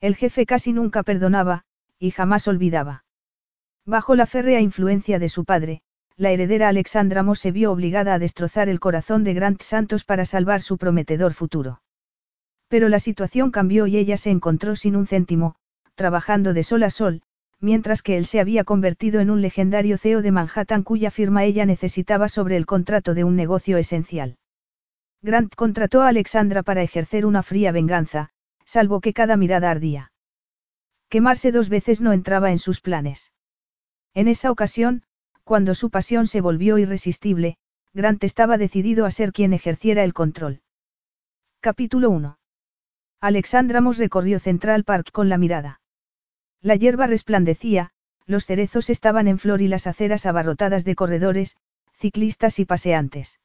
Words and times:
El 0.00 0.14
jefe 0.14 0.46
casi 0.46 0.72
nunca 0.72 1.02
perdonaba, 1.02 1.64
y 1.98 2.12
jamás 2.12 2.46
olvidaba. 2.46 3.04
Bajo 3.84 4.14
la 4.14 4.26
férrea 4.26 4.60
influencia 4.60 5.18
de 5.18 5.28
su 5.28 5.44
padre, 5.44 5.82
la 6.16 6.30
heredera 6.30 6.68
Alexandra 6.68 7.22
Moss 7.22 7.40
se 7.40 7.52
vio 7.52 7.72
obligada 7.72 8.14
a 8.14 8.18
destrozar 8.18 8.68
el 8.68 8.80
corazón 8.80 9.24
de 9.24 9.34
Grant 9.34 9.62
Santos 9.62 10.04
para 10.04 10.24
salvar 10.24 10.62
su 10.62 10.78
prometedor 10.78 11.32
futuro. 11.32 11.80
Pero 12.68 12.88
la 12.88 12.98
situación 12.98 13.50
cambió 13.50 13.86
y 13.86 13.96
ella 13.96 14.16
se 14.16 14.30
encontró 14.30 14.76
sin 14.76 14.94
un 14.94 15.06
céntimo, 15.06 15.56
trabajando 15.94 16.52
de 16.52 16.62
sol 16.62 16.82
a 16.82 16.90
sol, 16.90 17.22
mientras 17.60 18.02
que 18.02 18.16
él 18.16 18.26
se 18.26 18.40
había 18.40 18.62
convertido 18.62 19.20
en 19.20 19.30
un 19.30 19.42
legendario 19.42 19.98
CEO 19.98 20.22
de 20.22 20.30
Manhattan 20.30 20.84
cuya 20.84 21.10
firma 21.10 21.44
ella 21.44 21.66
necesitaba 21.66 22.28
sobre 22.28 22.56
el 22.56 22.66
contrato 22.66 23.14
de 23.14 23.24
un 23.24 23.34
negocio 23.34 23.78
esencial. 23.78 24.36
Grant 25.22 25.54
contrató 25.56 26.02
a 26.02 26.08
Alexandra 26.08 26.62
para 26.62 26.82
ejercer 26.82 27.26
una 27.26 27.42
fría 27.42 27.72
venganza, 27.72 28.30
salvo 28.68 29.00
que 29.00 29.14
cada 29.14 29.38
mirada 29.38 29.70
ardía. 29.70 30.12
Quemarse 31.08 31.52
dos 31.52 31.70
veces 31.70 32.02
no 32.02 32.12
entraba 32.12 32.50
en 32.50 32.58
sus 32.58 32.82
planes. 32.82 33.32
En 34.12 34.28
esa 34.28 34.50
ocasión, 34.50 35.04
cuando 35.42 35.74
su 35.74 35.88
pasión 35.88 36.26
se 36.26 36.42
volvió 36.42 36.76
irresistible, 36.76 37.56
Grant 37.94 38.22
estaba 38.24 38.58
decidido 38.58 39.06
a 39.06 39.10
ser 39.10 39.32
quien 39.32 39.54
ejerciera 39.54 40.04
el 40.04 40.12
control. 40.12 40.60
Capítulo 41.60 42.10
1. 42.10 42.38
Alexandra 43.22 43.80
Moss 43.80 43.96
recorrió 43.96 44.38
Central 44.38 44.84
Park 44.84 45.12
con 45.12 45.30
la 45.30 45.38
mirada. 45.38 45.80
La 46.60 46.76
hierba 46.76 47.06
resplandecía, 47.06 47.92
los 48.26 48.44
cerezos 48.44 48.90
estaban 48.90 49.28
en 49.28 49.38
flor 49.38 49.62
y 49.62 49.68
las 49.68 49.86
aceras 49.86 50.26
abarrotadas 50.26 50.84
de 50.84 50.94
corredores, 50.94 51.56
ciclistas 51.94 52.58
y 52.58 52.66
paseantes. 52.66 53.40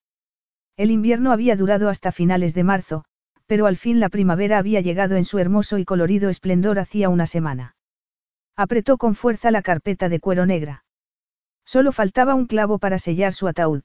El 0.75 0.91
invierno 0.91 1.31
había 1.31 1.55
durado 1.55 1.87
hasta 1.87 2.11
finales 2.11 2.53
de 2.53 2.65
marzo, 2.65 3.05
pero 3.45 3.66
al 3.66 3.77
fin 3.77 3.99
la 3.99 4.09
primavera 4.09 4.58
había 4.58 4.81
llegado 4.81 5.16
en 5.16 5.25
su 5.25 5.39
hermoso 5.39 5.77
y 5.77 5.86
colorido 5.86 6.30
esplendor 6.30 6.80
hacía 6.80 7.09
una 7.09 7.25
semana. 7.25 7.75
Apretó 8.55 8.97
con 8.97 9.16
fuerza 9.16 9.52
la 9.52 9.61
carpeta 9.61 10.09
de 10.09 10.19
cuero 10.19 10.45
negra. 10.45 10.86
Solo 11.66 11.91
faltaba 11.91 12.36
un 12.36 12.45
clavo 12.45 12.77
para 12.77 12.99
sellar 12.99 13.33
su 13.33 13.47
ataúd. 13.47 13.83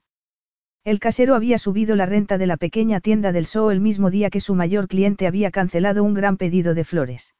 El 0.83 0.99
casero 0.99 1.35
había 1.35 1.59
subido 1.59 1.95
la 1.95 2.05
renta 2.05 2.37
de 2.37 2.47
la 2.47 2.57
pequeña 2.57 2.99
tienda 2.99 3.31
del 3.31 3.45
Soo 3.45 3.71
el 3.71 3.81
mismo 3.81 4.09
día 4.09 4.29
que 4.29 4.39
su 4.39 4.55
mayor 4.55 4.87
cliente 4.87 5.27
había 5.27 5.51
cancelado 5.51 6.03
un 6.03 6.13
gran 6.13 6.37
pedido 6.37 6.73
de 6.73 6.83
flores. 6.83 7.35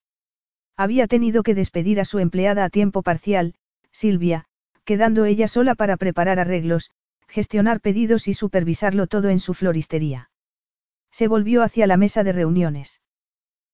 Había 0.76 1.08
tenido 1.08 1.44
que 1.44 1.56
despedir 1.56 2.00
a 2.00 2.06
su 2.06 2.20
empleada 2.20 2.64
a 2.64 2.70
tiempo 2.70 3.02
parcial, 3.02 3.56
Silvia, 3.92 4.46
quedando 4.84 5.26
ella 5.26 5.48
sola 5.48 5.76
para 5.76 5.98
preparar 5.98 6.40
arreglos, 6.40 6.92
gestionar 7.28 7.80
pedidos 7.80 8.28
y 8.28 8.34
supervisarlo 8.34 9.08
todo 9.08 9.30
en 9.30 9.40
su 9.40 9.54
floristería. 9.54 10.29
Se 11.12 11.28
volvió 11.28 11.64
hacia 11.64 11.88
la 11.88 11.98
mesa 11.98 12.24
de 12.24 12.32
reuniones. 12.32 13.02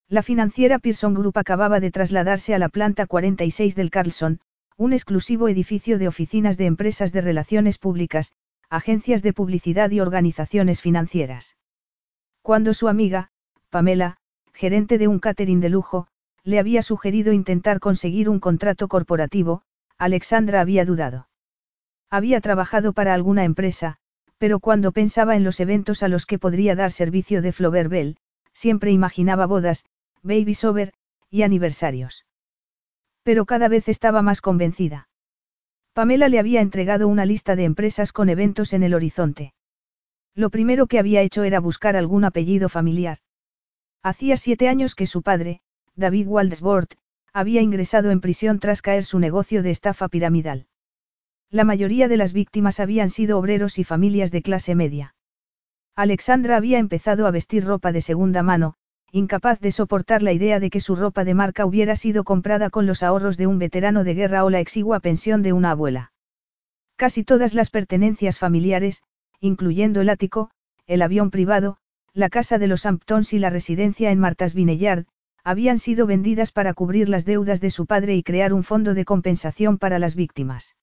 La 0.07 0.23
financiera 0.23 0.79
Pearson 0.79 1.13
Group 1.13 1.37
acababa 1.37 1.79
de 1.79 1.91
trasladarse 1.91 2.53
a 2.53 2.59
la 2.59 2.69
planta 2.69 3.07
46 3.07 3.75
del 3.75 3.89
Carlson, 3.89 4.39
un 4.77 4.93
exclusivo 4.93 5.47
edificio 5.47 5.97
de 5.97 6.07
oficinas 6.07 6.57
de 6.57 6.65
empresas 6.65 7.11
de 7.11 7.21
relaciones 7.21 7.77
públicas, 7.77 8.33
agencias 8.69 9.23
de 9.23 9.33
publicidad 9.33 9.89
y 9.91 9.99
organizaciones 9.99 10.81
financieras. 10.81 11.57
Cuando 12.41 12.73
su 12.73 12.87
amiga, 12.87 13.29
Pamela, 13.69 14.17
gerente 14.53 14.97
de 14.97 15.07
un 15.07 15.19
catering 15.19 15.59
de 15.59 15.69
lujo, 15.69 16.07
le 16.43 16.59
había 16.59 16.81
sugerido 16.83 17.33
intentar 17.33 17.79
conseguir 17.79 18.29
un 18.29 18.39
contrato 18.39 18.87
corporativo, 18.87 19.63
Alexandra 19.97 20.61
había 20.61 20.85
dudado. 20.85 21.27
Había 22.09 22.39
trabajado 22.41 22.93
para 22.93 23.13
alguna 23.13 23.43
empresa, 23.43 23.97
pero 24.37 24.59
cuando 24.59 24.91
pensaba 24.91 25.35
en 25.35 25.43
los 25.43 25.59
eventos 25.59 26.03
a 26.03 26.07
los 26.07 26.25
que 26.25 26.39
podría 26.39 26.75
dar 26.75 26.91
servicio 26.91 27.41
de 27.41 27.51
Flaubert 27.51 27.89
Bell, 27.89 28.17
siempre 28.53 28.91
imaginaba 28.91 29.45
bodas, 29.45 29.85
baby 30.23 30.53
shower, 30.53 30.93
y 31.29 31.43
aniversarios. 31.43 32.25
Pero 33.23 33.45
cada 33.45 33.67
vez 33.67 33.87
estaba 33.87 34.21
más 34.21 34.41
convencida. 34.41 35.09
Pamela 35.93 36.27
le 36.27 36.39
había 36.39 36.61
entregado 36.61 37.07
una 37.07 37.25
lista 37.25 37.55
de 37.55 37.63
empresas 37.63 38.11
con 38.11 38.29
eventos 38.29 38.73
en 38.73 38.83
el 38.83 38.93
horizonte. 38.93 39.53
Lo 40.35 40.49
primero 40.49 40.87
que 40.87 40.99
había 40.99 41.21
hecho 41.21 41.43
era 41.43 41.59
buscar 41.59 41.95
algún 41.95 42.25
apellido 42.25 42.67
familiar. 42.67 43.19
Hacía 44.03 44.37
siete 44.37 44.67
años 44.67 44.93
que 44.93 45.07
su 45.07 45.21
padre, 45.21 45.61
David 45.95 46.27
Waldesbord, 46.27 46.89
había 47.33 47.61
ingresado 47.61 48.11
en 48.11 48.21
prisión 48.21 48.59
tras 48.59 48.81
caer 48.81 49.05
su 49.05 49.19
negocio 49.19 49.63
de 49.63 49.71
estafa 49.71 50.09
piramidal. 50.09 50.67
La 51.55 51.63
mayoría 51.63 52.09
de 52.09 52.17
las 52.17 52.33
víctimas 52.33 52.81
habían 52.81 53.09
sido 53.09 53.39
obreros 53.39 53.79
y 53.79 53.85
familias 53.85 54.29
de 54.29 54.41
clase 54.41 54.75
media. 54.75 55.15
Alexandra 55.95 56.57
había 56.57 56.79
empezado 56.79 57.27
a 57.27 57.31
vestir 57.31 57.63
ropa 57.63 57.93
de 57.93 58.01
segunda 58.01 58.43
mano, 58.43 58.73
incapaz 59.13 59.61
de 59.61 59.71
soportar 59.71 60.21
la 60.21 60.33
idea 60.33 60.59
de 60.59 60.69
que 60.69 60.81
su 60.81 60.97
ropa 60.97 61.23
de 61.23 61.33
marca 61.33 61.65
hubiera 61.65 61.95
sido 61.95 62.25
comprada 62.25 62.69
con 62.69 62.85
los 62.85 63.03
ahorros 63.03 63.37
de 63.37 63.47
un 63.47 63.57
veterano 63.57 64.03
de 64.03 64.15
guerra 64.15 64.43
o 64.43 64.49
la 64.49 64.59
exigua 64.59 64.99
pensión 64.99 65.43
de 65.43 65.53
una 65.53 65.71
abuela. 65.71 66.11
Casi 66.97 67.23
todas 67.23 67.53
las 67.53 67.69
pertenencias 67.69 68.37
familiares, 68.37 69.03
incluyendo 69.39 70.01
el 70.01 70.09
ático, 70.09 70.51
el 70.87 71.01
avión 71.01 71.31
privado, 71.31 71.77
la 72.11 72.27
casa 72.27 72.57
de 72.57 72.67
los 72.67 72.85
Hamptons 72.85 73.31
y 73.31 73.39
la 73.39 73.49
residencia 73.49 74.11
en 74.11 74.19
Martas 74.19 74.55
Vineyard, 74.55 75.05
habían 75.45 75.79
sido 75.79 76.05
vendidas 76.05 76.51
para 76.51 76.73
cubrir 76.73 77.07
las 77.07 77.23
deudas 77.23 77.61
de 77.61 77.69
su 77.69 77.85
padre 77.85 78.13
y 78.17 78.23
crear 78.23 78.51
un 78.51 78.65
fondo 78.65 78.93
de 78.93 79.05
compensación 79.05 79.77
para 79.77 79.99
las 79.99 80.15
víctimas. 80.15 80.75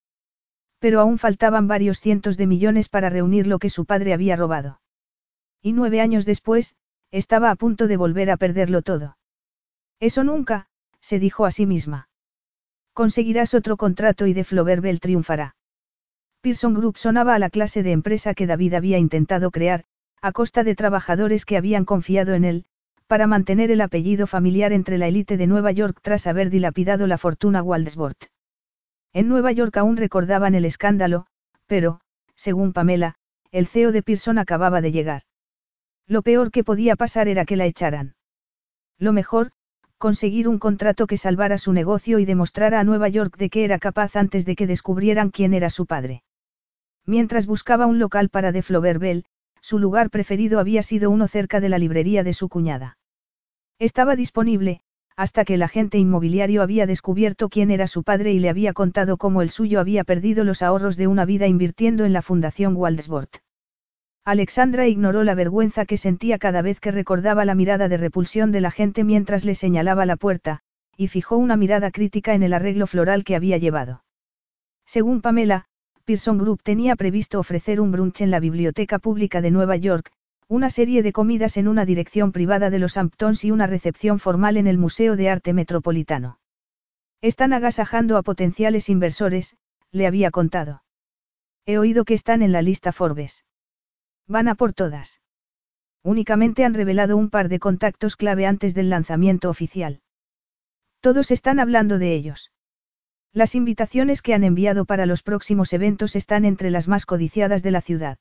Pero 0.82 0.98
aún 0.98 1.16
faltaban 1.16 1.68
varios 1.68 2.00
cientos 2.00 2.36
de 2.36 2.48
millones 2.48 2.88
para 2.88 3.08
reunir 3.08 3.46
lo 3.46 3.60
que 3.60 3.70
su 3.70 3.84
padre 3.84 4.12
había 4.12 4.34
robado. 4.34 4.80
Y 5.62 5.74
nueve 5.74 6.00
años 6.00 6.26
después, 6.26 6.74
estaba 7.12 7.52
a 7.52 7.54
punto 7.54 7.86
de 7.86 7.96
volver 7.96 8.32
a 8.32 8.36
perderlo 8.36 8.82
todo. 8.82 9.16
Eso 10.00 10.24
nunca, 10.24 10.66
se 11.00 11.20
dijo 11.20 11.46
a 11.46 11.52
sí 11.52 11.66
misma. 11.66 12.08
Conseguirás 12.94 13.54
otro 13.54 13.76
contrato 13.76 14.26
y 14.26 14.32
de 14.32 14.42
Floverbel 14.42 14.98
triunfará. 14.98 15.54
Pearson 16.40 16.74
Group 16.74 16.96
sonaba 16.98 17.36
a 17.36 17.38
la 17.38 17.48
clase 17.48 17.84
de 17.84 17.92
empresa 17.92 18.34
que 18.34 18.48
David 18.48 18.74
había 18.74 18.98
intentado 18.98 19.52
crear, 19.52 19.84
a 20.20 20.32
costa 20.32 20.64
de 20.64 20.74
trabajadores 20.74 21.44
que 21.44 21.56
habían 21.56 21.84
confiado 21.84 22.34
en 22.34 22.44
él, 22.44 22.64
para 23.06 23.28
mantener 23.28 23.70
el 23.70 23.82
apellido 23.82 24.26
familiar 24.26 24.72
entre 24.72 24.98
la 24.98 25.06
élite 25.06 25.36
de 25.36 25.46
Nueva 25.46 25.70
York 25.70 26.00
tras 26.02 26.26
haber 26.26 26.50
dilapidado 26.50 27.06
la 27.06 27.18
fortuna 27.18 27.62
Waldesbord. 27.62 28.31
En 29.12 29.28
Nueva 29.28 29.52
York 29.52 29.76
aún 29.76 29.96
recordaban 29.96 30.54
el 30.54 30.64
escándalo, 30.64 31.26
pero, 31.66 32.00
según 32.34 32.72
Pamela, 32.72 33.14
el 33.50 33.66
CEO 33.66 33.92
de 33.92 34.02
Pearson 34.02 34.38
acababa 34.38 34.80
de 34.80 34.92
llegar. 34.92 35.22
Lo 36.06 36.22
peor 36.22 36.50
que 36.50 36.64
podía 36.64 36.96
pasar 36.96 37.28
era 37.28 37.44
que 37.44 37.56
la 37.56 37.66
echaran. 37.66 38.14
Lo 38.98 39.12
mejor, 39.12 39.52
conseguir 39.98 40.48
un 40.48 40.58
contrato 40.58 41.06
que 41.06 41.18
salvara 41.18 41.58
su 41.58 41.72
negocio 41.72 42.18
y 42.18 42.24
demostrara 42.24 42.80
a 42.80 42.84
Nueva 42.84 43.08
York 43.08 43.36
de 43.36 43.50
que 43.50 43.64
era 43.64 43.78
capaz 43.78 44.16
antes 44.16 44.44
de 44.44 44.56
que 44.56 44.66
descubrieran 44.66 45.30
quién 45.30 45.54
era 45.54 45.70
su 45.70 45.86
padre. 45.86 46.22
Mientras 47.06 47.46
buscaba 47.46 47.86
un 47.86 47.98
local 47.98 48.28
para 48.28 48.52
The 48.52 48.62
Bell, 48.98 49.24
su 49.60 49.78
lugar 49.78 50.10
preferido 50.10 50.58
había 50.58 50.82
sido 50.82 51.10
uno 51.10 51.28
cerca 51.28 51.60
de 51.60 51.68
la 51.68 51.78
librería 51.78 52.24
de 52.24 52.32
su 52.32 52.48
cuñada. 52.48 52.98
Estaba 53.78 54.16
disponible, 54.16 54.80
hasta 55.16 55.44
que 55.44 55.54
el 55.54 55.62
agente 55.62 55.98
inmobiliario 55.98 56.62
había 56.62 56.86
descubierto 56.86 57.48
quién 57.48 57.70
era 57.70 57.86
su 57.86 58.02
padre 58.02 58.32
y 58.32 58.38
le 58.38 58.48
había 58.48 58.72
contado 58.72 59.16
cómo 59.16 59.42
el 59.42 59.50
suyo 59.50 59.80
había 59.80 60.04
perdido 60.04 60.44
los 60.44 60.62
ahorros 60.62 60.96
de 60.96 61.06
una 61.06 61.24
vida 61.24 61.46
invirtiendo 61.46 62.04
en 62.04 62.12
la 62.12 62.22
Fundación 62.22 62.76
Waldesbord. 62.76 63.28
Alexandra 64.24 64.86
ignoró 64.86 65.24
la 65.24 65.34
vergüenza 65.34 65.84
que 65.84 65.96
sentía 65.96 66.38
cada 66.38 66.62
vez 66.62 66.78
que 66.78 66.92
recordaba 66.92 67.44
la 67.44 67.56
mirada 67.56 67.88
de 67.88 67.96
repulsión 67.96 68.52
de 68.52 68.60
la 68.60 68.70
gente 68.70 69.02
mientras 69.02 69.44
le 69.44 69.56
señalaba 69.56 70.06
la 70.06 70.16
puerta, 70.16 70.60
y 70.96 71.08
fijó 71.08 71.36
una 71.36 71.56
mirada 71.56 71.90
crítica 71.90 72.34
en 72.34 72.44
el 72.44 72.52
arreglo 72.52 72.86
floral 72.86 73.24
que 73.24 73.34
había 73.34 73.58
llevado. 73.58 74.04
Según 74.86 75.22
Pamela, 75.22 75.66
Pearson 76.04 76.38
Group 76.38 76.62
tenía 76.62 76.96
previsto 76.96 77.40
ofrecer 77.40 77.80
un 77.80 77.92
brunch 77.92 78.20
en 78.20 78.30
la 78.30 78.40
Biblioteca 78.40 78.98
Pública 78.98 79.40
de 79.40 79.50
Nueva 79.50 79.76
York, 79.76 80.12
una 80.48 80.70
serie 80.70 81.02
de 81.02 81.12
comidas 81.12 81.56
en 81.56 81.68
una 81.68 81.84
dirección 81.84 82.32
privada 82.32 82.70
de 82.70 82.78
los 82.78 82.96
Hamptons 82.96 83.44
y 83.44 83.50
una 83.50 83.66
recepción 83.66 84.18
formal 84.18 84.56
en 84.56 84.66
el 84.66 84.78
Museo 84.78 85.16
de 85.16 85.30
Arte 85.30 85.52
Metropolitano. 85.52 86.38
Están 87.20 87.52
agasajando 87.52 88.16
a 88.16 88.22
potenciales 88.22 88.88
inversores, 88.88 89.56
le 89.92 90.06
había 90.06 90.30
contado. 90.30 90.82
He 91.66 91.78
oído 91.78 92.04
que 92.04 92.14
están 92.14 92.42
en 92.42 92.52
la 92.52 92.62
lista 92.62 92.92
Forbes. 92.92 93.44
Van 94.26 94.48
a 94.48 94.54
por 94.54 94.72
todas. 94.72 95.20
Únicamente 96.02 96.64
han 96.64 96.74
revelado 96.74 97.16
un 97.16 97.30
par 97.30 97.48
de 97.48 97.60
contactos 97.60 98.16
clave 98.16 98.46
antes 98.46 98.74
del 98.74 98.90
lanzamiento 98.90 99.48
oficial. 99.48 100.00
Todos 101.00 101.30
están 101.30 101.60
hablando 101.60 101.98
de 101.98 102.14
ellos. 102.14 102.50
Las 103.32 103.54
invitaciones 103.54 104.20
que 104.20 104.34
han 104.34 104.44
enviado 104.44 104.84
para 104.84 105.06
los 105.06 105.22
próximos 105.22 105.72
eventos 105.72 106.16
están 106.16 106.44
entre 106.44 106.70
las 106.70 106.88
más 106.88 107.06
codiciadas 107.06 107.62
de 107.62 107.70
la 107.70 107.80
ciudad. 107.80 108.18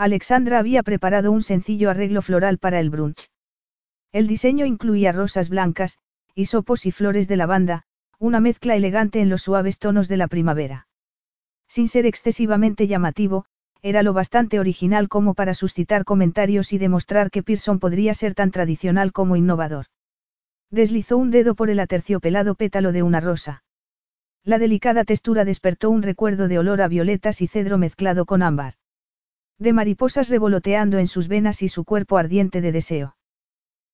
Alexandra 0.00 0.60
había 0.60 0.84
preparado 0.84 1.32
un 1.32 1.42
sencillo 1.42 1.90
arreglo 1.90 2.22
floral 2.22 2.58
para 2.58 2.78
el 2.78 2.88
brunch. 2.88 3.32
El 4.12 4.28
diseño 4.28 4.64
incluía 4.64 5.10
rosas 5.10 5.48
blancas, 5.48 5.98
hisopos 6.36 6.86
y 6.86 6.92
flores 6.92 7.26
de 7.26 7.36
lavanda, 7.36 7.82
una 8.20 8.38
mezcla 8.38 8.76
elegante 8.76 9.20
en 9.20 9.28
los 9.28 9.42
suaves 9.42 9.80
tonos 9.80 10.06
de 10.06 10.16
la 10.16 10.28
primavera. 10.28 10.86
Sin 11.66 11.88
ser 11.88 12.06
excesivamente 12.06 12.86
llamativo, 12.86 13.46
era 13.82 14.04
lo 14.04 14.12
bastante 14.12 14.60
original 14.60 15.08
como 15.08 15.34
para 15.34 15.52
suscitar 15.52 16.04
comentarios 16.04 16.72
y 16.72 16.78
demostrar 16.78 17.32
que 17.32 17.42
Pearson 17.42 17.80
podría 17.80 18.14
ser 18.14 18.34
tan 18.34 18.52
tradicional 18.52 19.12
como 19.12 19.34
innovador. 19.34 19.86
Deslizó 20.70 21.16
un 21.16 21.32
dedo 21.32 21.56
por 21.56 21.70
el 21.70 21.80
aterciopelado 21.80 22.54
pétalo 22.54 22.92
de 22.92 23.02
una 23.02 23.18
rosa. 23.18 23.64
La 24.44 24.58
delicada 24.58 25.02
textura 25.02 25.44
despertó 25.44 25.90
un 25.90 26.02
recuerdo 26.02 26.46
de 26.46 26.60
olor 26.60 26.82
a 26.82 26.88
violetas 26.88 27.42
y 27.42 27.48
cedro 27.48 27.78
mezclado 27.78 28.26
con 28.26 28.44
ámbar. 28.44 28.74
De 29.58 29.72
mariposas 29.72 30.28
revoloteando 30.28 30.98
en 30.98 31.08
sus 31.08 31.28
venas 31.28 31.62
y 31.62 31.68
su 31.68 31.84
cuerpo 31.84 32.16
ardiente 32.16 32.60
de 32.60 32.72
deseo. 32.72 33.16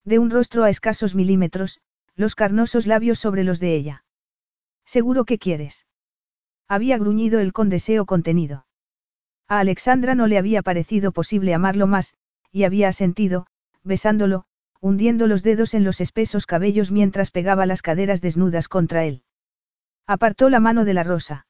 De 0.05 0.19
un 0.19 0.31
rostro 0.31 0.64
a 0.64 0.70
escasos 0.70 1.14
milímetros, 1.14 1.81
los 2.14 2.34
carnosos 2.34 2.87
labios 2.87 3.19
sobre 3.19 3.44
los 3.44 3.61
de 3.61 3.75
ella. 3.75 4.05
Seguro 4.84 5.25
que 5.25 5.38
quieres. 5.38 5.87
Había 6.69 6.99
gruñido 6.99 7.40
él 7.40 7.52
con 7.52 7.70
deseo 7.70 8.05
contenido. 8.05 8.66
A 9.49 9.61
Alexandra 9.61 10.14
no 10.14 10.26
le 10.26 10.38
había 10.38 10.62
parecido 10.62 11.12
posible 11.12 11.55
amarlo 11.55 11.87
más, 11.87 12.14
y 12.52 12.64
había 12.64 12.88
asentido, 12.88 13.46
besándolo, 13.82 14.44
hundiendo 14.81 15.26
los 15.26 15.43
dedos 15.43 15.72
en 15.72 15.84
los 15.84 16.00
espesos 16.00 16.46
cabellos 16.46 16.90
mientras 16.90 17.31
pegaba 17.31 17.64
las 17.64 17.81
caderas 17.81 18.20
desnudas 18.20 18.69
contra 18.69 19.05
él. 19.05 19.22
Apartó 20.06 20.50
la 20.50 20.61
mano 20.61 20.84
de 20.84 20.93
la 20.93 21.05
rosa. 21.05 21.46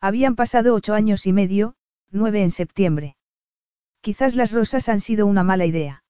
Habían 0.00 0.34
pasado 0.34 0.74
ocho 0.74 0.94
años 0.94 1.26
y 1.26 1.32
medio, 1.32 1.76
nueve 2.10 2.42
en 2.42 2.50
septiembre. 2.50 3.16
Quizás 4.00 4.36
las 4.36 4.52
rosas 4.52 4.88
han 4.88 5.00
sido 5.00 5.26
una 5.26 5.42
mala 5.42 5.66
idea. 5.66 6.04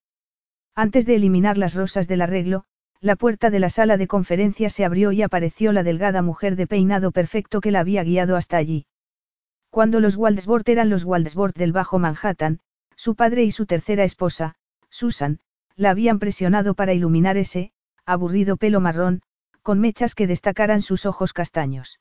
Antes 0.75 1.05
de 1.05 1.15
eliminar 1.15 1.57
las 1.57 1.73
rosas 1.73 2.07
del 2.07 2.21
arreglo, 2.21 2.63
la 3.01 3.15
puerta 3.15 3.49
de 3.49 3.59
la 3.59 3.69
sala 3.69 3.97
de 3.97 4.07
conferencias 4.07 4.73
se 4.73 4.85
abrió 4.85 5.11
y 5.11 5.21
apareció 5.21 5.71
la 5.71 5.83
delgada 5.83 6.21
mujer 6.21 6.55
de 6.55 6.67
peinado 6.67 7.11
perfecto 7.11 7.61
que 7.61 7.71
la 7.71 7.79
había 7.79 8.03
guiado 8.03 8.35
hasta 8.35 8.57
allí. 8.57 8.85
Cuando 9.69 9.99
los 9.99 10.15
Waldesbord 10.15 10.67
eran 10.69 10.89
los 10.89 11.03
Waldesbord 11.03 11.53
del 11.53 11.71
Bajo 11.71 11.99
Manhattan, 11.99 12.59
su 12.95 13.15
padre 13.15 13.43
y 13.43 13.51
su 13.51 13.65
tercera 13.65 14.03
esposa, 14.03 14.55
Susan, 14.89 15.39
la 15.75 15.91
habían 15.91 16.19
presionado 16.19 16.73
para 16.73 16.93
iluminar 16.93 17.37
ese, 17.37 17.71
aburrido 18.05 18.57
pelo 18.57 18.81
marrón, 18.81 19.21
con 19.61 19.79
mechas 19.79 20.15
que 20.15 20.27
destacaran 20.27 20.81
sus 20.81 21.05
ojos 21.05 21.31
castaños. 21.31 21.99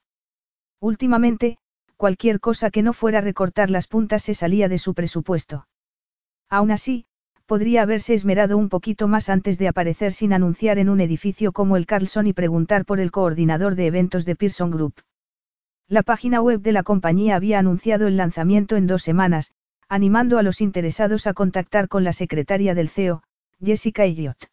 Últimamente, 0.81 1.59
cualquier 1.97 2.41
cosa 2.41 2.71
que 2.71 2.83
no 2.83 2.93
fuera 2.93 3.21
recortar 3.21 3.71
las 3.71 3.87
puntas 3.87 4.23
se 4.23 4.35
salía 4.35 4.69
de 4.69 4.79
su 4.79 4.95
presupuesto. 4.95 5.67
Aún 6.51 6.71
así, 6.71 7.05
podría 7.47 7.83
haberse 7.83 8.15
esmerado 8.15 8.57
un 8.57 8.69
poquito 8.69 9.09
más 9.09 9.29
antes 9.29 9.59
de 9.59 9.69
aparecer 9.69 10.13
sin 10.13 10.33
anunciar 10.33 10.79
en 10.79 10.89
un 10.89 11.01
edificio 11.01 11.53
como 11.53 11.77
el 11.77 11.87
Carlson 11.87 12.27
y 12.27 12.33
preguntar 12.33 12.85
por 12.85 13.01
el 13.01 13.11
coordinador 13.11 13.75
de 13.75 13.87
eventos 13.87 14.25
de 14.25 14.37
Pearson 14.37 14.71
Group. 14.71 14.95
La 15.89 16.03
página 16.03 16.43
web 16.43 16.61
de 16.61 16.73
la 16.73 16.83
compañía 16.83 17.37
había 17.37 17.59
anunciado 17.59 18.07
el 18.07 18.19
lanzamiento 18.19 18.77
en 18.77 18.87
dos 18.87 19.03
semanas, 19.03 19.53
animando 19.89 20.39
a 20.39 20.43
los 20.43 20.61
interesados 20.61 21.27
a 21.27 21.33
contactar 21.33 21.89
con 21.89 22.05
la 22.05 22.13
secretaria 22.13 22.75
del 22.75 22.91
CEO, 22.91 23.23
Jessica 23.63 24.05
Elliott. 24.05 24.51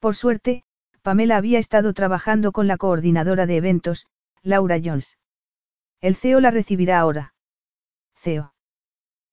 Por 0.00 0.16
suerte, 0.16 0.64
Pamela 1.02 1.36
había 1.36 1.58
estado 1.58 1.92
trabajando 1.94 2.50
con 2.50 2.66
la 2.66 2.76
coordinadora 2.76 3.46
de 3.46 3.56
eventos, 3.56 4.06
Laura 4.42 4.80
Jones. 4.82 5.18
El 6.00 6.16
CEO 6.16 6.40
la 6.40 6.50
recibirá 6.50 6.98
ahora. 6.98 7.34
CEO. 8.16 8.52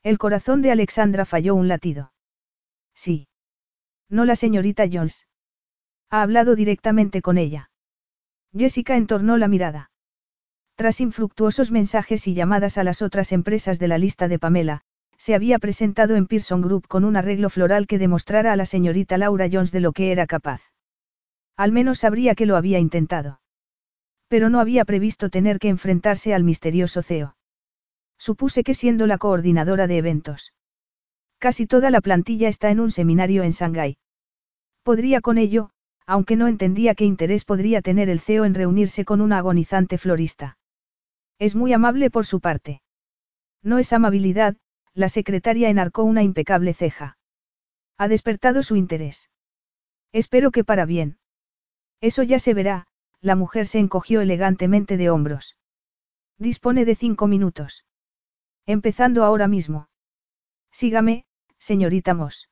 El 0.07 0.17
corazón 0.17 0.61
de 0.61 0.71
Alexandra 0.71 1.25
falló 1.25 1.53
un 1.53 1.67
latido. 1.67 2.13
Sí. 2.95 3.27
No 4.09 4.23
la 4.23 4.37
señorita 4.37 4.85
Jones. 4.89 5.27
Ha 6.09 6.21
hablado 6.21 6.55
directamente 6.55 7.21
con 7.21 7.37
ella. 7.37 7.71
Jessica 8.53 8.95
entornó 8.95 9.35
la 9.35 9.49
mirada. 9.49 9.91
Tras 10.75 11.01
infructuosos 11.01 11.71
mensajes 11.71 12.25
y 12.25 12.33
llamadas 12.33 12.77
a 12.77 12.85
las 12.85 13.01
otras 13.01 13.33
empresas 13.33 13.79
de 13.79 13.89
la 13.89 13.97
lista 13.97 14.29
de 14.29 14.39
Pamela, 14.39 14.83
se 15.17 15.35
había 15.35 15.59
presentado 15.59 16.15
en 16.15 16.25
Pearson 16.25 16.61
Group 16.61 16.87
con 16.87 17.03
un 17.03 17.17
arreglo 17.17 17.49
floral 17.49 17.85
que 17.85 17.99
demostrara 17.99 18.53
a 18.53 18.55
la 18.55 18.65
señorita 18.65 19.17
Laura 19.17 19.49
Jones 19.51 19.73
de 19.73 19.81
lo 19.81 19.91
que 19.91 20.13
era 20.13 20.25
capaz. 20.25 20.61
Al 21.57 21.73
menos 21.73 21.99
sabría 21.99 22.33
que 22.33 22.45
lo 22.45 22.55
había 22.55 22.79
intentado. 22.79 23.41
Pero 24.29 24.49
no 24.49 24.61
había 24.61 24.85
previsto 24.85 25.29
tener 25.29 25.59
que 25.59 25.67
enfrentarse 25.67 26.33
al 26.33 26.45
misterioso 26.45 27.03
CEO. 27.03 27.36
Supuse 28.17 28.63
que 28.63 28.73
siendo 28.73 29.07
la 29.07 29.17
coordinadora 29.17 29.87
de 29.87 29.97
eventos. 29.97 30.53
Casi 31.37 31.67
toda 31.67 31.91
la 31.91 32.01
plantilla 32.01 32.47
está 32.49 32.71
en 32.71 32.79
un 32.79 32.91
seminario 32.91 33.43
en 33.43 33.51
Shanghái. 33.51 33.97
Podría 34.83 35.21
con 35.21 35.37
ello, 35.37 35.69
aunque 36.05 36.35
no 36.35 36.47
entendía 36.47 36.95
qué 36.95 37.05
interés 37.05 37.45
podría 37.45 37.81
tener 37.81 38.09
el 38.09 38.19
CEO 38.19 38.45
en 38.45 38.55
reunirse 38.55 39.05
con 39.05 39.21
una 39.21 39.37
agonizante 39.37 39.97
florista. 39.97 40.57
Es 41.37 41.55
muy 41.55 41.73
amable 41.73 42.09
por 42.09 42.25
su 42.25 42.39
parte. 42.39 42.81
No 43.61 43.77
es 43.77 43.93
amabilidad, 43.93 44.55
la 44.93 45.09
secretaria 45.09 45.69
enarcó 45.69 46.03
una 46.03 46.23
impecable 46.23 46.73
ceja. 46.73 47.17
Ha 47.97 48.07
despertado 48.07 48.63
su 48.63 48.75
interés. 48.75 49.29
Espero 50.11 50.51
que 50.51 50.63
para 50.63 50.85
bien. 50.85 51.17
Eso 51.99 52.23
ya 52.23 52.39
se 52.39 52.53
verá, 52.53 52.87
la 53.21 53.35
mujer 53.35 53.67
se 53.67 53.79
encogió 53.79 54.21
elegantemente 54.21 54.97
de 54.97 55.09
hombros. 55.09 55.57
Dispone 56.37 56.85
de 56.85 56.95
cinco 56.95 57.27
minutos. 57.27 57.83
Empezando 58.69 59.23
ahora 59.23 59.47
mismo. 59.47 59.87
Sígame, 60.73 61.23
señorita 61.57 62.13
Moss. 62.13 62.49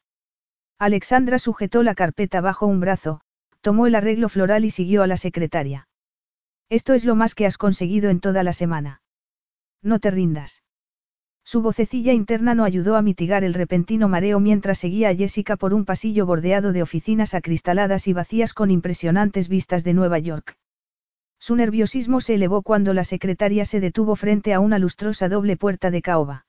Alexandra 0.80 1.40
sujetó 1.40 1.84
la 1.84 1.94
carpeta 1.94 2.40
bajo 2.40 2.66
un 2.68 2.80
brazo, 2.80 3.20
tomó 3.60 3.86
el 3.86 3.96
arreglo 3.96 4.30
floral 4.30 4.64
y 4.64 4.72
siguió 4.72 5.04
a 5.04 5.08
la 5.08 5.18
secretaria. 5.18 5.90
Esto 6.70 6.94
es 6.94 7.04
lo 7.04 7.16
más 7.16 7.36
que 7.36 7.46
has 7.46 7.58
conseguido 7.58 8.10
en 8.10 8.22
toda 8.22 8.44
la 8.44 8.54
semana. 8.54 9.02
No 9.82 10.00
te 10.00 10.10
rindas. 10.10 10.64
Su 11.44 11.62
vocecilla 11.62 12.14
interna 12.14 12.56
no 12.56 12.64
ayudó 12.64 12.96
a 12.96 13.02
mitigar 13.02 13.44
el 13.44 13.54
repentino 13.54 14.08
mareo 14.08 14.40
mientras 14.40 14.80
seguía 14.80 15.10
a 15.10 15.16
Jessica 15.16 15.58
por 15.58 15.74
un 15.74 15.84
pasillo 15.84 16.26
bordeado 16.26 16.72
de 16.72 16.82
oficinas 16.82 17.34
acristaladas 17.34 18.08
y 18.08 18.14
vacías 18.14 18.54
con 18.54 18.72
impresionantes 18.72 19.50
vistas 19.50 19.84
de 19.84 19.94
Nueva 19.94 20.20
York. 20.20 20.58
Su 21.46 21.56
nerviosismo 21.56 22.22
se 22.22 22.34
elevó 22.34 22.64
cuando 22.64 22.96
la 22.96 23.04
secretaria 23.04 23.66
se 23.66 23.80
detuvo 23.80 24.16
frente 24.16 24.56
a 24.56 24.60
una 24.60 24.80
lustrosa 24.80 25.30
doble 25.30 25.58
puerta 25.58 25.92
de 25.92 26.02
caoba. 26.02 26.48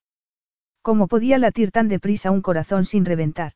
¿Cómo 0.80 1.06
podía 1.06 1.36
latir 1.36 1.70
tan 1.70 1.88
deprisa 1.88 2.30
un 2.30 2.40
corazón 2.40 2.86
sin 2.86 3.04
reventar? 3.04 3.52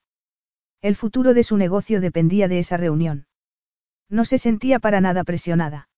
El 0.83 0.97
futuro 0.97 1.33
de 1.33 1.43
su 1.43 1.57
negocio 1.57 2.03
dependía 2.03 2.47
de 2.47 2.59
esa 2.59 2.77
reunión. 2.77 3.27
No 4.11 4.27
se 4.27 4.37
sentía 4.37 4.81
para 4.81 5.01
nada 5.01 5.25
presionada. 5.25 5.89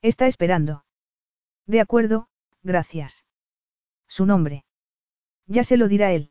Está 0.00 0.26
esperando. 0.26 0.86
De 1.66 1.82
acuerdo, 1.82 2.28
gracias. 2.62 3.26
Su 4.08 4.24
nombre. 4.24 4.64
Ya 5.46 5.64
se 5.64 5.76
lo 5.76 5.86
dirá 5.86 6.12
él. 6.12 6.30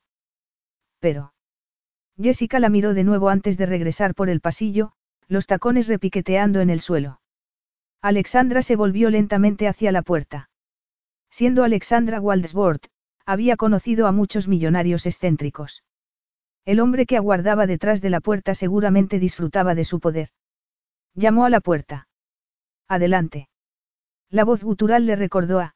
Pero. 0.97 1.35
Jessica 2.19 2.59
la 2.59 2.69
miró 2.69 2.95
de 2.95 3.03
nuevo 3.03 3.29
antes 3.29 3.59
de 3.59 3.67
regresar 3.67 4.15
por 4.15 4.31
el 4.31 4.41
pasillo, 4.41 4.93
los 5.27 5.45
tacones 5.45 5.87
repiqueteando 5.87 6.59
en 6.61 6.71
el 6.71 6.79
suelo. 6.79 7.20
Alexandra 8.01 8.63
se 8.63 8.75
volvió 8.75 9.09
lentamente 9.09 9.67
hacia 9.67 9.91
la 9.91 10.01
puerta. 10.01 10.49
Siendo 11.29 11.63
Alexandra 11.63 12.19
Waldesbord, 12.19 12.81
había 13.25 13.55
conocido 13.57 14.07
a 14.07 14.11
muchos 14.11 14.47
millonarios 14.47 15.05
excéntricos. 15.05 15.83
El 16.65 16.79
hombre 16.79 17.05
que 17.05 17.17
aguardaba 17.17 17.67
detrás 17.67 18.01
de 18.01 18.09
la 18.09 18.19
puerta 18.19 18.55
seguramente 18.55 19.19
disfrutaba 19.19 19.75
de 19.75 19.85
su 19.85 19.99
poder. 19.99 20.29
Llamó 21.13 21.45
a 21.45 21.49
la 21.49 21.59
puerta. 21.59 22.07
Adelante. 22.87 23.49
La 24.29 24.45
voz 24.45 24.63
gutural 24.63 25.05
le 25.05 25.15
recordó 25.15 25.59
a... 25.59 25.75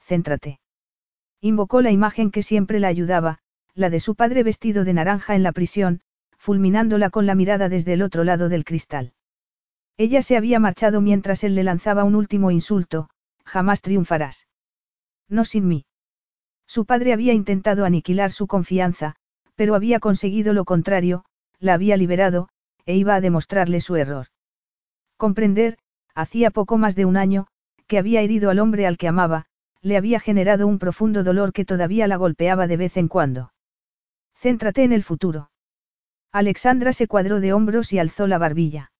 Céntrate. 0.00 0.60
Invocó 1.40 1.82
la 1.82 1.90
imagen 1.90 2.30
que 2.30 2.42
siempre 2.42 2.80
la 2.80 2.88
ayudaba, 2.88 3.38
la 3.74 3.90
de 3.90 4.00
su 4.00 4.14
padre 4.14 4.42
vestido 4.42 4.84
de 4.84 4.94
naranja 4.94 5.34
en 5.34 5.42
la 5.42 5.52
prisión, 5.52 6.00
fulminándola 6.38 7.10
con 7.10 7.26
la 7.26 7.34
mirada 7.34 7.68
desde 7.68 7.92
el 7.92 8.02
otro 8.02 8.24
lado 8.24 8.48
del 8.48 8.64
cristal. 8.64 9.12
Ella 9.96 10.22
se 10.22 10.36
había 10.36 10.58
marchado 10.58 11.00
mientras 11.00 11.44
él 11.44 11.54
le 11.54 11.62
lanzaba 11.62 12.04
un 12.04 12.14
último 12.14 12.50
insulto, 12.50 13.08
jamás 13.44 13.80
triunfarás. 13.80 14.48
No 15.28 15.44
sin 15.44 15.68
mí. 15.68 15.86
Su 16.66 16.84
padre 16.84 17.12
había 17.12 17.32
intentado 17.32 17.84
aniquilar 17.84 18.32
su 18.32 18.46
confianza, 18.46 19.14
pero 19.54 19.74
había 19.74 20.00
conseguido 20.00 20.52
lo 20.52 20.64
contrario, 20.64 21.24
la 21.60 21.74
había 21.74 21.96
liberado, 21.96 22.48
e 22.86 22.96
iba 22.96 23.14
a 23.14 23.20
demostrarle 23.20 23.80
su 23.80 23.96
error. 23.96 24.26
Comprender, 25.16 25.78
hacía 26.14 26.50
poco 26.50 26.76
más 26.76 26.96
de 26.96 27.04
un 27.04 27.16
año, 27.16 27.46
que 27.86 27.98
había 27.98 28.20
herido 28.20 28.50
al 28.50 28.58
hombre 28.58 28.86
al 28.86 28.96
que 28.96 29.08
amaba, 29.08 29.46
le 29.80 29.96
había 29.96 30.18
generado 30.18 30.66
un 30.66 30.78
profundo 30.78 31.22
dolor 31.22 31.52
que 31.52 31.64
todavía 31.64 32.08
la 32.08 32.16
golpeaba 32.16 32.66
de 32.66 32.76
vez 32.76 32.96
en 32.96 33.08
cuando. 33.08 33.52
Céntrate 34.34 34.82
en 34.82 34.92
el 34.92 35.04
futuro. 35.04 35.50
Alexandra 36.32 36.92
se 36.92 37.06
cuadró 37.06 37.40
de 37.40 37.52
hombros 37.52 37.92
y 37.92 37.98
alzó 37.98 38.26
la 38.26 38.38
barbilla. 38.38 38.90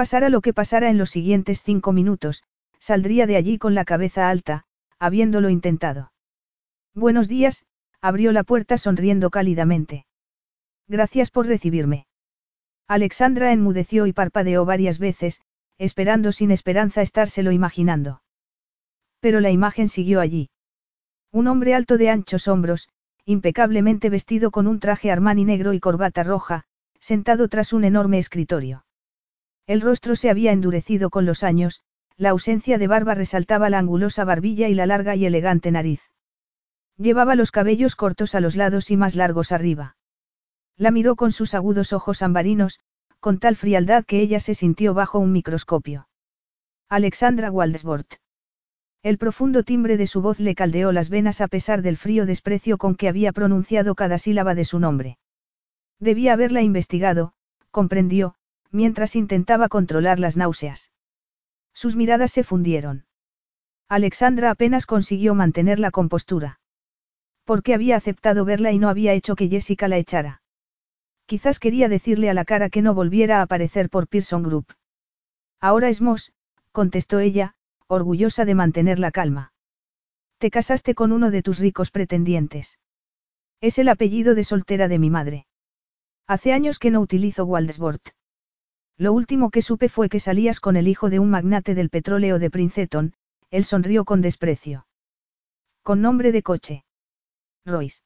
Pasara 0.00 0.30
lo 0.30 0.40
que 0.40 0.54
pasara 0.54 0.88
en 0.88 0.96
los 0.96 1.10
siguientes 1.10 1.62
cinco 1.62 1.92
minutos, 1.92 2.42
saldría 2.78 3.26
de 3.26 3.36
allí 3.36 3.58
con 3.58 3.74
la 3.74 3.84
cabeza 3.84 4.30
alta, 4.30 4.64
habiéndolo 4.98 5.50
intentado. 5.50 6.10
Buenos 6.94 7.28
días, 7.28 7.66
abrió 8.00 8.32
la 8.32 8.42
puerta 8.42 8.78
sonriendo 8.78 9.28
cálidamente. 9.28 10.06
Gracias 10.88 11.30
por 11.30 11.46
recibirme. 11.46 12.06
Alexandra 12.88 13.52
enmudeció 13.52 14.06
y 14.06 14.14
parpadeó 14.14 14.64
varias 14.64 14.98
veces, 14.98 15.42
esperando 15.76 16.32
sin 16.32 16.50
esperanza 16.50 17.02
estárselo 17.02 17.52
imaginando. 17.52 18.22
Pero 19.20 19.40
la 19.40 19.50
imagen 19.50 19.90
siguió 19.90 20.20
allí. 20.20 20.48
Un 21.30 21.46
hombre 21.46 21.74
alto 21.74 21.98
de 21.98 22.08
anchos 22.08 22.48
hombros, 22.48 22.88
impecablemente 23.26 24.08
vestido 24.08 24.50
con 24.50 24.66
un 24.66 24.80
traje 24.80 25.10
armani 25.10 25.44
negro 25.44 25.74
y 25.74 25.78
corbata 25.78 26.22
roja, 26.22 26.64
sentado 27.00 27.48
tras 27.48 27.74
un 27.74 27.84
enorme 27.84 28.16
escritorio. 28.18 28.86
El 29.70 29.82
rostro 29.82 30.16
se 30.16 30.30
había 30.30 30.50
endurecido 30.50 31.10
con 31.10 31.26
los 31.26 31.44
años, 31.44 31.80
la 32.16 32.30
ausencia 32.30 32.76
de 32.76 32.88
barba 32.88 33.14
resaltaba 33.14 33.70
la 33.70 33.78
angulosa 33.78 34.24
barbilla 34.24 34.66
y 34.66 34.74
la 34.74 34.84
larga 34.84 35.14
y 35.14 35.26
elegante 35.26 35.70
nariz. 35.70 36.00
Llevaba 36.96 37.36
los 37.36 37.52
cabellos 37.52 37.94
cortos 37.94 38.34
a 38.34 38.40
los 38.40 38.56
lados 38.56 38.90
y 38.90 38.96
más 38.96 39.14
largos 39.14 39.52
arriba. 39.52 39.96
La 40.76 40.90
miró 40.90 41.14
con 41.14 41.30
sus 41.30 41.54
agudos 41.54 41.92
ojos 41.92 42.20
ambarinos, 42.22 42.80
con 43.20 43.38
tal 43.38 43.54
frialdad 43.54 44.04
que 44.04 44.18
ella 44.20 44.40
se 44.40 44.54
sintió 44.54 44.92
bajo 44.92 45.20
un 45.20 45.30
microscopio. 45.30 46.08
Alexandra 46.88 47.52
Waldesbort. 47.52 48.14
El 49.04 49.18
profundo 49.18 49.62
timbre 49.62 49.96
de 49.96 50.08
su 50.08 50.20
voz 50.20 50.40
le 50.40 50.56
caldeó 50.56 50.90
las 50.90 51.10
venas 51.10 51.40
a 51.40 51.46
pesar 51.46 51.80
del 51.82 51.96
frío 51.96 52.26
desprecio 52.26 52.76
con 52.76 52.96
que 52.96 53.06
había 53.08 53.30
pronunciado 53.30 53.94
cada 53.94 54.18
sílaba 54.18 54.56
de 54.56 54.64
su 54.64 54.80
nombre. 54.80 55.18
Debía 56.00 56.32
haberla 56.32 56.62
investigado, 56.62 57.34
comprendió, 57.70 58.34
mientras 58.70 59.16
intentaba 59.16 59.68
controlar 59.68 60.18
las 60.18 60.36
náuseas. 60.36 60.92
Sus 61.72 61.96
miradas 61.96 62.30
se 62.30 62.44
fundieron. 62.44 63.06
Alexandra 63.88 64.50
apenas 64.50 64.86
consiguió 64.86 65.34
mantener 65.34 65.80
la 65.80 65.90
compostura. 65.90 66.60
Porque 67.44 67.74
había 67.74 67.96
aceptado 67.96 68.44
verla 68.44 68.70
y 68.72 68.78
no 68.78 68.88
había 68.88 69.12
hecho 69.12 69.34
que 69.34 69.48
Jessica 69.48 69.88
la 69.88 69.98
echara. 69.98 70.42
Quizás 71.26 71.58
quería 71.58 71.88
decirle 71.88 72.30
a 72.30 72.34
la 72.34 72.44
cara 72.44 72.70
que 72.70 72.82
no 72.82 72.94
volviera 72.94 73.38
a 73.38 73.42
aparecer 73.42 73.90
por 73.90 74.08
Pearson 74.08 74.42
Group. 74.42 74.66
Ahora 75.60 75.88
es 75.88 76.00
Moss, 76.00 76.32
contestó 76.72 77.18
ella, 77.18 77.54
orgullosa 77.86 78.44
de 78.44 78.54
mantener 78.54 78.98
la 78.98 79.10
calma. 79.10 79.52
Te 80.38 80.50
casaste 80.50 80.94
con 80.94 81.12
uno 81.12 81.30
de 81.30 81.42
tus 81.42 81.58
ricos 81.58 81.90
pretendientes. 81.90 82.78
Es 83.60 83.78
el 83.78 83.88
apellido 83.88 84.34
de 84.34 84.44
soltera 84.44 84.88
de 84.88 84.98
mi 84.98 85.10
madre. 85.10 85.46
Hace 86.26 86.52
años 86.52 86.78
que 86.78 86.90
no 86.90 87.00
utilizo 87.00 87.44
Waldesbort. 87.44 88.10
Lo 89.00 89.14
último 89.14 89.48
que 89.50 89.62
supe 89.62 89.88
fue 89.88 90.10
que 90.10 90.20
salías 90.20 90.60
con 90.60 90.76
el 90.76 90.86
hijo 90.86 91.08
de 91.08 91.18
un 91.20 91.30
magnate 91.30 91.74
del 91.74 91.88
petróleo 91.88 92.38
de 92.38 92.50
Princeton, 92.50 93.14
él 93.50 93.64
sonrió 93.64 94.04
con 94.04 94.20
desprecio. 94.20 94.86
Con 95.82 96.02
nombre 96.02 96.32
de 96.32 96.42
coche. 96.42 96.84
Royce. 97.64 98.02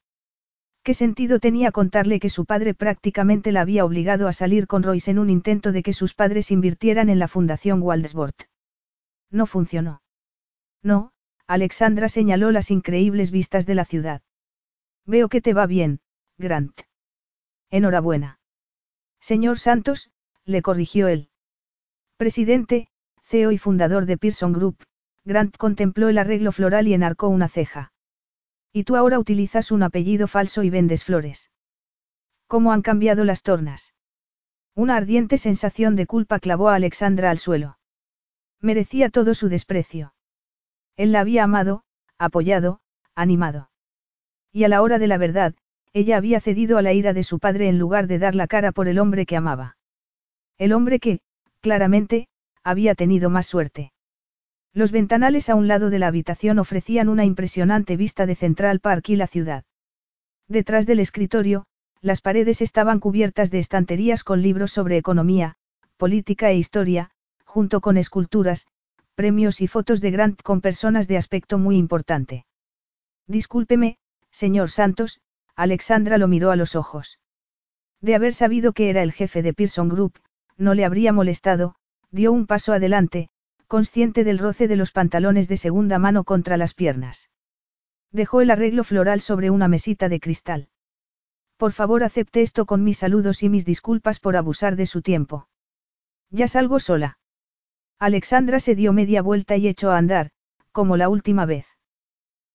¿Qué 0.85 0.95
sentido 0.95 1.41
tenía 1.41 1.73
contarle 1.73 2.21
que 2.21 2.29
su 2.29 2.45
padre 2.45 2.75
prácticamente 2.75 3.51
la 3.51 3.63
había 3.63 3.85
obligado 3.85 4.29
a 4.29 4.33
salir 4.33 4.69
con 4.69 4.85
Royce 4.85 5.11
en 5.11 5.19
un 5.19 5.31
intento 5.31 5.73
de 5.73 5.83
que 5.83 5.93
sus 5.93 6.15
padres 6.15 6.53
invirtieran 6.53 7.09
en 7.09 7.19
la 7.19 7.27
Fundación 7.27 7.83
Waldesbort? 7.83 8.43
No 9.33 9.47
funcionó. 9.47 10.01
No, 10.81 11.11
Alexandra 11.49 12.09
señaló 12.09 12.53
las 12.53 12.71
increíbles 12.71 13.33
vistas 13.33 13.67
de 13.67 13.75
la 13.75 13.85
ciudad. 13.85 14.23
Veo 15.07 15.29
que 15.29 15.41
te 15.41 15.55
va 15.55 15.67
bien, 15.67 15.99
Grant. 16.39 16.83
Enhorabuena. 17.69 18.39
Señor 19.19 19.59
Santos, 19.59 20.13
le 20.45 20.63
corrigió 20.63 21.09
él. 21.09 21.29
Presidente, 22.17 22.89
CEO 23.23 23.53
y 23.53 23.59
fundador 23.59 24.07
de 24.07 24.19
Pearson 24.19 24.53
Group, 24.53 24.85
Grant 25.25 25.57
contempló 25.57 26.09
el 26.09 26.19
arreglo 26.19 26.53
floral 26.53 26.87
y 26.87 26.95
enarcó 26.95 27.29
una 27.29 27.49
ceja. 27.49 27.93
Y 28.73 28.85
tú 28.85 28.97
ahora 28.97 29.19
utilizas 29.19 29.71
un 29.71 29.83
apellido 29.83 30.29
falso 30.29 30.63
y 30.63 30.71
vendes 30.71 31.05
flores. 31.05 31.51
¿Cómo 32.47 32.73
han 32.73 32.83
cambiado 32.83 33.25
las 33.25 33.43
tornas? 33.43 33.95
Una 34.75 34.97
ardiente 34.97 35.39
sensación 35.39 35.97
de 35.97 36.07
culpa 36.07 36.41
clavó 36.41 36.69
a 36.69 36.75
Alexandra 36.75 37.31
al 37.31 37.39
suelo. 37.39 37.79
Merecía 38.61 39.09
todo 39.09 39.35
su 39.35 39.49
desprecio. 39.49 40.15
Él 40.97 41.13
la 41.13 41.21
había 41.21 41.45
amado, 41.45 41.85
apoyado, 42.19 42.81
animado. 43.15 43.71
Y 44.53 44.65
a 44.65 44.69
la 44.69 44.83
hora 44.83 44.99
de 44.99 45.07
la 45.07 45.19
verdad, 45.19 45.55
ella 45.93 46.17
había 46.17 46.41
cedido 46.41 46.77
a 46.77 46.83
la 46.83 46.93
ira 46.93 47.13
de 47.13 47.23
su 47.23 47.39
padre 47.39 47.69
en 47.69 47.79
lugar 47.79 48.09
de 48.09 48.19
dar 48.19 48.35
la 48.35 48.47
cara 48.47 48.73
por 48.73 48.89
el 48.89 48.99
hombre 48.99 49.27
que 49.27 49.37
amaba. 49.37 49.77
El 50.59 50.73
hombre 50.73 51.01
que, 51.01 51.21
claramente, 51.61 52.29
había 52.63 52.95
tenido 52.95 53.29
más 53.29 53.47
suerte. 53.47 53.93
Los 54.73 54.93
ventanales 54.93 55.49
a 55.49 55.55
un 55.55 55.69
lado 55.69 55.91
de 55.91 55.99
la 55.99 56.09
habitación 56.09 56.59
ofrecían 56.59 57.09
una 57.09 57.25
impresionante 57.25 57.97
vista 57.97 58.27
de 58.27 58.35
Central 58.35 58.81
Park 58.81 59.09
y 59.09 59.17
la 59.17 59.27
ciudad. 59.27 59.65
Detrás 60.49 60.87
del 60.87 61.01
escritorio, 61.01 61.65
las 62.01 62.21
paredes 62.21 62.61
estaban 62.61 63.01
cubiertas 63.01 63.51
de 63.51 63.61
estanterías 63.61 64.25
con 64.25 64.43
libros 64.43 64.73
sobre 64.73 64.97
economía, 64.97 65.57
política 65.97 66.51
e 66.51 66.57
historia, 66.57 67.11
junto 67.45 67.81
con 67.81 67.97
esculturas, 67.97 68.67
premios 69.15 69.61
y 69.61 69.69
fotos 69.69 70.01
de 70.01 70.11
Grant 70.11 70.43
con 70.43 70.61
personas 70.61 71.09
de 71.09 71.17
aspecto 71.17 71.57
muy 71.57 71.77
importante. 71.77 72.47
Discúlpeme, 73.27 73.97
señor 74.31 74.71
Santos, 74.71 75.21
Alexandra 75.57 76.19
lo 76.19 76.29
miró 76.29 76.51
a 76.51 76.57
los 76.57 76.75
ojos. 76.75 77.21
De 78.01 78.15
haber 78.15 78.35
sabido 78.35 78.73
que 78.73 78.91
era 78.91 79.03
el 79.03 79.13
jefe 79.13 79.41
de 79.43 79.55
Pearson 79.55 79.89
Group, 79.89 80.19
no 80.57 80.75
le 80.75 80.85
habría 80.85 81.13
molestado, 81.13 81.75
dio 82.11 82.33
un 82.33 82.47
paso 82.47 82.73
adelante, 82.73 83.29
consciente 83.67 84.25
del 84.25 84.39
roce 84.39 84.69
de 84.69 84.77
los 84.77 84.93
pantalones 84.93 85.49
de 85.49 85.57
segunda 85.57 85.99
mano 85.99 86.25
contra 86.25 86.57
las 86.57 86.75
piernas. 86.75 87.31
Dejó 88.13 88.41
el 88.41 88.51
arreglo 88.51 88.85
floral 88.85 89.21
sobre 89.21 89.51
una 89.51 89.69
mesita 89.69 90.09
de 90.09 90.21
cristal. 90.21 90.69
Por 91.57 91.73
favor 91.73 92.05
acepte 92.05 92.43
esto 92.43 92.67
con 92.67 92.85
mis 92.85 92.99
saludos 92.99 93.43
y 93.43 93.49
mis 93.49 93.65
disculpas 93.65 94.21
por 94.21 94.37
abusar 94.37 94.77
de 94.77 94.87
su 94.87 95.03
tiempo. 95.03 95.49
Ya 96.31 96.49
salgo 96.49 96.81
sola. 96.81 97.19
Alexandra 97.99 98.61
se 98.61 98.75
dio 98.75 98.93
media 98.93 99.23
vuelta 99.23 99.57
y 99.57 99.69
echó 99.69 99.91
a 99.91 99.99
andar, 99.99 100.31
como 100.73 100.97
la 100.97 101.09
última 101.09 101.47
vez. 101.47 101.67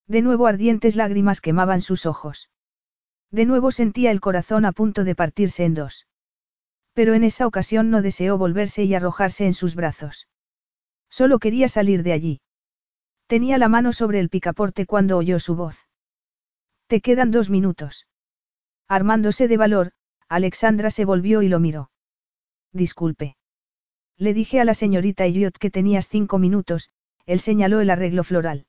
De 0.08 0.22
nuevo 0.22 0.48
ardientes 0.48 0.96
lágrimas 0.96 1.40
quemaban 1.40 1.82
sus 1.82 2.06
ojos. 2.06 2.50
De 3.32 3.46
nuevo 3.46 3.72
sentía 3.72 4.12
el 4.12 4.22
corazón 4.22 4.66
a 4.66 4.72
punto 4.72 5.04
de 5.04 5.16
partirse 5.16 5.64
en 5.64 5.76
dos. 5.76 6.09
Pero 6.94 7.14
en 7.14 7.24
esa 7.24 7.48
ocasión 7.48 7.90
no 7.90 8.02
deseó 8.02 8.38
volverse 8.38 8.84
y 8.84 8.94
arrojarse 8.94 9.46
en 9.46 9.54
sus 9.54 9.76
brazos. 9.76 10.28
Solo 11.10 11.40
quería 11.40 11.68
salir 11.68 12.04
de 12.04 12.14
allí. 12.14 12.42
Tenía 13.28 13.58
la 13.58 13.70
mano 13.70 13.94
sobre 13.94 14.20
el 14.20 14.30
picaporte 14.30 14.86
cuando 14.86 15.18
oyó 15.18 15.40
su 15.40 15.56
voz. 15.56 15.88
Te 16.88 17.02
quedan 17.02 17.32
dos 17.32 17.50
minutos. 17.50 18.08
Armándose 18.88 19.48
de 19.48 19.58
valor, 19.58 19.92
Alexandra 20.28 20.90
se 20.90 21.06
volvió 21.06 21.42
y 21.42 21.48
lo 21.48 21.60
miró. 21.60 21.92
Disculpe. 22.74 23.36
Le 24.18 24.34
dije 24.34 24.60
a 24.60 24.66
la 24.66 24.74
señorita 24.74 25.26
Elliot 25.26 25.58
que 25.58 25.72
tenías 25.72 26.08
cinco 26.08 26.40
minutos, 26.40 26.92
él 27.26 27.40
señaló 27.40 27.80
el 27.82 27.90
arreglo 27.90 28.24
floral. 28.24 28.66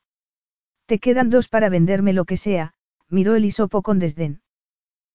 Te 0.87 0.99
quedan 0.99 1.31
dos 1.31 1.49
para 1.49 1.69
venderme 1.69 2.13
lo 2.13 2.25
que 2.25 2.37
sea, 2.37 2.75
miró 3.09 3.35
el 3.35 3.45
hisopo 3.45 3.83
con 3.83 3.99
desdén. 3.99 4.43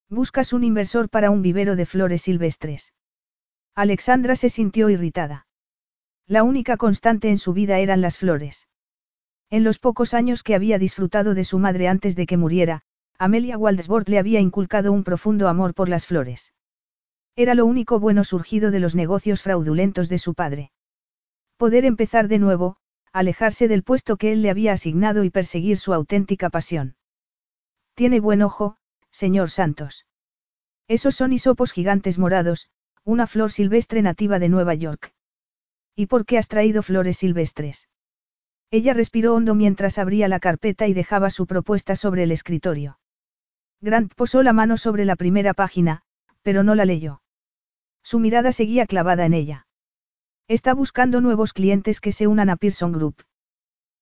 Buscas 0.09 0.53
un 0.53 0.63
inversor 0.63 1.09
para 1.09 1.31
un 1.31 1.41
vivero 1.41 1.75
de 1.75 1.85
flores 1.85 2.21
silvestres. 2.21 2.93
Alexandra 3.74 4.35
se 4.35 4.50
sintió 4.50 4.89
irritada. 4.89 5.47
La 6.27 6.43
única 6.43 6.77
constante 6.77 7.29
en 7.29 7.38
su 7.38 7.53
vida 7.53 7.79
eran 7.79 8.01
las 8.01 8.17
flores. 8.17 8.67
En 9.50 9.63
los 9.63 9.79
pocos 9.79 10.13
años 10.13 10.43
que 10.43 10.55
había 10.55 10.79
disfrutado 10.79 11.33
de 11.33 11.43
su 11.43 11.59
madre 11.59 11.88
antes 11.88 12.15
de 12.15 12.25
que 12.25 12.38
muriera, 12.38 12.81
Amelia 13.17 13.57
Waldesbord 13.57 14.07
le 14.09 14.19
había 14.19 14.39
inculcado 14.39 14.91
un 14.91 15.03
profundo 15.03 15.47
amor 15.47 15.74
por 15.74 15.89
las 15.89 16.05
flores. 16.05 16.53
Era 17.35 17.53
lo 17.53 17.65
único 17.65 18.00
bueno 18.00 18.24
surgido 18.24 18.71
de 18.71 18.79
los 18.79 18.95
negocios 18.95 19.41
fraudulentos 19.41 20.09
de 20.09 20.19
su 20.19 20.33
padre. 20.33 20.71
Poder 21.57 21.85
empezar 21.85 22.27
de 22.27 22.39
nuevo, 22.39 22.77
alejarse 23.12 23.67
del 23.67 23.83
puesto 23.83 24.17
que 24.17 24.33
él 24.33 24.41
le 24.41 24.50
había 24.50 24.74
asignado 24.74 25.24
y 25.24 25.29
perseguir 25.29 25.77
su 25.77 25.93
auténtica 25.93 26.50
pasión. 26.50 26.95
Tiene 27.93 28.19
buen 28.19 28.41
ojo, 28.41 28.77
señor 29.15 29.50
Santos. 29.50 30.05
Esos 30.89 31.15
son 31.15 31.31
hisopos 31.31 31.72
gigantes 31.72 32.17
morados, 32.17 32.69
una 33.05 33.27
flor 33.27 33.50
silvestre 33.50 34.01
nativa 34.01 34.39
de 34.39 34.50
Nueva 34.50 34.74
York. 34.74 35.13
¿Y 35.95 36.07
por 36.07 36.25
qué 36.25 36.38
has 36.38 36.50
traído 36.50 36.84
flores 36.84 37.17
silvestres? 37.17 37.88
Ella 38.72 38.93
respiró 38.93 39.34
hondo 39.34 39.55
mientras 39.55 40.00
abría 40.00 40.27
la 40.27 40.41
carpeta 40.41 40.88
y 40.88 40.93
dejaba 40.93 41.29
su 41.29 41.48
propuesta 41.48 41.95
sobre 41.95 42.24
el 42.24 42.31
escritorio. 42.34 43.00
Grant 43.79 44.13
posó 44.15 44.43
la 44.43 44.51
mano 44.51 44.75
sobre 44.75 45.05
la 45.05 45.15
primera 45.15 45.53
página, 45.53 46.01
pero 46.41 46.63
no 46.63 46.75
la 46.75 46.84
leyó. 46.84 47.22
Su 48.03 48.19
mirada 48.19 48.51
seguía 48.51 48.86
clavada 48.86 49.25
en 49.25 49.34
ella. 49.34 49.67
Está 50.50 50.74
buscando 50.74 51.22
nuevos 51.22 51.53
clientes 51.53 52.01
que 52.01 52.12
se 52.12 52.27
unan 52.27 52.50
a 52.50 52.57
Pearson 52.57 52.91
Group. 52.91 53.24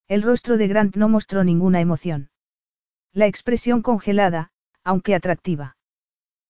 El 0.08 0.24
rostro 0.24 0.58
de 0.58 0.68
Grant 0.68 0.96
no 0.96 1.08
mostró 1.08 1.44
ninguna 1.44 1.82
emoción. 1.82 2.32
La 3.12 3.28
expresión 3.28 3.84
congelada, 3.84 4.53
aunque 4.84 5.16
atractiva. 5.16 5.78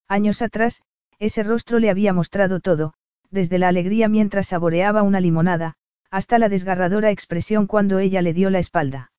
Años 0.08 0.42
atrás, 0.42 0.82
ese 1.18 1.42
rostro 1.42 1.78
le 1.78 1.90
había 1.90 2.12
mostrado 2.12 2.60
todo, 2.60 2.94
desde 3.30 3.58
la 3.58 3.68
alegría 3.68 4.08
mientras 4.08 4.48
saboreaba 4.48 5.02
una 5.02 5.20
limonada, 5.20 5.74
hasta 6.10 6.38
la 6.38 6.48
desgarradora 6.48 7.10
expresión 7.10 7.66
cuando 7.66 7.98
ella 7.98 8.22
le 8.22 8.32
dio 8.32 8.50
la 8.50 8.58
espalda. 8.58 9.12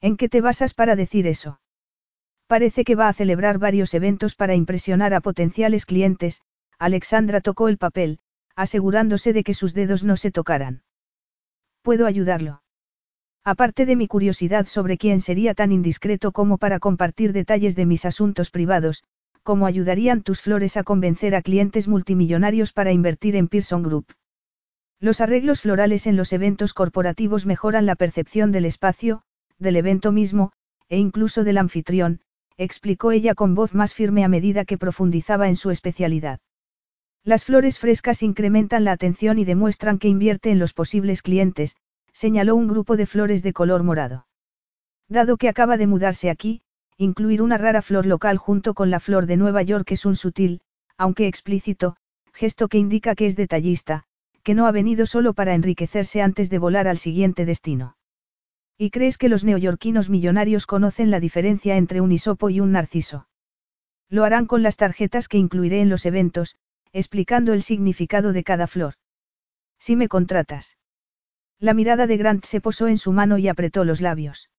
¿En 0.00 0.16
qué 0.16 0.28
te 0.28 0.40
basas 0.40 0.74
para 0.74 0.96
decir 0.96 1.26
eso? 1.26 1.60
Parece 2.46 2.84
que 2.84 2.94
va 2.94 3.08
a 3.08 3.12
celebrar 3.12 3.58
varios 3.58 3.94
eventos 3.94 4.34
para 4.34 4.54
impresionar 4.54 5.14
a 5.14 5.20
potenciales 5.20 5.86
clientes, 5.86 6.42
Alexandra 6.78 7.40
tocó 7.40 7.68
el 7.68 7.78
papel, 7.78 8.18
asegurándose 8.54 9.32
de 9.32 9.44
que 9.44 9.54
sus 9.54 9.74
dedos 9.74 10.04
no 10.04 10.16
se 10.16 10.30
tocaran. 10.30 10.82
¿Puedo 11.82 12.06
ayudarlo? 12.06 12.62
Aparte 13.44 13.86
de 13.86 13.96
mi 13.96 14.06
curiosidad 14.06 14.66
sobre 14.66 14.98
quién 14.98 15.20
sería 15.20 15.54
tan 15.54 15.72
indiscreto 15.72 16.30
como 16.30 16.58
para 16.58 16.78
compartir 16.78 17.32
detalles 17.32 17.74
de 17.74 17.86
mis 17.86 18.04
asuntos 18.04 18.50
privados, 18.50 19.02
¿cómo 19.42 19.66
ayudarían 19.66 20.22
tus 20.22 20.40
flores 20.40 20.76
a 20.76 20.84
convencer 20.84 21.34
a 21.34 21.42
clientes 21.42 21.88
multimillonarios 21.88 22.72
para 22.72 22.92
invertir 22.92 23.34
en 23.34 23.48
Pearson 23.48 23.82
Group? 23.82 24.06
Los 25.00 25.20
arreglos 25.20 25.62
florales 25.62 26.06
en 26.06 26.16
los 26.16 26.32
eventos 26.32 26.72
corporativos 26.72 27.44
mejoran 27.44 27.84
la 27.84 27.96
percepción 27.96 28.52
del 28.52 28.64
espacio, 28.64 29.22
del 29.58 29.74
evento 29.74 30.12
mismo, 30.12 30.52
e 30.88 30.98
incluso 30.98 31.42
del 31.42 31.58
anfitrión, 31.58 32.20
explicó 32.56 33.10
ella 33.10 33.34
con 33.34 33.56
voz 33.56 33.74
más 33.74 33.92
firme 33.92 34.22
a 34.22 34.28
medida 34.28 34.64
que 34.64 34.78
profundizaba 34.78 35.48
en 35.48 35.56
su 35.56 35.72
especialidad. 35.72 36.38
Las 37.24 37.44
flores 37.44 37.80
frescas 37.80 38.22
incrementan 38.22 38.84
la 38.84 38.92
atención 38.92 39.40
y 39.40 39.44
demuestran 39.44 39.98
que 39.98 40.08
invierte 40.08 40.50
en 40.50 40.60
los 40.60 40.72
posibles 40.72 41.22
clientes, 41.22 41.74
señaló 42.12 42.56
un 42.56 42.68
grupo 42.68 42.96
de 42.96 43.06
flores 43.06 43.42
de 43.42 43.52
color 43.52 43.82
morado. 43.82 44.26
Dado 45.08 45.36
que 45.36 45.48
acaba 45.48 45.76
de 45.76 45.86
mudarse 45.86 46.30
aquí, 46.30 46.62
incluir 46.96 47.42
una 47.42 47.58
rara 47.58 47.82
flor 47.82 48.06
local 48.06 48.38
junto 48.38 48.74
con 48.74 48.90
la 48.90 49.00
flor 49.00 49.26
de 49.26 49.36
Nueva 49.36 49.62
York 49.62 49.90
es 49.92 50.06
un 50.06 50.16
sutil, 50.16 50.60
aunque 50.96 51.26
explícito, 51.26 51.96
gesto 52.32 52.68
que 52.68 52.78
indica 52.78 53.14
que 53.14 53.26
es 53.26 53.36
detallista, 53.36 54.04
que 54.42 54.54
no 54.54 54.66
ha 54.66 54.72
venido 54.72 55.06
solo 55.06 55.34
para 55.34 55.54
enriquecerse 55.54 56.22
antes 56.22 56.50
de 56.50 56.58
volar 56.58 56.88
al 56.88 56.98
siguiente 56.98 57.44
destino. 57.44 57.96
¿Y 58.78 58.90
crees 58.90 59.18
que 59.18 59.28
los 59.28 59.44
neoyorquinos 59.44 60.10
millonarios 60.10 60.66
conocen 60.66 61.10
la 61.10 61.20
diferencia 61.20 61.76
entre 61.76 62.00
un 62.00 62.10
hisopo 62.10 62.50
y 62.50 62.60
un 62.60 62.72
narciso? 62.72 63.28
Lo 64.08 64.24
harán 64.24 64.46
con 64.46 64.62
las 64.62 64.76
tarjetas 64.76 65.28
que 65.28 65.38
incluiré 65.38 65.80
en 65.80 65.88
los 65.88 66.04
eventos, 66.06 66.56
explicando 66.92 67.52
el 67.52 67.62
significado 67.62 68.32
de 68.32 68.44
cada 68.44 68.66
flor. 68.66 68.94
Si 69.78 69.96
me 69.96 70.08
contratas. 70.08 70.76
La 71.62 71.74
mirada 71.74 72.08
de 72.08 72.16
Grant 72.16 72.44
se 72.44 72.60
posó 72.60 72.88
en 72.88 72.98
su 72.98 73.12
mano 73.12 73.38
y 73.38 73.46
apretó 73.46 73.84
los 73.84 74.00
labios. 74.00 74.50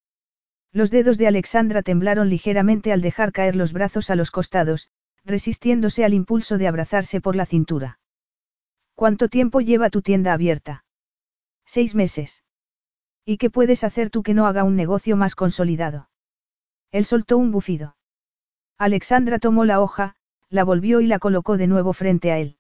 Los 0.72 0.90
dedos 0.90 1.18
de 1.18 1.28
Alexandra 1.28 1.82
temblaron 1.82 2.30
ligeramente 2.30 2.94
al 2.94 3.02
dejar 3.02 3.34
caer 3.34 3.58
los 3.58 3.74
brazos 3.74 4.10
a 4.10 4.16
los 4.16 4.32
costados, 4.32 4.90
resistiéndose 5.26 6.06
al 6.06 6.14
impulso 6.14 6.58
de 6.58 6.66
abrazarse 6.66 7.20
por 7.20 7.36
la 7.36 7.46
cintura. 7.46 8.00
¿Cuánto 8.96 9.28
tiempo 9.28 9.60
lleva 9.60 9.90
tu 9.90 10.02
tienda 10.02 10.32
abierta? 10.32 10.86
Seis 11.66 11.94
meses. 11.94 12.46
¿Y 13.26 13.36
qué 13.36 13.50
puedes 13.50 13.84
hacer 13.84 14.10
tú 14.10 14.24
que 14.24 14.34
no 14.34 14.48
haga 14.48 14.64
un 14.64 14.78
negocio 14.78 15.18
más 15.18 15.36
consolidado? 15.36 16.10
Él 16.90 17.04
soltó 17.04 17.38
un 17.38 17.52
bufido. 17.52 17.98
Alexandra 18.78 19.40
tomó 19.40 19.66
la 19.66 19.82
hoja, 19.82 20.16
la 20.48 20.64
volvió 20.64 21.02
y 21.02 21.08
la 21.08 21.20
colocó 21.20 21.58
de 21.58 21.68
nuevo 21.68 21.92
frente 21.92 22.32
a 22.32 22.40
él. 22.40 22.56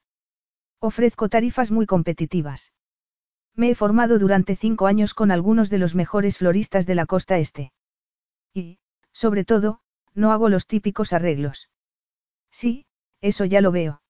Ofrezco 0.80 1.30
tarifas 1.30 1.72
muy 1.72 1.86
competitivas. 1.86 2.74
Me 3.56 3.70
he 3.70 3.76
formado 3.76 4.18
durante 4.18 4.56
cinco 4.56 4.88
años 4.88 5.14
con 5.14 5.32
algunos 5.32 5.70
de 5.70 5.78
los 5.78 5.94
mejores 5.96 6.40
floristas 6.40 6.86
de 6.86 6.96
la 6.96 7.06
costa 7.06 7.38
este. 7.38 7.72
Y, 8.54 8.80
sobre 9.12 9.46
todo, 9.46 9.80
no 10.16 10.32
hago 10.32 10.50
los 10.50 10.68
típicos 10.68 11.14
arreglos. 11.14 11.70
Sí, 12.52 12.86
eso 13.22 13.46
ya 13.46 13.62
lo 13.62 13.72
veo. 13.72 14.02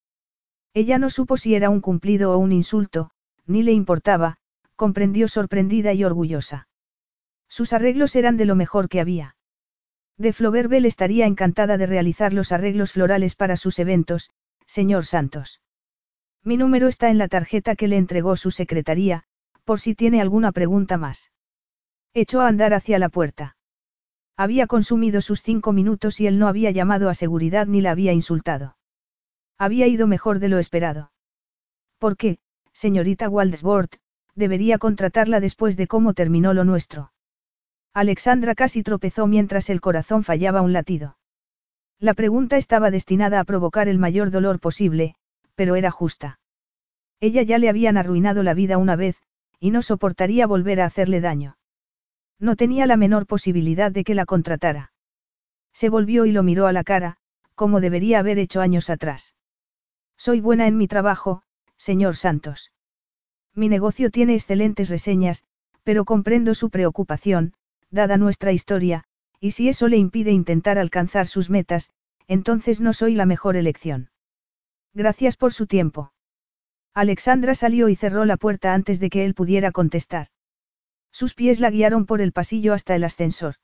Ella 0.73 0.97
no 0.97 1.09
supo 1.09 1.37
si 1.37 1.55
era 1.55 1.69
un 1.69 1.81
cumplido 1.81 2.31
o 2.31 2.37
un 2.37 2.51
insulto, 2.51 3.11
ni 3.45 3.63
le 3.63 3.73
importaba, 3.73 4.37
comprendió 4.75 5.27
sorprendida 5.27 5.93
y 5.93 6.03
orgullosa. 6.03 6.67
Sus 7.47 7.73
arreglos 7.73 8.15
eran 8.15 8.37
de 8.37 8.45
lo 8.45 8.55
mejor 8.55 8.89
que 8.89 8.99
había. 8.99 9.35
De 10.17 10.33
Floverbel 10.33 10.85
estaría 10.85 11.25
encantada 11.25 11.77
de 11.77 11.85
realizar 11.85 12.33
los 12.33 12.51
arreglos 12.51 12.93
florales 12.93 13.35
para 13.35 13.57
sus 13.57 13.77
eventos, 13.79 14.31
señor 14.65 15.05
Santos. 15.05 15.61
Mi 16.43 16.57
número 16.57 16.87
está 16.87 17.09
en 17.09 17.17
la 17.17 17.27
tarjeta 17.27 17.75
que 17.75 17.87
le 17.87 17.97
entregó 17.97 18.35
su 18.35 18.51
secretaría, 18.51 19.25
por 19.63 19.79
si 19.79 19.95
tiene 19.95 20.21
alguna 20.21 20.51
pregunta 20.51 20.97
más. 20.97 21.31
Echó 22.13 22.41
a 22.41 22.47
andar 22.47 22.73
hacia 22.73 22.99
la 22.99 23.09
puerta. 23.09 23.55
Había 24.35 24.67
consumido 24.67 25.21
sus 25.21 25.41
cinco 25.41 25.73
minutos 25.73 26.19
y 26.19 26.27
él 26.27 26.39
no 26.39 26.47
había 26.47 26.71
llamado 26.71 27.09
a 27.09 27.13
seguridad 27.13 27.67
ni 27.67 27.81
la 27.81 27.91
había 27.91 28.13
insultado. 28.13 28.77
Había 29.57 29.87
ido 29.87 30.07
mejor 30.07 30.39
de 30.39 30.49
lo 30.49 30.59
esperado. 30.59 31.11
¿Por 31.99 32.17
qué, 32.17 32.39
señorita 32.73 33.29
Waldesbord, 33.29 33.89
debería 34.35 34.77
contratarla 34.77 35.39
después 35.39 35.77
de 35.77 35.87
cómo 35.87 36.13
terminó 36.13 36.53
lo 36.53 36.63
nuestro? 36.63 37.13
Alexandra 37.93 38.55
casi 38.55 38.81
tropezó 38.81 39.27
mientras 39.27 39.69
el 39.69 39.79
corazón 39.79 40.23
fallaba 40.23 40.61
un 40.61 40.73
latido. 40.73 41.17
La 41.99 42.15
pregunta 42.15 42.57
estaba 42.57 42.89
destinada 42.89 43.39
a 43.39 43.43
provocar 43.43 43.87
el 43.87 43.99
mayor 43.99 44.31
dolor 44.31 44.59
posible, 44.59 45.15
pero 45.55 45.75
era 45.75 45.91
justa. 45.91 46.39
Ella 47.19 47.43
ya 47.43 47.59
le 47.59 47.69
habían 47.69 47.97
arruinado 47.97 48.41
la 48.41 48.55
vida 48.55 48.77
una 48.77 48.95
vez, 48.95 49.21
y 49.63 49.71
no 49.71 49.81
soportaría 49.81 50.45
volver 50.45 50.81
a 50.81 50.85
hacerle 50.85 51.21
daño. 51.21 51.55
No 52.37 52.57
tenía 52.57 52.85
la 52.85 52.97
menor 52.97 53.25
posibilidad 53.25 53.93
de 53.93 54.03
que 54.03 54.13
la 54.13 54.25
contratara. 54.25 54.91
Se 55.71 55.87
volvió 55.87 56.25
y 56.25 56.33
lo 56.33 56.43
miró 56.43 56.67
a 56.67 56.73
la 56.73 56.83
cara, 56.83 57.15
como 57.55 57.79
debería 57.79 58.19
haber 58.19 58.39
hecho 58.39 58.59
años 58.59 58.89
atrás. 58.89 59.35
Soy 60.17 60.41
buena 60.41 60.67
en 60.67 60.75
mi 60.75 60.89
trabajo, 60.89 61.43
señor 61.77 62.17
Santos. 62.17 62.73
Mi 63.55 63.69
negocio 63.69 64.11
tiene 64.11 64.33
excelentes 64.33 64.89
reseñas, 64.89 65.45
pero 65.83 66.03
comprendo 66.03 66.55
su 66.55 66.69
preocupación, 66.69 67.53
dada 67.89 68.17
nuestra 68.17 68.51
historia, 68.51 69.05
y 69.39 69.51
si 69.51 69.69
eso 69.69 69.87
le 69.87 69.95
impide 69.95 70.31
intentar 70.31 70.77
alcanzar 70.77 71.25
sus 71.25 71.49
metas, 71.49 71.89
entonces 72.27 72.81
no 72.81 72.91
soy 72.91 73.15
la 73.15 73.25
mejor 73.25 73.55
elección. 73.55 74.09
Gracias 74.93 75.37
por 75.37 75.53
su 75.53 75.67
tiempo. 75.67 76.12
Alexandra 76.93 77.55
salió 77.55 77.89
y 77.89 77.95
cerró 77.95 78.25
la 78.25 78.37
puerta 78.37 78.73
antes 78.73 78.99
de 78.99 79.09
que 79.09 79.25
él 79.25 79.33
pudiera 79.33 79.71
contestar. 79.71 80.27
Sus 81.11 81.33
pies 81.33 81.59
la 81.59 81.71
guiaron 81.71 82.05
por 82.05 82.21
el 82.21 82.31
pasillo 82.31 82.73
hasta 82.73 82.95
el 82.95 83.03
ascensor. 83.03 83.55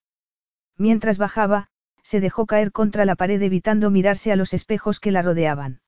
Mientras 0.78 1.18
bajaba, 1.18 1.70
se 2.02 2.20
dejó 2.20 2.46
caer 2.46 2.72
contra 2.72 3.06
la 3.06 3.15
pared 3.15 3.42
evitando 3.42 3.92
mirarse 3.92 4.32
a 4.32 4.36
los 4.36 4.54
espejos 4.54 5.00
que 5.00 5.12
la 5.12 5.22
rodeaban. 5.22 5.82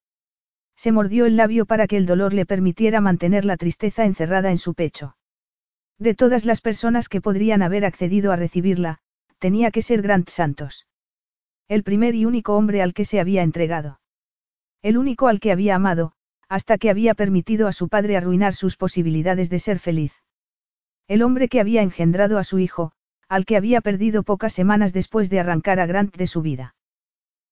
Se 0.76 0.92
mordió 0.92 1.26
el 1.26 1.38
labio 1.38 1.66
para 1.66 1.88
que 1.88 1.98
el 1.98 2.06
dolor 2.06 2.34
le 2.34 2.46
permitiera 2.46 3.02
mantener 3.02 3.46
la 3.46 3.58
tristeza 3.58 4.06
encerrada 4.06 4.52
en 4.52 4.58
su 4.58 4.74
pecho. 4.74 5.16
De 5.98 6.16
todas 6.16 6.46
las 6.46 6.62
personas 6.62 7.10
que 7.10 7.22
podrían 7.22 7.62
haber 7.62 7.86
accedido 7.86 8.32
a 8.32 8.36
recibirla, 8.36 9.00
tenía 9.40 9.72
que 9.72 9.82
ser 9.82 10.02
Grant 10.02 10.30
Santos. 10.30 10.88
El 11.68 11.84
primer 11.84 12.16
y 12.16 12.26
único 12.26 12.56
hombre 12.56 12.82
al 12.82 12.94
que 12.94 13.06
se 13.06 13.20
había 13.20 13.44
entregado. 13.44 14.00
El 14.82 14.98
único 14.98 15.28
al 15.28 15.40
que 15.40 15.52
había 15.52 15.76
amado, 15.76 16.14
hasta 16.52 16.78
que 16.78 16.90
había 16.90 17.14
permitido 17.14 17.66
a 17.70 17.72
su 17.72 17.88
padre 17.88 18.18
arruinar 18.18 18.54
sus 18.54 18.76
posibilidades 18.76 19.50
de 19.50 19.58
ser 19.58 19.80
feliz. 19.80 20.22
El 21.08 21.24
hombre 21.24 21.48
que 21.48 21.62
había 21.62 21.82
engendrado 21.82 22.38
a 22.38 22.44
su 22.44 22.60
hijo, 22.60 22.92
al 23.30 23.46
que 23.46 23.56
había 23.56 23.80
perdido 23.80 24.24
pocas 24.24 24.52
semanas 24.52 24.92
después 24.92 25.30
de 25.30 25.40
arrancar 25.40 25.80
a 25.80 25.86
Grant 25.86 26.14
de 26.18 26.28
su 26.28 26.42
vida. 26.42 26.76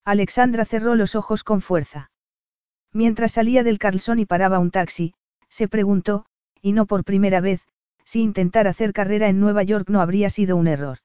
Alexandra 0.04 0.66
cerró 0.66 0.96
los 0.96 1.14
ojos 1.14 1.44
con 1.44 1.62
fuerza. 1.62 2.10
Mientras 2.92 3.32
salía 3.32 3.62
del 3.62 3.78
Carlson 3.78 4.18
y 4.18 4.26
paraba 4.26 4.58
un 4.58 4.70
taxi, 4.70 5.14
se 5.48 5.66
preguntó, 5.66 6.26
y 6.60 6.72
no 6.72 6.84
por 6.84 7.02
primera 7.02 7.40
vez, 7.40 7.66
si 8.04 8.20
intentar 8.20 8.68
hacer 8.68 8.92
carrera 8.92 9.30
en 9.30 9.40
Nueva 9.40 9.62
York 9.62 9.88
no 9.88 10.02
habría 10.02 10.28
sido 10.28 10.58
un 10.58 10.68
error. 10.68 10.98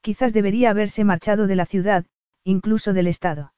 Quizás 0.00 0.32
debería 0.32 0.70
haberse 0.70 1.04
marchado 1.04 1.46
de 1.46 1.54
la 1.54 1.66
ciudad, 1.66 2.06
incluso 2.42 2.92
del 2.92 3.06
estado. 3.06 3.54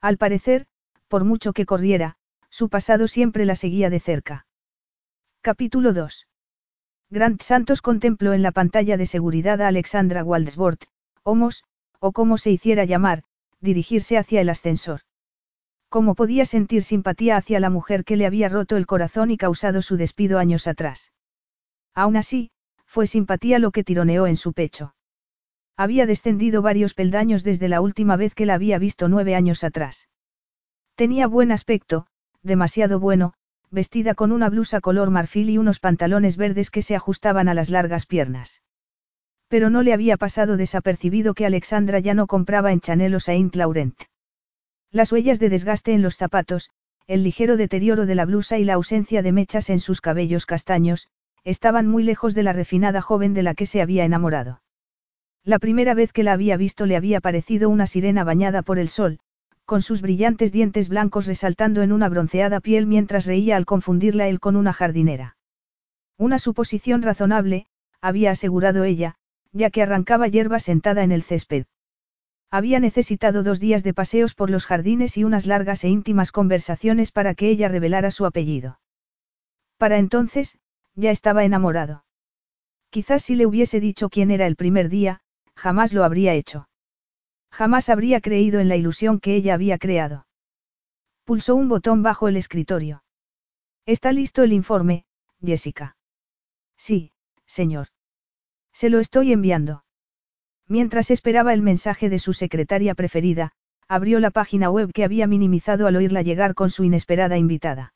Al 0.00 0.16
parecer, 0.16 0.66
por 1.08 1.24
mucho 1.24 1.52
que 1.52 1.66
corriera, 1.66 2.16
su 2.60 2.68
pasado 2.68 3.08
siempre 3.08 3.46
la 3.46 3.56
seguía 3.56 3.88
de 3.88 4.00
cerca. 4.00 4.44
Capítulo 5.40 5.94
2. 5.94 6.28
Grant 7.08 7.40
Santos 7.40 7.80
contempló 7.80 8.34
en 8.34 8.42
la 8.42 8.52
pantalla 8.52 8.98
de 8.98 9.06
seguridad 9.06 9.62
a 9.62 9.68
Alexandra 9.68 10.22
Waldesbord, 10.22 10.80
Homos, 11.22 11.64
o 12.00 12.12
como 12.12 12.36
se 12.36 12.50
hiciera 12.50 12.84
llamar, 12.84 13.22
dirigirse 13.62 14.18
hacia 14.18 14.42
el 14.42 14.50
ascensor. 14.50 15.00
¿Cómo 15.88 16.14
podía 16.14 16.44
sentir 16.44 16.82
simpatía 16.82 17.38
hacia 17.38 17.60
la 17.60 17.70
mujer 17.70 18.04
que 18.04 18.16
le 18.16 18.26
había 18.26 18.50
roto 18.50 18.76
el 18.76 18.86
corazón 18.86 19.30
y 19.30 19.38
causado 19.38 19.80
su 19.80 19.96
despido 19.96 20.38
años 20.38 20.66
atrás? 20.66 21.12
Aún 21.94 22.18
así, 22.18 22.50
fue 22.84 23.06
simpatía 23.06 23.58
lo 23.58 23.70
que 23.70 23.84
tironeó 23.84 24.26
en 24.26 24.36
su 24.36 24.52
pecho. 24.52 24.94
Había 25.78 26.04
descendido 26.04 26.60
varios 26.60 26.92
peldaños 26.92 27.42
desde 27.42 27.70
la 27.70 27.80
última 27.80 28.16
vez 28.16 28.34
que 28.34 28.44
la 28.44 28.52
había 28.52 28.78
visto 28.78 29.08
nueve 29.08 29.34
años 29.34 29.64
atrás. 29.64 30.10
Tenía 30.94 31.26
buen 31.26 31.52
aspecto, 31.52 32.06
demasiado 32.42 33.00
bueno, 33.00 33.34
vestida 33.70 34.14
con 34.14 34.32
una 34.32 34.48
blusa 34.48 34.80
color 34.80 35.10
marfil 35.10 35.50
y 35.50 35.58
unos 35.58 35.78
pantalones 35.78 36.36
verdes 36.36 36.70
que 36.70 36.82
se 36.82 36.96
ajustaban 36.96 37.48
a 37.48 37.54
las 37.54 37.70
largas 37.70 38.06
piernas. 38.06 38.62
Pero 39.48 39.70
no 39.70 39.82
le 39.82 39.92
había 39.92 40.16
pasado 40.16 40.56
desapercibido 40.56 41.34
que 41.34 41.46
Alexandra 41.46 41.98
ya 41.98 42.14
no 42.14 42.26
compraba 42.26 42.72
en 42.72 42.80
Chanel 42.80 43.14
o 43.14 43.20
Saint 43.20 43.54
Laurent. 43.56 43.96
Las 44.90 45.12
huellas 45.12 45.38
de 45.38 45.48
desgaste 45.48 45.92
en 45.92 46.02
los 46.02 46.16
zapatos, 46.16 46.70
el 47.06 47.22
ligero 47.22 47.56
deterioro 47.56 48.06
de 48.06 48.14
la 48.14 48.24
blusa 48.24 48.58
y 48.58 48.64
la 48.64 48.74
ausencia 48.74 49.22
de 49.22 49.32
mechas 49.32 49.70
en 49.70 49.80
sus 49.80 50.00
cabellos 50.00 50.46
castaños, 50.46 51.08
estaban 51.44 51.86
muy 51.86 52.02
lejos 52.02 52.34
de 52.34 52.42
la 52.42 52.52
refinada 52.52 53.00
joven 53.00 53.34
de 53.34 53.42
la 53.42 53.54
que 53.54 53.66
se 53.66 53.82
había 53.82 54.04
enamorado. 54.04 54.62
La 55.42 55.58
primera 55.58 55.94
vez 55.94 56.12
que 56.12 56.22
la 56.22 56.32
había 56.32 56.56
visto 56.56 56.86
le 56.86 56.96
había 56.96 57.20
parecido 57.20 57.70
una 57.70 57.86
sirena 57.86 58.24
bañada 58.24 58.62
por 58.62 58.78
el 58.78 58.88
sol, 58.88 59.18
con 59.70 59.82
sus 59.82 60.02
brillantes 60.02 60.50
dientes 60.50 60.88
blancos 60.88 61.26
resaltando 61.26 61.82
en 61.82 61.92
una 61.92 62.08
bronceada 62.08 62.58
piel 62.58 62.88
mientras 62.88 63.24
reía 63.24 63.56
al 63.56 63.66
confundirla 63.66 64.26
él 64.26 64.40
con 64.40 64.56
una 64.56 64.72
jardinera. 64.72 65.36
Una 66.18 66.40
suposición 66.40 67.02
razonable, 67.02 67.66
había 68.00 68.32
asegurado 68.32 68.82
ella, 68.82 69.14
ya 69.52 69.70
que 69.70 69.82
arrancaba 69.82 70.26
hierba 70.26 70.58
sentada 70.58 71.04
en 71.04 71.12
el 71.12 71.22
césped. 71.22 71.66
Había 72.50 72.80
necesitado 72.80 73.44
dos 73.44 73.60
días 73.60 73.84
de 73.84 73.94
paseos 73.94 74.34
por 74.34 74.50
los 74.50 74.66
jardines 74.66 75.16
y 75.16 75.22
unas 75.22 75.46
largas 75.46 75.84
e 75.84 75.88
íntimas 75.88 76.32
conversaciones 76.32 77.12
para 77.12 77.36
que 77.36 77.48
ella 77.48 77.68
revelara 77.68 78.10
su 78.10 78.26
apellido. 78.26 78.80
Para 79.78 79.98
entonces, 79.98 80.58
ya 80.96 81.12
estaba 81.12 81.44
enamorado. 81.44 82.04
Quizás 82.90 83.22
si 83.22 83.36
le 83.36 83.46
hubiese 83.46 83.78
dicho 83.78 84.08
quién 84.08 84.32
era 84.32 84.48
el 84.48 84.56
primer 84.56 84.88
día, 84.88 85.20
jamás 85.54 85.92
lo 85.92 86.02
habría 86.02 86.34
hecho. 86.34 86.66
Jamás 87.50 87.88
habría 87.88 88.20
creído 88.20 88.60
en 88.60 88.68
la 88.68 88.76
ilusión 88.76 89.20
que 89.20 89.34
ella 89.34 89.54
había 89.54 89.78
creado. 89.78 90.26
Pulsó 91.24 91.54
un 91.54 91.68
botón 91.68 92.02
bajo 92.02 92.28
el 92.28 92.36
escritorio. 92.36 93.02
Está 93.86 94.12
listo 94.12 94.42
el 94.42 94.52
informe, 94.52 95.04
Jessica. 95.44 95.96
Sí, 96.76 97.12
señor. 97.46 97.88
Se 98.72 98.88
lo 98.88 99.00
estoy 99.00 99.32
enviando. 99.32 99.84
Mientras 100.66 101.10
esperaba 101.10 101.52
el 101.52 101.62
mensaje 101.62 102.08
de 102.08 102.18
su 102.18 102.32
secretaria 102.32 102.94
preferida, 102.94 103.52
abrió 103.88 104.20
la 104.20 104.30
página 104.30 104.70
web 104.70 104.92
que 104.92 105.04
había 105.04 105.26
minimizado 105.26 105.88
al 105.88 105.96
oírla 105.96 106.22
llegar 106.22 106.54
con 106.54 106.70
su 106.70 106.84
inesperada 106.84 107.36
invitada. 107.36 107.92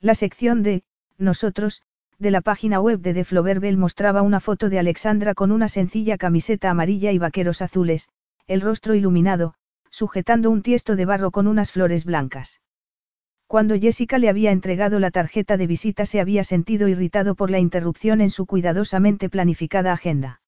La 0.00 0.14
sección 0.14 0.62
de 0.62 0.84
Nosotros, 1.16 1.80
de 2.18 2.30
la 2.30 2.42
página 2.42 2.80
web 2.80 3.00
de 3.00 3.14
The 3.14 3.24
Floverbell 3.24 3.78
mostraba 3.78 4.20
una 4.20 4.40
foto 4.40 4.68
de 4.68 4.78
Alexandra 4.78 5.34
con 5.34 5.50
una 5.50 5.68
sencilla 5.68 6.18
camiseta 6.18 6.68
amarilla 6.68 7.12
y 7.12 7.18
vaqueros 7.18 7.62
azules, 7.62 8.10
el 8.46 8.60
rostro 8.60 8.94
iluminado, 8.94 9.54
sujetando 9.90 10.50
un 10.50 10.62
tiesto 10.62 10.96
de 10.96 11.04
barro 11.04 11.30
con 11.30 11.46
unas 11.46 11.72
flores 11.72 12.04
blancas. 12.04 12.60
Cuando 13.46 13.78
Jessica 13.78 14.18
le 14.18 14.28
había 14.28 14.50
entregado 14.50 14.98
la 14.98 15.10
tarjeta 15.10 15.56
de 15.56 15.66
visita 15.66 16.04
se 16.04 16.20
había 16.20 16.42
sentido 16.42 16.88
irritado 16.88 17.34
por 17.34 17.50
la 17.50 17.60
interrupción 17.60 18.20
en 18.20 18.30
su 18.30 18.46
cuidadosamente 18.46 19.28
planificada 19.28 19.92
agenda. 19.92 20.40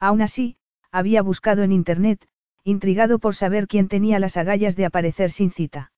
Aún 0.00 0.22
así, 0.22 0.56
había 0.90 1.22
buscado 1.22 1.62
en 1.62 1.72
Internet, 1.72 2.26
intrigado 2.62 3.18
por 3.18 3.34
saber 3.34 3.68
quién 3.68 3.88
tenía 3.88 4.18
las 4.18 4.36
agallas 4.36 4.74
de 4.74 4.86
aparecer 4.86 5.30
sin 5.30 5.50
cita. 5.50 5.92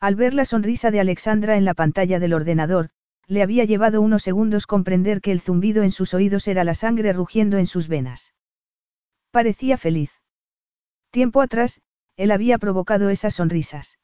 Al 0.00 0.16
ver 0.16 0.32
la 0.32 0.44
sonrisa 0.44 0.90
de 0.90 1.00
Alexandra 1.00 1.56
en 1.56 1.64
la 1.64 1.74
pantalla 1.74 2.18
del 2.18 2.32
ordenador, 2.32 2.90
le 3.26 3.42
había 3.42 3.64
llevado 3.64 4.00
unos 4.00 4.22
segundos 4.22 4.66
comprender 4.66 5.20
que 5.20 5.32
el 5.32 5.40
zumbido 5.40 5.82
en 5.82 5.90
sus 5.90 6.14
oídos 6.14 6.48
era 6.48 6.64
la 6.64 6.74
sangre 6.74 7.12
rugiendo 7.12 7.58
en 7.58 7.66
sus 7.66 7.88
venas. 7.88 8.34
Parecía 9.30 9.76
feliz. 9.76 10.21
Tiempo 11.12 11.42
atrás, 11.42 11.82
él 12.16 12.30
había 12.30 12.56
provocado 12.56 13.10
esas 13.10 13.34
sonrisas. 13.34 13.98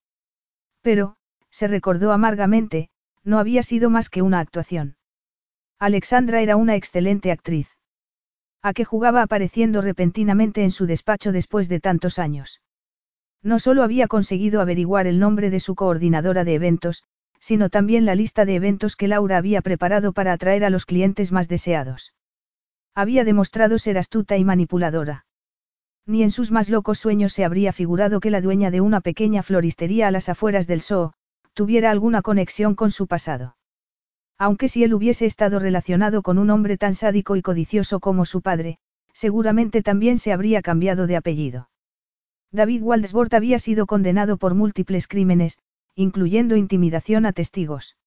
Pero, 0.82 1.16
se 1.48 1.66
recordó 1.66 2.12
amargamente, 2.12 2.90
no 3.24 3.38
había 3.38 3.62
sido 3.62 3.88
más 3.88 4.10
que 4.10 4.20
una 4.20 4.40
actuación. 4.40 4.96
Alexandra 5.78 6.42
era 6.42 6.56
una 6.56 6.76
excelente 6.76 7.32
actriz. 7.32 7.78
A 8.60 8.74
que 8.74 8.84
jugaba 8.84 9.22
apareciendo 9.22 9.80
repentinamente 9.80 10.62
en 10.64 10.70
su 10.70 10.84
despacho 10.84 11.32
después 11.32 11.70
de 11.70 11.80
tantos 11.80 12.18
años. 12.18 12.60
No 13.42 13.58
solo 13.58 13.84
había 13.84 14.06
conseguido 14.06 14.60
averiguar 14.60 15.06
el 15.06 15.18
nombre 15.18 15.48
de 15.48 15.60
su 15.60 15.74
coordinadora 15.74 16.44
de 16.44 16.54
eventos, 16.54 17.04
sino 17.40 17.70
también 17.70 18.04
la 18.04 18.16
lista 18.16 18.44
de 18.44 18.56
eventos 18.56 18.96
que 18.96 19.08
Laura 19.08 19.38
había 19.38 19.62
preparado 19.62 20.12
para 20.12 20.34
atraer 20.34 20.62
a 20.62 20.70
los 20.70 20.84
clientes 20.84 21.32
más 21.32 21.48
deseados. 21.48 22.12
Había 22.94 23.24
demostrado 23.24 23.78
ser 23.78 23.96
astuta 23.96 24.36
y 24.36 24.44
manipuladora. 24.44 25.24
Ni 26.08 26.22
en 26.22 26.30
sus 26.30 26.50
más 26.50 26.70
locos 26.70 26.98
sueños 26.98 27.34
se 27.34 27.44
habría 27.44 27.70
figurado 27.70 28.18
que 28.18 28.30
la 28.30 28.40
dueña 28.40 28.70
de 28.70 28.80
una 28.80 29.02
pequeña 29.02 29.42
floristería 29.42 30.08
a 30.08 30.10
las 30.10 30.30
afueras 30.30 30.66
del 30.66 30.80
Soo, 30.80 31.12
tuviera 31.52 31.90
alguna 31.90 32.22
conexión 32.22 32.74
con 32.74 32.90
su 32.90 33.06
pasado. 33.06 33.56
Aunque 34.38 34.68
si 34.68 34.82
él 34.84 34.94
hubiese 34.94 35.26
estado 35.26 35.58
relacionado 35.58 36.22
con 36.22 36.38
un 36.38 36.48
hombre 36.48 36.78
tan 36.78 36.94
sádico 36.94 37.36
y 37.36 37.42
codicioso 37.42 38.00
como 38.00 38.24
su 38.24 38.40
padre, 38.40 38.78
seguramente 39.12 39.82
también 39.82 40.16
se 40.16 40.32
habría 40.32 40.62
cambiado 40.62 41.06
de 41.06 41.16
apellido. 41.16 41.68
David 42.52 42.82
Waldesbord 42.82 43.34
había 43.34 43.58
sido 43.58 43.84
condenado 43.84 44.38
por 44.38 44.54
múltiples 44.54 45.08
crímenes, 45.08 45.58
incluyendo 45.94 46.56
intimidación 46.56 47.26
a 47.26 47.34
testigos. 47.34 47.98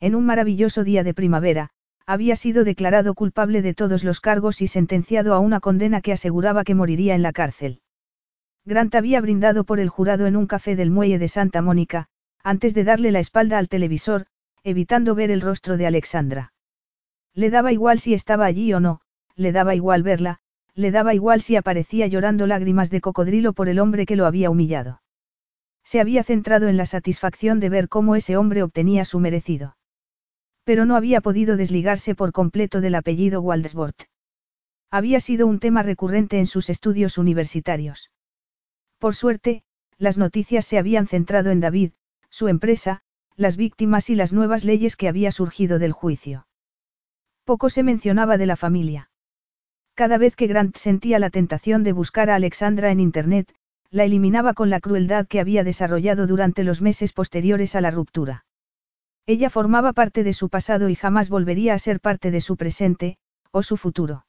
En 0.00 0.16
un 0.16 0.26
maravilloso 0.26 0.82
día 0.82 1.04
de 1.04 1.14
primavera, 1.14 1.70
había 2.10 2.34
sido 2.34 2.64
declarado 2.64 3.14
culpable 3.14 3.62
de 3.62 3.72
todos 3.72 4.02
los 4.02 4.18
cargos 4.18 4.62
y 4.62 4.66
sentenciado 4.66 5.32
a 5.32 5.38
una 5.38 5.60
condena 5.60 6.00
que 6.00 6.12
aseguraba 6.12 6.64
que 6.64 6.74
moriría 6.74 7.14
en 7.14 7.22
la 7.22 7.32
cárcel. 7.32 7.82
Grant 8.64 8.96
había 8.96 9.20
brindado 9.20 9.62
por 9.62 9.78
el 9.78 9.88
jurado 9.88 10.26
en 10.26 10.34
un 10.34 10.48
café 10.48 10.74
del 10.74 10.90
muelle 10.90 11.20
de 11.20 11.28
Santa 11.28 11.62
Mónica, 11.62 12.08
antes 12.42 12.74
de 12.74 12.82
darle 12.82 13.12
la 13.12 13.20
espalda 13.20 13.58
al 13.58 13.68
televisor, 13.68 14.26
evitando 14.64 15.14
ver 15.14 15.30
el 15.30 15.40
rostro 15.40 15.76
de 15.76 15.86
Alexandra. 15.86 16.52
Le 17.32 17.48
daba 17.48 17.70
igual 17.70 18.00
si 18.00 18.12
estaba 18.12 18.44
allí 18.44 18.72
o 18.74 18.80
no, 18.80 19.02
le 19.36 19.52
daba 19.52 19.76
igual 19.76 20.02
verla, 20.02 20.40
le 20.74 20.90
daba 20.90 21.14
igual 21.14 21.42
si 21.42 21.54
aparecía 21.54 22.08
llorando 22.08 22.48
lágrimas 22.48 22.90
de 22.90 23.00
cocodrilo 23.00 23.52
por 23.52 23.68
el 23.68 23.78
hombre 23.78 24.04
que 24.04 24.16
lo 24.16 24.26
había 24.26 24.50
humillado. 24.50 25.00
Se 25.84 26.00
había 26.00 26.24
centrado 26.24 26.66
en 26.66 26.76
la 26.76 26.86
satisfacción 26.86 27.60
de 27.60 27.68
ver 27.68 27.88
cómo 27.88 28.16
ese 28.16 28.36
hombre 28.36 28.64
obtenía 28.64 29.04
su 29.04 29.20
merecido. 29.20 29.76
Pero 30.64 30.84
no 30.84 30.96
había 30.96 31.20
podido 31.20 31.56
desligarse 31.56 32.14
por 32.14 32.32
completo 32.32 32.80
del 32.80 32.94
apellido 32.94 33.40
Waldesbord. 33.40 33.94
Había 34.90 35.20
sido 35.20 35.46
un 35.46 35.60
tema 35.60 35.82
recurrente 35.82 36.38
en 36.38 36.46
sus 36.46 36.68
estudios 36.68 37.18
universitarios. 37.18 38.10
Por 38.98 39.14
suerte, 39.14 39.62
las 39.98 40.18
noticias 40.18 40.66
se 40.66 40.78
habían 40.78 41.06
centrado 41.06 41.50
en 41.50 41.60
David, 41.60 41.92
su 42.28 42.48
empresa, 42.48 43.02
las 43.36 43.56
víctimas 43.56 44.10
y 44.10 44.14
las 44.14 44.32
nuevas 44.32 44.64
leyes 44.64 44.96
que 44.96 45.08
había 45.08 45.32
surgido 45.32 45.78
del 45.78 45.92
juicio. 45.92 46.46
Poco 47.44 47.70
se 47.70 47.82
mencionaba 47.82 48.36
de 48.36 48.46
la 48.46 48.56
familia. 48.56 49.10
Cada 49.94 50.18
vez 50.18 50.36
que 50.36 50.46
Grant 50.46 50.76
sentía 50.76 51.18
la 51.18 51.30
tentación 51.30 51.82
de 51.82 51.92
buscar 51.92 52.30
a 52.30 52.36
Alexandra 52.36 52.90
en 52.90 53.00
Internet, 53.00 53.52
la 53.90 54.04
eliminaba 54.04 54.54
con 54.54 54.70
la 54.70 54.80
crueldad 54.80 55.26
que 55.26 55.40
había 55.40 55.64
desarrollado 55.64 56.26
durante 56.26 56.62
los 56.64 56.80
meses 56.80 57.12
posteriores 57.12 57.74
a 57.74 57.80
la 57.80 57.90
ruptura. 57.90 58.44
Ella 59.32 59.48
formaba 59.48 59.92
parte 59.92 60.24
de 60.24 60.32
su 60.32 60.48
pasado 60.48 60.88
y 60.88 60.96
jamás 60.96 61.28
volvería 61.28 61.74
a 61.74 61.78
ser 61.78 62.00
parte 62.00 62.32
de 62.32 62.40
su 62.40 62.56
presente, 62.56 63.16
o 63.52 63.62
su 63.62 63.76
futuro. 63.76 64.26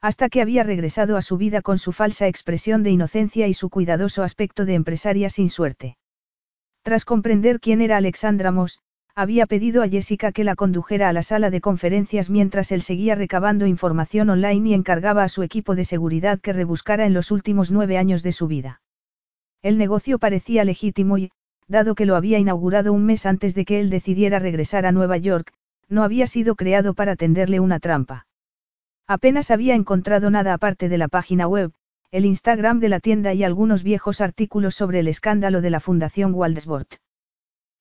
Hasta 0.00 0.30
que 0.30 0.40
había 0.40 0.62
regresado 0.62 1.18
a 1.18 1.20
su 1.20 1.36
vida 1.36 1.60
con 1.60 1.76
su 1.76 1.92
falsa 1.92 2.26
expresión 2.26 2.82
de 2.82 2.90
inocencia 2.90 3.48
y 3.48 3.52
su 3.52 3.68
cuidadoso 3.68 4.22
aspecto 4.22 4.64
de 4.64 4.76
empresaria 4.76 5.28
sin 5.28 5.50
suerte. 5.50 5.98
Tras 6.80 7.04
comprender 7.04 7.60
quién 7.60 7.82
era 7.82 7.98
Alexandra 7.98 8.50
Moss, 8.50 8.78
había 9.14 9.44
pedido 9.44 9.82
a 9.82 9.90
Jessica 9.90 10.32
que 10.32 10.42
la 10.42 10.56
condujera 10.56 11.10
a 11.10 11.12
la 11.12 11.22
sala 11.22 11.50
de 11.50 11.60
conferencias 11.60 12.30
mientras 12.30 12.72
él 12.72 12.80
seguía 12.80 13.16
recabando 13.16 13.66
información 13.66 14.30
online 14.30 14.70
y 14.70 14.72
encargaba 14.72 15.22
a 15.22 15.28
su 15.28 15.42
equipo 15.42 15.74
de 15.74 15.84
seguridad 15.84 16.40
que 16.40 16.54
rebuscara 16.54 17.04
en 17.04 17.12
los 17.12 17.30
últimos 17.30 17.70
nueve 17.70 17.98
años 17.98 18.22
de 18.22 18.32
su 18.32 18.46
vida. 18.46 18.80
El 19.60 19.76
negocio 19.76 20.18
parecía 20.18 20.64
legítimo 20.64 21.18
y, 21.18 21.30
dado 21.66 21.94
que 21.94 22.06
lo 22.06 22.16
había 22.16 22.38
inaugurado 22.38 22.92
un 22.92 23.04
mes 23.06 23.26
antes 23.26 23.54
de 23.54 23.64
que 23.64 23.80
él 23.80 23.90
decidiera 23.90 24.38
regresar 24.38 24.86
a 24.86 24.92
Nueva 24.92 25.16
York, 25.16 25.52
no 25.88 26.02
había 26.02 26.26
sido 26.26 26.54
creado 26.54 26.94
para 26.94 27.16
tenderle 27.16 27.60
una 27.60 27.80
trampa. 27.80 28.26
Apenas 29.06 29.50
había 29.50 29.74
encontrado 29.74 30.30
nada 30.30 30.54
aparte 30.54 30.88
de 30.88 30.98
la 30.98 31.08
página 31.08 31.46
web, 31.46 31.72
el 32.10 32.26
Instagram 32.26 32.80
de 32.80 32.88
la 32.88 33.00
tienda 33.00 33.34
y 33.34 33.44
algunos 33.44 33.82
viejos 33.82 34.20
artículos 34.20 34.74
sobre 34.74 35.00
el 35.00 35.08
escándalo 35.08 35.60
de 35.60 35.70
la 35.70 35.80
Fundación 35.80 36.32
Waldesbord. 36.34 36.86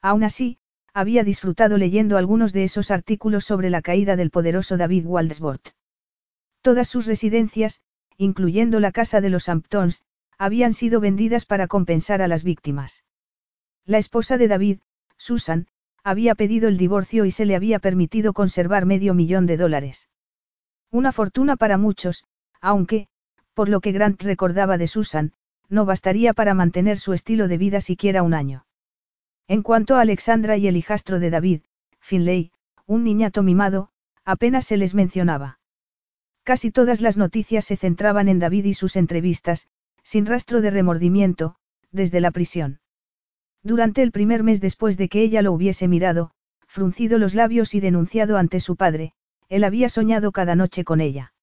Aún 0.02 0.24
así, 0.24 0.58
había 0.94 1.24
disfrutado 1.24 1.78
leyendo 1.78 2.18
algunos 2.18 2.52
de 2.52 2.66
esos 2.66 2.92
artículos 2.92 3.46
sobre 3.46 3.70
la 3.70 3.82
caída 3.82 4.16
del 4.16 4.32
poderoso 4.32 4.78
David 4.78 5.06
Waldesbord. 5.06 5.62
Todas 6.62 6.88
sus 6.88 7.06
residencias, 7.06 7.82
incluyendo 8.18 8.80
la 8.80 8.92
casa 8.92 9.22
de 9.22 9.30
los 9.30 9.50
Hamptons, 9.50 10.04
habían 10.38 10.74
sido 10.74 11.00
vendidas 11.00 11.46
para 11.46 11.68
compensar 11.68 12.22
a 12.22 12.28
las 12.28 12.44
víctimas. 12.44 13.04
La 13.86 13.98
esposa 13.98 14.38
de 14.38 14.48
David, 14.48 14.80
Susan, 15.18 15.68
había 16.04 16.36
pedido 16.36 16.70
el 16.70 16.78
divorcio 16.78 17.26
y 17.26 17.32
se 17.32 17.46
le 17.46 17.56
había 17.56 17.80
permitido 17.80 18.32
conservar 18.32 18.86
medio 18.86 19.14
millón 19.14 19.46
de 19.46 19.58
dólares. 19.58 20.10
Una 20.90 21.12
fortuna 21.12 21.58
para 21.58 21.78
muchos, 21.78 22.24
aunque, 22.62 23.08
por 23.54 23.68
lo 23.68 23.82
que 23.82 23.92
Grant 23.92 24.22
recordaba 24.22 24.78
de 24.78 24.88
Susan, 24.88 25.34
no 25.68 25.86
bastaría 25.86 26.34
para 26.34 26.54
mantener 26.54 26.98
su 26.98 27.14
estilo 27.14 27.48
de 27.48 27.58
vida 27.58 27.82
siquiera 27.82 28.24
un 28.24 28.34
año. 28.34 28.66
En 29.48 29.64
cuanto 29.64 29.96
a 29.96 30.02
Alexandra 30.02 30.56
y 30.56 30.68
el 30.68 30.78
hijastro 30.78 31.20
de 31.20 31.30
David, 31.30 31.62
Finlay, 32.00 32.52
un 32.86 33.04
niñato 33.04 33.44
mimado, 33.44 33.90
apenas 34.24 34.66
se 34.66 34.78
les 34.78 34.94
mencionaba. 34.94 35.60
Casi 36.44 36.72
todas 36.72 37.02
las 37.02 37.18
noticias 37.18 37.66
se 37.66 37.76
centraban 37.76 38.30
en 38.30 38.40
David 38.40 38.66
y 38.66 38.74
sus 38.74 38.96
entrevistas, 38.96 39.68
sin 40.04 40.26
rastro 40.26 40.62
de 40.62 40.70
remordimiento, 40.70 41.56
desde 41.92 42.22
la 42.22 42.32
prisión. 42.32 42.80
Durante 43.64 44.02
el 44.02 44.12
primer 44.12 44.44
mes 44.44 44.60
después 44.60 44.98
de 44.98 45.08
que 45.08 45.22
ella 45.22 45.42
lo 45.42 45.54
hubiese 45.54 45.88
mirado, 45.88 46.32
fruncido 46.68 47.18
los 47.18 47.34
labios 47.34 47.74
y 47.76 47.80
denunciado 47.80 48.38
ante 48.38 48.60
su 48.60 48.76
padre, 48.76 49.14
él 49.48 49.64
había 49.64 49.88
soñado 49.88 50.32
cada 50.34 50.56
noche 50.56 50.84
con 50.84 51.00
ella. 51.00 51.34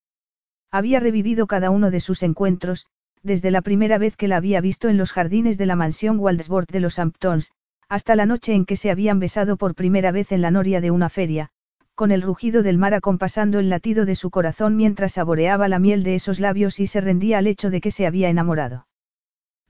Había 0.70 1.00
revivido 1.00 1.46
cada 1.46 1.70
uno 1.70 1.90
de 1.90 2.00
sus 2.00 2.22
encuentros, 2.22 2.87
desde 3.22 3.50
la 3.50 3.62
primera 3.62 3.96
vez 3.96 4.16
que 4.16 4.28
la 4.28 4.37
había 4.37 4.61
visto 4.61 4.88
en 4.88 4.98
los 4.98 5.12
jardines 5.12 5.56
de 5.56 5.66
la 5.66 5.76
mansión 5.76 6.18
Waldsworth 6.18 6.70
de 6.70 6.80
los 6.80 6.98
Hamptons, 6.98 7.52
hasta 7.88 8.14
la 8.16 8.26
noche 8.26 8.52
en 8.52 8.66
que 8.66 8.76
se 8.76 8.90
habían 8.90 9.18
besado 9.18 9.56
por 9.56 9.74
primera 9.74 10.12
vez 10.12 10.30
en 10.30 10.42
la 10.42 10.50
noria 10.50 10.80
de 10.80 10.90
una 10.90 11.09
feria, 11.09 11.48
con 11.94 12.12
el 12.12 12.22
rugido 12.22 12.62
del 12.62 12.78
mar 12.78 12.94
acompasando 12.94 13.59
el 13.59 13.68
latido 13.68 14.04
de 14.04 14.14
su 14.14 14.30
corazón 14.30 14.76
mientras 14.76 15.12
saboreaba 15.12 15.68
la 15.68 15.78
miel 15.78 16.02
de 16.02 16.14
esos 16.14 16.38
labios 16.38 16.80
y 16.80 16.87
se 16.87 17.00
rendía 17.00 17.38
al 17.38 17.46
hecho 17.46 17.70
de 17.70 17.80
que 17.80 17.90
se 17.90 18.06
había 18.06 18.28
enamorado. 18.28 18.87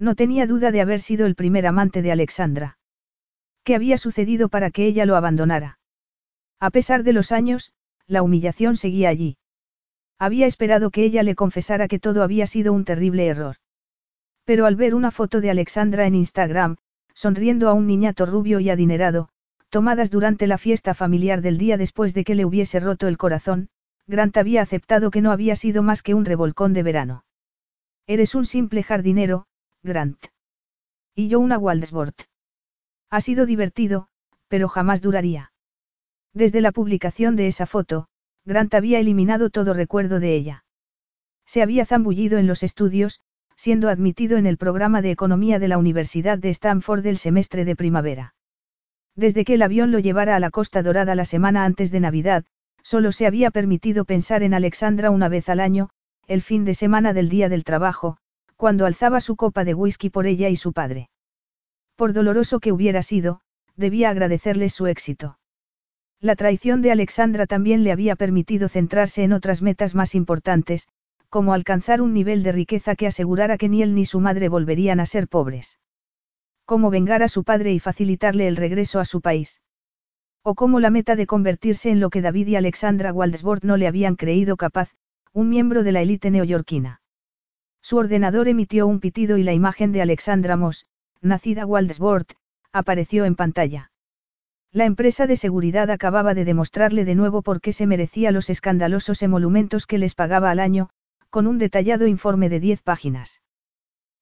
No 0.00 0.14
tenía 0.14 0.46
duda 0.46 0.72
de 0.72 0.80
haber 0.80 1.02
sido 1.02 1.26
el 1.26 1.34
primer 1.34 1.66
amante 1.66 2.00
de 2.00 2.10
Alexandra. 2.10 2.78
¿Qué 3.64 3.74
había 3.74 3.98
sucedido 3.98 4.48
para 4.48 4.70
que 4.70 4.86
ella 4.86 5.04
lo 5.04 5.14
abandonara? 5.14 5.78
A 6.58 6.70
pesar 6.70 7.02
de 7.02 7.12
los 7.12 7.32
años, 7.32 7.74
la 8.06 8.22
humillación 8.22 8.76
seguía 8.76 9.10
allí. 9.10 9.36
Había 10.18 10.46
esperado 10.46 10.90
que 10.90 11.04
ella 11.04 11.22
le 11.22 11.34
confesara 11.34 11.86
que 11.86 11.98
todo 11.98 12.22
había 12.22 12.46
sido 12.46 12.72
un 12.72 12.86
terrible 12.86 13.26
error. 13.26 13.56
Pero 14.44 14.64
al 14.64 14.74
ver 14.74 14.94
una 14.94 15.10
foto 15.10 15.42
de 15.42 15.50
Alexandra 15.50 16.06
en 16.06 16.14
Instagram, 16.14 16.76
sonriendo 17.12 17.68
a 17.68 17.74
un 17.74 17.86
niñato 17.86 18.24
rubio 18.24 18.58
y 18.58 18.70
adinerado, 18.70 19.28
tomadas 19.68 20.10
durante 20.10 20.46
la 20.46 20.56
fiesta 20.56 20.94
familiar 20.94 21.42
del 21.42 21.58
día 21.58 21.76
después 21.76 22.14
de 22.14 22.24
que 22.24 22.34
le 22.34 22.46
hubiese 22.46 22.80
roto 22.80 23.06
el 23.06 23.18
corazón, 23.18 23.68
Grant 24.06 24.36
había 24.38 24.62
aceptado 24.62 25.10
que 25.10 25.20
no 25.20 25.30
había 25.30 25.56
sido 25.56 25.82
más 25.82 26.02
que 26.02 26.14
un 26.14 26.24
revolcón 26.24 26.72
de 26.72 26.82
verano. 26.82 27.24
Eres 28.06 28.34
un 28.34 28.46
simple 28.46 28.82
jardinero, 28.82 29.46
Grant. 29.82 30.26
Y 31.14 31.28
yo 31.28 31.40
una 31.40 31.56
Waldesbort. 31.56 32.22
Ha 33.08 33.20
sido 33.22 33.46
divertido, 33.46 34.08
pero 34.48 34.68
jamás 34.68 35.00
duraría. 35.00 35.52
Desde 36.34 36.60
la 36.60 36.70
publicación 36.70 37.34
de 37.34 37.46
esa 37.46 37.64
foto, 37.66 38.06
Grant 38.44 38.74
había 38.74 38.98
eliminado 38.98 39.48
todo 39.48 39.72
recuerdo 39.72 40.20
de 40.20 40.34
ella. 40.34 40.64
Se 41.46 41.62
había 41.62 41.86
zambullido 41.86 42.38
en 42.38 42.46
los 42.46 42.62
estudios, 42.62 43.20
siendo 43.56 43.88
admitido 43.88 44.36
en 44.36 44.46
el 44.46 44.58
programa 44.58 45.00
de 45.00 45.10
economía 45.10 45.58
de 45.58 45.68
la 45.68 45.78
Universidad 45.78 46.38
de 46.38 46.50
Stanford 46.50 47.02
del 47.02 47.16
semestre 47.16 47.64
de 47.64 47.74
primavera. 47.74 48.34
Desde 49.16 49.44
que 49.44 49.54
el 49.54 49.62
avión 49.62 49.90
lo 49.92 49.98
llevara 49.98 50.36
a 50.36 50.40
la 50.40 50.50
Costa 50.50 50.82
Dorada 50.82 51.14
la 51.14 51.24
semana 51.24 51.64
antes 51.64 51.90
de 51.90 52.00
Navidad, 52.00 52.44
solo 52.82 53.12
se 53.12 53.26
había 53.26 53.50
permitido 53.50 54.04
pensar 54.04 54.42
en 54.42 54.54
Alexandra 54.54 55.10
una 55.10 55.28
vez 55.28 55.48
al 55.48 55.60
año, 55.60 55.88
el 56.26 56.42
fin 56.42 56.64
de 56.64 56.74
semana 56.74 57.12
del 57.12 57.28
día 57.28 57.48
del 57.48 57.64
trabajo, 57.64 58.18
cuando 58.60 58.84
alzaba 58.84 59.20
su 59.20 59.34
copa 59.34 59.64
de 59.64 59.74
whisky 59.74 60.10
por 60.10 60.26
ella 60.26 60.50
y 60.50 60.56
su 60.56 60.72
padre. 60.72 61.08
Por 61.96 62.12
doloroso 62.12 62.60
que 62.60 62.70
hubiera 62.70 63.02
sido, 63.02 63.40
debía 63.74 64.10
agradecerles 64.10 64.74
su 64.74 64.86
éxito. 64.86 65.38
La 66.20 66.36
traición 66.36 66.82
de 66.82 66.92
Alexandra 66.92 67.46
también 67.46 67.82
le 67.82 67.90
había 67.90 68.14
permitido 68.14 68.68
centrarse 68.68 69.24
en 69.24 69.32
otras 69.32 69.62
metas 69.62 69.94
más 69.94 70.14
importantes, 70.14 70.86
como 71.28 71.54
alcanzar 71.54 72.02
un 72.02 72.12
nivel 72.12 72.42
de 72.42 72.52
riqueza 72.52 72.94
que 72.94 73.06
asegurara 73.06 73.56
que 73.56 73.70
ni 73.70 73.82
él 73.82 73.94
ni 73.94 74.04
su 74.04 74.20
madre 74.20 74.48
volverían 74.48 75.00
a 75.00 75.06
ser 75.06 75.26
pobres 75.26 75.78
cómo 76.70 76.88
vengar 76.88 77.20
a 77.24 77.26
su 77.26 77.42
padre 77.42 77.72
y 77.72 77.80
facilitarle 77.80 78.46
el 78.46 78.54
regreso 78.54 79.00
a 79.00 79.04
su 79.04 79.20
país. 79.20 79.60
O 80.44 80.54
cómo 80.54 80.78
la 80.78 80.90
meta 80.90 81.16
de 81.16 81.26
convertirse 81.26 81.90
en 81.90 81.98
lo 81.98 82.10
que 82.10 82.22
David 82.22 82.46
y 82.46 82.54
Alexandra 82.54 83.12
Waldesbord 83.12 83.64
no 83.64 83.76
le 83.76 83.88
habían 83.88 84.14
creído 84.14 84.56
capaz, 84.56 84.92
un 85.32 85.48
miembro 85.48 85.82
de 85.82 85.90
la 85.90 86.00
élite 86.00 86.30
neoyorquina. 86.30 86.99
Su 87.82 87.96
ordenador 87.96 88.48
emitió 88.48 88.86
un 88.86 89.00
pitido 89.00 89.36
y 89.38 89.42
la 89.42 89.52
imagen 89.52 89.92
de 89.92 90.02
Alexandra 90.02 90.56
Moss, 90.56 90.86
nacida 91.20 91.66
Waldesbord, 91.66 92.26
apareció 92.72 93.24
en 93.24 93.36
pantalla. 93.36 93.90
La 94.72 94.84
empresa 94.84 95.26
de 95.26 95.36
seguridad 95.36 95.90
acababa 95.90 96.32
de 96.34 96.44
demostrarle 96.44 97.04
de 97.04 97.16
nuevo 97.16 97.42
por 97.42 97.60
qué 97.60 97.72
se 97.72 97.86
merecía 97.86 98.30
los 98.30 98.50
escandalosos 98.50 99.22
emolumentos 99.22 99.86
que 99.86 99.98
les 99.98 100.14
pagaba 100.14 100.50
al 100.50 100.60
año, 100.60 100.90
con 101.28 101.46
un 101.46 101.58
detallado 101.58 102.06
informe 102.06 102.48
de 102.48 102.60
10 102.60 102.82
páginas. 102.82 103.42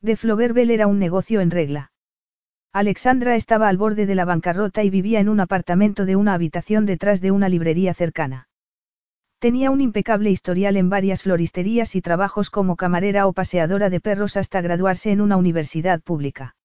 De 0.01 0.17
Floverbel 0.17 0.71
era 0.71 0.87
un 0.87 0.99
negocio 0.99 1.41
en 1.41 1.51
regla. 1.51 1.93
Alexandra 2.73 3.35
estaba 3.35 3.69
al 3.69 3.77
borde 3.77 4.07
de 4.07 4.15
la 4.15 4.25
bancarrota 4.25 4.85
y 4.85 4.91
vivía 4.91 5.21
en 5.21 5.29
un 5.29 5.41
apartamento 5.41 6.07
de 6.07 6.17
una 6.17 6.35
habitación 6.35 6.87
detrás 6.87 7.21
de 7.21 7.31
una 7.31 7.49
librería 7.49 7.93
cercana. 7.93 8.48
Tenía 9.39 9.71
un 9.71 9.81
impecable 9.81 10.31
historial 10.31 10.77
en 10.77 10.91
varias 10.91 11.23
floristerías 11.23 11.95
y 11.95 12.03
trabajos 12.03 12.51
como 12.51 12.75
camarera 12.75 13.29
o 13.29 13.33
paseadora 13.33 13.89
de 13.89 14.01
perros 14.01 14.37
hasta 14.37 14.61
graduarse 14.61 15.13
en 15.13 15.21
una 15.21 15.37
universidad 15.37 16.01
pública. 16.01 16.57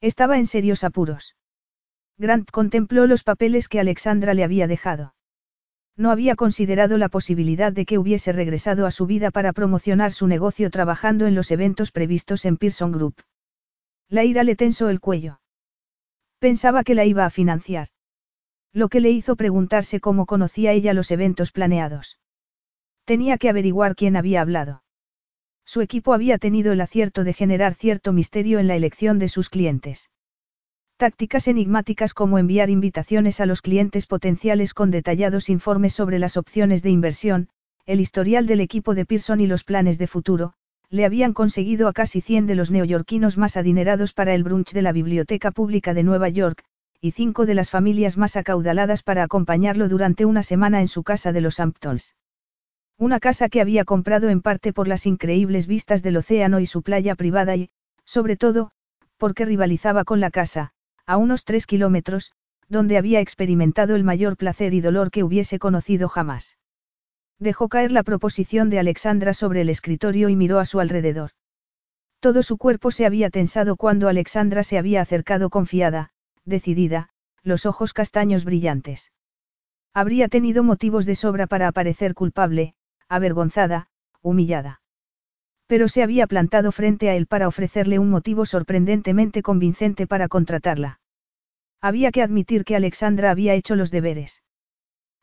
Estaba 0.00 0.38
en 0.38 0.46
serios 0.46 0.82
apuros. 0.82 1.36
Grant 2.18 2.50
contempló 2.50 3.06
los 3.06 3.22
papeles 3.22 3.68
que 3.68 3.78
Alexandra 3.78 4.34
le 4.34 4.42
había 4.42 4.66
dejado. 4.66 5.14
No 5.96 6.10
había 6.10 6.34
considerado 6.34 6.98
la 6.98 7.08
posibilidad 7.08 7.72
de 7.72 7.84
que 7.84 7.98
hubiese 7.98 8.32
regresado 8.32 8.86
a 8.86 8.90
su 8.90 9.06
vida 9.06 9.30
para 9.30 9.52
promocionar 9.52 10.12
su 10.12 10.26
negocio 10.26 10.70
trabajando 10.70 11.26
en 11.26 11.36
los 11.36 11.52
eventos 11.52 11.92
previstos 11.92 12.44
en 12.46 12.56
Pearson 12.56 12.90
Group. 12.90 13.22
La 14.08 14.24
ira 14.24 14.42
le 14.42 14.56
tensó 14.56 14.88
el 14.88 14.98
cuello. 14.98 15.40
Pensaba 16.40 16.82
que 16.82 16.96
la 16.96 17.04
iba 17.04 17.24
a 17.24 17.30
financiar. 17.30 17.88
Lo 18.72 18.88
que 18.88 19.00
le 19.00 19.10
hizo 19.10 19.36
preguntarse 19.36 20.00
cómo 20.00 20.26
conocía 20.26 20.72
ella 20.72 20.94
los 20.94 21.10
eventos 21.10 21.52
planeados. 21.52 22.18
Tenía 23.04 23.36
que 23.36 23.50
averiguar 23.50 23.94
quién 23.94 24.16
había 24.16 24.40
hablado. 24.40 24.82
Su 25.64 25.80
equipo 25.80 26.14
había 26.14 26.38
tenido 26.38 26.72
el 26.72 26.80
acierto 26.80 27.24
de 27.24 27.34
generar 27.34 27.74
cierto 27.74 28.12
misterio 28.12 28.58
en 28.58 28.68
la 28.68 28.76
elección 28.76 29.18
de 29.18 29.28
sus 29.28 29.48
clientes. 29.48 30.10
Tácticas 30.96 31.48
enigmáticas 31.48 32.14
como 32.14 32.38
enviar 32.38 32.70
invitaciones 32.70 33.40
a 33.40 33.46
los 33.46 33.60
clientes 33.60 34.06
potenciales 34.06 34.72
con 34.72 34.90
detallados 34.90 35.50
informes 35.50 35.92
sobre 35.92 36.18
las 36.18 36.36
opciones 36.36 36.82
de 36.82 36.90
inversión, 36.90 37.48
el 37.86 38.00
historial 38.00 38.46
del 38.46 38.60
equipo 38.60 38.94
de 38.94 39.04
Pearson 39.04 39.40
y 39.40 39.46
los 39.46 39.64
planes 39.64 39.98
de 39.98 40.06
futuro, 40.06 40.54
le 40.88 41.04
habían 41.04 41.32
conseguido 41.32 41.88
a 41.88 41.92
casi 41.92 42.20
100 42.20 42.46
de 42.46 42.54
los 42.54 42.70
neoyorquinos 42.70 43.36
más 43.36 43.56
adinerados 43.56 44.12
para 44.12 44.34
el 44.34 44.44
brunch 44.44 44.72
de 44.72 44.82
la 44.82 44.92
Biblioteca 44.92 45.50
Pública 45.50 45.94
de 45.94 46.04
Nueva 46.04 46.28
York, 46.28 46.64
y 47.04 47.10
cinco 47.10 47.46
de 47.46 47.54
las 47.54 47.68
familias 47.68 48.16
más 48.16 48.36
acaudaladas 48.36 49.02
para 49.02 49.24
acompañarlo 49.24 49.88
durante 49.88 50.24
una 50.24 50.44
semana 50.44 50.80
en 50.80 50.86
su 50.86 51.02
casa 51.02 51.32
de 51.32 51.40
los 51.40 51.58
Hamptons. 51.58 52.14
Una 52.96 53.18
casa 53.18 53.48
que 53.48 53.60
había 53.60 53.84
comprado 53.84 54.28
en 54.28 54.40
parte 54.40 54.72
por 54.72 54.86
las 54.86 55.04
increíbles 55.04 55.66
vistas 55.66 56.04
del 56.04 56.16
océano 56.18 56.60
y 56.60 56.66
su 56.66 56.82
playa 56.82 57.16
privada 57.16 57.56
y, 57.56 57.70
sobre 58.04 58.36
todo, 58.36 58.70
porque 59.16 59.44
rivalizaba 59.44 60.04
con 60.04 60.20
la 60.20 60.30
casa, 60.30 60.74
a 61.04 61.16
unos 61.16 61.44
tres 61.44 61.66
kilómetros, 61.66 62.30
donde 62.68 62.96
había 62.96 63.18
experimentado 63.18 63.96
el 63.96 64.04
mayor 64.04 64.36
placer 64.36 64.72
y 64.72 64.80
dolor 64.80 65.10
que 65.10 65.24
hubiese 65.24 65.58
conocido 65.58 66.08
jamás. 66.08 66.56
Dejó 67.40 67.68
caer 67.68 67.90
la 67.90 68.04
proposición 68.04 68.70
de 68.70 68.78
Alexandra 68.78 69.34
sobre 69.34 69.62
el 69.62 69.70
escritorio 69.70 70.28
y 70.28 70.36
miró 70.36 70.60
a 70.60 70.66
su 70.66 70.78
alrededor. 70.78 71.32
Todo 72.20 72.44
su 72.44 72.58
cuerpo 72.58 72.92
se 72.92 73.06
había 73.06 73.28
tensado 73.28 73.74
cuando 73.74 74.06
Alexandra 74.06 74.62
se 74.62 74.78
había 74.78 75.00
acercado 75.00 75.50
confiada, 75.50 76.12
decidida, 76.44 77.08
los 77.42 77.66
ojos 77.66 77.92
castaños 77.92 78.44
brillantes. 78.44 79.12
Habría 79.94 80.28
tenido 80.28 80.62
motivos 80.62 81.04
de 81.06 81.16
sobra 81.16 81.46
para 81.46 81.68
aparecer 81.68 82.14
culpable, 82.14 82.74
avergonzada, 83.08 83.88
humillada. 84.22 84.80
Pero 85.66 85.88
se 85.88 86.02
había 86.02 86.26
plantado 86.26 86.72
frente 86.72 87.08
a 87.08 87.14
él 87.14 87.26
para 87.26 87.48
ofrecerle 87.48 87.98
un 87.98 88.10
motivo 88.10 88.46
sorprendentemente 88.46 89.42
convincente 89.42 90.06
para 90.06 90.28
contratarla. 90.28 91.00
Había 91.80 92.12
que 92.12 92.22
admitir 92.22 92.64
que 92.64 92.76
Alexandra 92.76 93.30
había 93.30 93.54
hecho 93.54 93.74
los 93.74 93.90
deberes. 93.90 94.42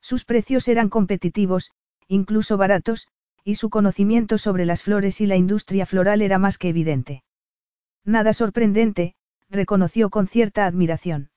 Sus 0.01 0.25
precios 0.25 0.67
eran 0.67 0.89
competitivos, 0.89 1.71
incluso 2.07 2.57
baratos, 2.57 3.07
y 3.43 3.55
su 3.55 3.69
conocimiento 3.69 4.37
sobre 4.37 4.65
las 4.65 4.83
flores 4.83 5.21
y 5.21 5.25
la 5.25 5.35
industria 5.35 5.85
floral 5.85 6.21
era 6.21 6.37
más 6.37 6.57
que 6.57 6.69
evidente. 6.69 7.23
Nada 8.03 8.33
sorprendente, 8.33 9.15
reconoció 9.49 10.09
con 10.09 10.27
cierta 10.27 10.65
admiración. 10.65 11.31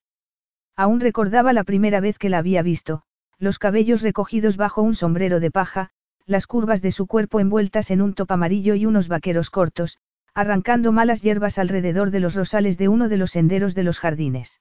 Aún 0.76 1.00
recordaba 1.00 1.52
la 1.52 1.64
primera 1.64 2.00
vez 2.00 2.18
que 2.18 2.28
la 2.28 2.38
había 2.38 2.62
visto, 2.62 3.02
los 3.38 3.58
cabellos 3.58 4.02
recogidos 4.02 4.56
bajo 4.56 4.82
un 4.82 4.94
sombrero 4.94 5.40
de 5.40 5.50
paja, 5.50 5.90
las 6.26 6.46
curvas 6.46 6.82
de 6.82 6.92
su 6.92 7.06
cuerpo 7.06 7.40
envueltas 7.40 7.90
en 7.90 8.02
un 8.02 8.14
top 8.14 8.32
amarillo 8.32 8.74
y 8.74 8.86
unos 8.86 9.08
vaqueros 9.08 9.50
cortos, 9.50 9.98
arrancando 10.34 10.92
malas 10.92 11.22
hierbas 11.22 11.58
alrededor 11.58 12.10
de 12.10 12.20
los 12.20 12.34
rosales 12.34 12.78
de 12.78 12.88
uno 12.88 13.08
de 13.08 13.16
los 13.16 13.32
senderos 13.32 13.74
de 13.74 13.82
los 13.82 13.98
jardines. 13.98 14.60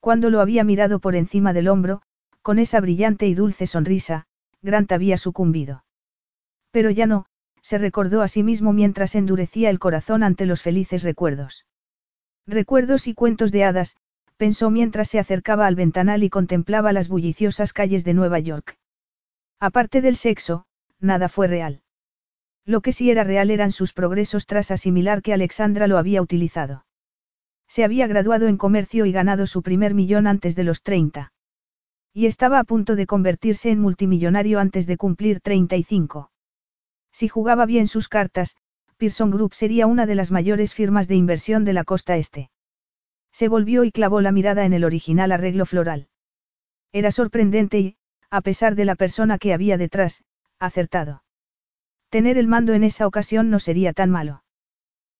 Cuando 0.00 0.30
lo 0.30 0.40
había 0.40 0.62
mirado 0.62 1.00
por 1.00 1.16
encima 1.16 1.52
del 1.52 1.68
hombro, 1.68 2.02
con 2.42 2.58
esa 2.58 2.80
brillante 2.80 3.26
y 3.26 3.34
dulce 3.34 3.66
sonrisa, 3.66 4.26
Grant 4.62 4.92
había 4.92 5.16
sucumbido. 5.16 5.84
Pero 6.70 6.90
ya 6.90 7.06
no, 7.06 7.26
se 7.60 7.78
recordó 7.78 8.22
a 8.22 8.28
sí 8.28 8.42
mismo 8.42 8.72
mientras 8.72 9.14
endurecía 9.14 9.70
el 9.70 9.78
corazón 9.78 10.22
ante 10.22 10.46
los 10.46 10.62
felices 10.62 11.02
recuerdos. 11.02 11.64
Recuerdos 12.46 13.08
y 13.08 13.14
cuentos 13.14 13.50
de 13.50 13.64
hadas, 13.64 13.96
pensó 14.36 14.70
mientras 14.70 15.08
se 15.08 15.18
acercaba 15.18 15.66
al 15.66 15.74
ventanal 15.74 16.22
y 16.22 16.30
contemplaba 16.30 16.92
las 16.92 17.08
bulliciosas 17.08 17.72
calles 17.72 18.04
de 18.04 18.14
Nueva 18.14 18.38
York. 18.38 18.78
Aparte 19.58 20.00
del 20.00 20.16
sexo, 20.16 20.66
nada 21.00 21.28
fue 21.28 21.48
real. 21.48 21.82
Lo 22.64 22.82
que 22.82 22.92
sí 22.92 23.10
era 23.10 23.24
real 23.24 23.50
eran 23.50 23.72
sus 23.72 23.92
progresos 23.92 24.46
tras 24.46 24.70
asimilar 24.70 25.22
que 25.22 25.32
Alexandra 25.32 25.86
lo 25.86 25.98
había 25.98 26.22
utilizado. 26.22 26.84
Se 27.68 27.82
había 27.82 28.06
graduado 28.06 28.46
en 28.46 28.56
comercio 28.56 29.06
y 29.06 29.12
ganado 29.12 29.46
su 29.46 29.62
primer 29.62 29.94
millón 29.94 30.26
antes 30.26 30.54
de 30.54 30.64
los 30.64 30.82
30. 30.82 31.32
Y 32.12 32.26
estaba 32.26 32.60
a 32.60 32.64
punto 32.64 32.94
de 32.96 33.06
convertirse 33.06 33.70
en 33.70 33.80
multimillonario 33.80 34.60
antes 34.60 34.86
de 34.86 34.96
cumplir 34.96 35.40
35. 35.40 36.30
Si 37.12 37.28
jugaba 37.28 37.66
bien 37.66 37.88
sus 37.88 38.08
cartas, 38.08 38.56
Pearson 38.98 39.30
Group 39.30 39.54
sería 39.54 39.86
una 39.86 40.06
de 40.06 40.14
las 40.14 40.30
mayores 40.30 40.72
firmas 40.72 41.06
de 41.08 41.16
inversión 41.16 41.64
de 41.64 41.74
la 41.74 41.84
costa 41.84 42.16
este. 42.16 42.50
Se 43.30 43.48
volvió 43.48 43.84
y 43.84 43.92
clavó 43.92 44.22
la 44.22 44.32
mirada 44.32 44.64
en 44.64 44.72
el 44.72 44.84
original 44.84 45.32
arreglo 45.32 45.66
floral. 45.66 46.08
Era 46.92 47.10
sorprendente 47.10 47.78
y, 47.78 47.96
a 48.30 48.40
pesar 48.40 48.74
de 48.74 48.86
la 48.86 48.94
persona 48.94 49.38
que 49.38 49.52
había 49.52 49.76
detrás, 49.76 50.24
acertado. 50.58 51.22
Tener 52.08 52.38
el 52.38 52.48
mando 52.48 52.72
en 52.72 52.84
esa 52.84 53.06
ocasión 53.06 53.50
no 53.50 53.58
sería 53.58 53.92
tan 53.92 54.10
malo. 54.10 54.44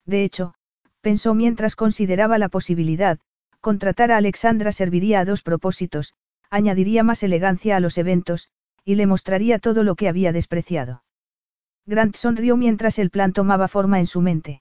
De 0.06 0.24
hecho, 0.24 0.54
pensó 1.02 1.34
mientras 1.34 1.76
consideraba 1.76 2.38
la 2.38 2.48
posibilidad, 2.48 3.18
contratar 3.60 4.10
a 4.12 4.16
Alexandra 4.16 4.72
serviría 4.72 5.20
a 5.20 5.24
dos 5.24 5.42
propósitos, 5.42 6.14
añadiría 6.48 7.02
más 7.02 7.22
elegancia 7.22 7.76
a 7.76 7.80
los 7.80 7.98
eventos, 7.98 8.48
y 8.84 8.94
le 8.94 9.06
mostraría 9.06 9.58
todo 9.58 9.82
lo 9.82 9.96
que 9.96 10.08
había 10.08 10.32
despreciado. 10.32 11.02
Grant 11.86 12.16
sonrió 12.16 12.56
mientras 12.56 12.98
el 12.98 13.10
plan 13.10 13.32
tomaba 13.32 13.68
forma 13.68 14.00
en 14.00 14.06
su 14.06 14.20
mente. 14.20 14.60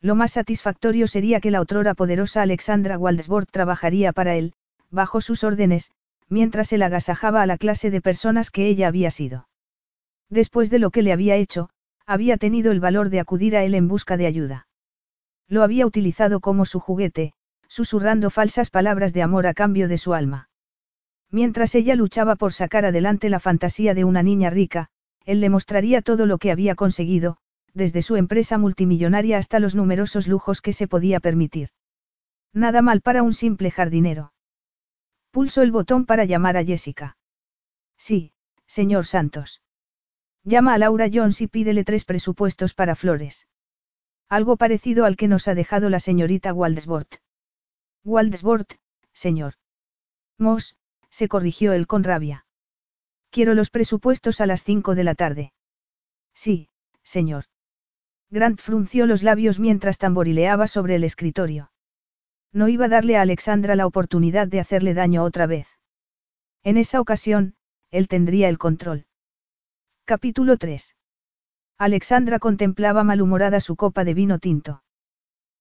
Lo 0.00 0.14
más 0.14 0.32
satisfactorio 0.32 1.06
sería 1.06 1.40
que 1.40 1.50
la 1.50 1.62
otrora 1.62 1.94
poderosa 1.94 2.42
Alexandra 2.42 2.98
Waldesbord 2.98 3.46
trabajaría 3.50 4.12
para 4.12 4.34
él, 4.34 4.52
bajo 4.90 5.22
sus 5.22 5.42
órdenes, 5.42 5.90
mientras 6.28 6.72
él 6.74 6.82
agasajaba 6.82 7.40
a 7.40 7.46
la 7.46 7.56
clase 7.56 7.90
de 7.90 8.02
personas 8.02 8.50
que 8.50 8.66
ella 8.66 8.88
había 8.88 9.10
sido. 9.10 9.48
Después 10.28 10.68
de 10.68 10.78
lo 10.78 10.90
que 10.90 11.02
le 11.02 11.12
había 11.12 11.36
hecho, 11.36 11.70
había 12.06 12.36
tenido 12.36 12.72
el 12.72 12.80
valor 12.80 13.08
de 13.08 13.20
acudir 13.20 13.56
a 13.56 13.64
él 13.64 13.74
en 13.74 13.88
busca 13.88 14.18
de 14.18 14.26
ayuda. 14.26 14.66
Lo 15.48 15.62
había 15.62 15.86
utilizado 15.86 16.40
como 16.40 16.66
su 16.66 16.80
juguete, 16.80 17.32
susurrando 17.68 18.28
falsas 18.28 18.68
palabras 18.68 19.14
de 19.14 19.22
amor 19.22 19.46
a 19.46 19.54
cambio 19.54 19.88
de 19.88 19.96
su 19.96 20.12
alma. 20.12 20.50
Mientras 21.30 21.74
ella 21.74 21.94
luchaba 21.94 22.36
por 22.36 22.52
sacar 22.52 22.84
adelante 22.84 23.28
la 23.30 23.40
fantasía 23.40 23.94
de 23.94 24.04
una 24.04 24.22
niña 24.22 24.50
rica, 24.50 24.90
él 25.24 25.40
le 25.40 25.50
mostraría 25.50 26.02
todo 26.02 26.26
lo 26.26 26.38
que 26.38 26.50
había 26.50 26.74
conseguido, 26.74 27.38
desde 27.72 28.02
su 28.02 28.16
empresa 28.16 28.58
multimillonaria 28.58 29.38
hasta 29.38 29.58
los 29.58 29.74
numerosos 29.74 30.28
lujos 30.28 30.60
que 30.60 30.72
se 30.72 30.86
podía 30.86 31.20
permitir. 31.20 31.70
Nada 32.52 32.82
mal 32.82 33.00
para 33.00 33.22
un 33.22 33.32
simple 33.32 33.70
jardinero. 33.70 34.32
Pulsó 35.32 35.62
el 35.62 35.72
botón 35.72 36.06
para 36.06 36.24
llamar 36.24 36.56
a 36.56 36.64
Jessica. 36.64 37.16
Sí, 37.96 38.32
señor 38.66 39.06
Santos. 39.06 39.62
Llama 40.44 40.74
a 40.74 40.78
Laura 40.78 41.08
Jones 41.12 41.40
y 41.40 41.48
pídele 41.48 41.84
tres 41.84 42.04
presupuestos 42.04 42.74
para 42.74 42.94
flores. 42.94 43.48
Algo 44.28 44.56
parecido 44.56 45.04
al 45.04 45.16
que 45.16 45.26
nos 45.26 45.48
ha 45.48 45.54
dejado 45.54 45.90
la 45.90 46.00
señorita 46.00 46.52
Waldesbort. 46.52 47.16
Waldesbort, 48.04 48.74
señor. 49.12 49.54
Moss, 50.38 50.76
se 51.10 51.28
corrigió 51.28 51.72
él 51.72 51.86
con 51.86 52.04
rabia. 52.04 52.46
Quiero 53.34 53.54
los 53.54 53.70
presupuestos 53.70 54.40
a 54.40 54.46
las 54.46 54.62
cinco 54.62 54.94
de 54.94 55.02
la 55.02 55.16
tarde. 55.16 55.52
Sí, 56.34 56.68
señor. 57.02 57.46
Grant 58.30 58.60
frunció 58.60 59.06
los 59.06 59.24
labios 59.24 59.58
mientras 59.58 59.98
tamborileaba 59.98 60.68
sobre 60.68 60.94
el 60.94 61.02
escritorio. 61.02 61.72
No 62.52 62.68
iba 62.68 62.84
a 62.84 62.88
darle 62.88 63.16
a 63.16 63.22
Alexandra 63.22 63.74
la 63.74 63.88
oportunidad 63.88 64.46
de 64.46 64.60
hacerle 64.60 64.94
daño 64.94 65.24
otra 65.24 65.48
vez. 65.48 65.66
En 66.62 66.76
esa 66.76 67.00
ocasión, 67.00 67.56
él 67.90 68.06
tendría 68.06 68.48
el 68.48 68.56
control. 68.56 69.06
Capítulo 70.04 70.56
3. 70.56 70.94
Alexandra 71.76 72.38
contemplaba 72.38 73.02
malhumorada 73.02 73.58
su 73.58 73.74
copa 73.74 74.04
de 74.04 74.14
vino 74.14 74.38
tinto. 74.38 74.84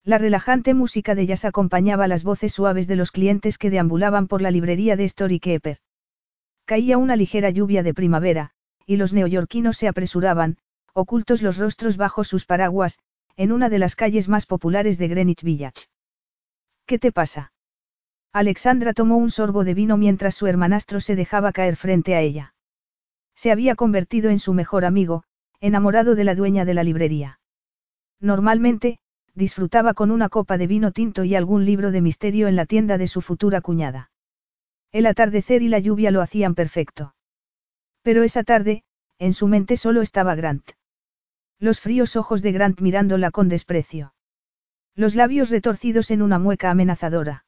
La 0.03 0.19
relajante 0.19 0.75
música 0.75 1.15
de 1.15 1.25
jazz 1.25 1.43
acompañaba 1.43 2.07
las 2.07 2.23
voces 2.23 2.53
suaves 2.53 2.85
de 2.85 2.97
los 2.97 3.11
clientes 3.11 3.57
que 3.57 3.71
deambulaban 3.71 4.27
por 4.27 4.43
la 4.43 4.51
librería 4.51 4.95
de 4.95 5.05
Story 5.05 5.39
Keeper. 5.39 5.79
Caía 6.65 6.97
una 6.97 7.15
ligera 7.15 7.49
lluvia 7.49 7.83
de 7.83 7.93
primavera, 7.93 8.51
y 8.85 8.97
los 8.97 9.13
neoyorquinos 9.13 9.77
se 9.77 9.87
apresuraban, 9.87 10.57
ocultos 10.93 11.41
los 11.41 11.57
rostros 11.57 11.97
bajo 11.97 12.23
sus 12.23 12.45
paraguas, 12.45 12.99
en 13.35 13.51
una 13.51 13.69
de 13.69 13.79
las 13.79 13.95
calles 13.95 14.29
más 14.29 14.45
populares 14.45 14.97
de 14.97 15.07
Greenwich 15.07 15.43
Village. 15.43 15.87
¿Qué 16.85 16.99
te 16.99 17.11
pasa? 17.11 17.51
Alexandra 18.31 18.93
tomó 18.93 19.17
un 19.17 19.29
sorbo 19.29 19.63
de 19.63 19.73
vino 19.73 19.97
mientras 19.97 20.35
su 20.35 20.47
hermanastro 20.47 20.99
se 20.99 21.15
dejaba 21.15 21.51
caer 21.51 21.75
frente 21.75 22.15
a 22.15 22.21
ella. 22.21 22.55
Se 23.35 23.51
había 23.51 23.75
convertido 23.75 24.29
en 24.29 24.39
su 24.39 24.53
mejor 24.53 24.85
amigo, 24.85 25.23
enamorado 25.59 26.15
de 26.15 26.23
la 26.23 26.35
dueña 26.35 26.65
de 26.65 26.73
la 26.73 26.83
librería. 26.83 27.39
Normalmente, 28.19 28.99
disfrutaba 29.35 29.93
con 29.93 30.11
una 30.11 30.29
copa 30.29 30.57
de 30.57 30.67
vino 30.67 30.91
tinto 30.91 31.23
y 31.23 31.35
algún 31.35 31.65
libro 31.65 31.91
de 31.91 32.01
misterio 32.01 32.47
en 32.47 32.55
la 32.55 32.65
tienda 32.65 32.97
de 32.97 33.07
su 33.07 33.21
futura 33.21 33.61
cuñada. 33.61 34.11
El 34.93 35.07
atardecer 35.07 35.63
y 35.63 35.69
la 35.69 35.79
lluvia 35.79 36.11
lo 36.11 36.21
hacían 36.21 36.53
perfecto. 36.53 37.15
Pero 38.03 38.21
esa 38.21 38.43
tarde, 38.43 38.83
en 39.17 39.33
su 39.33 39.47
mente 39.47 39.75
solo 39.75 40.03
estaba 40.03 40.35
Grant. 40.35 40.71
Los 41.59 41.79
fríos 41.79 42.15
ojos 42.15 42.43
de 42.43 42.51
Grant 42.51 42.79
mirándola 42.79 43.31
con 43.31 43.49
desprecio. 43.49 44.13
Los 44.95 45.15
labios 45.15 45.49
retorcidos 45.49 46.11
en 46.11 46.21
una 46.21 46.37
mueca 46.37 46.69
amenazadora. 46.69 47.45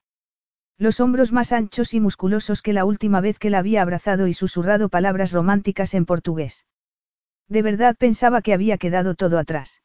Los 0.80 1.00
hombros 1.00 1.32
más 1.32 1.52
anchos 1.52 1.94
y 1.94 2.00
musculosos 2.00 2.64
que 2.64 2.74
la 2.74 2.84
última 2.84 3.22
vez 3.22 3.38
que 3.38 3.52
la 3.52 3.60
había 3.60 3.84
abrazado 3.84 4.26
y 4.26 4.34
susurrado 4.34 4.90
palabras 4.90 5.32
románticas 5.32 5.94
en 5.94 6.06
portugués. 6.06 6.66
De 7.48 7.62
verdad 7.62 7.96
pensaba 7.96 8.42
que 8.42 8.54
había 8.54 8.80
quedado 8.80 9.14
todo 9.14 9.38
atrás. 9.38 9.84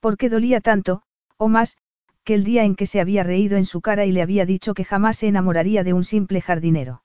¿Por 0.00 0.18
qué 0.18 0.28
dolía 0.28 0.60
tanto, 0.60 1.02
o 1.38 1.48
más, 1.48 1.78
que 2.26 2.34
el 2.34 2.42
día 2.42 2.64
en 2.64 2.74
que 2.74 2.86
se 2.86 3.00
había 3.00 3.22
reído 3.22 3.56
en 3.56 3.64
su 3.64 3.80
cara 3.80 4.04
y 4.04 4.10
le 4.10 4.20
había 4.20 4.44
dicho 4.44 4.74
que 4.74 4.84
jamás 4.84 5.18
se 5.18 5.28
enamoraría 5.28 5.84
de 5.84 5.92
un 5.92 6.02
simple 6.02 6.40
jardinero? 6.40 7.04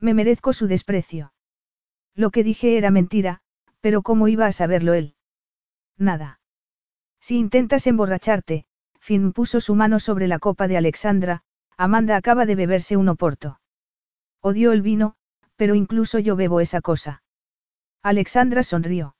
Me 0.00 0.14
merezco 0.14 0.54
su 0.54 0.66
desprecio. 0.66 1.34
Lo 2.14 2.30
que 2.30 2.42
dije 2.42 2.78
era 2.78 2.90
mentira, 2.90 3.42
pero 3.82 4.00
¿cómo 4.00 4.28
iba 4.28 4.46
a 4.46 4.52
saberlo 4.52 4.94
él? 4.94 5.14
Nada. 5.98 6.40
Si 7.20 7.36
intentas 7.36 7.86
emborracharte, 7.86 8.64
Finn 8.98 9.32
puso 9.32 9.60
su 9.60 9.74
mano 9.74 10.00
sobre 10.00 10.26
la 10.26 10.38
copa 10.38 10.68
de 10.68 10.78
Alexandra, 10.78 11.42
Amanda 11.76 12.16
acaba 12.16 12.46
de 12.46 12.54
beberse 12.54 12.96
un 12.96 13.10
oporto. 13.10 13.60
Odio 14.40 14.72
el 14.72 14.80
vino, 14.80 15.16
pero 15.56 15.74
incluso 15.74 16.18
yo 16.18 16.34
bebo 16.34 16.62
esa 16.62 16.80
cosa. 16.80 17.22
Alexandra 18.02 18.62
sonrió. 18.62 19.16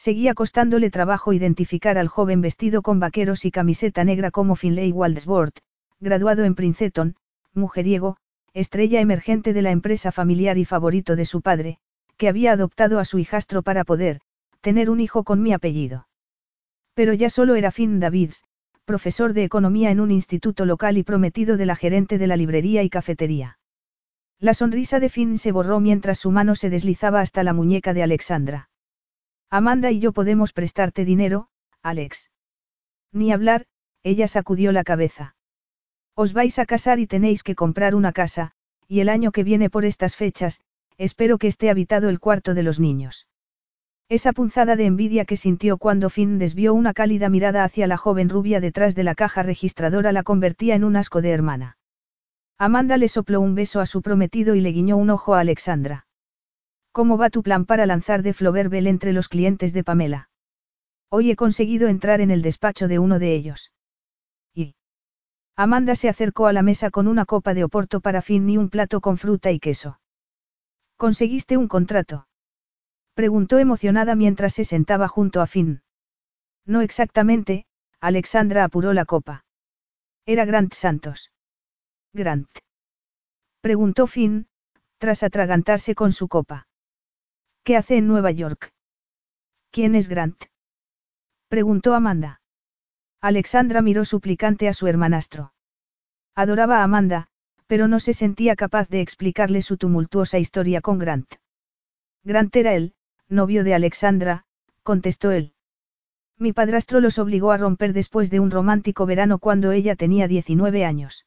Seguía 0.00 0.32
costándole 0.32 0.88
trabajo 0.88 1.34
identificar 1.34 1.98
al 1.98 2.08
joven 2.08 2.40
vestido 2.40 2.80
con 2.80 3.00
vaqueros 3.00 3.44
y 3.44 3.50
camiseta 3.50 4.02
negra 4.02 4.30
como 4.30 4.56
Finlay 4.56 4.92
Waldesbord, 4.92 5.52
graduado 6.00 6.44
en 6.44 6.54
Princeton, 6.54 7.16
mujeriego, 7.52 8.16
estrella 8.54 9.02
emergente 9.02 9.52
de 9.52 9.60
la 9.60 9.72
empresa 9.72 10.10
familiar 10.10 10.56
y 10.56 10.64
favorito 10.64 11.16
de 11.16 11.26
su 11.26 11.42
padre, 11.42 11.76
que 12.16 12.30
había 12.30 12.52
adoptado 12.52 12.98
a 12.98 13.04
su 13.04 13.18
hijastro 13.18 13.60
para 13.60 13.84
poder, 13.84 14.22
tener 14.62 14.88
un 14.88 15.00
hijo 15.00 15.22
con 15.22 15.42
mi 15.42 15.52
apellido. 15.52 16.08
Pero 16.94 17.12
ya 17.12 17.28
solo 17.28 17.54
era 17.54 17.70
Finn 17.70 18.00
Davids, 18.00 18.42
profesor 18.86 19.34
de 19.34 19.44
economía 19.44 19.90
en 19.90 20.00
un 20.00 20.10
instituto 20.10 20.64
local 20.64 20.96
y 20.96 21.02
prometido 21.02 21.58
de 21.58 21.66
la 21.66 21.76
gerente 21.76 22.16
de 22.16 22.26
la 22.26 22.38
librería 22.38 22.82
y 22.82 22.88
cafetería. 22.88 23.58
La 24.38 24.54
sonrisa 24.54 24.98
de 24.98 25.10
Finn 25.10 25.36
se 25.36 25.52
borró 25.52 25.78
mientras 25.78 26.20
su 26.20 26.30
mano 26.30 26.54
se 26.54 26.70
deslizaba 26.70 27.20
hasta 27.20 27.42
la 27.42 27.52
muñeca 27.52 27.92
de 27.92 28.02
Alexandra. 28.02 28.69
Amanda 29.52 29.90
y 29.90 29.98
yo 29.98 30.12
podemos 30.12 30.52
prestarte 30.52 31.04
dinero, 31.04 31.48
Alex. 31.82 32.30
Ni 33.12 33.32
hablar, 33.32 33.66
ella 34.04 34.28
sacudió 34.28 34.70
la 34.70 34.84
cabeza. 34.84 35.34
Os 36.14 36.32
vais 36.32 36.58
a 36.60 36.66
casar 36.66 37.00
y 37.00 37.08
tenéis 37.08 37.42
que 37.42 37.56
comprar 37.56 37.96
una 37.96 38.12
casa, 38.12 38.52
y 38.86 39.00
el 39.00 39.08
año 39.08 39.32
que 39.32 39.42
viene 39.42 39.68
por 39.68 39.84
estas 39.84 40.14
fechas, 40.14 40.60
espero 40.98 41.36
que 41.38 41.48
esté 41.48 41.68
habitado 41.68 42.08
el 42.08 42.20
cuarto 42.20 42.54
de 42.54 42.62
los 42.62 42.78
niños. 42.78 43.26
Esa 44.08 44.32
punzada 44.32 44.76
de 44.76 44.86
envidia 44.86 45.24
que 45.24 45.36
sintió 45.36 45.78
cuando 45.78 46.10
Finn 46.10 46.38
desvió 46.38 46.72
una 46.72 46.92
cálida 46.92 47.28
mirada 47.28 47.64
hacia 47.64 47.88
la 47.88 47.96
joven 47.96 48.28
rubia 48.28 48.60
detrás 48.60 48.94
de 48.94 49.02
la 49.02 49.16
caja 49.16 49.42
registradora 49.42 50.12
la 50.12 50.22
convertía 50.22 50.76
en 50.76 50.84
un 50.84 50.94
asco 50.94 51.22
de 51.22 51.30
hermana. 51.30 51.76
Amanda 52.56 52.96
le 52.96 53.08
sopló 53.08 53.40
un 53.40 53.56
beso 53.56 53.80
a 53.80 53.86
su 53.86 54.00
prometido 54.00 54.54
y 54.54 54.60
le 54.60 54.70
guiñó 54.70 54.96
un 54.96 55.10
ojo 55.10 55.34
a 55.34 55.40
Alexandra. 55.40 56.06
¿Cómo 56.92 57.16
va 57.16 57.30
tu 57.30 57.42
plan 57.42 57.66
para 57.66 57.86
lanzar 57.86 58.22
de 58.22 58.32
Floverbel 58.32 58.86
entre 58.88 59.12
los 59.12 59.28
clientes 59.28 59.72
de 59.72 59.84
Pamela? 59.84 60.28
Hoy 61.08 61.30
he 61.30 61.36
conseguido 61.36 61.88
entrar 61.88 62.20
en 62.20 62.30
el 62.30 62.42
despacho 62.42 62.88
de 62.88 62.98
uno 62.98 63.18
de 63.18 63.34
ellos. 63.34 63.72
Y. 64.54 64.74
Amanda 65.56 65.94
se 65.94 66.08
acercó 66.08 66.46
a 66.46 66.52
la 66.52 66.62
mesa 66.62 66.90
con 66.90 67.06
una 67.06 67.26
copa 67.26 67.54
de 67.54 67.64
oporto 67.64 68.00
para 68.00 68.22
Finn 68.22 68.48
y 68.48 68.56
un 68.56 68.70
plato 68.70 69.00
con 69.00 69.18
fruta 69.18 69.52
y 69.52 69.60
queso. 69.60 70.00
¿Conseguiste 70.96 71.56
un 71.56 71.68
contrato? 71.68 72.26
Preguntó 73.14 73.58
emocionada 73.58 74.14
mientras 74.14 74.54
se 74.54 74.64
sentaba 74.64 75.06
junto 75.06 75.40
a 75.40 75.46
Finn. 75.46 75.82
No 76.66 76.80
exactamente, 76.80 77.66
Alexandra 78.00 78.64
apuró 78.64 78.92
la 78.92 79.04
copa. 79.04 79.44
Era 80.26 80.44
Grant 80.44 80.74
Santos. 80.74 81.30
Grant. 82.12 82.50
Preguntó 83.60 84.06
Finn, 84.06 84.48
tras 84.98 85.22
atragantarse 85.22 85.94
con 85.94 86.12
su 86.12 86.28
copa. 86.28 86.66
¿Qué 87.70 87.76
hace 87.76 87.98
en 87.98 88.08
Nueva 88.08 88.32
York? 88.32 88.72
¿Quién 89.70 89.94
es 89.94 90.08
Grant? 90.08 90.46
Preguntó 91.46 91.94
Amanda. 91.94 92.40
Alexandra 93.20 93.80
miró 93.80 94.04
suplicante 94.04 94.66
a 94.66 94.72
su 94.72 94.88
hermanastro. 94.88 95.52
Adoraba 96.34 96.78
a 96.78 96.82
Amanda, 96.82 97.28
pero 97.68 97.86
no 97.86 98.00
se 98.00 98.12
sentía 98.12 98.56
capaz 98.56 98.88
de 98.88 99.00
explicarle 99.00 99.62
su 99.62 99.76
tumultuosa 99.76 100.40
historia 100.40 100.80
con 100.80 100.98
Grant. 100.98 101.34
Grant 102.24 102.56
era 102.56 102.74
él, 102.74 102.94
novio 103.28 103.62
de 103.62 103.74
Alexandra, 103.74 104.46
contestó 104.82 105.30
él. 105.30 105.54
Mi 106.38 106.52
padrastro 106.52 106.98
los 106.98 107.20
obligó 107.20 107.52
a 107.52 107.56
romper 107.56 107.92
después 107.92 108.32
de 108.32 108.40
un 108.40 108.50
romántico 108.50 109.06
verano 109.06 109.38
cuando 109.38 109.70
ella 109.70 109.94
tenía 109.94 110.26
19 110.26 110.84
años. 110.84 111.24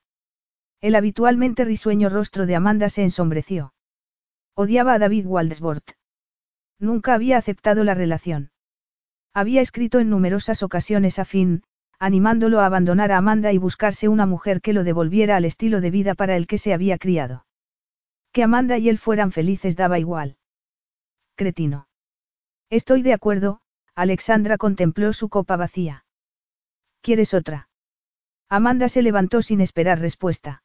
El 0.82 0.96
habitualmente 0.96 1.64
risueño 1.64 2.10
rostro 2.10 2.46
de 2.46 2.56
Amanda 2.56 2.90
se 2.90 3.04
ensombreció. 3.04 3.74
Odiaba 4.56 4.96
a 4.96 5.00
David 5.00 5.26
Waldesbord. 5.26 5.84
Nunca 6.84 7.14
había 7.14 7.38
aceptado 7.38 7.86
la 7.86 7.94
relación. 7.94 8.52
Había 9.34 9.62
escrito 9.62 10.02
en 10.02 10.10
numerosas 10.10 10.64
ocasiones 10.64 11.18
a 11.18 11.24
Finn, 11.24 11.64
animándolo 11.98 12.60
a 12.60 12.66
abandonar 12.66 13.14
a 13.14 13.18
Amanda 13.20 13.54
y 13.54 13.58
buscarse 13.58 14.10
una 14.10 14.26
mujer 14.26 14.60
que 14.60 14.74
lo 14.74 14.84
devolviera 14.84 15.38
al 15.38 15.46
estilo 15.46 15.80
de 15.80 15.92
vida 15.92 16.14
para 16.14 16.36
el 16.36 16.46
que 16.46 16.58
se 16.58 16.74
había 16.74 16.98
criado. 16.98 17.46
Que 18.34 18.44
Amanda 18.44 18.78
y 18.80 18.90
él 18.90 18.98
fueran 18.98 19.32
felices 19.32 19.78
daba 19.78 19.98
igual. 19.98 20.36
Cretino. 21.36 21.88
Estoy 22.70 23.02
de 23.02 23.14
acuerdo, 23.14 23.62
Alexandra 23.96 24.58
contempló 24.58 25.14
su 25.14 25.30
copa 25.30 25.56
vacía. 25.56 26.04
¿Quieres 27.00 27.34
otra? 27.34 27.70
Amanda 28.50 28.90
se 28.90 29.04
levantó 29.04 29.42
sin 29.42 29.62
esperar 29.62 30.02
respuesta. 30.02 30.64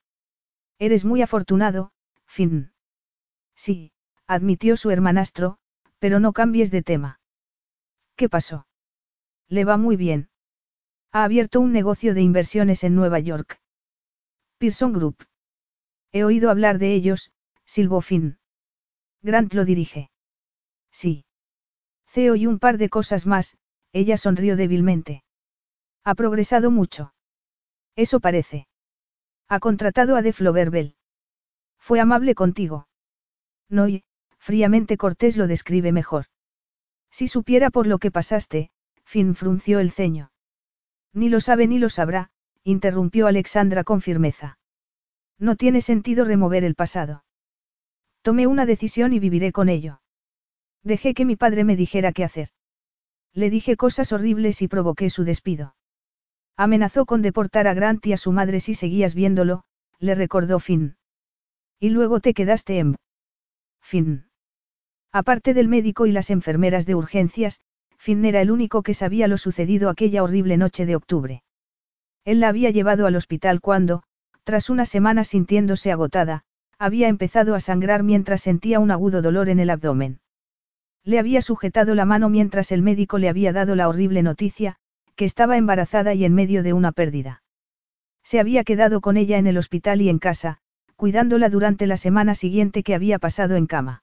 Eres 0.80 1.04
muy 1.04 1.22
afortunado, 1.22 1.92
Finn. 2.26 2.72
Sí, 3.54 3.92
admitió 4.26 4.76
su 4.76 4.90
hermanastro, 4.90 5.60
pero 5.98 6.20
no 6.20 6.32
cambies 6.32 6.70
de 6.70 6.82
tema. 6.82 7.20
¿Qué 8.16 8.28
pasó? 8.28 8.66
Le 9.48 9.64
va 9.64 9.76
muy 9.76 9.96
bien. 9.96 10.28
Ha 11.12 11.24
abierto 11.24 11.60
un 11.60 11.72
negocio 11.72 12.14
de 12.14 12.22
inversiones 12.22 12.84
en 12.84 12.94
Nueva 12.94 13.18
York. 13.18 13.60
Pearson 14.58 14.92
Group. 14.92 15.26
He 16.12 16.24
oído 16.24 16.50
hablar 16.50 16.78
de 16.78 16.94
ellos, 16.94 17.32
silbó 17.64 18.00
Finn. 18.00 18.38
Grant 19.22 19.54
lo 19.54 19.64
dirige. 19.64 20.10
Sí. 20.90 21.24
CEO 22.06 22.36
y 22.36 22.46
un 22.46 22.58
par 22.58 22.78
de 22.78 22.88
cosas 22.88 23.26
más, 23.26 23.56
ella 23.92 24.16
sonrió 24.16 24.56
débilmente. 24.56 25.22
Ha 26.04 26.14
progresado 26.14 26.70
mucho. 26.70 27.14
Eso 27.96 28.20
parece. 28.20 28.68
Ha 29.48 29.60
contratado 29.60 30.16
a 30.16 30.22
Def 30.22 30.40
Bell. 30.40 30.96
Fue 31.78 32.00
amable 32.00 32.34
contigo. 32.34 32.88
No 33.68 33.88
y, 33.88 34.04
fríamente 34.48 34.96
cortés 34.96 35.36
lo 35.36 35.46
describe 35.46 35.92
mejor. 35.92 36.24
Si 37.10 37.28
supiera 37.28 37.68
por 37.68 37.86
lo 37.86 37.98
que 37.98 38.10
pasaste, 38.10 38.70
Finn 39.04 39.34
frunció 39.34 39.78
el 39.78 39.90
ceño. 39.90 40.32
Ni 41.12 41.28
lo 41.28 41.40
sabe 41.40 41.66
ni 41.66 41.78
lo 41.78 41.90
sabrá, 41.90 42.30
interrumpió 42.64 43.26
Alexandra 43.26 43.84
con 43.84 44.00
firmeza. 44.00 44.58
No 45.38 45.54
tiene 45.56 45.82
sentido 45.82 46.24
remover 46.24 46.64
el 46.64 46.76
pasado. 46.76 47.24
Tomé 48.22 48.46
una 48.46 48.64
decisión 48.64 49.12
y 49.12 49.18
viviré 49.18 49.52
con 49.52 49.68
ello. 49.68 50.00
Dejé 50.82 51.12
que 51.12 51.26
mi 51.26 51.36
padre 51.36 51.64
me 51.64 51.76
dijera 51.76 52.12
qué 52.12 52.24
hacer. 52.24 52.48
Le 53.34 53.50
dije 53.50 53.76
cosas 53.76 54.12
horribles 54.14 54.62
y 54.62 54.68
provoqué 54.68 55.10
su 55.10 55.24
despido. 55.24 55.76
Amenazó 56.56 57.04
con 57.04 57.20
deportar 57.20 57.68
a 57.68 57.74
Grant 57.74 58.06
y 58.06 58.14
a 58.14 58.16
su 58.16 58.32
madre 58.32 58.60
si 58.60 58.72
seguías 58.72 59.14
viéndolo, 59.14 59.64
le 59.98 60.14
recordó 60.14 60.58
Finn. 60.58 60.96
Y 61.78 61.90
luego 61.90 62.20
te 62.20 62.32
quedaste 62.32 62.78
en... 62.78 62.96
Finn. 63.82 64.27
Aparte 65.12 65.54
del 65.54 65.68
médico 65.68 66.06
y 66.06 66.12
las 66.12 66.30
enfermeras 66.30 66.86
de 66.86 66.94
urgencias, 66.94 67.60
Finn 67.98 68.24
era 68.24 68.40
el 68.40 68.50
único 68.50 68.82
que 68.82 68.94
sabía 68.94 69.26
lo 69.28 69.38
sucedido 69.38 69.88
aquella 69.88 70.22
horrible 70.22 70.56
noche 70.56 70.86
de 70.86 70.96
octubre. 70.96 71.42
Él 72.24 72.40
la 72.40 72.48
había 72.48 72.70
llevado 72.70 73.06
al 73.06 73.16
hospital 73.16 73.60
cuando, 73.60 74.02
tras 74.44 74.70
una 74.70 74.86
semana 74.86 75.24
sintiéndose 75.24 75.90
agotada, 75.92 76.44
había 76.78 77.08
empezado 77.08 77.54
a 77.54 77.60
sangrar 77.60 78.02
mientras 78.02 78.42
sentía 78.42 78.80
un 78.80 78.90
agudo 78.90 79.20
dolor 79.20 79.48
en 79.48 79.60
el 79.60 79.70
abdomen. 79.70 80.20
Le 81.04 81.18
había 81.18 81.40
sujetado 81.42 81.94
la 81.94 82.04
mano 82.04 82.28
mientras 82.28 82.70
el 82.70 82.82
médico 82.82 83.18
le 83.18 83.28
había 83.28 83.52
dado 83.52 83.74
la 83.74 83.88
horrible 83.88 84.22
noticia, 84.22 84.76
que 85.16 85.24
estaba 85.24 85.56
embarazada 85.56 86.14
y 86.14 86.24
en 86.24 86.34
medio 86.34 86.62
de 86.62 86.72
una 86.72 86.92
pérdida. 86.92 87.42
Se 88.22 88.40
había 88.40 88.62
quedado 88.62 89.00
con 89.00 89.16
ella 89.16 89.38
en 89.38 89.46
el 89.46 89.58
hospital 89.58 90.02
y 90.02 90.08
en 90.08 90.18
casa, 90.18 90.58
cuidándola 90.96 91.48
durante 91.48 91.86
la 91.86 91.96
semana 91.96 92.34
siguiente 92.34 92.82
que 92.82 92.94
había 92.94 93.18
pasado 93.18 93.56
en 93.56 93.66
cama. 93.66 94.02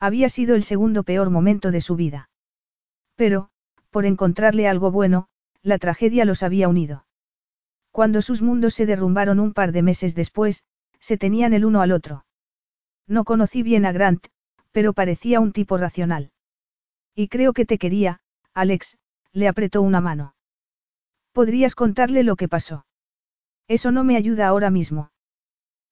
Había 0.00 0.28
sido 0.28 0.54
el 0.54 0.64
segundo 0.64 1.02
peor 1.02 1.30
momento 1.30 1.70
de 1.70 1.80
su 1.80 1.96
vida. 1.96 2.28
Pero, 3.14 3.48
por 3.90 4.06
encontrarle 4.06 4.68
algo 4.68 4.90
bueno, 4.90 5.28
la 5.62 5.78
tragedia 5.78 6.24
los 6.24 6.42
había 6.42 6.68
unido. 6.68 7.06
Cuando 7.90 8.22
sus 8.22 8.42
mundos 8.42 8.74
se 8.74 8.86
derrumbaron 8.86 9.38
un 9.38 9.52
par 9.52 9.72
de 9.72 9.82
meses 9.82 10.14
después, 10.14 10.64
se 11.00 11.16
tenían 11.16 11.52
el 11.52 11.64
uno 11.64 11.80
al 11.80 11.92
otro. 11.92 12.26
No 13.06 13.24
conocí 13.24 13.62
bien 13.62 13.86
a 13.86 13.92
Grant, 13.92 14.26
pero 14.72 14.92
parecía 14.92 15.40
un 15.40 15.52
tipo 15.52 15.76
racional. 15.78 16.32
Y 17.14 17.28
creo 17.28 17.52
que 17.52 17.64
te 17.64 17.78
quería, 17.78 18.20
Alex, 18.52 18.98
le 19.32 19.46
apretó 19.46 19.82
una 19.82 20.00
mano. 20.00 20.34
¿Podrías 21.32 21.74
contarle 21.74 22.24
lo 22.24 22.36
que 22.36 22.48
pasó? 22.48 22.86
Eso 23.68 23.90
no 23.92 24.04
me 24.04 24.16
ayuda 24.16 24.48
ahora 24.48 24.70
mismo. 24.70 25.10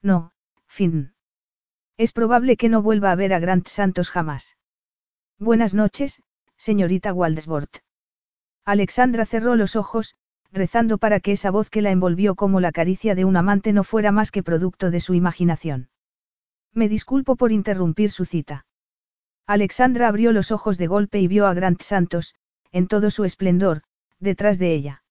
No, 0.01 0.31
Finn. 0.67 1.12
Es 1.97 2.11
probable 2.11 2.57
que 2.57 2.69
no 2.69 2.81
vuelva 2.81 3.11
a 3.11 3.15
ver 3.15 3.33
a 3.33 3.39
Grant 3.39 3.67
Santos 3.67 4.09
jamás. 4.09 4.57
Buenas 5.37 5.73
noches, 5.73 6.23
señorita 6.57 7.13
Waldesbord. 7.13 7.69
Alexandra 8.65 9.25
cerró 9.25 9.55
los 9.55 9.75
ojos, 9.75 10.15
rezando 10.51 10.97
para 10.97 11.19
que 11.19 11.33
esa 11.33 11.51
voz 11.51 11.69
que 11.69 11.81
la 11.81 11.91
envolvió 11.91 12.35
como 12.35 12.59
la 12.59 12.71
caricia 12.71 13.13
de 13.13 13.25
un 13.25 13.37
amante 13.37 13.73
no 13.73 13.83
fuera 13.83 14.11
más 14.11 14.31
que 14.31 14.41
producto 14.41 14.89
de 14.89 15.01
su 15.01 15.13
imaginación. 15.13 15.89
Me 16.73 16.89
disculpo 16.89 17.35
por 17.35 17.51
interrumpir 17.51 18.09
su 18.09 18.25
cita. 18.25 18.65
Alexandra 19.45 20.07
abrió 20.07 20.31
los 20.31 20.51
ojos 20.51 20.77
de 20.77 20.87
golpe 20.87 21.19
y 21.19 21.27
vio 21.27 21.45
a 21.45 21.53
Grant 21.53 21.81
Santos, 21.81 22.33
en 22.71 22.87
todo 22.87 23.11
su 23.11 23.25
esplendor, 23.25 23.83
detrás 24.19 24.57
de 24.57 24.73
ella. 24.73 25.03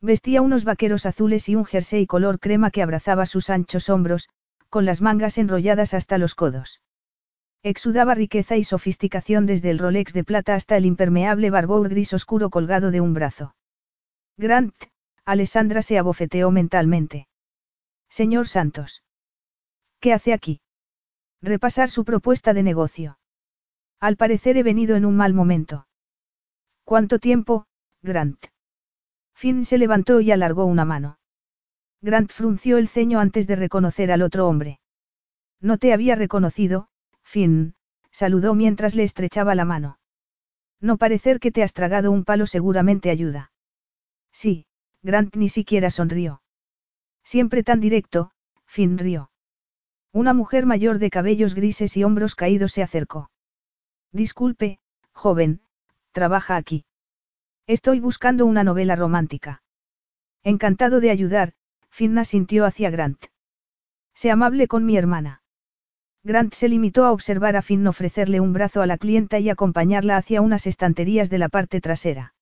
Vestía 0.00 0.42
unos 0.42 0.64
vaqueros 0.64 1.06
azules 1.06 1.48
y 1.48 1.54
un 1.54 1.66
jersey 1.66 2.06
color 2.06 2.40
crema 2.40 2.70
que 2.70 2.82
abrazaba 2.82 3.26
sus 3.26 3.50
anchos 3.50 3.90
hombros, 3.90 4.28
con 4.70 4.86
las 4.86 5.02
mangas 5.02 5.36
enrolladas 5.36 5.92
hasta 5.92 6.16
los 6.16 6.34
codos. 6.34 6.80
Exudaba 7.62 8.14
riqueza 8.14 8.56
y 8.56 8.64
sofisticación 8.64 9.44
desde 9.44 9.70
el 9.70 9.78
Rolex 9.78 10.14
de 10.14 10.24
plata 10.24 10.54
hasta 10.54 10.78
el 10.78 10.86
impermeable 10.86 11.50
barbón 11.50 11.82
gris 11.82 12.14
oscuro 12.14 12.48
colgado 12.48 12.90
de 12.90 13.02
un 13.02 13.12
brazo. 13.12 13.54
Grant, 14.38 14.74
Alessandra 15.26 15.82
se 15.82 15.98
abofeteó 15.98 16.50
mentalmente. 16.50 17.28
Señor 18.08 18.48
Santos. 18.48 19.04
¿Qué 20.00 20.14
hace 20.14 20.32
aquí? 20.32 20.62
Repasar 21.42 21.90
su 21.90 22.04
propuesta 22.04 22.54
de 22.54 22.62
negocio. 22.62 23.18
Al 24.00 24.16
parecer 24.16 24.56
he 24.56 24.62
venido 24.62 24.96
en 24.96 25.04
un 25.04 25.16
mal 25.16 25.34
momento. 25.34 25.86
¿Cuánto 26.84 27.18
tiempo, 27.18 27.66
Grant? 28.02 28.46
Finn 29.34 29.64
se 29.64 29.76
levantó 29.76 30.20
y 30.20 30.32
alargó 30.32 30.64
una 30.64 30.86
mano. 30.86 31.19
Grant 32.02 32.32
frunció 32.32 32.78
el 32.78 32.88
ceño 32.88 33.20
antes 33.20 33.46
de 33.46 33.56
reconocer 33.56 34.10
al 34.10 34.22
otro 34.22 34.48
hombre. 34.48 34.80
No 35.60 35.76
te 35.76 35.92
había 35.92 36.14
reconocido, 36.14 36.88
Finn, 37.22 37.74
saludó 38.10 38.54
mientras 38.54 38.94
le 38.94 39.02
estrechaba 39.02 39.54
la 39.54 39.64
mano. 39.64 39.98
No 40.80 40.96
parecer 40.96 41.40
que 41.40 41.52
te 41.52 41.62
has 41.62 41.74
tragado 41.74 42.10
un 42.10 42.24
palo 42.24 42.46
seguramente 42.46 43.10
ayuda. 43.10 43.52
Sí, 44.32 44.66
Grant 45.02 45.36
ni 45.36 45.48
siquiera 45.48 45.90
sonrió. 45.90 46.42
Siempre 47.22 47.62
tan 47.62 47.80
directo, 47.80 48.32
Finn 48.66 48.96
rió. 48.96 49.30
Una 50.12 50.32
mujer 50.32 50.66
mayor 50.66 50.98
de 50.98 51.10
cabellos 51.10 51.54
grises 51.54 51.96
y 51.96 52.04
hombros 52.04 52.34
caídos 52.34 52.72
se 52.72 52.82
acercó. 52.82 53.30
Disculpe, 54.10 54.80
joven, 55.12 55.60
trabaja 56.12 56.56
aquí. 56.56 56.84
Estoy 57.66 58.00
buscando 58.00 58.46
una 58.46 58.64
novela 58.64 58.96
romántica. 58.96 59.62
Encantado 60.42 61.00
de 61.00 61.10
ayudar, 61.10 61.52
Finna 61.90 62.24
sintió 62.24 62.64
hacia 62.64 62.90
Grant. 62.90 63.26
Sé 64.14 64.30
amable 64.30 64.68
con 64.68 64.84
mi 64.86 64.96
hermana. 64.96 65.42
Grant 66.22 66.52
se 66.54 66.68
limitó 66.68 67.04
a 67.04 67.12
observar 67.12 67.56
a 67.56 67.62
Finn 67.62 67.86
ofrecerle 67.86 68.40
un 68.40 68.52
brazo 68.52 68.82
a 68.82 68.86
la 68.86 68.98
clienta 68.98 69.38
y 69.38 69.48
acompañarla 69.48 70.16
hacia 70.16 70.42
unas 70.42 70.66
estanterías 70.66 71.30
de 71.30 71.38
la 71.38 71.48
parte 71.48 71.80
trasera. 71.80 72.34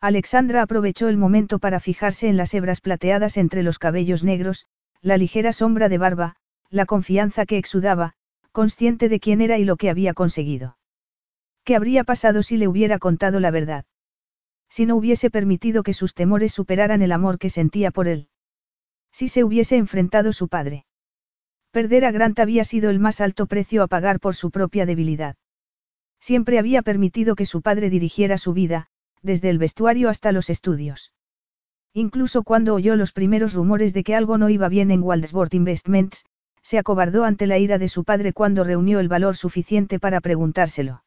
Alexandra 0.00 0.62
aprovechó 0.62 1.08
el 1.08 1.16
momento 1.16 1.58
para 1.58 1.80
fijarse 1.80 2.28
en 2.28 2.36
las 2.36 2.52
hebras 2.52 2.80
plateadas 2.80 3.36
entre 3.36 3.62
los 3.62 3.78
cabellos 3.78 4.24
negros, 4.24 4.66
la 5.00 5.16
ligera 5.16 5.52
sombra 5.52 5.88
de 5.88 5.98
barba, 5.98 6.36
la 6.68 6.84
confianza 6.84 7.46
que 7.46 7.58
exudaba, 7.58 8.14
consciente 8.52 9.08
de 9.08 9.20
quién 9.20 9.40
era 9.40 9.58
y 9.58 9.64
lo 9.64 9.76
que 9.76 9.88
había 9.90 10.14
conseguido. 10.14 10.76
¿Qué 11.64 11.76
habría 11.76 12.04
pasado 12.04 12.42
si 12.42 12.56
le 12.56 12.68
hubiera 12.68 12.98
contado 12.98 13.40
la 13.40 13.50
verdad? 13.50 13.84
Si 14.68 14.84
no 14.84 14.96
hubiese 14.96 15.30
permitido 15.30 15.82
que 15.82 15.92
sus 15.92 16.14
temores 16.14 16.52
superaran 16.52 17.02
el 17.02 17.12
amor 17.12 17.38
que 17.38 17.50
sentía 17.50 17.90
por 17.90 18.08
él. 18.08 18.28
Si 19.18 19.30
se 19.30 19.44
hubiese 19.44 19.78
enfrentado 19.78 20.34
su 20.34 20.48
padre. 20.48 20.84
Perder 21.70 22.04
a 22.04 22.10
Grant 22.10 22.38
había 22.38 22.64
sido 22.64 22.90
el 22.90 22.98
más 22.98 23.22
alto 23.22 23.46
precio 23.46 23.82
a 23.82 23.86
pagar 23.86 24.20
por 24.20 24.34
su 24.34 24.50
propia 24.50 24.84
debilidad. 24.84 25.36
Siempre 26.20 26.58
había 26.58 26.82
permitido 26.82 27.34
que 27.34 27.46
su 27.46 27.62
padre 27.62 27.88
dirigiera 27.88 28.36
su 28.36 28.52
vida, 28.52 28.88
desde 29.22 29.48
el 29.48 29.56
vestuario 29.56 30.10
hasta 30.10 30.32
los 30.32 30.50
estudios. 30.50 31.14
Incluso 31.94 32.42
cuando 32.42 32.74
oyó 32.74 32.94
los 32.94 33.12
primeros 33.12 33.54
rumores 33.54 33.94
de 33.94 34.04
que 34.04 34.14
algo 34.14 34.36
no 34.36 34.50
iba 34.50 34.68
bien 34.68 34.90
en 34.90 35.02
Waldesbord 35.02 35.54
Investments, 35.54 36.26
se 36.60 36.76
acobardó 36.76 37.24
ante 37.24 37.46
la 37.46 37.56
ira 37.56 37.78
de 37.78 37.88
su 37.88 38.04
padre 38.04 38.34
cuando 38.34 38.64
reunió 38.64 39.00
el 39.00 39.08
valor 39.08 39.34
suficiente 39.34 39.98
para 39.98 40.20
preguntárselo. 40.20 41.04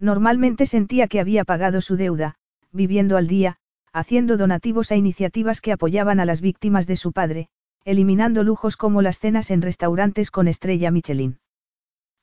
Normalmente 0.00 0.66
sentía 0.66 1.06
que 1.06 1.20
había 1.20 1.44
pagado 1.44 1.80
su 1.80 1.94
deuda, 1.94 2.34
viviendo 2.72 3.16
al 3.16 3.28
día, 3.28 3.59
haciendo 3.92 4.36
donativos 4.36 4.92
a 4.92 4.96
iniciativas 4.96 5.60
que 5.60 5.72
apoyaban 5.72 6.20
a 6.20 6.24
las 6.24 6.40
víctimas 6.40 6.86
de 6.86 6.96
su 6.96 7.12
padre, 7.12 7.48
eliminando 7.84 8.42
lujos 8.44 8.76
como 8.76 9.02
las 9.02 9.18
cenas 9.18 9.50
en 9.50 9.62
restaurantes 9.62 10.30
con 10.30 10.48
estrella 10.48 10.90
Michelin. 10.90 11.38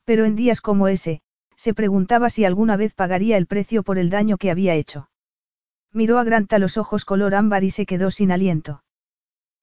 Pero 0.05 0.25
en 0.25 0.35
días 0.35 0.61
como 0.61 0.87
ese, 0.87 1.21
se 1.55 1.73
preguntaba 1.73 2.29
si 2.29 2.45
alguna 2.45 2.77
vez 2.77 2.93
pagaría 2.93 3.37
el 3.37 3.47
precio 3.47 3.83
por 3.83 3.97
el 3.97 4.09
daño 4.09 4.37
que 4.37 4.51
había 4.51 4.75
hecho. 4.75 5.09
Miró 5.91 6.19
a 6.19 6.23
Grant 6.23 6.53
a 6.53 6.59
los 6.59 6.77
ojos 6.77 7.03
color 7.05 7.33
ámbar 7.35 7.63
y 7.63 7.71
se 7.71 7.85
quedó 7.85 8.11
sin 8.11 8.31
aliento. 8.31 8.83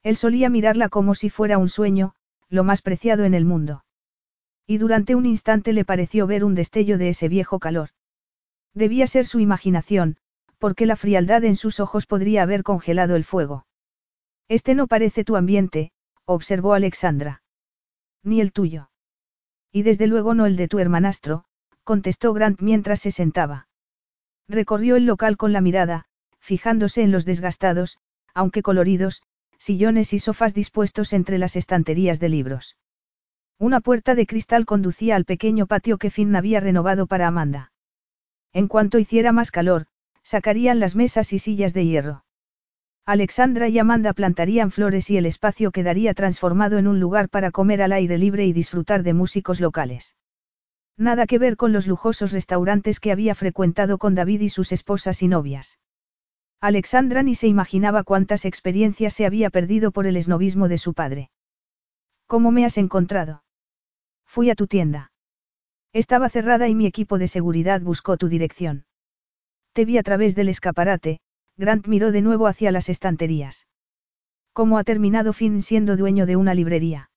Él 0.03 0.17
solía 0.17 0.51
mirarla 0.51 0.89
como 0.89 1.15
si 1.15 1.31
fuera 1.31 1.57
un 1.57 1.69
sueño, 1.69 2.15
lo 2.49 2.65
más 2.65 2.83
preciado 2.83 3.25
en 3.25 3.35
el 3.35 3.45
mundo. 3.45 3.85
Y 4.67 4.79
durante 4.79 5.15
un 5.15 5.27
instante 5.27 5.73
le 5.73 5.85
pareció 5.85 6.27
ver 6.27 6.45
un 6.45 6.55
destello 6.55 6.99
de 6.99 7.11
ese 7.11 7.29
viejo 7.29 7.59
calor. 7.59 7.91
Debía 8.75 9.07
ser 9.07 9.27
su 9.27 9.41
imaginación, 9.41 10.17
porque 10.59 10.87
la 10.87 10.97
frialdad 10.97 11.45
en 11.45 11.57
sus 11.57 11.81
ojos 11.81 12.07
podría 12.07 12.43
haber 12.43 12.63
congelado 12.63 13.17
el 13.17 13.25
fuego. 13.25 13.67
Este 14.49 14.75
no 14.75 14.87
parece 14.87 15.25
tu 15.25 15.37
ambiente, 15.37 15.93
observó 16.25 16.75
Alexandra. 16.75 17.43
Ni 18.23 18.41
el 18.41 18.53
tuyo. 18.53 18.91
Y 19.73 19.83
desde 19.83 20.07
luego 20.07 20.35
no 20.35 20.47
el 20.47 20.57
de 20.57 20.69
tu 20.69 20.79
hermanastro, 20.79 21.45
contestó 21.83 22.33
Grant 22.33 22.61
mientras 22.61 23.01
se 23.01 23.11
sentaba. 23.11 23.69
Recorrió 24.49 24.97
el 24.97 25.07
local 25.07 25.37
con 25.37 25.53
la 25.53 25.61
mirada, 25.61 26.07
fijándose 26.39 27.03
en 27.03 27.11
los 27.11 27.25
desgastados, 27.25 27.99
aunque 28.35 28.63
coloridos, 28.63 29.23
sillones 29.59 30.13
y 30.13 30.19
sofás 30.19 30.55
dispuestos 30.55 31.13
entre 31.13 31.39
las 31.39 31.57
estanterías 31.57 32.21
de 32.21 32.29
libros. 32.29 32.77
Una 33.59 33.81
puerta 33.81 34.15
de 34.15 34.27
cristal 34.27 34.67
conducía 34.67 35.17
al 35.17 35.25
pequeño 35.25 35.67
patio 35.67 35.97
que 35.97 36.11
Finn 36.11 36.37
había 36.37 36.61
renovado 36.61 37.07
para 37.07 37.27
Amanda. 37.27 37.73
En 38.53 38.69
cuanto 38.69 38.99
hiciera 38.99 39.33
más 39.33 39.51
calor, 39.51 39.87
sacarían 40.25 40.81
las 40.81 40.97
mesas 40.97 41.33
y 41.33 41.39
sillas 41.39 41.73
de 41.75 41.87
hierro. 41.87 42.25
Alexandra 43.07 43.69
y 43.69 43.79
Amanda 43.79 44.15
plantarían 44.15 44.71
flores 44.71 45.11
y 45.11 45.19
el 45.19 45.27
espacio 45.27 45.71
quedaría 45.71 46.15
transformado 46.15 46.79
en 46.79 46.87
un 46.87 46.99
lugar 46.99 47.29
para 47.29 47.51
comer 47.51 47.83
al 47.83 47.93
aire 47.93 48.17
libre 48.17 48.47
y 48.47 48.55
disfrutar 48.55 49.03
de 49.03 49.13
músicos 49.13 49.61
locales. 49.61 50.17
Nada 50.97 51.27
que 51.27 51.39
ver 51.39 51.57
con 51.57 51.73
los 51.73 51.87
lujosos 51.87 52.33
restaurantes 52.33 53.01
que 53.01 53.13
había 53.13 53.35
frecuentado 53.35 53.99
con 53.99 54.15
David 54.15 54.41
y 54.41 54.49
sus 54.49 54.73
esposas 54.73 55.23
y 55.23 55.29
novias. 55.29 55.79
Alexandra 56.61 57.23
ni 57.23 57.35
se 57.35 57.47
imaginaba 57.47 58.05
cuántas 58.05 58.47
experiencias 58.47 59.13
se 59.13 59.27
había 59.27 59.51
perdido 59.51 59.91
por 59.91 60.07
el 60.07 60.17
esnovismo 60.17 60.69
de 60.69 60.79
su 60.79 60.95
padre. 60.95 61.31
¿Cómo 62.27 62.51
me 62.51 62.65
has 62.65 62.79
encontrado? 62.79 63.45
Fui 64.25 64.49
a 64.49 64.55
tu 64.55 64.67
tienda. 64.67 65.13
Estaba 65.93 66.31
cerrada 66.31 66.69
y 66.69 66.75
mi 66.75 66.87
equipo 66.87 67.19
de 67.19 67.29
seguridad 67.29 67.83
buscó 67.83 68.17
tu 68.17 68.29
dirección. 68.29 68.87
Te 69.75 69.85
vi 69.85 69.99
a 69.99 70.05
través 70.05 70.37
del 70.37 70.49
escaparate, 70.49 71.19
Grant 71.57 71.89
miró 71.89 72.13
de 72.13 72.23
nuevo 72.23 72.47
hacia 72.47 72.71
las 72.71 72.89
estanterías. 72.89 73.67
¿Cómo 74.53 74.79
ha 74.79 74.85
terminado 74.85 75.33
Finn 75.33 75.63
siendo 75.63 75.97
dueño 75.97 76.27
de 76.27 76.37
una 76.37 76.55
librería? 76.55 77.11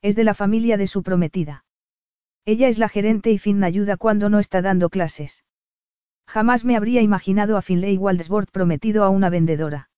Es 0.00 0.16
de 0.16 0.24
la 0.24 0.32
familia 0.32 0.78
de 0.78 0.86
su 0.86 1.02
prometida. 1.02 1.66
Ella 2.46 2.68
es 2.68 2.78
la 2.78 2.88
gerente 2.88 3.32
y 3.32 3.38
Finn 3.38 3.62
ayuda 3.62 3.98
cuando 3.98 4.30
no 4.30 4.38
está 4.38 4.62
dando 4.62 4.88
clases. 4.88 5.44
Jamás 6.26 6.64
me 6.64 6.74
habría 6.74 7.02
imaginado 7.02 7.58
a 7.58 7.62
Finlay 7.62 7.98
Waldesbord 7.98 8.48
prometido 8.50 9.04
a 9.04 9.10
una 9.10 9.28
vendedora. 9.28 9.90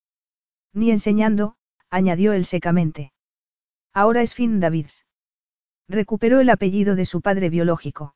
Ni 0.73 0.91
enseñando, 0.91 1.55
añadió 1.89 2.33
él 2.33 2.43
secamente. 2.43 3.13
Ahora 3.93 4.21
es 4.23 4.33
Finn 4.33 4.59
Davids. 4.59 5.05
Recuperó 5.87 6.41
el 6.41 6.49
apellido 6.49 6.97
de 6.97 7.05
su 7.05 7.21
padre 7.21 7.49
biológico. 7.49 8.13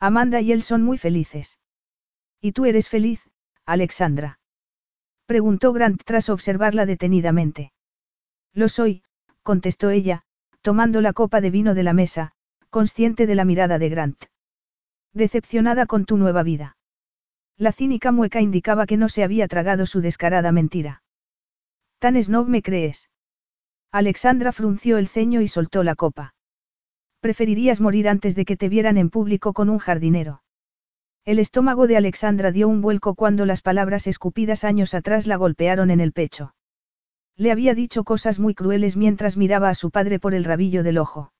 Amanda 0.00 0.40
y 0.40 0.50
él 0.50 0.64
son 0.64 0.82
muy 0.82 0.98
felices. 0.98 1.59
¿Y 2.40 2.52
tú 2.52 2.64
eres 2.64 2.88
feliz, 2.88 3.28
Alexandra? 3.66 4.38
Preguntó 5.26 5.72
Grant 5.72 6.02
tras 6.04 6.28
observarla 6.28 6.86
detenidamente. 6.86 7.72
Lo 8.52 8.68
soy, 8.68 9.02
contestó 9.42 9.90
ella, 9.90 10.22
tomando 10.62 11.00
la 11.00 11.12
copa 11.12 11.40
de 11.40 11.50
vino 11.50 11.74
de 11.74 11.82
la 11.82 11.92
mesa, 11.92 12.32
consciente 12.70 13.26
de 13.26 13.34
la 13.34 13.44
mirada 13.44 13.78
de 13.78 13.88
Grant. 13.88 14.24
Decepcionada 15.12 15.86
con 15.86 16.04
tu 16.04 16.16
nueva 16.16 16.42
vida. 16.42 16.76
La 17.56 17.72
cínica 17.72 18.10
mueca 18.10 18.40
indicaba 18.40 18.86
que 18.86 18.96
no 18.96 19.08
se 19.08 19.22
había 19.22 19.46
tragado 19.46 19.84
su 19.84 20.00
descarada 20.00 20.50
mentira. 20.50 21.02
¿Tan 21.98 22.20
snob 22.20 22.48
me 22.48 22.62
crees? 22.62 23.10
Alexandra 23.92 24.52
frunció 24.52 24.98
el 24.98 25.08
ceño 25.08 25.42
y 25.42 25.48
soltó 25.48 25.82
la 25.82 25.94
copa. 25.94 26.34
Preferirías 27.20 27.80
morir 27.80 28.08
antes 28.08 28.34
de 28.34 28.46
que 28.46 28.56
te 28.56 28.70
vieran 28.70 28.96
en 28.96 29.10
público 29.10 29.52
con 29.52 29.68
un 29.68 29.78
jardinero. 29.78 30.42
El 31.30 31.38
estómago 31.38 31.86
de 31.86 31.96
Alexandra 31.96 32.50
dio 32.50 32.66
un 32.66 32.80
vuelco 32.80 33.14
cuando 33.14 33.46
las 33.46 33.62
palabras 33.62 34.08
escupidas 34.08 34.64
años 34.64 34.94
atrás 34.94 35.28
la 35.28 35.36
golpearon 35.36 35.92
en 35.92 36.00
el 36.00 36.10
pecho. 36.10 36.56
Le 37.36 37.52
había 37.52 37.72
dicho 37.72 38.02
cosas 38.02 38.40
muy 38.40 38.52
crueles 38.52 38.96
mientras 38.96 39.36
miraba 39.36 39.68
a 39.68 39.76
su 39.76 39.92
padre 39.92 40.18
por 40.18 40.34
el 40.34 40.42
rabillo 40.42 40.82
del 40.82 40.98
ojo. 40.98 41.32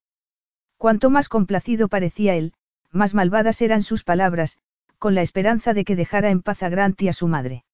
Cuanto 0.76 1.10
más 1.10 1.28
complacido 1.28 1.88
parecía 1.88 2.36
él, 2.36 2.52
más 2.92 3.14
malvadas 3.14 3.60
eran 3.62 3.82
sus 3.82 4.04
palabras, 4.04 4.58
con 5.00 5.16
la 5.16 5.22
esperanza 5.22 5.74
de 5.74 5.84
que 5.84 5.96
dejara 5.96 6.30
en 6.30 6.42
paz 6.42 6.62
a 6.62 6.68
Grant 6.68 7.02
y 7.02 7.08
a 7.08 7.12
su 7.12 7.26
madre. 7.26 7.64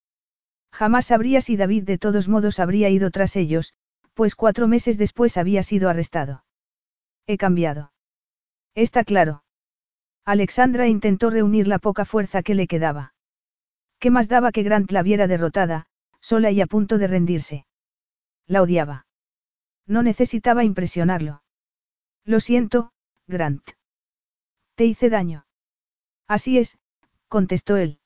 Jamás 0.72 1.04
sabría 1.04 1.42
si 1.42 1.58
David 1.58 1.84
de 1.84 1.98
todos 1.98 2.28
modos 2.28 2.60
habría 2.60 2.88
ido 2.88 3.10
tras 3.10 3.36
ellos, 3.36 3.74
pues 4.14 4.36
cuatro 4.36 4.68
meses 4.68 4.96
después 4.96 5.36
había 5.36 5.62
sido 5.62 5.90
arrestado. 5.90 6.46
He 7.26 7.36
cambiado. 7.36 7.92
Está 8.74 9.04
claro. 9.04 9.42
Alexandra 10.26 10.88
intentó 10.88 11.30
reunir 11.30 11.68
la 11.68 11.78
poca 11.78 12.04
fuerza 12.04 12.42
que 12.42 12.56
le 12.56 12.66
quedaba. 12.66 13.14
¿Qué 14.00 14.10
más 14.10 14.28
daba 14.28 14.50
que 14.50 14.64
Grant 14.64 14.90
la 14.90 15.04
viera 15.04 15.28
derrotada, 15.28 15.86
sola 16.20 16.50
y 16.50 16.60
a 16.60 16.66
punto 16.66 16.98
de 16.98 17.06
rendirse? 17.06 17.66
La 18.48 18.60
odiaba. 18.60 19.06
No 19.86 20.02
necesitaba 20.02 20.64
impresionarlo. 20.64 21.44
Lo 22.24 22.40
siento, 22.40 22.90
Grant. 23.28 23.62
Te 24.74 24.84
hice 24.84 25.10
daño. 25.10 25.46
Así 26.26 26.58
es, 26.58 26.76
contestó 27.28 27.76
él. 27.76 28.00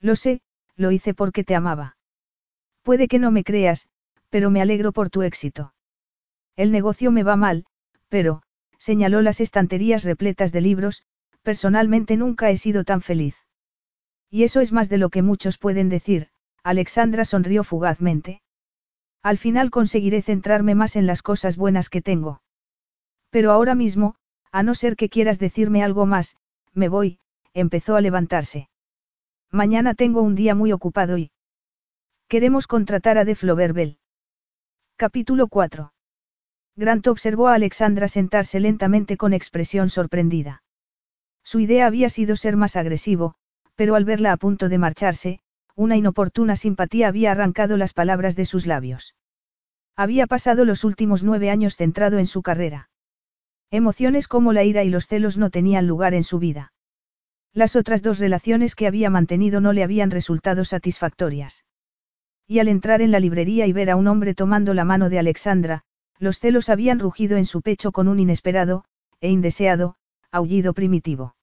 Lo 0.00 0.16
sé, 0.16 0.40
lo 0.76 0.92
hice 0.92 1.12
porque 1.12 1.44
te 1.44 1.54
amaba. 1.54 1.98
Puede 2.82 3.06
que 3.06 3.18
no 3.18 3.30
me 3.30 3.44
creas, 3.44 3.90
pero 4.30 4.48
me 4.48 4.62
alegro 4.62 4.92
por 4.92 5.10
tu 5.10 5.20
éxito. 5.20 5.74
El 6.56 6.72
negocio 6.72 7.10
me 7.10 7.22
va 7.22 7.36
mal, 7.36 7.66
pero, 8.08 8.42
señaló 8.78 9.20
las 9.20 9.40
estanterías 9.40 10.04
repletas 10.04 10.50
de 10.50 10.62
libros, 10.62 11.04
personalmente 11.44 12.16
nunca 12.16 12.50
he 12.50 12.56
sido 12.56 12.82
tan 12.82 13.02
feliz. 13.02 13.36
Y 14.30 14.42
eso 14.42 14.60
es 14.60 14.72
más 14.72 14.88
de 14.88 14.98
lo 14.98 15.10
que 15.10 15.22
muchos 15.22 15.58
pueden 15.58 15.88
decir, 15.88 16.28
Alexandra 16.64 17.24
sonrió 17.24 17.62
fugazmente. 17.62 18.42
Al 19.22 19.38
final 19.38 19.70
conseguiré 19.70 20.22
centrarme 20.22 20.74
más 20.74 20.96
en 20.96 21.06
las 21.06 21.22
cosas 21.22 21.56
buenas 21.56 21.88
que 21.88 22.02
tengo. 22.02 22.42
Pero 23.30 23.52
ahora 23.52 23.74
mismo, 23.74 24.16
a 24.50 24.62
no 24.62 24.74
ser 24.74 24.96
que 24.96 25.08
quieras 25.08 25.38
decirme 25.38 25.84
algo 25.84 26.06
más, 26.06 26.36
me 26.72 26.88
voy, 26.88 27.20
empezó 27.52 27.94
a 27.94 28.00
levantarse. 28.00 28.68
Mañana 29.52 29.94
tengo 29.94 30.22
un 30.22 30.34
día 30.34 30.54
muy 30.54 30.72
ocupado 30.72 31.16
y... 31.18 31.30
Queremos 32.26 32.66
contratar 32.66 33.18
a 33.18 33.24
De 33.24 33.34
Floverbel. 33.34 33.98
Capítulo 34.96 35.46
4. 35.46 35.92
Grant 36.74 37.06
observó 37.06 37.48
a 37.48 37.54
Alexandra 37.54 38.08
sentarse 38.08 38.58
lentamente 38.58 39.16
con 39.16 39.32
expresión 39.32 39.90
sorprendida. 39.90 40.63
Su 41.44 41.60
idea 41.60 41.86
había 41.86 42.10
sido 42.10 42.36
ser 42.36 42.56
más 42.56 42.74
agresivo, 42.74 43.34
pero 43.76 43.94
al 43.94 44.04
verla 44.04 44.32
a 44.32 44.36
punto 44.36 44.68
de 44.68 44.78
marcharse, 44.78 45.40
una 45.76 45.96
inoportuna 45.96 46.56
simpatía 46.56 47.08
había 47.08 47.32
arrancado 47.32 47.76
las 47.76 47.92
palabras 47.92 48.34
de 48.34 48.46
sus 48.46 48.66
labios. 48.66 49.14
Había 49.96 50.26
pasado 50.26 50.64
los 50.64 50.82
últimos 50.84 51.22
nueve 51.22 51.50
años 51.50 51.76
centrado 51.76 52.18
en 52.18 52.26
su 52.26 52.42
carrera. 52.42 52.88
Emociones 53.70 54.26
como 54.26 54.52
la 54.52 54.64
ira 54.64 54.84
y 54.84 54.88
los 54.88 55.06
celos 55.06 55.36
no 55.36 55.50
tenían 55.50 55.86
lugar 55.86 56.14
en 56.14 56.24
su 56.24 56.38
vida. 56.38 56.72
Las 57.52 57.76
otras 57.76 58.02
dos 58.02 58.18
relaciones 58.18 58.74
que 58.74 58.86
había 58.86 59.10
mantenido 59.10 59.60
no 59.60 59.72
le 59.72 59.84
habían 59.84 60.10
resultado 60.10 60.64
satisfactorias. 60.64 61.64
Y 62.46 62.58
al 62.58 62.68
entrar 62.68 63.02
en 63.02 63.10
la 63.10 63.20
librería 63.20 63.66
y 63.66 63.72
ver 63.72 63.90
a 63.90 63.96
un 63.96 64.08
hombre 64.08 64.34
tomando 64.34 64.74
la 64.74 64.84
mano 64.84 65.08
de 65.08 65.18
Alexandra, 65.18 65.82
los 66.18 66.38
celos 66.38 66.68
habían 66.68 66.98
rugido 66.98 67.36
en 67.36 67.46
su 67.46 67.62
pecho 67.62 67.92
con 67.92 68.08
un 68.08 68.18
inesperado, 68.20 68.84
e 69.20 69.30
indeseado, 69.30 69.96
aullido 70.34 70.74
primitivo. 70.74 71.34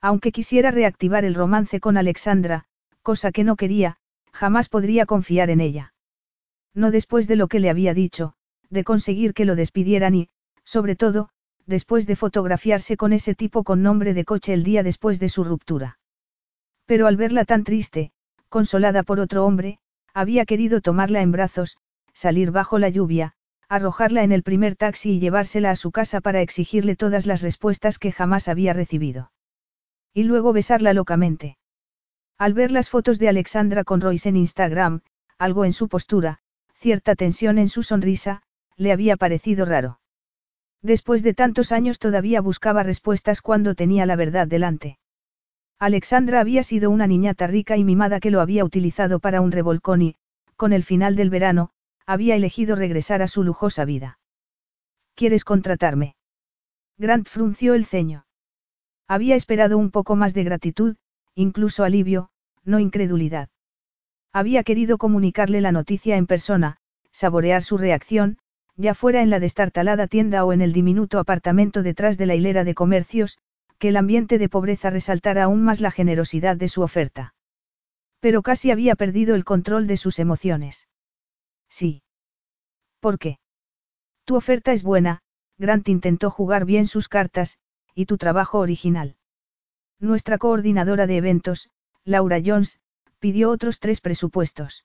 Aunque 0.00 0.32
quisiera 0.32 0.70
reactivar 0.70 1.24
el 1.24 1.34
romance 1.34 1.80
con 1.80 1.96
Alexandra, 1.96 2.64
cosa 3.02 3.32
que 3.32 3.44
no 3.44 3.56
quería, 3.56 3.96
jamás 4.32 4.68
podría 4.68 5.06
confiar 5.06 5.50
en 5.50 5.60
ella. 5.60 5.94
No 6.74 6.90
después 6.90 7.26
de 7.28 7.36
lo 7.36 7.48
que 7.48 7.60
le 7.60 7.70
había 7.70 7.94
dicho, 7.94 8.34
de 8.70 8.84
conseguir 8.84 9.34
que 9.34 9.44
lo 9.44 9.56
despidieran 9.56 10.14
y, 10.14 10.28
sobre 10.64 10.96
todo, 10.96 11.30
después 11.66 12.06
de 12.06 12.16
fotografiarse 12.16 12.96
con 12.96 13.12
ese 13.12 13.34
tipo 13.34 13.64
con 13.64 13.82
nombre 13.82 14.14
de 14.14 14.24
coche 14.24 14.52
el 14.52 14.62
día 14.62 14.82
después 14.82 15.18
de 15.20 15.28
su 15.28 15.44
ruptura. 15.44 15.98
Pero 16.86 17.06
al 17.06 17.16
verla 17.16 17.44
tan 17.44 17.64
triste, 17.64 18.12
consolada 18.48 19.02
por 19.02 19.20
otro 19.20 19.44
hombre, 19.44 19.80
Había 20.14 20.46
querido 20.46 20.80
tomarla 20.80 21.22
en 21.22 21.30
brazos, 21.30 21.78
salir 22.12 22.50
bajo 22.50 22.80
la 22.80 22.88
lluvia, 22.88 23.34
arrojarla 23.68 24.22
en 24.22 24.32
el 24.32 24.42
primer 24.42 24.76
taxi 24.76 25.12
y 25.12 25.20
llevársela 25.20 25.70
a 25.70 25.76
su 25.76 25.90
casa 25.90 26.20
para 26.20 26.40
exigirle 26.40 26.96
todas 26.96 27.26
las 27.26 27.42
respuestas 27.42 27.98
que 27.98 28.12
jamás 28.12 28.48
había 28.48 28.72
recibido. 28.72 29.30
Y 30.14 30.24
luego 30.24 30.52
besarla 30.52 30.94
locamente. 30.94 31.58
Al 32.38 32.54
ver 32.54 32.70
las 32.70 32.88
fotos 32.88 33.18
de 33.18 33.28
Alexandra 33.28 33.84
con 33.84 34.00
Royce 34.00 34.28
en 34.28 34.36
Instagram, 34.36 35.02
algo 35.38 35.64
en 35.64 35.72
su 35.72 35.88
postura, 35.88 36.38
cierta 36.74 37.14
tensión 37.14 37.58
en 37.58 37.68
su 37.68 37.82
sonrisa, 37.82 38.42
le 38.76 38.92
había 38.92 39.16
parecido 39.16 39.64
raro. 39.64 40.00
Después 40.80 41.22
de 41.22 41.34
tantos 41.34 41.72
años 41.72 41.98
todavía 41.98 42.40
buscaba 42.40 42.84
respuestas 42.84 43.42
cuando 43.42 43.74
tenía 43.74 44.06
la 44.06 44.16
verdad 44.16 44.46
delante. 44.46 44.98
Alexandra 45.80 46.40
había 46.40 46.62
sido 46.62 46.90
una 46.90 47.06
niñata 47.06 47.46
rica 47.46 47.76
y 47.76 47.84
mimada 47.84 48.20
que 48.20 48.30
lo 48.30 48.40
había 48.40 48.64
utilizado 48.64 49.18
para 49.18 49.40
un 49.40 49.52
revolcón 49.52 50.02
y, 50.02 50.16
con 50.56 50.72
el 50.72 50.84
final 50.84 51.16
del 51.16 51.30
verano, 51.30 51.70
había 52.08 52.36
elegido 52.36 52.74
regresar 52.74 53.20
a 53.20 53.28
su 53.28 53.44
lujosa 53.44 53.84
vida. 53.84 54.18
¿Quieres 55.14 55.44
contratarme? 55.44 56.16
Grant 56.96 57.28
frunció 57.28 57.74
el 57.74 57.84
ceño. 57.84 58.24
Había 59.06 59.36
esperado 59.36 59.76
un 59.76 59.90
poco 59.90 60.16
más 60.16 60.32
de 60.32 60.42
gratitud, 60.42 60.96
incluso 61.34 61.84
alivio, 61.84 62.30
no 62.64 62.78
incredulidad. 62.78 63.50
Había 64.32 64.62
querido 64.62 64.96
comunicarle 64.96 65.60
la 65.60 65.70
noticia 65.70 66.16
en 66.16 66.26
persona, 66.26 66.78
saborear 67.12 67.62
su 67.62 67.76
reacción, 67.76 68.38
ya 68.74 68.94
fuera 68.94 69.20
en 69.20 69.28
la 69.28 69.38
destartalada 69.38 70.06
tienda 70.06 70.46
o 70.46 70.54
en 70.54 70.62
el 70.62 70.72
diminuto 70.72 71.18
apartamento 71.18 71.82
detrás 71.82 72.16
de 72.16 72.24
la 72.24 72.36
hilera 72.36 72.64
de 72.64 72.72
comercios, 72.72 73.36
que 73.78 73.90
el 73.90 73.98
ambiente 73.98 74.38
de 74.38 74.48
pobreza 74.48 74.88
resaltara 74.88 75.44
aún 75.44 75.62
más 75.62 75.82
la 75.82 75.90
generosidad 75.90 76.56
de 76.56 76.68
su 76.68 76.80
oferta. 76.80 77.34
Pero 78.20 78.40
casi 78.40 78.70
había 78.70 78.94
perdido 78.94 79.34
el 79.34 79.44
control 79.44 79.86
de 79.86 79.98
sus 79.98 80.18
emociones. 80.18 80.88
Sí. 81.68 82.02
¿Por 83.00 83.18
qué? 83.18 83.38
Tu 84.24 84.36
oferta 84.36 84.72
es 84.72 84.82
buena, 84.82 85.20
Grant 85.58 85.88
intentó 85.88 86.30
jugar 86.30 86.64
bien 86.64 86.86
sus 86.86 87.08
cartas, 87.08 87.58
y 87.94 88.06
tu 88.06 88.16
trabajo 88.16 88.58
original. 88.58 89.16
Nuestra 90.00 90.38
coordinadora 90.38 91.06
de 91.06 91.16
eventos, 91.16 91.68
Laura 92.04 92.40
Jones, 92.44 92.80
pidió 93.18 93.50
otros 93.50 93.80
tres 93.80 94.00
presupuestos. 94.00 94.84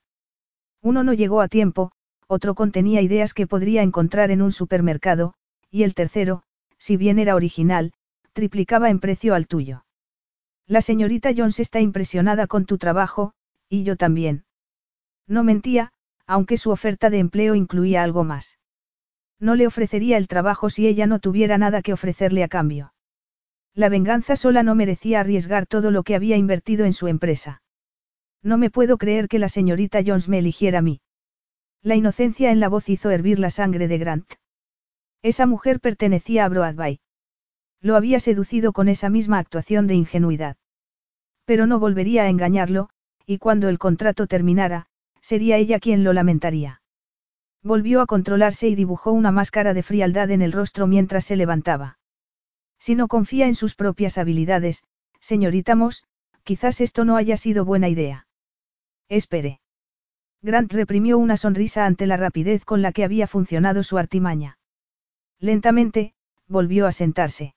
Uno 0.82 1.04
no 1.04 1.14
llegó 1.14 1.42
a 1.42 1.48
tiempo, 1.48 1.92
otro 2.28 2.56
contenía 2.56 3.02
ideas 3.02 3.34
que 3.34 3.48
podría 3.48 3.84
encontrar 3.84 4.32
en 4.32 4.42
un 4.42 4.52
supermercado, 4.52 5.36
y 5.70 5.84
el 5.84 5.94
tercero, 5.94 6.44
si 6.78 6.98
bien 6.98 7.20
era 7.20 7.36
original, 7.36 7.94
triplicaba 8.34 8.90
en 8.90 9.00
precio 9.00 9.36
al 9.36 9.48
tuyo. 9.48 9.86
La 10.68 10.82
señorita 10.82 11.32
Jones 11.36 11.60
está 11.60 11.80
impresionada 11.80 12.48
con 12.48 12.66
tu 12.66 12.78
trabajo, 12.78 13.34
y 13.70 13.84
yo 13.84 13.96
también. 13.96 14.46
No 15.28 15.44
mentía, 15.44 15.93
aunque 16.26 16.58
su 16.58 16.72
oferta 16.72 17.10
de 17.10 17.20
empleo 17.20 17.56
incluía 17.56 18.04
algo 18.04 18.24
más. 18.24 18.60
No 19.40 19.56
le 19.56 19.68
ofrecería 19.68 20.18
el 20.18 20.28
trabajo 20.28 20.70
si 20.70 20.88
ella 20.88 21.08
no 21.08 21.20
tuviera 21.20 21.58
nada 21.58 21.82
que 21.82 21.94
ofrecerle 21.94 22.44
a 22.44 22.48
cambio. 22.48 22.94
La 23.74 23.90
venganza 23.90 24.36
sola 24.36 24.64
no 24.64 24.76
merecía 24.76 25.20
arriesgar 25.20 25.66
todo 25.66 25.92
lo 25.92 26.04
que 26.04 26.16
había 26.16 26.38
invertido 26.38 26.86
en 26.86 26.94
su 26.94 27.08
empresa. 27.08 27.62
No 28.44 28.58
me 28.58 28.70
puedo 28.70 28.98
creer 28.98 29.28
que 29.28 29.40
la 29.40 29.50
señorita 29.50 30.02
Jones 30.06 30.30
me 30.30 30.40
eligiera 30.40 30.80
a 30.80 30.82
mí. 30.82 31.02
La 31.82 31.96
inocencia 31.96 32.52
en 32.52 32.60
la 32.60 32.70
voz 32.70 32.88
hizo 32.88 33.10
hervir 33.10 33.40
la 33.40 33.50
sangre 33.50 33.88
de 33.88 33.98
Grant. 33.98 34.34
Esa 35.22 35.46
mujer 35.46 35.80
pertenecía 35.80 36.46
a 36.46 36.50
Broadway. 36.50 37.00
Lo 37.82 37.96
había 37.96 38.20
seducido 38.20 38.72
con 38.72 38.88
esa 38.88 39.10
misma 39.10 39.40
actuación 39.40 39.88
de 39.88 39.96
ingenuidad. 39.96 40.56
Pero 41.46 41.68
no 41.68 41.80
volvería 41.80 42.24
a 42.24 42.30
engañarlo, 42.30 42.90
y 43.26 43.40
cuando 43.40 43.68
el 43.68 43.80
contrato 43.80 44.28
terminara, 44.28 44.88
sería 45.24 45.58
ella 45.58 45.80
quien 45.80 46.04
lo 46.04 46.14
lamentaría. 46.14 46.82
Volvió 47.64 48.02
a 48.02 48.06
controlarse 48.06 48.68
y 48.68 48.76
dibujó 48.76 49.14
una 49.14 49.32
máscara 49.32 49.74
de 49.74 49.82
frialdad 49.82 50.30
en 50.32 50.42
el 50.42 50.52
rostro 50.52 50.86
mientras 50.86 51.24
se 51.24 51.38
levantaba. 51.38 51.98
Si 52.78 52.94
no 52.94 53.08
confía 53.08 53.48
en 53.48 53.56
sus 53.56 53.74
propias 53.74 54.18
habilidades, 54.18 54.84
señorita 55.22 55.76
Moss, 55.76 56.04
quizás 56.44 56.82
esto 56.82 57.06
no 57.06 57.16
haya 57.16 57.38
sido 57.38 57.64
buena 57.64 57.88
idea. 57.88 58.28
Espere. 59.08 59.62
Grant 60.42 60.74
reprimió 60.74 61.18
una 61.18 61.38
sonrisa 61.38 61.86
ante 61.86 62.06
la 62.06 62.18
rapidez 62.18 62.66
con 62.66 62.82
la 62.82 62.92
que 62.92 63.06
había 63.06 63.26
funcionado 63.26 63.82
su 63.82 63.98
artimaña. 63.98 64.58
Lentamente, 65.40 66.14
volvió 66.50 66.86
a 66.86 66.92
sentarse. 66.92 67.56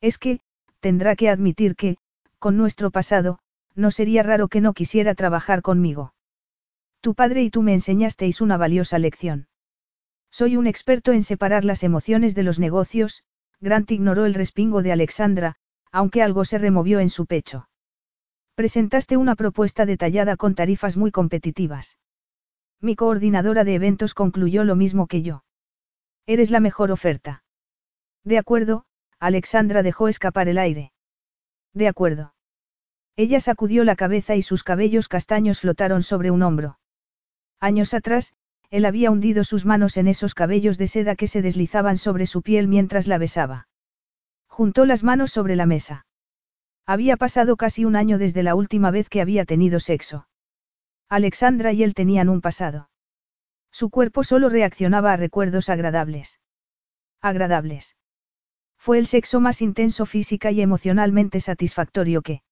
Es 0.00 0.16
que, 0.16 0.40
tendrá 0.80 1.16
que 1.16 1.28
admitir 1.28 1.76
que, 1.76 1.98
con 2.38 2.56
nuestro 2.56 2.90
pasado, 2.90 3.40
no 3.74 3.90
sería 3.90 4.22
raro 4.22 4.48
que 4.48 4.62
no 4.62 4.72
quisiera 4.72 5.14
trabajar 5.14 5.60
conmigo. 5.60 6.14
Tu 7.00 7.14
padre 7.14 7.42
y 7.42 7.50
tú 7.50 7.62
me 7.62 7.74
enseñasteis 7.74 8.40
una 8.40 8.56
valiosa 8.56 8.98
lección. 8.98 9.46
Soy 10.30 10.56
un 10.56 10.66
experto 10.66 11.12
en 11.12 11.22
separar 11.22 11.64
las 11.64 11.82
emociones 11.82 12.34
de 12.34 12.42
los 12.42 12.58
negocios, 12.58 13.22
Grant 13.60 13.90
ignoró 13.90 14.26
el 14.26 14.34
respingo 14.34 14.82
de 14.82 14.92
Alexandra, 14.92 15.56
aunque 15.92 16.22
algo 16.22 16.44
se 16.44 16.58
removió 16.58 17.00
en 17.00 17.08
su 17.08 17.26
pecho. 17.26 17.68
Presentaste 18.54 19.16
una 19.16 19.36
propuesta 19.36 19.86
detallada 19.86 20.36
con 20.36 20.54
tarifas 20.54 20.96
muy 20.96 21.12
competitivas. 21.12 21.98
Mi 22.80 22.96
coordinadora 22.96 23.64
de 23.64 23.74
eventos 23.74 24.14
concluyó 24.14 24.64
lo 24.64 24.76
mismo 24.76 25.06
que 25.06 25.22
yo. 25.22 25.44
Eres 26.26 26.50
la 26.50 26.60
mejor 26.60 26.90
oferta. 26.90 27.44
De 28.24 28.38
acuerdo, 28.38 28.84
Alexandra 29.20 29.82
dejó 29.82 30.08
escapar 30.08 30.48
el 30.48 30.58
aire. 30.58 30.92
De 31.72 31.88
acuerdo. 31.88 32.34
Ella 33.16 33.40
sacudió 33.40 33.84
la 33.84 33.96
cabeza 33.96 34.36
y 34.36 34.42
sus 34.42 34.62
cabellos 34.62 35.08
castaños 35.08 35.60
flotaron 35.60 36.02
sobre 36.02 36.30
un 36.30 36.42
hombro. 36.42 36.78
Años 37.60 37.94
atrás, 37.94 38.34
él 38.70 38.84
había 38.84 39.10
hundido 39.10 39.44
sus 39.44 39.64
manos 39.64 39.96
en 39.96 40.08
esos 40.08 40.34
cabellos 40.34 40.78
de 40.78 40.86
seda 40.86 41.16
que 41.16 41.26
se 41.26 41.42
deslizaban 41.42 41.98
sobre 41.98 42.26
su 42.26 42.42
piel 42.42 42.68
mientras 42.68 43.06
la 43.06 43.18
besaba. 43.18 43.68
Juntó 44.46 44.84
las 44.84 45.02
manos 45.02 45.30
sobre 45.30 45.56
la 45.56 45.66
mesa. 45.66 46.06
Había 46.86 47.16
pasado 47.16 47.56
casi 47.56 47.84
un 47.84 47.96
año 47.96 48.18
desde 48.18 48.42
la 48.42 48.54
última 48.54 48.90
vez 48.90 49.08
que 49.08 49.20
había 49.20 49.44
tenido 49.44 49.80
sexo. 49.80 50.28
Alexandra 51.08 51.72
y 51.72 51.82
él 51.82 51.94
tenían 51.94 52.28
un 52.28 52.40
pasado. 52.40 52.90
Su 53.70 53.90
cuerpo 53.90 54.24
solo 54.24 54.48
reaccionaba 54.48 55.12
a 55.12 55.16
recuerdos 55.16 55.68
agradables. 55.68 56.40
Agradables. 57.20 57.96
Fue 58.76 58.98
el 58.98 59.06
sexo 59.06 59.40
más 59.40 59.60
intenso 59.60 60.06
física 60.06 60.50
y 60.50 60.60
emocionalmente 60.60 61.40
satisfactorio 61.40 62.22
que. 62.22 62.42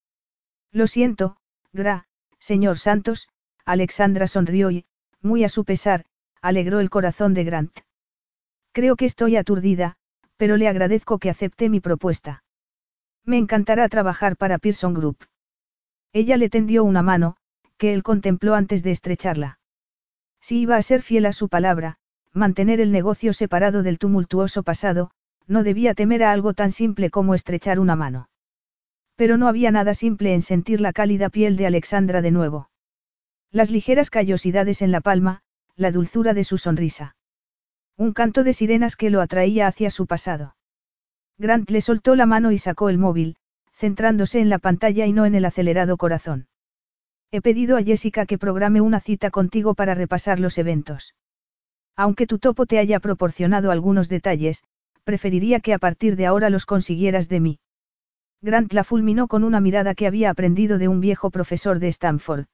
Lo 0.73 0.87
siento, 0.87 1.37
Gra, 1.73 2.09
señor 2.39 2.79
Santos, 2.79 3.29
Alexandra 3.65 4.27
sonrió 4.27 4.71
y, 4.71 4.87
muy 5.23 5.45
a 5.45 5.49
su 5.49 5.64
pesar, 5.64 6.05
alegró 6.43 6.81
el 6.81 6.91
corazón 6.91 7.35
de 7.35 7.45
Grant. 7.45 7.81
Creo 8.73 8.97
que 8.97 9.07
estoy 9.07 9.37
aturdida, 9.37 9.97
pero 10.37 10.57
le 10.57 10.69
agradezco 10.69 11.19
que 11.19 11.31
acepte 11.31 11.69
mi 11.69 11.81
propuesta. 11.81 12.45
Me 13.25 13.39
encantará 13.39 13.89
trabajar 13.89 14.37
para 14.37 14.59
Pearson 14.59 14.95
Group. 14.95 15.19
Ella 16.12 16.37
le 16.37 16.49
tendió 16.49 16.85
una 16.85 17.03
mano, 17.03 17.37
que 17.77 17.93
él 17.93 18.03
contempló 18.03 18.55
antes 18.55 18.83
de 18.83 18.91
estrecharla. 18.91 19.59
Si 20.41 20.61
iba 20.61 20.77
a 20.77 20.83
ser 20.83 21.03
fiel 21.03 21.27
a 21.27 21.33
su 21.33 21.49
palabra, 21.49 21.97
mantener 22.33 22.81
el 22.81 22.93
negocio 22.93 23.33
separado 23.33 23.83
del 23.83 23.99
tumultuoso 23.99 24.62
pasado, 24.62 25.11
no 25.47 25.62
debía 25.62 25.95
temer 25.95 26.23
a 26.23 26.33
algo 26.33 26.55
tan 26.55 26.71
simple 26.73 27.11
como 27.11 27.35
estrechar 27.35 27.79
una 27.81 27.97
mano. 27.97 28.29
Pero 29.17 29.37
no 29.39 29.49
había 29.49 29.71
nada 29.71 29.95
simple 29.95 30.35
en 30.35 30.43
sentir 30.43 30.81
la 30.81 30.93
cálida 30.93 31.31
piel 31.31 31.57
de 31.57 31.67
Alexandra 31.67 32.21
de 32.23 32.31
nuevo. 32.31 32.69
Las 33.57 33.71
ligeras 33.71 34.11
callosidades 34.11 34.83
en 34.83 34.93
la 34.93 35.01
palma, 35.01 35.41
la 35.77 35.91
dulzura 35.91 36.35
de 36.35 36.45
su 36.45 36.59
sonrisa. 36.59 37.17
Un 37.97 38.13
canto 38.13 38.45
de 38.45 38.53
sirenas 38.53 38.97
que 38.97 39.09
lo 39.09 39.23
atraía 39.23 39.67
hacia 39.67 39.89
su 39.89 40.07
pasado. 40.07 40.57
Grant 41.39 41.71
le 41.71 41.81
soltó 41.81 42.17
la 42.17 42.27
mano 42.27 42.53
y 42.53 42.59
sacó 42.59 42.91
el 42.91 42.99
móvil, 42.99 43.37
centrándose 43.73 44.41
en 44.41 44.51
la 44.51 44.59
pantalla 44.59 45.07
y 45.07 45.15
no 45.15 45.25
en 45.25 45.35
el 45.35 45.47
acelerado 45.47 45.97
corazón. 45.97 46.49
He 47.31 47.41
pedido 47.41 47.79
a 47.79 47.83
Jessica 47.83 48.27
que 48.27 48.37
programe 48.37 48.83
una 48.83 49.01
cita 49.01 49.31
contigo 49.31 49.75
para 49.75 49.95
repasar 49.95 50.39
los 50.39 50.59
eventos. 50.59 51.15
Aunque 51.97 52.27
tu 52.27 52.39
topo 52.39 52.67
te 52.67 52.79
haya 52.79 53.01
proporcionado 53.01 53.71
algunos 53.71 54.11
detalles, 54.11 54.65
preferiría 55.03 55.61
que 55.61 55.73
a 55.73 55.79
partir 55.79 56.17
de 56.17 56.27
ahora 56.27 56.51
los 56.51 56.67
consiguieras 56.67 57.31
de 57.31 57.41
mí. 57.41 57.59
Grant 58.43 58.75
la 58.75 58.85
fulminó 58.85 59.29
con 59.29 59.45
una 59.45 59.61
mirada 59.61 59.95
que 59.95 60.07
había 60.07 60.29
aprendido 60.29 60.77
de 60.77 60.89
un 60.89 61.01
viejo 61.01 61.31
profesor 61.31 61.79
de 61.79 61.89
Stanford. 61.89 62.45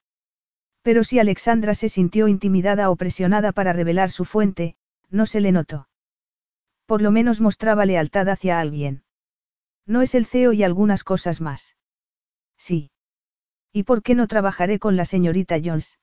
Pero 0.82 1.04
si 1.04 1.18
Alexandra 1.18 1.74
se 1.74 1.88
sintió 1.88 2.28
intimidada 2.28 2.90
o 2.90 2.96
presionada 2.96 3.52
para 3.52 3.72
revelar 3.72 4.10
su 4.10 4.24
fuente, 4.24 4.76
no 5.10 5.26
se 5.26 5.40
le 5.40 5.52
notó. 5.52 5.88
Por 6.86 7.02
lo 7.02 7.12
menos 7.12 7.40
mostraba 7.40 7.86
lealtad 7.86 8.28
hacia 8.28 8.58
alguien. 8.58 9.04
No 9.86 10.02
es 10.02 10.14
el 10.14 10.26
CEO 10.26 10.52
y 10.52 10.64
algunas 10.64 11.04
cosas 11.04 11.40
más. 11.40 11.76
Sí. 12.56 12.90
¿Y 13.72 13.84
por 13.84 14.02
qué 14.02 14.14
no 14.14 14.26
trabajaré 14.26 14.78
con 14.78 14.96
la 14.96 15.04
señorita 15.04 15.56
Jones? 15.64 15.98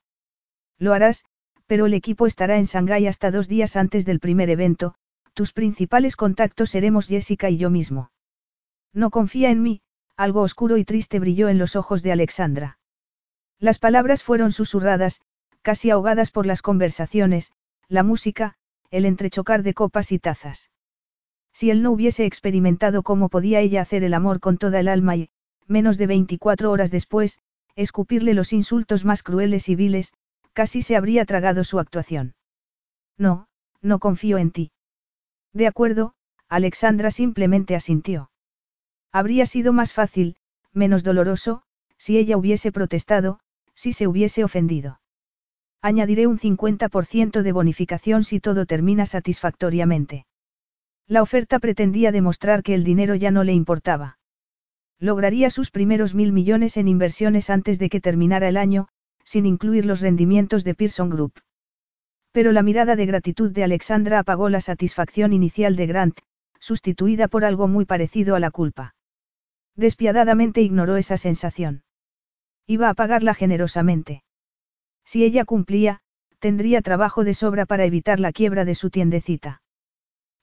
Lo 0.77 0.93
harás, 0.93 1.25
pero 1.67 1.85
el 1.85 1.93
equipo 1.93 2.25
estará 2.25 2.57
en 2.57 2.63
Shanghái 2.63 3.05
hasta 3.05 3.29
dos 3.29 3.47
días 3.47 3.75
antes 3.75 4.05
del 4.05 4.19
primer 4.19 4.49
evento, 4.49 4.95
tus 5.33 5.53
principales 5.53 6.15
contactos 6.15 6.71
seremos 6.71 7.07
Jessica 7.07 7.49
y 7.49 7.57
yo 7.57 7.69
mismo. 7.69 8.11
No 8.91 9.11
confía 9.11 9.51
en 9.51 9.61
mí, 9.61 9.81
algo 10.17 10.41
oscuro 10.41 10.77
y 10.77 10.85
triste 10.85 11.19
brilló 11.19 11.47
en 11.47 11.59
los 11.59 11.75
ojos 11.75 12.01
de 12.01 12.11
Alexandra. 12.11 12.78
Las 13.59 13.77
palabras 13.77 14.23
fueron 14.23 14.51
susurradas, 14.51 15.21
casi 15.61 15.89
ahogadas 15.89 16.31
por 16.31 16.45
las 16.45 16.61
conversaciones, 16.61 17.51
la 17.89 18.03
música, 18.03 18.55
el 18.89 19.05
entrechocar 19.05 19.63
de 19.63 19.73
copas 19.73 20.11
y 20.11 20.19
tazas. 20.19 20.69
Si 21.51 21.69
él 21.69 21.83
no 21.83 21.91
hubiese 21.91 22.25
experimentado 22.25 23.03
cómo 23.03 23.29
podía 23.29 23.59
ella 23.59 23.81
hacer 23.81 24.03
el 24.03 24.13
amor 24.13 24.39
con 24.39 24.57
toda 24.57 24.79
el 24.79 24.87
alma 24.87 25.17
y, 25.17 25.29
menos 25.67 25.97
de 25.97 26.07
24 26.07 26.71
horas 26.71 26.89
después, 26.89 27.39
escupirle 27.75 28.33
los 28.33 28.53
insultos 28.53 29.03
más 29.03 29.23
crueles 29.23 29.67
y 29.67 29.75
viles, 29.75 30.13
casi 30.53 30.81
se 30.81 30.95
habría 30.95 31.25
tragado 31.25 31.63
su 31.63 31.79
actuación. 31.79 32.35
No, 33.17 33.47
no 33.81 33.99
confío 33.99 34.37
en 34.37 34.51
ti. 34.51 34.71
De 35.53 35.67
acuerdo, 35.67 36.13
Alexandra 36.47 37.11
simplemente 37.11 37.75
asintió. 37.75 38.31
Habría 39.11 39.45
sido 39.45 39.73
más 39.73 39.93
fácil, 39.93 40.37
menos 40.71 41.03
doloroso, 41.03 41.63
si 41.97 42.17
ella 42.17 42.37
hubiese 42.37 42.71
protestado, 42.71 43.39
si 43.79 43.93
se 43.93 44.07
hubiese 44.07 44.43
ofendido. 44.43 44.99
Añadiré 45.81 46.27
un 46.27 46.37
50% 46.37 47.41
de 47.41 47.51
bonificación 47.53 48.25
si 48.25 48.41
todo 48.41 48.65
termina 48.65 49.05
satisfactoriamente. 49.05 50.25
La 51.07 51.21
oferta 51.21 51.59
pretendía 51.59 52.11
demostrar 52.11 52.61
que 52.61 52.73
el 52.73 52.83
dinero 52.83 53.15
ya 53.15 53.31
no 53.31 53.45
le 53.45 53.53
importaba. 53.53 54.19
Lograría 54.99 55.49
sus 55.49 55.71
primeros 55.71 56.13
mil 56.13 56.33
millones 56.33 56.75
en 56.75 56.89
inversiones 56.89 57.49
antes 57.49 57.79
de 57.79 57.89
que 57.89 58.01
terminara 58.01 58.49
el 58.49 58.57
año, 58.57 58.89
sin 59.23 59.45
incluir 59.45 59.85
los 59.85 60.01
rendimientos 60.01 60.65
de 60.65 60.75
Pearson 60.75 61.09
Group. 61.09 61.39
Pero 62.33 62.51
la 62.51 62.63
mirada 62.63 62.97
de 62.97 63.05
gratitud 63.05 63.49
de 63.49 63.63
Alexandra 63.63 64.19
apagó 64.19 64.49
la 64.49 64.59
satisfacción 64.59 65.31
inicial 65.31 65.77
de 65.77 65.87
Grant, 65.87 66.19
sustituida 66.59 67.29
por 67.29 67.45
algo 67.45 67.69
muy 67.69 67.85
parecido 67.85 68.35
a 68.35 68.41
la 68.41 68.51
culpa. 68.51 68.95
Despiadadamente 69.77 70.61
ignoró 70.61 70.97
esa 70.97 71.15
sensación. 71.15 71.83
Iba 72.69 72.89
a 72.89 72.93
pagarla 72.93 73.33
generosamente. 73.33 74.21
Si 75.03 75.23
ella 75.23 75.43
cumplía, 75.43 76.01
tendría 76.37 76.83
trabajo 76.83 77.23
de 77.23 77.33
sobra 77.33 77.65
para 77.65 77.83
evitar 77.83 78.19
la 78.19 78.31
quiebra 78.31 78.63
de 78.63 78.75
su 78.75 78.91
tiendecita. 78.91 79.63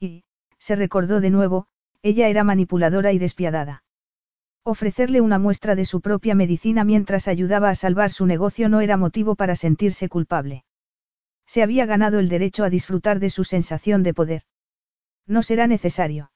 Y, 0.01 0.25
se 0.59 0.75
recordó 0.75 1.21
de 1.21 1.31
nuevo, 1.31 1.69
ella 2.03 2.27
era 2.27 2.43
manipuladora 2.43 3.13
y 3.13 3.19
despiadada. 3.19 3.85
Ofrecerle 4.65 5.21
una 5.21 5.39
muestra 5.39 5.77
de 5.77 5.85
su 5.85 6.01
propia 6.01 6.35
medicina 6.35 6.83
mientras 6.83 7.29
ayudaba 7.29 7.71
a 7.71 7.77
salvar 7.77 8.11
su 8.11 8.27
negocio 8.27 8.69
no 8.69 8.81
era 8.81 8.97
motivo 8.97 9.37
para 9.37 9.55
sentirse 9.55 10.09
culpable. 10.09 10.65
Se 11.47 11.63
había 11.63 11.87
ganado 11.87 12.19
el 12.19 12.29
derecho 12.29 12.65
a 12.65 12.71
disfrutar 12.71 13.21
de 13.21 13.31
su 13.31 13.45
sensación 13.45 14.03
de 14.03 14.15
poder. 14.15 14.43
No 15.29 15.45
será 15.45 15.69
necesario. 15.69 16.33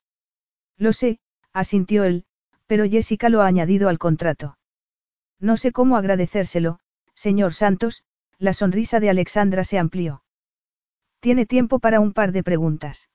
Lo 0.78 0.92
sé, 0.92 1.18
asintió 1.52 2.04
él, 2.04 2.26
pero 2.68 2.88
Jessica 2.88 3.28
lo 3.28 3.42
ha 3.42 3.48
añadido 3.48 3.88
al 3.88 3.98
contrato. 3.98 4.56
No 5.40 5.56
sé 5.56 5.72
cómo 5.72 5.96
agradecérselo, 5.96 6.78
señor 7.14 7.54
Santos, 7.54 8.04
la 8.38 8.52
sonrisa 8.52 9.00
de 9.00 9.10
Alexandra 9.10 9.64
se 9.64 9.78
amplió. 9.78 10.22
Tiene 11.20 11.46
tiempo 11.46 11.78
para 11.78 12.00
un 12.00 12.12
par 12.12 12.32
de 12.32 12.42
preguntas. 12.42 13.08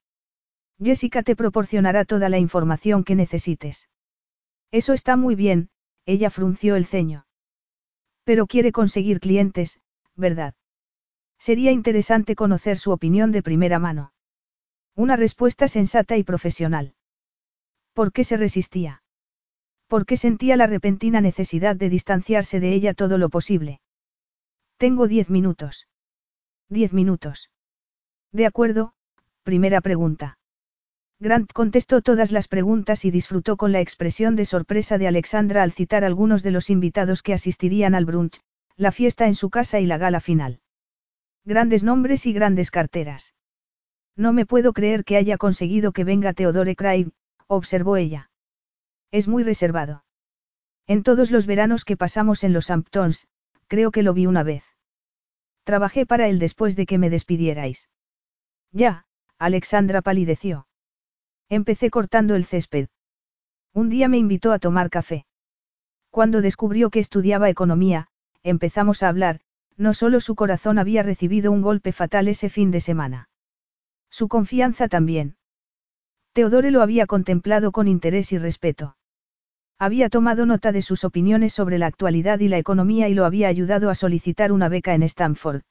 Jessica 0.82 1.22
te 1.22 1.36
proporcionará 1.36 2.04
toda 2.04 2.28
la 2.28 2.38
información 2.38 3.04
que 3.04 3.14
necesites. 3.14 3.88
Eso 4.70 4.92
está 4.92 5.16
muy 5.16 5.34
bien, 5.34 5.70
ella 6.04 6.30
frunció 6.30 6.76
el 6.76 6.84
ceño. 6.84 7.26
Pero 8.24 8.46
quiere 8.46 8.72
conseguir 8.72 9.20
clientes, 9.20 9.80
¿verdad? 10.16 10.54
Sería 11.38 11.70
interesante 11.70 12.34
conocer 12.34 12.78
su 12.78 12.90
opinión 12.90 13.30
de 13.32 13.42
primera 13.42 13.78
mano. 13.78 14.12
Una 14.94 15.16
respuesta 15.16 15.68
sensata 15.68 16.16
y 16.16 16.24
profesional. 16.24 16.94
¿Por 17.92 18.12
qué 18.12 18.24
se 18.24 18.36
resistía? 18.36 19.02
¿Por 19.88 20.04
qué 20.04 20.16
sentía 20.16 20.56
la 20.56 20.66
repentina 20.66 21.20
necesidad 21.20 21.76
de 21.76 21.88
distanciarse 21.88 22.58
de 22.60 22.72
ella 22.72 22.94
todo 22.94 23.18
lo 23.18 23.28
posible? 23.28 23.80
Tengo 24.78 25.06
diez 25.06 25.30
minutos. 25.30 25.86
Diez 26.68 26.92
minutos. 26.92 27.50
De 28.32 28.46
acuerdo, 28.46 28.92
primera 29.44 29.80
pregunta. 29.80 30.38
Grant 31.20 31.50
contestó 31.52 32.02
todas 32.02 32.32
las 32.32 32.48
preguntas 32.48 33.04
y 33.04 33.10
disfrutó 33.10 33.56
con 33.56 33.72
la 33.72 33.80
expresión 33.80 34.36
de 34.36 34.44
sorpresa 34.44 34.98
de 34.98 35.06
Alexandra 35.06 35.62
al 35.62 35.72
citar 35.72 36.04
algunos 36.04 36.42
de 36.42 36.50
los 36.50 36.68
invitados 36.68 37.22
que 37.22 37.32
asistirían 37.32 37.94
al 37.94 38.04
brunch, 38.04 38.40
la 38.76 38.92
fiesta 38.92 39.26
en 39.26 39.34
su 39.34 39.48
casa 39.48 39.80
y 39.80 39.86
la 39.86 39.96
gala 39.96 40.20
final. 40.20 40.60
Grandes 41.44 41.84
nombres 41.84 42.26
y 42.26 42.32
grandes 42.32 42.70
carteras. 42.70 43.34
No 44.16 44.32
me 44.32 44.44
puedo 44.44 44.72
creer 44.72 45.04
que 45.04 45.16
haya 45.16 45.38
conseguido 45.38 45.92
que 45.92 46.04
venga 46.04 46.34
Theodore 46.34 46.74
Craig, 46.74 47.12
observó 47.46 47.96
ella. 47.96 48.30
Es 49.16 49.28
muy 49.28 49.44
reservado. 49.44 50.04
En 50.86 51.02
todos 51.02 51.30
los 51.30 51.46
veranos 51.46 51.86
que 51.86 51.96
pasamos 51.96 52.44
en 52.44 52.52
los 52.52 52.70
Hamptons, 52.70 53.28
creo 53.66 53.90
que 53.90 54.02
lo 54.02 54.12
vi 54.12 54.26
una 54.26 54.42
vez. 54.42 54.62
Trabajé 55.64 56.04
para 56.04 56.28
él 56.28 56.38
después 56.38 56.76
de 56.76 56.84
que 56.84 56.98
me 56.98 57.08
despidierais. 57.08 57.88
Ya, 58.72 59.06
Alexandra 59.38 60.02
palideció. 60.02 60.68
Empecé 61.48 61.88
cortando 61.88 62.34
el 62.34 62.44
césped. 62.44 62.88
Un 63.72 63.88
día 63.88 64.06
me 64.08 64.18
invitó 64.18 64.52
a 64.52 64.58
tomar 64.58 64.90
café. 64.90 65.24
Cuando 66.10 66.42
descubrió 66.42 66.90
que 66.90 67.00
estudiaba 67.00 67.48
economía, 67.48 68.08
empezamos 68.42 69.02
a 69.02 69.08
hablar, 69.08 69.40
no 69.78 69.94
solo 69.94 70.20
su 70.20 70.34
corazón 70.34 70.78
había 70.78 71.02
recibido 71.02 71.52
un 71.52 71.62
golpe 71.62 71.92
fatal 71.92 72.28
ese 72.28 72.50
fin 72.50 72.70
de 72.70 72.80
semana. 72.80 73.30
Su 74.10 74.28
confianza 74.28 74.88
también. 74.88 75.38
Teodore 76.34 76.70
lo 76.70 76.82
había 76.82 77.06
contemplado 77.06 77.72
con 77.72 77.88
interés 77.88 78.30
y 78.32 78.36
respeto. 78.36 78.95
Había 79.78 80.08
tomado 80.08 80.46
nota 80.46 80.72
de 80.72 80.80
sus 80.80 81.04
opiniones 81.04 81.52
sobre 81.52 81.78
la 81.78 81.86
actualidad 81.86 82.40
y 82.40 82.48
la 82.48 82.56
economía 82.56 83.08
y 83.08 83.14
lo 83.14 83.26
había 83.26 83.48
ayudado 83.48 83.90
a 83.90 83.94
solicitar 83.94 84.50
una 84.50 84.68
beca 84.70 84.94
en 84.94 85.02
Stanford. 85.02 85.62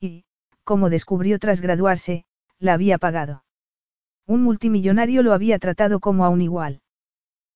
Y, 0.00 0.24
como 0.64 0.88
descubrió 0.88 1.38
tras 1.38 1.60
graduarse, 1.60 2.24
la 2.58 2.72
había 2.72 2.96
pagado. 2.96 3.44
Un 4.26 4.42
multimillonario 4.42 5.22
lo 5.22 5.32
había 5.32 5.58
tratado 5.58 6.00
como 6.00 6.24
a 6.24 6.30
un 6.30 6.40
igual. 6.40 6.80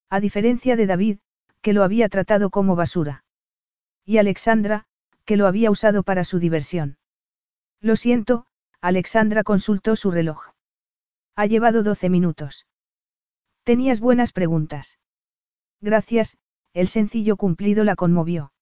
A 0.09 0.19
diferencia 0.19 0.75
de 0.75 0.85
David, 0.85 1.17
que 1.61 1.73
lo 1.73 1.83
había 1.83 2.07
tratado 2.09 2.51
como 2.51 2.75
basura. 2.75 3.23
Y 4.05 4.17
Alexandra, 4.17 4.85
que 5.25 5.37
lo 5.37 5.47
había 5.47 5.71
usado 5.71 6.03
para 6.03 6.23
su 6.23 6.37
diversión. 6.37 6.97
Lo 7.79 7.95
siento, 7.95 8.45
Alexandra 8.81 9.43
consultó 9.43 9.95
su 9.95 10.11
reloj. 10.11 10.49
Ha 11.35 11.45
llevado 11.47 11.83
doce 11.83 12.09
minutos. 12.09 12.67
Tenías 13.63 13.99
buenas 13.99 14.33
preguntas. 14.33 14.99
Gracias, 15.83 16.37
el 16.73 16.87
sencillo 16.87 17.35
cumplido 17.35 17.83
la 17.83 17.97
conmovió. 17.97 18.53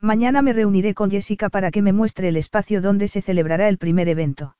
Mañana 0.00 0.40
me 0.40 0.54
reuniré 0.54 0.94
con 0.94 1.10
Jessica 1.10 1.50
para 1.50 1.70
que 1.70 1.82
me 1.82 1.92
muestre 1.92 2.28
el 2.28 2.38
espacio 2.38 2.80
donde 2.80 3.06
se 3.06 3.20
celebrará 3.20 3.68
el 3.68 3.76
primer 3.76 4.08
evento. 4.08 4.56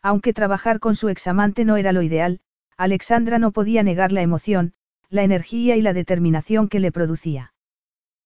Aunque 0.00 0.32
trabajar 0.32 0.80
con 0.80 0.94
su 0.96 1.10
examante 1.10 1.66
no 1.66 1.76
era 1.76 1.92
lo 1.92 2.00
ideal, 2.00 2.40
Alexandra 2.78 3.38
no 3.38 3.52
podía 3.52 3.82
negar 3.82 4.10
la 4.10 4.22
emoción, 4.22 4.72
la 5.10 5.22
energía 5.22 5.76
y 5.76 5.82
la 5.82 5.92
determinación 5.92 6.70
que 6.70 6.80
le 6.80 6.90
producía. 6.90 7.52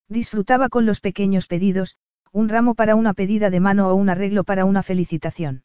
Disfrutaba 0.08 0.68
con 0.68 0.86
los 0.86 1.00
pequeños 1.00 1.48
pedidos, 1.48 1.96
un 2.30 2.48
ramo 2.48 2.76
para 2.76 2.94
una 2.94 3.14
pedida 3.14 3.50
de 3.50 3.58
mano 3.58 3.88
o 3.88 3.96
un 3.96 4.10
arreglo 4.10 4.44
para 4.44 4.64
una 4.64 4.84
felicitación. 4.84 5.64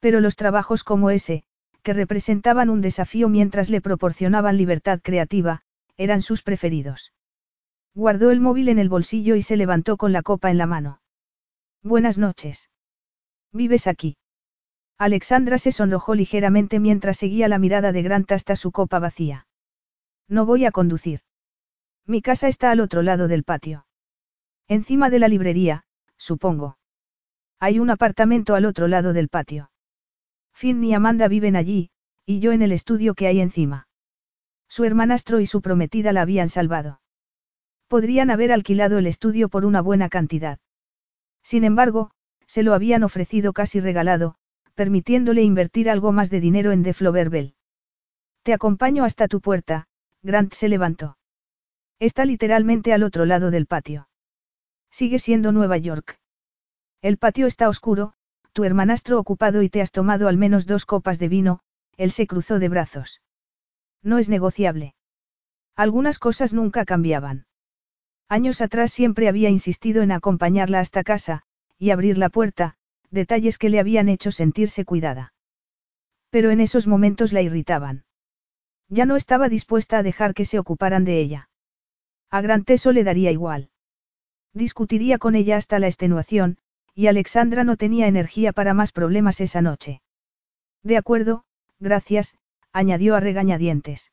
Pero 0.00 0.18
los 0.18 0.34
trabajos 0.34 0.82
como 0.82 1.10
ese, 1.10 1.44
que 1.84 1.92
representaban 1.92 2.70
un 2.70 2.80
desafío 2.80 3.28
mientras 3.28 3.70
le 3.70 3.80
proporcionaban 3.80 4.56
libertad 4.56 4.98
creativa, 5.00 5.62
eran 5.96 6.22
sus 6.22 6.42
preferidos. 6.42 7.12
Guardó 7.94 8.30
el 8.30 8.40
móvil 8.40 8.68
en 8.68 8.78
el 8.78 8.88
bolsillo 8.88 9.36
y 9.36 9.42
se 9.42 9.56
levantó 9.56 9.96
con 9.96 10.12
la 10.12 10.22
copa 10.22 10.50
en 10.50 10.58
la 10.58 10.66
mano. 10.66 11.00
Buenas 11.82 12.18
noches. 12.18 12.70
¿Vives 13.52 13.86
aquí? 13.86 14.16
Alexandra 14.98 15.58
se 15.58 15.72
sonrojó 15.72 16.14
ligeramente 16.14 16.80
mientras 16.80 17.18
seguía 17.18 17.48
la 17.48 17.58
mirada 17.58 17.92
de 17.92 18.02
Grant 18.02 18.32
hasta 18.32 18.56
su 18.56 18.72
copa 18.72 18.98
vacía. 18.98 19.46
No 20.28 20.46
voy 20.46 20.64
a 20.64 20.70
conducir. 20.70 21.20
Mi 22.06 22.22
casa 22.22 22.48
está 22.48 22.70
al 22.70 22.80
otro 22.80 23.02
lado 23.02 23.28
del 23.28 23.44
patio. 23.44 23.86
Encima 24.66 25.10
de 25.10 25.18
la 25.18 25.28
librería, 25.28 25.84
supongo. 26.16 26.78
Hay 27.60 27.78
un 27.78 27.90
apartamento 27.90 28.54
al 28.54 28.64
otro 28.64 28.88
lado 28.88 29.12
del 29.12 29.28
patio. 29.28 29.70
Finn 30.52 30.82
y 30.84 30.94
Amanda 30.94 31.28
viven 31.28 31.56
allí, 31.56 31.90
y 32.24 32.40
yo 32.40 32.52
en 32.52 32.62
el 32.62 32.72
estudio 32.72 33.14
que 33.14 33.26
hay 33.26 33.40
encima. 33.40 33.88
Su 34.74 34.82
hermanastro 34.82 35.38
y 35.38 35.46
su 35.46 35.62
prometida 35.62 36.12
la 36.12 36.22
habían 36.22 36.48
salvado. 36.48 37.00
Podrían 37.86 38.28
haber 38.32 38.50
alquilado 38.50 38.98
el 38.98 39.06
estudio 39.06 39.48
por 39.48 39.64
una 39.64 39.80
buena 39.80 40.08
cantidad. 40.08 40.58
Sin 41.44 41.62
embargo, 41.62 42.10
se 42.48 42.64
lo 42.64 42.74
habían 42.74 43.04
ofrecido 43.04 43.52
casi 43.52 43.78
regalado, 43.78 44.34
permitiéndole 44.74 45.44
invertir 45.44 45.88
algo 45.88 46.10
más 46.10 46.28
de 46.28 46.40
dinero 46.40 46.72
en 46.72 46.82
The 46.82 46.92
Flowerbell. 46.92 47.54
Te 48.42 48.52
acompaño 48.52 49.04
hasta 49.04 49.28
tu 49.28 49.40
puerta, 49.40 49.86
Grant 50.24 50.52
se 50.54 50.68
levantó. 50.68 51.18
Está 52.00 52.24
literalmente 52.24 52.92
al 52.92 53.04
otro 53.04 53.26
lado 53.26 53.52
del 53.52 53.66
patio. 53.66 54.08
Sigue 54.90 55.20
siendo 55.20 55.52
Nueva 55.52 55.78
York. 55.78 56.18
El 57.00 57.16
patio 57.16 57.46
está 57.46 57.68
oscuro, 57.68 58.14
tu 58.52 58.64
hermanastro 58.64 59.20
ocupado 59.20 59.62
y 59.62 59.68
te 59.68 59.80
has 59.82 59.92
tomado 59.92 60.26
al 60.26 60.36
menos 60.36 60.66
dos 60.66 60.84
copas 60.84 61.20
de 61.20 61.28
vino, 61.28 61.60
él 61.96 62.10
se 62.10 62.26
cruzó 62.26 62.58
de 62.58 62.68
brazos. 62.68 63.20
No 64.04 64.18
es 64.18 64.28
negociable. 64.28 64.94
Algunas 65.74 66.20
cosas 66.20 66.52
nunca 66.52 66.84
cambiaban. 66.84 67.46
Años 68.28 68.60
atrás 68.60 68.92
siempre 68.92 69.28
había 69.28 69.48
insistido 69.48 70.02
en 70.02 70.12
acompañarla 70.12 70.78
hasta 70.78 71.02
casa, 71.02 71.42
y 71.78 71.90
abrir 71.90 72.18
la 72.18 72.28
puerta, 72.28 72.76
detalles 73.10 73.58
que 73.58 73.70
le 73.70 73.80
habían 73.80 74.08
hecho 74.08 74.30
sentirse 74.30 74.84
cuidada. 74.84 75.32
Pero 76.30 76.50
en 76.50 76.60
esos 76.60 76.86
momentos 76.86 77.32
la 77.32 77.42
irritaban. 77.42 78.04
Ya 78.88 79.06
no 79.06 79.16
estaba 79.16 79.48
dispuesta 79.48 79.98
a 79.98 80.02
dejar 80.02 80.34
que 80.34 80.44
se 80.44 80.58
ocuparan 80.58 81.04
de 81.04 81.18
ella. 81.20 81.48
A 82.30 82.40
Gran 82.42 82.64
Teso 82.64 82.92
le 82.92 83.04
daría 83.04 83.30
igual. 83.30 83.70
Discutiría 84.52 85.18
con 85.18 85.34
ella 85.34 85.56
hasta 85.56 85.78
la 85.78 85.86
extenuación, 85.86 86.58
y 86.94 87.06
Alexandra 87.06 87.64
no 87.64 87.76
tenía 87.76 88.06
energía 88.06 88.52
para 88.52 88.74
más 88.74 88.92
problemas 88.92 89.40
esa 89.40 89.62
noche. 89.62 90.02
De 90.82 90.96
acuerdo, 90.96 91.44
gracias, 91.80 92.36
añadió 92.74 93.14
a 93.14 93.20
regañadientes. 93.20 94.12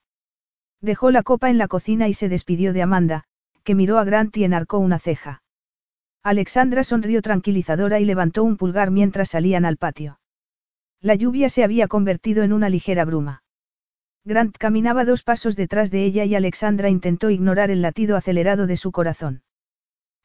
Dejó 0.80 1.12
la 1.12 1.24
copa 1.24 1.50
en 1.50 1.58
la 1.58 1.68
cocina 1.68 2.08
y 2.08 2.14
se 2.14 2.30
despidió 2.30 2.72
de 2.74 2.84
Amanda, 2.84 3.26
que 3.64 3.76
miró 3.76 3.98
a 3.98 4.04
Grant 4.04 4.38
y 4.38 4.44
enarcó 4.44 4.78
una 4.78 5.00
ceja. 5.00 5.44
Alexandra 6.24 6.84
sonrió 6.84 7.24
tranquilizadora 7.24 8.00
y 8.00 8.06
levantó 8.06 8.44
un 8.44 8.58
pulgar 8.58 8.92
mientras 8.92 9.30
salían 9.30 9.66
al 9.66 9.78
patio. 9.78 10.20
La 11.02 11.16
lluvia 11.16 11.50
se 11.50 11.64
había 11.64 11.88
convertido 11.88 12.44
en 12.44 12.54
una 12.54 12.70
ligera 12.70 13.04
bruma. 13.04 13.44
Grant 14.24 14.56
caminaba 14.56 15.04
dos 15.06 15.24
pasos 15.24 15.56
detrás 15.56 15.90
de 15.90 16.06
ella 16.06 16.26
y 16.26 16.36
Alexandra 16.36 16.90
intentó 16.90 17.32
ignorar 17.32 17.72
el 17.72 17.82
latido 17.82 18.16
acelerado 18.16 18.68
de 18.68 18.78
su 18.78 18.92
corazón. 18.92 19.42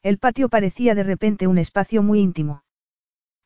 El 0.03 0.19
patio 0.19 0.49
parecía 0.49 0.93
de 0.93 1.01
repente 1.01 1.47
un 1.47 1.57
espacio 1.57 2.03
muy 2.03 2.19
íntimo. 2.19 2.63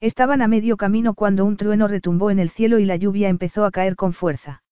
Estaban 0.02 0.42
a 0.42 0.50
medio 0.50 0.76
camino 0.76 1.14
cuando 1.14 1.46
un 1.46 1.56
trueno 1.56 1.88
retumbó 1.88 2.30
en 2.32 2.40
el 2.40 2.50
cielo 2.50 2.80
y 2.80 2.86
la 2.86 2.98
lluvia 2.98 3.30
empezó 3.30 3.64
a 3.64 3.72
caer 3.72 3.96
con 3.96 4.12
fuerza. 4.12 4.64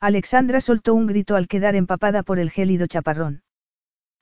Alexandra 0.00 0.60
soltó 0.60 0.94
un 0.94 1.06
grito 1.06 1.34
al 1.34 1.48
quedar 1.48 1.74
empapada 1.74 2.22
por 2.22 2.38
el 2.38 2.50
gélido 2.50 2.86
chaparrón. 2.86 3.42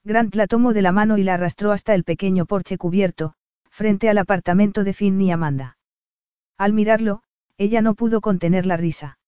Grant 0.05 0.35
la 0.35 0.47
tomó 0.47 0.73
de 0.73 0.83
la 0.83 0.93
mano 0.93 1.19
y 1.19 1.23
la 1.23 1.35
arrastró 1.35 1.73
hasta 1.73 1.95
el 1.95 2.05
pequeño 2.05 2.47
porche 2.47 2.79
cubierto, 2.79 3.35
frente 3.69 4.09
al 4.09 4.19
apartamento 4.19 4.85
de 4.85 4.95
Finn 4.95 5.21
y 5.21 5.31
Amanda. 5.31 5.77
Al 6.57 6.73
mirarlo, 6.73 7.23
ella 7.59 7.83
no 7.83 7.95
pudo 7.95 8.21
contener 8.21 8.65
la 8.65 8.77
risa. 8.77 9.19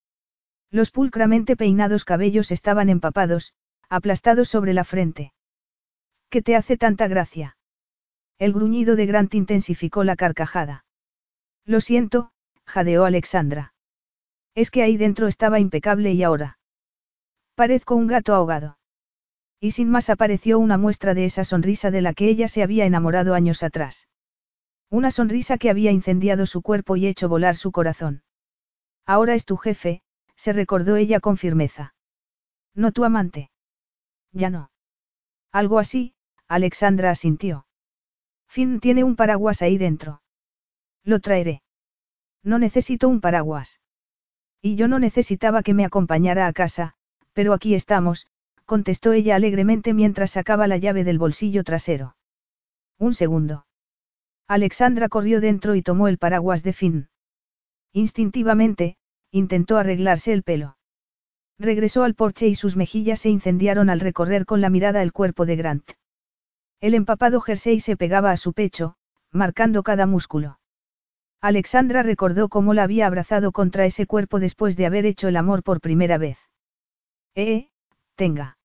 Los 0.70 0.90
pulcramente 0.90 1.56
peinados 1.56 2.04
cabellos 2.04 2.50
estaban 2.50 2.88
empapados, 2.88 3.52
aplastados 3.90 4.48
sobre 4.48 4.72
la 4.72 4.84
frente. 4.84 5.32
¿Qué 6.30 6.42
te 6.42 6.56
hace 6.56 6.76
tanta 6.76 7.08
gracia? 7.08 7.56
El 8.38 8.52
gruñido 8.52 8.96
de 8.96 9.06
Grant 9.06 9.34
intensificó 9.34 10.04
la 10.04 10.16
carcajada. 10.16 10.84
Lo 11.64 11.80
siento, 11.80 12.30
jadeó 12.64 13.04
Alexandra. 13.04 13.74
Es 14.58 14.72
que 14.72 14.82
ahí 14.82 14.96
dentro 14.96 15.28
estaba 15.28 15.60
impecable 15.60 16.10
y 16.14 16.24
ahora. 16.24 16.58
Parezco 17.54 17.94
un 17.94 18.08
gato 18.08 18.34
ahogado. 18.34 18.76
Y 19.60 19.70
sin 19.70 19.88
más 19.88 20.10
apareció 20.10 20.58
una 20.58 20.76
muestra 20.76 21.14
de 21.14 21.26
esa 21.26 21.44
sonrisa 21.44 21.92
de 21.92 22.00
la 22.00 22.12
que 22.12 22.28
ella 22.28 22.48
se 22.48 22.64
había 22.64 22.84
enamorado 22.84 23.34
años 23.34 23.62
atrás. 23.62 24.08
Una 24.90 25.12
sonrisa 25.12 25.58
que 25.58 25.70
había 25.70 25.92
incendiado 25.92 26.44
su 26.44 26.60
cuerpo 26.60 26.96
y 26.96 27.06
hecho 27.06 27.28
volar 27.28 27.54
su 27.54 27.70
corazón. 27.70 28.24
Ahora 29.06 29.34
es 29.34 29.44
tu 29.44 29.56
jefe, 29.56 30.02
se 30.34 30.52
recordó 30.52 30.96
ella 30.96 31.20
con 31.20 31.36
firmeza. 31.36 31.94
No 32.74 32.90
tu 32.90 33.04
amante. 33.04 33.52
Ya 34.32 34.50
no. 34.50 34.72
Algo 35.52 35.78
así, 35.78 36.14
Alexandra 36.48 37.12
asintió. 37.12 37.64
Finn 38.48 38.80
tiene 38.80 39.04
un 39.04 39.14
paraguas 39.14 39.62
ahí 39.62 39.78
dentro. 39.78 40.20
Lo 41.04 41.20
traeré. 41.20 41.62
No 42.42 42.58
necesito 42.58 43.08
un 43.08 43.20
paraguas. 43.20 43.78
Y 44.60 44.74
yo 44.74 44.88
no 44.88 44.98
necesitaba 44.98 45.62
que 45.62 45.74
me 45.74 45.84
acompañara 45.84 46.46
a 46.46 46.52
casa, 46.52 46.94
pero 47.32 47.52
aquí 47.52 47.74
estamos, 47.74 48.26
contestó 48.64 49.12
ella 49.12 49.36
alegremente 49.36 49.94
mientras 49.94 50.32
sacaba 50.32 50.66
la 50.66 50.76
llave 50.76 51.04
del 51.04 51.18
bolsillo 51.18 51.64
trasero. 51.64 52.16
Un 52.98 53.14
segundo. 53.14 53.66
Alexandra 54.48 55.08
corrió 55.08 55.40
dentro 55.40 55.74
y 55.74 55.82
tomó 55.82 56.08
el 56.08 56.18
paraguas 56.18 56.62
de 56.62 56.72
Finn. 56.72 57.08
Instintivamente, 57.92 58.96
intentó 59.30 59.76
arreglarse 59.76 60.32
el 60.32 60.42
pelo. 60.42 60.76
Regresó 61.58 62.04
al 62.04 62.14
porche 62.14 62.46
y 62.46 62.54
sus 62.54 62.76
mejillas 62.76 63.20
se 63.20 63.30
incendiaron 63.30 63.90
al 63.90 64.00
recorrer 64.00 64.46
con 64.46 64.60
la 64.60 64.70
mirada 64.70 65.02
el 65.02 65.12
cuerpo 65.12 65.46
de 65.46 65.56
Grant. 65.56 65.90
El 66.80 66.94
empapado 66.94 67.40
jersey 67.40 67.80
se 67.80 67.96
pegaba 67.96 68.30
a 68.30 68.36
su 68.36 68.52
pecho, 68.52 68.96
marcando 69.32 69.82
cada 69.82 70.06
músculo. 70.06 70.60
Alexandra 71.40 72.02
recordó 72.02 72.48
cómo 72.48 72.74
la 72.74 72.82
había 72.82 73.06
abrazado 73.06 73.52
contra 73.52 73.86
ese 73.86 74.06
cuerpo 74.06 74.40
después 74.40 74.76
de 74.76 74.86
haber 74.86 75.06
hecho 75.06 75.28
el 75.28 75.36
amor 75.36 75.62
por 75.62 75.80
primera 75.80 76.18
vez. 76.18 76.38
Eh, 77.36 77.68
tenga. 78.16 78.58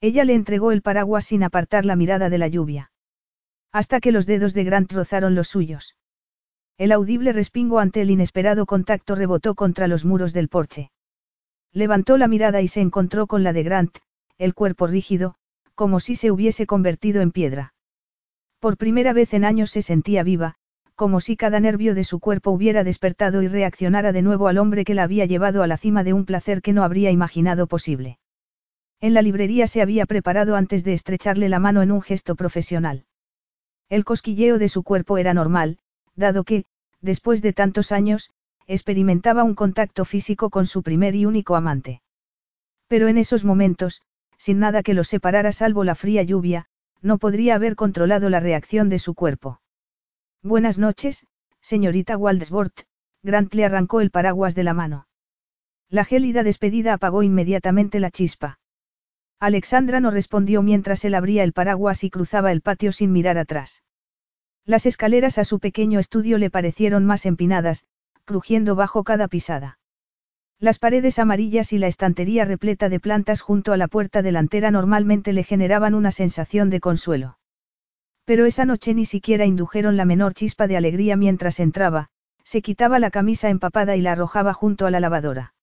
Ella 0.00 0.24
le 0.24 0.34
entregó 0.34 0.72
el 0.72 0.80
paraguas 0.80 1.26
sin 1.26 1.42
apartar 1.42 1.84
la 1.84 1.96
mirada 1.96 2.30
de 2.30 2.38
la 2.38 2.48
lluvia. 2.48 2.90
Hasta 3.70 4.00
que 4.00 4.12
los 4.12 4.24
dedos 4.24 4.54
de 4.54 4.64
Grant 4.64 4.90
rozaron 4.92 5.34
los 5.34 5.48
suyos. 5.48 5.94
El 6.78 6.92
audible 6.92 7.34
respingo 7.34 7.78
ante 7.78 8.00
el 8.00 8.10
inesperado 8.10 8.64
contacto 8.64 9.14
rebotó 9.14 9.54
contra 9.54 9.86
los 9.86 10.06
muros 10.06 10.32
del 10.32 10.48
porche. 10.48 10.90
Levantó 11.72 12.16
la 12.16 12.26
mirada 12.26 12.62
y 12.62 12.68
se 12.68 12.80
encontró 12.80 13.26
con 13.26 13.44
la 13.44 13.52
de 13.52 13.62
Grant, 13.62 13.98
el 14.38 14.54
cuerpo 14.54 14.86
rígido, 14.86 15.34
como 15.74 16.00
si 16.00 16.16
se 16.16 16.30
hubiese 16.30 16.66
convertido 16.66 17.20
en 17.20 17.30
piedra. 17.30 17.74
Por 18.58 18.78
primera 18.78 19.12
vez 19.12 19.34
en 19.34 19.44
años 19.44 19.70
se 19.70 19.82
sentía 19.82 20.22
viva, 20.22 20.56
como 21.00 21.20
si 21.20 21.34
cada 21.34 21.60
nervio 21.60 21.94
de 21.94 22.04
su 22.04 22.20
cuerpo 22.20 22.50
hubiera 22.50 22.84
despertado 22.84 23.40
y 23.40 23.48
reaccionara 23.48 24.12
de 24.12 24.20
nuevo 24.20 24.48
al 24.48 24.58
hombre 24.58 24.84
que 24.84 24.92
la 24.92 25.04
había 25.04 25.24
llevado 25.24 25.62
a 25.62 25.66
la 25.66 25.78
cima 25.78 26.04
de 26.04 26.12
un 26.12 26.26
placer 26.26 26.60
que 26.60 26.74
no 26.74 26.84
habría 26.84 27.10
imaginado 27.10 27.66
posible. 27.68 28.18
En 29.00 29.14
la 29.14 29.22
librería 29.22 29.66
se 29.66 29.80
había 29.80 30.04
preparado 30.04 30.56
antes 30.56 30.84
de 30.84 30.92
estrecharle 30.92 31.48
la 31.48 31.58
mano 31.58 31.80
en 31.80 31.90
un 31.90 32.02
gesto 32.02 32.34
profesional. 32.34 33.06
El 33.88 34.04
cosquilleo 34.04 34.58
de 34.58 34.68
su 34.68 34.82
cuerpo 34.82 35.16
era 35.16 35.32
normal, 35.32 35.78
dado 36.16 36.44
que, 36.44 36.66
después 37.00 37.40
de 37.40 37.54
tantos 37.54 37.92
años, 37.92 38.28
experimentaba 38.66 39.42
un 39.42 39.54
contacto 39.54 40.04
físico 40.04 40.50
con 40.50 40.66
su 40.66 40.82
primer 40.82 41.14
y 41.14 41.24
único 41.24 41.56
amante. 41.56 42.02
Pero 42.88 43.08
en 43.08 43.16
esos 43.16 43.42
momentos, 43.42 44.02
sin 44.36 44.58
nada 44.58 44.82
que 44.82 44.92
los 44.92 45.08
separara 45.08 45.52
salvo 45.52 45.82
la 45.82 45.94
fría 45.94 46.22
lluvia, 46.24 46.66
no 47.00 47.16
podría 47.16 47.54
haber 47.54 47.74
controlado 47.74 48.28
la 48.28 48.40
reacción 48.40 48.90
de 48.90 48.98
su 48.98 49.14
cuerpo. 49.14 49.62
Buenas 50.42 50.78
noches, 50.78 51.26
señorita 51.60 52.16
Waldesbort, 52.16 52.74
Grant 53.22 53.52
le 53.52 53.66
arrancó 53.66 54.00
el 54.00 54.10
paraguas 54.10 54.54
de 54.54 54.64
la 54.64 54.72
mano. 54.72 55.06
La 55.90 56.06
gélida 56.06 56.42
despedida 56.42 56.94
apagó 56.94 57.22
inmediatamente 57.22 58.00
la 58.00 58.10
chispa. 58.10 58.58
Alexandra 59.38 60.00
no 60.00 60.10
respondió 60.10 60.62
mientras 60.62 61.04
él 61.04 61.14
abría 61.14 61.44
el 61.44 61.52
paraguas 61.52 62.04
y 62.04 62.10
cruzaba 62.10 62.52
el 62.52 62.62
patio 62.62 62.90
sin 62.90 63.12
mirar 63.12 63.36
atrás. 63.36 63.82
Las 64.64 64.86
escaleras 64.86 65.36
a 65.36 65.44
su 65.44 65.60
pequeño 65.60 65.98
estudio 65.98 66.38
le 66.38 66.48
parecieron 66.48 67.04
más 67.04 67.26
empinadas, 67.26 67.84
crujiendo 68.24 68.74
bajo 68.74 69.04
cada 69.04 69.28
pisada. 69.28 69.78
Las 70.58 70.78
paredes 70.78 71.18
amarillas 71.18 71.74
y 71.74 71.78
la 71.78 71.86
estantería 71.86 72.46
repleta 72.46 72.88
de 72.88 72.98
plantas 72.98 73.42
junto 73.42 73.74
a 73.74 73.76
la 73.76 73.88
puerta 73.88 74.22
delantera 74.22 74.70
normalmente 74.70 75.34
le 75.34 75.44
generaban 75.44 75.94
una 75.94 76.12
sensación 76.12 76.70
de 76.70 76.80
consuelo. 76.80 77.39
Pero 78.24 78.46
esa 78.46 78.64
noche 78.64 78.94
ni 78.94 79.04
siquiera 79.04 79.44
indujeron 79.46 79.96
la 79.96 80.04
menor 80.04 80.34
chispa 80.34 80.66
de 80.66 80.76
alegría 80.76 81.16
mientras 81.16 81.60
entraba, 81.60 82.08
se 82.44 82.62
quitaba 82.62 82.98
la 82.98 83.10
camisa 83.10 83.48
empapada 83.48 83.96
y 83.96 84.00
la 84.00 84.12
arrojaba 84.12 84.52
junto 84.52 84.86
a 84.86 84.90
la 84.90 85.00
lavadora. 85.00 85.54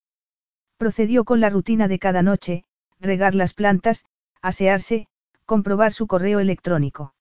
Procedió 0.76 1.24
con 1.24 1.40
la 1.40 1.50
rutina 1.50 1.88
de 1.88 1.98
cada 1.98 2.22
noche, 2.22 2.64
regar 3.00 3.34
las 3.34 3.54
plantas, 3.54 4.04
asearse, 4.42 5.06
comprobar 5.44 5.92
su 5.92 6.06
correo 6.06 6.40
electrónico. 6.40 7.14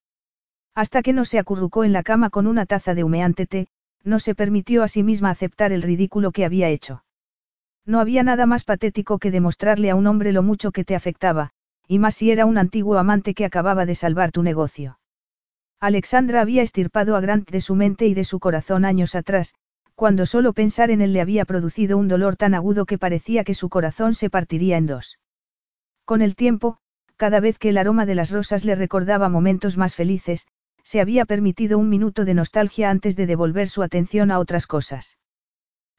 Hasta 0.75 1.01
que 1.01 1.13
no 1.13 1.25
se 1.25 1.39
acurrucó 1.39 1.83
en 1.83 1.93
la 1.93 2.03
cama 2.03 2.29
con 2.29 2.45
una 2.45 2.65
taza 2.65 2.93
de 2.93 3.03
humeante 3.03 3.47
té, 3.47 3.67
no 4.03 4.19
se 4.19 4.35
permitió 4.35 4.83
a 4.83 4.87
sí 4.87 5.01
misma 5.03 5.31
aceptar 5.31 5.71
el 5.71 5.81
ridículo 5.81 6.31
que 6.31 6.45
había 6.45 6.69
hecho. 6.69 7.03
No 7.85 7.99
había 7.99 8.21
nada 8.23 8.45
más 8.45 8.63
patético 8.63 9.17
que 9.17 9.31
demostrarle 9.31 9.89
a 9.89 9.95
un 9.95 10.07
hombre 10.07 10.33
lo 10.33 10.43
mucho 10.43 10.71
que 10.71 10.83
te 10.83 10.95
afectaba, 10.95 11.51
y 11.87 11.99
más 11.99 12.15
si 12.15 12.31
era 12.31 12.45
un 12.45 12.57
antiguo 12.57 12.97
amante 12.97 13.33
que 13.33 13.45
acababa 13.45 13.85
de 13.85 13.95
salvar 13.95 14.31
tu 14.31 14.43
negocio. 14.43 14.99
Alexandra 15.79 16.41
había 16.41 16.63
estirpado 16.63 17.15
a 17.15 17.19
Grant 17.19 17.49
de 17.49 17.61
su 17.61 17.75
mente 17.75 18.07
y 18.07 18.15
de 18.15 18.23
su 18.23 18.39
corazón 18.39 18.83
años 18.83 19.13
atrás, 19.13 19.53
cuando 19.93 20.25
solo 20.25 20.53
pensar 20.53 20.89
en 20.89 21.01
él 21.01 21.13
le 21.13 21.21
había 21.21 21.45
producido 21.45 21.97
un 21.97 22.07
dolor 22.07 22.35
tan 22.35 22.55
agudo 22.55 22.85
que 22.85 22.97
parecía 22.97 23.43
que 23.43 23.53
su 23.53 23.69
corazón 23.69 24.15
se 24.15 24.29
partiría 24.29 24.77
en 24.77 24.87
dos. 24.87 25.19
Con 26.03 26.21
el 26.21 26.35
tiempo, 26.35 26.79
cada 27.15 27.39
vez 27.39 27.59
que 27.59 27.69
el 27.69 27.77
aroma 27.77 28.05
de 28.05 28.15
las 28.15 28.31
rosas 28.31 28.65
le 28.65 28.75
recordaba 28.75 29.29
momentos 29.29 29.77
más 29.77 29.95
felices, 29.95 30.47
se 30.83 31.01
había 31.01 31.25
permitido 31.25 31.77
un 31.77 31.89
minuto 31.89 32.25
de 32.25 32.33
nostalgia 32.33 32.89
antes 32.89 33.15
de 33.15 33.27
devolver 33.27 33.69
su 33.69 33.83
atención 33.83 34.31
a 34.31 34.39
otras 34.39 34.65
cosas. 34.65 35.17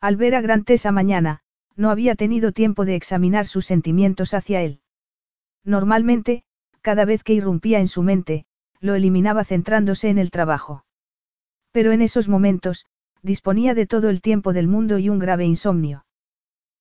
Al 0.00 0.16
ver 0.16 0.34
a 0.34 0.40
Grant 0.40 0.70
esa 0.70 0.92
mañana, 0.92 1.40
no 1.76 1.90
había 1.90 2.16
tenido 2.16 2.50
tiempo 2.52 2.84
de 2.84 2.96
examinar 2.96 3.46
sus 3.46 3.66
sentimientos 3.66 4.34
hacia 4.34 4.62
él. 4.62 4.80
Normalmente, 5.64 6.42
cada 6.80 7.04
vez 7.04 7.22
que 7.22 7.34
irrumpía 7.34 7.80
en 7.80 7.88
su 7.88 8.02
mente, 8.02 8.46
lo 8.80 8.94
eliminaba 8.94 9.44
centrándose 9.44 10.08
en 10.08 10.18
el 10.18 10.30
trabajo. 10.30 10.84
Pero 11.72 11.92
en 11.92 12.02
esos 12.02 12.28
momentos, 12.28 12.86
disponía 13.22 13.74
de 13.74 13.86
todo 13.86 14.08
el 14.08 14.20
tiempo 14.20 14.52
del 14.52 14.68
mundo 14.68 14.98
y 14.98 15.08
un 15.08 15.18
grave 15.18 15.44
insomnio. 15.44 16.04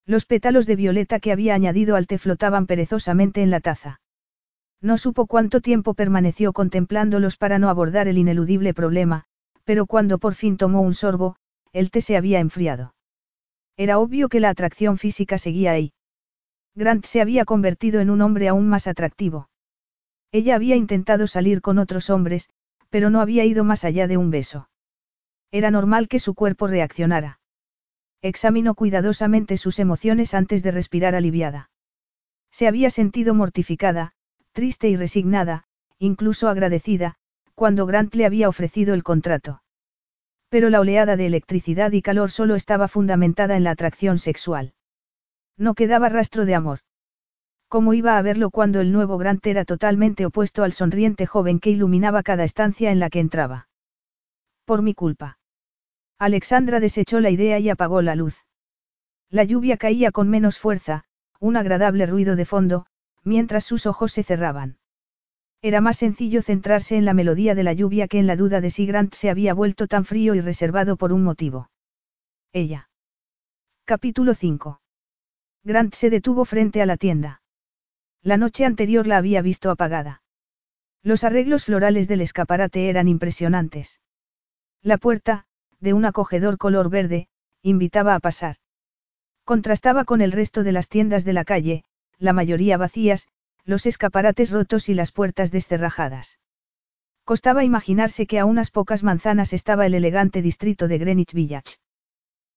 Los 0.06 0.26
pétalos 0.26 0.66
de 0.66 0.76
violeta 0.76 1.20
que 1.20 1.32
había 1.32 1.54
añadido 1.54 1.96
al 1.96 2.08
té 2.08 2.18
flotaban 2.18 2.66
perezosamente 2.68 3.42
en 3.42 3.50
la 3.50 3.60
taza. 3.60 4.00
No 4.80 4.98
supo 4.98 5.26
cuánto 5.26 5.60
tiempo 5.60 5.96
permaneció 5.96 6.54
contemplándolos 6.54 7.36
para 7.36 7.60
no 7.60 7.70
abordar 7.70 8.08
el 8.08 8.18
ineludible 8.18 8.74
problema, 8.74 9.26
Pero 9.68 9.86
cuando 9.86 10.18
por 10.18 10.34
fin 10.34 10.56
tomó 10.56 10.80
un 10.80 10.94
sorbo, 10.94 11.36
el 11.74 11.92
té 11.92 12.00
se 12.02 12.16
había 12.16 12.40
enfriado. 12.40 12.96
Era 13.76 14.00
obvio 14.00 14.30
que 14.30 14.40
la 14.40 14.50
atracción 14.50 14.98
física 14.98 15.38
seguía 15.38 15.72
ahí. 15.72 15.92
Grant 16.74 17.06
se 17.06 17.20
había 17.20 17.44
convertido 17.44 18.00
en 18.00 18.10
un 18.10 18.22
hombre 18.22 18.48
aún 18.48 18.70
más 18.70 18.88
atractivo. 18.88 19.50
Ella 20.32 20.56
había 20.56 20.76
intentado 20.76 21.28
salir 21.28 21.62
con 21.62 21.80
otros 21.80 22.10
hombres, 22.10 22.50
pero 22.90 23.10
no 23.10 23.22
había 23.22 23.46
ido 23.46 23.64
más 23.64 23.84
allá 23.84 24.08
de 24.08 24.18
un 24.18 24.32
beso. 24.32 24.70
Era 25.52 25.72
normal 25.72 26.08
que 26.08 26.20
su 26.20 26.34
cuerpo 26.36 26.68
reaccionara. 26.68 27.40
Examinó 28.22 28.76
cuidadosamente 28.76 29.58
sus 29.58 29.80
emociones 29.80 30.34
antes 30.34 30.64
de 30.64 30.72
respirar 30.72 31.16
aliviada. 31.16 31.70
Se 32.52 32.68
había 32.68 32.90
sentido 32.90 33.34
mortificada, 33.34 34.14
triste 34.52 34.90
y 34.90 34.96
resignada, 34.96 35.66
incluso 36.00 36.50
agradecida, 36.50 37.16
cuando 37.56 37.86
Grant 37.86 38.14
le 38.16 38.26
había 38.26 38.50
ofrecido 38.50 38.94
el 38.94 39.04
contrato. 39.04 39.62
Pero 40.50 40.70
la 40.70 40.80
oleada 40.80 41.16
de 41.16 41.28
electricidad 41.28 41.92
y 41.92 42.02
calor 42.02 42.32
solo 42.32 42.56
estaba 42.56 42.88
fundamentada 42.88 43.58
en 43.58 43.64
la 43.64 43.72
atracción 43.72 44.18
sexual. 44.18 44.74
No 45.58 45.74
quedaba 45.74 46.10
rastro 46.10 46.46
de 46.46 46.56
amor. 46.56 46.80
¿Cómo 47.70 47.94
iba 47.94 48.18
a 48.18 48.22
verlo 48.22 48.50
cuando 48.50 48.80
el 48.80 48.94
nuevo 48.94 49.18
Grant 49.18 49.46
era 49.46 49.66
totalmente 49.66 50.26
opuesto 50.26 50.64
al 50.64 50.72
sonriente 50.72 51.26
joven 51.26 51.60
que 51.60 51.70
iluminaba 51.70 52.24
cada 52.24 52.46
estancia 52.46 52.92
en 52.92 53.00
la 53.00 53.10
que 53.10 53.20
entraba? 53.20 53.68
Por 54.64 54.82
mi 54.82 54.94
culpa. 54.94 55.38
Alexandra 56.18 56.80
desechó 56.80 57.20
la 57.20 57.30
idea 57.30 57.60
y 57.60 57.70
apagó 57.70 58.02
la 58.02 58.16
luz. 58.16 58.46
La 59.30 59.44
lluvia 59.44 59.76
caía 59.76 60.12
con 60.12 60.30
menos 60.30 60.58
fuerza, 60.58 61.04
un 61.42 61.58
agradable 61.58 62.06
ruido 62.06 62.38
de 62.38 62.46
fondo, 62.46 62.86
mientras 63.24 63.66
sus 63.66 63.86
ojos 63.86 64.14
se 64.14 64.24
cerraban. 64.24 64.78
Era 65.62 65.82
más 65.82 65.98
sencillo 65.98 66.42
centrarse 66.42 66.96
en 66.96 67.04
la 67.04 67.14
melodía 67.14 67.54
de 67.54 67.64
la 67.64 67.74
lluvia 67.74 68.08
que 68.08 68.20
en 68.20 68.28
la 68.28 68.38
duda 68.38 68.62
de 68.62 68.70
si 68.70 68.86
Grant 68.86 69.14
se 69.14 69.30
había 69.30 69.54
vuelto 69.54 69.88
tan 69.88 70.06
frío 70.06 70.36
y 70.36 70.40
reservado 70.40 70.96
por 70.96 71.12
un 71.12 71.24
motivo. 71.24 71.70
Ella. 72.54 72.90
Capítulo 73.84 74.34
5. 74.34 74.80
Grant 75.64 75.94
se 75.96 76.10
detuvo 76.10 76.46
frente 76.46 76.82
a 76.82 76.86
la 76.86 76.96
tienda. 76.96 77.42
La 78.24 78.38
noche 78.38 78.66
anterior 78.66 79.08
la 79.08 79.18
había 79.18 79.42
visto 79.42 79.72
apagada. 79.72 80.22
Los 81.04 81.24
arreglos 81.24 81.66
florales 81.66 82.08
del 82.08 82.22
escaparate 82.22 82.90
eran 82.90 83.08
impresionantes. 83.08 84.02
La 84.82 84.98
puerta, 84.98 85.46
de 85.80 85.94
un 85.94 86.06
acogedor 86.06 86.58
color 86.58 86.90
verde, 86.90 87.28
invitaba 87.62 88.16
a 88.16 88.20
pasar. 88.20 88.58
Contrastaba 89.44 90.04
con 90.06 90.22
el 90.22 90.32
resto 90.32 90.64
de 90.64 90.72
las 90.72 90.90
tiendas 90.90 91.24
de 91.24 91.34
la 91.34 91.46
calle, 91.46 91.84
la 92.20 92.34
mayoría 92.34 92.78
vacías, 92.78 93.28
los 93.64 93.86
escaparates 93.86 94.52
rotos 94.52 94.90
y 94.90 94.94
las 94.94 95.12
puertas 95.12 95.52
descerrajadas. 95.52 96.40
Costaba 97.24 97.64
imaginarse 97.64 98.26
que 98.26 98.40
a 98.40 98.46
unas 98.46 98.72
pocas 98.72 99.04
manzanas 99.04 99.54
estaba 99.54 99.86
el 99.86 99.94
elegante 99.94 100.42
distrito 100.42 100.88
de 100.88 100.98
Greenwich 100.98 101.34
Village. 101.34 101.76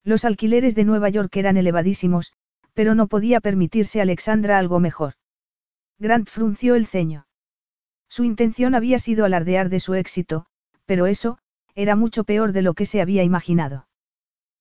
Los 0.04 0.24
alquileres 0.24 0.74
de 0.74 0.84
Nueva 0.84 1.08
York 1.08 1.36
eran 1.36 1.56
elevadísimos, 1.56 2.32
pero 2.72 2.94
no 2.94 3.08
podía 3.08 3.40
permitirse 3.40 4.00
Alexandra 4.00 4.58
algo 4.58 4.80
mejor. 4.80 5.14
Grant 6.00 6.30
frunció 6.30 6.76
el 6.76 6.86
ceño. 6.86 7.26
Su 8.08 8.24
intención 8.24 8.74
había 8.74 8.98
sido 8.98 9.26
alardear 9.26 9.68
de 9.68 9.80
su 9.80 9.94
éxito, 9.94 10.46
pero 10.86 11.06
eso, 11.06 11.38
era 11.74 11.94
mucho 11.94 12.24
peor 12.24 12.52
de 12.52 12.62
lo 12.62 12.72
que 12.72 12.86
se 12.86 13.02
había 13.02 13.22
imaginado. 13.22 13.86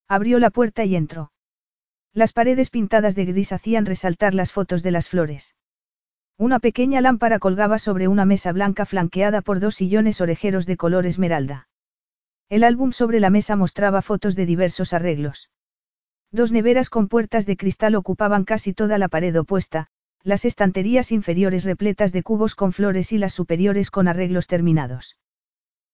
Abrió 0.07 0.37
la 0.39 0.49
puerta 0.49 0.83
y 0.83 0.97
entró. 0.97 1.31
Las 2.13 2.33
paredes 2.33 2.69
pintadas 2.69 3.15
de 3.15 3.25
gris 3.25 3.53
hacían 3.53 3.85
resaltar 3.85 4.33
las 4.33 4.51
fotos 4.51 4.83
de 4.83 4.91
las 4.91 5.07
flores. 5.07 5.55
Una 6.37 6.59
pequeña 6.59 6.99
lámpara 6.99 7.39
colgaba 7.39 7.79
sobre 7.79 8.07
una 8.09 8.25
mesa 8.25 8.51
blanca 8.51 8.85
flanqueada 8.85 9.41
por 9.41 9.61
dos 9.61 9.75
sillones 9.75 10.19
orejeros 10.19 10.65
de 10.65 10.75
color 10.75 11.05
esmeralda. 11.05 11.69
El 12.49 12.63
álbum 12.63 12.91
sobre 12.91 13.19
la 13.19 13.29
mesa 13.29 13.55
mostraba 13.55 14.01
fotos 14.01 14.35
de 14.35 14.45
diversos 14.45 14.93
arreglos. 14.93 15.49
Dos 16.31 16.51
neveras 16.51 16.89
con 16.89 17.07
puertas 17.07 17.45
de 17.45 17.55
cristal 17.55 17.95
ocupaban 17.95 18.43
casi 18.43 18.73
toda 18.73 18.97
la 18.97 19.07
pared 19.07 19.39
opuesta, 19.39 19.87
las 20.23 20.43
estanterías 20.43 21.11
inferiores 21.11 21.63
repletas 21.63 22.11
de 22.11 22.23
cubos 22.23 22.55
con 22.55 22.73
flores 22.73 23.11
y 23.13 23.17
las 23.17 23.33
superiores 23.33 23.89
con 23.89 24.07
arreglos 24.07 24.47
terminados. 24.47 25.17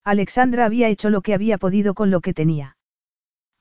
Alexandra 0.04 0.66
había 0.66 0.90
hecho 0.90 1.10
lo 1.10 1.22
que 1.22 1.34
había 1.34 1.58
podido 1.58 1.94
con 1.94 2.12
lo 2.12 2.22
que 2.22 2.34
tenía. 2.34 2.78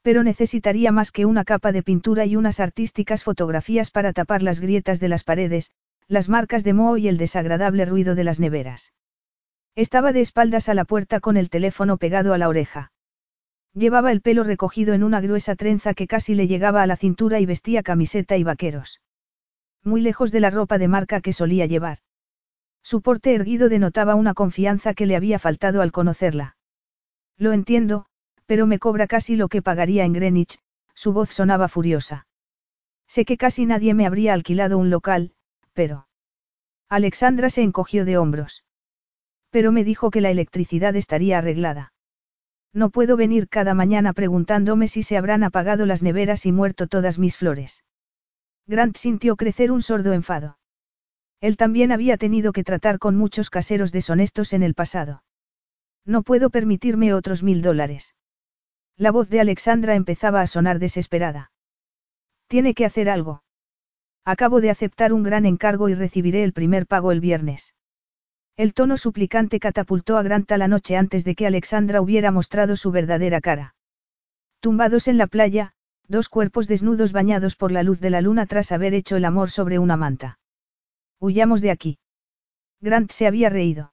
Pero 0.03 0.23
necesitaría 0.23 0.93
más 0.93 1.11
que 1.13 1.27
una 1.27 1.45
capa 1.45 1.73
de 1.73 1.83
pintura 1.83 2.27
y 2.27 2.37
unas 2.37 2.61
artísticas 2.61 3.25
fotografías 3.25 3.91
para 3.91 4.13
tapar 4.13 4.43
las 4.43 4.61
grietas 4.61 5.01
de 5.01 5.09
las 5.09 5.25
paredes, 5.25 5.71
las 6.09 6.29
marcas 6.29 6.65
de 6.65 6.75
moho 6.75 6.97
y 6.99 7.09
el 7.09 7.17
desagradable 7.17 7.85
ruido 7.85 8.15
de 8.15 8.25
las 8.25 8.41
neveras. 8.41 8.93
Estaba 9.75 10.13
de 10.13 10.21
espaldas 10.21 10.69
a 10.69 10.75
la 10.75 10.85
puerta 10.85 11.21
con 11.21 11.37
el 11.37 11.51
teléfono 11.51 11.97
pegado 11.97 12.35
a 12.35 12.39
la 12.39 12.49
oreja. 12.49 12.93
Llevaba 13.73 14.13
el 14.13 14.21
pelo 14.21 14.45
recogido 14.45 14.95
en 14.95 15.03
una 15.03 15.21
gruesa 15.21 15.57
trenza 15.57 15.95
que 15.95 16.07
casi 16.07 16.35
le 16.35 16.47
llegaba 16.47 16.83
a 16.83 16.87
la 16.87 16.97
cintura 16.97 17.41
y 17.41 17.47
vestía 17.47 17.83
camiseta 17.83 18.37
y 18.37 18.45
vaqueros 18.45 19.01
muy 19.85 20.01
lejos 20.01 20.33
de 20.33 20.41
la 20.41 20.51
ropa 20.51 20.79
de 20.79 20.89
marca 20.89 21.21
que 21.21 21.33
solía 21.33 21.67
llevar. 21.67 21.99
Su 22.83 23.01
porte 23.01 23.35
erguido 23.35 23.69
denotaba 23.69 24.15
una 24.15 24.35
confianza 24.35 24.95
que 24.95 25.07
le 25.07 25.17
había 25.17 25.39
faltado 25.39 25.83
al 25.83 25.93
conocerla. 25.93 26.57
Lo 27.39 27.53
entiendo, 27.53 28.07
pero 28.47 28.67
me 28.67 28.79
cobra 28.79 29.07
casi 29.07 29.37
lo 29.37 29.49
que 29.49 29.63
pagaría 29.63 30.05
en 30.05 30.13
Greenwich, 30.13 30.59
su 30.95 31.13
voz 31.13 31.31
sonaba 31.31 31.69
furiosa. 31.69 32.27
Sé 33.07 33.25
que 33.25 33.37
casi 33.37 33.67
nadie 33.67 33.95
me 33.95 34.07
habría 34.07 34.35
alquilado 34.35 34.79
un 34.79 34.91
local, 34.91 35.33
pero... 35.73 36.09
Alexandra 36.89 37.51
se 37.51 37.63
encogió 37.63 38.05
de 38.05 38.19
hombros. 38.19 38.65
Pero 39.51 39.73
me 39.73 39.85
dijo 39.85 40.11
que 40.11 40.21
la 40.21 40.31
electricidad 40.31 40.97
estaría 40.97 41.39
arreglada. 41.39 41.93
No 42.73 42.91
puedo 42.91 43.17
venir 43.17 43.49
cada 43.49 43.73
mañana 43.73 44.13
preguntándome 44.13 44.89
si 44.89 45.03
se 45.03 45.17
habrán 45.17 45.45
apagado 45.45 45.87
las 45.87 46.03
neveras 46.03 46.45
y 46.45 46.53
muerto 46.53 46.87
todas 46.87 47.19
mis 47.19 47.37
flores. 47.37 47.85
Grant 48.67 48.97
sintió 48.97 49.37
crecer 49.37 49.71
un 49.71 49.83
sordo 49.83 50.13
enfado. 50.13 50.59
Él 51.41 51.57
también 51.57 51.93
había 51.93 52.17
tenido 52.17 52.53
que 52.53 52.65
tratar 52.65 52.99
con 52.99 53.17
muchos 53.17 53.51
caseros 53.51 53.93
deshonestos 53.93 54.53
en 54.53 54.63
el 54.63 54.75
pasado. 54.75 55.23
No 56.07 56.23
puedo 56.23 56.51
permitirme 56.51 57.13
otros 57.13 57.43
mil 57.43 57.61
dólares. 57.61 58.15
La 58.97 59.11
voz 59.11 59.29
de 59.29 59.41
Alexandra 59.41 59.95
empezaba 59.95 60.41
a 60.41 60.47
sonar 60.47 60.79
desesperada. 60.79 61.51
Tiene 62.47 62.75
que 62.75 62.85
hacer 62.85 63.11
algo. 63.11 63.43
Acabo 64.25 64.61
de 64.61 64.71
aceptar 64.71 65.13
un 65.13 65.23
gran 65.23 65.45
encargo 65.45 65.89
y 65.89 65.95
recibiré 65.95 66.45
el 66.45 66.53
primer 66.53 66.87
pago 66.87 67.13
el 67.13 67.21
viernes. 67.21 67.75
El 68.57 68.73
tono 68.73 68.97
suplicante 68.97 69.59
catapultó 69.59 70.17
a 70.17 70.23
Grant 70.23 70.51
a 70.53 70.59
la 70.59 70.69
noche 70.69 70.97
antes 70.97 71.25
de 71.25 71.35
que 71.35 71.47
Alexandra 71.47 72.01
hubiera 72.01 72.31
mostrado 72.31 72.77
su 72.77 72.93
verdadera 72.93 73.41
cara. 73.41 73.75
Tumbados 74.61 75.09
en 75.09 75.19
la 75.19 75.27
playa, 75.27 75.75
dos 76.09 76.29
cuerpos 76.29 76.69
desnudos 76.69 77.13
bañados 77.13 77.57
por 77.57 77.73
la 77.73 77.83
luz 77.83 78.01
de 78.01 78.11
la 78.11 78.21
luna 78.21 78.47
tras 78.47 78.73
haber 78.73 78.95
hecho 78.95 79.17
el 79.17 79.25
amor 79.25 79.51
sobre 79.51 79.79
una 79.79 79.97
manta. 79.97 80.39
Huyamos 81.21 81.61
de 81.61 81.71
aquí. 81.71 81.99
Grant 82.81 83.11
se 83.11 83.27
había 83.27 83.49
reído. 83.49 83.93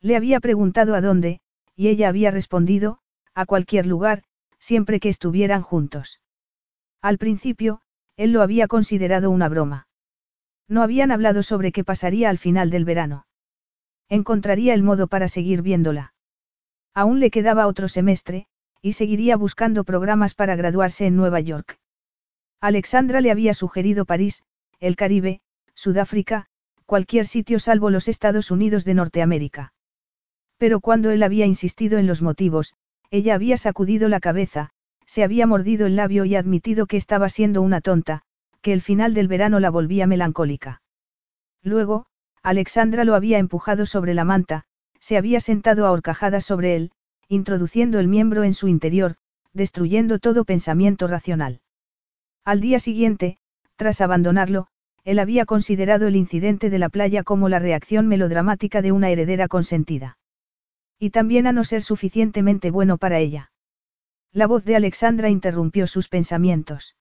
Le 0.00 0.16
había 0.16 0.40
preguntado 0.40 0.94
a 0.94 1.00
dónde, 1.00 1.40
y 1.76 1.88
ella 1.88 2.08
había 2.08 2.30
respondido, 2.30 2.98
a 3.34 3.46
cualquier 3.46 3.86
lugar, 3.86 4.24
siempre 4.58 5.00
que 5.00 5.08
estuvieran 5.08 5.62
juntos. 5.62 6.20
Al 7.00 7.18
principio, 7.18 7.80
él 8.16 8.32
lo 8.32 8.42
había 8.42 8.66
considerado 8.66 9.30
una 9.30 9.48
broma. 9.48 9.88
No 10.68 10.82
habían 10.82 11.10
hablado 11.10 11.42
sobre 11.42 11.72
qué 11.72 11.84
pasaría 11.84 12.28
al 12.30 12.38
final 12.38 12.70
del 12.70 12.84
verano. 12.84 13.26
Encontraría 14.08 14.74
el 14.74 14.82
modo 14.82 15.06
para 15.06 15.28
seguir 15.28 15.62
viéndola. 15.62 16.14
Aún 16.92 17.20
le 17.20 17.30
quedaba 17.30 17.66
otro 17.66 17.88
semestre, 17.88 18.46
y 18.82 18.94
seguiría 18.94 19.36
buscando 19.36 19.84
programas 19.84 20.34
para 20.34 20.56
graduarse 20.56 21.06
en 21.06 21.16
Nueva 21.16 21.40
York. 21.40 21.78
Alexandra 22.60 23.20
le 23.20 23.30
había 23.30 23.54
sugerido 23.54 24.04
París, 24.04 24.42
el 24.80 24.96
Caribe, 24.96 25.40
Sudáfrica, 25.74 26.46
cualquier 26.86 27.26
sitio 27.26 27.58
salvo 27.58 27.90
los 27.90 28.08
Estados 28.08 28.50
Unidos 28.50 28.84
de 28.84 28.94
Norteamérica. 28.94 29.72
Pero 30.58 30.80
cuando 30.80 31.10
él 31.10 31.22
había 31.22 31.46
insistido 31.46 31.98
en 31.98 32.06
los 32.06 32.20
motivos, 32.20 32.74
ella 33.10 33.34
había 33.34 33.56
sacudido 33.56 34.08
la 34.08 34.20
cabeza, 34.20 34.70
se 35.06 35.24
había 35.24 35.46
mordido 35.46 35.86
el 35.86 35.96
labio 35.96 36.24
y 36.24 36.36
admitido 36.36 36.86
que 36.86 36.96
estaba 36.96 37.28
siendo 37.28 37.62
una 37.62 37.80
tonta, 37.80 38.22
que 38.60 38.72
el 38.72 38.82
final 38.82 39.14
del 39.14 39.28
verano 39.28 39.58
la 39.58 39.70
volvía 39.70 40.06
melancólica. 40.06 40.82
Luego, 41.62 42.06
Alexandra 42.42 43.04
lo 43.04 43.14
había 43.14 43.38
empujado 43.38 43.86
sobre 43.86 44.14
la 44.14 44.24
manta, 44.24 44.64
se 44.98 45.16
había 45.16 45.40
sentado 45.40 45.86
a 45.86 45.92
horcajadas 45.92 46.44
sobre 46.44 46.76
él, 46.76 46.92
introduciendo 47.30 48.00
el 48.00 48.08
miembro 48.08 48.42
en 48.42 48.54
su 48.54 48.66
interior, 48.66 49.14
destruyendo 49.52 50.18
todo 50.18 50.44
pensamiento 50.44 51.06
racional. 51.06 51.60
Al 52.44 52.60
día 52.60 52.80
siguiente, 52.80 53.38
tras 53.76 54.00
abandonarlo, 54.00 54.66
él 55.04 55.20
había 55.20 55.46
considerado 55.46 56.08
el 56.08 56.16
incidente 56.16 56.70
de 56.70 56.80
la 56.80 56.88
playa 56.88 57.22
como 57.22 57.48
la 57.48 57.60
reacción 57.60 58.08
melodramática 58.08 58.82
de 58.82 58.90
una 58.90 59.10
heredera 59.10 59.46
consentida. 59.46 60.18
Y 60.98 61.10
también 61.10 61.46
a 61.46 61.52
no 61.52 61.62
ser 61.62 61.84
suficientemente 61.84 62.72
bueno 62.72 62.98
para 62.98 63.20
ella. 63.20 63.52
La 64.32 64.48
voz 64.48 64.64
de 64.64 64.74
Alexandra 64.74 65.30
interrumpió 65.30 65.86
sus 65.86 66.08
pensamientos. 66.08 66.96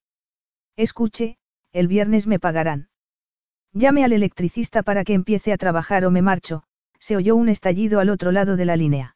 Escuche, 0.75 1.39
el 1.71 1.87
viernes 1.87 2.27
me 2.27 2.37
pagarán. 2.39 2.89
Llame 3.73 4.03
al 4.03 4.13
electricista 4.13 4.83
para 4.83 5.03
que 5.03 5.15
empiece 5.15 5.53
a 5.53 5.57
trabajar 5.57 6.05
o 6.05 6.11
me 6.11 6.21
marcho, 6.21 6.63
se 6.99 7.15
oyó 7.15 7.35
un 7.35 7.49
estallido 7.49 7.99
al 7.99 8.11
otro 8.11 8.31
lado 8.31 8.57
de 8.57 8.65
la 8.65 8.75
línea. 8.75 9.15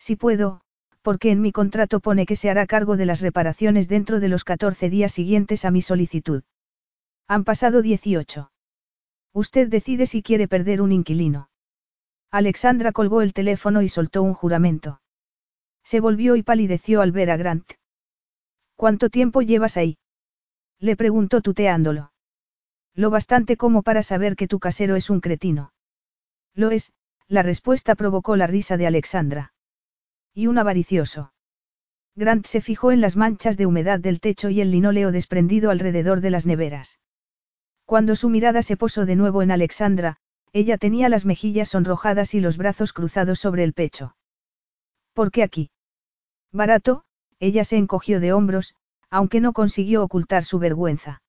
Si 0.00 0.16
puedo, 0.16 0.62
porque 1.02 1.30
en 1.30 1.42
mi 1.42 1.52
contrato 1.52 2.00
pone 2.00 2.24
que 2.24 2.34
se 2.34 2.48
hará 2.48 2.66
cargo 2.66 2.96
de 2.96 3.04
las 3.04 3.20
reparaciones 3.20 3.86
dentro 3.86 4.18
de 4.18 4.28
los 4.28 4.44
14 4.44 4.88
días 4.88 5.12
siguientes 5.12 5.66
a 5.66 5.70
mi 5.70 5.82
solicitud. 5.82 6.42
Han 7.28 7.44
pasado 7.44 7.82
18. 7.82 8.50
Usted 9.34 9.68
decide 9.68 10.06
si 10.06 10.22
quiere 10.22 10.48
perder 10.48 10.80
un 10.80 10.90
inquilino. 10.90 11.50
Alexandra 12.30 12.92
colgó 12.92 13.20
el 13.20 13.34
teléfono 13.34 13.82
y 13.82 13.88
soltó 13.88 14.22
un 14.22 14.34
juramento. 14.34 15.00
Se 15.84 16.00
volvió 16.00 16.34
y 16.36 16.42
palideció 16.42 17.02
al 17.02 17.12
ver 17.12 17.30
a 17.30 17.36
Grant. 17.36 17.72
¿Cuánto 18.76 19.10
tiempo 19.10 19.42
llevas 19.42 19.76
ahí? 19.76 19.98
Le 20.78 20.96
preguntó 20.96 21.42
tuteándolo. 21.42 22.12
Lo 22.94 23.10
bastante 23.10 23.56
como 23.56 23.82
para 23.82 24.02
saber 24.02 24.34
que 24.34 24.48
tu 24.48 24.58
casero 24.58 24.96
es 24.96 25.10
un 25.10 25.20
cretino. 25.20 25.72
Lo 26.54 26.70
es, 26.70 26.94
la 27.28 27.42
respuesta 27.42 27.94
provocó 27.94 28.36
la 28.36 28.46
risa 28.46 28.76
de 28.76 28.86
Alexandra. 28.86 29.52
Y 30.34 30.46
un 30.46 30.58
avaricioso. 30.58 31.32
Grant 32.16 32.46
se 32.46 32.60
fijó 32.60 32.92
en 32.92 33.00
las 33.00 33.16
manchas 33.16 33.56
de 33.56 33.66
humedad 33.66 34.00
del 34.00 34.20
techo 34.20 34.50
y 34.50 34.60
el 34.60 34.70
linóleo 34.70 35.12
desprendido 35.12 35.70
alrededor 35.70 36.20
de 36.20 36.30
las 36.30 36.46
neveras. 36.46 36.98
Cuando 37.84 38.14
su 38.14 38.28
mirada 38.28 38.62
se 38.62 38.76
posó 38.76 39.06
de 39.06 39.16
nuevo 39.16 39.42
en 39.42 39.50
Alexandra, 39.50 40.18
ella 40.52 40.78
tenía 40.78 41.08
las 41.08 41.24
mejillas 41.24 41.70
sonrojadas 41.70 42.34
y 42.34 42.40
los 42.40 42.56
brazos 42.56 42.92
cruzados 42.92 43.38
sobre 43.38 43.64
el 43.64 43.72
pecho. 43.72 44.16
¿Por 45.12 45.30
qué 45.30 45.42
aquí? 45.42 45.70
Barato, 46.52 47.04
ella 47.38 47.64
se 47.64 47.76
encogió 47.76 48.20
de 48.20 48.32
hombros, 48.32 48.74
aunque 49.10 49.40
no 49.40 49.52
consiguió 49.52 50.04
ocultar 50.04 50.44
su 50.44 50.58
vergüenza. 50.58 51.22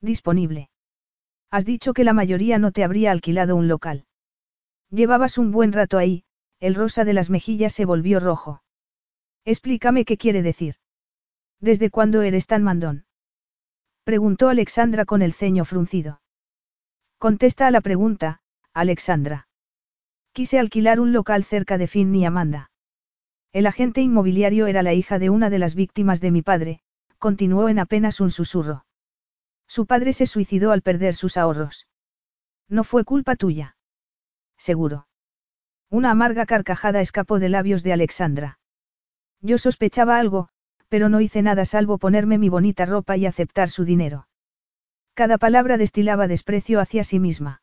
Disponible. 0.00 0.70
Has 1.50 1.64
dicho 1.64 1.94
que 1.94 2.04
la 2.04 2.12
mayoría 2.12 2.58
no 2.58 2.72
te 2.72 2.84
habría 2.84 3.10
alquilado 3.10 3.56
un 3.56 3.68
local. 3.68 4.04
Llevabas 4.90 5.38
un 5.38 5.50
buen 5.50 5.72
rato 5.72 5.98
ahí, 5.98 6.24
el 6.60 6.74
rosa 6.74 7.04
de 7.04 7.12
las 7.12 7.30
mejillas 7.30 7.72
se 7.72 7.84
volvió 7.84 8.20
rojo. 8.20 8.62
Explícame 9.44 10.04
qué 10.04 10.16
quiere 10.16 10.42
decir. 10.42 10.76
¿Desde 11.60 11.90
cuándo 11.90 12.22
eres 12.22 12.46
tan 12.46 12.62
mandón? 12.62 13.06
Preguntó 14.04 14.48
Alexandra 14.48 15.04
con 15.04 15.22
el 15.22 15.32
ceño 15.32 15.64
fruncido. 15.64 16.20
Contesta 17.18 17.66
a 17.66 17.70
la 17.70 17.80
pregunta, 17.80 18.40
Alexandra. 18.72 19.48
Quise 20.32 20.58
alquilar 20.58 21.00
un 21.00 21.12
local 21.12 21.44
cerca 21.44 21.78
de 21.78 21.88
Finn 21.88 22.14
y 22.14 22.24
Amanda. 22.24 22.70
El 23.52 23.66
agente 23.66 24.00
inmobiliario 24.00 24.66
era 24.66 24.82
la 24.82 24.94
hija 24.94 25.18
de 25.18 25.30
una 25.30 25.50
de 25.50 25.58
las 25.58 25.74
víctimas 25.74 26.20
de 26.20 26.30
mi 26.30 26.42
padre, 26.42 26.80
continuó 27.18 27.68
en 27.68 27.78
apenas 27.78 28.20
un 28.20 28.30
susurro. 28.30 28.84
Su 29.66 29.86
padre 29.86 30.12
se 30.12 30.26
suicidó 30.26 30.70
al 30.70 30.82
perder 30.82 31.14
sus 31.14 31.36
ahorros. 31.36 31.88
No 32.68 32.84
fue 32.84 33.04
culpa 33.04 33.36
tuya. 33.36 33.76
Seguro. 34.56 35.07
Una 35.90 36.10
amarga 36.10 36.44
carcajada 36.44 37.00
escapó 37.00 37.38
de 37.38 37.48
labios 37.48 37.82
de 37.82 37.92
Alexandra. 37.92 38.58
Yo 39.40 39.56
sospechaba 39.56 40.18
algo, 40.18 40.48
pero 40.88 41.08
no 41.08 41.20
hice 41.20 41.42
nada 41.42 41.64
salvo 41.64 41.98
ponerme 41.98 42.38
mi 42.38 42.48
bonita 42.48 42.84
ropa 42.86 43.16
y 43.16 43.26
aceptar 43.26 43.70
su 43.70 43.84
dinero. 43.84 44.28
Cada 45.14 45.38
palabra 45.38 45.78
destilaba 45.78 46.28
desprecio 46.28 46.80
hacia 46.80 47.04
sí 47.04 47.18
misma. 47.20 47.62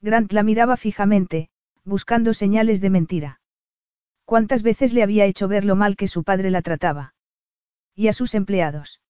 Grant 0.00 0.32
la 0.32 0.42
miraba 0.42 0.76
fijamente, 0.76 1.48
buscando 1.84 2.34
señales 2.34 2.80
de 2.80 2.90
mentira. 2.90 3.40
¿Cuántas 4.24 4.62
veces 4.62 4.92
le 4.92 5.02
había 5.02 5.24
hecho 5.24 5.46
ver 5.46 5.64
lo 5.64 5.76
mal 5.76 5.96
que 5.96 6.08
su 6.08 6.24
padre 6.24 6.50
la 6.50 6.62
trataba? 6.62 7.14
Y 7.94 8.08
a 8.08 8.12
sus 8.12 8.34
empleados. 8.34 9.00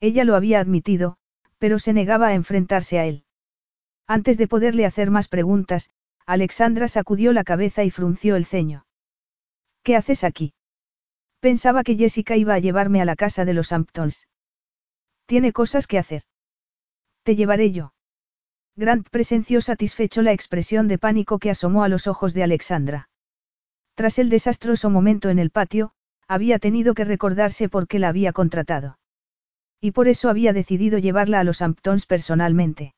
Ella 0.00 0.24
lo 0.24 0.36
había 0.36 0.60
admitido, 0.60 1.16
pero 1.58 1.78
se 1.78 1.94
negaba 1.94 2.28
a 2.28 2.34
enfrentarse 2.34 2.98
a 2.98 3.06
él. 3.06 3.24
Antes 4.06 4.36
de 4.36 4.46
poderle 4.46 4.84
hacer 4.84 5.10
más 5.10 5.28
preguntas, 5.28 5.88
Alexandra 6.26 6.88
sacudió 6.88 7.32
la 7.32 7.44
cabeza 7.44 7.84
y 7.84 7.90
frunció 7.90 8.36
el 8.36 8.46
ceño. 8.46 8.86
¿Qué 9.82 9.96
haces 9.96 10.24
aquí? 10.24 10.54
Pensaba 11.40 11.84
que 11.84 11.96
Jessica 11.96 12.36
iba 12.36 12.54
a 12.54 12.58
llevarme 12.58 13.02
a 13.02 13.04
la 13.04 13.16
casa 13.16 13.44
de 13.44 13.52
los 13.52 13.72
Hamptons. 13.72 14.26
Tiene 15.26 15.52
cosas 15.52 15.86
que 15.86 15.98
hacer. 15.98 16.22
Te 17.22 17.36
llevaré 17.36 17.70
yo. 17.72 17.92
Grant 18.76 19.08
presenció 19.08 19.60
satisfecho 19.60 20.22
la 20.22 20.32
expresión 20.32 20.88
de 20.88 20.98
pánico 20.98 21.38
que 21.38 21.50
asomó 21.50 21.84
a 21.84 21.88
los 21.88 22.06
ojos 22.06 22.34
de 22.34 22.42
Alexandra. 22.42 23.08
Tras 23.94 24.18
el 24.18 24.30
desastroso 24.30 24.90
momento 24.90 25.28
en 25.28 25.38
el 25.38 25.50
patio, 25.50 25.92
había 26.26 26.58
tenido 26.58 26.94
que 26.94 27.04
recordarse 27.04 27.68
por 27.68 27.86
qué 27.86 27.98
la 27.98 28.08
había 28.08 28.32
contratado. 28.32 28.98
Y 29.80 29.92
por 29.92 30.08
eso 30.08 30.30
había 30.30 30.52
decidido 30.52 30.98
llevarla 30.98 31.40
a 31.40 31.44
los 31.44 31.60
Hamptons 31.60 32.06
personalmente. 32.06 32.94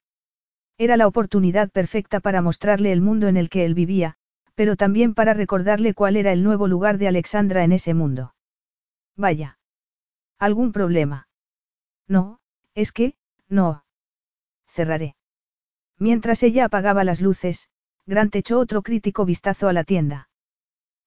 Era 0.79 0.97
la 0.97 1.07
oportunidad 1.07 1.71
perfecta 1.71 2.21
para 2.21 2.43
mostrarle 2.43 2.93
el 2.93 3.01
mundo 3.01 3.29
en 3.29 3.37
el 3.37 3.49
que 3.49 3.65
él 3.65 3.75
vivía, 3.75 4.17
pero 4.55 4.77
también 4.77 5.15
para 5.15 5.35
recordarle 5.35 5.95
cuál 5.95 6.17
era 6.17 6.33
el 6.33 6.43
nuevo 6.43 6.67
lugar 6.67 6.99
de 6.99 7.09
Alexandra 7.09 7.65
en 7.65 7.73
ese 7.73 7.95
mundo. 7.95 8.35
Vaya. 9.17 9.59
¿Algún 10.39 10.73
problema? 10.73 11.29
No, 12.07 12.41
es 12.75 12.93
que, 12.93 13.15
no. 13.49 13.85
Cerraré. 14.67 15.17
Mientras 15.99 16.43
ella 16.43 16.67
apagaba 16.67 17.05
las 17.05 17.23
luces, 17.23 17.71
Grant 18.05 18.37
echó 18.37 18.59
otro 18.59 18.83
crítico 18.83 19.25
vistazo 19.25 19.69
a 19.69 19.73
la 19.73 19.85
tienda. 19.85 20.29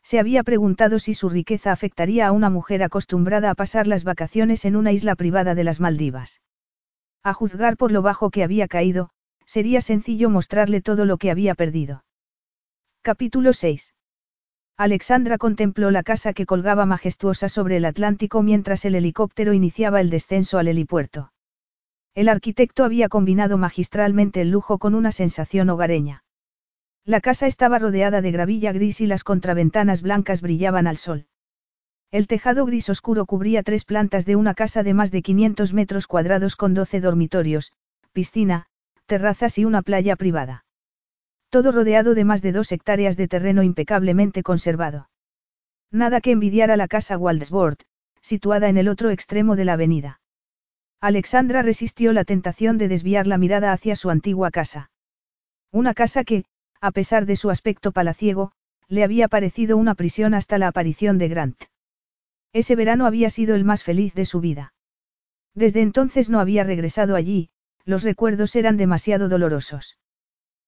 Se 0.02 0.20
había 0.20 0.44
preguntado 0.44 0.98
si 0.98 1.14
su 1.14 1.30
riqueza 1.30 1.72
afectaría 1.72 2.28
a 2.28 2.32
una 2.32 2.50
mujer 2.50 2.82
acostumbrada 2.82 3.52
a 3.52 3.56
pasar 3.56 3.86
las 3.86 4.04
vacaciones 4.04 4.66
en 4.66 4.76
una 4.76 4.92
isla 4.92 5.16
privada 5.16 5.54
de 5.54 5.64
las 5.64 5.80
Maldivas. 5.80 6.42
A 7.22 7.34
juzgar 7.34 7.78
por 7.78 7.92
lo 7.92 8.02
bajo 8.02 8.32
que 8.32 8.44
había 8.44 8.68
caído, 8.68 9.12
sería 9.50 9.82
sencillo 9.82 10.30
mostrarle 10.30 10.80
todo 10.80 11.06
lo 11.06 11.18
que 11.18 11.32
había 11.32 11.56
perdido. 11.56 12.04
Capítulo 13.02 13.52
6. 13.52 13.96
Alexandra 14.78 15.40
contempló 15.40 15.90
la 15.90 16.04
casa 16.04 16.34
que 16.34 16.46
colgaba 16.46 16.86
majestuosa 16.86 17.50
sobre 17.50 17.78
el 17.78 17.86
Atlántico 17.86 18.44
mientras 18.44 18.86
el 18.86 18.94
helicóptero 18.94 19.54
iniciaba 19.54 20.02
el 20.02 20.12
descenso 20.12 20.60
al 20.60 20.68
helipuerto. 20.68 21.34
El 22.14 22.30
arquitecto 22.30 22.84
había 22.84 23.10
combinado 23.10 23.58
magistralmente 23.58 24.42
el 24.42 24.52
lujo 24.52 24.78
con 24.78 24.94
una 24.94 25.12
sensación 25.12 25.72
hogareña. 25.72 26.24
La 27.04 27.20
casa 27.20 27.48
estaba 27.48 27.80
rodeada 27.80 28.22
de 28.22 28.32
gravilla 28.32 28.72
gris 28.72 29.02
y 29.02 29.08
las 29.08 29.24
contraventanas 29.24 30.04
blancas 30.04 30.44
brillaban 30.44 30.86
al 30.86 30.98
sol. 30.98 31.26
El 32.12 32.28
tejado 32.28 32.68
gris 32.68 32.88
oscuro 32.88 33.26
cubría 33.26 33.64
tres 33.64 33.84
plantas 33.84 34.28
de 34.28 34.36
una 34.36 34.54
casa 34.54 34.84
de 34.84 34.94
más 34.94 35.10
de 35.10 35.24
500 35.24 35.74
metros 35.74 36.06
cuadrados 36.06 36.56
con 36.56 36.76
12 36.76 37.02
dormitorios, 37.02 37.72
piscina, 38.14 38.68
terrazas 39.10 39.58
y 39.58 39.66
una 39.66 39.82
playa 39.82 40.16
privada. 40.16 40.64
Todo 41.50 41.74
rodeado 41.74 42.14
de 42.14 42.24
más 42.24 42.42
de 42.42 42.54
dos 42.54 42.72
hectáreas 42.72 43.18
de 43.18 43.28
terreno 43.28 43.64
impecablemente 43.64 44.44
conservado. 44.44 45.10
Nada 45.92 46.22
que 46.22 46.32
envidiar 46.32 46.70
a 46.72 46.78
la 46.78 46.88
casa 46.88 47.18
Waldsworth, 47.18 47.82
situada 48.22 48.70
en 48.70 48.78
el 48.78 48.88
otro 48.88 49.10
extremo 49.10 49.56
de 49.56 49.66
la 49.66 49.74
avenida. 49.74 50.22
Alexandra 51.02 51.64
resistió 51.64 52.14
la 52.14 52.24
tentación 52.24 52.78
de 52.78 52.88
desviar 52.88 53.26
la 53.26 53.40
mirada 53.40 53.74
hacia 53.74 53.96
su 53.96 54.12
antigua 54.12 54.52
casa. 54.52 54.92
Una 55.72 55.94
casa 55.94 56.24
que, 56.24 56.46
a 56.80 56.92
pesar 56.92 57.26
de 57.26 57.36
su 57.36 57.50
aspecto 57.50 57.92
palaciego, 57.92 58.52
le 58.88 59.04
había 59.04 59.28
parecido 59.28 59.78
una 59.78 59.96
prisión 59.96 60.34
hasta 60.36 60.60
la 60.60 60.68
aparición 60.68 61.18
de 61.18 61.30
Grant. 61.30 61.64
Ese 62.54 62.76
verano 62.76 63.08
había 63.08 63.30
sido 63.30 63.56
el 63.56 63.64
más 63.64 63.84
feliz 63.84 64.14
de 64.14 64.26
su 64.26 64.40
vida. 64.40 64.74
Desde 65.56 65.82
entonces 65.82 66.30
no 66.30 66.40
había 66.40 66.64
regresado 66.64 67.16
allí, 67.16 67.50
los 67.86 68.04
recuerdos 68.04 68.56
eran 68.56 68.78
demasiado 68.78 69.30
dolorosos. 69.30 69.98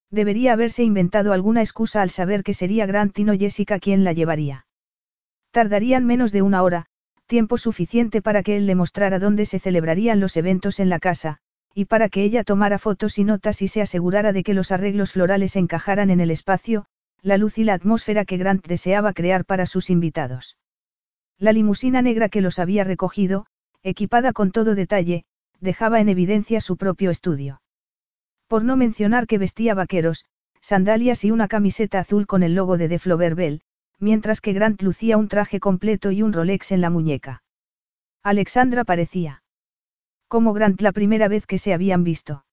Debería 0.10 0.54
haberse 0.54 0.84
inventado 0.84 1.34
alguna 1.34 1.62
excusa 1.62 2.02
al 2.02 2.10
saber 2.10 2.44
que 2.44 2.54
sería 2.54 2.86
Grant 2.86 3.18
y 3.18 3.24
no 3.24 3.34
Jessica 3.34 3.80
quien 3.80 4.04
la 4.04 4.14
llevaría. 4.14 4.66
Tardarían 5.52 6.06
menos 6.06 6.32
de 6.32 6.42
una 6.42 6.64
hora, 6.64 6.86
tiempo 7.28 7.58
suficiente 7.58 8.22
para 8.22 8.44
que 8.44 8.58
él 8.58 8.66
le 8.66 8.76
mostrara 8.76 9.20
dónde 9.20 9.46
se 9.46 9.60
celebrarían 9.60 10.20
los 10.20 10.36
eventos 10.36 10.80
en 10.80 10.90
la 10.90 11.00
casa, 11.00 11.38
y 11.74 11.86
para 11.86 12.10
que 12.10 12.24
ella 12.24 12.44
tomara 12.44 12.78
fotos 12.78 13.18
y 13.18 13.24
notas 13.24 13.62
y 13.62 13.70
se 13.70 13.82
asegurara 13.82 14.34
de 14.34 14.44
que 14.44 14.54
los 14.54 14.72
arreglos 14.72 15.14
florales 15.14 15.56
encajaran 15.56 16.10
en 16.10 16.20
el 16.20 16.32
espacio, 16.32 16.86
la 17.22 17.38
luz 17.38 17.58
y 17.58 17.64
la 17.64 17.74
atmósfera 17.74 18.26
que 18.26 18.38
Grant 18.38 18.68
deseaba 18.68 19.14
crear 19.14 19.46
para 19.46 19.66
sus 19.66 19.90
invitados. 19.90 20.58
La 21.38 21.54
limusina 21.54 22.02
negra 22.02 22.28
que 22.28 22.42
los 22.42 22.60
había 22.60 22.84
recogido, 22.84 23.46
equipada 23.84 24.34
con 24.34 24.52
todo 24.52 24.76
detalle, 24.76 25.24
dejaba 25.62 26.02
en 26.02 26.10
evidencia 26.10 26.60
su 26.60 26.76
propio 26.76 27.10
estudio. 27.10 27.62
Por 28.48 28.66
no 28.66 28.76
mencionar 28.76 29.28
que 29.28 29.38
vestía 29.38 29.74
vaqueros, 29.74 30.26
sandalias 30.60 31.24
y 31.24 31.32
una 31.32 31.48
camiseta 31.48 32.00
azul 32.00 32.28
con 32.28 32.44
el 32.44 32.56
logo 32.56 32.78
de 32.78 32.90
The 32.90 33.00
Flower 33.00 33.36
Bell, 33.36 33.62
mientras 34.00 34.42
que 34.42 34.54
Grant 34.54 34.82
lucía 34.82 35.18
un 35.18 35.30
traje 35.30 35.60
completo 35.60 36.12
y 36.12 36.24
un 36.24 36.34
Rolex 36.34 36.72
en 36.74 36.82
la 36.82 36.90
muñeca. 36.90 37.44
Alexandra 38.24 38.84
parecía 38.84 39.42
como 40.28 40.54
Grant 40.54 40.80
la 40.80 40.94
primera 40.94 41.28
vez 41.28 41.46
que 41.46 41.58
se 41.58 41.74
habían 41.74 42.06
visto. 42.06 42.46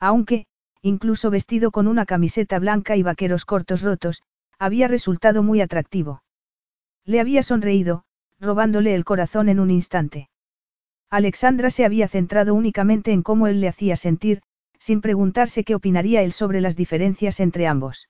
Aunque, 0.00 0.46
incluso 0.80 1.30
vestido 1.30 1.70
con 1.70 1.86
una 1.86 2.06
camiseta 2.06 2.58
blanca 2.58 2.96
y 2.96 3.02
vaqueros 3.02 3.44
cortos 3.44 3.82
rotos, 3.82 4.22
había 4.58 4.88
resultado 4.88 5.42
muy 5.42 5.60
atractivo. 5.60 6.22
Le 7.04 7.20
había 7.20 7.42
sonreído, 7.42 8.04
robándole 8.40 8.94
el 8.94 9.04
corazón 9.04 9.50
en 9.50 9.60
un 9.60 9.70
instante. 9.70 10.30
Alexandra 11.14 11.70
se 11.70 11.84
había 11.84 12.08
centrado 12.08 12.54
únicamente 12.54 13.12
en 13.12 13.22
cómo 13.22 13.46
él 13.46 13.60
le 13.60 13.68
hacía 13.68 13.94
sentir, 13.94 14.42
sin 14.80 15.00
preguntarse 15.00 15.62
qué 15.62 15.76
opinaría 15.76 16.22
él 16.22 16.32
sobre 16.32 16.60
las 16.60 16.74
diferencias 16.74 17.38
entre 17.38 17.68
ambos. 17.68 18.08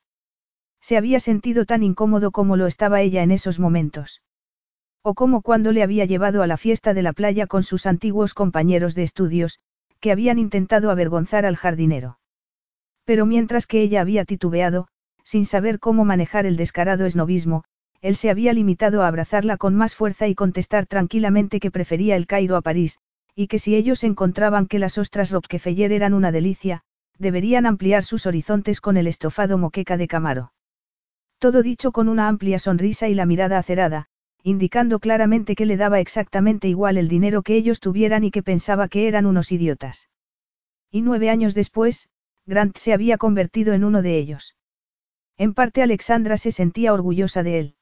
Se 0.80 0.96
había 0.96 1.20
sentido 1.20 1.66
tan 1.66 1.82
incómodo 1.82 2.30
como 2.30 2.56
lo 2.56 2.66
estaba 2.66 3.02
ella 3.02 3.22
en 3.22 3.30
esos 3.30 3.58
momentos. 3.58 4.22
O 5.02 5.12
como 5.12 5.42
cuando 5.42 5.70
le 5.70 5.82
había 5.82 6.06
llevado 6.06 6.42
a 6.42 6.46
la 6.46 6.56
fiesta 6.56 6.94
de 6.94 7.02
la 7.02 7.12
playa 7.12 7.46
con 7.46 7.62
sus 7.62 7.84
antiguos 7.84 8.32
compañeros 8.32 8.94
de 8.94 9.02
estudios, 9.02 9.58
que 10.00 10.10
habían 10.10 10.38
intentado 10.38 10.90
avergonzar 10.90 11.44
al 11.44 11.56
jardinero. 11.56 12.18
Pero 13.04 13.26
mientras 13.26 13.66
que 13.66 13.82
ella 13.82 14.00
había 14.00 14.24
titubeado, 14.24 14.88
sin 15.24 15.44
saber 15.44 15.78
cómo 15.78 16.06
manejar 16.06 16.46
el 16.46 16.56
descarado 16.56 17.04
esnovismo, 17.04 17.64
él 18.04 18.16
se 18.16 18.28
había 18.28 18.52
limitado 18.52 19.02
a 19.02 19.08
abrazarla 19.08 19.56
con 19.56 19.74
más 19.74 19.94
fuerza 19.94 20.28
y 20.28 20.34
contestar 20.34 20.84
tranquilamente 20.84 21.58
que 21.58 21.70
prefería 21.70 22.16
el 22.16 22.26
Cairo 22.26 22.54
a 22.54 22.60
París, 22.60 22.98
y 23.34 23.46
que 23.46 23.58
si 23.58 23.74
ellos 23.74 24.04
encontraban 24.04 24.66
que 24.66 24.78
las 24.78 24.98
ostras 24.98 25.30
Rockefeller 25.30 25.90
eran 25.90 26.12
una 26.12 26.30
delicia, 26.30 26.82
deberían 27.18 27.64
ampliar 27.64 28.04
sus 28.04 28.26
horizontes 28.26 28.82
con 28.82 28.98
el 28.98 29.06
estofado 29.06 29.56
moqueca 29.56 29.96
de 29.96 30.06
Camaro. 30.06 30.52
Todo 31.38 31.62
dicho 31.62 31.92
con 31.92 32.10
una 32.10 32.28
amplia 32.28 32.58
sonrisa 32.58 33.08
y 33.08 33.14
la 33.14 33.24
mirada 33.24 33.56
acerada, 33.56 34.08
indicando 34.42 34.98
claramente 34.98 35.54
que 35.54 35.64
le 35.64 35.78
daba 35.78 35.98
exactamente 35.98 36.68
igual 36.68 36.98
el 36.98 37.08
dinero 37.08 37.40
que 37.40 37.56
ellos 37.56 37.80
tuvieran 37.80 38.22
y 38.22 38.30
que 38.30 38.42
pensaba 38.42 38.88
que 38.88 39.08
eran 39.08 39.24
unos 39.24 39.50
idiotas. 39.50 40.10
Y 40.90 41.00
nueve 41.00 41.30
años 41.30 41.54
después, 41.54 42.10
Grant 42.44 42.76
se 42.76 42.92
había 42.92 43.16
convertido 43.16 43.72
en 43.72 43.82
uno 43.82 44.02
de 44.02 44.18
ellos. 44.18 44.56
En 45.38 45.54
parte 45.54 45.82
Alexandra 45.82 46.36
se 46.36 46.52
sentía 46.52 46.92
orgullosa 46.92 47.42
de 47.42 47.58
él. 47.58 47.76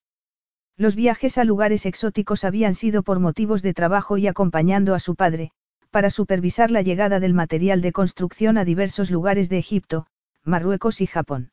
Los 0.76 0.96
viajes 0.96 1.38
a 1.38 1.44
lugares 1.44 1.86
exóticos 1.86 2.44
habían 2.44 2.74
sido 2.74 3.02
por 3.02 3.20
motivos 3.20 3.62
de 3.62 3.74
trabajo 3.74 4.16
y 4.18 4.26
acompañando 4.26 4.94
a 4.94 4.98
su 4.98 5.14
padre, 5.14 5.52
para 5.90 6.10
supervisar 6.10 6.70
la 6.70 6.82
llegada 6.82 7.20
del 7.20 7.34
material 7.34 7.82
de 7.82 7.92
construcción 7.92 8.56
a 8.56 8.64
diversos 8.64 9.10
lugares 9.10 9.48
de 9.48 9.58
Egipto, 9.58 10.06
Marruecos 10.44 11.00
y 11.00 11.06
Japón. 11.06 11.52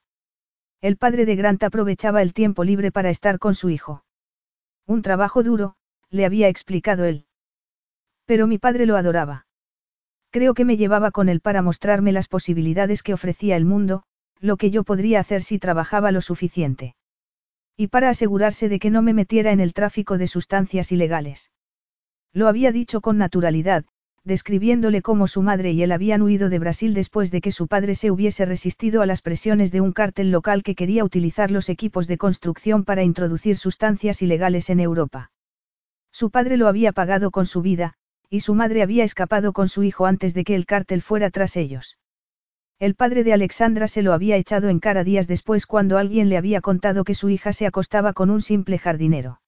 El 0.82 0.96
padre 0.96 1.26
de 1.26 1.36
Grant 1.36 1.62
aprovechaba 1.64 2.22
el 2.22 2.34
tiempo 2.34 2.64
libre 2.64 2.92
para 2.92 3.10
estar 3.10 3.38
con 3.38 3.54
su 3.54 3.70
hijo. 3.70 4.06
Un 4.88 5.02
trabajo 5.02 5.44
duro, 5.44 5.76
le 6.10 6.26
había 6.26 6.48
explicado 6.48 7.04
él. 7.04 7.26
Pero 8.26 8.48
mi 8.48 8.58
padre 8.58 8.86
lo 8.86 8.96
adoraba. 8.96 9.46
Creo 10.32 10.54
que 10.54 10.64
me 10.64 10.78
llevaba 10.78 11.12
con 11.12 11.28
él 11.28 11.42
para 11.42 11.62
mostrarme 11.62 12.14
las 12.14 12.28
posibilidades 12.28 13.04
que 13.04 13.14
ofrecía 13.14 13.58
el 13.58 13.66
mundo, 13.66 14.04
lo 14.40 14.56
que 14.56 14.72
yo 14.72 14.84
podría 14.84 15.20
hacer 15.20 15.42
si 15.42 15.60
trabajaba 15.60 16.12
lo 16.12 16.22
suficiente. 16.22 16.96
Y 17.82 17.88
para 17.88 18.10
asegurarse 18.10 18.68
de 18.68 18.78
que 18.78 18.90
no 18.90 19.02
me 19.02 19.14
metiera 19.14 19.54
en 19.54 19.62
el 19.62 19.72
tráfico 19.72 20.18
de 20.18 20.28
sustancias 20.28 20.92
ilegales. 20.92 21.50
Lo 22.34 22.50
había 22.50 22.74
dicho 22.74 23.00
con 23.00 23.18
naturalidad, 23.18 23.86
describiéndole 24.26 25.02
cómo 25.02 25.28
su 25.28 25.42
madre 25.42 25.72
y 25.72 25.82
él 25.82 25.94
habían 25.94 26.22
huido 26.22 26.50
de 26.50 26.60
Brasil 26.60 26.94
después 26.94 27.32
de 27.32 27.40
que 27.40 27.54
su 27.54 27.70
padre 27.70 27.96
se 27.96 28.12
hubiese 28.12 28.44
resistido 28.44 29.02
a 29.02 29.06
las 29.06 29.22
presiones 29.22 29.72
de 29.72 29.80
un 29.80 29.94
cártel 29.94 30.30
local 30.30 30.62
que 30.62 30.76
quería 30.76 31.06
utilizar 31.06 31.52
los 31.52 31.70
equipos 31.70 32.08
de 32.08 32.18
construcción 32.18 32.84
para 32.84 33.04
introducir 33.04 33.56
sustancias 33.56 34.22
ilegales 34.22 34.70
en 34.70 34.82
Europa. 34.82 35.32
Su 36.12 36.32
padre 36.32 36.58
lo 36.58 36.68
había 36.68 36.92
pagado 36.92 37.32
con 37.32 37.46
su 37.46 37.62
vida, 37.62 37.94
y 38.30 38.42
su 38.42 38.56
madre 38.56 38.82
había 38.82 39.06
escapado 39.06 39.54
con 39.54 39.70
su 39.70 39.84
hijo 39.84 40.06
antes 40.06 40.34
de 40.34 40.44
que 40.44 40.56
el 40.56 40.66
cártel 40.66 41.02
fuera 41.02 41.30
tras 41.30 41.56
ellos. 41.56 41.98
El 42.80 42.96
padre 42.96 43.26
de 43.26 43.34
Alexandra 43.34 43.90
se 43.90 44.02
lo 44.02 44.14
había 44.14 44.38
echado 44.38 44.70
en 44.70 44.80
cara 44.80 45.04
días 45.04 45.28
después 45.28 45.66
cuando 45.66 45.98
alguien 45.98 46.30
le 46.30 46.38
había 46.38 46.62
contado 46.62 47.04
que 47.04 47.14
su 47.14 47.30
hija 47.30 47.52
se 47.52 47.68
acostaba 47.68 48.14
con 48.14 48.30
un 48.30 48.42
simple 48.42 48.78
jardinero. 48.78 49.42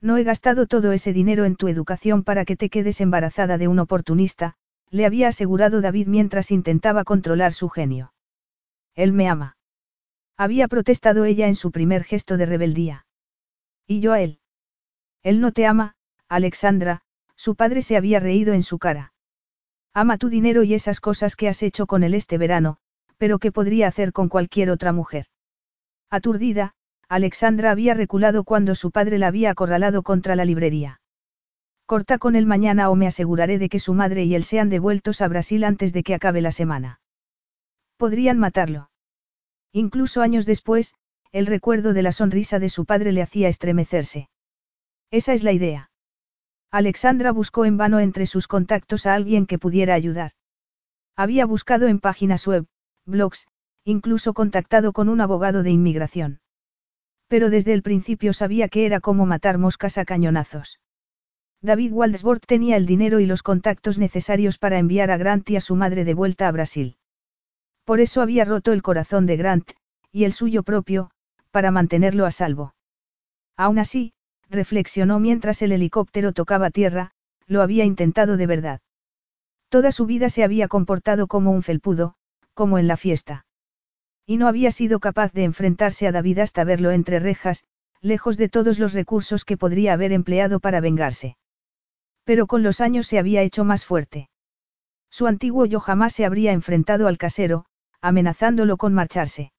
No 0.00 0.16
he 0.16 0.24
gastado 0.24 0.66
todo 0.66 0.90
ese 0.90 1.12
dinero 1.12 1.44
en 1.44 1.54
tu 1.54 1.68
educación 1.68 2.24
para 2.24 2.44
que 2.44 2.56
te 2.56 2.68
quedes 2.68 3.00
embarazada 3.00 3.58
de 3.58 3.68
un 3.68 3.78
oportunista, 3.78 4.56
le 4.90 5.06
había 5.06 5.28
asegurado 5.28 5.80
David 5.80 6.08
mientras 6.08 6.50
intentaba 6.50 7.04
controlar 7.04 7.52
su 7.52 7.68
genio. 7.68 8.12
Él 8.96 9.12
me 9.12 9.28
ama. 9.28 9.56
Había 10.36 10.66
protestado 10.66 11.24
ella 11.26 11.46
en 11.46 11.54
su 11.54 11.70
primer 11.70 12.02
gesto 12.02 12.36
de 12.36 12.46
rebeldía. 12.46 13.06
Y 13.86 14.00
yo 14.00 14.12
a 14.12 14.20
él. 14.20 14.40
Él 15.22 15.40
no 15.40 15.52
te 15.52 15.64
ama, 15.64 15.94
Alexandra, 16.28 17.02
su 17.36 17.54
padre 17.54 17.82
se 17.82 17.96
había 17.96 18.18
reído 18.18 18.52
en 18.52 18.64
su 18.64 18.78
cara. 18.78 19.12
Ama 19.94 20.18
tu 20.18 20.28
dinero 20.28 20.62
y 20.62 20.74
esas 20.74 21.00
cosas 21.00 21.36
que 21.36 21.48
has 21.48 21.62
hecho 21.62 21.86
con 21.86 22.02
él 22.02 22.14
este 22.14 22.38
verano, 22.38 22.78
pero 23.16 23.38
que 23.38 23.52
podría 23.52 23.88
hacer 23.88 24.12
con 24.12 24.28
cualquier 24.28 24.70
otra 24.70 24.92
mujer. 24.92 25.26
Aturdida, 26.10 26.74
Alexandra 27.08 27.70
había 27.70 27.94
reculado 27.94 28.44
cuando 28.44 28.74
su 28.74 28.90
padre 28.90 29.18
la 29.18 29.28
había 29.28 29.50
acorralado 29.50 30.02
contra 30.02 30.36
la 30.36 30.44
librería. 30.44 31.00
Corta 31.86 32.18
con 32.18 32.36
él 32.36 32.44
mañana 32.44 32.90
o 32.90 32.96
me 32.96 33.06
aseguraré 33.06 33.58
de 33.58 33.70
que 33.70 33.80
su 33.80 33.94
madre 33.94 34.24
y 34.24 34.34
él 34.34 34.44
sean 34.44 34.68
devueltos 34.68 35.22
a 35.22 35.28
Brasil 35.28 35.64
antes 35.64 35.92
de 35.94 36.02
que 36.02 36.14
acabe 36.14 36.42
la 36.42 36.52
semana. 36.52 37.00
Podrían 37.96 38.38
matarlo. 38.38 38.90
Incluso 39.72 40.20
años 40.20 40.44
después, 40.44 40.94
el 41.32 41.46
recuerdo 41.46 41.94
de 41.94 42.02
la 42.02 42.12
sonrisa 42.12 42.58
de 42.58 42.68
su 42.68 42.84
padre 42.84 43.12
le 43.12 43.22
hacía 43.22 43.48
estremecerse. 43.48 44.28
Esa 45.10 45.32
es 45.32 45.42
la 45.42 45.52
idea. 45.52 45.90
Alexandra 46.70 47.32
buscó 47.32 47.64
en 47.64 47.76
vano 47.78 47.98
entre 47.98 48.26
sus 48.26 48.46
contactos 48.46 49.06
a 49.06 49.14
alguien 49.14 49.46
que 49.46 49.58
pudiera 49.58 49.94
ayudar. 49.94 50.32
Había 51.16 51.46
buscado 51.46 51.88
en 51.88 51.98
páginas 51.98 52.46
web, 52.46 52.66
blogs, 53.06 53.48
incluso 53.84 54.34
contactado 54.34 54.92
con 54.92 55.08
un 55.08 55.20
abogado 55.20 55.62
de 55.62 55.70
inmigración. 55.70 56.40
Pero 57.26 57.48
desde 57.48 57.72
el 57.72 57.82
principio 57.82 58.32
sabía 58.32 58.68
que 58.68 58.84
era 58.84 59.00
como 59.00 59.24
matar 59.24 59.56
moscas 59.56 59.96
a 59.96 60.04
cañonazos. 60.04 60.78
David 61.62 61.92
Waldsworth 61.92 62.46
tenía 62.46 62.76
el 62.76 62.86
dinero 62.86 63.18
y 63.18 63.26
los 63.26 63.42
contactos 63.42 63.98
necesarios 63.98 64.58
para 64.58 64.78
enviar 64.78 65.10
a 65.10 65.16
Grant 65.16 65.48
y 65.50 65.56
a 65.56 65.60
su 65.60 65.74
madre 65.74 66.04
de 66.04 66.14
vuelta 66.14 66.48
a 66.48 66.52
Brasil. 66.52 66.96
Por 67.84 68.00
eso 68.00 68.20
había 68.20 68.44
roto 68.44 68.72
el 68.72 68.82
corazón 68.82 69.26
de 69.26 69.36
Grant, 69.36 69.72
y 70.12 70.24
el 70.24 70.34
suyo 70.34 70.62
propio, 70.62 71.10
para 71.50 71.70
mantenerlo 71.70 72.26
a 72.26 72.30
salvo. 72.30 72.74
Aún 73.56 73.78
así, 73.78 74.12
reflexionó 74.48 75.18
mientras 75.20 75.62
el 75.62 75.72
helicóptero 75.72 76.32
tocaba 76.32 76.70
tierra, 76.70 77.12
lo 77.46 77.62
había 77.62 77.84
intentado 77.84 78.36
de 78.36 78.46
verdad. 78.46 78.80
Toda 79.68 79.92
su 79.92 80.06
vida 80.06 80.30
se 80.30 80.44
había 80.44 80.68
comportado 80.68 81.26
como 81.26 81.50
un 81.50 81.62
felpudo, 81.62 82.14
como 82.54 82.78
en 82.78 82.88
la 82.88 82.96
fiesta. 82.96 83.46
Y 84.26 84.36
no 84.36 84.48
había 84.48 84.70
sido 84.70 85.00
capaz 85.00 85.32
de 85.32 85.44
enfrentarse 85.44 86.06
a 86.06 86.12
David 86.12 86.38
hasta 86.40 86.64
verlo 86.64 86.90
entre 86.90 87.18
rejas, 87.18 87.64
lejos 88.00 88.36
de 88.36 88.48
todos 88.48 88.78
los 88.78 88.92
recursos 88.92 89.44
que 89.44 89.56
podría 89.56 89.92
haber 89.92 90.12
empleado 90.12 90.60
para 90.60 90.80
vengarse. 90.80 91.36
Pero 92.24 92.46
con 92.46 92.62
los 92.62 92.80
años 92.80 93.06
se 93.06 93.18
había 93.18 93.42
hecho 93.42 93.64
más 93.64 93.84
fuerte. 93.84 94.28
Su 95.10 95.26
antiguo 95.26 95.64
yo 95.64 95.80
jamás 95.80 96.12
se 96.12 96.26
habría 96.26 96.52
enfrentado 96.52 97.08
al 97.08 97.16
casero, 97.16 97.64
amenazándolo 98.00 98.76
con 98.76 98.92
marcharse. 98.92 99.52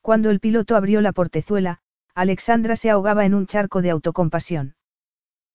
Cuando 0.00 0.30
el 0.30 0.40
piloto 0.40 0.74
abrió 0.74 1.00
la 1.00 1.12
portezuela, 1.12 1.81
Alexandra 2.14 2.76
se 2.76 2.90
ahogaba 2.90 3.24
en 3.24 3.34
un 3.34 3.46
charco 3.46 3.80
de 3.80 3.90
autocompasión. 3.90 4.76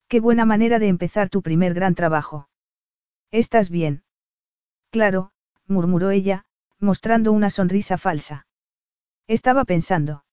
Qué 0.07 0.19
buena 0.19 0.45
manera 0.45 0.79
de 0.79 0.87
empezar 0.87 1.29
tu 1.29 1.41
primer 1.41 1.73
gran 1.73 1.93
trabajo. 1.93 2.49
¿Estás 3.31 3.69
bien? 3.69 4.03
Claro, 4.89 5.31
murmuró 5.67 6.11
ella, 6.11 6.45
mostrando 6.79 7.31
una 7.31 7.49
sonrisa 7.49 7.97
falsa. 7.97 8.47
Estaba 9.27 9.65
pensando. 9.65 10.23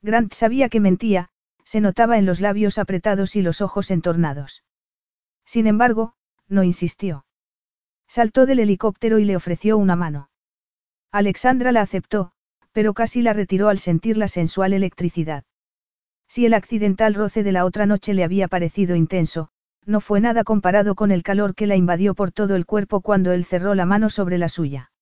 Grant 0.00 0.32
sabía 0.32 0.68
que 0.68 0.80
mentía, 0.80 1.30
se 1.64 1.80
notaba 1.80 2.18
en 2.18 2.26
los 2.26 2.40
labios 2.40 2.78
apretados 2.78 3.36
y 3.36 3.42
los 3.42 3.60
ojos 3.60 3.90
entornados. 3.90 4.64
Sin 5.44 5.66
embargo, 5.66 6.14
no 6.48 6.62
insistió. 6.62 7.26
Saltó 8.06 8.46
del 8.46 8.60
helicóptero 8.60 9.18
y 9.18 9.24
le 9.24 9.36
ofreció 9.36 9.76
una 9.78 9.96
mano. 9.96 10.30
Alexandra 11.10 11.72
la 11.72 11.82
aceptó, 11.82 12.32
pero 12.72 12.94
casi 12.94 13.22
la 13.22 13.32
retiró 13.32 13.68
al 13.68 13.78
sentir 13.78 14.16
la 14.18 14.28
sensual 14.28 14.72
electricidad. 14.72 15.44
Si 16.28 16.46
el 16.46 16.54
accidental 16.54 17.14
roce 17.14 17.42
de 17.42 17.52
la 17.52 17.64
otra 17.64 17.86
noche 17.86 18.14
le 18.14 18.24
había 18.24 18.48
parecido 18.48 18.96
intenso, 18.96 19.50
no 19.84 20.00
fue 20.00 20.20
nada 20.20 20.44
comparado 20.44 20.94
con 20.94 21.10
el 21.10 21.22
calor 21.22 21.54
que 21.54 21.66
la 21.66 21.76
invadió 21.76 22.14
por 22.14 22.32
todo 22.32 22.54
el 22.56 22.66
cuerpo 22.66 23.00
cuando 23.00 23.32
él 23.32 23.44
cerró 23.44 23.74
la 23.74 23.84
mano 23.84 24.10
sobre 24.10 24.38
la 24.38 24.48
suya. 24.48 24.92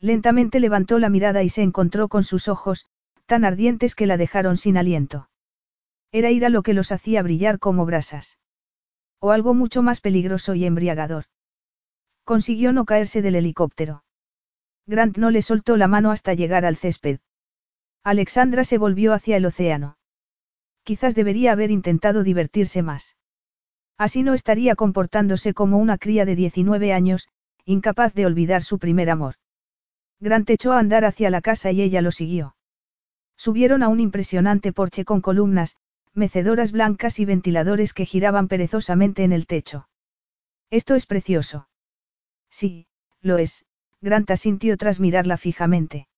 Lentamente 0.00 0.60
levantó 0.60 0.98
la 0.98 1.08
mirada 1.08 1.42
y 1.42 1.48
se 1.48 1.62
encontró 1.62 2.08
con 2.08 2.24
sus 2.24 2.48
ojos, 2.48 2.86
tan 3.26 3.44
ardientes 3.44 3.94
que 3.94 4.06
la 4.06 4.16
dejaron 4.16 4.56
sin 4.56 4.76
aliento. 4.76 5.28
Era 6.12 6.30
ira 6.30 6.48
lo 6.48 6.62
que 6.62 6.74
los 6.74 6.90
hacía 6.90 7.22
brillar 7.22 7.58
como 7.58 7.86
brasas. 7.86 8.38
O 9.20 9.30
algo 9.30 9.54
mucho 9.54 9.82
más 9.82 10.00
peligroso 10.00 10.54
y 10.54 10.64
embriagador. 10.64 11.24
Consiguió 12.24 12.72
no 12.72 12.84
caerse 12.84 13.22
del 13.22 13.36
helicóptero. 13.36 14.02
Grant 14.86 15.16
no 15.18 15.30
le 15.30 15.42
soltó 15.42 15.76
la 15.76 15.88
mano 15.88 16.10
hasta 16.10 16.34
llegar 16.34 16.64
al 16.64 16.76
césped. 16.76 17.20
Alexandra 18.02 18.64
se 18.64 18.78
volvió 18.78 19.12
hacia 19.12 19.36
el 19.36 19.46
océano. 19.46 19.98
Quizás 20.82 21.14
debería 21.14 21.52
haber 21.52 21.70
intentado 21.70 22.22
divertirse 22.22 22.82
más. 22.82 23.16
Así 23.98 24.22
no 24.22 24.34
estaría 24.34 24.74
comportándose 24.76 25.52
como 25.52 25.78
una 25.78 25.98
cría 25.98 26.24
de 26.24 26.34
19 26.34 26.92
años, 26.92 27.28
incapaz 27.64 28.14
de 28.14 28.26
olvidar 28.26 28.62
su 28.62 28.78
primer 28.78 29.10
amor. 29.10 29.34
Grant 30.20 30.48
echó 30.50 30.72
a 30.72 30.78
andar 30.78 31.04
hacia 31.04 31.30
la 31.30 31.40
casa 31.40 31.70
y 31.70 31.82
ella 31.82 32.00
lo 32.00 32.10
siguió. 32.10 32.56
Subieron 33.36 33.82
a 33.82 33.88
un 33.88 34.00
impresionante 34.00 34.72
porche 34.72 35.04
con 35.04 35.20
columnas, 35.20 35.76
mecedoras 36.14 36.72
blancas 36.72 37.18
y 37.20 37.24
ventiladores 37.24 37.92
que 37.92 38.06
giraban 38.06 38.48
perezosamente 38.48 39.24
en 39.24 39.32
el 39.32 39.46
techo. 39.46 39.88
Esto 40.70 40.94
es 40.94 41.06
precioso. 41.06 41.68
Sí, 42.50 42.86
lo 43.22 43.38
es, 43.38 43.64
Grant 44.02 44.30
asintió 44.30 44.76
tras 44.76 45.00
mirarla 45.00 45.36
fijamente. 45.36 46.08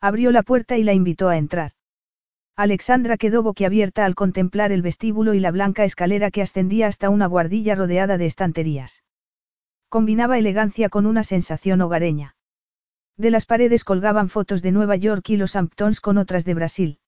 Abrió 0.00 0.32
la 0.32 0.42
puerta 0.42 0.78
y 0.78 0.82
la 0.82 0.94
invitó 0.94 1.28
a 1.28 1.36
entrar. 1.36 1.72
Alexandra 2.56 3.16
quedó 3.16 3.42
boquiabierta 3.42 4.04
al 4.04 4.14
contemplar 4.14 4.72
el 4.72 4.82
vestíbulo 4.82 5.32
y 5.34 5.40
la 5.40 5.50
blanca 5.50 5.84
escalera 5.84 6.30
que 6.30 6.42
ascendía 6.42 6.86
hasta 6.86 7.08
una 7.08 7.26
guardilla 7.26 7.74
rodeada 7.74 8.18
de 8.18 8.26
estanterías. 8.26 9.04
Combinaba 9.88 10.38
elegancia 10.38 10.88
con 10.88 11.06
una 11.06 11.24
sensación 11.24 11.80
hogareña. 11.80 12.36
De 13.16 13.30
las 13.30 13.46
paredes 13.46 13.84
colgaban 13.84 14.28
fotos 14.28 14.62
de 14.62 14.72
Nueva 14.72 14.96
York 14.96 15.28
y 15.30 15.36
los 15.36 15.54
Hamptons 15.54 16.00
con 16.00 16.18
otras 16.18 16.44
de 16.44 16.54
Brasil. 16.54 16.98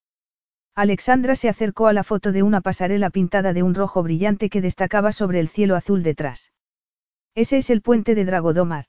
Alexandra 0.75 1.35
se 1.35 1.49
acercó 1.49 1.87
a 1.87 1.93
la 1.93 2.03
foto 2.03 2.31
de 2.31 2.43
una 2.43 2.61
pasarela 2.61 3.09
pintada 3.09 3.53
de 3.53 3.63
un 3.63 3.75
rojo 3.75 4.03
brillante 4.03 4.49
que 4.49 4.61
destacaba 4.61 5.11
sobre 5.11 5.39
el 5.39 5.47
cielo 5.47 5.75
azul 5.75 6.03
detrás. 6.03 6.51
Ese 7.33 7.57
es 7.57 7.69
el 7.69 7.81
puente 7.81 8.13
de 8.13 8.25
Dragodomar. 8.25 8.85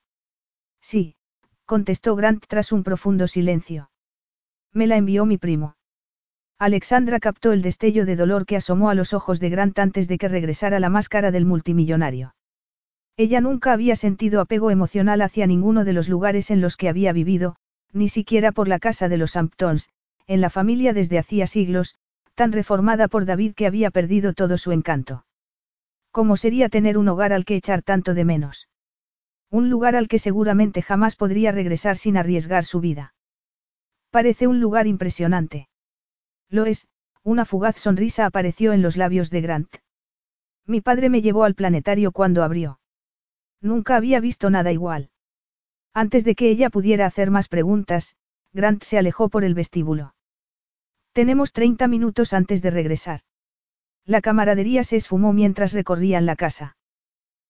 Sí, 0.88 1.16
contestó 1.64 2.14
Grant 2.14 2.44
tras 2.46 2.70
un 2.70 2.84
profundo 2.84 3.26
silencio. 3.26 3.90
Me 4.72 4.86
la 4.86 4.96
envió 4.96 5.26
mi 5.26 5.36
primo. 5.36 5.74
Alexandra 6.60 7.18
captó 7.18 7.50
el 7.50 7.60
destello 7.60 8.06
de 8.06 8.14
dolor 8.14 8.46
que 8.46 8.54
asomó 8.54 8.88
a 8.88 8.94
los 8.94 9.12
ojos 9.12 9.40
de 9.40 9.50
Grant 9.50 9.76
antes 9.80 10.06
de 10.06 10.16
que 10.16 10.28
regresara 10.28 10.78
la 10.78 10.88
máscara 10.88 11.32
del 11.32 11.44
multimillonario. 11.44 12.36
Ella 13.16 13.40
nunca 13.40 13.72
había 13.72 13.96
sentido 13.96 14.40
apego 14.40 14.70
emocional 14.70 15.22
hacia 15.22 15.48
ninguno 15.48 15.84
de 15.84 15.92
los 15.92 16.08
lugares 16.08 16.52
en 16.52 16.60
los 16.60 16.76
que 16.76 16.88
había 16.88 17.12
vivido, 17.12 17.56
ni 17.92 18.08
siquiera 18.08 18.52
por 18.52 18.68
la 18.68 18.78
casa 18.78 19.08
de 19.08 19.16
los 19.16 19.34
Hamptons, 19.34 19.88
en 20.28 20.40
la 20.40 20.50
familia 20.50 20.92
desde 20.92 21.18
hacía 21.18 21.48
siglos, 21.48 21.96
tan 22.36 22.52
reformada 22.52 23.08
por 23.08 23.24
David 23.24 23.54
que 23.54 23.66
había 23.66 23.90
perdido 23.90 24.34
todo 24.34 24.56
su 24.56 24.70
encanto. 24.70 25.26
¿Cómo 26.12 26.36
sería 26.36 26.68
tener 26.68 26.96
un 26.96 27.08
hogar 27.08 27.32
al 27.32 27.44
que 27.44 27.56
echar 27.56 27.82
tanto 27.82 28.14
de 28.14 28.24
menos? 28.24 28.68
Un 29.50 29.70
lugar 29.70 29.96
al 29.96 30.08
que 30.08 30.18
seguramente 30.18 30.82
jamás 30.82 31.16
podría 31.16 31.52
regresar 31.52 31.96
sin 31.96 32.16
arriesgar 32.16 32.64
su 32.64 32.80
vida. 32.80 33.14
Parece 34.10 34.46
un 34.46 34.60
lugar 34.60 34.86
impresionante. 34.86 35.68
Lo 36.48 36.66
es, 36.66 36.88
una 37.22 37.44
fugaz 37.44 37.76
sonrisa 37.76 38.26
apareció 38.26 38.72
en 38.72 38.82
los 38.82 38.96
labios 38.96 39.30
de 39.30 39.40
Grant. 39.40 39.76
Mi 40.64 40.80
padre 40.80 41.10
me 41.10 41.22
llevó 41.22 41.44
al 41.44 41.54
planetario 41.54 42.12
cuando 42.12 42.42
abrió. 42.42 42.80
Nunca 43.60 43.96
había 43.96 44.20
visto 44.20 44.50
nada 44.50 44.72
igual. 44.72 45.10
Antes 45.92 46.24
de 46.24 46.34
que 46.34 46.50
ella 46.50 46.70
pudiera 46.70 47.06
hacer 47.06 47.30
más 47.30 47.48
preguntas, 47.48 48.16
Grant 48.52 48.82
se 48.82 48.98
alejó 48.98 49.28
por 49.28 49.44
el 49.44 49.54
vestíbulo. 49.54 50.14
Tenemos 51.12 51.52
30 51.52 51.88
minutos 51.88 52.32
antes 52.32 52.62
de 52.62 52.70
regresar. 52.70 53.20
La 54.04 54.20
camaradería 54.20 54.84
se 54.84 54.96
esfumó 54.96 55.32
mientras 55.32 55.72
recorrían 55.72 56.26
la 56.26 56.36
casa. 56.36 56.76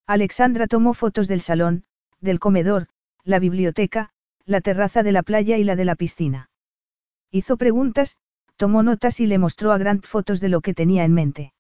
Alexandra 0.07 0.69
tomó 0.69 0.95
fotos 0.95 1.27
del 1.27 1.41
salón, 1.41 1.85
del 2.21 2.39
comedor, 2.39 2.87
la 3.25 3.41
biblioteca, 3.41 4.11
la 4.45 4.61
terraza 4.61 5.03
de 5.03 5.11
la 5.11 5.23
playa 5.23 5.59
y 5.59 5.65
la 5.65 5.75
de 5.75 5.85
la 5.85 5.97
piscina. 5.97 6.49
Hizo 7.33 7.57
preguntas, 7.57 8.17
tomó 8.57 8.85
notas 8.85 9.19
y 9.19 9.27
le 9.27 9.39
mostró 9.39 9.73
a 9.73 9.79
Grant 9.79 10.07
fotos 10.07 10.41
de 10.41 10.49
lo 10.49 10.61
que 10.61 10.75
tenía 10.75 11.05
en 11.05 11.13
mente. 11.13 11.53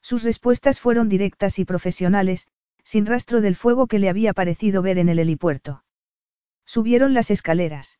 Sus 0.00 0.22
respuestas 0.22 0.78
fueron 0.78 1.08
directas 1.08 1.58
y 1.58 1.64
profesionales, 1.64 2.46
sin 2.84 3.06
rastro 3.06 3.40
del 3.40 3.56
fuego 3.56 3.88
que 3.88 3.98
le 3.98 4.08
había 4.08 4.34
parecido 4.34 4.80
ver 4.80 4.98
en 4.98 5.08
el 5.08 5.18
helipuerto. 5.18 5.82
Subieron 6.64 7.12
las 7.12 7.30
escaleras. 7.30 7.98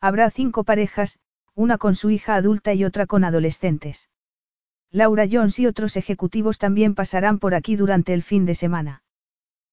Habrá 0.00 0.30
cinco 0.30 0.64
parejas, 0.64 1.18
una 1.54 1.78
con 1.78 1.96
su 1.96 2.10
hija 2.10 2.36
adulta 2.36 2.74
y 2.74 2.84
otra 2.84 3.06
con 3.06 3.24
adolescentes. 3.24 4.08
Laura 4.94 5.26
Jones 5.28 5.58
y 5.58 5.66
otros 5.66 5.96
ejecutivos 5.96 6.58
también 6.58 6.94
pasarán 6.94 7.40
por 7.40 7.56
aquí 7.56 7.74
durante 7.74 8.14
el 8.14 8.22
fin 8.22 8.46
de 8.46 8.54
semana. 8.54 9.02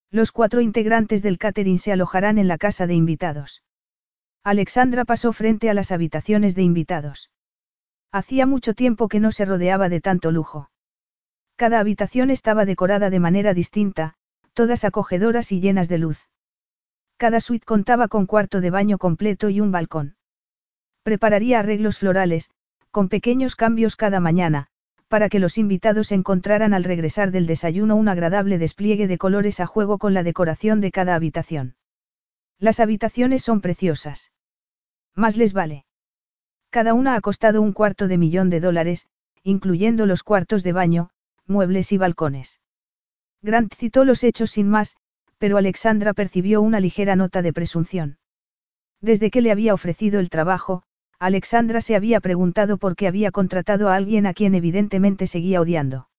Los 0.10 0.31
cuatro 0.31 0.61
integrantes 0.61 1.22
del 1.22 1.38
catering 1.38 1.77
se 1.77 1.91
alojarán 1.91 2.39
en 2.39 2.48
la 2.48 2.57
casa 2.57 2.88
de 2.88 2.95
invitados. 2.95 3.61
Alexandra 4.43 5.06
pasó 5.06 5.31
frente 5.31 5.69
a 5.69 5.76
las 5.76 5.91
habitaciones 5.91 6.56
de 6.56 6.64
invitados. 6.64 7.30
Hacía 8.11 8.48
mucho 8.48 8.73
tiempo 8.73 9.07
que 9.10 9.19
no 9.19 9.31
se 9.31 9.45
rodeaba 9.45 9.89
de 9.89 10.02
tanto 10.02 10.31
lujo. 10.31 10.72
Cada 11.56 11.80
habitación 11.80 12.31
estaba 12.31 12.65
decorada 12.65 13.11
de 13.11 13.19
manera 13.19 13.53
distinta, 13.53 14.15
todas 14.53 14.84
acogedoras 14.85 15.52
y 15.52 15.61
llenas 15.61 15.88
de 15.88 15.99
luz. 15.99 16.30
Cada 17.18 17.41
suite 17.41 17.64
contaba 17.64 18.07
con 18.07 18.26
cuarto 18.26 18.60
de 18.60 18.72
baño 18.72 18.98
completo 18.98 19.49
y 19.49 19.61
un 19.61 19.72
balcón. 19.72 20.15
Prepararía 21.03 21.60
arreglos 21.60 21.99
florales, 21.99 22.49
con 22.89 23.07
pequeños 23.07 23.56
cambios 23.56 23.95
cada 23.95 24.19
mañana, 24.19 24.70
para 25.11 25.27
que 25.27 25.39
los 25.39 25.57
invitados 25.57 26.13
encontraran 26.13 26.73
al 26.73 26.85
regresar 26.85 27.31
del 27.31 27.45
desayuno 27.45 27.97
un 27.97 28.07
agradable 28.07 28.57
despliegue 28.57 29.07
de 29.07 29.17
colores 29.17 29.59
a 29.59 29.65
juego 29.65 29.97
con 29.97 30.13
la 30.13 30.23
decoración 30.23 30.79
de 30.79 30.89
cada 30.89 31.15
habitación. 31.15 31.75
Las 32.59 32.79
habitaciones 32.79 33.43
son 33.43 33.59
preciosas. 33.59 34.31
Más 35.13 35.35
les 35.35 35.51
vale. 35.51 35.83
Cada 36.69 36.93
una 36.93 37.15
ha 37.15 37.19
costado 37.19 37.61
un 37.61 37.73
cuarto 37.73 38.07
de 38.07 38.17
millón 38.17 38.49
de 38.49 38.61
dólares, 38.61 39.09
incluyendo 39.43 40.05
los 40.05 40.23
cuartos 40.23 40.63
de 40.63 40.71
baño, 40.71 41.09
muebles 41.45 41.91
y 41.91 41.97
balcones. 41.97 42.61
Grant 43.41 43.73
citó 43.73 44.05
los 44.05 44.23
hechos 44.23 44.51
sin 44.51 44.69
más, 44.69 44.95
pero 45.39 45.57
Alexandra 45.57 46.13
percibió 46.13 46.61
una 46.61 46.79
ligera 46.79 47.17
nota 47.17 47.41
de 47.41 47.51
presunción. 47.51 48.17
Desde 49.01 49.29
que 49.29 49.41
le 49.41 49.51
había 49.51 49.73
ofrecido 49.73 50.21
el 50.21 50.29
trabajo, 50.29 50.83
Alexandra 51.22 51.81
se 51.81 51.95
había 51.95 52.19
preguntado 52.19 52.80
por 52.80 52.95
qué 52.95 53.07
había 53.07 53.30
contratado 53.30 53.89
a 53.89 53.95
alguien 53.95 54.26
a 54.26 54.34
quien 54.34 54.56
evidentemente 54.56 55.27
seguía 55.27 55.61
odiando. 55.61 56.10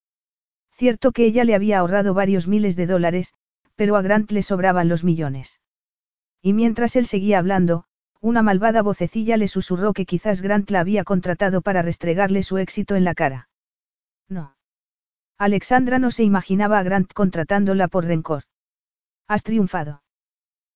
Cierto 0.71 1.11
que 1.11 1.25
ella 1.25 1.43
le 1.43 1.57
había 1.57 1.81
ahorrado 1.81 2.15
varios 2.15 2.47
miles 2.47 2.77
de 2.77 2.87
dólares, 2.87 3.35
pero 3.75 3.97
a 3.97 4.03
Grant 4.03 4.31
le 4.31 4.45
sobraban 4.45 4.89
los 4.89 5.03
millones. 5.03 5.61
Y 6.41 6.53
mientras 6.53 6.95
él 6.95 7.07
seguía 7.07 7.41
hablando, 7.41 7.83
una 8.21 8.45
malvada 8.45 8.81
vocecilla 8.83 9.37
le 9.37 9.49
susurró 9.49 9.93
que 9.93 10.07
quizás 10.07 10.41
Grant 10.41 10.71
la 10.71 10.79
había 10.79 11.03
contratado 11.03 11.63
para 11.63 11.83
restregarle 11.83 12.45
su 12.45 12.59
éxito 12.59 12.95
en 12.95 13.03
la 13.03 13.15
cara. 13.15 13.49
No. 14.29 14.57
Alexandra 15.37 15.99
no 15.99 16.13
se 16.13 16.23
imaginaba 16.23 16.79
a 16.79 16.85
Grant 16.85 17.13
contratándola 17.13 17.89
por 17.89 18.05
rencor. 18.05 18.45
¿Has 19.27 19.43
triunfado? 19.43 20.05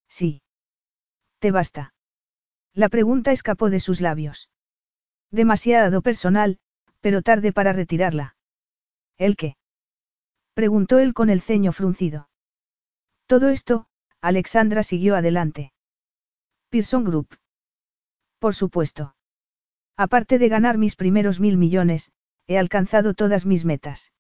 Sí. 0.09 0.43
¿Te 1.39 1.53
basta? 1.53 1.95
La 2.77 2.91
pregunta 2.91 3.33
escapó 3.33 3.71
de 3.71 3.81
sus 3.81 4.03
labios. 4.03 4.51
Demasiado 5.31 6.03
personal, 6.03 6.59
pero 7.01 7.23
tarde 7.23 7.51
para 7.51 7.73
retirarla. 7.73 8.37
¿El 9.17 9.35
qué? 9.35 9.57
Preguntó 10.53 10.99
él 10.99 11.15
con 11.15 11.31
el 11.31 11.41
ceño 11.41 11.73
fruncido. 11.73 12.29
Todo 13.25 13.49
esto, 13.49 13.87
Alexandra 14.21 14.83
siguió 14.83 15.17
adelante. 15.17 15.73
Pearson 16.69 17.05
Group. 17.05 17.39
Por 18.39 18.55
supuesto. 18.55 19.17
Aparte 19.97 20.39
de 20.39 20.51
ganar 20.51 20.77
mis 20.77 20.97
primeros 20.97 21.41
mil 21.41 21.57
millones, 21.57 22.13
he 22.47 22.59
alcanzado 22.59 23.15
todas 23.15 23.47
mis 23.47 23.65
metas. 23.65 24.13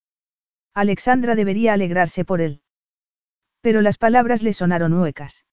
Alexandra 0.73 1.35
debería 1.35 1.75
alegrarse 1.75 2.25
por 2.25 2.41
él. 2.41 2.63
Pero 3.61 3.83
las 3.83 3.99
palabras 3.99 4.43
le 4.43 4.55
sonaron 4.55 4.95
huecas. 4.95 5.45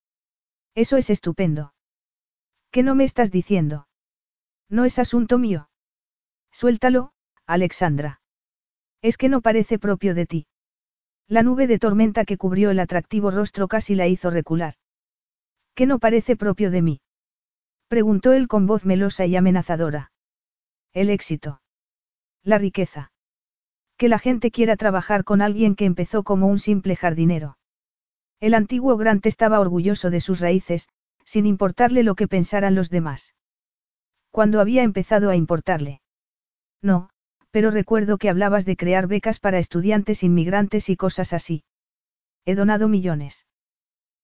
Eso 0.74 0.96
es 0.96 1.10
estupendo. 1.10 1.74
¿Qué 2.74 2.82
no 2.82 2.96
me 2.96 3.04
estás 3.04 3.30
diciendo? 3.30 3.88
No 4.68 4.84
es 4.84 4.98
asunto 4.98 5.38
mío. 5.38 5.70
Suéltalo, 6.52 7.14
Alexandra. 7.46 8.20
Es 9.04 9.16
que 9.18 9.30
no 9.30 9.42
parece 9.42 9.78
propio 9.78 10.16
de 10.16 10.26
ti. 10.26 10.48
La 11.28 11.44
nube 11.44 11.68
de 11.68 11.78
tormenta 11.78 12.26
que 12.26 12.36
cubrió 12.36 12.72
el 12.72 12.80
atractivo 12.80 13.30
rostro 13.30 13.68
casi 13.68 13.94
la 13.94 14.08
hizo 14.08 14.32
recular. 14.32 14.74
¿Qué 15.76 15.86
no 15.86 16.00
parece 16.00 16.36
propio 16.36 16.72
de 16.72 16.82
mí? 16.82 17.02
Preguntó 17.90 18.34
él 18.34 18.48
con 18.48 18.66
voz 18.66 18.88
melosa 18.88 19.28
y 19.28 19.36
amenazadora. 19.36 20.12
El 20.94 21.12
éxito. 21.12 21.62
La 22.42 22.58
riqueza. 22.58 23.12
Que 23.98 24.10
la 24.10 24.18
gente 24.18 24.50
quiera 24.50 24.78
trabajar 24.78 25.24
con 25.24 25.44
alguien 25.44 25.76
que 25.76 25.86
empezó 25.86 26.24
como 26.24 26.48
un 26.48 26.58
simple 26.58 26.96
jardinero. 26.96 27.56
El 28.40 28.56
antiguo 28.56 28.98
Grant 28.98 29.28
estaba 29.28 29.60
orgulloso 29.60 30.10
de 30.10 30.20
sus 30.20 30.40
raíces, 30.40 30.90
sin 31.26 31.46
importarle 31.46 32.04
lo 32.04 32.16
que 32.16 32.28
pensaran 32.28 32.76
los 32.76 32.90
demás. 32.90 33.36
Cuando 34.32 34.60
había 34.60 34.84
empezado 34.84 35.30
a 35.30 35.36
importarle? 35.36 36.02
No, 36.82 37.10
pero 37.52 37.70
recuerdo 37.70 38.18
que 38.18 38.30
hablabas 38.30 38.66
de 38.66 38.76
crear 38.76 39.08
becas 39.08 39.40
para 39.40 39.60
estudiantes 39.60 40.24
inmigrantes 40.24 40.90
y 40.90 40.96
cosas 40.96 41.34
así. 41.34 41.64
He 42.46 42.56
donado 42.56 42.88
millones. 42.88 43.46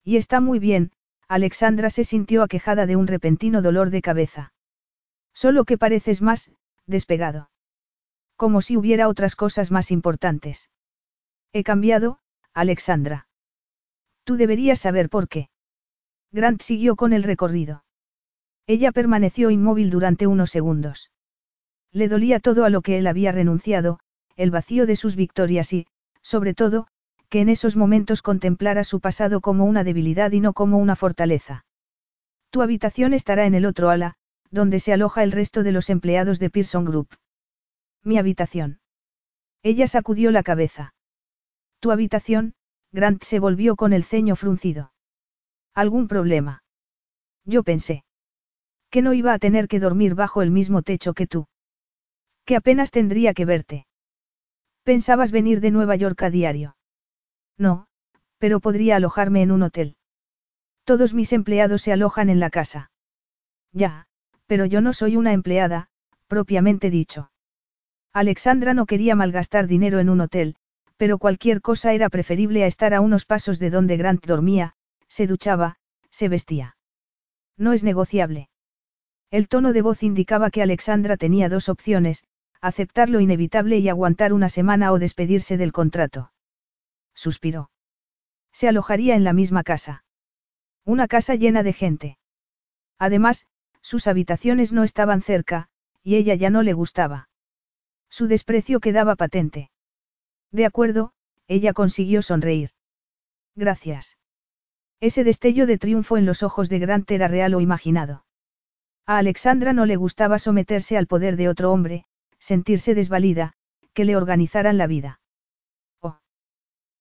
Y 0.04 0.18
está 0.18 0.42
muy 0.42 0.60
bien, 0.60 0.92
Alexandra 1.28 1.92
se 1.92 2.04
sintió 2.04 2.42
aquejada 2.42 2.88
de 2.88 2.96
un 2.96 3.06
repentino 3.06 3.62
dolor 3.62 3.92
de 3.92 4.02
cabeza. 4.02 4.54
Solo 5.34 5.64
que 5.64 5.78
pareces 5.78 6.24
más, 6.24 6.52
despegado. 6.88 7.52
Como 8.36 8.62
si 8.62 8.78
hubiera 8.78 9.08
otras 9.08 9.36
cosas 9.36 9.70
más 9.70 9.92
importantes. 9.92 10.72
He 11.54 11.64
cambiado, 11.64 12.20
Alexandra. 12.54 13.28
Tú 14.24 14.38
deberías 14.38 14.80
saber 14.80 15.10
por 15.10 15.30
qué. 15.30 15.50
Grant 16.32 16.62
siguió 16.62 16.96
con 16.96 17.14
el 17.14 17.24
recorrido. 17.24 17.84
Ella 18.68 18.92
permaneció 18.92 19.50
inmóvil 19.50 19.90
durante 19.90 20.28
unos 20.28 20.52
segundos. 20.52 21.12
Le 21.92 22.08
dolía 22.08 22.40
todo 22.40 22.66
a 22.66 22.70
lo 22.70 22.82
que 22.82 23.00
él 23.00 23.08
había 23.08 23.32
renunciado, 23.32 24.00
el 24.36 24.52
vacío 24.52 24.86
de 24.86 24.96
sus 24.96 25.16
victorias 25.16 25.74
y, 25.74 25.88
sobre 26.22 26.54
todo, 26.54 26.88
que 27.30 27.42
en 27.42 27.50
esos 27.50 27.76
momentos 27.76 28.22
contemplara 28.22 28.84
su 28.84 29.00
pasado 29.00 29.42
como 29.42 29.66
una 29.66 29.84
debilidad 29.84 30.32
y 30.32 30.40
no 30.40 30.54
como 30.54 30.78
una 30.78 30.96
fortaleza. 30.96 31.66
Tu 32.52 32.62
habitación 32.62 33.14
estará 33.14 33.46
en 33.46 33.56
el 33.56 33.66
otro 33.66 33.90
ala, 33.90 34.16
donde 34.52 34.80
se 34.80 34.94
aloja 34.94 35.24
el 35.24 35.32
resto 35.32 35.64
de 35.64 35.72
los 35.72 35.90
empleados 35.90 36.40
de 36.40 36.50
Pearson 36.50 36.86
Group. 36.86 37.10
Mi 38.04 38.18
habitación. 38.18 38.80
Ella 39.62 39.88
sacudió 39.88 40.32
la 40.32 40.44
cabeza. 40.44 40.94
Tu 41.80 41.92
habitación, 41.92 42.54
Grant 42.92 43.24
se 43.24 43.40
volvió 43.40 43.76
con 43.76 43.94
el 43.94 44.04
ceño 44.04 44.36
fruncido. 44.36 44.92
¿Algún 45.74 46.08
problema? 46.08 46.64
Yo 47.46 47.64
pensé. 47.64 48.04
Que 48.90 49.02
no 49.02 49.14
iba 49.14 49.34
a 49.34 49.40
tener 49.40 49.68
que 49.68 49.80
dormir 49.80 50.16
bajo 50.16 50.42
el 50.42 50.52
mismo 50.52 50.82
techo 50.82 51.14
que 51.14 51.28
tú. 51.28 51.48
Que 52.46 52.56
apenas 52.56 52.92
tendría 52.92 53.34
que 53.34 53.46
verte. 53.46 53.88
¿Pensabas 54.84 55.32
venir 55.32 55.62
de 55.62 55.72
Nueva 55.72 55.96
York 55.96 56.22
a 56.24 56.30
diario? 56.30 56.76
No, 57.58 57.88
pero 58.40 58.60
podría 58.60 58.96
alojarme 58.96 59.42
en 59.42 59.52
un 59.52 59.64
hotel. 59.64 59.96
Todos 60.84 61.14
mis 61.14 61.34
empleados 61.34 61.84
se 61.84 61.92
alojan 61.92 62.30
en 62.30 62.40
la 62.40 62.50
casa. 62.50 62.90
Ya, 63.72 64.08
pero 64.48 64.66
yo 64.66 64.82
no 64.82 64.94
soy 64.94 65.16
una 65.16 65.34
empleada, 65.34 65.90
propiamente 66.28 66.90
dicho. 66.90 67.32
Alexandra 68.14 68.74
no 68.74 68.88
quería 68.88 69.16
malgastar 69.16 69.68
dinero 69.68 70.00
en 70.00 70.10
un 70.10 70.22
hotel, 70.22 70.56
pero 70.98 71.20
cualquier 71.20 71.62
cosa 71.62 71.94
era 71.94 72.10
preferible 72.10 72.64
a 72.64 72.68
estar 72.68 72.96
a 72.96 73.02
unos 73.02 73.26
pasos 73.26 73.60
de 73.60 73.70
donde 73.70 73.98
Grant 73.98 74.26
dormía, 74.26 74.74
se 75.10 75.28
duchaba, 75.28 75.78
se 76.10 76.30
vestía. 76.30 76.78
No 77.58 77.74
es 77.74 77.84
negociable. 77.84 78.50
El 79.32 79.48
tono 79.48 79.74
de 79.74 79.82
voz 79.82 80.02
indicaba 80.02 80.50
que 80.50 80.62
Alexandra 80.62 81.18
tenía 81.18 81.50
dos 81.50 81.68
opciones, 81.68 82.24
aceptar 82.62 83.10
lo 83.10 83.20
inevitable 83.20 83.78
y 83.80 83.90
aguantar 83.90 84.34
una 84.34 84.50
semana 84.50 84.92
o 84.92 85.00
despedirse 85.00 85.58
del 85.58 85.72
contrato. 85.72 86.32
Suspiró. 87.14 87.70
Se 88.52 88.68
alojaría 88.68 89.16
en 89.16 89.24
la 89.24 89.34
misma 89.34 89.64
casa. 89.64 90.04
Una 90.86 91.08
casa 91.08 91.36
llena 91.36 91.64
de 91.64 91.74
gente. 91.74 92.18
Además, 92.98 93.48
sus 93.82 94.08
habitaciones 94.08 94.74
no 94.74 94.84
estaban 94.84 95.22
cerca, 95.22 95.70
y 96.04 96.16
ella 96.16 96.36
ya 96.36 96.50
no 96.50 96.64
le 96.64 96.74
gustaba. 96.74 97.30
Su 98.10 98.28
desprecio 98.28 98.80
quedaba 98.80 99.16
patente. 99.16 99.72
De 100.52 100.66
acuerdo, 100.66 101.14
ella 101.48 101.74
consiguió 101.74 102.22
sonreír. 102.22 102.72
Gracias. 103.56 104.19
Ese 105.02 105.24
destello 105.24 105.66
de 105.66 105.78
triunfo 105.78 106.18
en 106.18 106.26
los 106.26 106.44
ojos 106.44 106.70
de 106.70 106.80
Grant 106.80 107.10
era 107.12 107.28
real 107.28 107.54
o 107.54 107.62
imaginado. 107.62 108.26
A 109.06 109.18
Alexandra 109.18 109.74
no 109.74 109.86
le 109.86 109.96
gustaba 109.96 110.40
someterse 110.40 110.98
al 110.98 111.08
poder 111.08 111.36
de 111.38 111.48
otro 111.48 111.72
hombre, 111.72 112.06
sentirse 112.38 112.94
desvalida, 112.96 113.54
que 113.94 114.06
le 114.06 114.16
organizaran 114.16 114.78
la 114.78 114.88
vida. 114.88 115.20
Oh. 116.02 116.20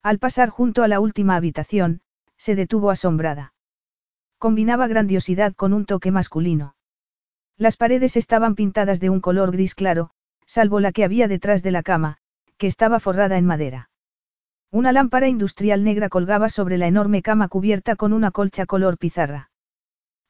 Al 0.02 0.18
pasar 0.18 0.48
junto 0.48 0.82
a 0.82 0.88
la 0.88 1.00
última 1.00 1.36
habitación, 1.36 2.00
se 2.36 2.54
detuvo 2.54 2.90
asombrada. 2.90 3.52
Combinaba 4.38 4.86
grandiosidad 4.86 5.54
con 5.54 5.72
un 5.72 5.84
toque 5.84 6.12
masculino. 6.12 6.76
Las 7.56 7.76
paredes 7.76 8.16
estaban 8.16 8.54
pintadas 8.54 9.00
de 9.00 9.10
un 9.10 9.20
color 9.20 9.50
gris 9.50 9.74
claro, 9.74 10.10
salvo 10.46 10.78
la 10.78 10.92
que 10.92 11.04
había 11.04 11.26
detrás 11.26 11.64
de 11.64 11.72
la 11.72 11.82
cama, 11.82 12.18
que 12.56 12.68
estaba 12.68 13.00
forrada 13.00 13.36
en 13.36 13.46
madera. 13.46 13.90
Una 14.70 14.92
lámpara 14.92 15.28
industrial 15.28 15.82
negra 15.82 16.10
colgaba 16.10 16.50
sobre 16.50 16.76
la 16.76 16.86
enorme 16.86 17.22
cama 17.22 17.48
cubierta 17.48 17.96
con 17.96 18.12
una 18.12 18.30
colcha 18.30 18.66
color 18.66 18.98
pizarra. 18.98 19.50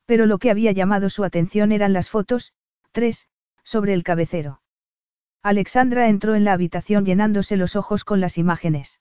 Pero 0.06 0.27
lo 0.27 0.39
que 0.39 0.51
había 0.51 0.73
llamado 0.73 1.10
su 1.10 1.24
atención 1.24 1.73
eran 1.73 1.93
las 1.93 2.09
fotos, 2.09 2.52
tres, 2.93 3.28
sobre 3.65 3.94
el 3.94 4.05
cabecero. 4.05 4.62
Alexandra 5.43 6.09
entró 6.09 6.35
en 6.35 6.44
la 6.44 6.52
habitación 6.52 7.05
llenándose 7.05 7.56
los 7.56 7.74
ojos 7.74 8.05
con 8.05 8.20
las 8.20 8.39
imágenes. 8.39 9.01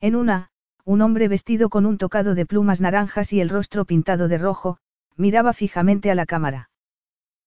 En 0.00 0.16
una, 0.16 0.50
un 0.84 1.02
hombre 1.02 1.28
vestido 1.28 1.68
con 1.68 1.84
un 1.84 1.98
tocado 1.98 2.34
de 2.34 2.46
plumas 2.46 2.80
naranjas 2.80 3.32
y 3.32 3.40
el 3.40 3.48
rostro 3.48 3.84
pintado 3.84 4.28
de 4.28 4.38
rojo, 4.38 4.78
miraba 5.16 5.52
fijamente 5.52 6.10
a 6.10 6.14
la 6.14 6.26
cámara. 6.26 6.70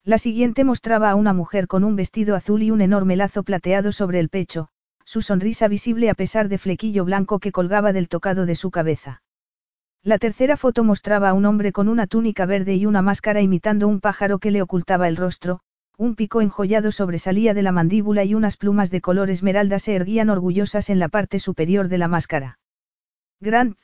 La 0.03 0.18
siguiente 0.18 0.64
mostraba 0.64 1.10
a 1.10 1.15
una 1.15 1.34
mujer 1.34 1.68
con 1.68 1.84
un 1.84 1.95
vestido 1.95 2.36
azul 2.36 2.64
y 2.64 2.72
un 2.72 2.81
enorme 2.81 3.15
lazo 3.15 3.44
plateado 3.44 3.91
sobre 3.91 4.19
el 4.19 4.30
pecho, 4.30 4.69
su 5.10 5.23
sonrisa 5.23 5.68
visible 5.68 6.11
a 6.11 6.14
pesar 6.14 6.49
de 6.49 6.60
flequillo 6.60 7.03
blanco 7.03 7.40
que 7.40 7.52
colgaba 7.52 7.94
del 7.94 8.10
tocado 8.10 8.45
de 8.45 8.53
su 8.53 8.69
cabeza. 8.69 9.23
La 10.03 10.19
tercera 10.19 10.56
foto 10.56 10.84
mostraba 10.84 11.30
a 11.30 11.34
un 11.34 11.48
hombre 11.48 11.72
con 11.72 11.90
una 11.90 12.06
túnica 12.06 12.45
verde 12.45 12.76
y 12.76 12.86
una 12.86 13.02
máscara 13.02 13.41
imitando 13.41 13.88
un 13.88 14.02
pájaro 14.02 14.38
que 14.38 14.52
le 14.52 14.61
ocultaba 14.61 15.07
el 15.07 15.18
rostro, 15.18 15.61
un 15.98 16.14
pico 16.14 16.41
enjollado 16.41 16.91
sobresalía 16.91 17.56
de 17.56 17.64
la 17.64 17.72
mandíbula 17.72 18.23
y 18.23 18.36
unas 18.36 18.56
plumas 18.56 18.91
de 18.91 19.02
color 19.02 19.31
esmeralda 19.31 19.80
se 19.80 19.95
erguían 19.95 20.30
orgullosas 20.30 20.91
en 20.91 20.99
la 20.99 21.10
parte 21.10 21.40
superior 21.40 21.88
de 21.88 21.98
la 21.98 22.07
máscara. 22.07 22.60
Grant, 23.40 23.80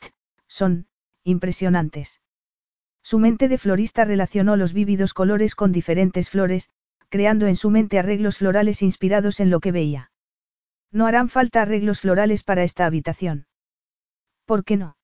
son, 0.47 0.85
impresionantes. 1.23 2.22
Su 3.02 3.18
mente 3.18 3.47
de 3.47 3.57
florista 3.57 4.06
relacionó 4.06 4.57
los 4.57 4.73
vívidos 4.73 5.15
colores 5.15 5.56
con 5.56 5.72
diferentes 5.72 6.30
flores, 6.30 6.69
creando 7.10 7.47
en 7.47 7.56
su 7.56 7.72
mente 7.72 7.97
arreglos 7.97 8.38
florales 8.38 8.84
inspirados 8.84 9.39
en 9.39 9.49
lo 9.49 9.60
que 9.60 9.72
veía. 9.72 10.11
No 10.96 11.08
harán 11.08 11.28
falta 11.28 11.62
arreglos 11.62 12.00
florales 12.00 12.42
para 12.42 12.64
esta 12.64 12.86
habitación. 12.86 13.48
¿Por 14.46 14.64
qué 14.64 14.78
no? 14.78 14.96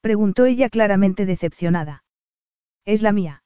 Preguntó 0.00 0.44
ella 0.44 0.70
claramente 0.70 1.26
decepcionada. 1.26 2.04
Es 2.84 3.02
la 3.02 3.10
mía. 3.10 3.42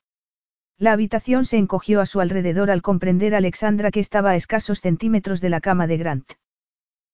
La 0.77 0.93
habitación 0.93 1.47
se 1.47 1.57
encogió 1.57 2.03
a 2.03 2.07
su 2.07 2.20
alrededor 2.20 2.70
al 2.70 2.83
comprender 2.83 3.35
a 3.35 3.39
Alexandra 3.39 3.91
que 3.91 4.01
estaba 4.01 4.33
a 4.33 4.37
escasos 4.37 4.83
centímetros 4.83 5.41
de 5.41 5.49
la 5.49 5.62
cama 5.62 5.87
de 5.87 5.97
Grant. 5.97 6.33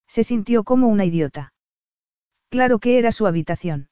Se 0.08 0.24
sintió 0.24 0.64
como 0.64 0.88
una 0.88 1.04
idiota. 1.04 1.54
Claro 2.48 2.80
que 2.80 2.98
era 2.98 3.12
su 3.12 3.28
habitación. 3.28 3.90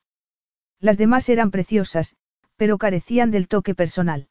Las 0.80 0.98
demás 0.98 1.28
eran 1.28 1.52
preciosas, 1.52 2.16
pero 2.56 2.76
carecían 2.76 3.30
del 3.30 3.46
toque 3.46 3.76
personal. 3.76 4.28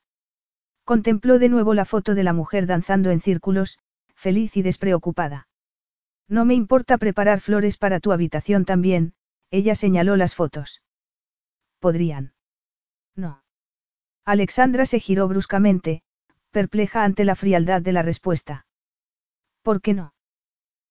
Contempló 0.84 1.40
de 1.40 1.48
nuevo 1.48 1.74
la 1.74 1.86
foto 1.86 2.14
de 2.14 2.24
la 2.24 2.34
mujer 2.34 2.66
danzando 2.66 3.10
en 3.10 3.22
círculos, 3.22 3.80
feliz 4.16 4.58
y 4.58 4.64
despreocupada. 4.64 5.49
No 6.30 6.46
me 6.46 6.54
importa 6.54 7.00
preparar 7.00 7.42
flores 7.42 7.76
para 7.76 8.00
tu 8.00 8.12
habitación 8.12 8.64
también, 8.64 9.14
ella 9.50 9.74
señaló 9.74 10.16
las 10.16 10.36
fotos. 10.36 10.84
¿Podrían? 11.80 12.34
No. 13.16 13.44
Alexandra 14.26 14.86
se 14.86 15.00
giró 15.00 15.28
bruscamente, 15.28 16.04
perpleja 16.52 17.04
ante 17.04 17.26
la 17.26 17.36
frialdad 17.36 17.82
de 17.82 17.94
la 17.94 18.04
respuesta. 18.04 18.68
¿Por 19.64 19.82
qué 19.82 19.96
no? 19.96 20.14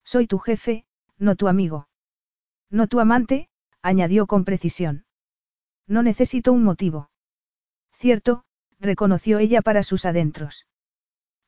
Soy 0.05 0.27
tu 0.27 0.39
jefe, 0.39 0.85
no 1.19 1.37
tu 1.37 1.47
amigo. 1.47 1.89
No 2.69 2.89
tu 2.89 2.99
amante, 2.99 3.49
añadió 3.81 4.27
con 4.27 4.45
precisión. 4.45 5.07
No 5.87 6.03
necesito 6.03 6.53
un 6.53 6.65
motivo. 6.65 7.11
Cierto, 7.93 8.45
reconoció 8.81 9.39
ella 9.39 9.63
para 9.63 9.85
sus 9.85 10.05
adentros. 10.05 10.67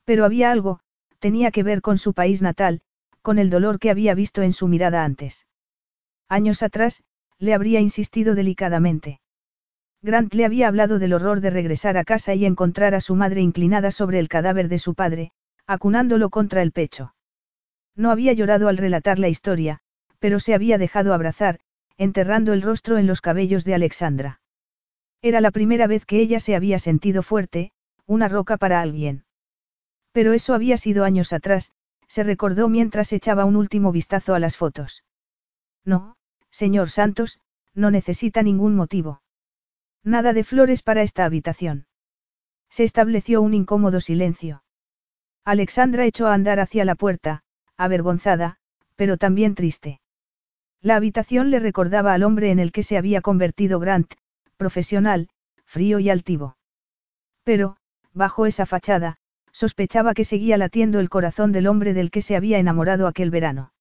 Pero 0.05 0.25
había 0.25 0.51
algo, 0.51 0.81
tenía 1.19 1.51
que 1.51 1.63
ver 1.63 1.83
con 1.83 1.99
su 1.99 2.15
país 2.15 2.41
natal, 2.41 2.83
con 3.31 3.39
el 3.39 3.49
dolor 3.49 3.79
que 3.79 3.91
había 3.91 4.13
visto 4.17 4.43
en 4.43 4.53
su 4.53 4.67
mirada 4.67 5.05
antes. 5.05 5.47
Años 6.29 6.65
atrás, 6.65 7.05
le 7.39 7.55
habría 7.55 7.79
insistido 7.79 8.35
delicadamente. 8.35 9.21
Grant 10.03 10.35
le 10.35 10.45
había 10.45 10.67
hablado 10.67 10.99
del 10.99 11.13
horror 11.13 11.41
de 11.41 11.51
regresar 11.51 11.97
a 11.97 12.03
casa 12.03 12.35
y 12.35 12.45
encontrar 12.45 12.93
a 12.93 13.01
su 13.01 13.15
madre 13.15 13.41
inclinada 13.41 13.93
sobre 13.93 14.19
el 14.19 14.27
cadáver 14.29 14.67
de 14.67 14.81
su 14.81 14.97
padre, 14.97 15.31
acunándolo 15.65 16.29
contra 16.29 16.61
el 16.61 16.73
pecho. 16.73 17.15
No 17.95 18.11
había 18.11 18.33
llorado 18.33 18.67
al 18.67 18.79
relatar 18.79 19.21
la 19.21 19.29
historia, 19.29 19.79
pero 20.19 20.41
se 20.41 20.53
había 20.53 20.77
dejado 20.77 21.15
abrazar, 21.15 21.61
enterrando 21.99 22.53
el 22.53 22.63
rostro 22.63 22.99
en 22.99 23.07
los 23.07 23.21
cabellos 23.21 23.65
de 23.65 23.75
Alexandra. 23.75 24.41
Era 25.23 25.41
la 25.41 25.53
primera 25.53 25.87
vez 25.87 26.05
que 26.05 26.19
ella 26.19 26.41
se 26.41 26.57
había 26.57 26.81
sentido 26.81 27.23
fuerte, 27.23 27.71
una 28.07 28.27
roca 28.27 28.57
para 28.57 28.81
alguien. 28.81 29.23
Pero 30.11 30.33
eso 30.33 30.53
había 30.53 30.77
sido 30.77 31.05
años 31.05 31.33
atrás, 31.33 31.71
se 32.11 32.25
recordó 32.25 32.69
mientras 32.69 33.13
echaba 33.13 33.45
un 33.45 33.55
último 33.55 33.93
vistazo 33.93 34.35
a 34.35 34.41
las 34.41 34.57
fotos. 34.57 35.05
No, 35.85 36.17
señor 36.51 36.91
Santos, 36.91 37.39
no 37.73 37.93
necesita 37.93 38.43
ningún 38.43 38.75
motivo. 38.75 39.23
Nada 40.03 40.33
de 40.33 40.43
flores 40.43 40.83
para 40.83 41.03
esta 41.03 41.25
habitación. 41.25 41.87
Se 42.69 42.83
estableció 42.83 43.41
un 43.43 43.55
incómodo 43.55 44.01
silencio. 44.01 44.65
Alexandra 45.45 46.05
echó 46.05 46.27
a 46.27 46.35
andar 46.35 46.59
hacia 46.59 46.85
la 46.85 46.97
puerta, 46.97 47.45
avergonzada, 47.77 48.59
pero 48.97 49.17
también 49.17 49.55
triste. 49.55 50.01
La 50.81 50.97
habitación 50.97 51.53
le 51.53 51.61
recordaba 51.61 52.13
al 52.13 52.25
hombre 52.25 52.51
en 52.51 52.59
el 52.59 52.73
que 52.73 52.83
se 52.83 52.99
había 52.99 53.21
convertido 53.21 53.79
Grant, 53.79 54.15
profesional, 54.57 55.29
frío 55.65 56.01
y 56.01 56.11
altivo. 56.11 56.57
Pero, 57.45 57.77
bajo 58.13 58.47
esa 58.47 58.67
fachada, 58.67 59.20
sospechaba 59.61 60.15
que 60.15 60.25
seguía 60.25 60.57
latiendo 60.57 61.01
el 61.01 61.11
corazón 61.11 61.53
del 61.53 61.67
hombre 61.67 61.93
del 61.93 62.11
que 62.11 62.23
se 62.23 62.35
había 62.35 62.59
enamorado 62.59 63.07
aquel 63.07 63.31
verano. 63.31 63.75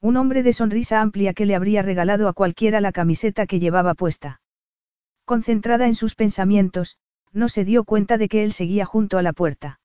Un 0.00 0.16
hombre 0.16 0.42
de 0.42 0.52
sonrisa 0.52 1.00
amplia 1.00 1.32
que 1.32 1.46
le 1.46 1.54
habría 1.54 1.82
regalado 1.82 2.26
a 2.26 2.32
cualquiera 2.32 2.80
la 2.80 2.90
camiseta 2.90 3.46
que 3.46 3.60
llevaba 3.60 3.94
puesta. 3.94 4.40
Concentrada 5.24 5.86
en 5.86 5.94
sus 5.94 6.16
pensamientos, 6.16 6.98
no 7.32 7.48
se 7.48 7.64
dio 7.64 7.84
cuenta 7.84 8.18
de 8.18 8.28
que 8.28 8.42
él 8.42 8.52
seguía 8.52 8.84
junto 8.84 9.16
a 9.16 9.22
la 9.22 9.32
puerta. 9.32 9.78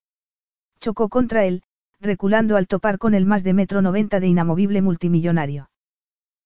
Chocó 0.80 1.08
contra 1.08 1.46
él, 1.46 1.62
reculando 2.00 2.58
al 2.58 2.66
topar 2.66 2.98
con 2.98 3.14
el 3.14 3.28
más 3.28 3.44
de 3.44 3.54
metro 3.54 3.84
noventa 3.84 4.20
de 4.20 4.26
inamovible 4.26 4.82
multimillonario. 4.82 5.70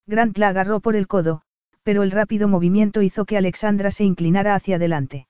Grant 0.06 0.38
la 0.38 0.50
agarró 0.50 0.82
por 0.82 0.98
el 0.98 1.08
codo, 1.08 1.44
pero 1.84 2.04
el 2.04 2.12
rápido 2.12 2.50
movimiento 2.50 3.02
hizo 3.02 3.24
que 3.24 3.38
Alexandra 3.38 3.90
se 3.90 4.04
inclinara 4.04 4.54
hacia 4.54 4.76
adelante. 4.76 5.30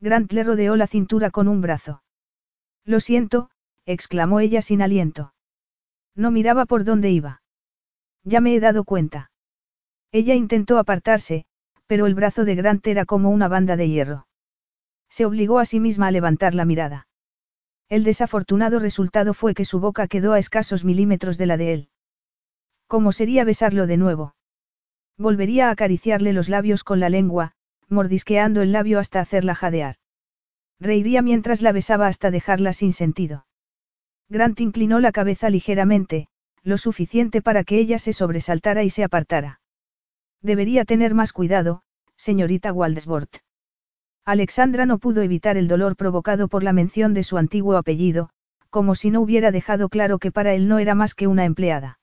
Grant 0.00 0.32
le 0.32 0.42
rodeó 0.42 0.74
la 0.74 0.88
cintura 0.88 1.30
con 1.30 1.46
un 1.46 1.60
brazo. 1.60 2.02
Lo 2.86 3.00
siento, 3.00 3.50
exclamó 3.84 4.40
ella 4.40 4.62
sin 4.62 4.80
aliento. 4.80 5.34
No 6.14 6.30
miraba 6.30 6.64
por 6.66 6.84
dónde 6.84 7.10
iba. 7.10 7.42
Ya 8.22 8.40
me 8.40 8.54
he 8.54 8.60
dado 8.60 8.84
cuenta. 8.84 9.30
Ella 10.12 10.34
intentó 10.34 10.78
apartarse, 10.78 11.44
pero 11.86 12.06
el 12.06 12.14
brazo 12.14 12.44
de 12.44 12.54
Grant 12.54 12.86
era 12.86 13.04
como 13.04 13.30
una 13.30 13.48
banda 13.48 13.76
de 13.76 13.88
hierro. 13.88 14.26
Se 15.10 15.24
obligó 15.24 15.58
a 15.58 15.64
sí 15.64 15.80
misma 15.80 16.06
a 16.06 16.10
levantar 16.12 16.54
la 16.54 16.64
mirada. 16.64 17.08
El 17.88 18.04
desafortunado 18.04 18.78
resultado 18.78 19.34
fue 19.34 19.54
que 19.54 19.64
su 19.64 19.80
boca 19.80 20.08
quedó 20.08 20.32
a 20.32 20.38
escasos 20.38 20.84
milímetros 20.84 21.38
de 21.38 21.46
la 21.46 21.56
de 21.56 21.72
él. 21.72 21.88
¿Cómo 22.86 23.12
sería 23.12 23.44
besarlo 23.44 23.86
de 23.86 23.96
nuevo? 23.96 24.34
Volvería 25.18 25.68
a 25.68 25.70
acariciarle 25.72 26.32
los 26.32 26.48
labios 26.48 26.84
con 26.84 27.00
la 27.00 27.08
lengua, 27.08 27.52
mordisqueando 27.88 28.62
el 28.62 28.72
labio 28.72 28.98
hasta 28.98 29.20
hacerla 29.20 29.54
jadear. 29.54 29.96
Reiría 30.78 31.22
mientras 31.22 31.62
la 31.62 31.72
besaba 31.72 32.06
hasta 32.06 32.30
dejarla 32.30 32.72
sin 32.72 32.92
sentido. 32.92 33.46
Grant 34.28 34.60
inclinó 34.60 35.00
la 35.00 35.12
cabeza 35.12 35.50
ligeramente, 35.50 36.28
lo 36.62 36.78
suficiente 36.78 37.42
para 37.42 37.64
que 37.64 37.78
ella 37.78 37.98
se 37.98 38.12
sobresaltara 38.12 38.82
y 38.82 38.90
se 38.90 39.04
apartara. 39.04 39.60
Debería 40.42 40.84
tener 40.84 41.14
más 41.14 41.32
cuidado, 41.32 41.82
señorita 42.16 42.72
Waldesbort. 42.72 43.36
Alexandra 44.24 44.86
no 44.86 44.98
pudo 44.98 45.22
evitar 45.22 45.56
el 45.56 45.68
dolor 45.68 45.96
provocado 45.96 46.48
por 46.48 46.64
la 46.64 46.72
mención 46.72 47.14
de 47.14 47.22
su 47.22 47.38
antiguo 47.38 47.76
apellido, 47.76 48.30
como 48.70 48.96
si 48.96 49.10
no 49.10 49.20
hubiera 49.20 49.52
dejado 49.52 49.88
claro 49.88 50.18
que 50.18 50.32
para 50.32 50.54
él 50.54 50.66
no 50.68 50.78
era 50.78 50.94
más 50.94 51.14
que 51.14 51.28
una 51.28 51.44
empleada. 51.44 52.00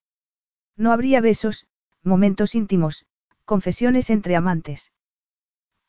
No 0.77 0.91
habría 0.91 1.19
besos, 1.19 1.67
momentos 2.01 2.55
íntimos, 2.55 3.05
confesiones 3.45 4.09
entre 4.09 4.35
amantes. 4.35 4.93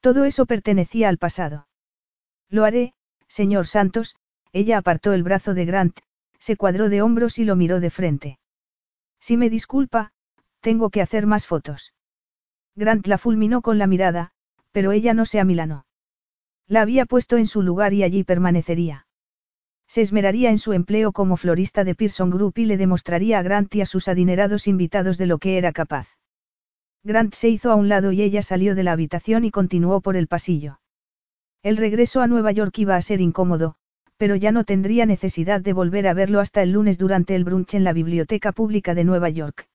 Todo 0.00 0.24
eso 0.24 0.44
pertenecía 0.44 1.08
al 1.08 1.18
pasado. 1.18 1.68
Lo 2.50 2.64
haré, 2.64 2.94
señor 3.28 3.66
Santos, 3.66 4.16
ella 4.52 4.78
apartó 4.78 5.12
el 5.12 5.22
brazo 5.22 5.54
de 5.54 5.64
Grant, 5.64 5.98
se 6.38 6.56
cuadró 6.56 6.88
de 6.88 7.02
hombros 7.02 7.38
y 7.38 7.44
lo 7.44 7.56
miró 7.56 7.80
de 7.80 7.90
frente. 7.90 8.38
Si 9.18 9.36
me 9.36 9.50
disculpa, 9.50 10.12
tengo 10.60 10.90
que 10.90 11.02
hacer 11.02 11.26
más 11.26 11.46
fotos. 11.46 11.94
Grant 12.76 13.06
la 13.06 13.18
fulminó 13.18 13.62
con 13.62 13.78
la 13.78 13.86
mirada, 13.86 14.32
pero 14.72 14.92
ella 14.92 15.14
no 15.14 15.26
se 15.26 15.40
amilanó. 15.40 15.86
La 16.66 16.82
había 16.82 17.06
puesto 17.06 17.36
en 17.36 17.46
su 17.46 17.62
lugar 17.62 17.92
y 17.94 18.02
allí 18.02 18.24
permanecería. 18.24 19.06
Se 19.86 20.00
esmeraría 20.00 20.50
en 20.50 20.58
su 20.58 20.72
empleo 20.72 21.12
como 21.12 21.36
florista 21.36 21.84
de 21.84 21.94
Pearson 21.94 22.30
Group 22.30 22.54
y 22.56 22.64
le 22.64 22.76
demostraría 22.76 23.38
a 23.38 23.42
Grant 23.42 23.74
y 23.74 23.80
a 23.80 23.86
sus 23.86 24.08
adinerados 24.08 24.66
invitados 24.66 25.18
de 25.18 25.26
lo 25.26 25.38
que 25.38 25.58
era 25.58 25.72
capaz. 25.72 26.08
Grant 27.02 27.34
se 27.34 27.48
hizo 27.48 27.70
a 27.70 27.74
un 27.74 27.88
lado 27.88 28.12
y 28.12 28.22
ella 28.22 28.42
salió 28.42 28.74
de 28.74 28.82
la 28.82 28.92
habitación 28.92 29.44
y 29.44 29.50
continuó 29.50 30.00
por 30.00 30.16
el 30.16 30.26
pasillo. 30.26 30.80
El 31.64 31.78
regreso 31.78 32.20
a 32.20 32.26
Nueva 32.26 32.52
York 32.52 32.78
iba 32.78 32.94
a 32.94 33.00
ser 33.00 33.22
incómodo, 33.22 33.76
pero 34.18 34.36
ya 34.36 34.52
no 34.52 34.64
tendría 34.64 35.06
necesidad 35.06 35.62
de 35.62 35.72
volver 35.72 36.06
a 36.06 36.12
verlo 36.12 36.40
hasta 36.40 36.62
el 36.62 36.72
lunes 36.72 36.98
durante 36.98 37.34
el 37.34 37.42
brunch 37.42 37.72
en 37.72 37.84
la 37.84 37.94
Biblioteca 37.94 38.52
Pública 38.52 38.94
de 38.94 39.04
Nueva 39.04 39.30
York. 39.30 39.66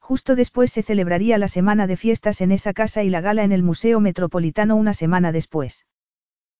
Justo 0.00 0.34
después 0.34 0.72
se 0.72 0.82
celebraría 0.82 1.38
la 1.38 1.46
semana 1.46 1.86
de 1.86 1.96
fiestas 1.96 2.40
en 2.40 2.50
esa 2.50 2.72
casa 2.72 3.04
y 3.04 3.10
la 3.10 3.20
gala 3.20 3.44
en 3.44 3.52
el 3.52 3.62
Museo 3.62 4.00
Metropolitano 4.00 4.74
una 4.74 4.92
semana 4.92 5.30
después. 5.30 5.86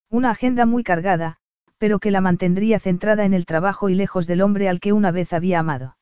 Una 0.09 0.31
agenda 0.31 0.65
muy 0.65 0.85
cargada, 0.85 1.35
pero 1.77 1.99
que 1.99 2.09
la 2.09 2.21
mantendría 2.21 2.79
centrada 2.79 3.25
en 3.25 3.33
el 3.33 3.45
trabajo 3.45 3.89
y 3.89 3.95
lejos 3.95 4.25
del 4.25 4.41
hombre 4.41 4.69
al 4.69 4.79
que 4.79 4.93
una 4.93 5.11
vez 5.11 5.33
había 5.33 5.59
amado. 5.59 5.97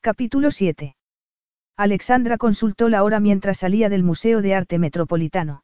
Capítulo 0.00 0.50
7. 0.50 0.96
Alexandra 1.76 2.38
consultó 2.38 2.88
la 2.88 3.04
hora 3.04 3.20
mientras 3.20 3.58
salía 3.58 3.88
del 3.88 4.02
Museo 4.02 4.42
de 4.42 4.56
Arte 4.56 4.80
Metropolitano. 4.80 5.62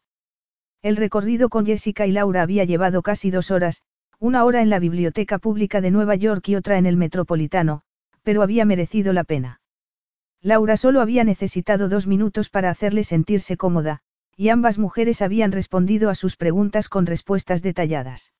El 0.82 0.96
recorrido 0.96 1.48
con 1.48 1.66
Jessica 1.66 2.06
y 2.06 2.12
Laura 2.12 2.42
había 2.42 2.64
llevado 2.64 3.02
casi 3.02 3.30
dos 3.30 3.50
horas, 3.50 3.82
una 4.20 4.44
hora 4.44 4.62
en 4.62 4.70
la 4.70 4.78
Biblioteca 4.78 5.38
Pública 5.38 5.80
de 5.80 5.90
Nueva 5.90 6.14
York 6.14 6.48
y 6.48 6.54
otra 6.54 6.78
en 6.78 6.86
el 6.86 6.96
Metropolitano, 6.96 7.82
pero 8.22 8.42
había 8.42 8.64
merecido 8.64 9.12
la 9.12 9.24
pena. 9.24 9.60
Laura 10.40 10.76
solo 10.76 11.00
había 11.00 11.24
necesitado 11.24 11.88
dos 11.88 12.06
minutos 12.06 12.48
para 12.48 12.70
hacerle 12.70 13.02
sentirse 13.02 13.56
cómoda, 13.56 14.00
y 14.36 14.50
ambas 14.50 14.78
mujeres 14.78 15.20
habían 15.20 15.50
respondido 15.50 16.10
a 16.10 16.14
sus 16.14 16.36
preguntas 16.36 16.88
con 16.88 17.06
respuestas 17.06 17.60
detalladas. 17.60 18.32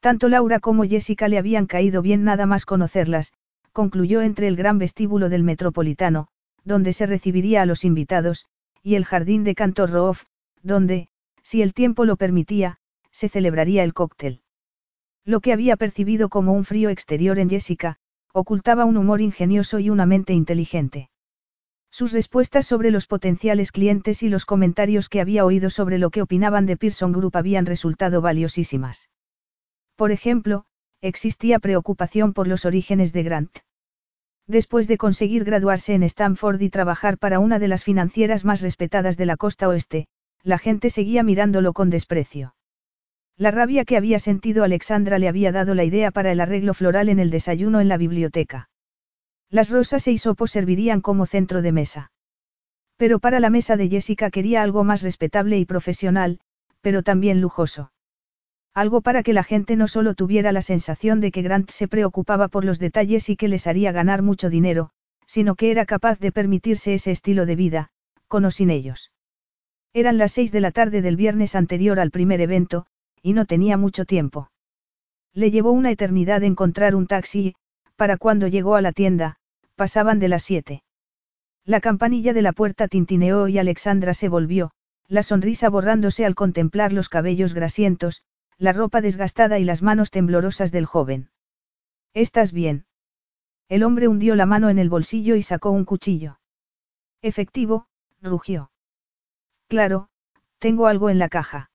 Tanto 0.00 0.30
Laura 0.30 0.60
como 0.60 0.84
Jessica 0.84 1.28
le 1.28 1.36
habían 1.36 1.66
caído 1.66 2.00
bien 2.00 2.24
nada 2.24 2.46
más 2.46 2.64
conocerlas, 2.64 3.34
concluyó 3.72 4.22
entre 4.22 4.48
el 4.48 4.56
gran 4.56 4.78
vestíbulo 4.78 5.28
del 5.28 5.42
Metropolitano, 5.42 6.28
donde 6.64 6.94
se 6.94 7.04
recibiría 7.04 7.60
a 7.60 7.66
los 7.66 7.84
invitados, 7.84 8.46
y 8.82 8.94
el 8.94 9.04
jardín 9.04 9.44
de 9.44 9.54
Cantor 9.54 9.90
Roof, 9.90 10.24
donde, 10.62 11.08
si 11.50 11.62
el 11.62 11.74
tiempo 11.74 12.04
lo 12.04 12.14
permitía, 12.14 12.76
se 13.10 13.28
celebraría 13.28 13.82
el 13.82 13.92
cóctel. 13.92 14.42
Lo 15.24 15.40
que 15.40 15.52
había 15.52 15.76
percibido 15.76 16.28
como 16.28 16.52
un 16.52 16.64
frío 16.64 16.90
exterior 16.90 17.40
en 17.40 17.50
Jessica, 17.50 17.96
ocultaba 18.32 18.84
un 18.84 18.96
humor 18.96 19.20
ingenioso 19.20 19.80
y 19.80 19.90
una 19.90 20.06
mente 20.06 20.32
inteligente. 20.32 21.10
Sus 21.90 22.12
respuestas 22.12 22.66
sobre 22.66 22.92
los 22.92 23.08
potenciales 23.08 23.72
clientes 23.72 24.22
y 24.22 24.28
los 24.28 24.46
comentarios 24.46 25.08
que 25.08 25.20
había 25.20 25.44
oído 25.44 25.70
sobre 25.70 25.98
lo 25.98 26.10
que 26.10 26.22
opinaban 26.22 26.66
de 26.66 26.76
Pearson 26.76 27.10
Group 27.10 27.36
habían 27.36 27.66
resultado 27.66 28.20
valiosísimas. 28.20 29.10
Por 29.96 30.12
ejemplo, 30.12 30.66
existía 31.00 31.58
preocupación 31.58 32.32
por 32.32 32.46
los 32.46 32.64
orígenes 32.64 33.12
de 33.12 33.24
Grant. 33.24 33.58
Después 34.46 34.86
de 34.86 34.98
conseguir 34.98 35.42
graduarse 35.42 35.94
en 35.94 36.04
Stanford 36.04 36.60
y 36.60 36.70
trabajar 36.70 37.18
para 37.18 37.40
una 37.40 37.58
de 37.58 37.66
las 37.66 37.82
financieras 37.82 38.44
más 38.44 38.60
respetadas 38.60 39.16
de 39.16 39.26
la 39.26 39.36
costa 39.36 39.66
oeste, 39.66 40.06
la 40.42 40.58
gente 40.58 40.90
seguía 40.90 41.22
mirándolo 41.22 41.72
con 41.72 41.90
desprecio. 41.90 42.54
La 43.36 43.50
rabia 43.50 43.84
que 43.84 43.96
había 43.96 44.18
sentido 44.18 44.64
Alexandra 44.64 45.18
le 45.18 45.28
había 45.28 45.52
dado 45.52 45.74
la 45.74 45.84
idea 45.84 46.10
para 46.10 46.32
el 46.32 46.40
arreglo 46.40 46.74
floral 46.74 47.08
en 47.08 47.18
el 47.18 47.30
desayuno 47.30 47.80
en 47.80 47.88
la 47.88 47.96
biblioteca. 47.96 48.68
Las 49.48 49.70
rosas 49.70 50.06
e 50.06 50.12
hisopos 50.12 50.50
servirían 50.50 51.00
como 51.00 51.26
centro 51.26 51.62
de 51.62 51.72
mesa. 51.72 52.12
Pero 52.96 53.18
para 53.18 53.40
la 53.40 53.50
mesa 53.50 53.76
de 53.76 53.88
Jessica 53.88 54.30
quería 54.30 54.62
algo 54.62 54.84
más 54.84 55.02
respetable 55.02 55.58
y 55.58 55.64
profesional, 55.64 56.38
pero 56.82 57.02
también 57.02 57.40
lujoso. 57.40 57.92
Algo 58.74 59.00
para 59.00 59.22
que 59.22 59.32
la 59.32 59.42
gente 59.42 59.74
no 59.74 59.88
solo 59.88 60.14
tuviera 60.14 60.52
la 60.52 60.62
sensación 60.62 61.20
de 61.20 61.32
que 61.32 61.42
Grant 61.42 61.70
se 61.70 61.88
preocupaba 61.88 62.48
por 62.48 62.64
los 62.64 62.78
detalles 62.78 63.28
y 63.28 63.36
que 63.36 63.48
les 63.48 63.66
haría 63.66 63.90
ganar 63.90 64.22
mucho 64.22 64.50
dinero, 64.50 64.90
sino 65.26 65.54
que 65.54 65.70
era 65.70 65.86
capaz 65.86 66.18
de 66.20 66.30
permitirse 66.30 66.94
ese 66.94 67.10
estilo 67.10 67.46
de 67.46 67.56
vida, 67.56 67.88
con 68.28 68.44
o 68.44 68.50
sin 68.50 68.70
ellos. 68.70 69.10
Eran 69.92 70.18
las 70.18 70.32
seis 70.32 70.52
de 70.52 70.60
la 70.60 70.70
tarde 70.70 71.02
del 71.02 71.16
viernes 71.16 71.54
anterior 71.54 71.98
al 71.98 72.10
primer 72.10 72.40
evento, 72.40 72.86
y 73.22 73.32
no 73.32 73.44
tenía 73.44 73.76
mucho 73.76 74.04
tiempo. 74.04 74.50
Le 75.32 75.50
llevó 75.50 75.72
una 75.72 75.90
eternidad 75.90 76.42
encontrar 76.42 76.94
un 76.94 77.06
taxi 77.06 77.40
y, 77.40 77.54
para 77.96 78.16
cuando 78.16 78.46
llegó 78.46 78.76
a 78.76 78.82
la 78.82 78.92
tienda, 78.92 79.36
Pasaban 79.80 80.18
de 80.18 80.28
las 80.28 80.42
siete. 80.42 80.82
La 81.64 81.80
campanilla 81.80 82.34
de 82.34 82.42
la 82.42 82.52
puerta 82.52 82.86
tintineó 82.86 83.48
y 83.48 83.58
Alexandra 83.58 84.12
se 84.12 84.28
volvió, 84.28 84.72
la 85.08 85.22
sonrisa 85.22 85.70
borrándose 85.70 86.26
al 86.26 86.34
contemplar 86.34 86.92
los 86.92 87.08
cabellos 87.08 87.54
grasientos, 87.54 88.22
la 88.58 88.74
ropa 88.74 89.00
desgastada 89.00 89.58
y 89.58 89.64
las 89.64 89.80
manos 89.80 90.10
temblorosas 90.10 90.70
del 90.70 90.84
joven. 90.84 91.30
¿Estás 92.12 92.52
bien? 92.52 92.84
El 93.70 93.82
hombre 93.82 94.06
hundió 94.06 94.36
la 94.36 94.44
mano 94.44 94.68
en 94.68 94.78
el 94.78 94.90
bolsillo 94.90 95.34
y 95.34 95.40
sacó 95.40 95.70
un 95.70 95.86
cuchillo. 95.86 96.40
Efectivo, 97.22 97.86
rugió. 98.20 98.69
Claro, 99.70 100.08
tengo 100.58 100.88
algo 100.88 101.10
en 101.10 101.20
la 101.20 101.28
caja. 101.28 101.70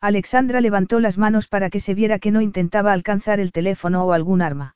Alexandra 0.00 0.62
levantó 0.62 1.00
las 1.00 1.18
manos 1.18 1.48
para 1.48 1.68
que 1.68 1.78
se 1.78 1.92
viera 1.92 2.18
que 2.18 2.30
no 2.30 2.40
intentaba 2.40 2.94
alcanzar 2.94 3.40
el 3.40 3.52
teléfono 3.52 4.06
o 4.06 4.14
algún 4.14 4.40
arma. 4.40 4.74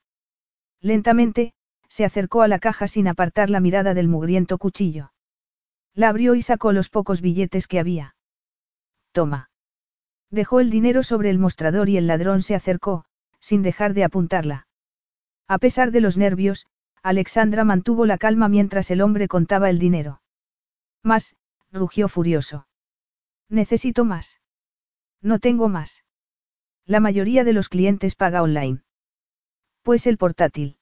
Lentamente, 0.82 1.54
se 1.88 2.04
acercó 2.04 2.42
a 2.42 2.48
la 2.48 2.58
caja 2.58 2.86
sin 2.86 3.08
apartar 3.08 3.48
la 3.48 3.60
mirada 3.60 3.94
del 3.94 4.08
mugriento 4.08 4.58
cuchillo. 4.58 5.14
La 5.94 6.10
abrió 6.10 6.34
y 6.34 6.42
sacó 6.42 6.72
los 6.72 6.90
pocos 6.90 7.22
billetes 7.22 7.66
que 7.66 7.78
había. 7.78 8.14
Toma. 9.12 9.48
Dejó 10.30 10.60
el 10.60 10.68
dinero 10.68 11.02
sobre 11.02 11.30
el 11.30 11.38
mostrador 11.38 11.88
y 11.88 11.96
el 11.96 12.06
ladrón 12.06 12.42
se 12.42 12.54
acercó, 12.54 13.06
sin 13.40 13.62
dejar 13.62 13.94
de 13.94 14.04
apuntarla. 14.04 14.66
A 15.48 15.56
pesar 15.56 15.92
de 15.92 16.02
los 16.02 16.18
nervios, 16.18 16.66
Alexandra 17.02 17.64
mantuvo 17.64 18.04
la 18.04 18.18
calma 18.18 18.50
mientras 18.50 18.90
el 18.90 19.00
hombre 19.00 19.28
contaba 19.28 19.70
el 19.70 19.78
dinero. 19.78 20.20
Más, 21.02 21.36
rugió 21.74 22.09
furioso. 22.09 22.66
Necesito 23.51 24.05
más. 24.05 24.40
No 25.20 25.38
tengo 25.40 25.68
más. 25.68 26.05
La 26.86 27.01
mayoría 27.01 27.44
de 27.44 27.52
los 27.52 27.68
clientes 27.68 28.14
paga 28.14 28.42
online. 28.42 28.82
Pues 29.82 30.06
el 30.06 30.16
portátil. 30.16 30.78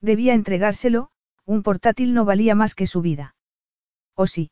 Debía 0.00 0.34
entregárselo, 0.34 1.10
un 1.44 1.62
portátil 1.62 2.14
no 2.14 2.24
valía 2.24 2.54
más 2.54 2.74
que 2.74 2.86
su 2.86 3.02
vida. 3.02 3.34
¿O 4.14 4.26
sí? 4.26 4.50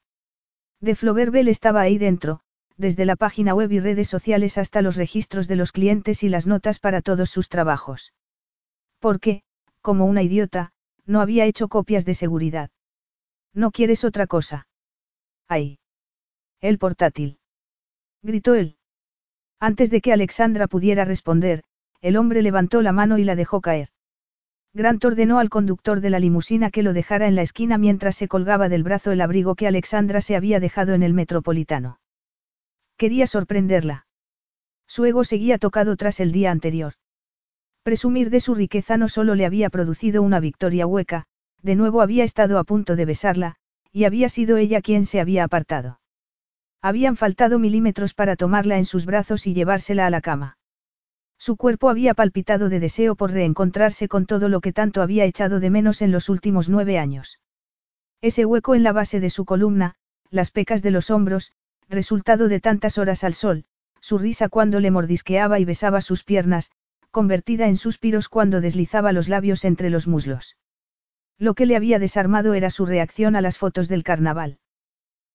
De 0.81 0.95
Floverbel 0.95 1.49
estaba 1.49 1.81
ahí 1.83 1.97
dentro, 1.97 2.41
desde 2.77 3.05
la 3.05 3.17
página 3.17 3.55
web 3.55 3.71
y 3.71 3.81
redes 3.81 4.09
sociales 4.09 4.59
hasta 4.59 4.83
los 4.83 4.97
registros 4.97 5.47
de 5.47 5.57
los 5.57 5.73
clientes 5.73 6.23
y 6.23 6.29
las 6.29 6.47
notas 6.47 6.81
para 6.81 7.03
todos 7.03 7.31
sus 7.31 7.49
trabajos. 7.49 8.13
Porque, 8.99 9.43
como 9.81 10.07
una 10.07 10.23
idiota, 10.23 10.73
no 11.07 11.21
había 11.21 11.45
hecho 11.45 11.69
copias 11.69 12.05
de 12.05 12.15
seguridad. 12.15 12.71
¿No 13.55 13.71
quieres 13.71 14.05
otra 14.05 14.27
cosa? 14.27 14.67
Ahí. 15.49 15.79
El 16.61 16.79
portátil. 16.79 17.39
Gritó 18.23 18.55
él. 18.55 18.77
Antes 19.61 19.91
de 19.91 20.01
que 20.01 20.13
Alexandra 20.13 20.67
pudiera 20.67 21.05
responder, 21.05 21.63
el 22.01 22.17
hombre 22.17 22.43
levantó 22.43 22.83
la 22.83 22.93
mano 22.93 23.19
y 23.19 23.25
la 23.25 23.37
dejó 23.37 23.61
caer. 23.61 23.89
Grant 24.75 25.05
ordenó 25.05 25.39
al 25.39 25.51
conductor 25.51 26.01
de 26.01 26.11
la 26.11 26.19
limusina 26.19 26.71
que 26.71 26.83
lo 26.83 26.93
dejara 26.93 27.29
en 27.29 27.35
la 27.35 27.43
esquina 27.43 27.79
mientras 27.79 28.17
se 28.17 28.27
colgaba 28.27 28.69
del 28.69 28.83
brazo 28.83 29.13
el 29.13 29.21
abrigo 29.21 29.55
que 29.55 29.67
Alexandra 29.67 30.21
se 30.21 30.35
había 30.35 30.61
dejado 30.61 30.95
en 30.95 31.03
el 31.03 31.13
metropolitano. 31.13 32.01
Quería 32.97 33.27
sorprenderla. 33.27 34.07
Su 34.87 35.05
ego 35.05 35.25
seguía 35.25 35.59
tocado 35.59 35.97
tras 35.97 36.21
el 36.21 36.33
día 36.33 36.51
anterior. 36.51 36.95
Presumir 37.83 38.31
de 38.31 38.41
su 38.41 38.55
riqueza 38.55 38.97
no 38.97 39.09
solo 39.09 39.35
le 39.35 39.45
había 39.45 39.69
producido 39.69 40.23
una 40.23 40.41
victoria 40.41 40.87
hueca, 40.87 41.27
de 41.63 41.75
nuevo 41.75 42.01
había 42.01 42.25
estado 42.25 42.59
a 42.59 42.65
punto 42.65 42.97
de 42.97 43.05
besarla, 43.05 43.57
y 43.93 44.05
había 44.05 44.29
sido 44.29 44.57
ella 44.57 44.81
quien 44.81 45.05
se 45.05 45.21
había 45.21 45.45
apartado. 45.45 46.01
Habían 46.81 47.17
faltado 47.17 47.59
milímetros 47.59 48.15
para 48.15 48.37
tomarla 48.37 48.79
en 48.79 48.85
sus 48.85 49.07
brazos 49.07 49.47
y 49.47 49.55
llevársela 49.55 50.07
a 50.07 50.11
la 50.11 50.21
cama. 50.21 50.59
Su 51.39 51.57
cuerpo 51.57 51.91
había 51.91 52.15
palpitado 52.15 52.69
de 52.69 52.81
deseo 52.81 53.15
por 53.15 53.33
reencontrarse 53.33 54.09
con 54.09 54.27
todo 54.27 54.49
lo 54.49 54.61
que 54.61 54.73
tanto 54.73 55.03
había 55.03 55.25
echado 55.25 55.61
de 55.61 55.71
menos 55.71 56.01
en 56.01 56.11
los 56.11 56.29
últimos 56.29 56.69
nueve 56.69 56.99
años. 56.99 57.39
Ese 58.21 58.45
hueco 58.47 58.75
en 58.75 58.83
la 58.83 58.93
base 58.93 59.21
de 59.21 59.31
su 59.31 59.45
columna, 59.45 59.97
las 60.31 60.51
pecas 60.51 60.83
de 60.83 60.93
los 60.93 61.11
hombros, 61.11 61.53
resultado 61.89 62.49
de 62.49 62.61
tantas 62.61 62.97
horas 62.97 63.25
al 63.25 63.35
sol, 63.35 63.65
su 64.01 64.19
risa 64.19 64.49
cuando 64.49 64.81
le 64.81 64.91
mordisqueaba 64.91 65.59
y 65.59 65.65
besaba 65.65 66.01
sus 66.01 66.25
piernas, 66.25 66.71
convertida 67.11 67.67
en 67.67 67.77
suspiros 67.77 68.29
cuando 68.29 68.61
deslizaba 68.61 69.13
los 69.13 69.29
labios 69.29 69.65
entre 69.65 69.91
los 69.91 70.07
muslos. 70.07 70.57
Lo 71.39 71.55
que 71.55 71.67
le 71.67 71.77
había 71.77 71.99
desarmado 71.99 72.55
era 72.55 72.71
su 72.71 72.87
reacción 72.87 73.37
a 73.37 73.41
las 73.41 73.59
fotos 73.59 73.89
del 73.89 74.05
carnaval. 74.05 74.59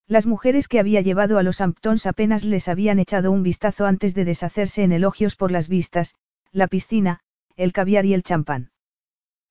Las 0.08 0.26
mujeres 0.26 0.68
que 0.68 0.80
había 0.80 1.02
llevado 1.02 1.38
a 1.38 1.44
los 1.44 1.60
Amptons 1.60 2.06
apenas 2.06 2.46
les 2.46 2.68
habían 2.70 2.98
echado 2.98 3.32
un 3.32 3.44
vistazo 3.44 3.86
antes 3.86 4.16
de 4.16 4.24
deshacerse 4.24 4.84
en 4.84 4.94
elogios 4.94 5.36
por 5.36 5.52
las 5.52 5.68
vistas, 5.68 6.16
la 6.52 6.68
piscina, 6.68 7.20
el 7.58 7.74
caviar 7.74 8.06
y 8.06 8.14
el 8.14 8.24
champán. 8.24 8.72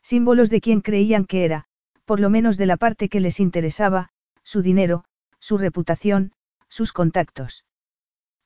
Símbolos 0.02 0.48
de 0.48 0.60
quien 0.60 0.80
creían 0.80 1.26
que 1.26 1.44
era, 1.44 1.66
por 2.06 2.20
lo 2.20 2.30
menos 2.30 2.56
de 2.56 2.66
la 2.66 2.76
parte 2.76 3.08
que 3.08 3.20
les 3.20 3.40
interesaba, 3.40 4.10
su 4.44 4.62
dinero, 4.62 5.04
su 5.40 5.58
reputación, 5.58 6.32
sus 6.68 6.92
contactos. 6.92 7.64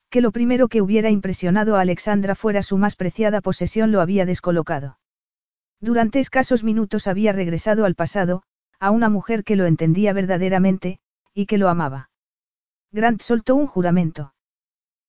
Que 0.09 0.21
lo 0.21 0.33
primero 0.33 0.69
que 0.69 0.83
hubiera 0.83 1.11
impresionado 1.11 1.77
a 1.77 1.83
Alexandra 1.83 2.35
fuera 2.35 2.63
su 2.63 2.79
más 2.79 2.97
preciada 2.97 3.41
posesión 3.41 3.93
lo 3.93 4.01
había 4.01 4.27
descolocado. 4.27 4.99
Durante 5.81 6.21
escasos 6.21 6.63
minutos 6.63 7.07
había 7.07 7.33
regresado 7.33 7.85
al 7.85 7.95
pasado, 7.95 8.43
a 8.79 8.91
una 8.91 9.09
mujer 9.09 9.45
que 9.45 9.57
lo 9.57 9.67
entendía 9.67 10.13
verdaderamente, 10.13 11.01
y 11.35 11.47
que 11.47 11.59
lo 11.59 11.69
amaba. 11.69 12.11
Grant 12.93 13.23
soltó 13.23 13.55
un 13.55 13.67
juramento. 13.67 14.35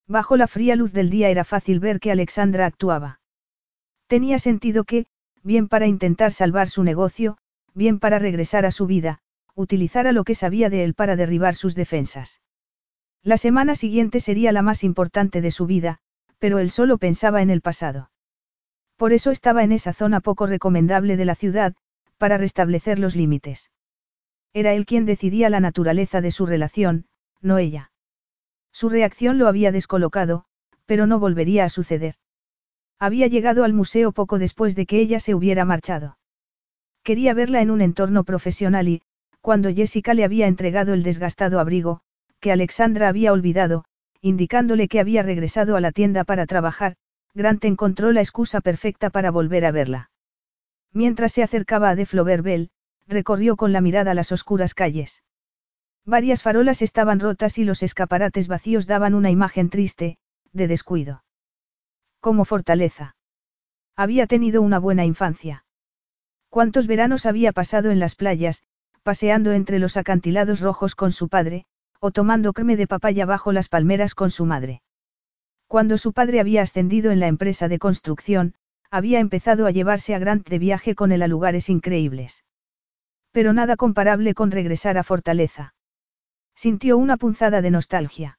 Bajo 0.07 0.37
la 0.37 0.47
fría 0.47 0.75
luz 0.75 0.93
del 0.93 1.09
día 1.09 1.29
era 1.29 1.43
fácil 1.43 1.79
ver 1.79 1.99
que 1.99 2.11
Alexandra 2.11 2.65
actuaba. 2.65 3.19
Tenía 4.07 4.39
sentido 4.39 4.83
que, 4.83 5.07
bien 5.43 5.67
para 5.67 5.87
intentar 5.87 6.31
salvar 6.31 6.69
su 6.69 6.83
negocio, 6.83 7.37
bien 7.73 7.99
para 7.99 8.19
regresar 8.19 8.65
a 8.65 8.71
su 8.71 8.85
vida, 8.85 9.19
utilizara 9.55 10.11
lo 10.11 10.23
que 10.23 10.35
sabía 10.35 10.69
de 10.69 10.83
él 10.83 10.93
para 10.93 11.15
derribar 11.15 11.55
sus 11.55 11.75
defensas. 11.75 12.41
La 13.23 13.37
semana 13.37 13.75
siguiente 13.75 14.19
sería 14.19 14.51
la 14.51 14.61
más 14.61 14.83
importante 14.83 15.41
de 15.41 15.51
su 15.51 15.65
vida, 15.65 15.99
pero 16.39 16.59
él 16.59 16.71
solo 16.71 16.97
pensaba 16.97 17.41
en 17.41 17.49
el 17.49 17.61
pasado. 17.61 18.10
Por 19.01 19.13
eso 19.13 19.31
estaba 19.31 19.63
en 19.63 19.71
esa 19.71 19.93
zona 19.93 20.19
poco 20.19 20.45
recomendable 20.45 21.17
de 21.17 21.25
la 21.25 21.33
ciudad, 21.33 21.73
para 22.19 22.37
restablecer 22.37 22.99
los 22.99 23.15
límites. 23.15 23.71
Era 24.53 24.73
él 24.73 24.85
quien 24.85 25.07
decidía 25.07 25.49
la 25.49 25.59
naturaleza 25.59 26.21
de 26.21 26.29
su 26.29 26.45
relación, 26.45 27.07
no 27.41 27.57
ella. 27.57 27.91
Su 28.71 28.89
reacción 28.89 29.39
lo 29.39 29.47
había 29.47 29.71
descolocado, 29.71 30.45
pero 30.85 31.07
no 31.07 31.17
volvería 31.17 31.65
a 31.65 31.69
suceder. 31.69 32.13
Había 32.99 33.25
llegado 33.25 33.63
al 33.63 33.73
museo 33.73 34.11
poco 34.11 34.37
después 34.37 34.75
de 34.75 34.85
que 34.85 34.99
ella 34.99 35.19
se 35.19 35.33
hubiera 35.33 35.65
marchado. 35.65 36.19
Quería 37.01 37.33
verla 37.33 37.63
en 37.63 37.71
un 37.71 37.81
entorno 37.81 38.23
profesional 38.23 38.87
y, 38.87 39.01
cuando 39.41 39.73
Jessica 39.73 40.13
le 40.13 40.25
había 40.25 40.45
entregado 40.45 40.93
el 40.93 41.01
desgastado 41.01 41.59
abrigo, 41.59 42.01
que 42.39 42.51
Alexandra 42.51 43.07
había 43.07 43.33
olvidado, 43.33 43.83
indicándole 44.21 44.87
que 44.87 44.99
había 44.99 45.23
regresado 45.23 45.75
a 45.75 45.81
la 45.81 45.91
tienda 45.91 46.23
para 46.23 46.45
trabajar, 46.45 46.97
Grant 47.33 47.63
encontró 47.65 48.11
la 48.11 48.21
excusa 48.21 48.61
perfecta 48.61 49.09
para 49.09 49.31
volver 49.31 49.65
a 49.65 49.71
verla. 49.71 50.11
Mientras 50.93 51.31
se 51.31 51.43
acercaba 51.43 51.89
a 51.89 51.95
De 51.95 52.05
Bell, 52.41 52.69
recorrió 53.07 53.55
con 53.55 53.71
la 53.71 53.81
mirada 53.81 54.13
las 54.13 54.31
oscuras 54.31 54.73
calles. 54.73 55.23
Varias 56.05 56.41
farolas 56.41 56.81
estaban 56.81 57.19
rotas 57.19 57.57
y 57.57 57.63
los 57.63 57.83
escaparates 57.83 58.47
vacíos 58.47 58.87
daban 58.87 59.13
una 59.13 59.29
imagen 59.29 59.69
triste, 59.69 60.17
de 60.51 60.67
descuido. 60.67 61.23
Como 62.19 62.43
fortaleza. 62.43 63.15
Había 63.95 64.27
tenido 64.27 64.61
una 64.61 64.79
buena 64.79 65.05
infancia. 65.05 65.65
¿Cuántos 66.49 66.87
veranos 66.87 67.25
había 67.25 67.51
pasado 67.53 67.91
en 67.91 67.99
las 67.99 68.15
playas, 68.15 68.63
paseando 69.03 69.53
entre 69.53 69.79
los 69.79 69.95
acantilados 69.95 70.59
rojos 70.59 70.95
con 70.95 71.11
su 71.11 71.29
padre, 71.29 71.65
o 71.99 72.11
tomando 72.11 72.51
creme 72.51 72.75
de 72.75 72.87
papaya 72.87 73.25
bajo 73.25 73.51
las 73.51 73.69
palmeras 73.69 74.15
con 74.15 74.31
su 74.31 74.45
madre? 74.45 74.81
Cuando 75.71 75.97
su 75.97 76.11
padre 76.11 76.41
había 76.41 76.63
ascendido 76.63 77.11
en 77.11 77.21
la 77.21 77.27
empresa 77.27 77.69
de 77.69 77.79
construcción, 77.79 78.55
había 78.89 79.21
empezado 79.21 79.65
a 79.65 79.71
llevarse 79.71 80.13
a 80.13 80.19
Grant 80.19 80.45
de 80.49 80.59
viaje 80.59 80.95
con 80.95 81.13
él 81.13 81.21
a 81.21 81.29
lugares 81.29 81.69
increíbles. 81.69 82.43
Pero 83.31 83.53
nada 83.53 83.77
comparable 83.77 84.33
con 84.33 84.51
regresar 84.51 84.97
a 84.97 85.03
Fortaleza. 85.03 85.73
Sintió 86.55 86.97
una 86.97 87.15
punzada 87.15 87.61
de 87.61 87.71
nostalgia. 87.71 88.37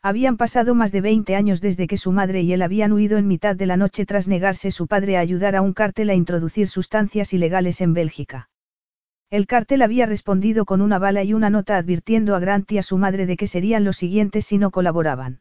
Habían 0.00 0.36
pasado 0.36 0.76
más 0.76 0.92
de 0.92 1.00
20 1.00 1.34
años 1.34 1.60
desde 1.60 1.88
que 1.88 1.96
su 1.96 2.12
madre 2.12 2.42
y 2.42 2.52
él 2.52 2.62
habían 2.62 2.92
huido 2.92 3.18
en 3.18 3.26
mitad 3.26 3.56
de 3.56 3.66
la 3.66 3.76
noche 3.76 4.06
tras 4.06 4.28
negarse 4.28 4.70
su 4.70 4.86
padre 4.86 5.16
a 5.16 5.20
ayudar 5.22 5.56
a 5.56 5.60
un 5.60 5.72
cártel 5.72 6.08
a 6.08 6.14
introducir 6.14 6.68
sustancias 6.68 7.32
ilegales 7.32 7.80
en 7.80 7.94
Bélgica. 7.94 8.48
El 9.28 9.48
cártel 9.48 9.82
había 9.82 10.06
respondido 10.06 10.66
con 10.66 10.82
una 10.82 11.00
bala 11.00 11.24
y 11.24 11.34
una 11.34 11.50
nota 11.50 11.76
advirtiendo 11.76 12.36
a 12.36 12.38
Grant 12.38 12.70
y 12.70 12.78
a 12.78 12.84
su 12.84 12.96
madre 12.96 13.26
de 13.26 13.36
que 13.36 13.48
serían 13.48 13.82
los 13.82 13.96
siguientes 13.96 14.46
si 14.46 14.56
no 14.56 14.70
colaboraban. 14.70 15.40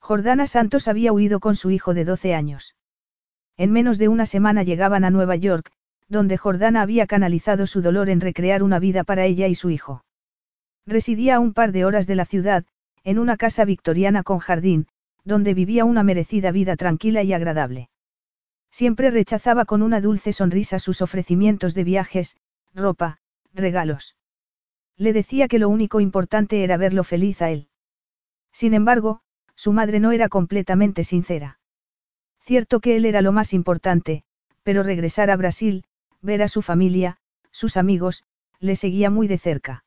Jordana 0.00 0.46
Santos 0.46 0.88
había 0.88 1.12
huido 1.12 1.38
con 1.40 1.54
su 1.54 1.70
hijo 1.70 1.94
de 1.94 2.04
12 2.04 2.34
años. 2.34 2.74
En 3.56 3.70
menos 3.70 3.98
de 3.98 4.08
una 4.08 4.26
semana 4.26 4.62
llegaban 4.62 5.04
a 5.04 5.10
Nueva 5.10 5.36
York, 5.36 5.70
donde 6.08 6.36
Jordana 6.36 6.82
había 6.82 7.06
canalizado 7.06 7.66
su 7.66 7.82
dolor 7.82 8.08
en 8.08 8.20
recrear 8.20 8.62
una 8.62 8.78
vida 8.78 9.04
para 9.04 9.24
ella 9.26 9.46
y 9.46 9.54
su 9.54 9.70
hijo. 9.70 10.04
Residía 10.86 11.36
a 11.36 11.38
un 11.38 11.52
par 11.52 11.70
de 11.70 11.84
horas 11.84 12.06
de 12.06 12.16
la 12.16 12.24
ciudad, 12.24 12.64
en 13.04 13.18
una 13.18 13.36
casa 13.36 13.64
victoriana 13.64 14.22
con 14.22 14.38
jardín, 14.38 14.88
donde 15.24 15.54
vivía 15.54 15.84
una 15.84 16.02
merecida 16.02 16.50
vida 16.50 16.76
tranquila 16.76 17.22
y 17.22 17.32
agradable. 17.32 17.90
Siempre 18.70 19.10
rechazaba 19.10 19.64
con 19.64 19.82
una 19.82 20.00
dulce 20.00 20.32
sonrisa 20.32 20.78
sus 20.78 21.02
ofrecimientos 21.02 21.74
de 21.74 21.84
viajes, 21.84 22.36
ropa, 22.74 23.18
regalos. 23.52 24.16
Le 24.96 25.12
decía 25.12 25.48
que 25.48 25.58
lo 25.58 25.68
único 25.68 26.00
importante 26.00 26.64
era 26.64 26.76
verlo 26.76 27.04
feliz 27.04 27.42
a 27.42 27.50
él. 27.50 27.68
Sin 28.52 28.74
embargo, 28.74 29.22
su 29.60 29.74
madre 29.74 30.00
no 30.00 30.10
era 30.10 30.30
completamente 30.30 31.04
sincera. 31.04 31.58
Cierto 32.40 32.80
que 32.80 32.96
él 32.96 33.04
era 33.04 33.20
lo 33.20 33.30
más 33.30 33.52
importante, 33.52 34.22
pero 34.62 34.82
regresar 34.82 35.30
a 35.30 35.36
Brasil, 35.36 35.84
ver 36.22 36.42
a 36.42 36.48
su 36.48 36.62
familia, 36.62 37.18
sus 37.50 37.76
amigos, 37.76 38.24
le 38.58 38.74
seguía 38.74 39.10
muy 39.10 39.28
de 39.28 39.36
cerca. 39.36 39.84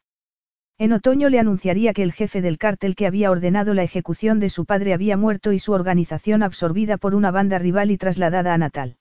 En 0.77 0.93
otoño 0.93 1.27
le 1.29 1.39
anunciaría 1.39 1.95
que 1.95 2.03
el 2.03 2.13
jefe 2.13 2.39
del 2.39 2.59
cártel 2.59 2.93
que 2.93 3.07
había 3.07 3.31
ordenado 3.31 3.73
la 3.73 3.81
ejecución 3.81 4.39
de 4.39 4.49
su 4.49 4.65
padre 4.65 4.93
había 4.93 5.17
muerto 5.17 5.53
y 5.53 5.57
su 5.57 5.71
organización 5.71 6.43
absorbida 6.43 6.97
por 6.97 7.15
una 7.15 7.31
banda 7.31 7.57
rival 7.57 7.89
y 7.89 7.97
trasladada 7.97 8.53
a 8.53 8.59
Natal. 8.59 8.97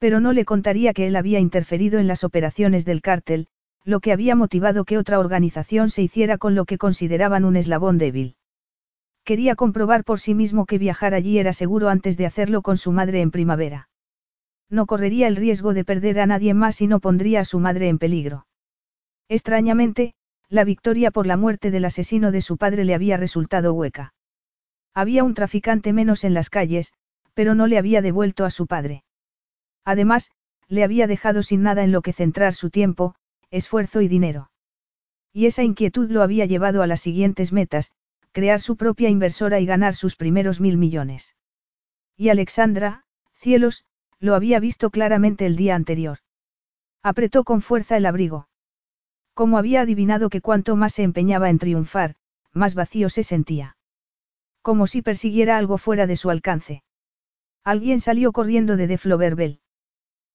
Pero 0.00 0.18
no 0.18 0.32
le 0.32 0.44
contaría 0.44 0.94
que 0.94 1.06
él 1.06 1.14
había 1.14 1.38
interferido 1.38 2.00
en 2.00 2.08
las 2.08 2.24
operaciones 2.24 2.86
del 2.86 3.02
cártel, 3.02 3.46
lo 3.84 4.00
que 4.00 4.10
había 4.10 4.34
motivado 4.34 4.84
que 4.84 4.98
otra 4.98 5.20
organización 5.20 5.90
se 5.90 6.02
hiciera 6.02 6.38
con 6.38 6.56
lo 6.56 6.64
que 6.64 6.76
consideraban 6.76 7.44
un 7.44 7.54
eslabón 7.54 7.98
débil. 7.98 8.34
Quería 9.26 9.56
comprobar 9.56 10.04
por 10.04 10.20
sí 10.20 10.34
mismo 10.34 10.66
que 10.66 10.78
viajar 10.78 11.12
allí 11.12 11.40
era 11.40 11.52
seguro 11.52 11.88
antes 11.88 12.16
de 12.16 12.26
hacerlo 12.26 12.62
con 12.62 12.76
su 12.76 12.92
madre 12.92 13.20
en 13.22 13.32
primavera. 13.32 13.88
No 14.70 14.86
correría 14.86 15.26
el 15.26 15.34
riesgo 15.34 15.74
de 15.74 15.84
perder 15.84 16.20
a 16.20 16.26
nadie 16.26 16.54
más 16.54 16.80
y 16.80 16.86
no 16.86 17.00
pondría 17.00 17.40
a 17.40 17.44
su 17.44 17.58
madre 17.58 17.88
en 17.88 17.98
peligro. 17.98 18.46
Extrañamente, 19.28 20.14
la 20.48 20.62
victoria 20.62 21.10
por 21.10 21.26
la 21.26 21.36
muerte 21.36 21.72
del 21.72 21.86
asesino 21.86 22.30
de 22.30 22.40
su 22.40 22.56
padre 22.56 22.84
le 22.84 22.94
había 22.94 23.16
resultado 23.16 23.74
hueca. 23.74 24.14
Había 24.94 25.24
un 25.24 25.34
traficante 25.34 25.92
menos 25.92 26.22
en 26.22 26.32
las 26.32 26.48
calles, 26.48 26.94
pero 27.34 27.56
no 27.56 27.66
le 27.66 27.78
había 27.78 28.02
devuelto 28.02 28.44
a 28.44 28.50
su 28.50 28.68
padre. 28.68 29.02
Además, 29.84 30.30
le 30.68 30.84
había 30.84 31.08
dejado 31.08 31.42
sin 31.42 31.64
nada 31.64 31.82
en 31.82 31.90
lo 31.90 32.00
que 32.00 32.12
centrar 32.12 32.54
su 32.54 32.70
tiempo, 32.70 33.16
esfuerzo 33.50 34.02
y 34.02 34.06
dinero. 34.06 34.52
Y 35.32 35.46
esa 35.46 35.64
inquietud 35.64 36.12
lo 36.12 36.22
había 36.22 36.46
llevado 36.46 36.80
a 36.80 36.86
las 36.86 37.00
siguientes 37.00 37.52
metas, 37.52 37.90
crear 38.36 38.60
su 38.60 38.76
propia 38.76 39.08
inversora 39.08 39.60
y 39.60 39.64
ganar 39.64 39.94
sus 39.94 40.14
primeros 40.14 40.60
mil 40.60 40.76
millones. 40.76 41.34
Y 42.18 42.28
Alexandra, 42.28 43.06
cielos, 43.32 43.86
lo 44.20 44.34
había 44.34 44.60
visto 44.60 44.90
claramente 44.90 45.46
el 45.46 45.56
día 45.56 45.74
anterior. 45.74 46.18
Apretó 47.02 47.44
con 47.44 47.62
fuerza 47.62 47.96
el 47.96 48.04
abrigo. 48.04 48.46
Como 49.32 49.56
había 49.56 49.80
adivinado 49.80 50.28
que 50.28 50.42
cuanto 50.42 50.76
más 50.76 50.92
se 50.92 51.02
empeñaba 51.02 51.48
en 51.48 51.58
triunfar, 51.58 52.16
más 52.52 52.74
vacío 52.74 53.08
se 53.08 53.22
sentía. 53.22 53.78
Como 54.60 54.86
si 54.86 55.00
persiguiera 55.00 55.56
algo 55.56 55.78
fuera 55.78 56.06
de 56.06 56.16
su 56.16 56.28
alcance. 56.28 56.82
Alguien 57.64 58.00
salió 58.00 58.32
corriendo 58.32 58.76
de 58.76 58.86
Defloverbel. 58.86 59.60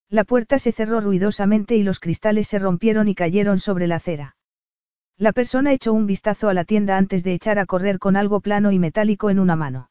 La 0.08 0.24
puerta 0.24 0.58
se 0.58 0.72
cerró 0.72 1.00
ruidosamente 1.00 1.76
y 1.76 1.84
los 1.84 2.00
cristales 2.00 2.48
se 2.48 2.58
rompieron 2.58 3.06
y 3.06 3.14
cayeron 3.14 3.60
sobre 3.60 3.86
la 3.86 3.96
acera. 3.96 4.34
La 5.18 5.32
persona 5.32 5.72
echó 5.72 5.92
un 5.92 6.06
vistazo 6.06 6.48
a 6.48 6.54
la 6.54 6.64
tienda 6.64 6.96
antes 6.96 7.22
de 7.22 7.34
echar 7.34 7.58
a 7.58 7.66
correr 7.66 7.98
con 7.98 8.16
algo 8.16 8.40
plano 8.40 8.72
y 8.72 8.78
metálico 8.78 9.30
en 9.30 9.38
una 9.38 9.56
mano. 9.56 9.90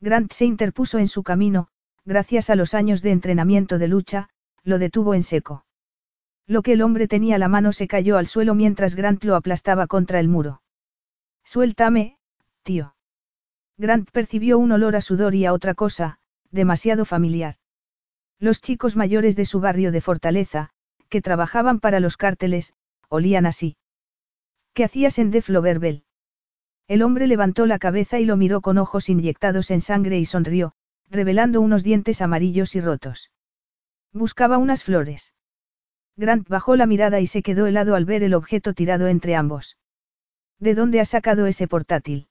Grant 0.00 0.32
se 0.32 0.46
interpuso 0.46 0.98
en 0.98 1.08
su 1.08 1.22
camino, 1.22 1.68
gracias 2.04 2.50
a 2.50 2.56
los 2.56 2.74
años 2.74 3.02
de 3.02 3.10
entrenamiento 3.10 3.78
de 3.78 3.88
lucha, 3.88 4.30
lo 4.64 4.78
detuvo 4.78 5.14
en 5.14 5.22
seco. 5.22 5.64
Lo 6.46 6.62
que 6.62 6.72
el 6.72 6.82
hombre 6.82 7.06
tenía 7.06 7.36
a 7.36 7.38
la 7.38 7.48
mano 7.48 7.72
se 7.72 7.86
cayó 7.86 8.16
al 8.16 8.26
suelo 8.26 8.54
mientras 8.54 8.94
Grant 8.94 9.22
lo 9.24 9.36
aplastaba 9.36 9.86
contra 9.86 10.18
el 10.20 10.28
muro. 10.28 10.62
Suéltame, 11.44 12.16
tío. 12.62 12.94
Grant 13.76 14.10
percibió 14.10 14.58
un 14.58 14.72
olor 14.72 14.96
a 14.96 15.00
sudor 15.00 15.34
y 15.34 15.46
a 15.46 15.52
otra 15.52 15.74
cosa, 15.74 16.18
demasiado 16.50 17.04
familiar. 17.04 17.56
Los 18.38 18.60
chicos 18.60 18.96
mayores 18.96 19.36
de 19.36 19.44
su 19.44 19.60
barrio 19.60 19.92
de 19.92 20.00
Fortaleza, 20.00 20.70
que 21.08 21.22
trabajaban 21.22 21.78
para 21.78 22.00
los 22.00 22.16
cárteles, 22.16 22.74
olían 23.08 23.46
así. 23.46 23.76
¿Qué 24.74 24.84
hacías 24.84 25.18
en 25.18 25.30
Defloverbel? 25.30 26.04
El 26.86 27.02
hombre 27.02 27.26
levantó 27.26 27.66
la 27.66 27.78
cabeza 27.78 28.18
y 28.18 28.24
lo 28.24 28.36
miró 28.36 28.60
con 28.60 28.78
ojos 28.78 29.08
inyectados 29.08 29.70
en 29.70 29.80
sangre 29.80 30.18
y 30.18 30.24
sonrió, 30.24 30.74
revelando 31.08 31.60
unos 31.60 31.82
dientes 31.82 32.20
amarillos 32.20 32.74
y 32.74 32.80
rotos. 32.80 33.30
Buscaba 34.12 34.58
unas 34.58 34.84
flores. 34.84 35.34
Grant 36.16 36.48
bajó 36.48 36.76
la 36.76 36.86
mirada 36.86 37.20
y 37.20 37.26
se 37.26 37.42
quedó 37.42 37.66
helado 37.66 37.94
al 37.94 38.04
ver 38.04 38.22
el 38.22 38.34
objeto 38.34 38.74
tirado 38.74 39.08
entre 39.08 39.36
ambos. 39.36 39.78
¿De 40.58 40.74
dónde 40.74 41.00
has 41.00 41.08
sacado 41.08 41.46
ese 41.46 41.66
portátil? 41.66 42.28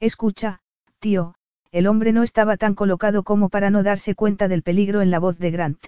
Escucha, 0.00 0.60
tío, 0.98 1.34
el 1.70 1.86
hombre 1.86 2.12
no 2.12 2.22
estaba 2.22 2.56
tan 2.56 2.74
colocado 2.74 3.22
como 3.22 3.48
para 3.48 3.70
no 3.70 3.82
darse 3.82 4.14
cuenta 4.14 4.48
del 4.48 4.62
peligro 4.62 5.00
en 5.02 5.10
la 5.10 5.18
voz 5.18 5.38
de 5.38 5.50
Grant. 5.50 5.86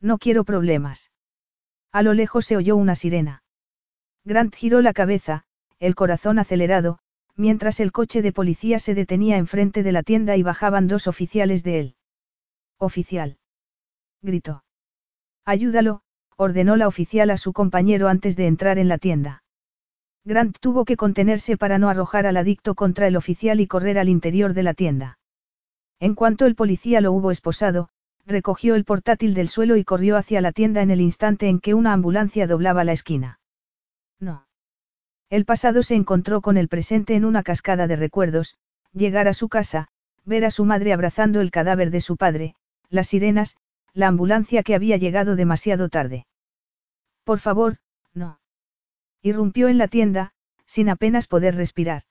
No 0.00 0.18
quiero 0.18 0.44
problemas. 0.44 1.12
A 1.92 2.02
lo 2.02 2.12
lejos 2.12 2.46
se 2.46 2.56
oyó 2.56 2.76
una 2.76 2.96
sirena. 2.96 3.43
Grant 4.24 4.54
giró 4.54 4.80
la 4.80 4.94
cabeza, 4.94 5.44
el 5.78 5.94
corazón 5.94 6.38
acelerado, 6.38 6.98
mientras 7.36 7.78
el 7.80 7.92
coche 7.92 8.22
de 8.22 8.32
policía 8.32 8.78
se 8.78 8.94
detenía 8.94 9.36
enfrente 9.36 9.82
de 9.82 9.92
la 9.92 10.02
tienda 10.02 10.36
y 10.36 10.42
bajaban 10.42 10.88
dos 10.88 11.06
oficiales 11.06 11.62
de 11.62 11.80
él. 11.80 11.96
Oficial. 12.78 13.36
Gritó. 14.22 14.64
Ayúdalo, 15.44 16.00
ordenó 16.36 16.76
la 16.76 16.88
oficial 16.88 17.30
a 17.30 17.36
su 17.36 17.52
compañero 17.52 18.08
antes 18.08 18.34
de 18.36 18.46
entrar 18.46 18.78
en 18.78 18.88
la 18.88 18.98
tienda. 18.98 19.42
Grant 20.24 20.56
tuvo 20.58 20.86
que 20.86 20.96
contenerse 20.96 21.58
para 21.58 21.76
no 21.76 21.90
arrojar 21.90 22.26
al 22.26 22.38
adicto 22.38 22.74
contra 22.74 23.06
el 23.06 23.16
oficial 23.16 23.60
y 23.60 23.66
correr 23.66 23.98
al 23.98 24.08
interior 24.08 24.54
de 24.54 24.62
la 24.62 24.72
tienda. 24.72 25.18
En 26.00 26.14
cuanto 26.14 26.46
el 26.46 26.54
policía 26.54 27.02
lo 27.02 27.12
hubo 27.12 27.30
esposado, 27.30 27.90
recogió 28.24 28.74
el 28.74 28.86
portátil 28.86 29.34
del 29.34 29.48
suelo 29.48 29.76
y 29.76 29.84
corrió 29.84 30.16
hacia 30.16 30.40
la 30.40 30.52
tienda 30.52 30.80
en 30.80 30.90
el 30.90 31.02
instante 31.02 31.48
en 31.48 31.60
que 31.60 31.74
una 31.74 31.92
ambulancia 31.92 32.46
doblaba 32.46 32.84
la 32.84 32.92
esquina. 32.92 33.38
No. 34.20 34.46
El 35.30 35.44
pasado 35.44 35.82
se 35.82 35.94
encontró 35.94 36.40
con 36.40 36.56
el 36.56 36.68
presente 36.68 37.14
en 37.14 37.24
una 37.24 37.42
cascada 37.42 37.86
de 37.86 37.96
recuerdos, 37.96 38.56
llegar 38.92 39.28
a 39.28 39.34
su 39.34 39.48
casa, 39.48 39.88
ver 40.24 40.44
a 40.44 40.50
su 40.50 40.64
madre 40.64 40.92
abrazando 40.92 41.40
el 41.40 41.50
cadáver 41.50 41.90
de 41.90 42.00
su 42.00 42.16
padre, 42.16 42.54
las 42.88 43.08
sirenas, 43.08 43.56
la 43.92 44.08
ambulancia 44.08 44.62
que 44.62 44.74
había 44.74 44.96
llegado 44.96 45.36
demasiado 45.36 45.88
tarde. 45.88 46.26
Por 47.24 47.38
favor, 47.38 47.78
no. 48.12 48.40
Irrumpió 49.22 49.68
en 49.68 49.78
la 49.78 49.88
tienda, 49.88 50.32
sin 50.66 50.88
apenas 50.88 51.26
poder 51.26 51.54
respirar. 51.54 52.02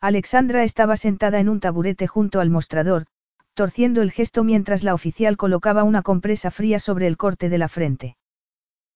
Alexandra 0.00 0.62
estaba 0.62 0.96
sentada 0.96 1.40
en 1.40 1.48
un 1.48 1.60
taburete 1.60 2.06
junto 2.06 2.40
al 2.40 2.50
mostrador, 2.50 3.06
torciendo 3.54 4.02
el 4.02 4.12
gesto 4.12 4.44
mientras 4.44 4.84
la 4.84 4.94
oficial 4.94 5.36
colocaba 5.36 5.82
una 5.82 6.02
compresa 6.02 6.50
fría 6.52 6.78
sobre 6.78 7.08
el 7.08 7.16
corte 7.16 7.48
de 7.48 7.58
la 7.58 7.68
frente. 7.68 8.16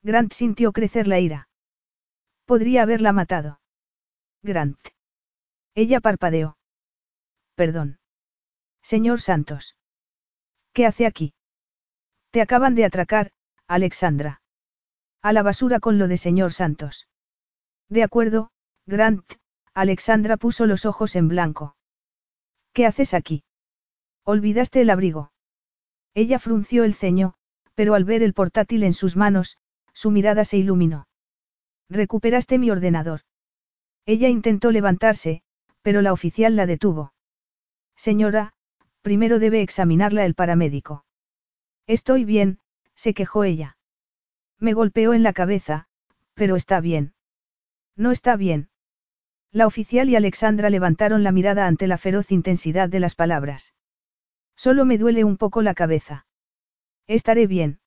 Grant 0.02 0.32
sintió 0.32 0.72
crecer 0.72 1.09
la 1.09 1.18
ira. 1.18 1.48
Podría 2.52 2.82
haberla 2.82 3.14
matado. 3.14 3.60
Grant. 4.42 4.78
Ella 5.74 6.00
parpadeó. 6.00 6.58
Perdón. 7.54 7.98
Señor 8.82 9.22
Santos. 9.22 9.74
¿Qué 10.74 10.84
hace 10.84 11.06
aquí? 11.06 11.32
Te 12.30 12.42
acaban 12.42 12.74
de 12.74 12.84
atracar, 12.84 13.32
Alexandra. 13.66 14.42
A 15.22 15.32
la 15.32 15.42
basura 15.42 15.80
con 15.80 15.96
lo 15.98 16.08
de 16.08 16.18
señor 16.18 16.52
Santos. 16.52 17.08
De 17.88 18.02
acuerdo, 18.02 18.50
Grant, 18.84 19.24
Alexandra 19.72 20.36
puso 20.36 20.66
los 20.66 20.84
ojos 20.84 21.16
en 21.16 21.28
blanco. 21.28 21.74
¿Qué 22.74 22.84
haces 22.84 23.14
aquí? 23.14 23.44
Olvidaste 24.24 24.82
el 24.82 24.90
abrigo. 24.90 25.32
Ella 26.12 26.38
frunció 26.38 26.84
el 26.84 26.92
ceño, 26.92 27.32
pero 27.74 27.94
al 27.94 28.04
ver 28.04 28.22
el 28.22 28.34
portátil 28.34 28.82
en 28.82 28.92
sus 28.92 29.16
manos, 29.16 29.56
su 29.94 30.10
mirada 30.10 30.44
se 30.44 30.58
iluminó. 30.58 31.06
Recuperaste 31.93 32.59
mi 32.59 32.70
ordenador. 32.70 33.20
Ella 34.06 34.31
intentó 34.31 34.70
levantarse, 34.70 35.43
pero 35.82 36.01
la 36.01 36.14
oficial 36.14 36.56
la 36.56 36.64
detuvo. 36.64 37.12
Señora, 37.94 38.55
primero 39.02 39.39
debe 39.39 39.60
examinarla 39.60 40.24
el 40.24 40.35
paramédico. 40.35 41.05
Estoy 41.86 42.24
bien, 42.24 42.59
se 42.94 43.12
quejó 43.12 43.44
ella. 43.44 43.77
Me 44.59 44.73
golpeó 44.73 45.12
en 45.12 45.23
la 45.23 45.35
cabeza, 45.35 45.86
pero 46.32 46.56
está 46.56 46.81
bien. 46.81 47.12
No 47.94 48.10
está 48.10 48.36
bien. 48.36 48.70
La 49.51 49.66
oficial 49.66 50.09
y 50.09 50.16
Alexandra 50.16 50.70
levantaron 50.70 51.23
la 51.23 51.31
mirada 51.31 51.66
ante 51.66 51.86
la 51.86 51.98
feroz 51.98 52.32
intensidad 52.32 52.89
de 52.89 53.01
las 53.01 53.14
palabras. 53.14 53.74
Solo 54.56 54.86
me 54.86 54.97
duele 54.97 55.24
un 55.24 55.36
poco 55.36 55.60
la 55.60 55.74
cabeza. 55.74 56.27
Estaré 57.06 57.47
bien. 57.47 57.81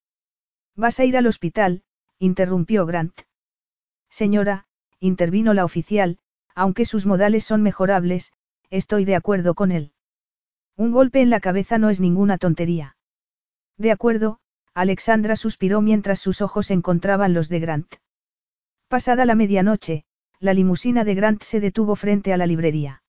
Vas 0.76 1.00
a 1.00 1.06
ir 1.06 1.18
al 1.18 1.26
hospital, 1.26 1.84
interrumpió 2.20 2.86
Grant. 2.86 3.20
Señora, 4.10 4.66
intervino 5.00 5.54
la 5.54 5.66
oficial, 5.66 6.20
aunque 6.56 6.86
sus 6.86 7.06
modales 7.06 7.44
son 7.44 7.62
mejorables, 7.62 8.32
estoy 8.70 9.06
de 9.06 9.16
acuerdo 9.16 9.54
con 9.54 9.72
él. 9.72 9.92
Un 10.78 10.92
golpe 10.92 11.22
en 11.22 11.30
la 11.30 11.40
cabeza 11.40 11.78
no 11.78 11.90
es 11.90 12.00
ninguna 12.00 12.38
tontería. 12.38 12.98
De 13.78 13.92
acuerdo, 13.92 14.40
Alexandra 14.74 15.36
suspiró 15.36 15.82
mientras 15.82 16.20
sus 16.20 16.42
ojos 16.42 16.72
encontraban 16.72 17.34
los 17.34 17.50
de 17.50 17.60
Grant. 17.60 17.96
Pasada 18.88 19.26
la 19.26 19.36
medianoche, 19.36 20.06
la 20.40 20.54
limusina 20.54 21.04
de 21.04 21.16
Grant 21.16 21.44
se 21.44 21.60
detuvo 21.60 21.96
frente 21.96 22.34
a 22.34 22.38
la 22.38 22.46
librería. 22.46 23.04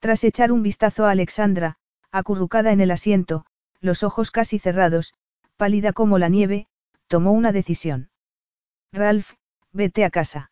Tras 0.00 0.24
echar 0.24 0.52
un 0.52 0.62
vistazo 0.62 1.04
a 1.06 1.10
Alexandra, 1.10 1.76
acurrucada 2.10 2.72
en 2.72 2.80
el 2.80 2.90
asiento, 2.90 3.44
los 3.80 4.02
ojos 4.02 4.30
casi 4.30 4.58
cerrados, 4.58 5.14
pálida 5.56 5.92
como 5.92 6.18
la 6.18 6.28
nieve, 6.28 6.68
tomó 7.06 7.32
una 7.32 7.52
decisión. 7.52 8.10
Ralph, 8.92 9.32
vete 9.72 10.04
a 10.04 10.10
casa. 10.10 10.50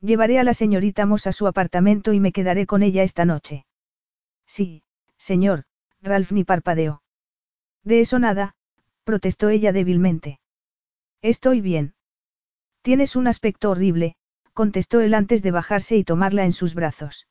Llevaré 0.00 0.38
a 0.38 0.44
la 0.44 0.54
señorita 0.54 1.06
Moss 1.06 1.26
a 1.26 1.32
su 1.32 1.46
apartamento 1.46 2.12
y 2.12 2.20
me 2.20 2.32
quedaré 2.32 2.66
con 2.66 2.82
ella 2.82 3.02
esta 3.02 3.24
noche. 3.24 3.66
Sí, 4.46 4.82
señor, 5.16 5.64
Ralph 6.02 6.32
ni 6.32 6.44
parpadeó. 6.44 7.02
De 7.82 8.00
eso 8.00 8.18
nada, 8.18 8.54
protestó 9.04 9.48
ella 9.48 9.72
débilmente. 9.72 10.40
Estoy 11.22 11.60
bien. 11.60 11.94
Tienes 12.82 13.16
un 13.16 13.26
aspecto 13.26 13.70
horrible, 13.70 14.16
contestó 14.52 15.00
él 15.00 15.14
antes 15.14 15.42
de 15.42 15.50
bajarse 15.50 15.96
y 15.96 16.04
tomarla 16.04 16.44
en 16.44 16.52
sus 16.52 16.74
brazos. 16.74 17.26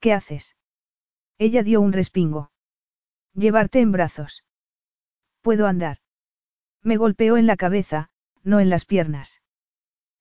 ¿Qué 0.00 0.12
haces? 0.12 0.56
Ella 1.38 1.62
dio 1.62 1.80
un 1.80 1.92
respingo. 1.92 2.50
Llevarte 3.34 3.80
en 3.80 3.92
brazos. 3.92 4.44
Puedo 5.40 5.66
andar. 5.66 5.98
Me 6.82 6.96
golpeó 6.96 7.36
en 7.36 7.46
la 7.46 7.56
cabeza, 7.56 8.10
no 8.44 8.60
en 8.60 8.70
las 8.70 8.84
piernas. 8.84 9.41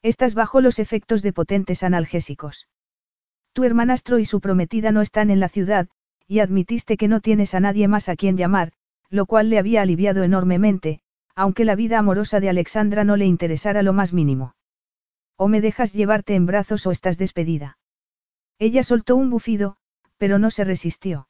Estás 0.03 0.33
bajo 0.33 0.61
los 0.61 0.79
efectos 0.79 1.21
de 1.21 1.33
potentes 1.33 1.83
analgésicos. 1.83 2.67
Tu 3.53 3.63
hermanastro 3.63 4.17
y 4.17 4.25
su 4.25 4.41
prometida 4.41 4.91
no 4.91 5.01
están 5.01 5.29
en 5.29 5.39
la 5.39 5.49
ciudad, 5.49 5.89
y 6.27 6.39
admitiste 6.39 6.97
que 6.97 7.07
no 7.07 7.19
tienes 7.19 7.53
a 7.53 7.59
nadie 7.59 7.87
más 7.87 8.09
a 8.09 8.15
quien 8.15 8.37
llamar, 8.37 8.71
lo 9.09 9.25
cual 9.25 9.49
le 9.49 9.59
había 9.59 9.81
aliviado 9.81 10.23
enormemente, 10.23 11.01
aunque 11.35 11.65
la 11.65 11.75
vida 11.75 11.99
amorosa 11.99 12.39
de 12.39 12.49
Alexandra 12.49 13.03
no 13.03 13.17
le 13.17 13.25
interesara 13.25 13.83
lo 13.83 13.93
más 13.93 14.13
mínimo. 14.13 14.55
O 15.37 15.47
me 15.47 15.61
dejas 15.61 15.93
llevarte 15.93 16.35
en 16.35 16.45
brazos 16.45 16.87
o 16.87 16.91
estás 16.91 17.17
despedida. 17.17 17.77
Ella 18.57 18.83
soltó 18.83 19.15
un 19.15 19.29
bufido, 19.29 19.77
pero 20.17 20.39
no 20.39 20.51
se 20.51 20.63
resistió. 20.63 21.27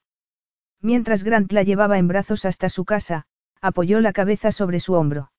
Mientras 0.82 1.24
Grant 1.24 1.52
la 1.52 1.64
llevaba 1.64 1.98
en 1.98 2.08
brazos 2.08 2.46
hasta 2.46 2.70
su 2.70 2.86
casa, 2.86 3.26
apoyó 3.62 4.02
la 4.02 4.14
cabeza 4.14 4.52
sobre 4.52 4.80
su 4.80 4.94
hombro. 4.94 5.32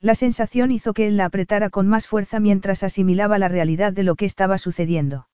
La 0.00 0.14
sensación 0.14 0.70
hizo 0.70 0.94
que 0.94 1.08
él 1.08 1.16
la 1.16 1.24
apretara 1.24 1.70
con 1.70 1.88
más 1.88 2.06
fuerza 2.06 2.38
mientras 2.38 2.82
asimilaba 2.82 3.38
la 3.38 3.48
realidad 3.48 3.92
de 3.92 4.04
lo 4.04 4.14
que 4.14 4.26
estaba 4.26 4.58
sucediendo. 4.58 5.28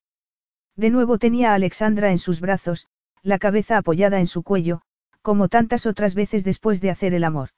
De 0.74 0.90
nuevo 0.90 1.18
tenía 1.18 1.52
a 1.52 1.54
Alexandra 1.54 2.10
en 2.10 2.18
sus 2.18 2.40
brazos, 2.40 2.88
la 3.22 3.38
cabeza 3.38 3.76
apoyada 3.76 4.20
en 4.20 4.26
su 4.26 4.42
cuello, 4.42 4.80
como 5.22 5.48
tantas 5.48 5.86
otras 5.86 6.14
veces 6.14 6.44
después 6.44 6.80
de 6.80 6.90
hacer 6.90 7.14
el 7.14 7.24
amor. 7.24 7.50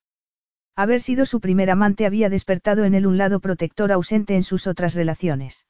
Haber 0.74 1.00
sido 1.00 1.26
su 1.26 1.40
primer 1.40 1.70
amante 1.70 2.06
había 2.06 2.28
despertado 2.28 2.84
en 2.84 2.94
él 2.94 3.06
un 3.06 3.18
lado 3.18 3.40
protector 3.40 3.92
ausente 3.92 4.36
en 4.36 4.42
sus 4.42 4.66
otras 4.66 4.94
relaciones. 4.94 5.66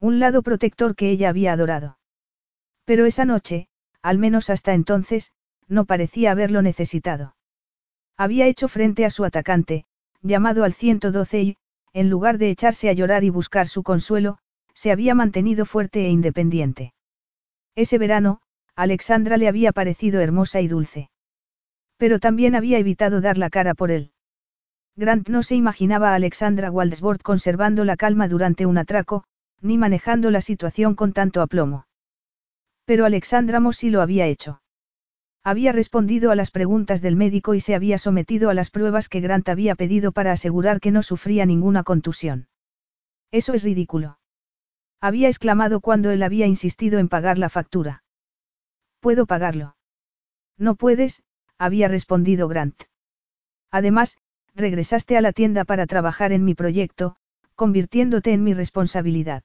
Un 0.00 0.20
lado 0.20 0.42
protector 0.42 0.94
que 0.94 1.10
ella 1.10 1.30
había 1.30 1.52
adorado. 1.52 1.98
Pero 2.84 3.06
esa 3.06 3.24
noche, 3.24 3.68
al 4.02 4.18
menos 4.18 4.50
hasta 4.50 4.74
entonces, 4.74 5.32
no 5.66 5.86
parecía 5.86 6.30
haberlo 6.30 6.62
necesitado. 6.62 7.36
Había 8.16 8.46
hecho 8.46 8.68
frente 8.68 9.04
a 9.04 9.10
su 9.10 9.24
atacante, 9.24 9.86
llamado 10.22 10.64
al 10.64 10.72
112 10.72 11.42
y, 11.42 11.56
en 11.92 12.10
lugar 12.10 12.38
de 12.38 12.50
echarse 12.50 12.88
a 12.88 12.92
llorar 12.92 13.24
y 13.24 13.30
buscar 13.30 13.68
su 13.68 13.82
consuelo, 13.82 14.38
se 14.74 14.92
había 14.92 15.14
mantenido 15.14 15.64
fuerte 15.64 16.06
e 16.06 16.10
independiente. 16.10 16.92
Ese 17.74 17.98
verano, 17.98 18.40
Alexandra 18.76 19.36
le 19.36 19.48
había 19.48 19.72
parecido 19.72 20.20
hermosa 20.20 20.60
y 20.60 20.68
dulce. 20.68 21.10
Pero 21.96 22.20
también 22.20 22.54
había 22.54 22.78
evitado 22.78 23.20
dar 23.20 23.38
la 23.38 23.50
cara 23.50 23.74
por 23.74 23.90
él. 23.90 24.12
Grant 24.96 25.28
no 25.28 25.42
se 25.42 25.54
imaginaba 25.56 26.10
a 26.10 26.14
Alexandra 26.14 26.70
Waldesbord 26.70 27.20
conservando 27.20 27.84
la 27.84 27.96
calma 27.96 28.28
durante 28.28 28.66
un 28.66 28.78
atraco, 28.78 29.24
ni 29.60 29.78
manejando 29.78 30.30
la 30.30 30.40
situación 30.40 30.94
con 30.94 31.12
tanto 31.12 31.40
aplomo. 31.40 31.86
Pero 32.84 33.04
Alexandra 33.04 33.60
Mossy 33.60 33.90
lo 33.90 34.00
había 34.00 34.26
hecho. 34.26 34.60
Había 35.44 35.72
respondido 35.72 36.30
a 36.30 36.34
las 36.34 36.50
preguntas 36.50 37.00
del 37.00 37.16
médico 37.16 37.54
y 37.54 37.60
se 37.60 37.74
había 37.74 37.98
sometido 37.98 38.50
a 38.50 38.54
las 38.54 38.70
pruebas 38.70 39.08
que 39.08 39.20
Grant 39.20 39.48
había 39.48 39.74
pedido 39.74 40.12
para 40.12 40.32
asegurar 40.32 40.80
que 40.80 40.90
no 40.90 41.02
sufría 41.02 41.46
ninguna 41.46 41.84
contusión. 41.84 42.48
Eso 43.30 43.54
es 43.54 43.62
ridículo. 43.62 44.18
Había 45.00 45.28
exclamado 45.28 45.80
cuando 45.80 46.10
él 46.10 46.22
había 46.22 46.46
insistido 46.46 46.98
en 46.98 47.08
pagar 47.08 47.38
la 47.38 47.48
factura. 47.48 48.02
Puedo 49.00 49.26
pagarlo. 49.26 49.76
No 50.56 50.74
puedes, 50.74 51.22
había 51.56 51.88
respondido 51.88 52.48
Grant. 52.48 52.82
Además, 53.70 54.18
regresaste 54.54 55.16
a 55.16 55.20
la 55.20 55.32
tienda 55.32 55.64
para 55.64 55.86
trabajar 55.86 56.32
en 56.32 56.44
mi 56.44 56.54
proyecto, 56.54 57.16
convirtiéndote 57.54 58.32
en 58.32 58.42
mi 58.42 58.54
responsabilidad. 58.54 59.44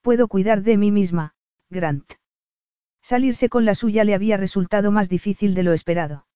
Puedo 0.00 0.28
cuidar 0.28 0.62
de 0.62 0.78
mí 0.78 0.90
misma, 0.90 1.34
Grant. 1.68 2.12
Salirse 3.06 3.48
con 3.48 3.64
la 3.64 3.76
suya 3.76 4.02
le 4.02 4.16
había 4.16 4.36
resultado 4.36 4.90
más 4.90 5.08
difícil 5.08 5.54
de 5.54 5.62
lo 5.62 5.72
esperado. 5.72 6.26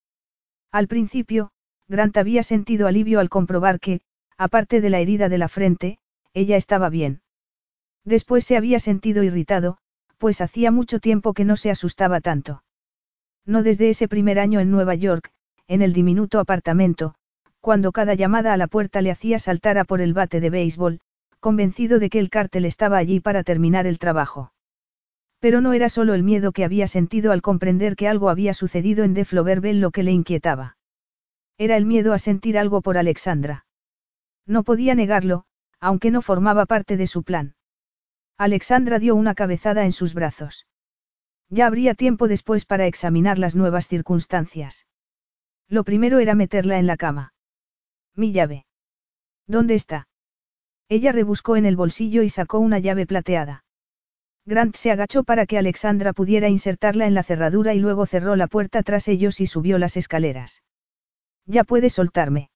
Al 0.70 0.86
principio, 0.86 1.50
Grant 1.88 2.16
había 2.16 2.44
sentido 2.44 2.86
alivio 2.86 3.18
al 3.18 3.28
comprobar 3.28 3.80
que, 3.80 4.02
aparte 4.38 4.80
de 4.80 4.88
la 4.88 5.00
herida 5.00 5.28
de 5.28 5.38
la 5.38 5.48
frente, 5.48 5.98
ella 6.32 6.56
estaba 6.56 6.88
bien. 6.88 7.22
Después 8.04 8.44
se 8.44 8.56
había 8.56 8.78
sentido 8.78 9.24
irritado, 9.24 9.78
pues 10.16 10.40
hacía 10.40 10.70
mucho 10.70 11.00
tiempo 11.00 11.34
que 11.34 11.44
no 11.44 11.56
se 11.56 11.72
asustaba 11.72 12.20
tanto. 12.20 12.62
No 13.44 13.64
desde 13.64 13.90
ese 13.90 14.06
primer 14.06 14.38
año 14.38 14.60
en 14.60 14.70
Nueva 14.70 14.94
York, 14.94 15.32
en 15.66 15.82
el 15.82 15.92
diminuto 15.92 16.38
apartamento, 16.38 17.16
cuando 17.58 17.90
cada 17.90 18.14
llamada 18.14 18.52
a 18.52 18.56
la 18.56 18.68
puerta 18.68 19.02
le 19.02 19.10
hacía 19.10 19.40
saltar 19.40 19.76
a 19.76 19.82
por 19.82 20.00
el 20.00 20.14
bate 20.14 20.38
de 20.38 20.50
béisbol, 20.50 21.00
convencido 21.40 21.98
de 21.98 22.10
que 22.10 22.20
el 22.20 22.30
cártel 22.30 22.64
estaba 22.64 22.96
allí 22.96 23.18
para 23.18 23.42
terminar 23.42 23.88
el 23.88 23.98
trabajo. 23.98 24.52
Pero 25.40 25.60
no 25.60 25.72
era 25.72 25.88
solo 25.88 26.14
el 26.14 26.22
miedo 26.22 26.52
que 26.52 26.64
había 26.64 26.86
sentido 26.86 27.32
al 27.32 27.42
comprender 27.42 27.96
que 27.96 28.08
algo 28.08 28.28
había 28.28 28.54
sucedido 28.54 29.04
en 29.04 29.14
Defloverbel 29.14 29.80
lo 29.80 29.90
que 29.90 30.02
le 30.02 30.12
inquietaba. 30.12 30.76
Era 31.58 31.76
el 31.76 31.86
miedo 31.86 32.12
a 32.12 32.18
sentir 32.18 32.58
algo 32.58 32.82
por 32.82 32.98
Alexandra. 32.98 33.66
No 34.46 34.62
podía 34.64 34.94
negarlo, 34.94 35.44
aunque 35.80 36.10
no 36.10 36.22
formaba 36.22 36.66
parte 36.66 36.96
de 36.96 37.06
su 37.06 37.22
plan. 37.22 37.54
Alexandra 38.36 38.98
dio 38.98 39.14
una 39.16 39.34
cabezada 39.34 39.84
en 39.84 39.92
sus 39.92 40.14
brazos. 40.14 40.66
Ya 41.48 41.66
habría 41.66 41.94
tiempo 41.94 42.28
después 42.28 42.64
para 42.64 42.86
examinar 42.86 43.38
las 43.38 43.56
nuevas 43.56 43.88
circunstancias. 43.88 44.86
Lo 45.68 45.84
primero 45.84 46.18
era 46.18 46.34
meterla 46.34 46.78
en 46.78 46.86
la 46.86 46.96
cama. 46.96 47.34
Mi 48.14 48.32
llave. 48.32 48.66
¿Dónde 49.46 49.74
está? 49.74 50.08
Ella 50.88 51.12
rebuscó 51.12 51.56
en 51.56 51.64
el 51.64 51.76
bolsillo 51.76 52.22
y 52.22 52.28
sacó 52.28 52.58
una 52.58 52.78
llave 52.78 53.06
plateada. 53.06 53.64
Grant 54.50 54.74
se 54.74 54.90
agachó 54.90 55.22
para 55.22 55.46
que 55.46 55.58
Alexandra 55.58 56.12
pudiera 56.12 56.48
insertarla 56.48 57.06
en 57.06 57.14
la 57.14 57.22
cerradura 57.22 57.72
y 57.72 57.78
luego 57.78 58.04
cerró 58.04 58.34
la 58.34 58.48
puerta 58.48 58.82
tras 58.82 59.06
ellos 59.06 59.40
y 59.40 59.46
subió 59.46 59.78
las 59.78 59.96
escaleras. 59.96 60.64
Ya 61.46 61.62
puedes 61.62 61.92
soltarme. 61.92 62.50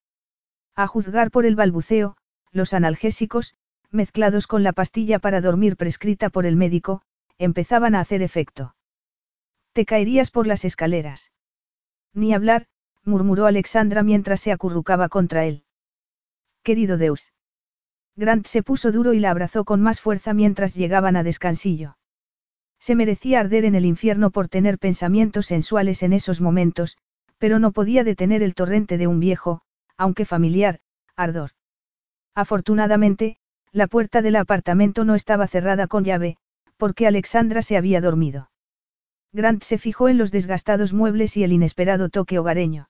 A 0.74 0.88
juzgar 0.88 1.30
por 1.30 1.46
el 1.46 1.54
balbuceo, 1.54 2.16
los 2.50 2.74
analgésicos, 2.74 3.54
mezclados 3.92 4.48
con 4.48 4.64
la 4.64 4.72
pastilla 4.72 5.20
para 5.20 5.40
dormir 5.40 5.76
prescrita 5.76 6.30
por 6.30 6.46
el 6.46 6.56
médico, 6.56 7.02
empezaban 7.38 7.94
a 7.94 8.00
hacer 8.00 8.22
efecto. 8.22 8.74
Te 9.72 9.84
caerías 9.84 10.32
por 10.32 10.48
las 10.48 10.64
escaleras. 10.64 11.30
Ni 12.12 12.34
hablar, 12.34 12.66
murmuró 13.04 13.46
Alexandra 13.46 14.02
mientras 14.02 14.40
se 14.40 14.50
acurrucaba 14.50 15.08
contra 15.08 15.44
él. 15.44 15.62
Querido 16.64 16.98
Deus. 16.98 17.33
Grant 18.16 18.46
se 18.46 18.62
puso 18.62 18.92
duro 18.92 19.12
y 19.12 19.18
la 19.18 19.30
abrazó 19.30 19.64
con 19.64 19.80
más 19.80 20.00
fuerza 20.00 20.34
mientras 20.34 20.74
llegaban 20.74 21.16
a 21.16 21.22
descansillo. 21.22 21.96
Se 22.78 22.94
merecía 22.94 23.40
arder 23.40 23.64
en 23.64 23.74
el 23.74 23.84
infierno 23.84 24.30
por 24.30 24.48
tener 24.48 24.78
pensamientos 24.78 25.46
sensuales 25.46 26.02
en 26.02 26.12
esos 26.12 26.40
momentos, 26.40 26.96
pero 27.38 27.58
no 27.58 27.72
podía 27.72 28.04
detener 28.04 28.42
el 28.42 28.54
torrente 28.54 28.98
de 28.98 29.06
un 29.06 29.20
viejo, 29.20 29.62
aunque 29.96 30.24
familiar, 30.24 30.80
ardor. 31.16 31.50
Afortunadamente, 32.34 33.38
la 33.72 33.88
puerta 33.88 34.22
del 34.22 34.36
apartamento 34.36 35.04
no 35.04 35.14
estaba 35.14 35.48
cerrada 35.48 35.88
con 35.88 36.04
llave, 36.04 36.36
porque 36.76 37.06
Alexandra 37.06 37.62
se 37.62 37.76
había 37.76 38.00
dormido. 38.00 38.50
Grant 39.32 39.64
se 39.64 39.78
fijó 39.78 40.08
en 40.08 40.18
los 40.18 40.30
desgastados 40.30 40.92
muebles 40.92 41.36
y 41.36 41.42
el 41.42 41.52
inesperado 41.52 42.08
toque 42.08 42.38
hogareño. 42.38 42.88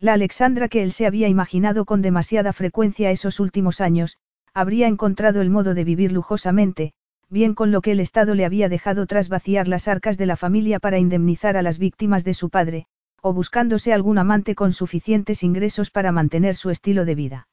La 0.00 0.14
Alexandra 0.14 0.68
que 0.68 0.82
él 0.82 0.90
se 0.90 1.06
había 1.06 1.28
imaginado 1.28 1.84
con 1.84 2.02
demasiada 2.02 2.52
frecuencia 2.52 3.12
esos 3.12 3.38
últimos 3.38 3.80
años, 3.80 4.18
habría 4.54 4.86
encontrado 4.86 5.40
el 5.40 5.50
modo 5.50 5.74
de 5.74 5.84
vivir 5.84 6.12
lujosamente, 6.12 6.92
bien 7.28 7.54
con 7.54 7.72
lo 7.72 7.80
que 7.80 7.92
el 7.92 8.00
Estado 8.00 8.34
le 8.34 8.44
había 8.44 8.68
dejado 8.68 9.06
tras 9.06 9.28
vaciar 9.28 9.66
las 9.66 9.88
arcas 9.88 10.18
de 10.18 10.26
la 10.26 10.36
familia 10.36 10.78
para 10.78 10.98
indemnizar 10.98 11.56
a 11.56 11.62
las 11.62 11.78
víctimas 11.78 12.24
de 12.24 12.34
su 12.34 12.50
padre, 12.50 12.86
o 13.22 13.32
buscándose 13.32 13.92
algún 13.92 14.18
amante 14.18 14.54
con 14.54 14.72
suficientes 14.72 15.42
ingresos 15.42 15.90
para 15.90 16.12
mantener 16.12 16.56
su 16.56 16.70
estilo 16.70 17.04
de 17.04 17.14
vida. 17.14 17.48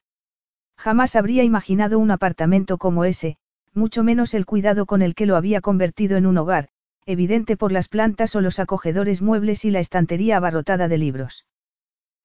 Jamás 0.76 1.16
habría 1.16 1.44
imaginado 1.44 1.98
un 1.98 2.10
apartamento 2.10 2.76
como 2.76 3.04
ese, 3.04 3.36
mucho 3.72 4.02
menos 4.02 4.34
el 4.34 4.46
cuidado 4.46 4.84
con 4.84 5.00
el 5.00 5.14
que 5.14 5.26
lo 5.26 5.36
había 5.36 5.60
convertido 5.60 6.16
en 6.16 6.26
un 6.26 6.36
hogar, 6.38 6.68
evidente 7.06 7.56
por 7.56 7.72
las 7.72 7.88
plantas 7.88 8.34
o 8.34 8.40
los 8.40 8.58
acogedores 8.58 9.22
muebles 9.22 9.64
y 9.64 9.70
la 9.70 9.80
estantería 9.80 10.36
abarrotada 10.36 10.88
de 10.88 10.98
libros. 10.98 11.46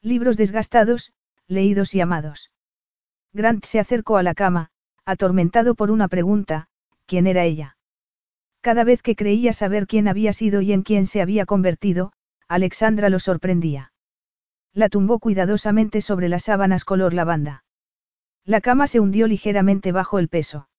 Libros 0.02 0.38
desgastados, 0.38 1.14
leídos 1.48 1.94
y 1.96 2.02
amados. 2.02 2.52
Grant 3.36 3.66
se 3.66 3.82
acercó 3.82 4.16
a 4.16 4.24
la 4.24 4.34
cama, 4.34 4.70
atormentado 5.04 5.76
por 5.76 5.92
una 5.92 6.08
pregunta, 6.08 6.68
¿quién 7.06 7.28
era 7.28 7.44
ella? 7.44 7.76
Cada 8.62 8.86
vez 8.86 9.02
que 9.02 9.18
creía 9.18 9.52
saber 9.52 9.88
quién 9.88 10.08
había 10.08 10.32
sido 10.32 10.62
y 10.62 10.72
en 10.72 10.84
quién 10.84 11.06
se 11.06 11.22
había 11.22 11.46
convertido, 11.46 12.14
Alexandra 12.48 13.10
lo 13.10 13.20
sorprendía. 13.20 13.92
La 14.72 14.88
tumbó 14.88 15.20
cuidadosamente 15.20 16.00
sobre 16.00 16.30
las 16.30 16.44
sábanas 16.44 16.86
color 16.86 17.14
lavanda. 17.14 17.66
La 18.46 18.62
cama 18.62 18.88
se 18.88 19.02
hundió 19.02 19.28
ligeramente 19.28 19.92
bajo 19.92 20.18
el 20.18 20.30
peso. 20.30 20.70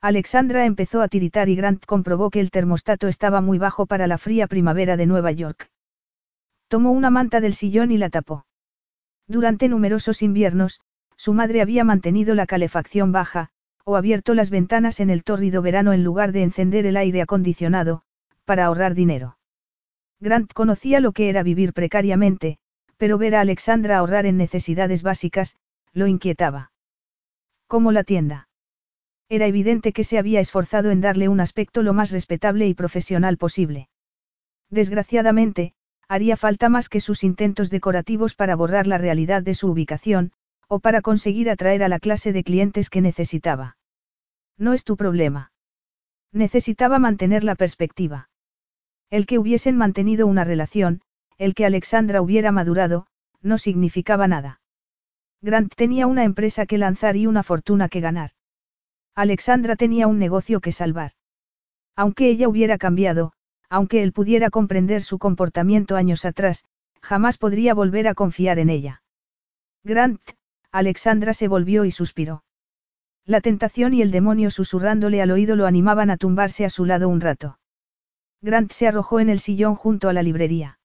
Alexandra 0.00 0.66
empezó 0.66 1.02
a 1.02 1.08
tiritar 1.08 1.48
y 1.48 1.54
Grant 1.54 1.86
comprobó 1.86 2.30
que 2.30 2.40
el 2.40 2.50
termostato 2.50 3.06
estaba 3.06 3.40
muy 3.40 3.58
bajo 3.58 3.86
para 3.86 4.08
la 4.08 4.18
fría 4.18 4.48
primavera 4.48 4.96
de 4.96 5.06
Nueva 5.06 5.30
York. 5.30 5.70
Tomó 6.66 6.90
una 6.90 7.10
manta 7.10 7.40
del 7.40 7.54
sillón 7.54 7.92
y 7.92 7.96
la 7.96 8.10
tapó. 8.10 8.44
Durante 9.28 9.68
numerosos 9.68 10.22
inviernos, 10.22 10.80
su 11.26 11.34
madre 11.34 11.60
había 11.60 11.82
mantenido 11.82 12.36
la 12.36 12.46
calefacción 12.46 13.10
baja, 13.10 13.48
o 13.82 13.96
abierto 13.96 14.32
las 14.32 14.48
ventanas 14.48 15.00
en 15.00 15.10
el 15.10 15.24
tórrido 15.24 15.60
verano 15.60 15.92
en 15.92 16.04
lugar 16.04 16.30
de 16.30 16.44
encender 16.44 16.86
el 16.86 16.96
aire 16.96 17.20
acondicionado, 17.20 18.02
para 18.44 18.66
ahorrar 18.66 18.94
dinero. 18.94 19.36
Grant 20.20 20.52
conocía 20.52 21.00
lo 21.00 21.10
que 21.10 21.28
era 21.28 21.42
vivir 21.42 21.72
precariamente, 21.72 22.58
pero 22.96 23.18
ver 23.18 23.34
a 23.34 23.40
Alexandra 23.40 23.98
ahorrar 23.98 24.24
en 24.24 24.36
necesidades 24.36 25.02
básicas, 25.02 25.56
lo 25.92 26.06
inquietaba. 26.06 26.70
Como 27.66 27.90
la 27.90 28.04
tienda. 28.04 28.48
Era 29.28 29.48
evidente 29.48 29.92
que 29.92 30.04
se 30.04 30.18
había 30.18 30.38
esforzado 30.38 30.92
en 30.92 31.00
darle 31.00 31.28
un 31.28 31.40
aspecto 31.40 31.82
lo 31.82 31.92
más 31.92 32.12
respetable 32.12 32.68
y 32.68 32.74
profesional 32.74 33.36
posible. 33.36 33.88
Desgraciadamente, 34.70 35.74
haría 36.06 36.36
falta 36.36 36.68
más 36.68 36.88
que 36.88 37.00
sus 37.00 37.24
intentos 37.24 37.68
decorativos 37.68 38.36
para 38.36 38.54
borrar 38.54 38.86
la 38.86 38.98
realidad 38.98 39.42
de 39.42 39.54
su 39.54 39.68
ubicación, 39.68 40.30
o 40.68 40.80
para 40.80 41.02
conseguir 41.02 41.48
atraer 41.50 41.82
a 41.82 41.88
la 41.88 42.00
clase 42.00 42.32
de 42.32 42.44
clientes 42.44 42.90
que 42.90 43.00
necesitaba. 43.00 43.76
No 44.58 44.72
es 44.72 44.84
tu 44.84 44.96
problema. 44.96 45.52
Necesitaba 46.32 46.98
mantener 46.98 47.44
la 47.44 47.54
perspectiva. 47.54 48.28
El 49.10 49.26
que 49.26 49.38
hubiesen 49.38 49.76
mantenido 49.76 50.26
una 50.26 50.44
relación, 50.44 51.02
el 51.38 51.54
que 51.54 51.66
Alexandra 51.66 52.20
hubiera 52.20 52.50
madurado, 52.52 53.06
no 53.42 53.58
significaba 53.58 54.26
nada. 54.26 54.60
Grant 55.42 55.74
tenía 55.74 56.06
una 56.06 56.24
empresa 56.24 56.66
que 56.66 56.78
lanzar 56.78 57.16
y 57.16 57.26
una 57.26 57.42
fortuna 57.42 57.88
que 57.88 58.00
ganar. 58.00 58.30
Alexandra 59.14 59.76
tenía 59.76 60.08
un 60.08 60.18
negocio 60.18 60.60
que 60.60 60.72
salvar. 60.72 61.12
Aunque 61.94 62.28
ella 62.28 62.48
hubiera 62.48 62.78
cambiado, 62.78 63.32
aunque 63.70 64.02
él 64.02 64.12
pudiera 64.12 64.50
comprender 64.50 65.02
su 65.02 65.18
comportamiento 65.18 65.96
años 65.96 66.24
atrás, 66.24 66.64
jamás 67.00 67.38
podría 67.38 67.74
volver 67.74 68.08
a 68.08 68.14
confiar 68.14 68.58
en 68.58 68.70
ella. 68.70 69.02
Grant, 69.84 70.20
Alexandra 70.76 71.32
se 71.32 71.48
volvió 71.48 71.86
y 71.86 71.90
suspiró. 71.90 72.44
La 73.24 73.40
tentación 73.40 73.94
y 73.94 74.02
el 74.02 74.10
demonio 74.10 74.50
susurrándole 74.50 75.22
al 75.22 75.30
oído 75.30 75.56
lo 75.56 75.64
animaban 75.64 76.10
a 76.10 76.18
tumbarse 76.18 76.66
a 76.66 76.70
su 76.70 76.84
lado 76.84 77.08
un 77.08 77.22
rato. 77.22 77.58
Grant 78.42 78.70
se 78.72 78.86
arrojó 78.86 79.18
en 79.18 79.30
el 79.30 79.40
sillón 79.40 79.74
junto 79.74 80.10
a 80.10 80.12
la 80.12 80.22
librería. 80.22 80.78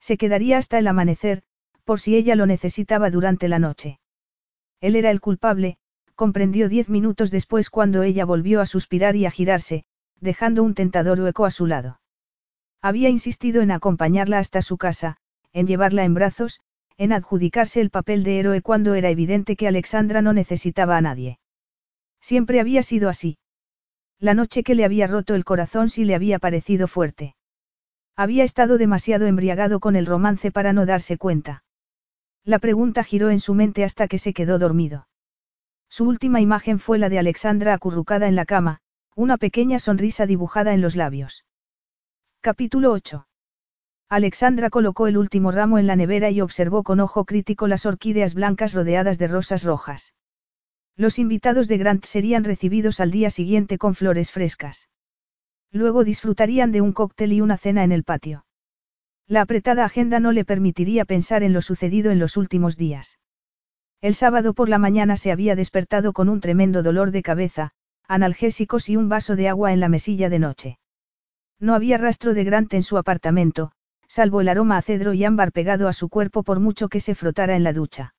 Se 0.00 0.18
quedaría 0.18 0.58
hasta 0.58 0.78
el 0.78 0.86
amanecer, 0.86 1.42
por 1.84 1.98
si 1.98 2.14
ella 2.14 2.36
lo 2.36 2.44
necesitaba 2.44 3.08
durante 3.08 3.48
la 3.48 3.58
noche. 3.58 4.00
Él 4.82 4.96
era 4.96 5.10
el 5.10 5.22
culpable, 5.22 5.78
comprendió 6.14 6.68
diez 6.68 6.90
minutos 6.90 7.30
después 7.30 7.70
cuando 7.70 8.02
ella 8.02 8.26
volvió 8.26 8.60
a 8.60 8.66
suspirar 8.66 9.16
y 9.16 9.24
a 9.24 9.30
girarse, 9.30 9.86
dejando 10.20 10.62
un 10.62 10.74
tentador 10.74 11.20
hueco 11.20 11.46
a 11.46 11.50
su 11.50 11.66
lado. 11.66 12.00
Había 12.82 13.08
insistido 13.08 13.62
en 13.62 13.70
acompañarla 13.70 14.40
hasta 14.40 14.60
su 14.60 14.76
casa, 14.76 15.16
en 15.54 15.66
llevarla 15.66 16.04
en 16.04 16.12
brazos, 16.12 16.60
en 16.98 17.12
adjudicarse 17.12 17.80
el 17.80 17.90
papel 17.90 18.24
de 18.24 18.38
héroe 18.38 18.62
cuando 18.62 18.94
era 18.94 19.10
evidente 19.10 19.56
que 19.56 19.68
Alexandra 19.68 20.22
no 20.22 20.32
necesitaba 20.32 20.96
a 20.96 21.00
nadie. 21.00 21.38
Siempre 22.20 22.60
había 22.60 22.82
sido 22.82 23.08
así. 23.08 23.38
La 24.18 24.34
noche 24.34 24.62
que 24.62 24.74
le 24.74 24.84
había 24.84 25.06
roto 25.06 25.34
el 25.34 25.44
corazón 25.44 25.90
sí 25.90 26.04
le 26.04 26.14
había 26.14 26.38
parecido 26.38 26.88
fuerte. 26.88 27.36
Había 28.16 28.44
estado 28.44 28.78
demasiado 28.78 29.26
embriagado 29.26 29.78
con 29.78 29.94
el 29.94 30.06
romance 30.06 30.50
para 30.50 30.72
no 30.72 30.86
darse 30.86 31.18
cuenta. 31.18 31.64
La 32.44 32.58
pregunta 32.58 33.04
giró 33.04 33.28
en 33.30 33.40
su 33.40 33.54
mente 33.54 33.84
hasta 33.84 34.08
que 34.08 34.18
se 34.18 34.32
quedó 34.32 34.58
dormido. 34.58 35.06
Su 35.88 36.08
última 36.08 36.40
imagen 36.40 36.78
fue 36.78 36.98
la 36.98 37.08
de 37.08 37.18
Alexandra 37.18 37.74
acurrucada 37.74 38.26
en 38.26 38.36
la 38.36 38.46
cama, 38.46 38.80
una 39.14 39.36
pequeña 39.36 39.78
sonrisa 39.78 40.26
dibujada 40.26 40.72
en 40.72 40.80
los 40.80 40.96
labios. 40.96 41.44
Capítulo 42.40 42.92
8. 42.92 43.26
Alexandra 44.08 44.70
colocó 44.70 45.08
el 45.08 45.18
último 45.18 45.50
ramo 45.50 45.78
en 45.78 45.88
la 45.88 45.96
nevera 45.96 46.30
y 46.30 46.40
observó 46.40 46.84
con 46.84 47.00
ojo 47.00 47.24
crítico 47.24 47.66
las 47.66 47.86
orquídeas 47.86 48.34
blancas 48.34 48.72
rodeadas 48.72 49.18
de 49.18 49.26
rosas 49.26 49.64
rojas. 49.64 50.14
Los 50.96 51.18
invitados 51.18 51.66
de 51.66 51.76
Grant 51.76 52.04
serían 52.04 52.44
recibidos 52.44 53.00
al 53.00 53.10
día 53.10 53.30
siguiente 53.30 53.78
con 53.78 53.96
flores 53.96 54.30
frescas. 54.30 54.88
Luego 55.72 56.04
disfrutarían 56.04 56.70
de 56.70 56.82
un 56.82 56.92
cóctel 56.92 57.32
y 57.32 57.40
una 57.40 57.58
cena 57.58 57.82
en 57.82 57.90
el 57.90 58.04
patio. 58.04 58.46
La 59.26 59.40
apretada 59.40 59.84
agenda 59.84 60.20
no 60.20 60.30
le 60.30 60.44
permitiría 60.44 61.04
pensar 61.04 61.42
en 61.42 61.52
lo 61.52 61.60
sucedido 61.60 62.12
en 62.12 62.20
los 62.20 62.36
últimos 62.36 62.76
días. 62.76 63.18
El 64.00 64.14
sábado 64.14 64.54
por 64.54 64.68
la 64.68 64.78
mañana 64.78 65.16
se 65.16 65.32
había 65.32 65.56
despertado 65.56 66.12
con 66.12 66.28
un 66.28 66.40
tremendo 66.40 66.84
dolor 66.84 67.10
de 67.10 67.22
cabeza, 67.22 67.72
analgésicos 68.06 68.88
y 68.88 68.96
un 68.96 69.08
vaso 69.08 69.34
de 69.34 69.48
agua 69.48 69.72
en 69.72 69.80
la 69.80 69.88
mesilla 69.88 70.30
de 70.30 70.38
noche. 70.38 70.78
No 71.58 71.74
había 71.74 71.98
rastro 71.98 72.34
de 72.34 72.44
Grant 72.44 72.72
en 72.74 72.84
su 72.84 72.98
apartamento, 72.98 73.72
salvo 74.16 74.40
el 74.40 74.48
aroma 74.48 74.78
a 74.78 74.82
cedro 74.82 75.12
y 75.12 75.24
ámbar 75.26 75.52
pegado 75.52 75.88
a 75.88 75.92
su 75.92 76.08
cuerpo 76.08 76.42
por 76.42 76.58
mucho 76.58 76.88
que 76.88 77.00
se 77.00 77.14
frotara 77.14 77.54
en 77.54 77.62
la 77.62 77.74
ducha. 77.74 78.14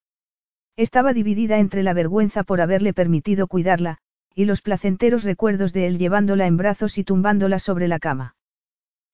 Estaba 0.75 1.11
dividida 1.11 1.57
entre 1.57 1.81
la 1.81 1.93
vergüenza 1.93 2.43
por 2.43 2.61
haberle 2.61 2.93
permitido 2.93 3.47
cuidarla, 3.47 3.97
y 4.35 4.45
los 4.45 4.61
placenteros 4.61 5.23
recuerdos 5.23 5.73
de 5.73 5.87
él 5.87 5.97
llevándola 5.97 6.45
en 6.45 6.55
brazos 6.55 6.99
y 6.99 7.03
tumbándola 7.03 7.57
sobre 7.57 7.87
la 7.87 7.97
cama. 7.97 8.35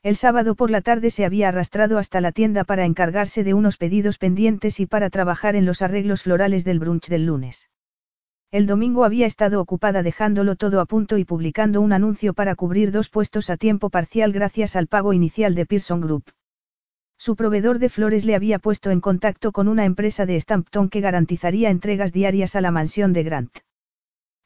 El 0.03 0.17
sábado 0.17 0.55
por 0.55 0.71
la 0.71 0.81
tarde 0.81 1.09
se 1.09 1.23
había 1.23 1.47
arrastrado 1.47 1.97
hasta 1.97 2.19
la 2.19 2.33
tienda 2.33 2.65
para 2.65 2.83
encargarse 2.83 3.45
de 3.45 3.53
unos 3.53 3.77
pedidos 3.77 4.17
pendientes 4.17 4.81
y 4.81 4.85
para 4.85 5.09
trabajar 5.09 5.55
en 5.55 5.65
los 5.65 5.81
arreglos 5.81 6.23
florales 6.23 6.65
del 6.65 6.79
brunch 6.79 7.07
del 7.07 7.25
lunes. 7.27 7.69
El 8.51 8.67
domingo 8.67 9.05
había 9.05 9.25
estado 9.25 9.61
ocupada 9.61 10.03
dejándolo 10.03 10.57
todo 10.57 10.81
a 10.81 10.85
punto 10.85 11.17
y 11.17 11.23
publicando 11.23 11.79
un 11.79 11.93
anuncio 11.93 12.33
para 12.33 12.55
cubrir 12.55 12.91
dos 12.91 13.07
puestos 13.07 13.49
a 13.49 13.55
tiempo 13.55 13.89
parcial 13.89 14.33
gracias 14.33 14.75
al 14.75 14.87
pago 14.87 15.13
inicial 15.13 15.55
de 15.55 15.65
Pearson 15.65 16.01
Group. 16.01 16.25
Su 17.25 17.37
proveedor 17.37 17.79
de 17.79 17.87
flores 17.87 18.25
le 18.25 18.35
había 18.35 18.59
puesto 18.59 18.91
en 18.91 18.99
contacto 18.99 19.53
con 19.53 19.69
una 19.69 19.85
empresa 19.85 20.25
de 20.25 20.35
Stampton 20.35 20.89
que 20.89 20.99
garantizaría 20.99 21.69
entregas 21.69 22.11
diarias 22.11 22.53
a 22.57 22.59
la 22.59 22.69
mansión 22.69 23.13
de 23.13 23.23
Grant. 23.23 23.59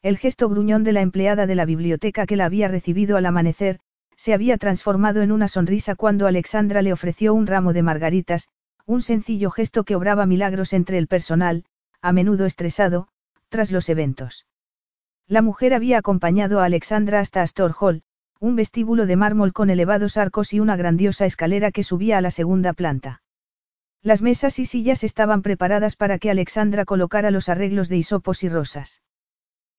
El 0.00 0.16
gesto 0.16 0.48
gruñón 0.48 0.84
de 0.84 0.92
la 0.92 1.00
empleada 1.00 1.48
de 1.48 1.56
la 1.56 1.64
biblioteca 1.64 2.24
que 2.24 2.36
la 2.36 2.44
había 2.44 2.68
recibido 2.68 3.16
al 3.16 3.26
amanecer, 3.26 3.80
se 4.14 4.32
había 4.32 4.58
transformado 4.58 5.22
en 5.22 5.32
una 5.32 5.48
sonrisa 5.48 5.96
cuando 5.96 6.28
Alexandra 6.28 6.80
le 6.80 6.92
ofreció 6.92 7.34
un 7.34 7.48
ramo 7.48 7.72
de 7.72 7.82
margaritas, 7.82 8.46
un 8.86 9.02
sencillo 9.02 9.50
gesto 9.50 9.82
que 9.82 9.96
obraba 9.96 10.24
milagros 10.24 10.72
entre 10.72 10.98
el 10.98 11.08
personal, 11.08 11.64
a 12.00 12.12
menudo 12.12 12.46
estresado, 12.46 13.08
tras 13.48 13.72
los 13.72 13.88
eventos. 13.88 14.46
La 15.26 15.42
mujer 15.42 15.74
había 15.74 15.98
acompañado 15.98 16.60
a 16.60 16.66
Alexandra 16.66 17.18
hasta 17.18 17.42
Astor 17.42 17.74
Hall, 17.80 18.04
un 18.40 18.54
vestíbulo 18.54 19.06
de 19.06 19.16
mármol 19.16 19.52
con 19.52 19.70
elevados 19.70 20.16
arcos 20.16 20.52
y 20.52 20.60
una 20.60 20.76
grandiosa 20.76 21.26
escalera 21.26 21.72
que 21.72 21.82
subía 21.82 22.18
a 22.18 22.20
la 22.20 22.30
segunda 22.30 22.72
planta. 22.72 23.22
Las 24.02 24.22
mesas 24.22 24.58
y 24.58 24.66
sillas 24.66 25.02
estaban 25.02 25.42
preparadas 25.42 25.96
para 25.96 26.18
que 26.18 26.30
Alexandra 26.30 26.84
colocara 26.84 27.30
los 27.30 27.48
arreglos 27.48 27.88
de 27.88 27.96
hisopos 27.96 28.44
y 28.44 28.48
rosas. 28.48 29.02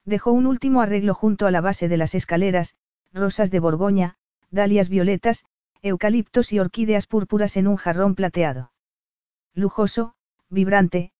Dejó 0.04 0.32
un 0.32 0.46
último 0.46 0.82
arreglo 0.82 1.14
junto 1.14 1.48
a 1.48 1.52
la 1.52 1.62
base 1.62 1.88
de 1.88 1.98
las 1.98 2.16
escaleras, 2.16 2.76
rosas 3.14 3.50
de 3.52 3.60
Borgoña, 3.60 4.16
dalias 4.52 4.90
violetas, 4.90 5.46
eucaliptos 5.82 6.52
y 6.52 6.60
orquídeas 6.60 7.08
púrpuras 7.08 7.56
en 7.56 7.68
un 7.68 7.78
jarrón 7.78 8.16
plateado. 8.16 8.72
Lujoso, 9.54 10.16
vibrante, 10.50 11.12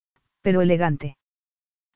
pero 0.42 0.62
elegante. 0.62 1.19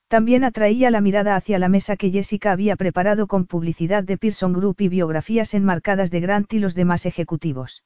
También 0.08 0.44
atraía 0.44 0.90
la 0.90 1.00
mirada 1.00 1.34
hacia 1.34 1.58
la 1.58 1.68
mesa 1.68 1.96
que 1.96 2.10
Jessica 2.10 2.52
había 2.52 2.76
preparado 2.76 3.26
con 3.26 3.46
publicidad 3.46 4.04
de 4.04 4.18
Pearson 4.18 4.52
Group 4.52 4.76
y 4.80 4.88
biografías 4.88 5.54
enmarcadas 5.54 6.10
de 6.10 6.20
Grant 6.20 6.52
y 6.52 6.58
los 6.58 6.74
demás 6.74 7.06
ejecutivos. 7.06 7.82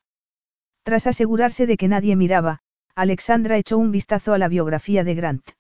Tras 0.83 1.07
asegurarse 1.07 1.67
de 1.67 1.77
que 1.77 1.89
nadie 1.89 2.17
miraba, 2.17 2.61
Alexandra 2.95 3.57
echó 3.57 3.79
un 3.79 3.93
vistazo 3.93 4.33
a 4.33 4.39
la 4.39 4.49
biografía 4.49 5.05
de 5.05 5.15
Grant. 5.15 5.51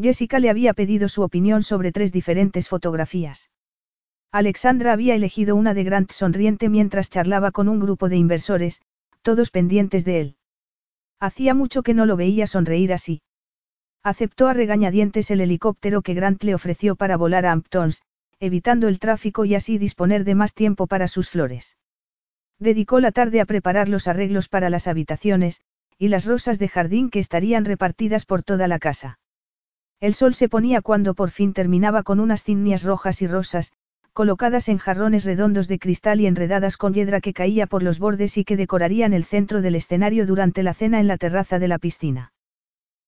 Jessica 0.00 0.38
le 0.38 0.50
había 0.50 0.74
pedido 0.74 1.08
su 1.08 1.22
opinión 1.22 1.62
sobre 1.62 1.92
tres 1.92 2.12
diferentes 2.12 2.68
fotografías. 2.68 3.50
Alexandra 4.32 4.92
había 4.92 5.14
elegido 5.14 5.54
una 5.54 5.74
de 5.74 5.84
Grant 5.84 6.10
sonriente 6.12 6.68
mientras 6.68 7.10
charlaba 7.10 7.52
con 7.52 7.68
un 7.68 7.78
grupo 7.78 8.08
de 8.08 8.16
inversores, 8.16 8.80
todos 9.22 9.50
pendientes 9.50 10.04
de 10.04 10.20
él. 10.20 10.36
Hacía 11.20 11.54
mucho 11.54 11.82
que 11.82 11.94
no 11.94 12.06
lo 12.06 12.16
veía 12.16 12.46
sonreír 12.46 12.92
así. 12.92 13.22
Aceptó 14.04 14.48
a 14.48 14.52
regañadientes 14.52 15.30
el 15.30 15.40
helicóptero 15.40 16.02
que 16.02 16.12
Grant 16.12 16.44
le 16.44 16.54
ofreció 16.54 16.94
para 16.94 17.16
volar 17.16 17.46
a 17.46 17.52
Hamptons, 17.52 18.02
evitando 18.38 18.86
el 18.86 18.98
tráfico 18.98 19.46
y 19.46 19.54
así 19.54 19.78
disponer 19.78 20.24
de 20.24 20.34
más 20.34 20.52
tiempo 20.52 20.86
para 20.86 21.08
sus 21.08 21.30
flores. 21.30 21.78
Dedicó 22.58 23.00
la 23.00 23.12
tarde 23.12 23.40
a 23.40 23.46
preparar 23.46 23.88
los 23.88 24.06
arreglos 24.06 24.50
para 24.50 24.68
las 24.68 24.88
habitaciones, 24.88 25.62
y 25.96 26.08
las 26.08 26.26
rosas 26.26 26.58
de 26.58 26.68
jardín 26.68 27.08
que 27.08 27.18
estarían 27.18 27.64
repartidas 27.64 28.26
por 28.26 28.42
toda 28.42 28.68
la 28.68 28.78
casa. 28.78 29.18
El 30.00 30.12
sol 30.12 30.34
se 30.34 30.50
ponía 30.50 30.82
cuando 30.82 31.14
por 31.14 31.30
fin 31.30 31.54
terminaba 31.54 32.02
con 32.02 32.20
unas 32.20 32.42
cinnias 32.42 32.82
rojas 32.82 33.22
y 33.22 33.26
rosas, 33.26 33.72
colocadas 34.12 34.68
en 34.68 34.76
jarrones 34.76 35.24
redondos 35.24 35.66
de 35.66 35.78
cristal 35.78 36.20
y 36.20 36.26
enredadas 36.26 36.76
con 36.76 36.92
hiedra 36.92 37.22
que 37.22 37.32
caía 37.32 37.66
por 37.66 37.82
los 37.82 37.98
bordes 37.98 38.36
y 38.36 38.44
que 38.44 38.58
decorarían 38.58 39.14
el 39.14 39.24
centro 39.24 39.62
del 39.62 39.76
escenario 39.76 40.26
durante 40.26 40.62
la 40.62 40.74
cena 40.74 41.00
en 41.00 41.08
la 41.08 41.16
terraza 41.16 41.58
de 41.58 41.68
la 41.68 41.78
piscina. 41.78 42.33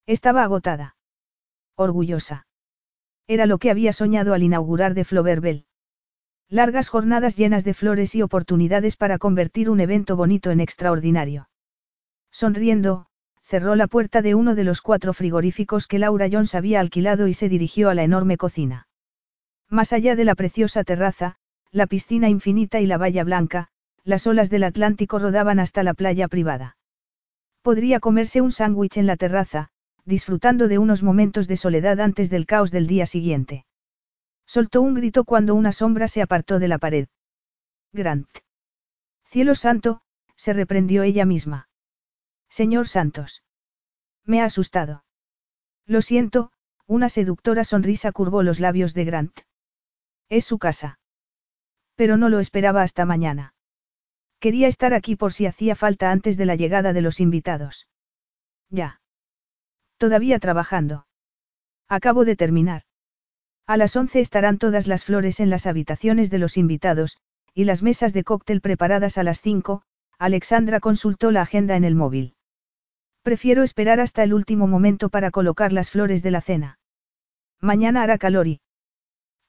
Estaba 0.07 0.45
agotada. 0.45 0.97
Orgullosa. 1.77 2.47
Era 3.27 3.47
lo 3.47 3.59
que 3.59 3.73
había 3.73 3.93
soñado 3.93 4.35
al 4.35 4.45
inaugurar 4.45 4.95
de 4.95 5.05
Floverbel. 5.05 5.67
Largas 6.49 6.89
jornadas 6.89 7.37
llenas 7.37 7.65
de 7.65 7.75
flores 7.75 8.15
y 8.15 8.23
oportunidades 8.23 8.97
para 8.97 9.19
convertir 9.19 9.69
un 9.69 9.81
evento 9.81 10.15
bonito 10.15 10.53
en 10.53 10.61
extraordinario. 10.61 11.49
Sonriendo, 12.31 13.07
cerró 13.43 13.75
la 13.75 13.89
puerta 13.89 14.23
de 14.23 14.37
uno 14.37 14.55
de 14.55 14.63
los 14.63 14.81
cuatro 14.81 15.13
frigoríficos 15.13 15.89
que 15.89 15.99
Laura 15.99 16.29
Jones 16.31 16.55
había 16.55 16.79
alquilado 16.79 17.27
y 17.27 17.35
se 17.35 17.49
dirigió 17.49 17.91
a 17.91 17.95
la 17.95 18.05
enorme 18.05 18.37
cocina. 18.37 18.87
Más 19.69 19.93
allá 19.93 20.15
de 20.15 20.25
la 20.25 20.37
preciosa 20.37 20.85
terraza, 20.85 21.35
la 21.73 21.89
piscina 21.89 22.29
infinita 22.29 22.81
y 22.81 22.87
la 22.87 22.99
valla 22.99 23.25
blanca, 23.25 23.69
las 24.05 24.29
olas 24.29 24.51
del 24.51 24.63
Atlántico 24.63 25.19
rodaban 25.19 25.59
hasta 25.59 25.83
la 25.83 25.95
playa 25.95 26.29
privada. 26.29 26.77
Podría 27.63 27.99
comerse 27.99 28.41
un 28.41 28.53
sándwich 28.53 28.99
en 28.99 29.07
la 29.07 29.17
terraza, 29.17 29.71
disfrutando 30.07 30.69
de 30.69 30.79
unos 30.79 31.03
momentos 31.03 31.49
de 31.49 31.57
soledad 31.57 32.01
antes 32.01 32.31
del 32.31 32.47
caos 32.47 32.71
del 32.71 32.87
día 32.87 33.05
siguiente. 33.07 33.67
Soltó 34.47 34.81
un 34.81 34.95
grito 34.95 35.25
cuando 35.25 35.55
una 35.57 35.73
sombra 35.73 36.07
se 36.07 36.23
apartó 36.23 36.59
de 36.61 36.69
la 36.69 36.79
pared. 36.79 37.09
Grant. 37.93 38.29
Cielo 39.25 39.57
santo, 39.57 40.01
se 40.37 40.53
reprendió 40.53 41.03
ella 41.03 41.25
misma. 41.25 41.69
Señor 42.49 42.87
Santos. 42.87 43.43
Me 44.25 44.41
ha 44.41 44.45
asustado. 44.45 45.05
Lo 45.85 46.01
siento, 46.03 46.53
una 46.87 47.09
seductora 47.09 47.65
sonrisa 47.65 48.13
curvó 48.13 48.45
los 48.45 48.61
labios 48.61 48.95
de 48.95 49.05
Grant. 49.05 49.41
Es 50.29 50.45
su 50.45 50.59
casa. 50.59 51.01
Pero 51.97 52.17
no 52.17 52.29
lo 52.29 52.39
esperaba 52.39 52.83
hasta 52.83 53.05
mañana. 53.05 53.55
Quería 54.39 54.69
estar 54.69 54.95
aquí 54.95 55.17
por 55.17 55.33
si 55.33 55.47
hacía 55.47 55.75
falta 55.75 56.13
antes 56.13 56.37
de 56.37 56.47
la 56.47 56.55
llegada 56.55 56.93
de 56.93 57.03
los 57.03 57.19
invitados. 57.19 57.89
Ya. 58.71 59.01
Todavía 59.99 60.39
trabajando. 60.39 61.07
Acabo 61.89 62.25
de 62.25 62.37
terminar. 62.37 62.83
A 63.67 63.77
las 63.77 63.97
once 63.97 64.21
estarán 64.21 64.59
todas 64.59 64.87
las 64.87 65.05
flores 65.05 65.41
en 65.41 65.51
las 65.51 65.67
habitaciones 65.67 66.31
de 66.31 66.39
los 66.39 66.57
invitados, 66.57 67.17
y 67.55 67.65
las 67.65 67.83
mesas 67.83 68.13
de 68.13 68.23
cóctel 68.23 68.61
preparadas 68.61 69.19
a 69.19 69.23
las 69.23 69.41
cinco, 69.41 69.83
Alexandra 70.19 70.81
consultó 70.81 71.31
la 71.31 71.43
agenda 71.43 71.77
en 71.77 71.85
el 71.85 71.95
móvil. 71.95 72.35
Prefiero 73.23 73.63
esperar 73.63 73.99
hasta 73.99 74.23
el 74.23 74.35
último 74.35 74.67
momento 74.69 75.09
para 75.09 75.31
colocar 75.31 75.73
las 75.73 75.91
flores 75.91 76.23
de 76.23 76.31
la 76.31 76.41
cena. 76.41 76.79
Mañana 77.61 78.03
hará 78.03 78.19
calor 78.19 78.47
y... 78.47 78.61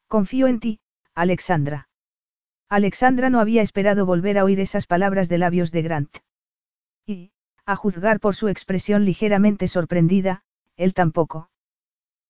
Confío 0.07 0.47
en 0.47 0.59
ti, 0.59 0.79
Alexandra. 1.13 1.89
Alexandra 2.69 3.29
no 3.29 3.39
había 3.39 3.61
esperado 3.61 4.05
volver 4.05 4.37
a 4.37 4.43
oír 4.43 4.59
esas 4.59 4.87
palabras 4.87 5.29
de 5.29 5.37
labios 5.37 5.71
de 5.71 5.81
Grant. 5.83 6.17
Y, 7.05 7.31
a 7.67 7.75
juzgar 7.75 8.21
por 8.21 8.33
su 8.33 8.47
expresión 8.47 9.03
ligeramente 9.03 9.67
sorprendida, 9.67 10.41
él 10.77 10.93
tampoco. 10.93 11.49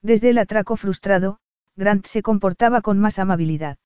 Desde 0.01 0.31
el 0.31 0.39
atraco 0.39 0.75
frustrado, 0.75 1.39
Grant 1.75 2.07
se 2.07 2.23
comportaba 2.23 2.81
con 2.81 2.97
más 2.97 3.19
amabilidad. 3.19 3.77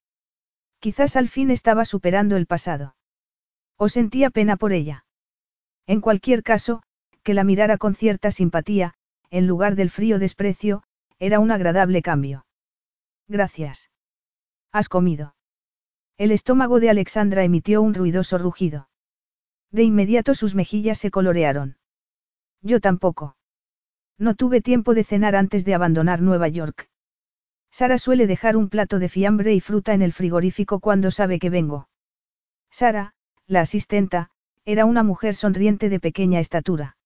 Quizás 0.80 1.18
al 1.18 1.28
fin 1.28 1.52
estaba 1.52 1.84
superando 1.84 2.38
el 2.38 2.48
pasado. 2.48 2.96
O 3.76 3.90
sentía 3.90 4.30
pena 4.30 4.56
por 4.56 4.72
ella. 4.72 5.06
En 5.88 6.00
cualquier 6.00 6.42
caso, 6.42 6.84
que 7.22 7.34
la 7.34 7.44
mirara 7.44 7.78
con 7.78 7.96
cierta 7.96 8.32
simpatía, 8.32 8.94
en 9.30 9.46
lugar 9.46 9.76
del 9.76 9.90
frío 9.90 10.20
desprecio, 10.20 10.84
era 11.20 11.40
un 11.40 11.52
agradable 11.52 12.02
cambio. 12.02 12.46
Gracias. 13.28 13.92
¿Has 14.72 14.88
comido? 14.88 15.36
El 16.18 16.32
estómago 16.32 16.80
de 16.80 16.90
Alexandra 16.90 17.44
emitió 17.44 17.82
un 17.82 17.94
ruidoso 17.94 18.38
rugido. 18.38 18.88
De 19.72 19.84
inmediato 19.84 20.36
sus 20.36 20.56
mejillas 20.56 20.98
se 20.98 21.12
colorearon. 21.12 21.78
Yo 22.62 22.80
tampoco. 22.80 23.38
No 24.18 24.36
tuve 24.36 24.62
tiempo 24.62 24.94
de 24.94 25.04
cenar 25.04 25.36
antes 25.36 25.66
de 25.66 25.74
abandonar 25.74 26.22
Nueva 26.22 26.48
York. 26.48 26.90
Sara 27.72 27.98
suele 27.98 28.28
dejar 28.28 28.58
un 28.58 28.70
plato 28.70 29.00
de 29.00 29.08
fiambre 29.08 29.54
y 29.54 29.62
fruta 29.62 29.94
en 29.94 30.02
el 30.02 30.12
frigorífico 30.12 30.80
cuando 30.80 31.10
sabe 31.10 31.40
que 31.40 31.50
vengo. 31.50 31.90
Sara, 32.70 33.14
la 33.48 33.62
asistenta, 33.62 34.30
era 34.66 34.86
una 34.86 35.04
mujer 35.04 35.36
sonriente 35.36 35.90
de 35.90 36.00
pequeña 36.00 36.40
estatura. 36.40 36.98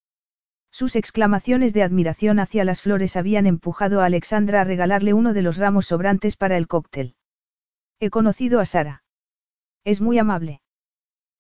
Sus 0.72 0.96
exclamaciones 0.96 1.74
de 1.74 1.84
admiración 1.84 2.40
hacia 2.40 2.66
las 2.66 2.82
flores 2.82 3.16
habían 3.16 3.46
empujado 3.46 4.02
a 4.02 4.06
Alexandra 4.06 4.62
a 4.62 4.64
regalarle 4.66 5.14
uno 5.14 5.34
de 5.34 5.42
los 5.42 5.58
ramos 5.58 5.86
sobrantes 5.86 6.36
para 6.36 6.58
el 6.58 6.68
cóctel. 6.68 7.16
He 8.00 8.10
conocido 8.10 8.60
a 8.60 8.66
Sara. 8.66 9.04
Es 9.86 10.02
muy 10.02 10.18
amable. 10.18 10.62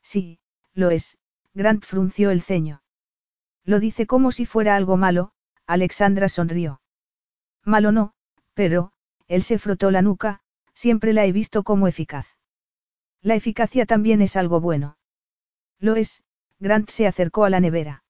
Sí, 0.01 0.39
lo 0.75 0.91
es, 0.91 1.17
Grant 1.53 1.83
frunció 1.83 2.29
el 2.29 2.41
ceño. 2.41 2.83
Lo 3.63 3.79
dice 3.79 4.05
como 4.05 4.31
si 4.31 4.45
fuera 4.45 4.75
algo 4.75 4.97
malo, 4.97 5.31
Alexandra 5.65 6.29
sonrió. 6.29 6.81
Malo 7.63 7.91
no, 7.91 8.13
pero, 8.53 8.91
él 9.27 9.41
se 9.41 9.57
frotó 9.57 9.89
la 9.89 10.03
nuca, 10.03 10.41
siempre 10.73 11.13
la 11.13 11.25
he 11.25 11.31
visto 11.31 11.63
como 11.63 11.87
eficaz. 11.87 12.27
La 13.21 13.35
eficacia 13.35 13.85
también 13.85 14.21
es 14.21 14.35
algo 14.35 14.59
bueno. 14.59 14.97
Lo 15.79 15.95
es, 15.95 16.21
Grant 16.59 16.89
se 16.89 17.07
acercó 17.07 17.45
a 17.45 17.49
la 17.49 17.59
nevera. 17.59 18.03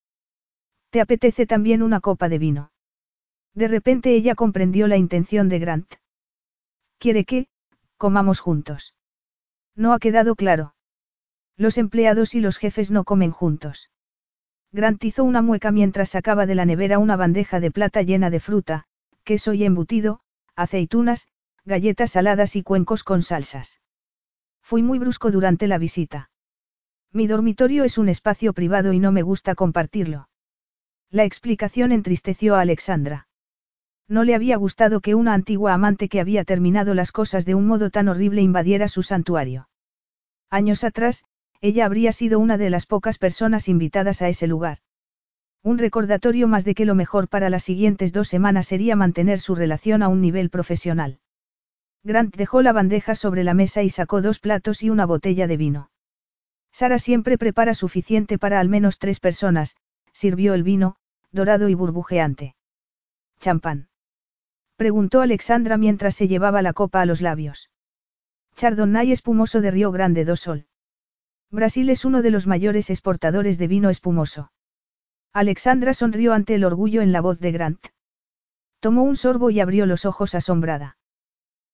¿Te 0.90 1.00
apetece 1.00 1.46
también 1.46 1.84
una 1.84 2.02
copa 2.02 2.28
de 2.28 2.40
vino? 2.40 2.72
De 3.54 3.68
repente 3.68 4.14
ella 4.14 4.36
comprendió 4.36 4.88
la 4.88 4.98
intención 4.98 5.48
de 5.48 5.60
Grant. 5.60 5.96
¿Quiere 6.98 7.24
que, 7.24 7.48
comamos 7.98 8.40
juntos? 8.40 8.96
No 9.76 9.94
ha 9.94 10.00
quedado 10.00 10.36
claro. 10.36 10.76
Los 11.58 11.78
empleados 11.78 12.36
y 12.36 12.42
los 12.42 12.58
jefes 12.58 12.92
no 12.92 13.04
comen 13.04 13.32
juntos. 13.32 13.90
Grant 14.72 15.04
hizo 15.06 15.24
una 15.24 15.42
mueca 15.42 15.72
mientras 15.72 16.10
sacaba 16.10 16.46
de 16.46 16.56
la 16.56 16.66
nevera 16.66 17.00
una 17.00 17.16
bandeja 17.16 17.62
de 17.62 17.72
plata 17.72 18.02
llena 18.02 18.30
de 18.30 18.42
fruta, 18.42 18.86
queso 19.24 19.54
y 19.54 19.64
embutido, 19.64 20.20
aceitunas, 20.56 21.28
galletas 21.64 22.12
saladas 22.12 22.56
y 22.56 22.64
cuencos 22.64 23.04
con 23.04 23.22
salsas. 23.22 23.80
Fui 24.62 24.84
muy 24.84 25.00
brusco 25.00 25.32
durante 25.32 25.68
la 25.68 25.78
visita. 25.78 26.30
Mi 27.14 27.28
dormitorio 27.28 27.86
es 27.86 27.98
un 27.98 28.10
espacio 28.10 28.52
privado 28.52 28.92
y 28.92 29.00
no 29.00 29.14
me 29.14 29.22
gusta 29.22 29.56
compartirlo. 29.56 30.28
La 31.10 31.24
explicación 31.24 31.94
entristeció 31.94 32.56
a 32.56 32.62
Alexandra. 32.62 33.28
No 34.10 34.24
le 34.24 34.36
había 34.36 34.58
gustado 34.58 35.00
que 35.00 35.16
una 35.16 35.34
antigua 35.34 35.74
amante 35.74 36.10
que 36.10 36.20
había 36.20 36.44
terminado 36.44 36.94
las 36.94 37.14
cosas 37.14 37.46
de 37.46 37.56
un 37.56 37.66
modo 37.66 37.90
tan 37.90 38.10
horrible 38.10 38.42
invadiera 38.42 38.90
su 38.90 39.02
santuario. 39.02 39.70
Años 40.50 40.84
atrás, 40.84 41.24
ella 41.62 41.86
habría 41.86 42.12
sido 42.12 42.40
una 42.40 42.58
de 42.58 42.70
las 42.70 42.86
pocas 42.86 43.18
personas 43.18 43.68
invitadas 43.68 44.22
a 44.22 44.30
ese 44.30 44.48
lugar. 44.48 44.80
Un 45.64 45.78
recordatorio 45.78 46.48
más 46.48 46.64
de 46.64 46.76
que 46.76 46.86
lo 46.86 46.94
mejor 46.94 47.28
para 47.28 47.50
las 47.50 47.64
siguientes 47.64 48.14
dos 48.14 48.28
semanas 48.28 48.68
sería 48.68 48.96
mantener 48.96 49.40
su 49.40 49.56
relación 49.56 50.04
a 50.04 50.08
un 50.08 50.22
nivel 50.22 50.50
profesional. 50.50 51.20
Grant 52.04 52.36
dejó 52.36 52.62
la 52.62 52.72
bandeja 52.72 53.16
sobre 53.16 53.44
la 53.44 53.56
mesa 53.56 53.82
y 53.82 53.90
sacó 53.90 54.22
dos 54.22 54.40
platos 54.40 54.84
y 54.84 54.92
una 54.92 55.08
botella 55.08 55.48
de 55.48 55.58
vino. 55.58 55.90
Sara 56.72 57.00
siempre 57.00 57.38
prepara 57.40 57.74
suficiente 57.74 58.38
para 58.38 58.60
al 58.60 58.70
menos 58.70 59.00
tres 59.00 59.20
personas, 59.20 59.76
sirvió 60.12 60.54
el 60.54 60.62
vino, 60.62 60.98
dorado 61.32 61.68
y 61.68 61.74
burbujeante. 61.74 62.56
¿Champán? 63.40 63.88
Preguntó 64.76 65.22
Alexandra 65.22 65.78
mientras 65.78 66.16
se 66.16 66.28
llevaba 66.28 66.62
la 66.62 66.74
copa 66.74 67.02
a 67.02 67.06
los 67.06 67.22
labios. 67.22 67.72
Chardonnay 68.56 69.12
espumoso 69.12 69.62
de 69.62 69.72
Río 69.72 69.92
Grande 69.92 70.26
do 70.26 70.36
Sol. 70.36 70.68
Brasil 71.56 71.90
es 71.90 72.04
uno 72.04 72.22
de 72.22 72.32
los 72.32 72.48
mayores 72.48 72.90
exportadores 72.90 73.58
de 73.58 73.70
vino 73.70 73.90
espumoso. 73.90 74.52
Alexandra 75.32 75.94
sonrió 75.94 76.34
ante 76.34 76.54
el 76.54 76.66
orgullo 76.66 77.02
en 77.02 77.14
la 77.14 77.22
voz 77.22 77.40
de 77.40 77.54
Grant. 77.54 77.88
Tomó 78.82 79.04
un 79.04 79.16
sorbo 79.16 79.50
y 79.50 79.62
abrió 79.62 79.86
los 79.86 80.04
ojos 80.04 80.36
asombrada. 80.36 80.98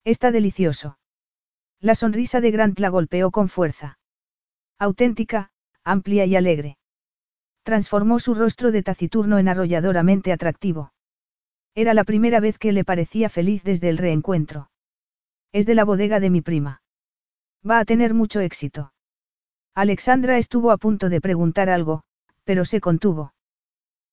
Está 0.03 0.31
delicioso. 0.31 0.99
La 1.79 1.95
sonrisa 1.95 2.41
de 2.41 2.51
Grant 2.51 2.77
la 2.77 2.89
golpeó 2.89 3.31
con 3.31 3.49
fuerza. 3.49 3.97
Auténtica, 4.77 5.49
amplia 5.83 6.25
y 6.25 6.35
alegre. 6.35 6.77
Transformó 7.63 8.19
su 8.19 8.35
rostro 8.35 8.71
de 8.71 8.83
taciturno 8.83 9.39
en 9.39 9.47
arrolladoramente 9.47 10.31
atractivo. 10.31 10.93
Era 11.73 11.95
la 11.95 12.03
primera 12.03 12.39
vez 12.39 12.59
que 12.59 12.71
le 12.71 12.83
parecía 12.83 13.29
feliz 13.29 13.63
desde 13.63 13.89
el 13.89 13.97
reencuentro. 13.97 14.69
Es 15.51 15.65
de 15.65 15.73
la 15.73 15.85
bodega 15.85 16.19
de 16.19 16.29
mi 16.29 16.41
prima. 16.41 16.83
Va 17.67 17.79
a 17.79 17.85
tener 17.85 18.13
mucho 18.13 18.41
éxito. 18.41 18.93
Alexandra 19.73 20.37
estuvo 20.37 20.71
a 20.71 20.77
punto 20.77 21.09
de 21.09 21.21
preguntar 21.21 21.69
algo, 21.69 22.03
pero 22.43 22.65
se 22.65 22.81
contuvo. 22.81 23.33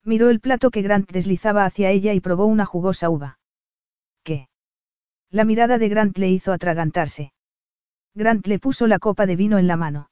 Miró 0.05 0.31
el 0.31 0.41
plato 0.41 0.71
que 0.71 0.83
Grant 0.83 1.11
deslizaba 1.11 1.65
hacia 1.65 1.91
ella 1.91 2.15
y 2.15 2.21
probó 2.21 2.47
una 2.47 2.65
jugosa 2.65 3.11
uva. 3.11 3.39
¿Qué? 4.23 4.49
La 5.31 5.45
mirada 5.45 5.79
de 5.79 5.89
Grant 5.89 6.17
le 6.17 6.31
hizo 6.31 6.53
atragantarse. 6.53 7.33
Grant 8.15 8.47
le 8.47 8.59
puso 8.59 8.87
la 8.87 8.99
copa 8.99 9.27
de 9.27 9.37
vino 9.37 9.59
en 9.59 9.67
la 9.67 9.77
mano. 9.77 10.11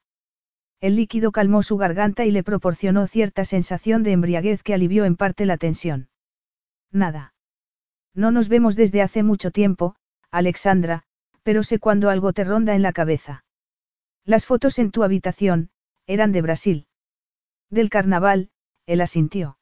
El 0.81 0.97
líquido 0.97 1.32
calmó 1.32 1.62
su 1.62 1.77
garganta 1.77 2.24
y 2.24 2.31
le 2.31 2.43
proporcionó 2.43 3.06
cierta 3.06 3.44
sensación 3.44 4.02
de 4.02 4.12
embriaguez 4.12 4.62
que 4.62 4.74
alivió 4.74 5.05
en 5.05 5.16
parte 5.16 5.47
la 5.47 5.56
tensión. 5.56 6.09
Nada. 6.93 7.35
No 8.14 8.31
nos 8.31 8.48
vemos 8.48 8.77
desde 8.77 9.01
hace 9.01 9.23
mucho 9.23 9.51
tiempo, 9.51 9.97
Alexandra, 10.31 11.05
pero 11.43 11.62
sé 11.62 11.78
cuando 11.78 12.10
algo 12.10 12.32
te 12.32 12.44
ronda 12.44 12.74
en 12.74 12.82
la 12.82 12.93
cabeza. 12.93 13.45
Las 14.27 14.44
fotos 14.44 14.81
en 14.81 14.90
tu 14.90 15.05
habitación, 15.05 15.70
eran 16.09 16.32
de 16.32 16.43
Brasil. 16.43 16.89
Del 17.70 17.90
carnaval, 17.90 18.51
él 18.85 19.01
asintió. 19.01 19.57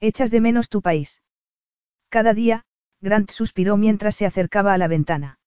Echas 0.00 0.32
de 0.32 0.40
menos 0.40 0.68
tu 0.68 0.82
país. 0.82 1.22
Cada 2.08 2.34
día, 2.34 2.64
Grant 3.00 3.30
suspiró 3.30 3.76
mientras 3.76 4.16
se 4.16 4.26
acercaba 4.26 4.74
a 4.74 4.78
la 4.78 4.88
ventana. 4.88 5.38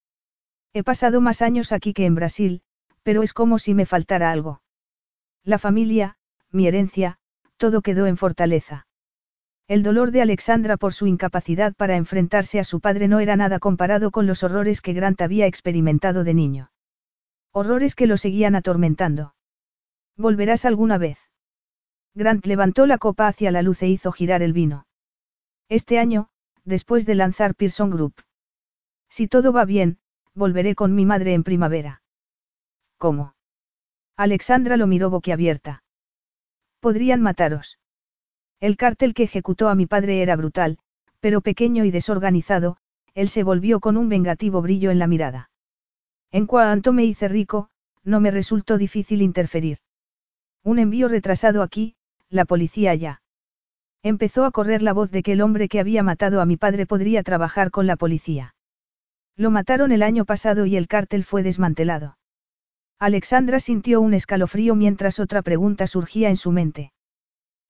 He 0.71 0.83
pasado 0.83 1.19
más 1.19 1.41
años 1.41 1.73
aquí 1.73 1.93
que 1.93 2.05
en 2.05 2.15
Brasil, 2.15 2.61
pero 3.03 3.23
es 3.23 3.33
como 3.33 3.59
si 3.59 3.73
me 3.73 3.85
faltara 3.85 4.31
algo. 4.31 4.61
La 5.43 5.59
familia, 5.59 6.15
mi 6.49 6.65
herencia, 6.65 7.17
todo 7.57 7.81
quedó 7.81 8.05
en 8.05 8.15
fortaleza. 8.15 8.87
El 9.67 9.83
dolor 9.83 10.11
de 10.11 10.21
Alexandra 10.21 10.77
por 10.77 10.93
su 10.93 11.07
incapacidad 11.07 11.75
para 11.75 11.97
enfrentarse 11.97 12.61
a 12.61 12.63
su 12.63 12.79
padre 12.79 13.09
no 13.09 13.19
era 13.19 13.35
nada 13.35 13.59
comparado 13.59 14.11
con 14.11 14.27
los 14.27 14.43
horrores 14.43 14.79
que 14.79 14.93
Grant 14.93 15.19
había 15.21 15.45
experimentado 15.45 16.23
de 16.23 16.33
niño. 16.33 16.71
Horrores 17.51 17.95
que 17.95 18.07
lo 18.07 18.17
seguían 18.17 18.55
atormentando. 18.55 19.33
¿Volverás 20.15 20.65
alguna 20.65 20.97
vez? 20.97 21.17
Grant 22.13 22.45
levantó 22.45 22.85
la 22.85 22.97
copa 22.97 23.27
hacia 23.27 23.51
la 23.51 23.61
luz 23.61 23.81
e 23.81 23.87
hizo 23.87 24.11
girar 24.11 24.41
el 24.41 24.53
vino. 24.53 24.85
Este 25.67 25.99
año, 25.99 26.29
después 26.63 27.05
de 27.05 27.15
lanzar 27.15 27.55
Pearson 27.55 27.89
Group. 27.89 28.15
Si 29.09 29.27
todo 29.27 29.51
va 29.51 29.65
bien, 29.65 29.99
volveré 30.33 30.75
con 30.75 30.93
mi 30.93 31.05
madre 31.05 31.33
en 31.33 31.43
primavera. 31.43 32.03
¿Cómo? 32.97 33.35
Alexandra 34.15 34.77
lo 34.77 34.85
miró 34.85 35.09
boquiabierta. 35.09 35.83
Podrían 36.79 37.21
mataros. 37.21 37.79
El 38.59 38.77
cártel 38.77 39.13
que 39.13 39.23
ejecutó 39.23 39.69
a 39.69 39.75
mi 39.75 39.85
padre 39.85 40.21
era 40.21 40.35
brutal, 40.35 40.79
pero 41.19 41.41
pequeño 41.41 41.85
y 41.85 41.91
desorganizado, 41.91 42.77
él 43.13 43.29
se 43.29 43.43
volvió 43.43 43.79
con 43.79 43.97
un 43.97 44.09
vengativo 44.09 44.61
brillo 44.61 44.91
en 44.91 44.99
la 44.99 45.07
mirada. 45.07 45.49
En 46.31 46.45
cuanto 46.45 46.93
me 46.93 47.05
hice 47.05 47.27
rico, 47.27 47.69
no 48.03 48.19
me 48.19 48.31
resultó 48.31 48.77
difícil 48.77 49.21
interferir. 49.21 49.79
Un 50.63 50.79
envío 50.79 51.07
retrasado 51.07 51.63
aquí, 51.63 51.95
la 52.29 52.45
policía 52.45 52.93
ya. 52.95 53.21
Empezó 54.03 54.45
a 54.45 54.51
correr 54.51 54.81
la 54.81 54.93
voz 54.93 55.11
de 55.11 55.23
que 55.23 55.33
el 55.33 55.41
hombre 55.41 55.67
que 55.67 55.79
había 55.79 56.03
matado 56.03 56.41
a 56.41 56.45
mi 56.45 56.55
padre 56.55 56.85
podría 56.85 57.23
trabajar 57.23 57.71
con 57.71 57.87
la 57.87 57.95
policía. 57.95 58.55
Lo 59.35 59.51
mataron 59.51 59.91
el 59.91 60.03
año 60.03 60.25
pasado 60.25 60.65
y 60.65 60.75
el 60.75 60.87
cártel 60.87 61.23
fue 61.23 61.43
desmantelado. 61.43 62.17
Alexandra 62.99 63.59
sintió 63.59 64.01
un 64.01 64.13
escalofrío 64.13 64.75
mientras 64.75 65.19
otra 65.19 65.41
pregunta 65.41 65.87
surgía 65.87 66.29
en 66.29 66.37
su 66.37 66.51
mente. 66.51 66.91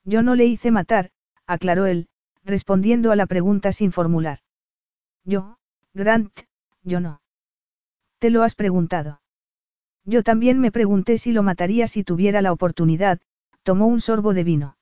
Yo 0.04 0.24
no 0.24 0.36
le 0.36 0.46
hice 0.46 0.72
matar, 0.72 1.12
aclaró 1.46 1.86
él, 1.86 2.08
respondiendo 2.44 3.12
a 3.12 3.16
la 3.16 3.28
pregunta 3.28 3.72
sin 3.72 3.92
formular. 3.92 4.40
Yo, 5.24 5.58
Grant, 5.94 6.32
yo 6.84 7.00
no. 7.00 7.22
¿Te 8.20 8.30
lo 8.30 8.44
has 8.44 8.56
preguntado? 8.56 9.22
Yo 10.06 10.24
también 10.24 10.60
me 10.60 10.72
pregunté 10.72 11.18
si 11.18 11.32
lo 11.32 11.42
mataría 11.42 11.88
si 11.88 12.04
tuviera 12.04 12.42
la 12.42 12.52
oportunidad, 12.52 13.20
tomó 13.64 13.88
un 13.88 14.02
sorbo 14.02 14.34
de 14.34 14.44
vino. 14.44 14.78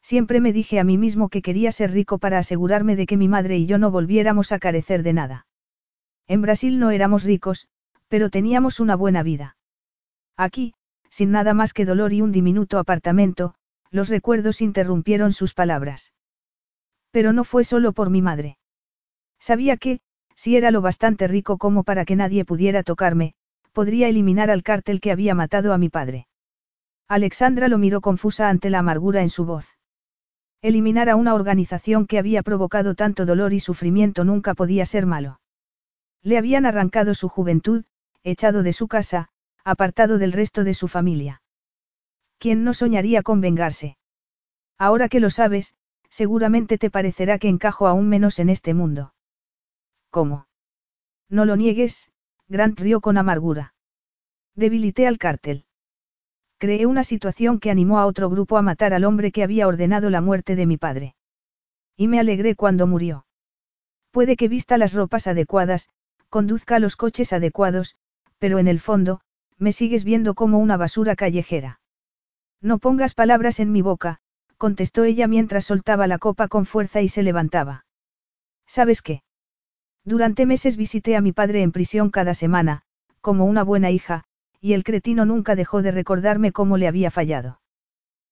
Siempre 0.00 0.40
me 0.40 0.52
dije 0.52 0.78
a 0.78 0.84
mí 0.84 0.98
mismo 0.98 1.28
que 1.28 1.42
quería 1.42 1.72
ser 1.72 1.92
rico 1.92 2.18
para 2.18 2.38
asegurarme 2.38 2.96
de 2.96 3.06
que 3.06 3.16
mi 3.16 3.28
madre 3.28 3.58
y 3.58 3.66
yo 3.66 3.78
no 3.78 3.90
volviéramos 3.90 4.52
a 4.52 4.58
carecer 4.58 5.02
de 5.02 5.12
nada. 5.12 5.46
En 6.28 6.42
Brasil 6.42 6.78
no 6.78 6.90
éramos 6.90 7.24
ricos, 7.24 7.68
pero 8.08 8.30
teníamos 8.30 8.78
una 8.78 8.94
buena 8.94 9.22
vida. 9.22 9.56
Aquí, 10.36 10.74
sin 11.08 11.30
nada 11.30 11.54
más 11.54 11.72
que 11.72 11.84
dolor 11.84 12.12
y 12.12 12.20
un 12.20 12.32
diminuto 12.32 12.78
apartamento, 12.78 13.54
los 13.90 14.08
recuerdos 14.08 14.60
interrumpieron 14.60 15.32
sus 15.32 15.54
palabras. 15.54 16.12
Pero 17.10 17.32
no 17.32 17.44
fue 17.44 17.64
solo 17.64 17.92
por 17.92 18.10
mi 18.10 18.22
madre. 18.22 18.58
Sabía 19.38 19.76
que, 19.76 20.00
si 20.34 20.56
era 20.56 20.70
lo 20.70 20.80
bastante 20.80 21.26
rico 21.26 21.58
como 21.58 21.84
para 21.84 22.04
que 22.04 22.16
nadie 22.16 22.44
pudiera 22.44 22.82
tocarme, 22.82 23.34
podría 23.72 24.08
eliminar 24.08 24.50
al 24.50 24.62
cártel 24.62 25.00
que 25.00 25.12
había 25.12 25.34
matado 25.34 25.72
a 25.72 25.78
mi 25.78 25.88
padre. 25.88 26.26
Alexandra 27.08 27.68
lo 27.68 27.78
miró 27.78 28.00
confusa 28.00 28.48
ante 28.48 28.70
la 28.70 28.78
amargura 28.78 29.22
en 29.22 29.30
su 29.30 29.44
voz. 29.44 29.76
Eliminar 30.62 31.10
a 31.10 31.16
una 31.16 31.34
organización 31.34 32.06
que 32.06 32.18
había 32.18 32.42
provocado 32.42 32.94
tanto 32.94 33.26
dolor 33.26 33.52
y 33.52 33.60
sufrimiento 33.60 34.24
nunca 34.24 34.54
podía 34.54 34.86
ser 34.86 35.06
malo. 35.06 35.40
Le 36.22 36.38
habían 36.38 36.66
arrancado 36.66 37.14
su 37.14 37.28
juventud, 37.28 37.84
echado 38.22 38.62
de 38.62 38.72
su 38.72 38.86
casa, 38.86 39.28
apartado 39.64 40.18
del 40.18 40.32
resto 40.32 40.62
de 40.64 40.74
su 40.74 40.86
familia. 40.86 41.42
¿Quién 42.38 42.64
no 42.64 42.74
soñaría 42.74 43.22
con 43.22 43.40
vengarse? 43.40 43.96
Ahora 44.78 45.08
que 45.08 45.20
lo 45.20 45.30
sabes, 45.30 45.74
seguramente 46.08 46.78
te 46.78 46.90
parecerá 46.90 47.38
que 47.38 47.48
encajo 47.48 47.86
aún 47.86 48.08
menos 48.08 48.38
en 48.38 48.48
este 48.48 48.74
mundo. 48.74 49.12
¿Cómo? 50.12 50.46
No 51.30 51.46
lo 51.46 51.56
niegues, 51.56 52.12
Grant 52.46 52.78
rió 52.78 53.00
con 53.00 53.16
amargura. 53.16 53.72
Debilité 54.54 55.06
al 55.06 55.16
cártel. 55.16 55.64
Creé 56.58 56.84
una 56.84 57.02
situación 57.02 57.58
que 57.58 57.70
animó 57.70 57.98
a 57.98 58.04
otro 58.04 58.28
grupo 58.28 58.58
a 58.58 58.62
matar 58.62 58.92
al 58.92 59.04
hombre 59.04 59.32
que 59.32 59.42
había 59.42 59.66
ordenado 59.66 60.10
la 60.10 60.20
muerte 60.20 60.54
de 60.54 60.66
mi 60.66 60.76
padre. 60.76 61.14
Y 61.96 62.08
me 62.08 62.20
alegré 62.20 62.54
cuando 62.54 62.86
murió. 62.86 63.24
Puede 64.10 64.36
que 64.36 64.48
vista 64.48 64.76
las 64.76 64.92
ropas 64.92 65.26
adecuadas, 65.26 65.88
conduzca 66.28 66.78
los 66.78 66.96
coches 66.96 67.32
adecuados, 67.32 67.96
pero 68.38 68.58
en 68.58 68.68
el 68.68 68.80
fondo, 68.80 69.22
me 69.56 69.72
sigues 69.72 70.04
viendo 70.04 70.34
como 70.34 70.58
una 70.58 70.76
basura 70.76 71.16
callejera. 71.16 71.80
No 72.60 72.78
pongas 72.78 73.14
palabras 73.14 73.60
en 73.60 73.72
mi 73.72 73.80
boca, 73.80 74.20
contestó 74.58 75.04
ella 75.04 75.26
mientras 75.26 75.64
soltaba 75.64 76.06
la 76.06 76.18
copa 76.18 76.48
con 76.48 76.66
fuerza 76.66 77.00
y 77.00 77.08
se 77.08 77.22
levantaba. 77.22 77.86
¿Sabes 78.66 79.00
qué? 79.00 79.22
Durante 80.04 80.46
meses 80.46 80.76
visité 80.76 81.16
a 81.16 81.20
mi 81.20 81.32
padre 81.32 81.62
en 81.62 81.72
prisión 81.72 82.10
cada 82.10 82.34
semana, 82.34 82.82
como 83.20 83.44
una 83.44 83.62
buena 83.62 83.90
hija, 83.90 84.24
y 84.60 84.72
el 84.72 84.84
cretino 84.84 85.24
nunca 85.24 85.54
dejó 85.54 85.82
de 85.82 85.92
recordarme 85.92 86.52
cómo 86.52 86.76
le 86.76 86.88
había 86.88 87.10
fallado. 87.10 87.60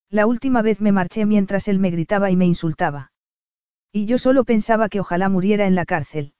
La 0.09 0.27
última 0.27 0.63
vez 0.63 0.81
me 0.81 0.91
marché 0.91 1.27
mientras 1.27 1.69
él 1.69 1.79
me 1.79 1.91
gritaba 1.91 2.31
y 2.31 2.37
me 2.37 2.47
insultaba. 2.47 3.13
Y 3.93 4.07
yo 4.07 4.19
solo 4.19 4.45
pensaba 4.45 4.89
que 4.89 5.01
ojalá 5.01 5.29
muriera 5.29 5.67
en 5.67 5.77
la 5.77 5.85
cárcel. 5.85 6.35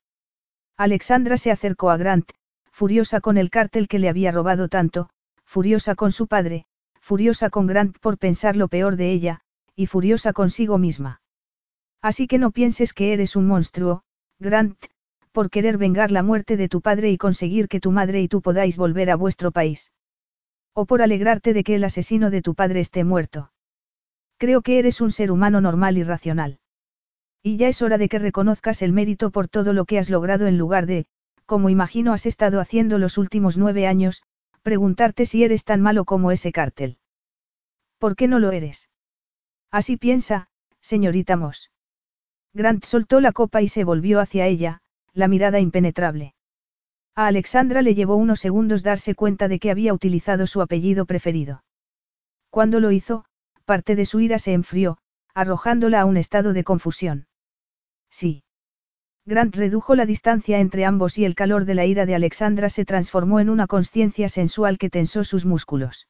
Alexandra 0.77 1.37
se 1.37 1.51
acercó 1.51 1.91
a 1.91 1.97
Grant, 1.97 2.31
furiosa 2.73 3.21
con 3.21 3.37
el 3.37 3.51
cártel 3.51 3.87
que 3.87 3.99
le 3.99 4.09
había 4.09 4.33
robado 4.33 4.69
tanto, 4.69 5.11
furiosa 5.45 5.95
con 5.95 6.11
su 6.11 6.27
padre, 6.27 6.65
furiosa 7.01 7.51
con 7.51 7.67
Grant 7.67 7.99
por 7.99 8.19
pensar 8.19 8.57
lo 8.57 8.69
peor 8.69 8.97
de 8.97 9.13
ella, 9.13 9.41
y 9.77 9.87
furiosa 9.87 10.33
consigo 10.33 10.79
misma. 10.79 11.21
Así 12.03 12.27
que 12.27 12.39
no 12.39 12.51
pienses 12.51 12.93
que 12.93 13.13
eres 13.13 13.37
un 13.37 13.47
monstruo, 13.47 14.03
Grant, 14.39 14.77
por 15.33 15.51
querer 15.51 15.79
vengar 15.79 16.11
la 16.11 16.23
muerte 16.23 16.57
de 16.57 16.69
tu 16.69 16.81
padre 16.81 17.11
y 17.11 17.19
conseguir 17.19 17.69
que 17.69 17.81
tu 17.81 17.93
madre 17.93 18.21
y 18.21 18.29
tú 18.29 18.43
podáis 18.43 18.77
volver 18.77 19.11
a 19.11 19.17
vuestro 19.17 19.53
país. 19.53 19.93
O 20.75 20.87
por 20.87 21.03
alegrarte 21.03 21.53
de 21.53 21.65
que 21.65 21.75
el 21.75 21.85
asesino 21.85 22.31
de 22.31 22.43
tu 22.43 22.55
padre 22.55 22.81
esté 22.81 23.05
muerto. 23.05 23.53
Creo 24.39 24.63
que 24.63 24.79
eres 24.79 25.01
un 25.01 25.11
ser 25.11 25.31
humano 25.31 25.61
normal 25.61 25.99
y 25.99 26.03
racional. 26.03 26.59
Y 27.43 27.57
ya 27.57 27.69
es 27.69 27.83
hora 27.83 27.99
de 27.99 28.09
que 28.09 28.19
reconozcas 28.19 28.83
el 28.83 28.93
mérito 28.93 29.31
por 29.31 29.49
todo 29.49 29.73
lo 29.73 29.85
que 29.85 29.99
has 29.99 30.11
logrado 30.11 30.47
en 30.47 30.59
lugar 30.59 30.87
de, 30.87 31.07
como 31.47 31.71
imagino 31.71 32.13
has 32.13 32.27
estado 32.27 32.61
haciendo 32.61 32.99
los 32.99 33.19
últimos 33.19 33.57
nueve 33.57 33.87
años, 33.87 34.23
preguntarte 34.63 35.27
si 35.27 35.43
eres 35.43 35.65
tan 35.65 35.81
malo 35.81 36.05
como 36.05 36.33
ese 36.33 36.53
cártel. 36.53 36.99
¿Por 37.99 38.17
qué 38.17 38.29
no 38.29 38.39
lo 38.39 38.53
eres? 38.53 38.89
Así 39.71 39.97
piensa, 39.97 40.49
señorita 40.81 41.37
Moss. 41.37 41.71
Grant 42.53 42.85
soltó 42.85 43.21
la 43.21 43.33
copa 43.33 43.63
y 43.63 43.69
se 43.69 43.85
volvió 43.85 44.21
hacia 44.21 44.47
ella, 44.47 44.83
la 45.13 45.29
mirada 45.29 45.61
impenetrable. 45.61 46.35
A 47.15 47.27
Alexandra 47.27 47.83
le 47.83 47.95
llevó 47.95 48.17
unos 48.17 48.41
segundos 48.41 48.83
darse 48.83 49.15
cuenta 49.15 49.49
de 49.49 49.59
que 49.59 49.71
había 49.71 49.93
utilizado 49.93 50.47
su 50.47 50.63
apellido 50.63 51.07
preferido. 51.07 51.65
Cuando 52.51 52.81
lo 52.81 52.93
hizo, 52.93 53.25
parte 53.65 53.97
de 53.97 54.07
su 54.07 54.21
ira 54.21 54.39
se 54.39 54.53
enfrió, 54.53 54.99
arrojándola 55.35 56.01
a 56.01 56.05
un 56.05 56.17
estado 56.17 56.53
de 56.53 56.65
confusión. 56.65 57.27
Sí. 58.11 58.43
Grant 59.27 59.55
redujo 59.55 59.95
la 59.95 60.07
distancia 60.07 60.61
entre 60.61 60.85
ambos 60.85 61.19
y 61.19 61.25
el 61.25 61.35
calor 61.35 61.65
de 61.65 61.75
la 61.75 61.87
ira 61.87 62.07
de 62.07 62.15
Alexandra 62.15 62.71
se 62.71 62.85
transformó 62.85 63.39
en 63.39 63.51
una 63.51 63.67
conciencia 63.67 64.29
sensual 64.29 64.79
que 64.79 64.91
tensó 64.91 65.25
sus 65.25 65.45
músculos. 65.45 66.09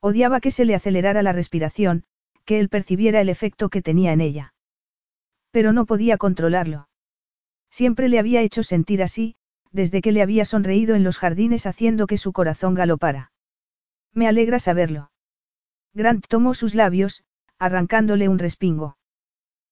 Odiaba 0.00 0.40
que 0.40 0.50
se 0.50 0.64
le 0.64 0.74
acelerara 0.74 1.22
la 1.22 1.32
respiración, 1.32 2.04
que 2.44 2.58
él 2.58 2.68
percibiera 2.68 3.20
el 3.20 3.28
efecto 3.28 3.68
que 3.68 3.82
tenía 3.82 4.12
en 4.12 4.20
ella. 4.20 4.54
Pero 5.52 5.72
no 5.72 5.86
podía 5.86 6.16
controlarlo. 6.16 6.88
Siempre 7.72 8.10
le 8.10 8.18
había 8.18 8.42
hecho 8.42 8.62
sentir 8.62 9.02
así, 9.02 9.34
desde 9.70 10.02
que 10.02 10.12
le 10.12 10.20
había 10.20 10.44
sonreído 10.44 10.94
en 10.94 11.04
los 11.04 11.16
jardines 11.16 11.64
haciendo 11.64 12.06
que 12.06 12.18
su 12.18 12.32
corazón 12.32 12.74
galopara. 12.74 13.32
Me 14.12 14.28
alegra 14.28 14.58
saberlo. 14.58 15.10
Grant 15.94 16.26
tomó 16.28 16.52
sus 16.52 16.74
labios, 16.74 17.24
arrancándole 17.58 18.28
un 18.28 18.38
respingo. 18.38 18.98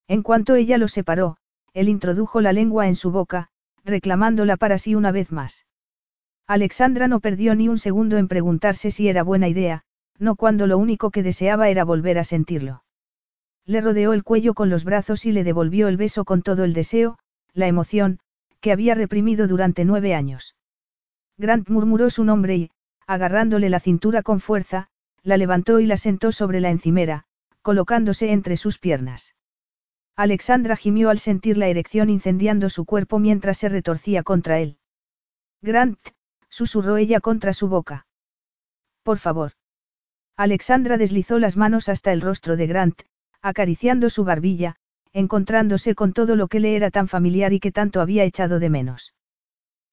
En 0.09 0.22
cuanto 0.22 0.55
ella 0.55 0.78
lo 0.78 0.89
separó, 0.89 1.36
él 1.74 1.90
introdujo 1.90 2.40
la 2.40 2.55
lengua 2.55 2.89
en 2.89 2.97
su 2.97 3.10
boca, 3.10 3.48
reclamándola 3.85 4.56
para 4.56 4.78
sí 4.78 4.94
una 4.94 5.12
vez 5.12 5.31
más. 5.31 5.66
Alexandra 6.47 7.06
no 7.06 7.20
perdió 7.20 7.55
ni 7.55 7.68
un 7.68 7.78
segundo 7.78 8.16
en 8.16 8.28
preguntarse 8.28 8.90
si 8.90 9.09
era 9.09 9.22
buena 9.22 9.47
idea, 9.47 9.85
no 10.18 10.36
cuando 10.36 10.66
lo 10.66 10.78
único 10.78 11.10
que 11.10 11.22
deseaba 11.22 11.68
era 11.68 11.85
volver 11.85 12.18
a 12.18 12.24
sentirlo. 12.24 12.82
Le 13.66 13.82
rodeó 13.82 14.14
el 14.14 14.24
cuello 14.24 14.55
con 14.55 14.70
los 14.70 14.85
brazos 14.85 15.27
y 15.27 15.32
le 15.32 15.44
devolvió 15.44 15.89
el 15.89 15.98
beso 15.98 16.24
con 16.24 16.40
todo 16.40 16.64
el 16.64 16.72
deseo, 16.72 17.18
la 17.55 17.66
emoción, 17.66 18.18
que 18.60 18.72
había 18.72 18.94
reprimido 18.94 19.48
durante 19.48 19.85
nueve 19.85 20.14
años. 20.14 20.56
Grant 21.39 21.68
murmuró 21.68 22.10
su 22.10 22.24
nombre 22.24 22.56
y, 22.56 22.70
agarrándole 23.06 23.70
la 23.70 23.81
cintura 23.81 24.22
con 24.22 24.40
fuerza, 24.40 24.89
la 25.22 25.36
levantó 25.36 25.81
y 25.81 25.86
la 25.86 25.97
sentó 25.97 26.32
sobre 26.32 26.60
la 26.60 26.70
encimera, 26.70 27.24
colocándose 27.62 28.32
entre 28.32 28.56
sus 28.56 28.78
piernas. 28.78 29.35
Alexandra 30.16 30.77
gimió 30.77 31.10
al 31.10 31.18
sentir 31.18 31.56
la 31.56 31.68
erección 31.68 32.10
incendiando 32.10 32.68
su 32.68 32.85
cuerpo 32.85 33.18
mientras 33.18 33.59
se 33.59 33.68
retorcía 33.68 34.22
contra 34.22 34.59
él. 34.59 34.78
Grant, 35.62 35.98
susurró 36.48 36.97
ella 36.97 37.20
contra 37.20 37.52
su 37.52 37.68
boca. 37.68 38.06
Por 39.02 39.18
favor. 39.18 39.52
Alexandra 40.36 40.97
deslizó 40.98 41.39
las 41.39 41.56
manos 41.56 41.89
hasta 41.89 42.12
el 42.12 42.20
rostro 42.20 42.56
de 42.56 42.66
Grant, 42.66 43.02
acariciando 43.43 44.10
su 44.10 44.24
barbilla, 44.24 44.77
encontrándose 45.12 45.95
con 45.95 46.12
todo 46.12 46.37
lo 46.37 46.49
que 46.49 46.61
le 46.61 46.77
era 46.77 46.91
tan 46.91 47.09
familiar 47.09 47.53
y 47.53 47.61
que 47.61 47.73
tanto 47.73 48.01
había 48.01 48.24
echado 48.24 48.59
de 48.61 48.70
menos. 48.70 49.15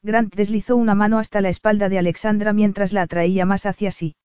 Grant 0.04 0.36
deslizó 0.36 0.76
una 0.76 0.96
mano 0.96 1.18
hasta 1.20 1.42
la 1.42 1.50
espalda 1.50 1.90
de 1.90 1.98
Alexandra 1.98 2.54
mientras 2.54 2.94
la 2.94 3.02
atraía 3.02 3.46
más 3.46 3.66
hacia 3.66 3.92
sí. 3.92 4.16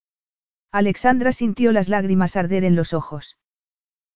Alexandra 0.70 1.32
sintió 1.32 1.72
las 1.72 1.88
lágrimas 1.88 2.36
arder 2.36 2.64
en 2.64 2.76
los 2.76 2.92
ojos. 2.92 3.38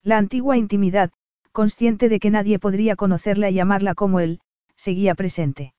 La 0.03 0.19
antigua 0.19 0.57
intimidad, 0.57 1.11
consciente 1.53 2.09
de 2.09 2.21
que 2.21 2.31
nadie 2.31 2.59
podría 2.59 2.97
conocerla 2.97 3.51
y 3.51 3.59
amarla 3.59 3.95
como 3.95 4.21
él, 4.21 4.41
seguía 4.77 5.15
presente. 5.15 5.75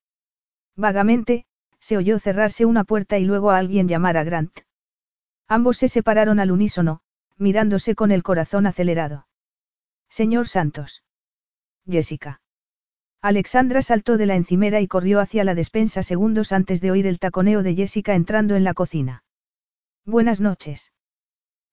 Vagamente, 0.75 1.45
se 1.79 1.97
oyó 1.97 2.19
cerrarse 2.19 2.65
una 2.65 2.83
puerta 2.83 3.19
y 3.19 3.25
luego 3.25 3.51
a 3.51 3.57
alguien 3.57 3.87
llamar 3.87 4.17
a 4.17 4.23
Grant. 4.23 4.59
Ambos 5.47 5.77
se 5.77 5.87
separaron 5.87 6.39
al 6.39 6.51
unísono, 6.51 7.01
mirándose 7.37 7.95
con 7.95 8.11
el 8.11 8.23
corazón 8.23 8.65
acelerado. 8.65 9.26
Señor 10.09 10.47
Santos. 10.47 11.03
Jessica. 11.87 12.41
Alexandra 13.21 13.81
saltó 13.81 14.17
de 14.17 14.25
la 14.25 14.35
encimera 14.35 14.79
y 14.81 14.87
corrió 14.87 15.19
hacia 15.19 15.43
la 15.43 15.55
despensa 15.55 16.03
segundos 16.03 16.51
antes 16.51 16.81
de 16.81 16.91
oír 16.91 17.07
el 17.07 17.19
taconeo 17.19 17.63
de 17.63 17.75
Jessica 17.75 18.15
entrando 18.15 18.55
en 18.55 18.63
la 18.63 18.73
cocina. 18.73 19.23
Buenas 20.05 20.39
noches. 20.39 20.93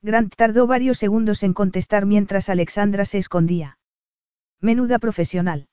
Grant 0.02 0.34
tardó 0.36 0.66
varios 0.66 0.98
segundos 0.98 1.42
en 1.42 1.54
contestar 1.54 2.06
mientras 2.06 2.48
Alexandra 2.48 3.04
se 3.04 3.18
escondía. 3.18 3.78
Menuda 4.60 4.98
profesional. 4.98 5.68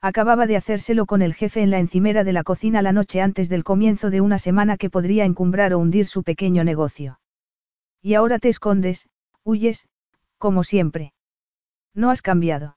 Acababa 0.00 0.46
de 0.46 0.56
hacérselo 0.56 1.06
con 1.06 1.22
el 1.22 1.34
jefe 1.34 1.62
en 1.62 1.70
la 1.70 1.78
encimera 1.78 2.24
de 2.24 2.32
la 2.32 2.44
cocina 2.44 2.82
la 2.82 2.92
noche 2.92 3.20
antes 3.20 3.48
del 3.48 3.64
comienzo 3.64 4.10
de 4.10 4.20
una 4.20 4.38
semana 4.38 4.76
que 4.76 4.90
podría 4.90 5.24
encumbrar 5.24 5.72
o 5.72 5.78
hundir 5.78 6.06
su 6.06 6.22
pequeño 6.22 6.64
negocio. 6.64 7.20
Y 8.02 8.14
ahora 8.14 8.38
te 8.38 8.48
escondes, 8.48 9.08
huyes, 9.44 9.88
como 10.38 10.62
siempre. 10.62 11.12
No 11.94 12.10
has 12.10 12.22
cambiado. 12.22 12.76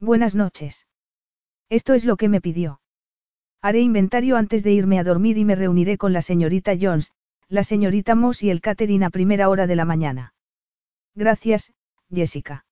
Buenas 0.00 0.34
noches. 0.34 0.86
Esto 1.70 1.94
es 1.94 2.04
lo 2.04 2.16
que 2.16 2.28
me 2.28 2.40
pidió. 2.40 2.80
Haré 3.62 3.80
inventario 3.80 4.36
antes 4.36 4.62
de 4.62 4.72
irme 4.72 4.98
a 4.98 5.04
dormir 5.04 5.38
y 5.38 5.44
me 5.44 5.54
reuniré 5.54 5.96
con 5.96 6.12
la 6.12 6.20
señorita 6.20 6.72
Jones, 6.78 7.12
la 7.48 7.64
señorita 7.64 8.14
Moss 8.14 8.42
y 8.42 8.50
el 8.50 8.60
catering 8.60 9.04
a 9.04 9.10
primera 9.10 9.48
hora 9.48 9.66
de 9.66 9.76
la 9.76 9.84
mañana. 9.84 10.34
Gracias, 11.14 11.72
Jessica. 12.10 12.66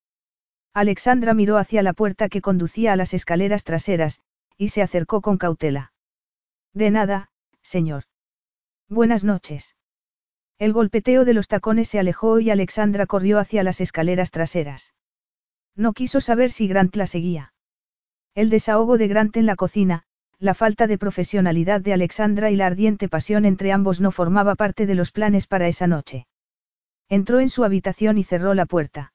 Alexandra 0.74 1.32
miró 1.34 1.58
hacia 1.58 1.82
la 1.82 1.92
puerta 1.92 2.28
que 2.28 2.40
conducía 2.40 2.92
a 2.92 2.96
las 2.96 3.14
escaleras 3.14 3.64
traseras, 3.64 4.20
y 4.56 4.68
se 4.68 4.82
acercó 4.82 5.20
con 5.20 5.38
cautela. 5.38 5.92
De 6.74 6.90
nada, 6.90 7.30
señor. 7.62 8.04
Buenas 8.88 9.24
noches. 9.24 9.76
El 10.58 10.72
golpeteo 10.72 11.24
de 11.24 11.34
los 11.34 11.48
tacones 11.48 11.88
se 11.88 11.98
alejó 11.98 12.40
y 12.40 12.50
Alexandra 12.50 13.06
corrió 13.06 13.38
hacia 13.38 13.62
las 13.62 13.80
escaleras 13.80 14.30
traseras. 14.30 14.92
No 15.76 15.92
quiso 15.92 16.20
saber 16.20 16.50
si 16.50 16.68
Grant 16.68 16.96
la 16.96 17.06
seguía. 17.06 17.52
El 18.34 18.50
desahogo 18.50 18.98
de 18.98 19.08
Grant 19.08 19.36
en 19.36 19.46
la 19.46 19.56
cocina, 19.56 20.04
la 20.38 20.54
falta 20.54 20.86
de 20.86 20.98
profesionalidad 20.98 21.80
de 21.80 21.92
Alexandra 21.92 22.50
y 22.50 22.56
la 22.56 22.66
ardiente 22.66 23.08
pasión 23.08 23.44
entre 23.44 23.72
ambos 23.72 24.00
no 24.00 24.10
formaba 24.10 24.54
parte 24.54 24.86
de 24.86 24.94
los 24.94 25.12
planes 25.12 25.46
para 25.46 25.68
esa 25.68 25.86
noche. 25.86 26.26
Entró 27.08 27.38
en 27.38 27.48
su 27.48 27.62
habitación 27.62 28.18
y 28.18 28.24
cerró 28.24 28.54
la 28.54 28.66
puerta. 28.66 29.12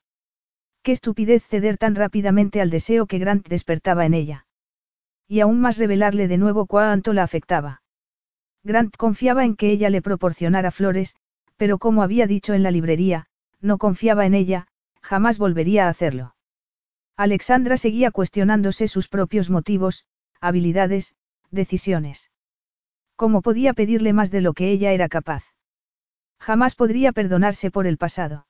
Qué 0.84 0.94
estupidez 0.94 1.44
ceder 1.46 1.78
tan 1.78 1.96
rápidamente 1.96 2.62
al 2.62 2.70
deseo 2.70 3.08
que 3.08 3.20
Grant 3.20 3.48
despertaba 3.48 4.06
en 4.06 4.14
ella. 4.14 4.46
Y 5.28 5.42
aún 5.42 5.60
más 5.60 5.78
revelarle 5.78 6.30
de 6.30 6.38
nuevo 6.38 6.66
cuánto 6.66 7.12
la 7.12 7.24
afectaba. 7.24 7.82
Grant 8.64 8.96
confiaba 8.96 9.44
en 9.44 9.56
que 9.58 9.70
ella 9.70 9.90
le 9.90 10.02
proporcionara 10.02 10.72
flores, 10.72 11.18
pero 11.58 11.78
como 11.78 12.04
había 12.04 12.26
dicho 12.26 12.54
en 12.54 12.64
la 12.64 12.72
librería, 12.72 13.28
no 13.60 13.78
confiaba 13.78 14.26
en 14.26 14.34
ella, 14.34 14.68
jamás 15.02 15.38
volvería 15.40 15.88
a 15.88 15.90
hacerlo. 15.90 16.37
Alexandra 17.18 17.78
seguía 17.78 18.12
cuestionándose 18.12 18.88
sus 18.88 19.08
propios 19.08 19.50
motivos, 19.50 20.06
habilidades, 20.40 21.16
decisiones. 21.50 22.30
¿Cómo 23.16 23.42
podía 23.42 23.74
pedirle 23.74 24.14
más 24.14 24.30
de 24.30 24.42
lo 24.42 24.54
que 24.54 24.70
ella 24.70 24.92
era 24.92 25.10
capaz? 25.10 25.44
Jamás 26.40 26.76
podría 26.76 27.12
perdonarse 27.14 27.72
por 27.72 27.88
el 27.88 27.98
pasado. 27.98 28.46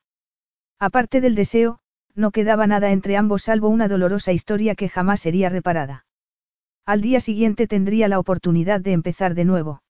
Aparte 0.78 1.22
del 1.22 1.34
deseo, 1.34 1.80
no 2.14 2.30
quedaba 2.30 2.66
nada 2.66 2.92
entre 2.92 3.16
ambos 3.16 3.44
salvo 3.44 3.68
una 3.68 3.88
dolorosa 3.88 4.32
historia 4.32 4.74
que 4.74 4.90
jamás 4.90 5.20
sería 5.20 5.48
reparada. 5.48 6.04
Al 6.84 7.00
día 7.00 7.20
siguiente 7.20 7.66
tendría 7.66 8.06
la 8.08 8.18
oportunidad 8.18 8.82
de 8.82 8.92
empezar 8.92 9.34
de 9.34 9.46
nuevo. 9.46 9.82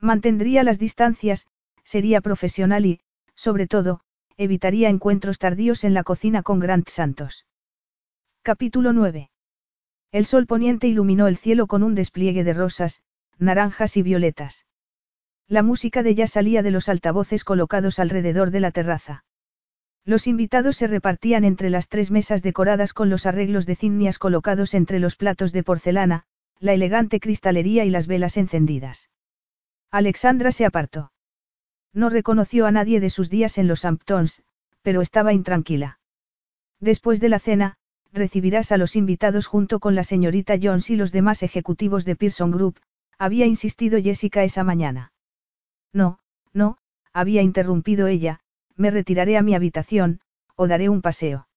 Mantendría 0.00 0.64
las 0.64 0.80
distancias, 0.80 1.46
sería 1.84 2.20
profesional 2.20 2.84
y, 2.84 3.00
sobre 3.36 3.68
todo, 3.68 4.00
evitaría 4.36 4.88
encuentros 4.88 5.38
tardíos 5.38 5.84
en 5.84 5.94
la 5.94 6.02
cocina 6.02 6.42
con 6.42 6.58
Grant 6.58 6.88
Santos. 6.88 7.46
Capítulo 8.44 8.92
9. 8.92 9.30
El 10.10 10.26
sol 10.26 10.48
poniente 10.48 10.88
iluminó 10.88 11.28
el 11.28 11.36
cielo 11.36 11.68
con 11.68 11.84
un 11.84 11.94
despliegue 11.94 12.42
de 12.42 12.52
rosas, 12.52 13.00
naranjas 13.38 13.96
y 13.96 14.02
violetas. 14.02 14.66
La 15.46 15.62
música 15.62 16.02
de 16.02 16.16
jazz 16.16 16.32
salía 16.32 16.64
de 16.64 16.72
los 16.72 16.88
altavoces 16.88 17.44
colocados 17.44 18.00
alrededor 18.00 18.50
de 18.50 18.58
la 18.58 18.72
terraza. 18.72 19.24
Los 20.04 20.26
invitados 20.26 20.74
se 20.74 20.88
repartían 20.88 21.44
entre 21.44 21.70
las 21.70 21.88
tres 21.88 22.10
mesas 22.10 22.42
decoradas 22.42 22.94
con 22.94 23.10
los 23.10 23.26
arreglos 23.26 23.64
de 23.64 23.76
zinnias 23.76 24.18
colocados 24.18 24.74
entre 24.74 24.98
los 24.98 25.14
platos 25.14 25.52
de 25.52 25.62
porcelana, 25.62 26.24
la 26.58 26.72
elegante 26.72 27.20
cristalería 27.20 27.84
y 27.84 27.90
las 27.90 28.08
velas 28.08 28.36
encendidas. 28.36 29.08
Alexandra 29.92 30.50
se 30.50 30.64
apartó. 30.64 31.12
No 31.92 32.10
reconoció 32.10 32.66
a 32.66 32.72
nadie 32.72 32.98
de 32.98 33.10
sus 33.10 33.30
días 33.30 33.56
en 33.56 33.68
los 33.68 33.84
Hamptons, 33.84 34.42
pero 34.82 35.00
estaba 35.00 35.32
intranquila. 35.32 36.00
Después 36.80 37.20
de 37.20 37.28
la 37.28 37.38
cena, 37.38 37.76
recibirás 38.12 38.72
a 38.72 38.76
los 38.76 38.94
invitados 38.94 39.46
junto 39.46 39.80
con 39.80 39.94
la 39.94 40.04
señorita 40.04 40.54
Jones 40.62 40.90
y 40.90 40.96
los 40.96 41.12
demás 41.12 41.42
ejecutivos 41.42 42.04
de 42.04 42.16
Pearson 42.16 42.50
Group, 42.50 42.80
había 43.18 43.46
insistido 43.46 44.00
Jessica 44.00 44.44
esa 44.44 44.64
mañana. 44.64 45.12
No, 45.92 46.18
no, 46.52 46.78
había 47.12 47.42
interrumpido 47.42 48.06
ella, 48.06 48.40
me 48.76 48.90
retiraré 48.90 49.36
a 49.36 49.42
mi 49.42 49.54
habitación, 49.54 50.20
o 50.56 50.66
daré 50.66 50.88
un 50.88 51.02
paseo. 51.02 51.48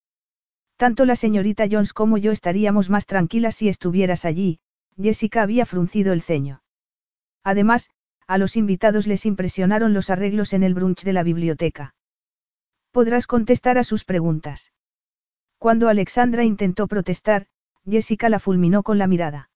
Tanto 0.78 1.06
la 1.06 1.16
señorita 1.16 1.66
Jones 1.70 1.94
como 1.94 2.18
yo 2.18 2.32
estaríamos 2.32 2.90
más 2.90 3.06
tranquilas 3.06 3.56
si 3.56 3.70
estuvieras 3.70 4.26
allí, 4.26 4.60
Jessica 5.02 5.42
había 5.42 5.66
fruncido 5.66 6.14
el 6.14 6.22
ceño. 6.22 6.62
Además, 7.44 7.90
a 8.28 8.38
los 8.38 8.56
invitados 8.56 9.08
les 9.08 9.26
impresionaron 9.26 9.94
los 9.94 10.10
arreglos 10.10 10.54
en 10.54 10.64
el 10.64 10.74
brunch 10.74 11.04
de 11.04 11.14
la 11.14 11.24
biblioteca. 11.24 11.96
Podrás 12.92 13.28
contestar 13.28 13.78
a 13.78 13.84
sus 13.84 14.04
preguntas. 14.04 14.72
Cuando 15.58 15.90
Alexandra 15.90 16.44
intentó 16.44 16.88
protestar, 16.88 17.48
Jessica 17.90 18.30
la 18.30 18.40
fulminó 18.40 18.84
con 18.84 18.98
la 18.98 19.08
mirada. 19.08 19.50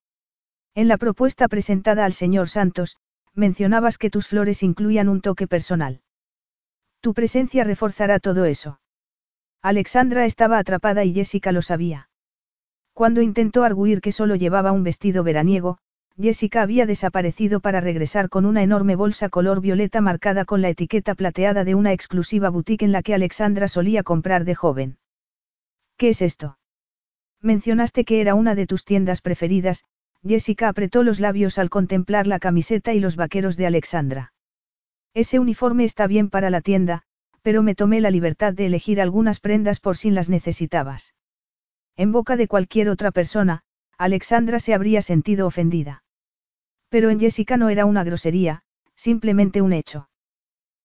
En 0.75 0.87
la 0.87 0.97
propuesta 0.97 1.47
presentada 1.47 2.05
al 2.05 2.13
señor 2.13 2.47
Santos, 2.47 2.97
mencionabas 3.33 3.97
que 3.97 4.09
tus 4.09 4.27
flores 4.27 4.63
incluían 4.63 5.09
un 5.09 5.21
toque 5.21 5.47
personal. 5.47 6.01
Tu 7.01 7.13
presencia 7.13 7.63
reforzará 7.63 8.19
todo 8.19 8.45
eso. 8.45 8.79
Alexandra 9.61 10.25
estaba 10.25 10.57
atrapada 10.57 11.03
y 11.05 11.13
Jessica 11.13 11.51
lo 11.51 11.61
sabía. 11.61 12.09
Cuando 12.93 13.21
intentó 13.21 13.63
arguir 13.63 14.01
que 14.01 14.11
solo 14.11 14.35
llevaba 14.35 14.71
un 14.71 14.83
vestido 14.83 15.23
veraniego, 15.23 15.79
Jessica 16.17 16.61
había 16.61 16.85
desaparecido 16.85 17.61
para 17.61 17.79
regresar 17.79 18.27
con 18.27 18.45
una 18.45 18.61
enorme 18.61 18.95
bolsa 18.95 19.29
color 19.29 19.61
violeta 19.61 20.01
marcada 20.01 20.43
con 20.43 20.61
la 20.61 20.69
etiqueta 20.69 21.15
plateada 21.15 21.63
de 21.63 21.75
una 21.75 21.93
exclusiva 21.93 22.49
boutique 22.49 22.83
en 22.83 22.91
la 22.91 23.01
que 23.01 23.13
Alexandra 23.13 23.69
solía 23.69 24.03
comprar 24.03 24.43
de 24.43 24.55
joven. 24.55 24.97
¿Qué 25.99 26.07
es 26.07 26.21
esto? 26.21 26.57
Mencionaste 27.41 28.05
que 28.05 28.21
era 28.21 28.33
una 28.33 28.55
de 28.55 28.65
tus 28.65 28.85
tiendas 28.85 29.19
preferidas, 29.19 29.83
Jessica 30.25 30.69
apretó 30.69 31.03
los 31.03 31.19
labios 31.19 31.57
al 31.59 31.69
contemplar 31.69 32.25
la 32.25 32.39
camiseta 32.39 32.93
y 32.93 33.01
los 33.01 33.17
vaqueros 33.17 33.57
de 33.57 33.67
Alexandra. 33.67 34.31
Ese 35.13 35.39
uniforme 35.39 35.83
está 35.83 36.07
bien 36.07 36.29
para 36.29 36.49
la 36.49 36.61
tienda, 36.61 37.03
pero 37.41 37.63
me 37.63 37.75
tomé 37.75 37.99
la 37.99 38.11
libertad 38.11 38.53
de 38.53 38.67
elegir 38.67 39.01
algunas 39.01 39.41
prendas 39.41 39.81
por 39.81 39.97
si 39.97 40.09
las 40.09 40.29
necesitabas. 40.29 41.15
En 41.97 42.13
boca 42.13 42.37
de 42.37 42.47
cualquier 42.47 42.87
otra 42.87 43.11
persona, 43.11 43.63
Alexandra 43.97 44.61
se 44.61 44.73
habría 44.73 45.01
sentido 45.01 45.47
ofendida. 45.47 46.05
Pero 46.87 47.09
en 47.09 47.19
Jessica 47.19 47.57
no 47.57 47.67
era 47.67 47.85
una 47.85 48.05
grosería, 48.05 48.63
simplemente 48.95 49.61
un 49.61 49.73
hecho. 49.73 50.09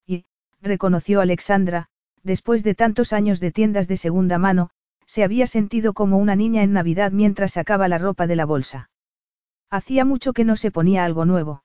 Y, 0.09 0.25
reconoció 0.61 1.21
Alexandra, 1.21 1.87
después 2.25 2.65
de 2.65 2.75
tantos 2.75 3.13
años 3.13 3.39
de 3.39 3.53
tiendas 3.53 3.87
de 3.87 3.97
segunda 3.97 4.39
mano, 4.39 4.71
se 5.07 5.25
había 5.25 5.47
sentido 5.47 5.93
como 5.93 6.19
una 6.19 6.37
niña 6.37 6.63
en 6.63 6.73
Navidad 6.73 7.13
mientras 7.13 7.53
sacaba 7.53 7.89
la 7.89 7.99
ropa 7.99 8.27
de 8.27 8.37
la 8.37 8.45
bolsa. 8.45 8.91
Hacía 9.71 10.05
mucho 10.05 10.33
que 10.33 10.45
no 10.45 10.57
se 10.57 10.71
ponía 10.71 11.05
algo 11.05 11.25
nuevo. 11.25 11.65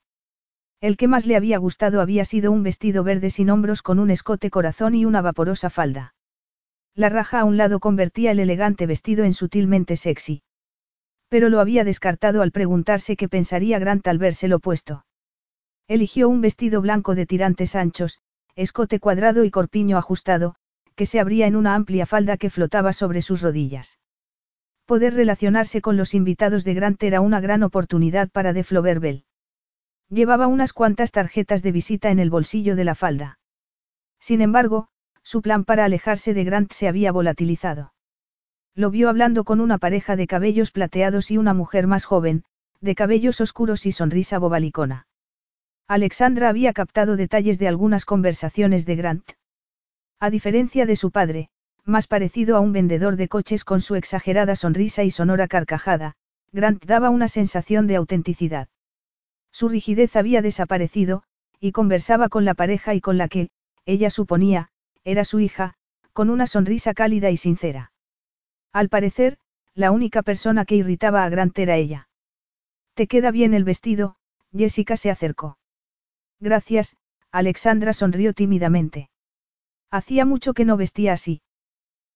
El 0.81 0.97
que 0.97 1.07
más 1.07 1.25
le 1.25 1.35
había 1.35 1.57
gustado 1.57 2.01
había 2.01 2.25
sido 2.25 2.51
un 2.51 2.63
vestido 2.63 3.03
verde 3.03 3.29
sin 3.29 3.49
hombros 3.49 3.81
con 3.81 3.99
un 3.99 4.11
escote 4.11 4.49
corazón 4.49 4.95
y 4.95 5.05
una 5.05 5.21
vaporosa 5.21 5.69
falda. 5.69 6.13
La 6.95 7.09
raja 7.09 7.41
a 7.41 7.45
un 7.45 7.57
lado 7.57 7.79
convertía 7.79 8.31
el 8.31 8.39
elegante 8.39 8.85
vestido 8.85 9.25
en 9.25 9.33
sutilmente 9.33 9.97
sexy. 9.97 10.41
Pero 11.27 11.49
lo 11.49 11.59
había 11.59 11.83
descartado 11.83 12.41
al 12.41 12.51
preguntarse 12.51 13.15
qué 13.15 13.29
pensaría 13.29 13.77
Grant 13.79 14.07
al 14.07 14.19
lo 14.43 14.59
puesto. 14.59 15.05
Eligió 15.87 16.29
un 16.29 16.41
vestido 16.41 16.81
blanco 16.81 17.15
de 17.15 17.25
tirantes 17.25 17.75
anchos, 17.75 18.19
escote 18.55 18.99
cuadrado 18.99 19.43
y 19.43 19.51
corpiño 19.51 19.97
ajustado, 19.97 20.55
que 20.99 21.05
se 21.05 21.21
abría 21.21 21.47
en 21.47 21.55
una 21.55 21.75
amplia 21.75 22.05
falda 22.05 22.35
que 22.35 22.49
flotaba 22.49 22.91
sobre 22.91 23.21
sus 23.21 23.41
rodillas. 23.41 23.99
Poder 24.85 25.13
relacionarse 25.13 25.79
con 25.79 25.95
los 25.95 26.13
invitados 26.13 26.65
de 26.65 26.73
Grant 26.73 27.01
era 27.01 27.21
una 27.21 27.39
gran 27.39 27.63
oportunidad 27.63 28.27
para 28.29 28.51
De 28.51 28.65
Floverbel. 28.65 29.23
Llevaba 30.09 30.47
unas 30.47 30.73
cuantas 30.73 31.13
tarjetas 31.13 31.63
de 31.63 31.71
visita 31.71 32.11
en 32.11 32.19
el 32.19 32.29
bolsillo 32.29 32.75
de 32.75 32.83
la 32.83 32.95
falda. 32.95 33.39
Sin 34.19 34.41
embargo, 34.41 34.89
su 35.23 35.41
plan 35.41 35.63
para 35.63 35.85
alejarse 35.85 36.33
de 36.33 36.43
Grant 36.43 36.73
se 36.73 36.89
había 36.89 37.13
volatilizado. 37.13 37.93
Lo 38.75 38.91
vio 38.91 39.07
hablando 39.07 39.45
con 39.45 39.61
una 39.61 39.77
pareja 39.77 40.17
de 40.17 40.27
cabellos 40.27 40.71
plateados 40.71 41.31
y 41.31 41.37
una 41.37 41.53
mujer 41.53 41.87
más 41.87 42.03
joven, 42.03 42.43
de 42.81 42.93
cabellos 42.93 43.39
oscuros 43.39 43.85
y 43.85 43.93
sonrisa 43.93 44.37
bobalicona. 44.37 45.07
Alexandra 45.87 46.49
había 46.49 46.73
captado 46.73 47.15
detalles 47.15 47.57
de 47.57 47.69
algunas 47.69 48.03
conversaciones 48.03 48.85
de 48.85 48.97
Grant. 48.97 49.38
A 50.21 50.29
diferencia 50.29 50.85
de 50.85 50.97
su 50.97 51.11
padre, 51.11 51.49
más 51.85 52.07
parecido 52.07 52.57
a 52.57 52.59
un 52.59 52.73
vendedor 52.73 53.15
de 53.15 53.29
coches 53.29 53.63
con 53.63 53.79
su 53.79 53.95
exagerada 53.95 54.55
sonrisa 54.55 55.03
y 55.03 55.11
sonora 55.11 55.47
carcajada, 55.47 56.15
Grant 56.51 56.83
daba 56.85 57.09
una 57.09 57.27
sensación 57.29 57.87
de 57.87 57.95
autenticidad. 57.95 58.67
Su 59.51 59.69
rigidez 59.69 60.15
había 60.15 60.41
desaparecido, 60.41 61.23
y 61.59 61.71
conversaba 61.71 62.27
con 62.27 62.43
la 62.43 62.53
pareja 62.53 62.93
y 62.95 63.01
con 63.01 63.17
la 63.17 63.27
que, 63.27 63.49
ella 63.85 64.09
suponía, 64.09 64.69
era 65.03 65.23
su 65.23 65.39
hija, 65.39 65.75
con 66.11 66.29
una 66.29 66.47
sonrisa 66.47 66.93
cálida 66.93 67.29
y 67.29 67.37
sincera. 67.37 67.93
Al 68.73 68.89
parecer, 68.89 69.37
la 69.73 69.91
única 69.91 70.21
persona 70.21 70.65
que 70.65 70.75
irritaba 70.75 71.23
a 71.23 71.29
Grant 71.29 71.57
era 71.57 71.77
ella. 71.77 72.09
Te 72.93 73.07
queda 73.07 73.31
bien 73.31 73.53
el 73.53 73.63
vestido, 73.63 74.17
Jessica 74.51 74.97
se 74.97 75.11
acercó. 75.11 75.57
Gracias, 76.39 76.97
Alexandra 77.31 77.93
sonrió 77.93 78.33
tímidamente. 78.33 79.09
Hacía 79.91 80.25
mucho 80.25 80.53
que 80.53 80.65
no 80.65 80.77
vestía 80.77 81.13
así. 81.13 81.41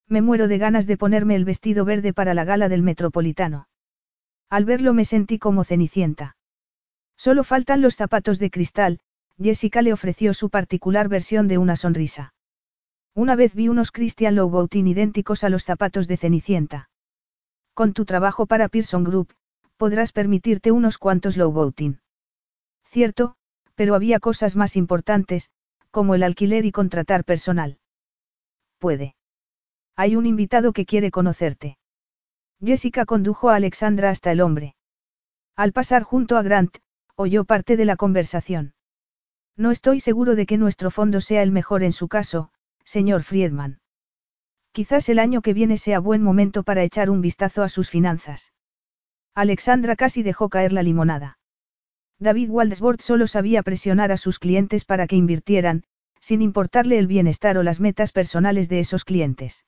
Me 0.07 0.21
muero 0.21 0.47
de 0.47 0.57
ganas 0.57 0.85
de 0.85 0.97
ponerme 0.97 1.35
el 1.35 1.45
vestido 1.45 1.85
verde 1.85 2.13
para 2.13 2.33
la 2.33 2.43
gala 2.43 2.69
del 2.69 2.83
Metropolitano. 2.83 3.67
Al 4.49 4.65
verlo 4.65 4.93
me 4.93 5.05
sentí 5.05 5.39
como 5.39 5.63
cenicienta. 5.63 6.35
Solo 7.17 7.43
faltan 7.43 7.81
los 7.81 7.95
zapatos 7.95 8.37
de 8.37 8.51
cristal, 8.51 8.99
Jessica 9.41 9.81
le 9.81 9.93
ofreció 9.93 10.33
su 10.33 10.49
particular 10.49 11.09
versión 11.09 11.47
de 11.47 11.57
una 11.57 11.75
sonrisa. 11.75 12.33
Una 13.15 13.35
vez 13.35 13.55
vi 13.55 13.69
unos 13.69 13.91
Christian 13.91 14.35
Louboutin 14.35 14.87
idénticos 14.87 15.43
a 15.43 15.49
los 15.49 15.63
zapatos 15.63 16.07
de 16.07 16.17
Cenicienta. 16.17 16.89
Con 17.73 17.93
tu 17.93 18.05
trabajo 18.05 18.45
para 18.45 18.69
Pearson 18.69 19.03
Group, 19.03 19.33
podrás 19.77 20.11
permitirte 20.11 20.71
unos 20.71 20.97
cuantos 20.97 21.37
Louboutin. 21.37 22.01
Cierto, 22.85 23.35
pero 23.75 23.95
había 23.95 24.19
cosas 24.19 24.55
más 24.55 24.75
importantes, 24.75 25.49
como 25.93 26.15
el 26.15 26.23
alquiler 26.23 26.65
y 26.65 26.71
contratar 26.71 27.23
personal. 27.23 27.77
Puede. 28.79 29.15
Hay 29.95 30.15
un 30.15 30.25
invitado 30.25 30.73
que 30.73 30.87
quiere 30.87 31.11
conocerte. 31.11 31.77
Jessica 32.59 33.05
condujo 33.05 33.51
a 33.51 33.55
Alexandra 33.57 34.09
hasta 34.09 34.31
el 34.31 34.41
hombre. 34.41 34.75
Al 35.55 35.71
pasar 35.71 36.01
junto 36.01 36.35
a 36.35 36.41
Grant, 36.41 36.79
oyó 37.15 37.45
parte 37.45 37.77
de 37.77 37.85
la 37.85 37.95
conversación. 37.95 38.73
No 39.55 39.69
estoy 39.69 39.99
seguro 39.99 40.33
de 40.33 40.47
que 40.47 40.57
nuestro 40.57 40.89
fondo 40.89 41.21
sea 41.21 41.43
el 41.43 41.51
mejor 41.51 41.83
en 41.83 41.91
su 41.91 42.07
caso, 42.07 42.49
señor 42.83 43.21
Friedman. 43.21 43.79
Quizás 44.71 45.09
el 45.09 45.19
año 45.19 45.43
que 45.43 45.53
viene 45.53 45.77
sea 45.77 45.99
buen 45.99 46.23
momento 46.23 46.63
para 46.63 46.81
echar 46.81 47.11
un 47.11 47.21
vistazo 47.21 47.61
a 47.61 47.69
sus 47.69 47.91
finanzas. 47.91 48.51
Alexandra 49.35 49.95
casi 49.95 50.23
dejó 50.23 50.49
caer 50.49 50.73
la 50.73 50.81
limonada. 50.81 51.37
David 52.19 52.49
Waldesbord 52.49 53.01
solo 53.01 53.27
sabía 53.27 53.63
presionar 53.63 54.11
a 54.11 54.17
sus 54.17 54.39
clientes 54.39 54.85
para 54.85 55.07
que 55.07 55.15
invirtieran, 55.15 55.83
sin 56.19 56.41
importarle 56.41 56.97
el 56.97 57.07
bienestar 57.07 57.57
o 57.57 57.63
las 57.63 57.79
metas 57.79 58.11
personales 58.11 58.69
de 58.69 58.79
esos 58.79 59.03
clientes. 59.03 59.65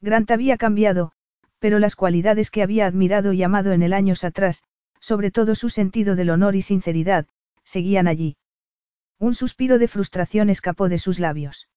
Grant 0.00 0.30
había 0.30 0.56
cambiado, 0.56 1.12
pero 1.58 1.78
las 1.78 1.96
cualidades 1.96 2.50
que 2.50 2.62
había 2.62 2.86
admirado 2.86 3.32
y 3.32 3.42
amado 3.42 3.72
en 3.72 3.82
el 3.82 3.92
años 3.92 4.24
atrás, 4.24 4.62
sobre 5.00 5.30
todo 5.30 5.54
su 5.54 5.68
sentido 5.68 6.16
del 6.16 6.30
honor 6.30 6.54
y 6.56 6.62
sinceridad, 6.62 7.26
seguían 7.64 8.08
allí. 8.08 8.36
Un 9.18 9.34
suspiro 9.34 9.78
de 9.78 9.88
frustración 9.88 10.50
escapó 10.50 10.88
de 10.88 10.98
sus 10.98 11.18
labios. 11.18 11.68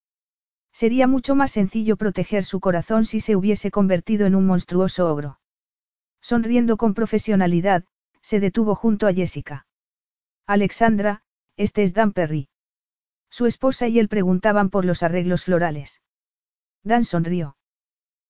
Sería 0.71 1.07
mucho 1.07 1.35
más 1.35 1.51
sencillo 1.51 1.97
proteger 1.97 2.45
su 2.45 2.59
corazón 2.59 3.05
si 3.05 3.19
se 3.19 3.35
hubiese 3.35 3.71
convertido 3.71 4.27
en 4.27 4.35
un 4.35 4.45
monstruoso 4.45 5.11
ogro. 5.11 5.39
Sonriendo 6.21 6.77
con 6.77 6.93
profesionalidad, 6.93 7.85
se 8.21 8.39
detuvo 8.39 8.75
junto 8.75 9.07
a 9.07 9.13
Jessica. 9.13 9.65
Alexandra, 10.49 11.21
este 11.57 11.83
es 11.83 11.93
Dan 11.93 12.11
Perry. 12.11 12.49
Su 13.29 13.45
esposa 13.45 13.87
y 13.87 13.99
él 13.99 14.07
preguntaban 14.07 14.71
por 14.71 14.83
los 14.83 15.03
arreglos 15.03 15.43
florales. 15.43 16.01
Dan 16.83 17.05
sonrió. 17.05 17.55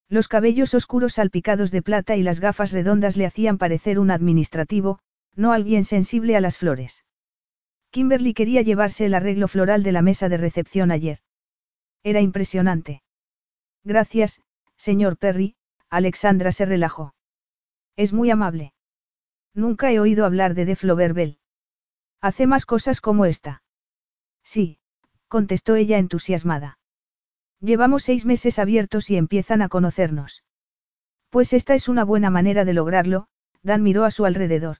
Los 0.06 0.28
cabellos 0.28 0.74
oscuros 0.74 1.14
salpicados 1.14 1.70
de 1.70 1.80
plata 1.80 2.16
y 2.16 2.22
las 2.22 2.38
gafas 2.38 2.72
redondas 2.72 3.16
le 3.16 3.24
hacían 3.24 3.56
parecer 3.56 3.98
un 3.98 4.10
administrativo, 4.10 4.98
no 5.34 5.52
alguien 5.52 5.82
sensible 5.82 6.36
a 6.36 6.42
las 6.42 6.58
flores. 6.58 7.06
Kimberly 7.88 8.34
quería 8.34 8.60
llevarse 8.60 9.06
el 9.06 9.14
arreglo 9.14 9.48
floral 9.48 9.82
de 9.82 9.92
la 9.92 10.02
mesa 10.02 10.28
de 10.28 10.36
recepción 10.36 10.90
ayer. 10.90 11.20
Era 12.02 12.20
impresionante. 12.20 13.02
Gracias, 13.82 14.42
señor 14.76 15.16
Perry, 15.16 15.56
Alexandra 15.88 16.52
se 16.52 16.66
relajó. 16.66 17.14
Es 17.96 18.12
muy 18.12 18.30
amable. 18.30 18.74
Nunca 19.54 19.90
he 19.90 20.00
oído 20.00 20.26
hablar 20.26 20.52
de 20.52 20.66
De 20.66 20.76
Hace 22.20 22.46
más 22.46 22.66
cosas 22.66 23.00
como 23.00 23.24
esta. 23.24 23.62
Sí, 24.44 24.78
contestó 25.28 25.76
ella 25.76 25.98
entusiasmada. 25.98 26.78
Llevamos 27.60 28.02
seis 28.02 28.24
meses 28.24 28.58
abiertos 28.58 29.10
y 29.10 29.16
empiezan 29.16 29.62
a 29.62 29.68
conocernos. 29.68 30.44
Pues 31.30 31.52
esta 31.52 31.74
es 31.74 31.88
una 31.88 32.04
buena 32.04 32.30
manera 32.30 32.64
de 32.64 32.74
lograrlo, 32.74 33.28
Dan 33.62 33.82
miró 33.82 34.04
a 34.04 34.10
su 34.10 34.24
alrededor. 34.24 34.78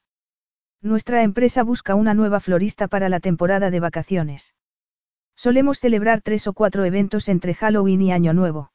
Nuestra 0.82 1.22
empresa 1.22 1.62
busca 1.62 1.94
una 1.94 2.14
nueva 2.14 2.40
florista 2.40 2.88
para 2.88 3.08
la 3.08 3.20
temporada 3.20 3.70
de 3.70 3.80
vacaciones. 3.80 4.54
Solemos 5.36 5.78
celebrar 5.78 6.22
tres 6.22 6.46
o 6.46 6.52
cuatro 6.54 6.84
eventos 6.84 7.28
entre 7.28 7.54
Halloween 7.54 8.02
y 8.02 8.12
Año 8.12 8.32
Nuevo. 8.32 8.72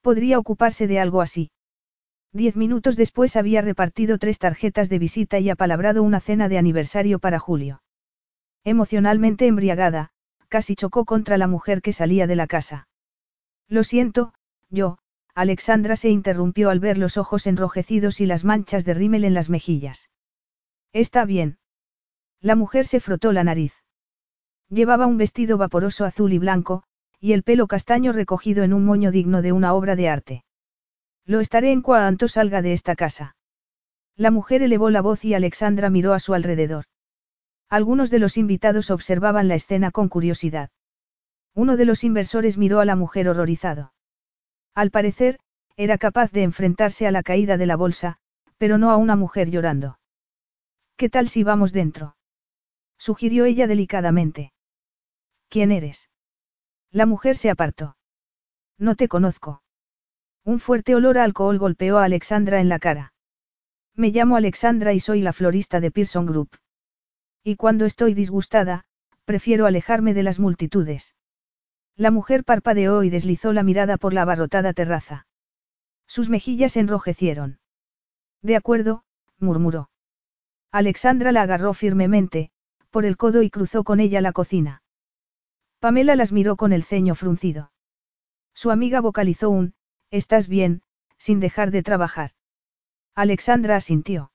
Podría 0.00 0.38
ocuparse 0.38 0.86
de 0.86 0.98
algo 0.98 1.20
así. 1.20 1.50
Diez 2.34 2.56
minutos 2.56 2.96
después 2.96 3.36
había 3.36 3.60
repartido 3.60 4.16
tres 4.16 4.38
tarjetas 4.38 4.88
de 4.88 4.98
visita 4.98 5.38
y 5.38 5.50
apalabrado 5.50 6.02
una 6.02 6.18
cena 6.18 6.48
de 6.48 6.56
aniversario 6.56 7.18
para 7.18 7.38
Julio. 7.38 7.82
Emocionalmente 8.64 9.46
embriagada, 9.46 10.10
casi 10.48 10.74
chocó 10.74 11.04
contra 11.04 11.36
la 11.36 11.46
mujer 11.46 11.82
que 11.82 11.92
salía 11.92 12.26
de 12.26 12.36
la 12.36 12.46
casa. 12.46 12.88
Lo 13.68 13.84
siento, 13.84 14.32
yo, 14.70 14.98
Alexandra 15.34 15.96
se 15.96 16.08
interrumpió 16.08 16.70
al 16.70 16.80
ver 16.80 16.96
los 16.96 17.18
ojos 17.18 17.46
enrojecidos 17.46 18.20
y 18.20 18.26
las 18.26 18.44
manchas 18.44 18.84
de 18.84 18.94
rímel 18.94 19.24
en 19.24 19.34
las 19.34 19.50
mejillas. 19.50 20.08
Está 20.92 21.26
bien. 21.26 21.58
La 22.40 22.56
mujer 22.56 22.86
se 22.86 23.00
frotó 23.00 23.32
la 23.32 23.44
nariz. 23.44 23.74
Llevaba 24.68 25.06
un 25.06 25.18
vestido 25.18 25.58
vaporoso 25.58 26.06
azul 26.06 26.32
y 26.32 26.38
blanco, 26.38 26.82
y 27.20 27.32
el 27.32 27.42
pelo 27.42 27.66
castaño 27.66 28.12
recogido 28.12 28.64
en 28.64 28.72
un 28.72 28.86
moño 28.86 29.10
digno 29.10 29.42
de 29.42 29.52
una 29.52 29.74
obra 29.74 29.96
de 29.96 30.08
arte. 30.08 30.44
Lo 31.24 31.40
estaré 31.40 31.72
en 31.72 31.82
cuanto 31.82 32.28
salga 32.28 32.62
de 32.62 32.72
esta 32.72 32.96
casa. 32.96 33.36
La 34.16 34.30
mujer 34.30 34.62
elevó 34.62 34.90
la 34.90 35.00
voz 35.00 35.24
y 35.24 35.34
Alexandra 35.34 35.88
miró 35.88 36.12
a 36.12 36.20
su 36.20 36.34
alrededor. 36.34 36.84
Algunos 37.68 38.10
de 38.10 38.18
los 38.18 38.36
invitados 38.36 38.90
observaban 38.90 39.48
la 39.48 39.54
escena 39.54 39.90
con 39.90 40.08
curiosidad. 40.08 40.70
Uno 41.54 41.76
de 41.76 41.84
los 41.84 42.04
inversores 42.04 42.58
miró 42.58 42.80
a 42.80 42.84
la 42.84 42.96
mujer 42.96 43.28
horrorizado. 43.28 43.92
Al 44.74 44.90
parecer, 44.90 45.38
era 45.76 45.98
capaz 45.98 46.30
de 46.32 46.42
enfrentarse 46.42 47.06
a 47.06 47.10
la 47.10 47.22
caída 47.22 47.56
de 47.56 47.66
la 47.66 47.76
bolsa, 47.76 48.18
pero 48.58 48.78
no 48.78 48.90
a 48.90 48.96
una 48.96 49.16
mujer 49.16 49.50
llorando. 49.50 49.98
¿Qué 50.96 51.08
tal 51.08 51.28
si 51.28 51.44
vamos 51.44 51.72
dentro? 51.72 52.16
sugirió 52.98 53.44
ella 53.44 53.66
delicadamente. 53.66 54.52
¿Quién 55.48 55.72
eres? 55.72 56.10
La 56.90 57.06
mujer 57.06 57.36
se 57.36 57.50
apartó. 57.50 57.96
No 58.78 58.94
te 58.96 59.08
conozco. 59.08 59.61
Un 60.44 60.58
fuerte 60.58 60.94
olor 60.94 61.18
a 61.18 61.24
alcohol 61.24 61.58
golpeó 61.58 61.98
a 61.98 62.04
Alexandra 62.04 62.60
en 62.60 62.68
la 62.68 62.80
cara. 62.80 63.12
Me 63.94 64.10
llamo 64.10 64.36
Alexandra 64.36 64.92
y 64.92 65.00
soy 65.00 65.20
la 65.20 65.32
florista 65.32 65.80
de 65.80 65.90
Pearson 65.90 66.26
Group. 66.26 66.56
Y 67.44 67.56
cuando 67.56 67.84
estoy 67.84 68.14
disgustada, 68.14 68.84
prefiero 69.24 69.66
alejarme 69.66 70.14
de 70.14 70.22
las 70.22 70.40
multitudes. 70.40 71.14
La 71.96 72.10
mujer 72.10 72.42
parpadeó 72.42 73.04
y 73.04 73.10
deslizó 73.10 73.52
la 73.52 73.62
mirada 73.62 73.98
por 73.98 74.14
la 74.14 74.22
abarrotada 74.22 74.72
terraza. 74.72 75.26
Sus 76.06 76.28
mejillas 76.28 76.76
enrojecieron. 76.76 77.60
De 78.42 78.56
acuerdo, 78.56 79.04
murmuró. 79.38 79.90
Alexandra 80.72 81.32
la 81.32 81.42
agarró 81.42 81.74
firmemente, 81.74 82.50
por 82.90 83.04
el 83.04 83.16
codo 83.16 83.42
y 83.42 83.50
cruzó 83.50 83.84
con 83.84 84.00
ella 84.00 84.20
la 84.20 84.32
cocina. 84.32 84.82
Pamela 85.78 86.16
las 86.16 86.32
miró 86.32 86.56
con 86.56 86.72
el 86.72 86.82
ceño 86.82 87.14
fruncido. 87.14 87.72
Su 88.54 88.70
amiga 88.70 89.00
vocalizó 89.00 89.50
un, 89.50 89.74
¿estás 90.12 90.46
bien?, 90.46 90.82
sin 91.18 91.40
dejar 91.40 91.72
de 91.72 91.82
trabajar. 91.82 92.30
Alexandra 93.16 93.74
asintió. 93.76 94.30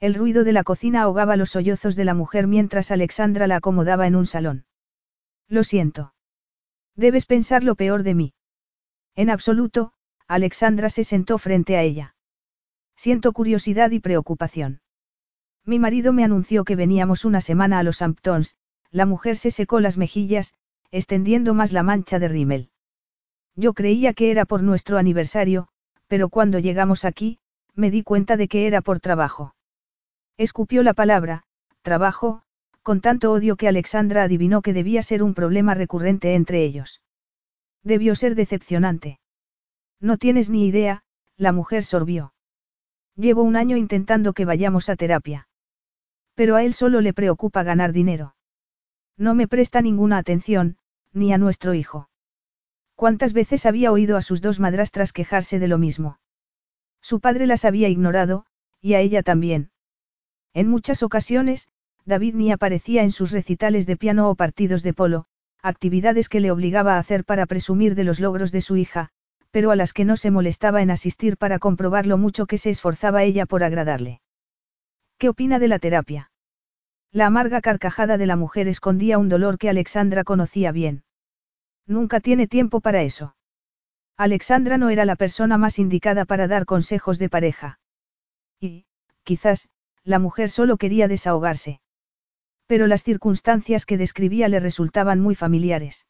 El 0.00 0.14
ruido 0.14 0.44
de 0.44 0.52
la 0.52 0.64
cocina 0.64 1.02
ahogaba 1.02 1.36
los 1.36 1.50
sollozos 1.50 1.96
de 1.96 2.04
la 2.04 2.14
mujer 2.14 2.46
mientras 2.46 2.90
Alexandra 2.90 3.46
la 3.46 3.56
acomodaba 3.56 4.06
en 4.06 4.16
un 4.16 4.26
salón. 4.26 4.66
Lo 5.48 5.64
siento. 5.64 6.14
Debes 6.94 7.26
pensar 7.26 7.64
lo 7.64 7.74
peor 7.74 8.02
de 8.02 8.14
mí. 8.14 8.34
En 9.14 9.30
absoluto, 9.30 9.92
Alexandra 10.26 10.90
se 10.90 11.04
sentó 11.04 11.38
frente 11.38 11.76
a 11.76 11.82
ella. 11.82 12.14
Siento 12.96 13.32
curiosidad 13.32 13.90
y 13.92 14.00
preocupación. 14.00 14.80
Mi 15.64 15.78
marido 15.78 16.12
me 16.12 16.24
anunció 16.24 16.64
que 16.64 16.76
veníamos 16.76 17.24
una 17.24 17.40
semana 17.40 17.78
a 17.78 17.82
los 17.82 18.02
Hamptons, 18.02 18.56
la 18.90 19.06
mujer 19.06 19.36
se 19.36 19.50
secó 19.50 19.80
las 19.80 19.96
mejillas, 19.96 20.54
extendiendo 20.90 21.54
más 21.54 21.72
la 21.72 21.82
mancha 21.82 22.18
de 22.18 22.28
rímel. 22.28 22.70
Yo 23.58 23.74
creía 23.74 24.12
que 24.14 24.30
era 24.30 24.44
por 24.44 24.62
nuestro 24.62 24.98
aniversario, 24.98 25.66
pero 26.06 26.28
cuando 26.28 26.60
llegamos 26.60 27.04
aquí, 27.04 27.40
me 27.74 27.90
di 27.90 28.04
cuenta 28.04 28.36
de 28.36 28.46
que 28.46 28.68
era 28.68 28.82
por 28.82 29.00
trabajo. 29.00 29.56
Escupió 30.36 30.84
la 30.84 30.94
palabra, 30.94 31.42
trabajo, 31.82 32.42
con 32.82 33.00
tanto 33.00 33.32
odio 33.32 33.56
que 33.56 33.66
Alexandra 33.66 34.22
adivinó 34.22 34.62
que 34.62 34.72
debía 34.72 35.02
ser 35.02 35.24
un 35.24 35.34
problema 35.34 35.74
recurrente 35.74 36.36
entre 36.36 36.62
ellos. 36.62 37.02
Debió 37.82 38.14
ser 38.14 38.36
decepcionante. 38.36 39.18
No 40.00 40.18
tienes 40.18 40.50
ni 40.50 40.68
idea, 40.68 41.02
la 41.36 41.50
mujer 41.50 41.82
sorbió. 41.82 42.34
Llevo 43.16 43.42
un 43.42 43.56
año 43.56 43.76
intentando 43.76 44.34
que 44.34 44.44
vayamos 44.44 44.88
a 44.88 44.94
terapia. 44.94 45.48
Pero 46.36 46.54
a 46.54 46.62
él 46.62 46.74
solo 46.74 47.00
le 47.00 47.12
preocupa 47.12 47.64
ganar 47.64 47.92
dinero. 47.92 48.36
No 49.16 49.34
me 49.34 49.48
presta 49.48 49.82
ninguna 49.82 50.18
atención, 50.18 50.76
ni 51.12 51.32
a 51.32 51.38
nuestro 51.38 51.74
hijo. 51.74 52.08
¿Cuántas 52.98 53.32
veces 53.32 53.64
había 53.64 53.92
oído 53.92 54.16
a 54.16 54.22
sus 54.22 54.42
dos 54.42 54.58
madrastras 54.58 55.12
quejarse 55.12 55.60
de 55.60 55.68
lo 55.68 55.78
mismo? 55.78 56.18
Su 57.00 57.20
padre 57.20 57.46
las 57.46 57.64
había 57.64 57.88
ignorado, 57.88 58.44
y 58.80 58.94
a 58.94 59.00
ella 59.00 59.22
también. 59.22 59.70
En 60.52 60.66
muchas 60.66 61.04
ocasiones, 61.04 61.68
David 62.06 62.34
ni 62.34 62.50
aparecía 62.50 63.04
en 63.04 63.12
sus 63.12 63.30
recitales 63.30 63.86
de 63.86 63.96
piano 63.96 64.28
o 64.28 64.34
partidos 64.34 64.82
de 64.82 64.94
polo, 64.94 65.26
actividades 65.62 66.28
que 66.28 66.40
le 66.40 66.50
obligaba 66.50 66.96
a 66.96 66.98
hacer 66.98 67.24
para 67.24 67.46
presumir 67.46 67.94
de 67.94 68.02
los 68.02 68.18
logros 68.18 68.50
de 68.50 68.62
su 68.62 68.76
hija, 68.76 69.10
pero 69.52 69.70
a 69.70 69.76
las 69.76 69.92
que 69.92 70.04
no 70.04 70.16
se 70.16 70.32
molestaba 70.32 70.82
en 70.82 70.90
asistir 70.90 71.36
para 71.36 71.60
comprobar 71.60 72.04
lo 72.04 72.18
mucho 72.18 72.46
que 72.46 72.58
se 72.58 72.70
esforzaba 72.70 73.22
ella 73.22 73.46
por 73.46 73.62
agradarle. 73.62 74.22
¿Qué 75.18 75.28
opina 75.28 75.60
de 75.60 75.68
la 75.68 75.78
terapia? 75.78 76.32
La 77.12 77.26
amarga 77.26 77.60
carcajada 77.60 78.18
de 78.18 78.26
la 78.26 78.34
mujer 78.34 78.66
escondía 78.66 79.18
un 79.18 79.28
dolor 79.28 79.56
que 79.56 79.68
Alexandra 79.70 80.24
conocía 80.24 80.72
bien. 80.72 81.04
Nunca 81.88 82.20
tiene 82.20 82.46
tiempo 82.46 82.80
para 82.80 83.02
eso. 83.02 83.34
Alexandra 84.16 84.76
no 84.76 84.90
era 84.90 85.06
la 85.06 85.16
persona 85.16 85.56
más 85.56 85.78
indicada 85.78 86.26
para 86.26 86.46
dar 86.46 86.66
consejos 86.66 87.18
de 87.18 87.30
pareja. 87.30 87.80
Y, 88.60 88.84
quizás, 89.24 89.70
la 90.04 90.18
mujer 90.18 90.50
solo 90.50 90.76
quería 90.76 91.08
desahogarse. 91.08 91.80
Pero 92.66 92.86
las 92.86 93.02
circunstancias 93.02 93.86
que 93.86 93.96
describía 93.96 94.48
le 94.48 94.60
resultaban 94.60 95.18
muy 95.20 95.34
familiares. 95.34 96.06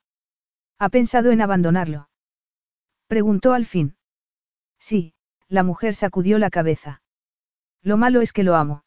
¿Ha 0.80 0.88
pensado 0.88 1.30
en 1.30 1.40
abandonarlo? 1.40 2.10
Preguntó 3.06 3.52
al 3.52 3.64
fin. 3.64 3.96
Sí, 4.80 5.14
la 5.48 5.62
mujer 5.62 5.94
sacudió 5.94 6.38
la 6.38 6.50
cabeza. 6.50 7.02
Lo 7.82 7.96
malo 7.96 8.20
es 8.20 8.32
que 8.32 8.42
lo 8.42 8.56
amo. 8.56 8.84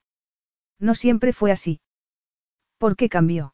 No 0.77 0.93
siempre 0.93 1.31
fue 1.31 1.51
así. 1.53 1.79
¿Por 2.77 2.97
qué 2.97 3.07
cambió? 3.07 3.53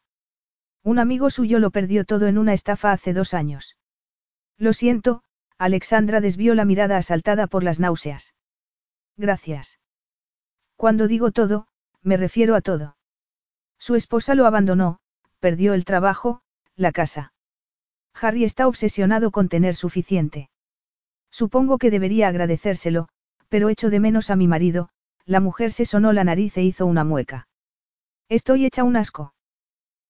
Un 0.84 0.98
amigo 0.98 1.30
suyo 1.30 1.58
lo 1.58 1.70
perdió 1.70 2.04
todo 2.04 2.26
en 2.26 2.38
una 2.38 2.54
estafa 2.54 2.92
hace 2.92 3.12
dos 3.12 3.34
años. 3.34 3.76
Lo 4.56 4.72
siento, 4.72 5.22
Alexandra 5.58 6.20
desvió 6.20 6.54
la 6.54 6.64
mirada 6.64 6.96
asaltada 6.96 7.46
por 7.46 7.64
las 7.64 7.80
náuseas. 7.80 8.34
Gracias. 9.16 9.80
Cuando 10.76 11.08
digo 11.08 11.32
todo, 11.32 11.66
me 12.02 12.16
refiero 12.16 12.54
a 12.54 12.60
todo. 12.60 12.96
Su 13.78 13.96
esposa 13.96 14.34
lo 14.34 14.46
abandonó, 14.46 15.00
perdió 15.40 15.74
el 15.74 15.84
trabajo, 15.84 16.42
la 16.76 16.92
casa. 16.92 17.32
Harry 18.14 18.44
está 18.44 18.66
obsesionado 18.66 19.30
con 19.30 19.48
tener 19.48 19.74
suficiente. 19.74 20.50
Supongo 21.30 21.78
que 21.78 21.90
debería 21.90 22.28
agradecérselo, 22.28 23.08
pero 23.48 23.68
echo 23.68 23.90
de 23.90 24.00
menos 24.00 24.30
a 24.30 24.36
mi 24.36 24.48
marido, 24.48 24.88
la 25.24 25.40
mujer 25.40 25.72
se 25.72 25.84
sonó 25.84 26.12
la 26.12 26.24
nariz 26.24 26.56
e 26.56 26.62
hizo 26.62 26.86
una 26.86 27.04
mueca. 27.04 27.48
Estoy 28.28 28.64
hecha 28.66 28.84
un 28.84 28.96
asco. 28.96 29.34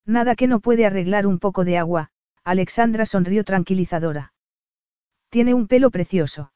Nada 0.08 0.36
que 0.36 0.46
no 0.46 0.60
puede 0.60 0.86
arreglar 0.86 1.26
un 1.26 1.38
poco 1.38 1.66
de 1.66 1.76
agua, 1.76 2.08
Alexandra 2.42 3.04
sonrió 3.04 3.44
tranquilizadora. 3.44 4.32
Tiene 5.28 5.52
un 5.52 5.68
pelo 5.68 5.90
precioso. 5.90 6.50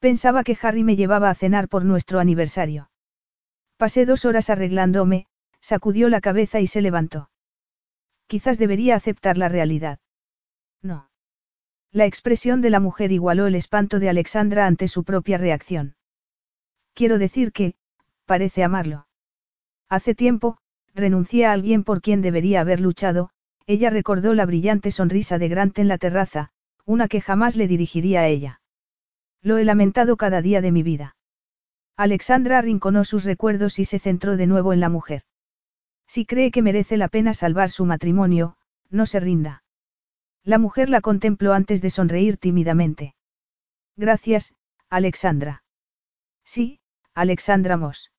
Pensaba 0.00 0.44
que 0.44 0.56
Harry 0.60 0.84
me 0.84 0.94
llevaba 0.94 1.30
a 1.30 1.34
cenar 1.34 1.68
por 1.68 1.86
nuestro 1.86 2.20
aniversario. 2.20 2.90
Pasé 3.78 4.04
dos 4.04 4.26
horas 4.26 4.50
arreglándome, 4.50 5.26
sacudió 5.62 6.10
la 6.10 6.20
cabeza 6.20 6.60
y 6.60 6.66
se 6.66 6.82
levantó. 6.82 7.30
Quizás 8.26 8.58
debería 8.58 8.96
aceptar 8.96 9.38
la 9.38 9.48
realidad. 9.48 9.98
No. 10.82 11.08
La 11.90 12.04
expresión 12.04 12.60
de 12.60 12.68
la 12.68 12.80
mujer 12.80 13.12
igualó 13.12 13.46
el 13.46 13.54
espanto 13.54 13.98
de 13.98 14.10
Alexandra 14.10 14.66
ante 14.66 14.88
su 14.88 15.04
propia 15.04 15.38
reacción. 15.38 15.96
Quiero 16.92 17.16
decir 17.16 17.50
que, 17.50 17.76
parece 18.26 18.62
amarlo. 18.62 19.06
Hace 19.88 20.14
tiempo, 20.14 20.58
renuncié 20.94 21.46
a 21.46 21.52
alguien 21.52 21.84
por 21.84 22.00
quien 22.00 22.22
debería 22.22 22.60
haber 22.60 22.80
luchado, 22.80 23.30
ella 23.66 23.90
recordó 23.90 24.34
la 24.34 24.46
brillante 24.46 24.90
sonrisa 24.90 25.38
de 25.38 25.48
Grant 25.48 25.78
en 25.78 25.88
la 25.88 25.98
terraza, 25.98 26.50
una 26.84 27.08
que 27.08 27.20
jamás 27.20 27.56
le 27.56 27.68
dirigiría 27.68 28.20
a 28.20 28.28
ella. 28.28 28.60
Lo 29.42 29.58
he 29.58 29.64
lamentado 29.64 30.16
cada 30.16 30.42
día 30.42 30.60
de 30.60 30.72
mi 30.72 30.82
vida. 30.82 31.16
Alexandra 31.96 32.58
arrinconó 32.58 33.04
sus 33.04 33.24
recuerdos 33.24 33.78
y 33.78 33.84
se 33.84 33.98
centró 33.98 34.36
de 34.36 34.46
nuevo 34.46 34.72
en 34.72 34.80
la 34.80 34.88
mujer. 34.88 35.22
Si 36.06 36.24
cree 36.24 36.50
que 36.50 36.62
merece 36.62 36.96
la 36.96 37.08
pena 37.08 37.34
salvar 37.34 37.70
su 37.70 37.84
matrimonio, 37.84 38.56
no 38.88 39.04
se 39.04 39.20
rinda. 39.20 39.62
La 40.44 40.58
mujer 40.58 40.88
la 40.88 41.00
contempló 41.02 41.52
antes 41.52 41.82
de 41.82 41.90
sonreír 41.90 42.38
tímidamente. 42.38 43.14
Gracias, 43.96 44.54
Alexandra. 44.88 45.64
Sí, 46.44 46.80
Alexandra 47.14 47.76
Moss. 47.76 48.12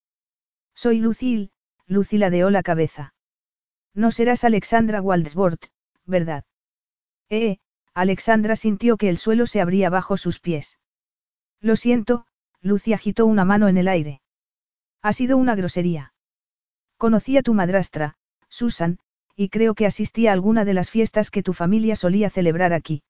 Soy 0.75 0.99
Lucille, 0.99 1.49
Lucy 1.89 2.19
ladeó 2.19 2.51
la 2.51 2.61
cabeza. 2.61 3.15
No 3.95 4.11
serás 4.11 4.43
Alexandra 4.43 5.01
Waldsworth, 5.01 5.65
¿verdad? 6.05 6.45
Eh, 7.29 7.57
Alexandra 7.95 8.55
sintió 8.55 8.95
que 8.95 9.09
el 9.09 9.17
suelo 9.17 9.47
se 9.47 9.59
abría 9.59 9.89
bajo 9.89 10.15
sus 10.15 10.39
pies. 10.39 10.77
Lo 11.59 11.75
siento, 11.75 12.27
Lucy 12.61 12.93
agitó 12.93 13.25
una 13.25 13.43
mano 13.43 13.67
en 13.67 13.77
el 13.77 13.87
aire. 13.87 14.21
Ha 15.01 15.13
sido 15.13 15.35
una 15.35 15.55
grosería. 15.55 16.13
Conocí 16.97 17.37
a 17.37 17.41
tu 17.41 17.55
madrastra, 17.55 18.15
Susan, 18.49 18.99
y 19.35 19.49
creo 19.49 19.73
que 19.73 19.87
asistí 19.87 20.27
a 20.27 20.33
alguna 20.33 20.65
de 20.65 20.75
las 20.75 20.91
fiestas 20.91 21.31
que 21.31 21.41
tu 21.41 21.53
familia 21.53 21.95
solía 21.95 22.29
celebrar 22.29 22.71
aquí. 22.71 23.01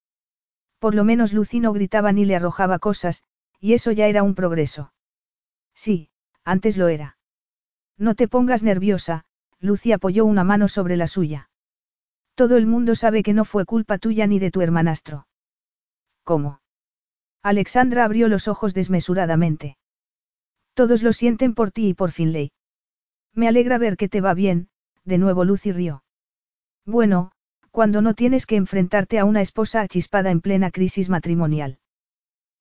Por 0.80 0.96
lo 0.96 1.04
menos 1.04 1.34
Lucy 1.34 1.60
no 1.60 1.74
gritaba 1.74 2.14
ni 2.14 2.24
le 2.24 2.38
arrojaba 2.38 2.80
cosas, 2.80 3.24
y 3.60 3.74
eso 3.74 3.92
ya 3.92 4.08
era 4.08 4.24
un 4.24 4.36
progreso. 4.36 4.94
Sí, 5.76 6.10
antes 6.46 6.78
lo 6.78 6.88
era. 6.88 7.19
No 8.00 8.16
te 8.16 8.30
pongas 8.30 8.64
nerviosa, 8.64 9.26
Lucy 9.60 9.92
apoyó 9.92 10.26
una 10.26 10.46
mano 10.46 10.70
sobre 10.70 10.96
la 10.96 11.06
suya. 11.06 11.50
Todo 12.34 12.56
el 12.56 12.66
mundo 12.66 12.96
sabe 12.96 13.22
que 13.22 13.34
no 13.34 13.44
fue 13.44 13.66
culpa 13.66 13.98
tuya 13.98 14.26
ni 14.26 14.40
de 14.40 14.52
tu 14.52 14.62
hermanastro. 14.62 15.28
¿Cómo? 16.24 16.62
Alexandra 17.44 18.06
abrió 18.06 18.30
los 18.30 18.48
ojos 18.48 18.74
desmesuradamente. 18.74 19.78
Todos 20.74 21.04
lo 21.04 21.12
sienten 21.12 21.54
por 21.54 21.72
ti 21.72 21.90
y 21.90 21.94
por 21.94 22.12
Finlay. 22.12 22.52
Me 23.34 23.50
alegra 23.50 23.78
ver 23.78 23.98
que 23.98 24.08
te 24.08 24.22
va 24.22 24.34
bien, 24.34 24.70
de 25.04 25.18
nuevo 25.18 25.44
Lucy 25.44 25.74
rió. 25.74 26.04
Bueno, 26.86 27.32
cuando 27.72 28.02
no 28.02 28.14
tienes 28.14 28.46
que 28.46 28.56
enfrentarte 28.56 29.20
a 29.20 29.26
una 29.26 29.42
esposa 29.42 29.82
achispada 29.82 30.32
en 30.32 30.40
plena 30.40 30.72
crisis 30.72 31.10
matrimonial. 31.10 31.80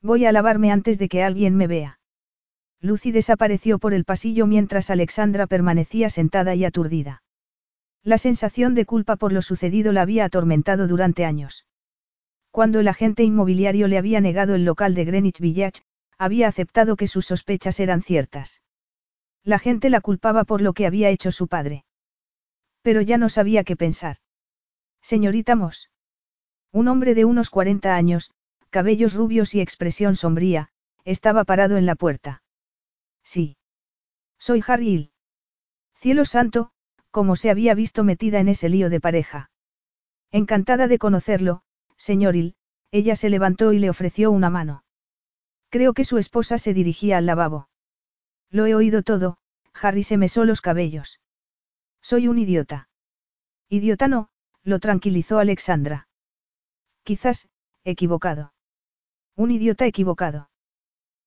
Voy 0.03 0.25
a 0.25 0.33
lavarme 0.33 0.73
antes 0.73 0.99
de 0.99 1.09
que 1.09 1.23
alguien 1.23 1.57
me 1.57 1.69
vea. 1.69 1.98
Lucy 2.81 3.11
desapareció 3.11 3.79
por 3.79 3.93
el 3.93 4.05
pasillo 4.05 4.47
mientras 4.47 4.91
Alexandra 4.91 5.47
permanecía 5.47 6.11
sentada 6.11 6.55
y 6.55 6.65
aturdida. 6.65 7.23
La 8.05 8.19
sensación 8.19 8.75
de 8.75 8.87
culpa 8.87 9.17
por 9.17 9.33
lo 9.33 9.43
sucedido 9.43 9.93
la 9.93 10.03
había 10.03 10.25
atormentado 10.25 10.87
durante 10.87 11.25
años. 11.25 11.67
Cuando 12.51 12.81
el 12.81 12.89
agente 12.89 13.25
inmobiliario 13.25 13.89
le 13.89 13.99
había 13.99 14.21
negado 14.21 14.55
el 14.55 14.65
local 14.65 14.95
de 14.95 15.05
Greenwich 15.05 15.41
Village, 15.41 15.83
había 16.17 16.49
aceptado 16.49 16.97
que 16.97 17.09
sus 17.09 17.27
sospechas 17.27 17.81
eran 17.81 18.03
ciertas. 18.03 18.63
La 19.45 19.59
gente 19.59 19.91
la 19.91 20.01
culpaba 20.01 20.45
por 20.45 20.61
lo 20.61 20.73
que 20.73 20.87
había 20.87 21.11
hecho 21.11 21.33
su 21.33 21.49
padre. 21.49 21.85
Pero 22.83 23.01
ya 23.01 23.19
no 23.19 23.29
sabía 23.29 23.65
qué 23.65 23.77
pensar. 23.77 24.17
Señorita 25.03 25.57
Moss. 25.57 25.91
Un 26.73 26.89
hombre 26.89 27.15
de 27.15 27.25
unos 27.25 27.51
40 27.51 27.95
años, 27.95 28.31
cabellos 28.71 29.15
rubios 29.15 29.55
y 29.55 29.61
expresión 29.61 30.17
sombría, 30.17 30.71
estaba 31.05 31.45
parado 31.45 31.77
en 31.77 31.87
la 31.87 31.95
puerta. 31.95 32.43
Sí. 33.29 33.59
Soy 34.39 34.65
Harry. 34.67 35.13
Cielo 35.97 36.25
santo, 36.25 36.71
como 37.11 37.37
se 37.37 37.51
había 37.51 37.75
visto 37.75 38.03
metida 38.03 38.41
en 38.41 38.49
ese 38.49 38.71
lío 38.71 38.89
de 38.89 39.03
pareja. 39.03 39.51
Encantada 40.31 40.89
de 40.89 40.99
conocerlo, 40.99 41.61
señor 41.99 42.37
Hill, 42.37 42.55
ella 42.91 43.17
se 43.17 43.29
levantó 43.29 43.75
y 43.75 43.81
le 43.81 43.91
ofreció 43.91 44.31
una 44.31 44.49
mano. 44.49 44.83
Creo 45.69 45.93
que 45.93 46.05
su 46.05 46.17
esposa 46.17 46.57
se 46.57 46.73
dirigía 46.73 47.19
al 47.19 47.27
lavabo. 47.27 47.69
Lo 48.49 48.65
he 48.65 48.75
oído 48.75 49.03
todo, 49.03 49.37
Harry 49.75 50.05
se 50.05 50.17
mesó 50.17 50.47
los 50.47 50.63
cabellos. 50.63 51.21
Soy 52.01 52.29
un 52.29 52.39
idiota. 52.39 52.89
Idiota 53.69 54.09
no, 54.09 54.31
lo 54.63 54.79
tranquilizó 54.79 55.39
Alexandra. 55.39 56.09
Quizás, 57.03 57.51
equivocado. 57.85 58.55
Un 59.37 59.51
idiota 59.51 59.85
equivocado. 59.85 60.49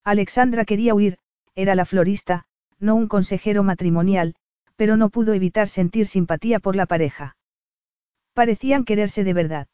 Alexandra 0.04 0.66
quería 0.66 0.96
huir, 0.96 1.20
era 1.56 1.76
la 1.76 1.86
florista, 1.86 2.46
no 2.80 2.96
un 2.96 3.08
consejero 3.08 3.64
matrimonial, 3.64 4.36
pero 4.76 4.98
no 4.98 5.10
pudo 5.10 5.34
evitar 5.34 5.68
sentir 5.68 6.08
simpatía 6.08 6.60
por 6.60 6.76
la 6.76 6.86
pareja. 6.86 7.36
Parecían 8.34 8.86
quererse 8.86 9.24
de 9.24 9.34
verdad. 9.34 9.68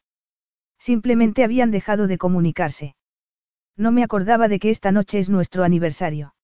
Simplemente 0.78 1.44
habían 1.44 1.70
dejado 1.70 2.06
de 2.06 2.18
comunicarse. 2.18 2.94
No 3.76 3.92
me 3.92 4.02
acordaba 4.02 4.48
de 4.48 4.58
que 4.58 4.70
esta 4.70 4.92
noche 4.92 5.18
es 5.18 5.30
nuestro 5.30 5.64
aniversario. 5.64 6.34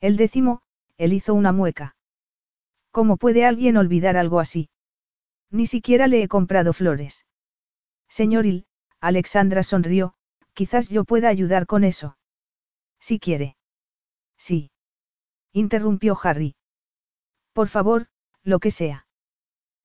El 0.00 0.16
décimo, 0.16 0.62
él 0.96 1.12
hizo 1.12 1.34
una 1.34 1.52
mueca. 1.52 1.96
¿Cómo 2.90 3.16
puede 3.16 3.44
alguien 3.44 3.76
olvidar 3.76 4.16
algo 4.16 4.40
así? 4.40 4.68
Ni 5.50 5.66
siquiera 5.66 6.06
le 6.06 6.22
he 6.22 6.28
comprado 6.28 6.72
flores. 6.72 7.26
Señor 8.08 8.46
Il, 8.46 8.66
Alexandra 9.00 9.62
sonrió, 9.62 10.14
quizás 10.54 10.88
yo 10.88 11.04
pueda 11.04 11.28
ayudar 11.28 11.66
con 11.66 11.84
eso. 11.84 12.16
Si 13.00 13.18
quiere. 13.18 13.56
Sí. 14.42 14.72
Interrumpió 15.52 16.18
Harry. 16.20 16.56
Por 17.52 17.68
favor, 17.68 18.08
lo 18.42 18.58
que 18.58 18.72
sea. 18.72 19.06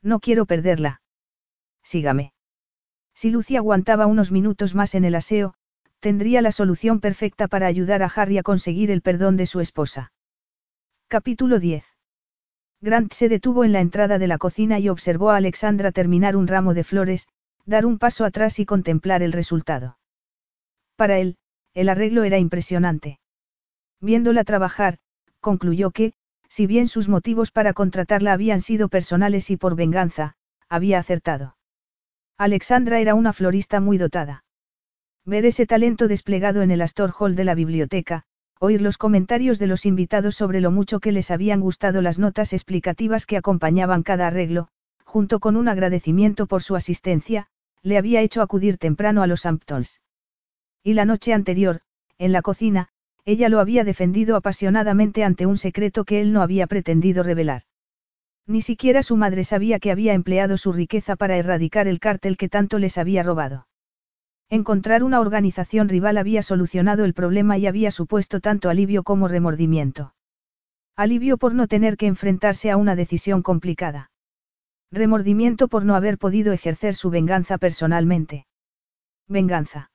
No 0.02 0.20
quiero 0.20 0.48
perderla. 0.48 1.02
Sígame. 1.84 2.34
Si 3.14 3.30
Lucy 3.30 3.56
aguantaba 3.56 4.08
unos 4.08 4.32
minutos 4.32 4.74
más 4.74 4.96
en 4.96 5.06
el 5.06 5.14
aseo, 5.14 5.54
tendría 6.00 6.42
la 6.42 6.52
solución 6.52 7.02
perfecta 7.02 7.48
para 7.48 7.68
ayudar 7.68 8.02
a 8.02 8.08
Harry 8.08 8.40
a 8.40 8.44
conseguir 8.44 8.90
el 8.90 9.04
perdón 9.04 9.38
de 9.38 9.46
su 9.46 9.60
esposa. 9.60 10.12
Capítulo 11.08 11.60
10. 11.60 11.86
Grant 12.82 13.14
se 13.14 13.30
detuvo 13.30 13.64
en 13.64 13.74
la 13.74 13.82
entrada 13.82 14.18
de 14.18 14.26
la 14.26 14.40
cocina 14.40 14.80
y 14.80 14.90
observó 14.90 15.30
a 15.30 15.38
Alexandra 15.38 15.92
terminar 15.92 16.36
un 16.36 16.48
ramo 16.48 16.74
de 16.74 16.84
flores, 16.84 17.28
dar 17.66 17.86
un 17.86 18.00
paso 18.00 18.26
atrás 18.26 18.58
y 18.58 18.66
contemplar 18.66 19.22
el 19.22 19.34
resultado. 19.34 20.00
Para 20.96 21.20
él, 21.20 21.38
el 21.76 21.90
arreglo 21.90 22.24
era 22.24 22.40
impresionante. 22.40 23.20
Viéndola 24.02 24.44
trabajar, 24.44 25.00
concluyó 25.40 25.92
que, 25.92 26.14
si 26.50 26.68
bien 26.68 26.88
sus 26.88 27.10
motivos 27.10 27.52
para 27.52 27.74
contratarla 27.74 28.34
habían 28.34 28.62
sido 28.62 28.90
personales 28.90 29.50
y 29.50 29.58
por 29.58 29.76
venganza, 29.76 30.36
había 30.70 31.00
acertado. 31.00 31.58
Alexandra 32.38 33.00
era 33.00 33.16
una 33.16 33.34
florista 33.34 33.80
muy 33.80 33.98
dotada. 33.98 34.44
Ver 35.26 35.46
ese 35.46 35.66
talento 35.66 36.08
desplegado 36.08 36.62
en 36.62 36.72
el 36.72 36.82
Astor 36.82 37.14
Hall 37.18 37.36
de 37.36 37.44
la 37.44 37.56
biblioteca, 37.56 38.24
oír 38.60 38.82
los 38.82 38.98
comentarios 38.98 39.60
de 39.60 39.68
los 39.68 39.86
invitados 39.86 40.36
sobre 40.36 40.62
lo 40.62 40.72
mucho 40.72 41.00
que 41.00 41.12
les 41.12 41.32
habían 41.32 41.62
gustado 41.62 42.02
las 42.02 42.20
notas 42.20 42.54
explicativas 42.54 43.26
que 43.26 43.38
acompañaban 43.38 44.04
cada 44.04 44.28
arreglo, 44.28 44.70
junto 45.04 45.40
con 45.40 45.56
un 45.56 45.68
agradecimiento 45.68 46.48
por 46.48 46.64
su 46.64 46.76
asistencia, 46.76 47.48
le 47.82 47.98
había 47.98 48.22
hecho 48.22 48.42
acudir 48.42 48.78
temprano 48.78 49.22
a 49.22 49.28
los 49.28 49.46
Hamptons. 49.46 50.02
Y 50.84 50.94
la 50.94 51.06
noche 51.06 51.34
anterior, 51.34 51.82
en 52.18 52.32
la 52.32 52.42
cocina, 52.42 52.90
ella 53.28 53.50
lo 53.50 53.60
había 53.60 53.84
defendido 53.84 54.38
apasionadamente 54.38 55.26
ante 55.26 55.46
un 55.46 55.58
secreto 55.58 56.06
que 56.06 56.22
él 56.22 56.32
no 56.32 56.42
había 56.42 56.66
pretendido 56.66 57.24
revelar. 57.24 57.64
Ni 58.48 58.62
siquiera 58.62 59.04
su 59.04 59.18
madre 59.18 59.44
sabía 59.44 59.80
que 59.80 59.92
había 59.92 60.14
empleado 60.14 60.56
su 60.56 60.72
riqueza 60.72 61.18
para 61.18 61.36
erradicar 61.36 61.90
el 61.90 62.00
cártel 62.00 62.38
que 62.38 62.48
tanto 62.48 62.80
les 62.80 62.98
había 62.98 63.24
robado. 63.24 63.68
Encontrar 64.50 65.04
una 65.04 65.20
organización 65.20 65.90
rival 65.90 66.18
había 66.18 66.42
solucionado 66.42 67.04
el 67.04 67.14
problema 67.14 67.58
y 67.58 67.68
había 67.68 67.92
supuesto 67.92 68.40
tanto 68.40 68.70
alivio 68.70 69.04
como 69.04 69.28
remordimiento. 69.28 70.14
Alivio 70.96 71.38
por 71.38 71.54
no 71.54 71.68
tener 71.68 71.98
que 71.98 72.08
enfrentarse 72.08 72.72
a 72.72 72.78
una 72.78 72.96
decisión 72.96 73.42
complicada. 73.42 74.10
Remordimiento 74.90 75.68
por 75.68 75.84
no 75.84 75.96
haber 75.96 76.18
podido 76.18 76.54
ejercer 76.54 76.96
su 76.96 77.10
venganza 77.10 77.58
personalmente. 77.58 78.48
Venganza. 79.28 79.92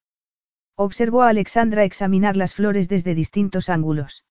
Observó 0.77 1.23
a 1.23 1.29
Alexandra 1.29 1.85
examinar 1.85 2.37
las 2.37 2.55
flores 2.55 2.89
desde 2.89 3.15
distintos 3.15 3.69
ángulos. 3.69 4.25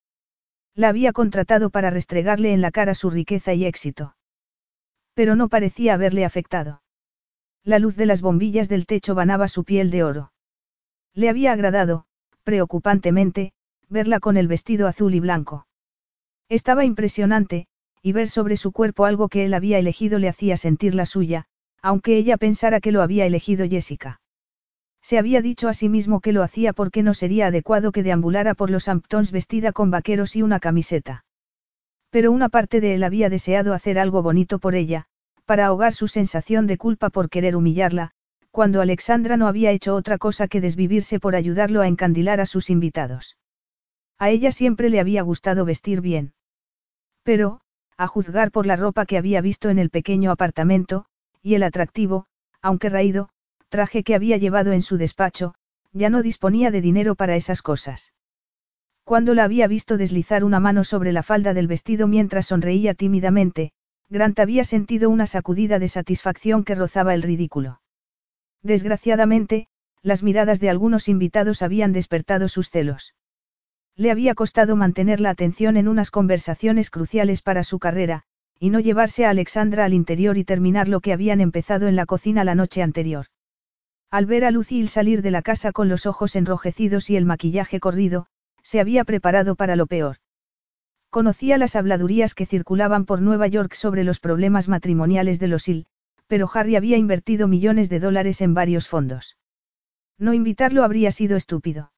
La 0.73 0.89
había 0.89 1.13
contratado 1.13 1.69
para 1.69 1.89
restregarle 1.89 2.53
en 2.53 2.61
la 2.61 2.71
cara 2.71 2.95
su 2.95 3.09
riqueza 3.09 3.53
y 3.53 3.65
éxito. 3.65 4.15
Pero 5.13 5.35
no 5.35 5.49
parecía 5.49 5.93
haberle 5.93 6.25
afectado. 6.25 6.81
La 7.63 7.77
luz 7.77 7.95
de 7.95 8.05
las 8.05 8.21
bombillas 8.21 8.69
del 8.69 8.85
techo 8.85 9.13
banaba 9.13 9.47
su 9.47 9.63
piel 9.63 9.91
de 9.91 10.03
oro. 10.03 10.31
Le 11.13 11.29
había 11.29 11.51
agradado, 11.51 12.05
preocupantemente, 12.43 13.53
verla 13.89 14.19
con 14.19 14.37
el 14.37 14.47
vestido 14.47 14.87
azul 14.87 15.13
y 15.13 15.19
blanco. 15.19 15.67
Estaba 16.49 16.85
impresionante, 16.85 17.67
y 18.01 18.13
ver 18.13 18.29
sobre 18.29 18.57
su 18.57 18.71
cuerpo 18.71 19.05
algo 19.05 19.29
que 19.29 19.45
él 19.45 19.53
había 19.53 19.77
elegido 19.77 20.17
le 20.17 20.29
hacía 20.29 20.57
sentir 20.57 20.95
la 20.95 21.05
suya, 21.05 21.45
aunque 21.81 22.17
ella 22.17 22.37
pensara 22.37 22.79
que 22.79 22.91
lo 22.91 23.01
había 23.01 23.25
elegido 23.25 23.67
Jessica. 23.67 24.20
Se 25.01 25.17
había 25.17 25.41
dicho 25.41 25.67
a 25.67 25.73
sí 25.73 25.89
mismo 25.89 26.19
que 26.19 26.31
lo 26.31 26.43
hacía 26.43 26.73
porque 26.73 27.03
no 27.03 27.13
sería 27.13 27.47
adecuado 27.47 27.91
que 27.91 28.03
deambulara 28.03 28.53
por 28.53 28.69
los 28.69 28.87
Hamptons 28.87 29.31
vestida 29.31 29.71
con 29.71 29.91
vaqueros 29.91 30.35
y 30.35 30.41
una 30.41 30.59
camiseta. 30.59 31.25
Pero 32.11 32.31
una 32.31 32.49
parte 32.49 32.81
de 32.81 32.95
él 32.95 33.03
había 33.03 33.29
deseado 33.29 33.73
hacer 33.73 33.97
algo 33.97 34.21
bonito 34.21 34.59
por 34.59 34.75
ella, 34.75 35.05
para 35.45 35.65
ahogar 35.65 35.93
su 35.93 36.07
sensación 36.07 36.67
de 36.67 36.77
culpa 36.77 37.09
por 37.09 37.29
querer 37.29 37.55
humillarla, 37.55 38.11
cuando 38.51 38.81
Alexandra 38.81 39.37
no 39.37 39.47
había 39.47 39.71
hecho 39.71 39.95
otra 39.95 40.17
cosa 40.17 40.47
que 40.47 40.61
desvivirse 40.61 41.19
por 41.19 41.35
ayudarlo 41.35 41.81
a 41.81 41.87
encandilar 41.87 42.41
a 42.41 42.45
sus 42.45 42.69
invitados. 42.69 43.37
A 44.19 44.29
ella 44.29 44.51
siempre 44.51 44.89
le 44.89 44.99
había 44.99 45.23
gustado 45.23 45.65
vestir 45.65 46.01
bien. 46.01 46.33
Pero, 47.23 47.61
a 47.97 48.07
juzgar 48.07 48.51
por 48.51 48.65
la 48.65 48.75
ropa 48.75 49.05
que 49.05 49.17
había 49.17 49.41
visto 49.41 49.69
en 49.69 49.79
el 49.79 49.89
pequeño 49.89 50.31
apartamento, 50.31 51.05
y 51.41 51.55
el 51.55 51.63
atractivo, 51.63 52.27
aunque 52.61 52.89
raído, 52.89 53.29
traje 53.71 54.03
que 54.03 54.15
había 54.15 54.35
llevado 54.35 54.73
en 54.73 54.81
su 54.81 54.97
despacho, 54.97 55.55
ya 55.93 56.09
no 56.09 56.21
disponía 56.21 56.71
de 56.71 56.81
dinero 56.81 57.15
para 57.15 57.37
esas 57.37 57.61
cosas. 57.61 58.13
Cuando 59.05 59.33
la 59.33 59.45
había 59.45 59.65
visto 59.67 59.97
deslizar 59.97 60.43
una 60.43 60.59
mano 60.59 60.83
sobre 60.83 61.13
la 61.13 61.23
falda 61.23 61.53
del 61.53 61.67
vestido 61.67 62.07
mientras 62.07 62.47
sonreía 62.47 62.93
tímidamente, 62.93 63.71
Grant 64.09 64.39
había 64.39 64.65
sentido 64.65 65.09
una 65.09 65.25
sacudida 65.25 65.79
de 65.79 65.87
satisfacción 65.87 66.65
que 66.65 66.75
rozaba 66.75 67.13
el 67.13 67.23
ridículo. 67.23 67.81
Desgraciadamente, 68.61 69.67
las 70.03 70.21
miradas 70.21 70.59
de 70.59 70.69
algunos 70.69 71.07
invitados 71.07 71.61
habían 71.61 71.93
despertado 71.93 72.49
sus 72.49 72.69
celos. 72.69 73.15
Le 73.95 74.11
había 74.11 74.35
costado 74.35 74.75
mantener 74.75 75.21
la 75.21 75.29
atención 75.29 75.77
en 75.77 75.87
unas 75.87 76.11
conversaciones 76.11 76.89
cruciales 76.89 77.41
para 77.41 77.63
su 77.63 77.79
carrera, 77.79 78.23
y 78.59 78.69
no 78.69 78.81
llevarse 78.81 79.25
a 79.25 79.29
Alexandra 79.29 79.85
al 79.85 79.93
interior 79.93 80.37
y 80.37 80.43
terminar 80.43 80.89
lo 80.89 80.99
que 80.99 81.13
habían 81.13 81.39
empezado 81.39 81.87
en 81.87 81.95
la 81.95 82.05
cocina 82.05 82.43
la 82.43 82.55
noche 82.55 82.81
anterior. 82.81 83.27
Al 84.11 84.25
ver 84.25 84.43
a 84.43 84.51
Lucille 84.51 84.89
salir 84.89 85.21
de 85.21 85.31
la 85.31 85.41
casa 85.41 85.71
con 85.71 85.87
los 85.87 86.05
ojos 86.05 86.35
enrojecidos 86.35 87.09
y 87.09 87.15
el 87.15 87.23
maquillaje 87.23 87.79
corrido, 87.79 88.27
se 88.61 88.81
había 88.81 89.05
preparado 89.05 89.55
para 89.55 89.77
lo 89.77 89.87
peor. 89.87 90.17
Conocía 91.09 91.57
las 91.57 91.77
habladurías 91.77 92.35
que 92.35 92.45
circulaban 92.45 93.05
por 93.05 93.21
Nueva 93.21 93.47
York 93.47 93.73
sobre 93.73 94.03
los 94.03 94.19
problemas 94.19 94.67
matrimoniales 94.67 95.39
de 95.39 95.47
los 95.47 95.65
Hill, 95.65 95.85
pero 96.27 96.49
Harry 96.53 96.75
había 96.75 96.97
invertido 96.97 97.47
millones 97.47 97.89
de 97.89 98.01
dólares 98.01 98.41
en 98.41 98.53
varios 98.53 98.89
fondos. 98.89 99.37
No 100.17 100.33
invitarlo 100.33 100.83
habría 100.83 101.11
sido 101.11 101.37
estúpido. 101.37 101.93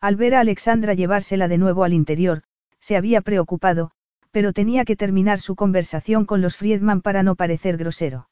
Al 0.00 0.16
ver 0.16 0.34
a 0.34 0.40
Alexandra 0.40 0.94
llevársela 0.94 1.46
de 1.46 1.58
nuevo 1.58 1.84
al 1.84 1.92
interior, 1.92 2.42
se 2.80 2.96
había 2.96 3.20
preocupado, 3.20 3.92
pero 4.32 4.52
tenía 4.52 4.84
que 4.84 4.96
terminar 4.96 5.38
su 5.38 5.54
conversación 5.54 6.24
con 6.24 6.40
los 6.42 6.56
Friedman 6.56 7.00
para 7.00 7.22
no 7.22 7.36
parecer 7.36 7.76
grosero. 7.76 8.28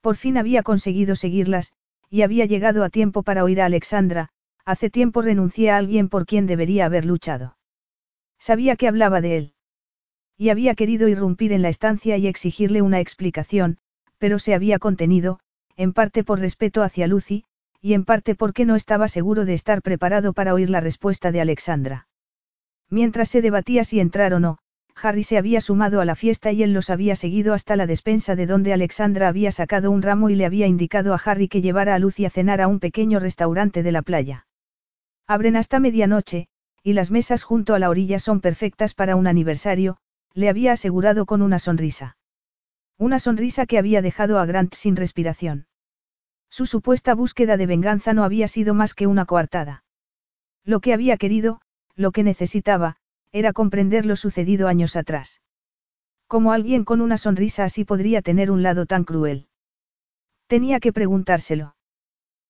Por 0.00 0.16
fin 0.16 0.38
había 0.38 0.62
conseguido 0.62 1.16
seguirlas, 1.16 1.72
y 2.10 2.22
había 2.22 2.46
llegado 2.46 2.84
a 2.84 2.90
tiempo 2.90 3.22
para 3.22 3.44
oír 3.44 3.60
a 3.60 3.66
Alexandra, 3.66 4.30
hace 4.64 4.90
tiempo 4.90 5.22
renuncié 5.22 5.70
a 5.70 5.76
alguien 5.76 6.08
por 6.08 6.26
quien 6.26 6.46
debería 6.46 6.86
haber 6.86 7.04
luchado. 7.04 7.56
Sabía 8.38 8.76
que 8.76 8.88
hablaba 8.88 9.20
de 9.20 9.36
él. 9.36 9.54
Y 10.36 10.48
había 10.48 10.74
querido 10.74 11.08
irrumpir 11.08 11.52
en 11.52 11.62
la 11.62 11.68
estancia 11.68 12.16
y 12.16 12.26
exigirle 12.26 12.82
una 12.82 13.00
explicación, 13.00 13.78
pero 14.18 14.38
se 14.38 14.54
había 14.54 14.78
contenido, 14.78 15.38
en 15.76 15.92
parte 15.92 16.24
por 16.24 16.40
respeto 16.40 16.82
hacia 16.82 17.06
Lucy, 17.06 17.44
y 17.80 17.94
en 17.94 18.04
parte 18.04 18.34
porque 18.34 18.64
no 18.64 18.76
estaba 18.76 19.08
seguro 19.08 19.44
de 19.44 19.54
estar 19.54 19.82
preparado 19.82 20.32
para 20.32 20.54
oír 20.54 20.70
la 20.70 20.80
respuesta 20.80 21.32
de 21.32 21.40
Alexandra. 21.40 22.08
Mientras 22.88 23.28
se 23.28 23.42
debatía 23.42 23.84
si 23.84 24.00
entrar 24.00 24.34
o 24.34 24.40
no, 24.40 24.58
Harry 25.02 25.24
se 25.24 25.38
había 25.38 25.60
sumado 25.60 26.00
a 26.00 26.04
la 26.04 26.14
fiesta 26.14 26.52
y 26.52 26.62
él 26.62 26.72
los 26.72 26.88
había 26.88 27.16
seguido 27.16 27.52
hasta 27.52 27.76
la 27.76 27.86
despensa 27.86 28.36
de 28.36 28.46
donde 28.46 28.72
Alexandra 28.72 29.28
había 29.28 29.52
sacado 29.52 29.90
un 29.90 30.02
ramo 30.02 30.30
y 30.30 30.34
le 30.34 30.46
había 30.46 30.66
indicado 30.66 31.14
a 31.14 31.20
Harry 31.24 31.48
que 31.48 31.60
llevara 31.60 31.94
a 31.94 31.98
Lucy 31.98 32.24
a 32.26 32.30
cenar 32.30 32.60
a 32.60 32.68
un 32.68 32.80
pequeño 32.80 33.18
restaurante 33.20 33.82
de 33.82 33.92
la 33.92 34.02
playa. 34.02 34.46
Abren 35.26 35.56
hasta 35.56 35.80
medianoche, 35.80 36.48
y 36.82 36.92
las 36.92 37.10
mesas 37.10 37.42
junto 37.42 37.74
a 37.74 37.78
la 37.78 37.90
orilla 37.90 38.18
son 38.18 38.40
perfectas 38.40 38.94
para 38.94 39.16
un 39.16 39.26
aniversario, 39.26 39.96
le 40.34 40.48
había 40.48 40.72
asegurado 40.72 41.26
con 41.26 41.42
una 41.42 41.58
sonrisa. 41.58 42.16
Una 42.98 43.18
sonrisa 43.18 43.66
que 43.66 43.78
había 43.78 44.02
dejado 44.02 44.38
a 44.38 44.46
Grant 44.46 44.74
sin 44.74 44.94
respiración. 44.94 45.66
Su 46.50 46.66
supuesta 46.66 47.14
búsqueda 47.14 47.56
de 47.56 47.66
venganza 47.66 48.12
no 48.12 48.22
había 48.22 48.46
sido 48.48 48.74
más 48.74 48.94
que 48.94 49.06
una 49.06 49.24
coartada. 49.24 49.82
Lo 50.64 50.80
que 50.80 50.92
había 50.92 51.16
querido, 51.16 51.60
lo 51.96 52.12
que 52.12 52.22
necesitaba, 52.22 52.96
era 53.34 53.52
comprender 53.52 54.06
lo 54.06 54.14
sucedido 54.14 54.68
años 54.68 54.94
atrás. 54.94 55.40
¿Cómo 56.28 56.52
alguien 56.52 56.84
con 56.84 57.00
una 57.00 57.18
sonrisa 57.18 57.64
así 57.64 57.84
podría 57.84 58.22
tener 58.22 58.48
un 58.48 58.62
lado 58.62 58.86
tan 58.86 59.02
cruel? 59.02 59.48
Tenía 60.46 60.78
que 60.78 60.92
preguntárselo. 60.92 61.74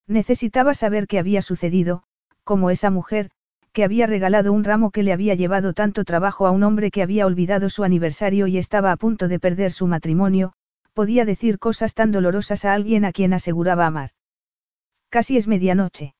Necesitaba 0.06 0.74
saber 0.74 1.06
qué 1.06 1.18
había 1.18 1.40
sucedido, 1.40 2.02
como 2.44 2.68
esa 2.68 2.90
mujer, 2.90 3.30
que 3.72 3.82
había 3.82 4.06
regalado 4.06 4.52
un 4.52 4.62
ramo 4.62 4.90
que 4.90 5.02
le 5.02 5.14
había 5.14 5.34
llevado 5.34 5.72
tanto 5.72 6.04
trabajo 6.04 6.46
a 6.46 6.50
un 6.50 6.62
hombre 6.62 6.90
que 6.90 7.02
había 7.02 7.24
olvidado 7.24 7.70
su 7.70 7.82
aniversario 7.82 8.46
y 8.46 8.58
estaba 8.58 8.92
a 8.92 8.98
punto 8.98 9.26
de 9.26 9.40
perder 9.40 9.72
su 9.72 9.86
matrimonio, 9.86 10.52
podía 10.92 11.24
decir 11.24 11.58
cosas 11.58 11.94
tan 11.94 12.12
dolorosas 12.12 12.66
a 12.66 12.74
alguien 12.74 13.06
a 13.06 13.12
quien 13.12 13.32
aseguraba 13.32 13.86
amar. 13.86 14.10
Casi 15.08 15.38
es 15.38 15.48
medianoche. 15.48 16.14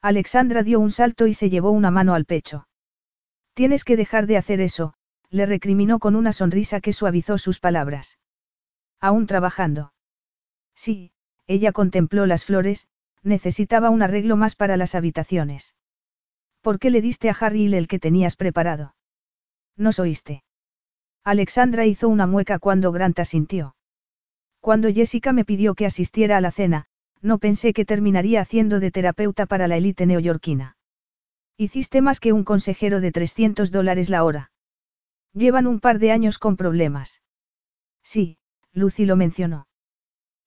Alexandra 0.00 0.62
dio 0.62 0.78
un 0.78 0.92
salto 0.92 1.26
y 1.26 1.34
se 1.34 1.50
llevó 1.50 1.72
una 1.72 1.90
mano 1.90 2.14
al 2.14 2.24
pecho. 2.24 2.68
Tienes 3.54 3.84
que 3.84 3.96
dejar 3.96 4.26
de 4.26 4.36
hacer 4.36 4.60
eso, 4.60 4.94
le 5.30 5.46
recriminó 5.46 5.98
con 5.98 6.16
una 6.16 6.32
sonrisa 6.32 6.80
que 6.80 6.92
suavizó 6.92 7.38
sus 7.38 7.60
palabras. 7.60 8.18
Aún 9.00 9.26
trabajando. 9.26 9.92
Sí, 10.74 11.12
ella 11.46 11.72
contempló 11.72 12.26
las 12.26 12.44
flores, 12.44 12.88
necesitaba 13.22 13.90
un 13.90 14.02
arreglo 14.02 14.36
más 14.36 14.54
para 14.54 14.76
las 14.76 14.94
habitaciones. 14.94 15.74
¿Por 16.60 16.78
qué 16.78 16.90
le 16.90 17.00
diste 17.00 17.28
a 17.30 17.36
Harry 17.38 17.72
el 17.74 17.88
que 17.88 17.98
tenías 17.98 18.36
preparado? 18.36 18.94
¿Nos 19.76 19.98
oíste? 19.98 20.42
Alexandra 21.24 21.86
hizo 21.86 22.08
una 22.08 22.26
mueca 22.26 22.58
cuando 22.58 22.92
Grant 22.92 23.18
asintió. 23.18 23.76
Cuando 24.60 24.92
Jessica 24.92 25.32
me 25.32 25.44
pidió 25.44 25.74
que 25.74 25.86
asistiera 25.86 26.36
a 26.36 26.40
la 26.40 26.50
cena, 26.50 26.86
no 27.22 27.38
pensé 27.38 27.72
que 27.72 27.84
terminaría 27.84 28.40
haciendo 28.40 28.80
de 28.80 28.90
terapeuta 28.90 29.46
para 29.46 29.68
la 29.68 29.76
élite 29.76 30.06
neoyorquina. 30.06 30.76
Hiciste 31.60 32.00
más 32.00 32.20
que 32.20 32.32
un 32.32 32.42
consejero 32.42 33.02
de 33.02 33.12
300 33.12 33.70
dólares 33.70 34.08
la 34.08 34.24
hora. 34.24 34.50
Llevan 35.34 35.66
un 35.66 35.78
par 35.78 35.98
de 35.98 36.10
años 36.10 36.38
con 36.38 36.56
problemas. 36.56 37.20
Sí, 38.02 38.38
Lucy 38.72 39.04
lo 39.04 39.14
mencionó. 39.14 39.66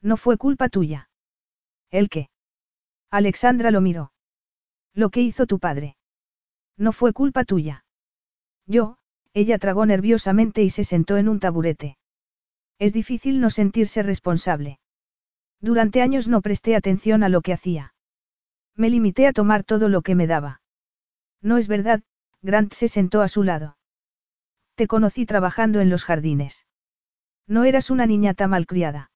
No 0.01 0.17
fue 0.17 0.37
culpa 0.37 0.69
tuya. 0.69 1.11
¿El 1.91 2.09
qué? 2.09 2.31
Alexandra 3.11 3.69
lo 3.69 3.79
miró. 3.79 4.11
Lo 4.95 5.11
que 5.11 5.21
hizo 5.21 5.45
tu 5.45 5.59
padre. 5.59 5.97
No 6.77 6.91
fue 6.91 7.13
culpa 7.13 7.43
tuya. 7.43 7.85
Yo, 8.65 8.97
ella 9.35 9.59
tragó 9.59 9.85
nerviosamente 9.85 10.63
y 10.63 10.71
se 10.71 10.83
sentó 10.83 11.17
en 11.17 11.29
un 11.29 11.39
taburete. 11.39 11.99
Es 12.79 12.91
difícil 12.91 13.39
no 13.39 13.51
sentirse 13.51 14.01
responsable. 14.01 14.79
Durante 15.61 16.01
años 16.01 16.27
no 16.27 16.41
presté 16.41 16.75
atención 16.75 17.21
a 17.21 17.29
lo 17.29 17.41
que 17.41 17.53
hacía. 17.53 17.93
Me 18.75 18.89
limité 18.89 19.27
a 19.27 19.31
tomar 19.31 19.63
todo 19.63 19.89
lo 19.89 20.01
que 20.01 20.15
me 20.15 20.25
daba. 20.25 20.62
No 21.43 21.57
es 21.57 21.67
verdad, 21.67 22.01
Grant 22.41 22.73
se 22.73 22.87
sentó 22.87 23.21
a 23.21 23.27
su 23.27 23.43
lado. 23.43 23.77
Te 24.75 24.87
conocí 24.87 25.25
trabajando 25.25 25.81
en 25.81 25.89
los 25.89 26.05
jardines. 26.05 26.65
No 27.45 27.65
eras 27.65 27.91
una 27.91 28.05
niñata 28.05 28.47
malcriada. 28.47 29.11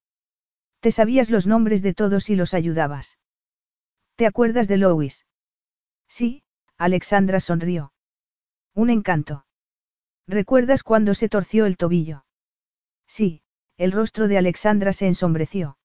Te 0.82 0.92
sabías 0.92 1.30
los 1.30 1.48
nombres 1.48 1.82
de 1.82 1.94
todos 1.94 2.30
y 2.30 2.36
los 2.36 2.54
ayudabas. 2.54 3.18
¿Te 4.16 4.28
acuerdas 4.28 4.68
de 4.68 4.78
Lois? 4.78 5.26
Sí, 6.08 6.44
Alexandra 6.78 7.40
sonrió. 7.40 7.94
Un 8.76 8.90
encanto. 8.90 9.46
¿Recuerdas 10.28 10.84
cuando 10.84 11.14
se 11.14 11.30
torció 11.30 11.66
el 11.66 11.78
tobillo? 11.78 12.26
Sí, 13.08 13.42
el 13.78 13.92
rostro 13.92 14.28
de 14.28 14.38
Alexandra 14.38 14.92
se 14.92 15.08
ensombreció. 15.08 15.78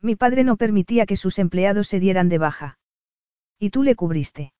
Mi 0.00 0.16
padre 0.16 0.44
no 0.44 0.56
permitía 0.56 1.04
que 1.06 1.16
sus 1.16 1.38
empleados 1.38 1.88
se 1.88 2.00
dieran 2.00 2.28
de 2.28 2.38
baja. 2.38 2.78
Y 3.58 3.70
tú 3.70 3.82
le 3.82 3.94
cubriste. 3.94 4.52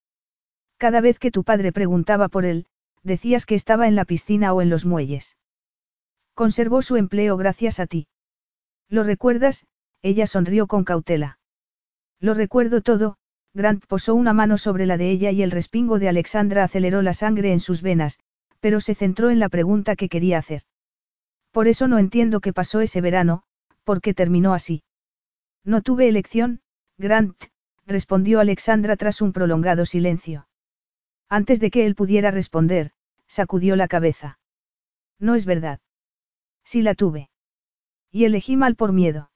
Cada 0.79 1.01
vez 1.01 1.19
que 1.19 1.31
tu 1.31 1.45
padre 1.45 1.73
preguntaba 1.73 2.29
por 2.29 2.45
él, 2.45 2.67
decías 3.03 3.47
que 3.47 3.57
estaba 3.57 3.89
en 3.89 3.97
la 3.97 4.05
piscina 4.05 4.53
o 4.53 4.63
en 4.63 4.71
los 4.71 4.87
muelles. 4.87 5.37
Conservó 6.35 6.83
su 6.83 6.97
empleo 6.97 7.37
gracias 7.37 7.81
a 7.81 7.87
ti. 7.87 8.07
¿Lo 8.89 9.03
recuerdas? 9.03 9.67
Ella 10.03 10.27
sonrió 10.27 10.69
con 10.69 10.85
cautela. 10.85 11.39
Lo 12.21 12.33
recuerdo 12.33 12.81
todo, 12.81 13.17
Grant 13.55 13.85
posó 13.87 14.15
una 14.15 14.33
mano 14.33 14.57
sobre 14.57 14.87
la 14.87 14.97
de 14.97 15.11
ella 15.11 15.33
y 15.33 15.43
el 15.43 15.51
respingo 15.51 15.99
de 15.99 16.09
Alexandra 16.09 16.65
aceleró 16.65 17.03
la 17.03 17.13
sangre 17.13 17.53
en 17.53 17.61
sus 17.61 17.83
venas, 17.83 18.21
pero 18.61 18.81
se 18.81 18.95
centró 18.95 19.31
en 19.31 19.41
la 19.41 19.49
pregunta 19.49 19.97
que 19.97 20.09
quería 20.09 20.39
hacer. 20.39 20.63
Por 21.51 21.67
eso 21.67 21.89
no 21.89 21.99
entiendo 21.99 22.41
qué 22.41 22.53
pasó 22.53 22.81
ese 22.81 23.01
verano, 23.01 23.43
porque 23.83 24.15
terminó 24.15 24.55
así. 24.55 24.85
No 25.65 25.83
tuve 25.83 26.09
elección, 26.09 26.61
Grant, 26.99 27.37
respondió 27.87 28.39
Alexandra 28.39 28.97
tras 28.97 29.21
un 29.21 29.33
prolongado 29.33 29.87
silencio. 29.87 30.48
Antes 31.29 31.61
de 31.61 31.71
que 31.71 31.87
él 31.87 31.95
pudiera 31.95 32.31
responder, 32.31 32.93
sacudió 33.27 33.77
la 33.77 33.89
cabeza. 33.89 34.39
No 35.19 35.35
es 35.35 35.45
verdad. 35.45 35.81
Sí 36.65 36.83
la 36.83 36.95
tuve. 36.95 37.31
Y 38.11 38.25
elegí 38.25 38.57
mal 38.57 38.77
por 38.77 38.93
miedo. 38.93 39.31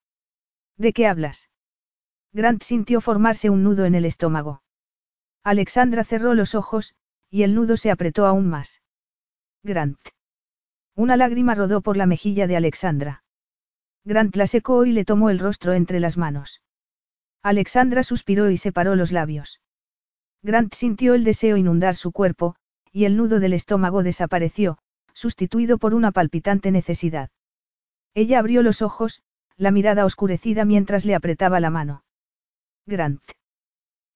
¿De 0.76 0.92
qué 0.92 1.06
hablas? 1.06 1.50
Grant 2.32 2.62
sintió 2.62 3.00
formarse 3.00 3.50
un 3.50 3.62
nudo 3.62 3.84
en 3.84 3.94
el 3.94 4.06
estómago. 4.06 4.62
Alexandra 5.44 6.04
cerró 6.04 6.34
los 6.34 6.54
ojos, 6.54 6.94
y 7.28 7.42
el 7.42 7.54
nudo 7.54 7.76
se 7.76 7.90
apretó 7.90 8.26
aún 8.26 8.48
más. 8.48 8.82
Grant. 9.62 10.00
Una 10.94 11.16
lágrima 11.16 11.54
rodó 11.54 11.82
por 11.82 11.96
la 11.96 12.06
mejilla 12.06 12.46
de 12.46 12.56
Alexandra. 12.56 13.24
Grant 14.04 14.34
la 14.36 14.46
secó 14.46 14.84
y 14.84 14.92
le 14.92 15.04
tomó 15.04 15.30
el 15.30 15.38
rostro 15.38 15.74
entre 15.74 16.00
las 16.00 16.16
manos. 16.16 16.62
Alexandra 17.42 18.02
suspiró 18.02 18.50
y 18.50 18.56
separó 18.56 18.96
los 18.96 19.12
labios. 19.12 19.60
Grant 20.42 20.74
sintió 20.74 21.14
el 21.14 21.24
deseo 21.24 21.56
inundar 21.56 21.94
su 21.94 22.10
cuerpo, 22.12 22.56
y 22.90 23.04
el 23.04 23.16
nudo 23.16 23.40
del 23.40 23.52
estómago 23.52 24.02
desapareció, 24.02 24.78
sustituido 25.12 25.78
por 25.78 25.94
una 25.94 26.10
palpitante 26.10 26.70
necesidad. 26.70 27.30
Ella 28.14 28.38
abrió 28.38 28.62
los 28.62 28.82
ojos, 28.82 29.22
la 29.56 29.70
mirada 29.70 30.04
oscurecida 30.04 30.64
mientras 30.64 31.04
le 31.04 31.14
apretaba 31.14 31.60
la 31.60 31.70
mano. 31.70 32.04
Grant. 32.86 33.22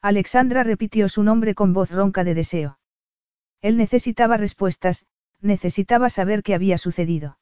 Alexandra 0.03 0.63
repitió 0.63 1.09
su 1.09 1.23
nombre 1.23 1.55
con 1.55 1.73
voz 1.73 1.91
ronca 1.91 2.25
de 2.25 2.35
deseo. 2.35 2.79
Él 3.63 3.77
necesitaba 3.77 4.37
respuestas, 4.37 5.07
necesitaba 5.41 6.11
saber 6.11 6.43
qué 6.43 6.55
había 6.55 6.79
sucedido. 6.79 7.39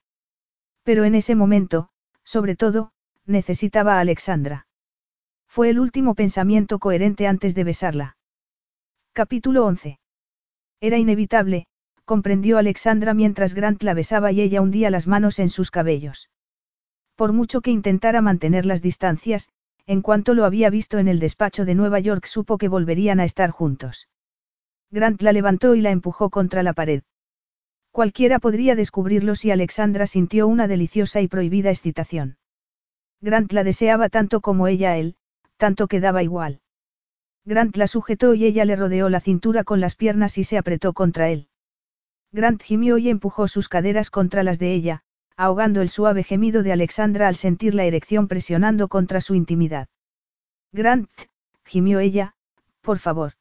Pero 0.83 1.05
en 1.05 1.15
ese 1.15 1.35
momento, 1.35 1.89
sobre 2.23 2.57
todo, 2.57 2.93
necesitaba 3.27 3.97
a 3.97 4.01
Alexandra. 4.01 4.67
Fue 5.47 5.71
el 5.71 5.81
último 5.81 6.15
pensamiento 6.15 6.79
coherente 6.79 7.27
antes 7.27 7.55
de 7.55 7.65
besarla. 7.65 8.14
Capítulo 9.17 9.65
11. 9.67 10.01
Era 10.81 10.99
inevitable, 10.99 11.69
comprendió 12.05 12.59
Alexandra 12.59 13.15
mientras 13.15 13.55
Grant 13.55 13.81
la 13.85 13.95
besaba 13.95 14.33
y 14.33 14.41
ella 14.41 14.61
hundía 14.61 14.91
las 14.91 15.07
manos 15.07 15.39
en 15.39 15.51
sus 15.51 15.71
cabellos. 15.71 16.31
Por 17.15 17.33
mucho 17.33 17.61
que 17.61 17.71
intentara 17.71 18.23
mantener 18.23 18.67
las 18.67 18.83
distancias, 18.83 19.51
en 19.87 20.03
cuanto 20.03 20.35
lo 20.35 20.45
había 20.45 20.69
visto 20.69 20.99
en 20.99 21.07
el 21.07 21.21
despacho 21.21 21.65
de 21.65 21.77
Nueva 21.77 22.01
York 22.01 22.27
supo 22.27 22.59
que 22.59 22.67
volverían 22.67 23.21
a 23.21 23.25
estar 23.25 23.51
juntos. 23.51 24.09
Grant 24.91 25.23
la 25.23 25.31
levantó 25.31 25.77
y 25.77 25.81
la 25.81 25.93
empujó 25.93 26.29
contra 26.29 26.65
la 26.65 26.73
pared. 26.73 27.05
Cualquiera 27.93 28.41
podría 28.41 28.75
descubrirlo 28.75 29.37
si 29.37 29.53
Alexandra 29.53 30.09
sintió 30.09 30.49
una 30.49 30.67
deliciosa 30.67 31.21
y 31.21 31.29
prohibida 31.29 31.71
excitación. 31.71 32.37
Grant 33.21 33.53
la 33.53 33.63
deseaba 33.63 34.09
tanto 34.09 34.41
como 34.41 34.67
ella 34.67 34.91
a 34.91 34.97
él, 34.97 35.15
tanto 35.57 35.87
que 35.87 36.01
daba 36.01 36.25
igual. 36.25 36.63
Grant 37.47 37.77
la 37.77 37.87
sujetó 37.87 38.35
y 38.35 38.47
ella 38.47 38.65
le 38.65 38.77
rodeó 38.77 39.09
la 39.09 39.21
cintura 39.21 39.65
con 39.65 39.81
las 39.81 39.97
piernas 39.97 40.39
y 40.39 40.45
se 40.45 40.57
apretó 40.57 40.93
contra 40.93 41.29
él. 41.29 41.49
Grant 42.33 42.63
gimió 42.63 42.99
y 42.99 43.11
empujó 43.11 43.49
sus 43.49 43.69
caderas 43.69 44.11
contra 44.11 44.43
las 44.43 44.59
de 44.59 44.73
ella, 44.73 45.03
ahogando 45.37 45.83
el 45.83 45.89
suave 45.89 46.23
gemido 46.23 46.63
de 46.63 46.73
Alexandra 46.73 47.29
al 47.29 47.37
sentir 47.37 47.75
la 47.75 47.85
erección 47.85 48.29
presionando 48.29 48.89
contra 48.89 49.21
su 49.21 49.35
intimidad. 49.35 49.89
Grant, 50.73 51.11
gimió 51.65 52.01
ella, 52.01 52.35
por 52.81 52.99
favor. 52.99 53.35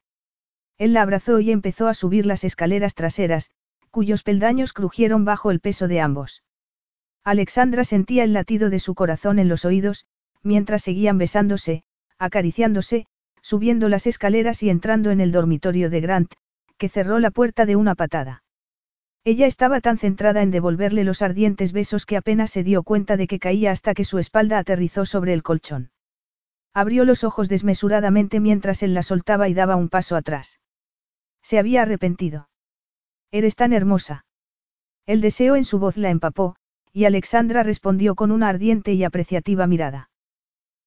Él 0.76 0.92
la 0.92 1.02
abrazó 1.02 1.40
y 1.40 1.50
empezó 1.50 1.88
a 1.88 1.94
subir 1.94 2.26
las 2.26 2.44
escaleras 2.44 2.94
traseras, 2.94 3.50
cuyos 3.90 4.22
peldaños 4.22 4.72
crujieron 4.72 5.24
bajo 5.24 5.50
el 5.50 5.60
peso 5.60 5.88
de 5.88 6.00
ambos. 6.00 6.42
Alexandra 7.22 7.84
sentía 7.84 8.24
el 8.24 8.32
latido 8.32 8.70
de 8.70 8.80
su 8.80 8.94
corazón 8.94 9.38
en 9.38 9.48
los 9.48 9.64
oídos, 9.64 10.06
mientras 10.42 10.82
seguían 10.82 11.16
besándose, 11.16 11.84
acariciándose, 12.18 13.06
subiendo 13.44 13.90
las 13.90 14.06
escaleras 14.06 14.62
y 14.62 14.70
entrando 14.70 15.10
en 15.10 15.20
el 15.20 15.30
dormitorio 15.30 15.90
de 15.90 16.00
Grant, 16.00 16.32
que 16.78 16.88
cerró 16.88 17.18
la 17.18 17.30
puerta 17.30 17.66
de 17.66 17.76
una 17.76 17.94
patada. 17.94 18.42
Ella 19.22 19.46
estaba 19.46 19.82
tan 19.82 19.98
centrada 19.98 20.40
en 20.40 20.50
devolverle 20.50 21.04
los 21.04 21.20
ardientes 21.20 21.74
besos 21.74 22.06
que 22.06 22.16
apenas 22.16 22.50
se 22.50 22.64
dio 22.64 22.82
cuenta 22.82 23.18
de 23.18 23.26
que 23.26 23.38
caía 23.38 23.70
hasta 23.70 23.92
que 23.92 24.04
su 24.04 24.18
espalda 24.18 24.58
aterrizó 24.58 25.04
sobre 25.04 25.34
el 25.34 25.42
colchón. 25.42 25.90
Abrió 26.72 27.04
los 27.04 27.22
ojos 27.22 27.50
desmesuradamente 27.50 28.40
mientras 28.40 28.82
él 28.82 28.94
la 28.94 29.02
soltaba 29.02 29.46
y 29.46 29.52
daba 29.52 29.76
un 29.76 29.90
paso 29.90 30.16
atrás. 30.16 30.58
Se 31.42 31.58
había 31.58 31.82
arrepentido. 31.82 32.48
Eres 33.30 33.56
tan 33.56 33.74
hermosa. 33.74 34.24
El 35.04 35.20
deseo 35.20 35.56
en 35.56 35.66
su 35.66 35.78
voz 35.78 35.98
la 35.98 36.08
empapó, 36.08 36.56
y 36.94 37.04
Alexandra 37.04 37.62
respondió 37.62 38.14
con 38.14 38.30
una 38.30 38.48
ardiente 38.48 38.94
y 38.94 39.04
apreciativa 39.04 39.66
mirada. 39.66 40.08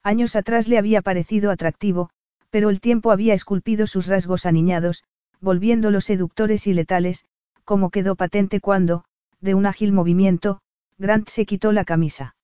Años 0.02 0.36
atrás 0.36 0.68
le 0.68 0.80
había 0.80 1.04
parecido 1.04 1.52
atractivo, 1.52 2.10
pero 2.50 2.70
el 2.70 2.80
tiempo 2.80 3.12
había 3.12 3.34
esculpido 3.34 3.88
sus 3.88 4.08
rasgos 4.08 4.46
aniñados, 4.46 5.04
volviéndolos 5.40 6.06
seductores 6.06 6.68
y 6.68 6.74
letales, 6.74 7.26
como 7.64 7.90
quedó 7.90 8.16
patente 8.16 8.60
cuando, 8.60 9.04
de 9.42 9.54
un 9.54 9.66
ágil 9.66 9.92
movimiento, 9.92 10.60
Grant 10.98 11.30
se 11.30 11.46
quitó 11.46 11.72
la 11.72 11.86
camisa. 11.86 12.36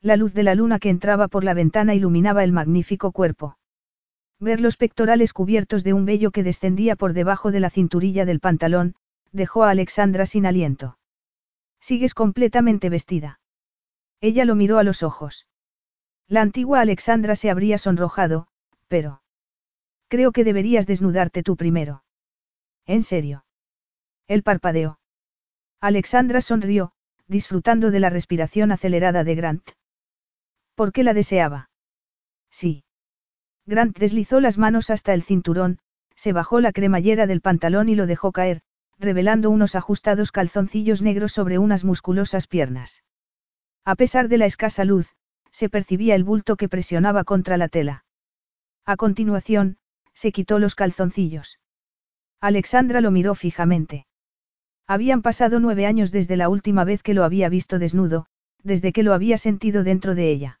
La 0.00 0.16
luz 0.16 0.34
de 0.34 0.42
la 0.42 0.54
luna 0.54 0.78
que 0.78 0.90
entraba 0.90 1.28
por 1.28 1.44
la 1.44 1.54
ventana 1.54 1.94
iluminaba 1.94 2.44
el 2.44 2.52
magnífico 2.52 3.12
cuerpo. 3.12 3.56
Ver 4.38 4.60
los 4.60 4.76
pectorales 4.76 5.32
cubiertos 5.32 5.84
de 5.84 5.92
un 5.92 6.04
vello 6.04 6.32
que 6.32 6.42
descendía 6.42 6.96
por 6.96 7.12
debajo 7.12 7.52
de 7.52 7.60
la 7.60 7.70
cinturilla 7.70 8.24
del 8.24 8.40
pantalón, 8.40 8.94
dejó 9.30 9.64
a 9.64 9.70
Alexandra 9.70 10.26
sin 10.26 10.46
aliento. 10.46 10.98
Sigues 11.80 12.14
completamente 12.14 12.90
vestida. 12.90 13.40
Ella 14.20 14.44
lo 14.44 14.54
miró 14.54 14.78
a 14.78 14.84
los 14.84 15.02
ojos. 15.02 15.46
La 16.28 16.42
antigua 16.42 16.80
Alexandra 16.80 17.36
se 17.36 17.50
habría 17.50 17.78
sonrojado, 17.78 18.46
pero... 18.88 19.21
Creo 20.12 20.30
que 20.30 20.44
deberías 20.44 20.86
desnudarte 20.86 21.42
tú 21.42 21.56
primero. 21.56 22.04
¿En 22.84 23.02
serio? 23.02 23.46
Él 24.28 24.42
parpadeó. 24.42 25.00
Alexandra 25.80 26.42
sonrió, 26.42 26.92
disfrutando 27.28 27.90
de 27.90 27.98
la 27.98 28.10
respiración 28.10 28.72
acelerada 28.72 29.24
de 29.24 29.34
Grant. 29.34 29.70
¿Por 30.74 30.92
qué 30.92 31.02
la 31.02 31.14
deseaba? 31.14 31.70
Sí. 32.50 32.84
Grant 33.64 33.98
deslizó 33.98 34.40
las 34.40 34.58
manos 34.58 34.90
hasta 34.90 35.14
el 35.14 35.22
cinturón, 35.22 35.78
se 36.14 36.34
bajó 36.34 36.60
la 36.60 36.72
cremallera 36.72 37.26
del 37.26 37.40
pantalón 37.40 37.88
y 37.88 37.94
lo 37.94 38.06
dejó 38.06 38.32
caer, 38.32 38.60
revelando 38.98 39.48
unos 39.48 39.74
ajustados 39.76 40.30
calzoncillos 40.30 41.00
negros 41.00 41.32
sobre 41.32 41.56
unas 41.56 41.84
musculosas 41.84 42.46
piernas. 42.46 43.02
A 43.86 43.94
pesar 43.94 44.28
de 44.28 44.36
la 44.36 44.44
escasa 44.44 44.84
luz, 44.84 45.16
se 45.52 45.70
percibía 45.70 46.14
el 46.16 46.24
bulto 46.24 46.56
que 46.56 46.68
presionaba 46.68 47.24
contra 47.24 47.56
la 47.56 47.68
tela. 47.68 48.04
A 48.84 48.96
continuación, 48.96 49.78
se 50.14 50.32
quitó 50.32 50.58
los 50.58 50.74
calzoncillos. 50.74 51.58
Alexandra 52.40 53.00
lo 53.00 53.10
miró 53.10 53.34
fijamente. 53.34 54.06
Habían 54.86 55.22
pasado 55.22 55.60
nueve 55.60 55.86
años 55.86 56.10
desde 56.10 56.36
la 56.36 56.48
última 56.48 56.84
vez 56.84 57.02
que 57.02 57.14
lo 57.14 57.24
había 57.24 57.48
visto 57.48 57.78
desnudo, 57.78 58.26
desde 58.62 58.92
que 58.92 59.02
lo 59.02 59.14
había 59.14 59.38
sentido 59.38 59.84
dentro 59.84 60.14
de 60.14 60.30
ella. 60.30 60.60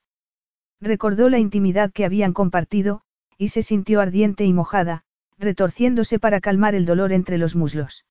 Recordó 0.80 1.28
la 1.28 1.38
intimidad 1.38 1.92
que 1.92 2.04
habían 2.04 2.32
compartido, 2.32 3.02
y 3.36 3.48
se 3.48 3.62
sintió 3.62 4.00
ardiente 4.00 4.44
y 4.44 4.52
mojada, 4.52 5.04
retorciéndose 5.38 6.18
para 6.18 6.40
calmar 6.40 6.74
el 6.74 6.86
dolor 6.86 7.12
entre 7.12 7.38
los 7.38 7.56
muslos. 7.56 8.04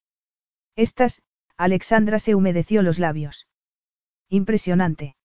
Estás, 0.76 1.22
Alexandra 1.58 2.20
se 2.20 2.36
humedeció 2.36 2.82
los 2.82 3.00
labios. 3.00 3.48
Impresionante. 4.30 5.16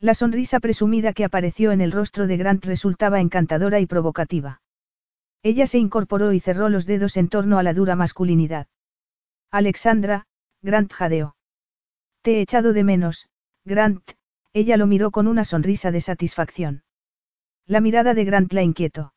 La 0.00 0.14
sonrisa 0.14 0.60
presumida 0.60 1.12
que 1.12 1.24
apareció 1.24 1.72
en 1.72 1.80
el 1.80 1.92
rostro 1.92 2.26
de 2.26 2.36
Grant 2.36 2.64
resultaba 2.64 3.20
encantadora 3.20 3.80
y 3.80 3.86
provocativa. 3.86 4.60
Ella 5.44 5.66
se 5.66 5.78
incorporó 5.78 6.32
y 6.32 6.40
cerró 6.40 6.70
los 6.70 6.86
dedos 6.86 7.18
en 7.18 7.28
torno 7.28 7.58
a 7.58 7.62
la 7.62 7.74
dura 7.74 7.96
masculinidad. 7.96 8.66
Alexandra, 9.50 10.26
Grant 10.62 10.90
jadeó. 10.90 11.36
Te 12.22 12.38
he 12.38 12.40
echado 12.40 12.72
de 12.72 12.82
menos, 12.82 13.28
Grant, 13.66 14.12
ella 14.54 14.78
lo 14.78 14.86
miró 14.86 15.10
con 15.10 15.26
una 15.26 15.44
sonrisa 15.44 15.90
de 15.90 16.00
satisfacción. 16.00 16.82
La 17.66 17.82
mirada 17.82 18.14
de 18.14 18.24
Grant 18.24 18.54
la 18.54 18.62
inquietó. 18.62 19.12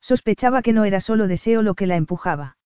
Sospechaba 0.00 0.62
que 0.62 0.72
no 0.72 0.84
era 0.84 1.00
solo 1.00 1.26
deseo 1.26 1.62
lo 1.62 1.74
que 1.74 1.88
la 1.88 1.96
empujaba. 1.96 2.56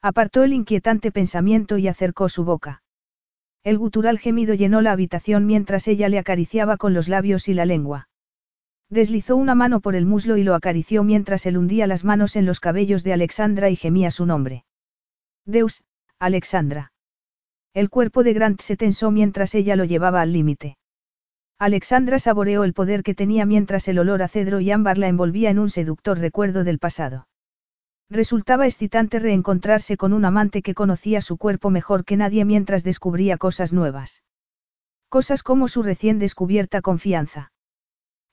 Apartó 0.00 0.44
el 0.44 0.52
inquietante 0.52 1.10
pensamiento 1.10 1.78
y 1.78 1.88
acercó 1.88 2.28
su 2.28 2.44
boca. 2.44 2.84
El 3.64 3.76
gutural 3.76 4.20
gemido 4.20 4.54
llenó 4.54 4.82
la 4.82 4.92
habitación 4.92 5.46
mientras 5.46 5.88
ella 5.88 6.08
le 6.08 6.20
acariciaba 6.20 6.76
con 6.76 6.94
los 6.94 7.08
labios 7.08 7.48
y 7.48 7.54
la 7.54 7.64
lengua. 7.64 8.08
Deslizó 8.90 9.36
una 9.36 9.54
mano 9.54 9.80
por 9.80 9.96
el 9.96 10.06
muslo 10.06 10.36
y 10.36 10.44
lo 10.44 10.54
acarició 10.54 11.04
mientras 11.04 11.46
él 11.46 11.56
hundía 11.56 11.86
las 11.86 12.04
manos 12.04 12.36
en 12.36 12.46
los 12.46 12.60
cabellos 12.60 13.02
de 13.02 13.12
Alexandra 13.12 13.70
y 13.70 13.76
gemía 13.76 14.10
su 14.10 14.26
nombre. 14.26 14.64
Deus, 15.46 15.82
Alexandra. 16.18 16.92
El 17.74 17.90
cuerpo 17.90 18.22
de 18.22 18.32
Grant 18.34 18.60
se 18.60 18.76
tensó 18.76 19.10
mientras 19.10 19.54
ella 19.54 19.74
lo 19.74 19.84
llevaba 19.84 20.20
al 20.20 20.32
límite. 20.32 20.76
Alexandra 21.58 22.18
saboreó 22.18 22.64
el 22.64 22.74
poder 22.74 23.02
que 23.02 23.14
tenía 23.14 23.46
mientras 23.46 23.88
el 23.88 23.98
olor 23.98 24.22
a 24.22 24.28
cedro 24.28 24.60
y 24.60 24.70
ámbar 24.70 24.98
la 24.98 25.08
envolvía 25.08 25.50
en 25.50 25.58
un 25.58 25.70
seductor 25.70 26.18
recuerdo 26.18 26.62
del 26.62 26.78
pasado. 26.78 27.26
Resultaba 28.10 28.66
excitante 28.66 29.18
reencontrarse 29.18 29.96
con 29.96 30.12
un 30.12 30.24
amante 30.24 30.62
que 30.62 30.74
conocía 30.74 31.20
su 31.20 31.38
cuerpo 31.38 31.70
mejor 31.70 32.04
que 32.04 32.16
nadie 32.16 32.44
mientras 32.44 32.84
descubría 32.84 33.38
cosas 33.38 33.72
nuevas. 33.72 34.22
Cosas 35.08 35.42
como 35.42 35.68
su 35.68 35.82
recién 35.82 36.18
descubierta 36.18 36.82
confianza. 36.82 37.53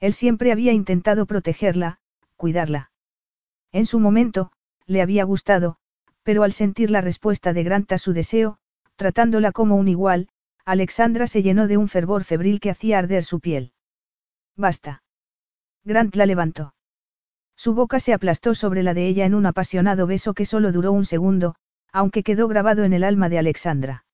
Él 0.02 0.14
siempre 0.14 0.52
había 0.52 0.74
intentado 0.74 1.26
protegerla, 1.26 2.00
cuidarla. 2.36 2.92
En 3.72 3.86
su 3.86 4.00
momento, 4.00 4.52
le 4.86 5.02
había 5.02 5.24
gustado, 5.24 5.78
pero 6.24 6.44
al 6.44 6.52
sentir 6.52 6.92
la 6.92 7.02
respuesta 7.02 7.54
de 7.54 7.64
Grant 7.64 7.92
a 7.94 7.98
su 8.00 8.12
deseo, 8.12 8.58
tratándola 8.96 9.52
como 9.52 9.76
un 9.76 9.88
igual, 9.88 10.28
Alexandra 10.66 11.28
se 11.28 11.44
llenó 11.44 11.68
de 11.68 11.78
un 11.78 11.88
fervor 11.88 12.24
febril 12.24 12.60
que 12.60 12.72
hacía 12.72 13.00
arder 13.00 13.24
su 13.24 13.40
piel. 13.40 13.74
Basta. 14.58 15.04
Grant 15.84 16.16
la 16.16 16.26
levantó. 16.26 16.74
Su 17.56 17.76
boca 17.76 18.00
se 18.00 18.14
aplastó 18.14 18.56
sobre 18.56 18.82
la 18.82 18.96
de 18.96 19.08
ella 19.08 19.26
en 19.26 19.36
un 19.36 19.46
apasionado 19.46 20.08
beso 20.08 20.34
que 20.34 20.46
solo 20.46 20.72
duró 20.72 20.92
un 20.92 21.06
segundo, 21.06 21.56
aunque 21.92 22.24
quedó 22.24 22.48
grabado 22.48 22.84
en 22.84 22.94
el 22.94 23.04
alma 23.04 23.30
de 23.30 23.38
Alexandra. 23.38 24.06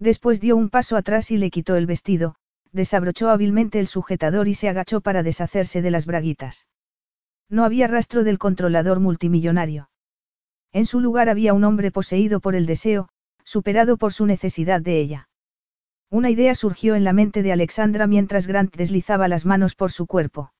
Después 0.00 0.40
dio 0.40 0.56
un 0.56 0.70
paso 0.70 0.96
atrás 0.96 1.30
y 1.30 1.38
le 1.38 1.50
quitó 1.50 1.76
el 1.76 1.86
vestido, 1.86 2.34
desabrochó 2.74 3.30
hábilmente 3.30 3.78
el 3.78 3.86
sujetador 3.86 4.48
y 4.48 4.54
se 4.54 4.68
agachó 4.68 5.00
para 5.00 5.22
deshacerse 5.22 5.80
de 5.80 5.90
las 5.90 6.06
braguitas. 6.06 6.66
No 7.48 7.64
había 7.64 7.86
rastro 7.86 8.24
del 8.24 8.38
controlador 8.38 9.00
multimillonario. 9.00 9.90
En 10.72 10.84
su 10.84 10.98
lugar 10.98 11.28
había 11.28 11.54
un 11.54 11.62
hombre 11.62 11.92
poseído 11.92 12.40
por 12.40 12.56
el 12.56 12.66
deseo, 12.66 13.08
superado 13.44 13.96
por 13.96 14.12
su 14.12 14.26
necesidad 14.26 14.80
de 14.80 14.98
ella. 14.98 15.28
Una 16.10 16.30
idea 16.30 16.54
surgió 16.56 16.96
en 16.96 17.04
la 17.04 17.12
mente 17.12 17.42
de 17.42 17.52
Alexandra 17.52 18.08
mientras 18.08 18.48
Grant 18.48 18.74
deslizaba 18.74 19.28
las 19.28 19.46
manos 19.46 19.76
por 19.76 19.92
su 19.92 20.06
cuerpo. 20.06 20.52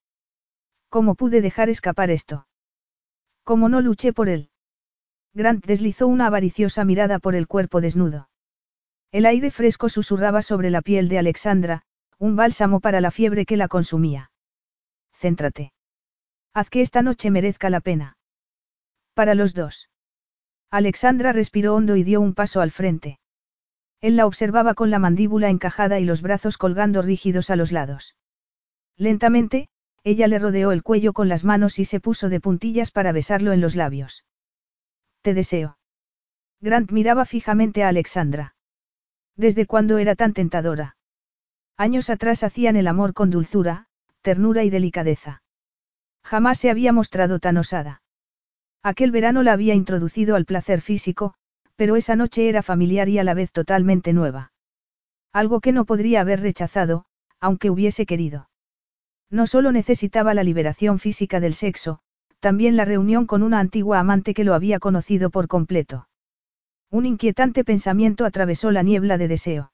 ¿Cómo 0.88 1.16
pude 1.16 1.40
dejar 1.40 1.68
escapar 1.68 2.10
esto? 2.10 2.46
¿Cómo 3.42 3.68
no 3.68 3.80
luché 3.80 4.12
por 4.12 4.28
él? 4.28 4.50
Grant 5.32 5.66
deslizó 5.66 6.06
una 6.06 6.28
avariciosa 6.28 6.84
mirada 6.84 7.18
por 7.18 7.34
el 7.34 7.48
cuerpo 7.48 7.80
desnudo. 7.80 8.28
El 9.10 9.26
aire 9.26 9.50
fresco 9.50 9.88
susurraba 9.88 10.42
sobre 10.42 10.70
la 10.70 10.80
piel 10.80 11.08
de 11.08 11.18
Alexandra, 11.18 11.82
un 12.18 12.36
bálsamo 12.36 12.80
para 12.80 13.00
la 13.00 13.10
fiebre 13.10 13.46
que 13.46 13.56
la 13.56 13.68
consumía. 13.68 14.30
Céntrate. 15.12 15.72
Haz 16.52 16.70
que 16.70 16.80
esta 16.80 17.02
noche 17.02 17.30
merezca 17.30 17.70
la 17.70 17.80
pena. 17.80 18.16
Para 19.14 19.34
los 19.34 19.54
dos. 19.54 19.90
Alexandra 20.70 21.32
respiró 21.32 21.74
hondo 21.74 21.96
y 21.96 22.02
dio 22.02 22.20
un 22.20 22.34
paso 22.34 22.60
al 22.60 22.70
frente. 22.70 23.18
Él 24.00 24.16
la 24.16 24.26
observaba 24.26 24.74
con 24.74 24.90
la 24.90 24.98
mandíbula 24.98 25.48
encajada 25.48 25.98
y 26.00 26.04
los 26.04 26.20
brazos 26.20 26.58
colgando 26.58 27.00
rígidos 27.00 27.50
a 27.50 27.56
los 27.56 27.72
lados. 27.72 28.16
Lentamente, 28.96 29.68
ella 30.02 30.28
le 30.28 30.38
rodeó 30.38 30.72
el 30.72 30.82
cuello 30.82 31.12
con 31.12 31.28
las 31.28 31.44
manos 31.44 31.78
y 31.78 31.84
se 31.84 32.00
puso 32.00 32.28
de 32.28 32.40
puntillas 32.40 32.90
para 32.90 33.12
besarlo 33.12 33.52
en 33.52 33.60
los 33.60 33.76
labios. 33.76 34.24
Te 35.22 35.32
deseo. 35.32 35.78
Grant 36.60 36.90
miraba 36.92 37.24
fijamente 37.24 37.82
a 37.82 37.88
Alexandra. 37.88 38.54
¿Desde 39.36 39.66
cuándo 39.66 39.98
era 39.98 40.14
tan 40.14 40.34
tentadora? 40.34 40.96
Años 41.76 42.08
atrás 42.08 42.44
hacían 42.44 42.76
el 42.76 42.86
amor 42.86 43.14
con 43.14 43.30
dulzura, 43.30 43.86
ternura 44.22 44.62
y 44.64 44.70
delicadeza. 44.70 45.42
Jamás 46.22 46.58
se 46.58 46.70
había 46.70 46.92
mostrado 46.92 47.40
tan 47.40 47.56
osada. 47.56 48.02
Aquel 48.82 49.10
verano 49.10 49.42
la 49.42 49.52
había 49.52 49.74
introducido 49.74 50.36
al 50.36 50.44
placer 50.44 50.80
físico, 50.80 51.34
pero 51.76 51.96
esa 51.96 52.16
noche 52.16 52.48
era 52.48 52.62
familiar 52.62 53.08
y 53.08 53.18
a 53.18 53.24
la 53.24 53.34
vez 53.34 53.50
totalmente 53.50 54.12
nueva. 54.12 54.52
Algo 55.32 55.60
que 55.60 55.72
no 55.72 55.84
podría 55.84 56.20
haber 56.20 56.40
rechazado, 56.40 57.06
aunque 57.40 57.70
hubiese 57.70 58.06
querido. 58.06 58.48
No 59.30 59.48
solo 59.48 59.72
necesitaba 59.72 60.32
la 60.32 60.44
liberación 60.44 61.00
física 61.00 61.40
del 61.40 61.54
sexo, 61.54 61.98
también 62.38 62.76
la 62.76 62.84
reunión 62.84 63.26
con 63.26 63.42
una 63.42 63.58
antigua 63.58 63.98
amante 63.98 64.32
que 64.32 64.44
lo 64.44 64.54
había 64.54 64.78
conocido 64.78 65.30
por 65.30 65.48
completo. 65.48 66.08
Un 66.90 67.04
inquietante 67.04 67.64
pensamiento 67.64 68.24
atravesó 68.26 68.70
la 68.70 68.82
niebla 68.82 69.18
de 69.18 69.26
deseo. 69.28 69.73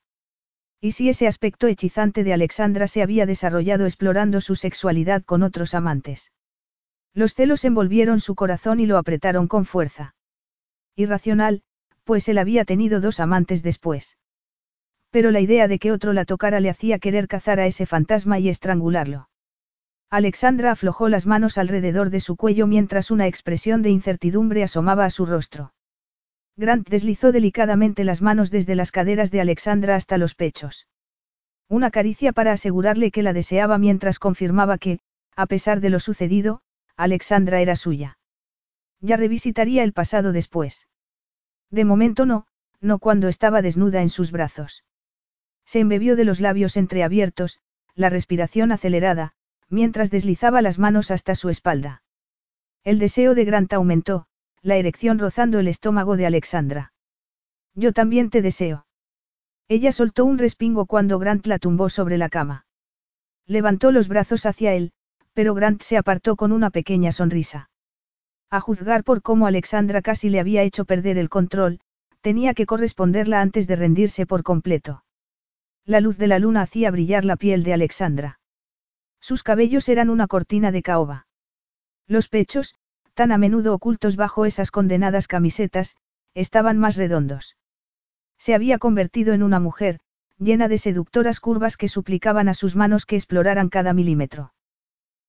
¿Y 0.83 0.93
si 0.93 1.09
ese 1.09 1.27
aspecto 1.27 1.67
hechizante 1.67 2.23
de 2.23 2.33
Alexandra 2.33 2.87
se 2.87 3.03
había 3.03 3.27
desarrollado 3.27 3.85
explorando 3.85 4.41
su 4.41 4.55
sexualidad 4.55 5.21
con 5.23 5.43
otros 5.43 5.75
amantes? 5.75 6.31
Los 7.13 7.35
celos 7.35 7.63
envolvieron 7.65 8.19
su 8.19 8.33
corazón 8.33 8.79
y 8.79 8.87
lo 8.87 8.97
apretaron 8.97 9.47
con 9.47 9.65
fuerza. 9.65 10.15
Irracional, 10.95 11.61
pues 12.03 12.27
él 12.29 12.39
había 12.39 12.65
tenido 12.65 12.99
dos 12.99 13.19
amantes 13.19 13.61
después. 13.61 14.17
Pero 15.11 15.29
la 15.29 15.39
idea 15.39 15.67
de 15.67 15.77
que 15.77 15.91
otro 15.91 16.13
la 16.13 16.25
tocara 16.25 16.59
le 16.59 16.71
hacía 16.71 16.97
querer 16.97 17.27
cazar 17.27 17.59
a 17.59 17.67
ese 17.67 17.85
fantasma 17.85 18.39
y 18.39 18.49
estrangularlo. 18.49 19.29
Alexandra 20.09 20.71
aflojó 20.71 21.09
las 21.09 21.27
manos 21.27 21.59
alrededor 21.59 22.09
de 22.09 22.21
su 22.21 22.35
cuello 22.35 22.65
mientras 22.65 23.11
una 23.11 23.27
expresión 23.27 23.83
de 23.83 23.91
incertidumbre 23.91 24.63
asomaba 24.63 25.05
a 25.05 25.11
su 25.11 25.27
rostro. 25.27 25.73
Grant 26.57 26.87
deslizó 26.87 27.31
delicadamente 27.31 28.03
las 28.03 28.21
manos 28.21 28.51
desde 28.51 28.75
las 28.75 28.91
caderas 28.91 29.31
de 29.31 29.41
Alexandra 29.41 29.95
hasta 29.95 30.17
los 30.17 30.35
pechos. 30.35 30.87
Una 31.67 31.91
caricia 31.91 32.33
para 32.33 32.51
asegurarle 32.51 33.11
que 33.11 33.23
la 33.23 33.33
deseaba 33.33 33.77
mientras 33.77 34.19
confirmaba 34.19 34.77
que, 34.77 34.99
a 35.35 35.45
pesar 35.45 35.79
de 35.79 35.89
lo 35.89 35.99
sucedido, 35.99 36.61
Alexandra 36.97 37.61
era 37.61 37.75
suya. 37.75 38.17
Ya 38.99 39.17
revisitaría 39.17 39.83
el 39.83 39.93
pasado 39.93 40.31
después. 40.33 40.87
De 41.69 41.85
momento 41.85 42.25
no, 42.25 42.45
no 42.81 42.99
cuando 42.99 43.27
estaba 43.29 43.61
desnuda 43.61 44.01
en 44.01 44.09
sus 44.09 44.31
brazos. 44.31 44.83
Se 45.65 45.79
embebió 45.79 46.15
de 46.15 46.25
los 46.25 46.41
labios 46.41 46.75
entreabiertos, 46.75 47.59
la 47.95 48.09
respiración 48.09 48.71
acelerada, 48.71 49.33
mientras 49.69 50.11
deslizaba 50.11 50.61
las 50.61 50.79
manos 50.79 51.11
hasta 51.11 51.35
su 51.35 51.49
espalda. 51.49 52.03
El 52.83 52.99
deseo 52.99 53.35
de 53.35 53.45
Grant 53.45 53.71
aumentó, 53.73 54.27
la 54.61 54.77
erección 54.77 55.19
rozando 55.19 55.59
el 55.59 55.67
estómago 55.67 56.17
de 56.17 56.25
Alexandra. 56.25 56.93
Yo 57.73 57.93
también 57.93 58.29
te 58.29 58.41
deseo. 58.41 58.85
Ella 59.67 59.91
soltó 59.91 60.25
un 60.25 60.37
respingo 60.37 60.85
cuando 60.85 61.17
Grant 61.17 61.47
la 61.47 61.57
tumbó 61.57 61.89
sobre 61.89 62.17
la 62.17 62.29
cama. 62.29 62.65
Levantó 63.47 63.91
los 63.91 64.07
brazos 64.07 64.45
hacia 64.45 64.73
él, 64.73 64.91
pero 65.33 65.53
Grant 65.53 65.81
se 65.81 65.97
apartó 65.97 66.35
con 66.35 66.51
una 66.51 66.69
pequeña 66.69 67.11
sonrisa. 67.11 67.69
A 68.49 68.59
juzgar 68.59 69.03
por 69.03 69.21
cómo 69.21 69.47
Alexandra 69.47 70.01
casi 70.01 70.29
le 70.29 70.39
había 70.39 70.63
hecho 70.63 70.85
perder 70.85 71.17
el 71.17 71.29
control, 71.29 71.79
tenía 72.19 72.53
que 72.53 72.65
corresponderla 72.65 73.41
antes 73.41 73.65
de 73.67 73.77
rendirse 73.77 74.25
por 74.25 74.43
completo. 74.43 75.03
La 75.85 76.01
luz 76.01 76.17
de 76.17 76.27
la 76.27 76.37
luna 76.37 76.61
hacía 76.61 76.91
brillar 76.91 77.25
la 77.25 77.37
piel 77.37 77.63
de 77.63 77.73
Alexandra. 77.73 78.39
Sus 79.19 79.41
cabellos 79.41 79.87
eran 79.89 80.09
una 80.09 80.27
cortina 80.27 80.71
de 80.71 80.81
caoba. 80.83 81.27
Los 82.07 82.27
pechos, 82.27 82.75
tan 83.13 83.31
a 83.31 83.37
menudo 83.37 83.73
ocultos 83.73 84.15
bajo 84.15 84.45
esas 84.45 84.71
condenadas 84.71 85.27
camisetas, 85.27 85.95
estaban 86.33 86.77
más 86.77 86.95
redondos. 86.95 87.57
Se 88.37 88.55
había 88.55 88.77
convertido 88.77 89.33
en 89.33 89.43
una 89.43 89.59
mujer, 89.59 89.99
llena 90.37 90.67
de 90.67 90.77
seductoras 90.77 91.39
curvas 91.39 91.77
que 91.77 91.87
suplicaban 91.87 92.49
a 92.49 92.53
sus 92.53 92.75
manos 92.75 93.05
que 93.05 93.15
exploraran 93.15 93.69
cada 93.69 93.93
milímetro. 93.93 94.53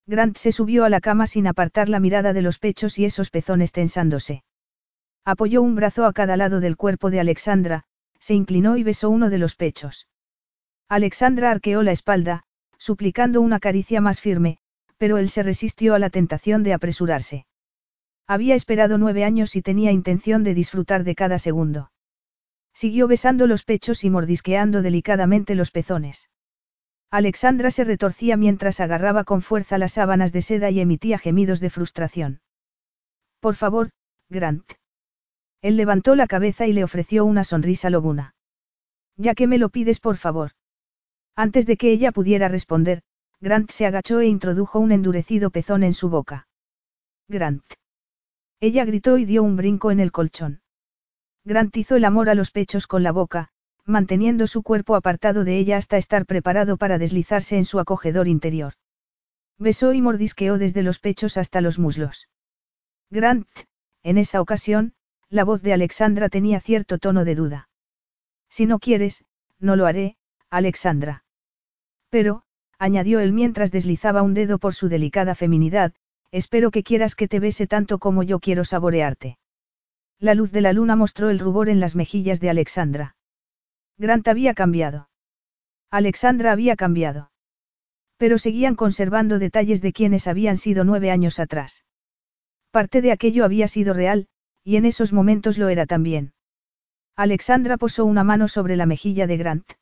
Grant 0.06 0.36
se 0.36 0.52
subió 0.52 0.84
a 0.84 0.88
la 0.88 1.00
cama 1.00 1.26
sin 1.26 1.46
apartar 1.46 1.88
la 1.88 2.00
mirada 2.00 2.32
de 2.32 2.42
los 2.42 2.58
pechos 2.58 2.98
y 2.98 3.04
esos 3.04 3.30
pezones 3.30 3.72
tensándose. 3.72 4.42
Apoyó 5.24 5.62
un 5.62 5.76
brazo 5.76 6.06
a 6.06 6.12
cada 6.12 6.36
lado 6.36 6.60
del 6.60 6.76
cuerpo 6.76 7.10
de 7.10 7.20
Alexandra, 7.20 7.84
se 8.18 8.34
inclinó 8.34 8.76
y 8.76 8.82
besó 8.82 9.10
uno 9.10 9.30
de 9.30 9.38
los 9.38 9.54
pechos. 9.54 10.08
Alexandra 10.88 11.50
arqueó 11.50 11.82
la 11.82 11.92
espalda, 11.92 12.42
suplicando 12.78 13.40
una 13.40 13.60
caricia 13.60 14.00
más 14.00 14.20
firme, 14.20 14.58
pero 14.98 15.18
él 15.18 15.28
se 15.28 15.42
resistió 15.42 15.94
a 15.94 15.98
la 15.98 16.10
tentación 16.10 16.62
de 16.62 16.72
apresurarse. 16.72 17.46
Había 18.26 18.54
esperado 18.54 18.98
nueve 18.98 19.24
años 19.24 19.56
y 19.56 19.62
tenía 19.62 19.92
intención 19.92 20.44
de 20.44 20.54
disfrutar 20.54 21.04
de 21.04 21.14
cada 21.14 21.38
segundo. 21.38 21.90
Siguió 22.74 23.06
besando 23.06 23.46
los 23.46 23.64
pechos 23.64 24.04
y 24.04 24.10
mordisqueando 24.10 24.82
delicadamente 24.82 25.54
los 25.54 25.70
pezones. 25.70 26.30
Alexandra 27.10 27.70
se 27.70 27.84
retorcía 27.84 28.38
mientras 28.38 28.80
agarraba 28.80 29.24
con 29.24 29.42
fuerza 29.42 29.76
las 29.76 29.92
sábanas 29.92 30.32
de 30.32 30.40
seda 30.40 30.70
y 30.70 30.80
emitía 30.80 31.18
gemidos 31.18 31.60
de 31.60 31.68
frustración. 31.68 32.40
Por 33.40 33.54
favor, 33.54 33.90
Grant. 34.30 34.64
Él 35.60 35.76
levantó 35.76 36.16
la 36.16 36.26
cabeza 36.26 36.66
y 36.66 36.72
le 36.72 36.84
ofreció 36.84 37.24
una 37.26 37.44
sonrisa 37.44 37.90
lobuna. 37.90 38.34
Ya 39.16 39.34
que 39.34 39.46
me 39.46 39.58
lo 39.58 39.68
pides, 39.68 40.00
por 40.00 40.16
favor. 40.16 40.52
Antes 41.36 41.66
de 41.66 41.76
que 41.76 41.92
ella 41.92 42.12
pudiera 42.12 42.48
responder, 42.48 43.02
Grant 43.40 43.70
se 43.70 43.84
agachó 43.84 44.20
e 44.20 44.26
introdujo 44.26 44.78
un 44.78 44.92
endurecido 44.92 45.50
pezón 45.50 45.82
en 45.82 45.92
su 45.92 46.08
boca. 46.08 46.48
Grant. 47.28 47.62
Ella 48.62 48.84
gritó 48.84 49.18
y 49.18 49.24
dio 49.24 49.42
un 49.42 49.56
brinco 49.56 49.90
en 49.90 49.98
el 49.98 50.12
colchón. 50.12 50.60
Grant 51.44 51.76
hizo 51.76 51.96
el 51.96 52.04
amor 52.04 52.28
a 52.28 52.36
los 52.36 52.52
pechos 52.52 52.86
con 52.86 53.02
la 53.02 53.10
boca, 53.10 53.48
manteniendo 53.84 54.46
su 54.46 54.62
cuerpo 54.62 54.94
apartado 54.94 55.42
de 55.42 55.58
ella 55.58 55.78
hasta 55.78 55.96
estar 55.96 56.26
preparado 56.26 56.76
para 56.76 56.96
deslizarse 56.96 57.56
en 57.56 57.64
su 57.64 57.80
acogedor 57.80 58.28
interior. 58.28 58.74
Besó 59.58 59.92
y 59.92 60.00
mordisqueó 60.00 60.58
desde 60.58 60.84
los 60.84 61.00
pechos 61.00 61.38
hasta 61.38 61.60
los 61.60 61.80
muslos. 61.80 62.28
Grant, 63.10 63.48
en 64.04 64.16
esa 64.16 64.40
ocasión, 64.40 64.94
la 65.28 65.42
voz 65.42 65.62
de 65.62 65.72
Alexandra 65.72 66.28
tenía 66.28 66.60
cierto 66.60 66.98
tono 66.98 67.24
de 67.24 67.34
duda. 67.34 67.68
Si 68.48 68.66
no 68.66 68.78
quieres, 68.78 69.24
no 69.58 69.74
lo 69.74 69.86
haré, 69.86 70.18
Alexandra. 70.50 71.24
Pero, 72.10 72.44
añadió 72.78 73.18
él 73.18 73.32
mientras 73.32 73.72
deslizaba 73.72 74.22
un 74.22 74.34
dedo 74.34 74.60
por 74.60 74.72
su 74.72 74.88
delicada 74.88 75.34
feminidad, 75.34 75.94
espero 76.32 76.70
que 76.70 76.82
quieras 76.82 77.14
que 77.14 77.28
te 77.28 77.38
bese 77.38 77.66
tanto 77.66 77.98
como 77.98 78.22
yo 78.22 78.40
quiero 78.40 78.64
saborearte. 78.64 79.38
La 80.18 80.34
luz 80.34 80.50
de 80.50 80.62
la 80.62 80.72
luna 80.72 80.96
mostró 80.96 81.30
el 81.30 81.38
rubor 81.38 81.68
en 81.68 81.78
las 81.78 81.94
mejillas 81.94 82.40
de 82.40 82.50
Alexandra. 82.50 83.16
Grant 83.98 84.26
había 84.26 84.54
cambiado. 84.54 85.08
Alexandra 85.90 86.52
había 86.52 86.74
cambiado. 86.74 87.30
Pero 88.16 88.38
seguían 88.38 88.76
conservando 88.76 89.38
detalles 89.38 89.82
de 89.82 89.92
quienes 89.92 90.26
habían 90.26 90.56
sido 90.56 90.84
nueve 90.84 91.10
años 91.10 91.38
atrás. 91.38 91.84
Parte 92.70 93.02
de 93.02 93.12
aquello 93.12 93.44
había 93.44 93.68
sido 93.68 93.92
real, 93.92 94.28
y 94.64 94.76
en 94.76 94.86
esos 94.86 95.12
momentos 95.12 95.58
lo 95.58 95.68
era 95.68 95.86
también. 95.86 96.32
Alexandra 97.14 97.76
posó 97.76 98.06
una 98.06 98.24
mano 98.24 98.48
sobre 98.48 98.76
la 98.76 98.86
mejilla 98.86 99.26
de 99.26 99.36
Grant. 99.36 99.72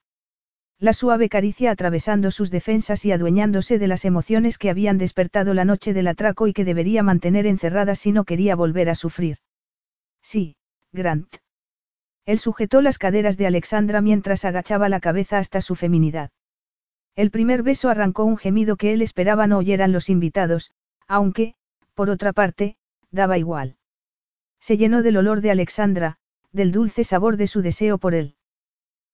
La 0.80 0.94
suave 0.94 1.28
caricia 1.28 1.70
atravesando 1.70 2.30
sus 2.30 2.50
defensas 2.50 3.04
y 3.04 3.12
adueñándose 3.12 3.78
de 3.78 3.86
las 3.86 4.06
emociones 4.06 4.56
que 4.56 4.70
habían 4.70 4.96
despertado 4.96 5.52
la 5.52 5.66
noche 5.66 5.92
del 5.92 6.08
atraco 6.08 6.46
y 6.46 6.54
que 6.54 6.64
debería 6.64 7.02
mantener 7.02 7.46
encerradas 7.46 7.98
si 7.98 8.12
no 8.12 8.24
quería 8.24 8.56
volver 8.56 8.88
a 8.88 8.94
sufrir. 8.94 9.36
Sí, 10.22 10.56
Grant. 10.90 11.36
Él 12.24 12.38
sujetó 12.38 12.80
las 12.80 12.96
caderas 12.96 13.36
de 13.36 13.46
Alexandra 13.46 14.00
mientras 14.00 14.46
agachaba 14.46 14.88
la 14.88 15.00
cabeza 15.00 15.36
hasta 15.36 15.60
su 15.60 15.76
feminidad. 15.76 16.30
El 17.14 17.30
primer 17.30 17.62
beso 17.62 17.90
arrancó 17.90 18.24
un 18.24 18.38
gemido 18.38 18.76
que 18.76 18.94
él 18.94 19.02
esperaba 19.02 19.46
no 19.46 19.58
oyeran 19.58 19.92
los 19.92 20.08
invitados, 20.08 20.72
aunque, 21.06 21.56
por 21.92 22.08
otra 22.08 22.32
parte, 22.32 22.78
daba 23.10 23.36
igual. 23.36 23.76
Se 24.60 24.78
llenó 24.78 25.02
del 25.02 25.18
olor 25.18 25.42
de 25.42 25.50
Alexandra, 25.50 26.16
del 26.52 26.72
dulce 26.72 27.04
sabor 27.04 27.36
de 27.36 27.48
su 27.48 27.60
deseo 27.60 27.98
por 27.98 28.14
él. 28.14 28.36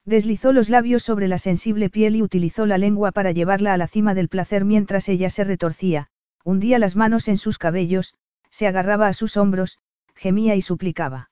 Deslizó 0.07 0.53
los 0.53 0.69
labios 0.69 1.03
sobre 1.03 1.27
la 1.27 1.37
sensible 1.37 1.91
piel 1.91 2.15
y 2.15 2.23
utilizó 2.23 2.65
la 2.65 2.79
lengua 2.79 3.11
para 3.11 3.33
llevarla 3.33 3.75
a 3.75 3.77
la 3.77 3.89
cima 3.89 4.15
del 4.15 4.29
placer 4.29 4.65
mientras 4.65 5.09
ella 5.09 5.31
se 5.31 5.43
retorcía, 5.43 6.07
hundía 6.45 6.79
las 6.79 6.95
manos 6.95 7.27
en 7.27 7.37
sus 7.37 7.59
cabellos, 7.59 8.15
se 8.49 8.69
agarraba 8.69 9.09
a 9.09 9.13
sus 9.13 9.37
hombros, 9.37 9.79
gemía 10.15 10.55
y 10.55 10.63
suplicaba. 10.63 11.31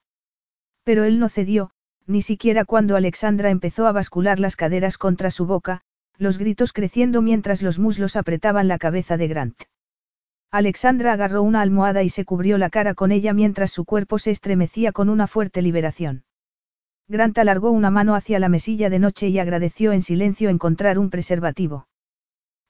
Pero 0.83 1.05
él 1.05 1.21
no 1.21 1.29
cedió, 1.29 1.71
ni 2.09 2.21
siquiera 2.21 2.65
cuando 2.65 2.97
Alexandra 2.97 3.51
empezó 3.51 3.87
a 3.87 3.93
bascular 3.93 4.41
las 4.41 4.57
caderas 4.57 4.99
contra 4.99 5.31
su 5.31 5.47
boca, 5.47 5.83
los 6.19 6.37
gritos 6.37 6.73
creciendo 6.73 7.23
mientras 7.23 7.63
los 7.63 7.79
muslos 7.79 8.17
apretaban 8.17 8.67
la 8.67 8.79
cabeza 8.79 9.17
de 9.17 9.29
Grant. 9.29 9.63
Alexandra 10.51 11.13
agarró 11.13 11.45
una 11.45 11.61
almohada 11.61 12.03
y 12.03 12.09
se 12.09 12.25
cubrió 12.25 12.59
la 12.59 12.71
cara 12.71 12.95
con 12.95 13.13
ella 13.13 13.33
mientras 13.35 13.71
su 13.71 13.85
cuerpo 13.85 14.19
se 14.19 14.33
estremecía 14.33 14.91
con 14.91 15.11
una 15.11 15.29
fuerte 15.29 15.63
liberación. 15.63 16.25
Grant 17.09 17.37
alargó 17.39 17.71
una 17.71 17.91
mano 17.91 18.15
hacia 18.15 18.39
la 18.39 18.49
mesilla 18.49 18.89
de 18.89 18.99
noche 18.99 19.29
y 19.29 19.39
agradeció 19.39 19.93
en 19.93 20.03
silencio 20.03 20.49
encontrar 20.49 20.99
un 20.99 21.11
preservativo. 21.11 21.87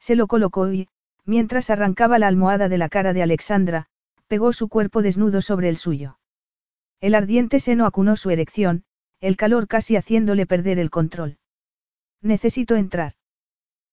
Se 0.01 0.17
lo 0.17 0.27
colocó 0.27 0.73
y, 0.73 0.89
mientras 1.25 1.71
arrancaba 1.71 2.19
la 2.19 2.27
almohada 2.27 2.69
de 2.69 2.79
la 2.79 2.89
cara 2.89 3.13
de 3.13 3.23
Alexandra, 3.23 3.87
pegó 4.27 4.53
su 4.53 4.69
cuerpo 4.69 5.03
desnudo 5.03 5.41
sobre 5.41 5.69
el 5.69 5.77
suyo. 5.77 6.19
El 7.01 7.15
ardiente 7.15 7.61
seno 7.61 7.87
acunó 7.87 8.17
su 8.17 8.31
erección, 8.31 8.85
el 9.21 9.37
calor 9.37 9.69
casi 9.69 9.97
haciéndole 9.97 10.47
perder 10.47 10.79
el 10.79 10.91
control. 10.91 11.39
Necesito 12.21 12.77
entrar. 12.77 13.13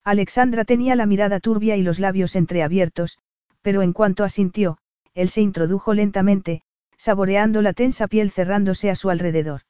Alexandra 0.03 0.65
tenía 0.65 0.95
la 0.95 1.05
mirada 1.05 1.39
turbia 1.39 1.75
y 1.75 1.83
los 1.83 1.99
labios 1.99 2.35
entreabiertos, 2.35 3.19
pero 3.61 3.81
en 3.83 3.93
cuanto 3.93 4.23
asintió, 4.23 4.77
él 5.13 5.29
se 5.29 5.41
introdujo 5.41 5.93
lentamente, 5.93 6.63
saboreando 6.97 7.61
la 7.61 7.73
tensa 7.73 8.07
piel 8.07 8.31
cerrándose 8.31 8.89
a 8.89 8.95
su 8.95 9.09
alrededor. 9.09 9.61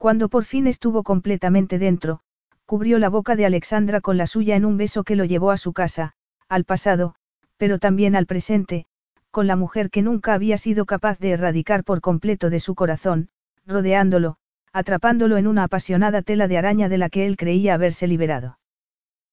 Cuando 0.00 0.30
por 0.30 0.46
fin 0.46 0.66
estuvo 0.66 1.02
completamente 1.02 1.78
dentro, 1.78 2.20
cubrió 2.64 2.98
la 2.98 3.10
boca 3.10 3.36
de 3.36 3.44
Alexandra 3.44 4.00
con 4.00 4.16
la 4.16 4.26
suya 4.26 4.56
en 4.56 4.64
un 4.64 4.78
beso 4.78 5.04
que 5.04 5.14
lo 5.14 5.26
llevó 5.26 5.50
a 5.50 5.58
su 5.58 5.74
casa, 5.74 6.14
al 6.48 6.64
pasado, 6.64 7.16
pero 7.58 7.78
también 7.78 8.16
al 8.16 8.24
presente, 8.24 8.86
con 9.30 9.46
la 9.46 9.56
mujer 9.56 9.90
que 9.90 10.00
nunca 10.00 10.32
había 10.32 10.56
sido 10.56 10.86
capaz 10.86 11.18
de 11.18 11.32
erradicar 11.32 11.84
por 11.84 12.00
completo 12.00 12.48
de 12.48 12.60
su 12.60 12.74
corazón, 12.74 13.28
rodeándolo, 13.66 14.38
atrapándolo 14.72 15.36
en 15.36 15.46
una 15.46 15.64
apasionada 15.64 16.22
tela 16.22 16.48
de 16.48 16.56
araña 16.56 16.88
de 16.88 16.96
la 16.96 17.10
que 17.10 17.26
él 17.26 17.36
creía 17.36 17.74
haberse 17.74 18.06
liberado. 18.06 18.58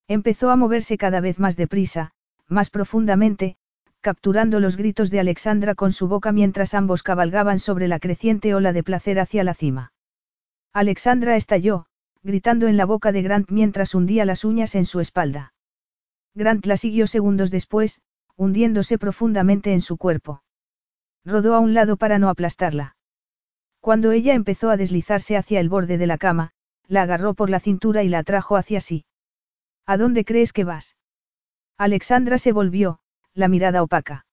Empezó 0.09 0.49
a 0.49 0.57
moverse 0.57 0.97
cada 0.97 1.21
vez 1.21 1.39
más 1.39 1.55
deprisa, 1.55 2.11
más 2.49 2.69
profundamente, 2.69 3.55
capturando 4.01 4.59
los 4.59 4.75
gritos 4.75 5.11
de 5.11 5.21
Alexandra 5.21 5.75
con 5.75 5.93
su 5.93 6.09
boca 6.09 6.33
mientras 6.33 6.73
ambos 6.73 7.03
cabalgaban 7.03 7.59
sobre 7.59 7.87
la 7.87 7.99
creciente 7.99 8.53
ola 8.53 8.73
de 8.73 8.83
placer 8.83 9.21
hacia 9.21 9.45
la 9.45 9.53
cima. 9.53 9.93
Alexandra 10.73 11.35
estalló, 11.35 11.87
gritando 12.23 12.67
en 12.67 12.77
la 12.77 12.85
boca 12.85 13.11
de 13.11 13.21
Grant 13.21 13.49
mientras 13.49 13.95
hundía 13.95 14.25
las 14.25 14.43
uñas 14.43 14.75
en 14.75 14.85
su 14.85 14.99
espalda. 14.99 15.53
Grant 16.35 16.65
la 16.65 16.77
siguió 16.77 17.07
segundos 17.07 17.51
después, 17.51 18.01
hundiéndose 18.35 18.97
profundamente 18.97 19.73
en 19.73 19.81
su 19.81 19.97
cuerpo. 19.97 20.43
Rodó 21.25 21.55
a 21.55 21.59
un 21.59 21.73
lado 21.73 21.97
para 21.97 22.19
no 22.19 22.29
aplastarla. 22.29 22.95
Cuando 23.79 24.11
ella 24.11 24.33
empezó 24.33 24.69
a 24.69 24.77
deslizarse 24.77 25.37
hacia 25.37 25.59
el 25.59 25.69
borde 25.69 25.97
de 25.97 26.07
la 26.07 26.17
cama, 26.17 26.51
la 26.87 27.03
agarró 27.03 27.33
por 27.33 27.49
la 27.49 27.59
cintura 27.59 28.03
y 28.03 28.09
la 28.09 28.19
atrajo 28.19 28.55
hacia 28.55 28.81
sí. 28.81 29.05
¿A 29.85 29.97
dónde 29.97 30.25
crees 30.25 30.53
que 30.53 30.63
vas? 30.63 30.95
Alexandra 31.77 32.37
se 32.37 32.51
volvió, 32.51 32.99
la 33.33 33.47
mirada 33.47 33.83
opaca. 33.83 34.25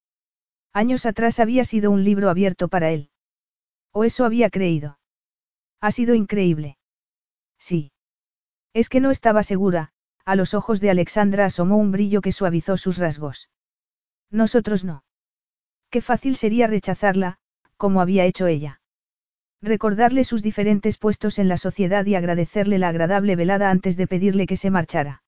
Años 0.73 1.07
atrás 1.07 1.41
había 1.41 1.65
sido 1.65 1.91
un 1.91 2.05
libro 2.05 2.31
abierto 2.31 2.69
para 2.69 2.91
él. 2.91 3.11
O 3.93 4.05
eso 4.05 4.25
había 4.25 4.51
creído. 4.51 4.99
Ha 5.85 5.91
sido 5.91 6.15
increíble. 6.15 6.79
Sí. 7.59 7.93
Es 8.73 8.89
que 8.89 9.01
no 9.01 9.11
estaba 9.11 9.43
segura, 9.43 9.91
a 10.25 10.35
los 10.35 10.55
ojos 10.55 10.81
de 10.81 10.89
Alexandra 10.89 11.45
asomó 11.45 11.77
un 11.77 11.93
brillo 11.93 12.23
que 12.23 12.33
suavizó 12.33 12.79
sus 12.79 12.97
rasgos. 12.97 13.51
Nosotros 14.31 14.83
no. 14.83 15.05
Qué 15.91 16.01
fácil 16.01 16.37
sería 16.37 16.69
rechazarla, 16.69 17.37
como 17.77 18.01
había 18.01 18.25
hecho 18.25 18.47
ella. 18.47 18.81
Recordarle 19.61 20.25
sus 20.25 20.43
diferentes 20.43 20.97
puestos 20.97 21.39
en 21.39 21.49
la 21.49 21.59
sociedad 21.59 22.07
y 22.07 22.15
agradecerle 22.15 22.79
la 22.79 22.89
agradable 22.89 23.37
velada 23.37 23.69
antes 23.69 23.99
de 23.99 24.07
pedirle 24.07 24.47
que 24.47 24.57
se 24.57 24.71
marchara. 24.71 25.23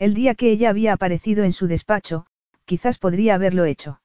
El 0.00 0.14
día 0.14 0.34
que 0.34 0.50
ella 0.50 0.70
había 0.70 0.92
aparecido 0.92 1.44
en 1.44 1.52
su 1.52 1.68
despacho, 1.68 2.26
quizás 2.64 2.98
podría 2.98 3.36
haberlo 3.36 3.64
hecho. 3.64 4.00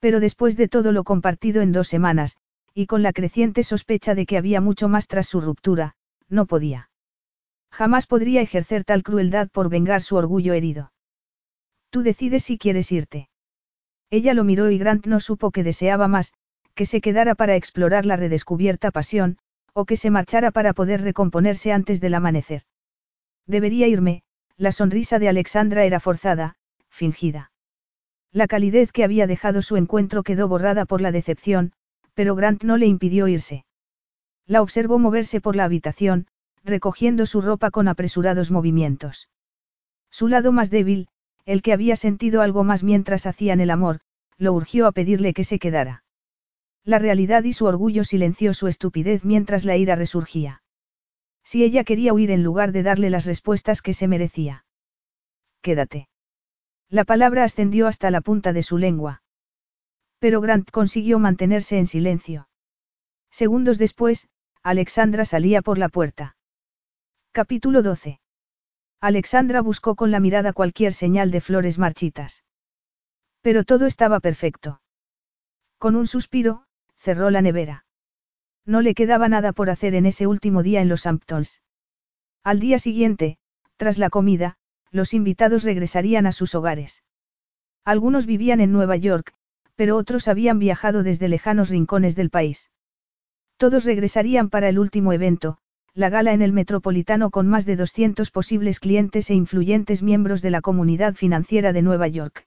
Pero 0.00 0.18
después 0.18 0.56
de 0.56 0.66
todo 0.66 0.90
lo 0.90 1.04
compartido 1.04 1.62
en 1.62 1.70
dos 1.70 1.86
semanas, 1.86 2.40
y 2.80 2.86
con 2.86 3.02
la 3.02 3.12
creciente 3.12 3.62
sospecha 3.62 4.14
de 4.14 4.24
que 4.24 4.38
había 4.38 4.62
mucho 4.62 4.88
más 4.88 5.06
tras 5.06 5.28
su 5.28 5.42
ruptura, 5.42 5.96
no 6.30 6.46
podía. 6.46 6.88
Jamás 7.70 8.06
podría 8.06 8.40
ejercer 8.40 8.84
tal 8.84 9.02
crueldad 9.02 9.50
por 9.50 9.68
vengar 9.68 10.00
su 10.00 10.16
orgullo 10.16 10.54
herido. 10.54 10.90
Tú 11.90 12.00
decides 12.02 12.44
si 12.44 12.56
quieres 12.56 12.90
irte. 12.90 13.28
Ella 14.08 14.32
lo 14.32 14.44
miró 14.44 14.70
y 14.70 14.78
Grant 14.78 15.06
no 15.06 15.20
supo 15.20 15.50
que 15.50 15.62
deseaba 15.62 16.08
más, 16.08 16.32
que 16.74 16.86
se 16.86 17.02
quedara 17.02 17.34
para 17.34 17.54
explorar 17.54 18.06
la 18.06 18.16
redescubierta 18.16 18.90
pasión, 18.90 19.36
o 19.74 19.84
que 19.84 19.98
se 19.98 20.08
marchara 20.08 20.50
para 20.50 20.72
poder 20.72 21.02
recomponerse 21.02 21.72
antes 21.74 22.00
del 22.00 22.14
amanecer. 22.14 22.62
Debería 23.46 23.88
irme, 23.88 24.22
la 24.56 24.72
sonrisa 24.72 25.18
de 25.18 25.28
Alexandra 25.28 25.84
era 25.84 26.00
forzada, 26.00 26.56
fingida. 26.88 27.52
La 28.32 28.46
calidez 28.46 28.90
que 28.90 29.04
había 29.04 29.26
dejado 29.26 29.60
su 29.60 29.76
encuentro 29.76 30.22
quedó 30.22 30.48
borrada 30.48 30.86
por 30.86 31.02
la 31.02 31.12
decepción, 31.12 31.74
pero 32.20 32.34
Grant 32.34 32.64
no 32.64 32.76
le 32.76 32.84
impidió 32.84 33.28
irse. 33.28 33.64
La 34.46 34.60
observó 34.60 34.98
moverse 34.98 35.40
por 35.40 35.56
la 35.56 35.64
habitación, 35.64 36.26
recogiendo 36.62 37.24
su 37.24 37.40
ropa 37.40 37.70
con 37.70 37.88
apresurados 37.88 38.50
movimientos. 38.50 39.30
Su 40.10 40.28
lado 40.28 40.52
más 40.52 40.68
débil, 40.68 41.08
el 41.46 41.62
que 41.62 41.72
había 41.72 41.96
sentido 41.96 42.42
algo 42.42 42.62
más 42.62 42.82
mientras 42.82 43.24
hacían 43.24 43.58
el 43.60 43.70
amor, 43.70 44.00
lo 44.36 44.52
urgió 44.52 44.86
a 44.86 44.92
pedirle 44.92 45.32
que 45.32 45.44
se 45.44 45.58
quedara. 45.58 46.04
La 46.84 46.98
realidad 46.98 47.44
y 47.44 47.54
su 47.54 47.64
orgullo 47.64 48.04
silenció 48.04 48.52
su 48.52 48.68
estupidez 48.68 49.24
mientras 49.24 49.64
la 49.64 49.78
ira 49.78 49.96
resurgía. 49.96 50.62
Si 51.42 51.64
ella 51.64 51.84
quería 51.84 52.12
huir 52.12 52.30
en 52.32 52.42
lugar 52.42 52.72
de 52.72 52.82
darle 52.82 53.08
las 53.08 53.24
respuestas 53.24 53.80
que 53.80 53.94
se 53.94 54.08
merecía. 54.08 54.66
Quédate. 55.62 56.10
La 56.90 57.06
palabra 57.06 57.44
ascendió 57.44 57.86
hasta 57.86 58.10
la 58.10 58.20
punta 58.20 58.52
de 58.52 58.62
su 58.62 58.76
lengua. 58.76 59.22
Pero 60.20 60.40
Grant 60.40 60.70
consiguió 60.70 61.18
mantenerse 61.18 61.78
en 61.78 61.86
silencio. 61.86 62.48
Segundos 63.30 63.78
después, 63.78 64.28
Alexandra 64.62 65.24
salía 65.24 65.62
por 65.62 65.78
la 65.78 65.88
puerta. 65.88 66.36
Capítulo 67.32 67.82
12. 67.82 68.20
Alexandra 69.00 69.62
buscó 69.62 69.96
con 69.96 70.10
la 70.10 70.20
mirada 70.20 70.52
cualquier 70.52 70.92
señal 70.92 71.30
de 71.30 71.40
flores 71.40 71.78
marchitas. 71.78 72.44
Pero 73.40 73.64
todo 73.64 73.86
estaba 73.86 74.20
perfecto. 74.20 74.82
Con 75.78 75.96
un 75.96 76.06
suspiro, 76.06 76.64
cerró 76.96 77.30
la 77.30 77.40
nevera. 77.40 77.86
No 78.66 78.82
le 78.82 78.94
quedaba 78.94 79.28
nada 79.28 79.52
por 79.52 79.70
hacer 79.70 79.94
en 79.94 80.04
ese 80.04 80.26
último 80.26 80.62
día 80.62 80.82
en 80.82 80.90
los 80.90 81.06
Hamptons. 81.06 81.62
Al 82.44 82.60
día 82.60 82.78
siguiente, 82.78 83.38
tras 83.78 83.96
la 83.96 84.10
comida, 84.10 84.58
los 84.90 85.14
invitados 85.14 85.64
regresarían 85.64 86.26
a 86.26 86.32
sus 86.32 86.54
hogares. 86.54 87.02
Algunos 87.86 88.26
vivían 88.26 88.60
en 88.60 88.72
Nueva 88.72 88.96
York, 88.96 89.32
pero 89.80 89.96
otros 89.96 90.28
habían 90.28 90.58
viajado 90.58 91.02
desde 91.02 91.26
lejanos 91.30 91.70
rincones 91.70 92.14
del 92.14 92.28
país. 92.28 92.70
Todos 93.56 93.86
regresarían 93.86 94.50
para 94.50 94.68
el 94.68 94.78
último 94.78 95.14
evento, 95.14 95.56
la 95.94 96.10
gala 96.10 96.34
en 96.34 96.42
el 96.42 96.52
Metropolitano 96.52 97.30
con 97.30 97.48
más 97.48 97.64
de 97.64 97.76
200 97.76 98.30
posibles 98.30 98.78
clientes 98.78 99.30
e 99.30 99.34
influyentes 99.34 100.02
miembros 100.02 100.42
de 100.42 100.50
la 100.50 100.60
comunidad 100.60 101.14
financiera 101.14 101.72
de 101.72 101.80
Nueva 101.80 102.08
York. 102.08 102.46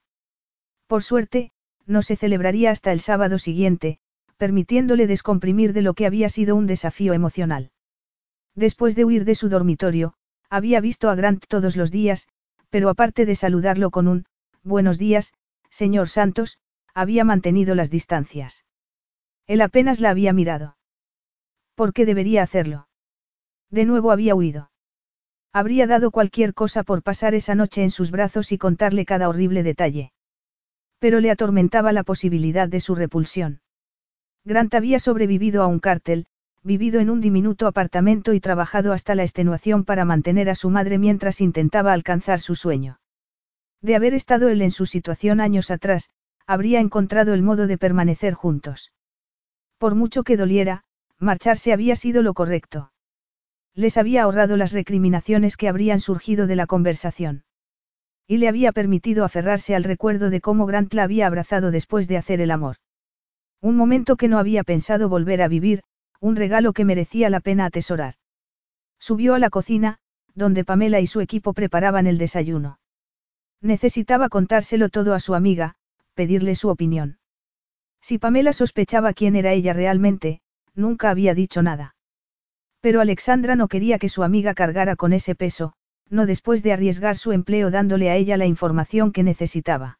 Por 0.86 1.02
suerte, 1.02 1.50
no 1.86 2.02
se 2.02 2.14
celebraría 2.14 2.70
hasta 2.70 2.92
el 2.92 3.00
sábado 3.00 3.38
siguiente, 3.38 3.98
permitiéndole 4.36 5.08
descomprimir 5.08 5.72
de 5.72 5.82
lo 5.82 5.94
que 5.94 6.06
había 6.06 6.28
sido 6.28 6.54
un 6.54 6.68
desafío 6.68 7.14
emocional. 7.14 7.72
Después 8.54 8.94
de 8.94 9.06
huir 9.06 9.24
de 9.24 9.34
su 9.34 9.48
dormitorio, 9.48 10.14
había 10.50 10.80
visto 10.80 11.10
a 11.10 11.16
Grant 11.16 11.46
todos 11.48 11.74
los 11.74 11.90
días, 11.90 12.28
pero 12.70 12.90
aparte 12.90 13.26
de 13.26 13.34
saludarlo 13.34 13.90
con 13.90 14.06
un, 14.06 14.24
buenos 14.62 14.98
días, 14.98 15.32
señor 15.68 16.08
Santos, 16.08 16.58
había 16.94 17.24
mantenido 17.24 17.74
las 17.74 17.90
distancias. 17.90 18.64
Él 19.46 19.60
apenas 19.60 20.00
la 20.00 20.10
había 20.10 20.32
mirado. 20.32 20.76
¿Por 21.74 21.92
qué 21.92 22.06
debería 22.06 22.42
hacerlo? 22.42 22.88
De 23.70 23.84
nuevo 23.84 24.12
había 24.12 24.34
huido. 24.34 24.70
Habría 25.52 25.86
dado 25.86 26.10
cualquier 26.10 26.54
cosa 26.54 26.82
por 26.82 27.02
pasar 27.02 27.34
esa 27.34 27.54
noche 27.54 27.82
en 27.82 27.90
sus 27.90 28.10
brazos 28.10 28.52
y 28.52 28.58
contarle 28.58 29.04
cada 29.04 29.28
horrible 29.28 29.62
detalle. 29.62 30.12
Pero 30.98 31.20
le 31.20 31.30
atormentaba 31.30 31.92
la 31.92 32.04
posibilidad 32.04 32.68
de 32.68 32.80
su 32.80 32.94
repulsión. 32.94 33.60
Grant 34.44 34.74
había 34.74 34.98
sobrevivido 34.98 35.62
a 35.62 35.66
un 35.66 35.80
cártel, 35.80 36.26
vivido 36.62 37.00
en 37.00 37.10
un 37.10 37.20
diminuto 37.20 37.66
apartamento 37.66 38.32
y 38.32 38.40
trabajado 38.40 38.92
hasta 38.92 39.14
la 39.14 39.22
extenuación 39.22 39.84
para 39.84 40.04
mantener 40.04 40.48
a 40.48 40.54
su 40.54 40.70
madre 40.70 40.98
mientras 40.98 41.40
intentaba 41.40 41.92
alcanzar 41.92 42.40
su 42.40 42.54
sueño. 42.54 43.00
De 43.82 43.96
haber 43.96 44.14
estado 44.14 44.48
él 44.48 44.62
en 44.62 44.70
su 44.70 44.86
situación 44.86 45.40
años 45.40 45.70
atrás, 45.70 46.10
habría 46.46 46.80
encontrado 46.80 47.34
el 47.34 47.42
modo 47.42 47.66
de 47.66 47.78
permanecer 47.78 48.34
juntos. 48.34 48.92
Por 49.78 49.94
mucho 49.94 50.22
que 50.22 50.36
doliera, 50.36 50.84
marcharse 51.18 51.72
había 51.72 51.96
sido 51.96 52.22
lo 52.22 52.34
correcto. 52.34 52.92
Les 53.74 53.96
había 53.96 54.22
ahorrado 54.22 54.56
las 54.56 54.72
recriminaciones 54.72 55.56
que 55.56 55.68
habrían 55.68 56.00
surgido 56.00 56.46
de 56.46 56.56
la 56.56 56.66
conversación. 56.66 57.44
Y 58.26 58.38
le 58.38 58.48
había 58.48 58.72
permitido 58.72 59.24
aferrarse 59.24 59.74
al 59.74 59.84
recuerdo 59.84 60.30
de 60.30 60.40
cómo 60.40 60.66
Grant 60.66 60.94
la 60.94 61.02
había 61.02 61.26
abrazado 61.26 61.70
después 61.70 62.08
de 62.08 62.16
hacer 62.16 62.40
el 62.40 62.50
amor. 62.50 62.76
Un 63.60 63.76
momento 63.76 64.16
que 64.16 64.28
no 64.28 64.38
había 64.38 64.62
pensado 64.62 65.08
volver 65.08 65.42
a 65.42 65.48
vivir, 65.48 65.82
un 66.20 66.36
regalo 66.36 66.72
que 66.72 66.84
merecía 66.84 67.30
la 67.30 67.40
pena 67.40 67.66
atesorar. 67.66 68.14
Subió 68.98 69.34
a 69.34 69.38
la 69.38 69.50
cocina, 69.50 69.98
donde 70.34 70.64
Pamela 70.64 71.00
y 71.00 71.06
su 71.06 71.20
equipo 71.20 71.52
preparaban 71.52 72.06
el 72.06 72.18
desayuno. 72.18 72.78
Necesitaba 73.60 74.28
contárselo 74.28 74.88
todo 74.88 75.14
a 75.14 75.20
su 75.20 75.34
amiga, 75.34 75.76
pedirle 76.14 76.54
su 76.54 76.68
opinión. 76.68 77.18
Si 78.00 78.18
Pamela 78.18 78.52
sospechaba 78.52 79.12
quién 79.12 79.36
era 79.36 79.52
ella 79.52 79.72
realmente, 79.72 80.40
nunca 80.74 81.10
había 81.10 81.34
dicho 81.34 81.62
nada. 81.62 81.96
Pero 82.80 83.00
Alexandra 83.00 83.56
no 83.56 83.68
quería 83.68 83.98
que 83.98 84.08
su 84.08 84.22
amiga 84.22 84.54
cargara 84.54 84.96
con 84.96 85.12
ese 85.12 85.34
peso, 85.34 85.72
no 86.10 86.26
después 86.26 86.62
de 86.62 86.72
arriesgar 86.72 87.16
su 87.16 87.32
empleo 87.32 87.70
dándole 87.70 88.10
a 88.10 88.16
ella 88.16 88.36
la 88.36 88.46
información 88.46 89.12
que 89.12 89.22
necesitaba. 89.22 89.98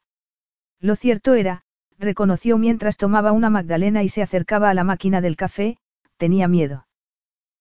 Lo 0.80 0.96
cierto 0.96 1.34
era, 1.34 1.62
reconoció 1.98 2.58
mientras 2.58 2.96
tomaba 2.96 3.32
una 3.32 3.50
magdalena 3.50 4.02
y 4.02 4.08
se 4.08 4.22
acercaba 4.22 4.68
a 4.70 4.74
la 4.74 4.84
máquina 4.84 5.20
del 5.20 5.36
café, 5.36 5.78
tenía 6.18 6.46
miedo. 6.48 6.86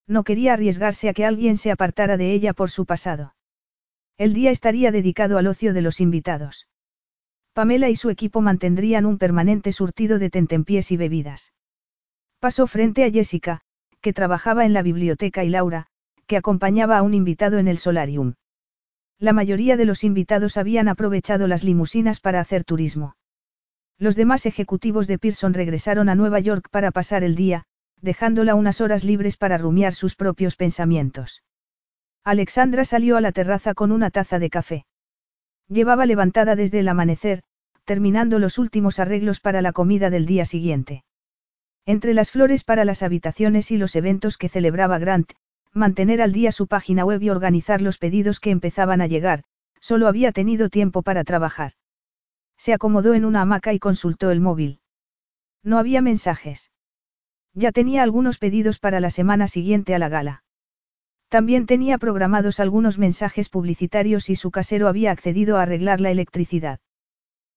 No 0.08 0.24
quería 0.24 0.54
arriesgarse 0.54 1.08
a 1.08 1.14
que 1.14 1.26
alguien 1.26 1.56
se 1.56 1.72
apartara 1.72 2.18
de 2.18 2.34
ella 2.34 2.54
por 2.54 2.70
su 2.70 2.86
pasado. 2.86 3.36
El 4.18 4.34
día 4.34 4.52
estaría 4.52 4.92
dedicado 4.92 5.38
al 5.38 5.48
ocio 5.48 5.74
de 5.74 5.82
los 5.82 6.02
invitados. 6.02 6.68
Pamela 7.54 7.90
y 7.90 7.96
su 7.96 8.10
equipo 8.10 8.42
mantendrían 8.42 9.06
un 9.06 9.18
permanente 9.18 9.72
surtido 9.72 10.18
de 10.18 10.30
tentempiés 10.30 10.92
y 10.92 10.98
bebidas. 10.98 11.54
Pasó 12.40 12.68
frente 12.68 13.06
a 13.06 13.12
Jessica, 13.12 13.62
que 14.02 14.12
trabajaba 14.12 14.66
en 14.66 14.74
la 14.74 14.82
biblioteca 14.82 15.44
y 15.44 15.50
Laura, 15.50 15.88
que 16.26 16.36
acompañaba 16.38 16.98
a 16.98 17.04
un 17.04 17.14
invitado 17.14 17.60
en 17.60 17.68
el 17.68 17.78
solarium. 17.78 18.34
La 19.20 19.34
mayoría 19.34 19.78
de 19.78 19.86
los 19.86 20.04
invitados 20.04 20.58
habían 20.58 20.88
aprovechado 20.88 21.48
las 21.48 21.64
limusinas 21.64 22.20
para 22.20 22.40
hacer 22.40 22.64
turismo. 22.64 23.16
Los 23.98 24.16
demás 24.16 24.46
ejecutivos 24.46 25.08
de 25.08 25.20
Pearson 25.20 25.54
regresaron 25.54 26.10
a 26.10 26.16
Nueva 26.16 26.40
York 26.40 26.68
para 26.72 26.92
pasar 26.92 27.24
el 27.24 27.36
día, 27.36 27.64
dejándola 28.02 28.56
unas 28.56 28.82
horas 28.82 29.04
libres 29.04 29.38
para 29.38 29.58
rumiar 29.58 29.94
sus 29.94 30.16
propios 30.16 30.56
pensamientos. 30.56 31.44
Alexandra 32.24 32.84
salió 32.84 33.16
a 33.16 33.22
la 33.22 33.32
terraza 33.32 33.74
con 33.74 33.92
una 33.92 34.10
taza 34.10 34.40
de 34.40 34.50
café. 34.50 34.86
Llevaba 35.68 36.06
levantada 36.06 36.56
desde 36.56 36.80
el 36.80 36.88
amanecer, 36.88 37.44
terminando 37.86 38.40
los 38.40 38.58
últimos 38.58 39.00
arreglos 39.00 39.40
para 39.40 39.62
la 39.62 39.74
comida 39.74 40.10
del 40.10 40.26
día 40.26 40.46
siguiente. 40.46 41.04
Entre 41.86 42.14
las 42.14 42.32
flores 42.32 42.64
para 42.64 42.86
las 42.86 43.04
habitaciones 43.04 43.72
y 43.72 43.78
los 43.78 43.96
eventos 43.96 44.38
que 44.38 44.50
celebraba 44.50 45.00
Grant, 45.00 45.34
mantener 45.74 46.22
al 46.22 46.32
día 46.32 46.52
su 46.52 46.68
página 46.68 47.04
web 47.04 47.22
y 47.22 47.30
organizar 47.30 47.82
los 47.82 47.98
pedidos 47.98 48.40
que 48.40 48.52
empezaban 48.52 49.02
a 49.02 49.08
llegar, 49.08 49.44
solo 49.82 50.08
había 50.08 50.32
tenido 50.32 50.70
tiempo 50.70 51.02
para 51.02 51.24
trabajar. 51.24 51.74
Se 52.58 52.74
acomodó 52.74 53.14
en 53.14 53.26
una 53.26 53.42
hamaca 53.42 53.74
y 53.74 53.80
consultó 53.80 54.32
el 54.32 54.40
móvil. 54.40 54.80
No 55.64 55.78
había 55.78 56.02
mensajes. 56.02 56.72
Ya 57.54 57.72
tenía 57.72 58.04
algunos 58.04 58.38
pedidos 58.38 58.80
para 58.80 59.00
la 59.00 59.10
semana 59.10 59.48
siguiente 59.48 59.94
a 59.94 60.00
la 60.00 60.10
gala. 60.10 60.43
También 61.34 61.66
tenía 61.66 61.98
programados 61.98 62.60
algunos 62.60 63.00
mensajes 63.00 63.50
publicitarios 63.50 64.30
y 64.30 64.36
su 64.36 64.52
casero 64.52 64.88
había 64.88 65.10
accedido 65.10 65.58
a 65.58 65.64
arreglar 65.64 66.00
la 66.00 66.12
electricidad. 66.12 66.80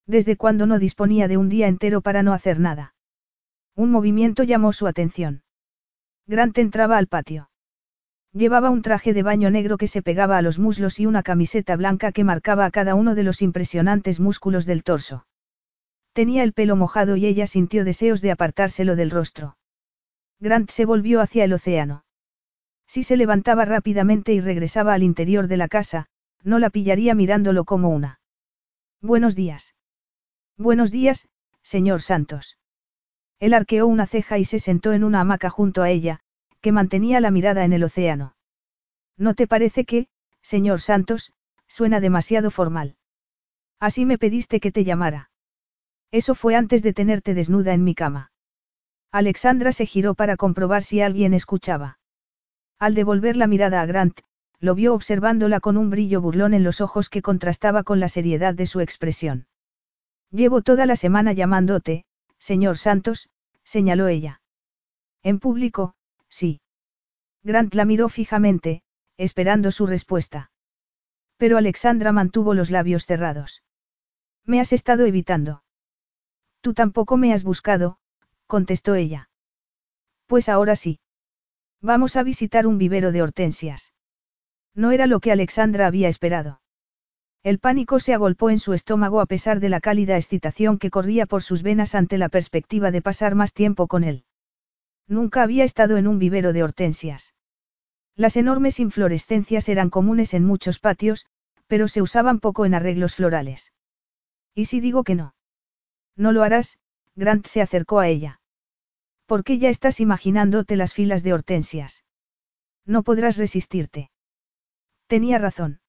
Desde 0.07 0.39
cuando 0.39 0.65
no 0.65 0.79
disponía 0.79 1.29
de 1.29 1.37
un 1.37 1.51
día 1.51 1.69
entero 1.69 2.01
para 2.01 2.23
no 2.23 2.33
hacer 2.33 2.59
nada. 2.59 2.95
Un 3.75 3.91
movimiento 3.91 4.45
llamó 4.45 4.73
su 4.73 4.87
atención. 4.87 5.43
Grant 6.27 6.57
entraba 6.57 6.97
al 6.97 7.07
patio. 7.07 7.51
Llevaba 8.33 8.71
un 8.71 8.81
traje 8.81 9.13
de 9.13 9.23
baño 9.23 9.51
negro 9.51 9.77
que 9.77 9.89
se 9.89 10.01
pegaba 10.01 10.39
a 10.39 10.43
los 10.43 10.59
muslos 10.59 10.99
y 10.99 11.05
una 11.05 11.23
camiseta 11.23 11.77
blanca 11.77 12.13
que 12.13 12.25
marcaba 12.25 12.65
a 12.65 12.71
cada 12.71 12.95
uno 12.95 13.15
de 13.15 13.25
los 13.25 13.43
impresionantes 13.43 14.21
músculos 14.21 14.65
del 14.65 14.85
torso. 14.85 15.27
Tenía 16.15 16.45
el 16.45 16.55
pelo 16.55 16.77
mojado 16.77 17.17
y 17.17 17.27
ella 17.27 17.47
sintió 17.47 17.85
deseos 17.85 18.23
de 18.23 18.31
apartárselo 18.31 18.97
del 18.97 19.11
rostro. 19.11 19.59
Grant 20.41 20.71
se 20.71 20.87
volvió 20.87 21.21
hacia 21.21 21.45
el 21.45 21.53
océano. 21.53 22.06
Si 22.87 23.03
se 23.03 23.17
levantaba 23.17 23.65
rápidamente 23.65 24.33
y 24.33 24.41
regresaba 24.41 24.95
al 24.95 25.03
interior 25.03 25.49
de 25.49 25.57
la 25.57 25.69
casa, 25.69 26.07
no 26.43 26.59
la 26.59 26.71
pillaría 26.71 27.15
mirándolo 27.15 27.65
como 27.65 27.91
una. 27.91 28.21
Buenos 29.01 29.35
días. 29.35 29.75
Buenos 30.57 30.91
días, 30.91 31.29
señor 31.63 32.01
Santos. 32.01 32.59
Él 33.39 33.53
arqueó 33.53 33.87
una 33.87 34.07
ceja 34.07 34.39
y 34.39 34.45
se 34.45 34.61
sentó 34.61 34.93
en 34.93 35.05
una 35.05 35.21
hamaca 35.21 35.51
junto 35.51 35.83
a 35.83 35.91
ella, 35.91 36.21
que 36.61 36.73
mantenía 36.73 37.21
la 37.21 37.31
mirada 37.31 37.65
en 37.65 37.73
el 37.73 37.85
océano. 37.85 38.37
¿No 39.17 39.35
te 39.35 39.47
parece 39.47 39.85
que, 39.85 40.09
señor 40.41 40.81
Santos, 40.81 41.33
suena 41.67 42.01
demasiado 42.01 42.51
formal? 42.51 42.97
Así 43.79 44.07
me 44.07 44.19
pediste 44.19 44.61
que 44.61 44.73
te 44.73 44.85
llamara. 44.85 45.31
Eso 46.11 46.35
fue 46.35 46.55
antes 46.55 46.83
de 46.83 46.93
tenerte 46.93 47.35
desnuda 47.35 47.75
en 47.75 47.85
mi 47.85 47.95
cama. 47.95 48.31
Alexandra 49.13 49.73
se 49.73 49.87
giró 49.87 50.15
para 50.15 50.37
comprobar 50.37 50.83
si 50.83 51.01
alguien 51.01 51.35
escuchaba. 51.35 51.99
Al 52.79 52.95
devolver 52.95 53.37
la 53.37 53.47
mirada 53.47 53.81
a 53.81 53.87
Grant, 53.87 54.21
lo 54.59 54.75
vio 54.75 54.95
observándola 54.95 55.61
con 55.61 55.77
un 55.77 55.91
brillo 55.91 56.21
burlón 56.21 56.55
en 56.55 56.65
los 56.65 56.81
ojos 56.81 57.09
que 57.09 57.23
contrastaba 57.23 57.83
con 57.83 58.01
la 58.01 58.09
seriedad 58.09 58.55
de 58.55 58.67
su 58.67 58.81
expresión. 58.81 59.47
Llevo 60.31 60.63
toda 60.63 60.87
la 60.87 60.97
semana 60.97 61.33
llamándote, 61.33 62.05
señor 62.39 62.79
Santos, 62.79 63.31
señaló 63.65 64.09
ella. 64.09 64.41
En 65.23 65.39
público, 65.39 65.95
Sí. 66.29 66.61
Grant 67.43 67.75
la 67.75 67.85
miró 67.85 68.09
fijamente, 68.09 68.83
esperando 69.17 69.71
su 69.71 69.87
respuesta. 69.87 70.51
Pero 71.37 71.57
Alexandra 71.57 72.13
mantuvo 72.13 72.55
los 72.55 72.71
labios 72.71 73.07
cerrados. 73.07 73.63
Me 74.45 74.61
has 74.61 74.73
estado 74.73 75.07
evitando. 75.07 75.63
Tú 76.61 76.75
tampoco 76.75 77.17
me 77.17 77.33
has 77.33 77.45
buscado, 77.45 77.99
contestó 78.47 78.95
ella. 78.95 79.31
Pues 80.27 80.49
ahora 80.49 80.77
sí. 80.77 80.99
Vamos 81.83 82.17
a 82.17 82.23
visitar 82.23 82.67
un 82.67 82.79
vivero 82.79 83.13
de 83.13 83.23
hortensias. 83.23 83.93
No 84.75 84.91
era 84.93 85.07
lo 85.07 85.21
que 85.21 85.33
Alexandra 85.33 85.87
había 85.87 86.09
esperado. 86.09 86.61
El 87.43 87.59
pánico 87.59 88.01
se 88.01 88.13
agolpó 88.13 88.51
en 88.51 88.59
su 88.59 88.73
estómago 88.73 89.21
a 89.21 89.27
pesar 89.27 89.61
de 89.61 89.69
la 89.69 89.81
cálida 89.81 90.17
excitación 90.17 90.79
que 90.79 90.91
corría 90.91 91.27
por 91.27 91.43
sus 91.43 91.63
venas 91.63 91.95
ante 91.95 92.19
la 92.19 92.29
perspectiva 92.29 92.91
de 92.91 93.03
pasar 93.03 93.35
más 93.35 93.53
tiempo 93.53 93.87
con 93.87 94.03
él. 94.03 94.25
Nunca 95.07 95.43
había 95.43 95.65
estado 95.65 95.97
en 95.97 96.09
un 96.09 96.19
vivero 96.19 96.53
de 96.53 96.65
hortensias. 96.65 97.35
Las 98.17 98.37
enormes 98.37 98.81
inflorescencias 98.81 99.69
eran 99.69 99.91
comunes 99.91 100.35
en 100.35 100.45
muchos 100.45 100.81
patios, 100.81 101.27
pero 101.69 101.87
se 101.87 102.03
usaban 102.03 102.41
poco 102.41 102.65
en 102.65 102.75
arreglos 102.75 103.15
florales. 103.15 103.73
¿Y 104.55 104.65
si 104.65 104.81
digo 104.81 105.05
que 105.05 105.15
no? 105.15 105.35
No 106.17 106.33
lo 106.33 106.43
harás, 106.43 106.79
Grant 107.15 107.47
se 107.47 107.61
acercó 107.61 108.01
a 108.01 108.09
ella. 108.09 108.41
¿Por 109.27 109.43
qué 109.43 109.59
ya 109.59 109.69
estás 109.69 110.01
imaginándote 110.01 110.77
las 110.77 110.95
filas 110.95 111.23
de 111.23 111.33
hortensias? 111.33 112.05
No 112.85 113.03
podrás 113.03 113.37
resistirte. 113.37 114.11
Tenía 115.09 115.39
razón. 115.39 115.81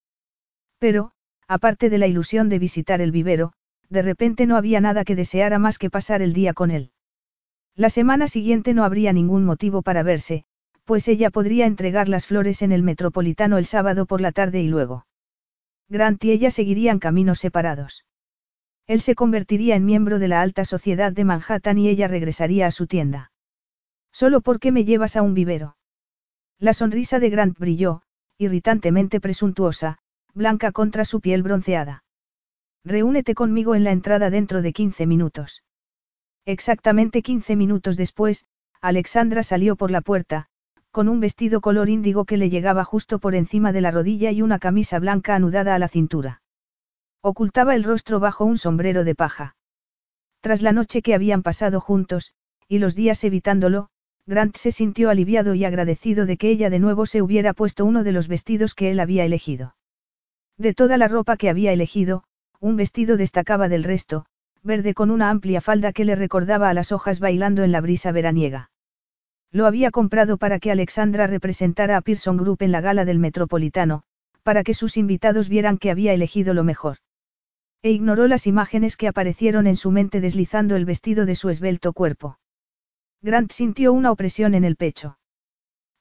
Pero, 0.80 1.12
aparte 1.48 1.90
de 1.90 2.00
la 2.00 2.08
ilusión 2.08 2.50
de 2.50 2.60
visitar 2.60 3.00
el 3.00 3.12
vivero, 3.12 3.54
de 3.90 4.02
repente 4.02 4.48
no 4.48 4.58
había 4.58 4.82
nada 4.82 5.06
que 5.06 5.16
deseara 5.16 5.60
más 5.60 5.78
que 5.78 5.90
pasar 5.90 6.22
el 6.22 6.34
día 6.34 6.54
con 6.54 6.72
él. 6.72 6.92
La 7.76 7.90
semana 7.92 8.28
siguiente 8.28 8.74
no 8.74 8.84
habría 8.84 9.14
ningún 9.14 9.46
motivo 9.46 9.84
para 9.84 10.04
verse, 10.04 10.46
pues 10.84 11.08
ella 11.08 11.30
podría 11.30 11.68
entregar 11.68 12.10
las 12.10 12.26
flores 12.26 12.62
en 12.64 12.72
el 12.72 12.82
Metropolitano 12.82 13.58
el 13.58 13.66
sábado 13.66 14.06
por 14.08 14.20
la 14.20 14.32
tarde 14.32 14.62
y 14.62 14.68
luego. 14.68 15.06
Grant 15.88 16.24
y 16.24 16.32
ella 16.32 16.50
seguirían 16.50 17.00
caminos 17.00 17.40
separados. 17.40 18.04
Él 18.88 19.02
se 19.02 19.16
convertiría 19.16 19.76
en 19.76 19.86
miembro 19.86 20.18
de 20.18 20.30
la 20.30 20.42
alta 20.42 20.64
sociedad 20.64 21.12
de 21.12 21.26
Manhattan 21.26 21.78
y 21.78 21.90
ella 21.90 22.08
regresaría 22.08 22.68
a 22.68 22.72
su 22.72 22.88
tienda. 22.88 23.32
Solo 24.14 24.40
porque 24.42 24.72
me 24.72 24.86
llevas 24.86 25.18
a 25.18 25.22
un 25.22 25.34
vivero. 25.34 25.76
La 26.58 26.74
sonrisa 26.74 27.20
de 27.20 27.30
Grant 27.30 27.60
brilló, 27.60 28.02
irritantemente 28.38 29.20
presuntuosa, 29.20 30.00
blanca 30.34 30.72
contra 30.72 31.04
su 31.04 31.20
piel 31.20 31.44
bronceada. 31.44 32.06
Reúnete 32.86 33.36
conmigo 33.36 33.76
en 33.76 33.84
la 33.84 33.92
entrada 33.92 34.30
dentro 34.30 34.62
de 34.62 34.72
15 34.72 35.06
minutos. 35.06 35.64
Exactamente 36.46 37.22
15 37.22 37.58
minutos 37.58 37.98
después, 37.98 38.46
Alexandra 38.80 39.44
salió 39.44 39.76
por 39.76 39.92
la 39.92 40.00
puerta, 40.00 40.48
con 40.92 41.10
un 41.10 41.20
vestido 41.20 41.60
color 41.60 41.90
índigo 41.90 42.24
que 42.24 42.38
le 42.38 42.50
llegaba 42.50 42.86
justo 42.86 43.20
por 43.20 43.36
encima 43.36 43.74
de 43.74 43.82
la 43.82 43.92
rodilla 43.92 44.32
y 44.32 44.42
una 44.42 44.60
camisa 44.60 44.98
blanca 45.00 45.36
anudada 45.36 45.76
a 45.76 45.80
la 45.80 45.90
cintura. 45.90 46.42
Ocultaba 47.30 47.76
el 47.76 47.84
rostro 47.84 48.22
bajo 48.22 48.46
un 48.46 48.58
sombrero 48.58 49.04
de 49.04 49.14
paja. 49.14 49.58
Tras 50.40 50.62
la 50.62 50.72
noche 50.72 51.02
que 51.02 51.14
habían 51.14 51.44
pasado 51.44 51.82
juntos, 51.82 52.32
y 52.70 52.80
los 52.80 52.96
días 52.96 53.22
evitándolo, 53.26 53.90
Grant 54.26 54.56
se 54.56 54.72
sintió 54.72 55.10
aliviado 55.10 55.54
y 55.54 55.66
agradecido 55.66 56.26
de 56.26 56.38
que 56.38 56.50
ella 56.50 56.70
de 56.70 56.80
nuevo 56.80 57.06
se 57.06 57.22
hubiera 57.22 57.54
puesto 57.54 57.84
uno 57.84 58.06
de 58.06 58.14
los 58.14 58.30
vestidos 58.30 58.74
que 58.74 58.92
él 58.92 59.02
había 59.02 59.26
elegido. 59.26 59.76
De 60.58 60.74
toda 60.74 60.98
la 60.98 61.10
ropa 61.10 61.36
que 61.36 61.50
había 61.50 61.74
elegido, 61.74 62.24
un 62.62 62.78
vestido 62.78 63.18
destacaba 63.18 63.68
del 63.68 63.84
resto, 63.84 64.26
verde 64.64 64.94
con 64.94 65.12
una 65.12 65.30
amplia 65.30 65.60
falda 65.60 65.92
que 65.92 66.06
le 66.06 66.16
recordaba 66.16 66.70
a 66.70 66.74
las 66.74 66.94
hojas 66.94 67.20
bailando 67.20 67.66
en 67.66 67.74
la 67.74 67.82
brisa 67.82 68.14
veraniega. 68.14 68.72
Lo 69.52 69.66
había 69.66 69.92
comprado 69.92 70.38
para 70.38 70.60
que 70.60 70.72
Alexandra 70.72 71.28
representara 71.28 71.98
a 71.98 72.02
Pearson 72.02 72.38
Group 72.38 72.62
en 72.62 72.72
la 72.72 72.80
gala 72.80 73.04
del 73.04 73.20
Metropolitano, 73.20 74.04
para 74.44 74.64
que 74.64 74.74
sus 74.74 74.96
invitados 74.96 75.50
vieran 75.50 75.78
que 75.78 75.92
había 75.92 76.14
elegido 76.14 76.54
lo 76.54 76.64
mejor. 76.64 77.00
E 77.82 77.92
ignoró 77.92 78.28
las 78.28 78.48
imágenes 78.48 78.98
que 78.98 79.08
aparecieron 79.08 79.68
en 79.68 79.76
su 79.76 79.92
mente 79.92 80.22
deslizando 80.22 80.76
el 80.76 80.86
vestido 80.86 81.26
de 81.26 81.36
su 81.36 81.50
esbelto 81.50 81.94
cuerpo. 81.94 82.40
Grant 83.22 83.52
sintió 83.52 83.94
una 83.94 84.12
opresión 84.12 84.56
en 84.56 84.64
el 84.64 84.76
pecho. 84.76 85.18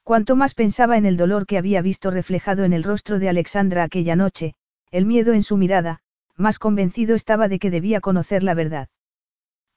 Cuanto 0.03 0.37
más 0.37 0.55
pensaba 0.55 0.97
en 0.97 1.07
el 1.07 1.17
dolor 1.17 1.47
que 1.47 1.59
había 1.59 1.83
visto 1.83 2.11
reflejado 2.11 2.65
en 2.65 2.73
el 2.73 2.85
rostro 2.85 3.19
de 3.19 3.29
Alexandra 3.29 3.83
aquella 3.83 4.17
noche, 4.17 4.55
el 4.91 5.05
miedo 5.05 5.33
en 5.33 5.43
su 5.43 5.57
mirada, 5.57 6.01
más 6.37 6.59
convencido 6.59 7.15
estaba 7.15 7.49
de 7.49 7.59
que 7.59 7.71
debía 7.71 8.01
conocer 8.01 8.43
la 8.43 8.55
verdad. 8.55 8.89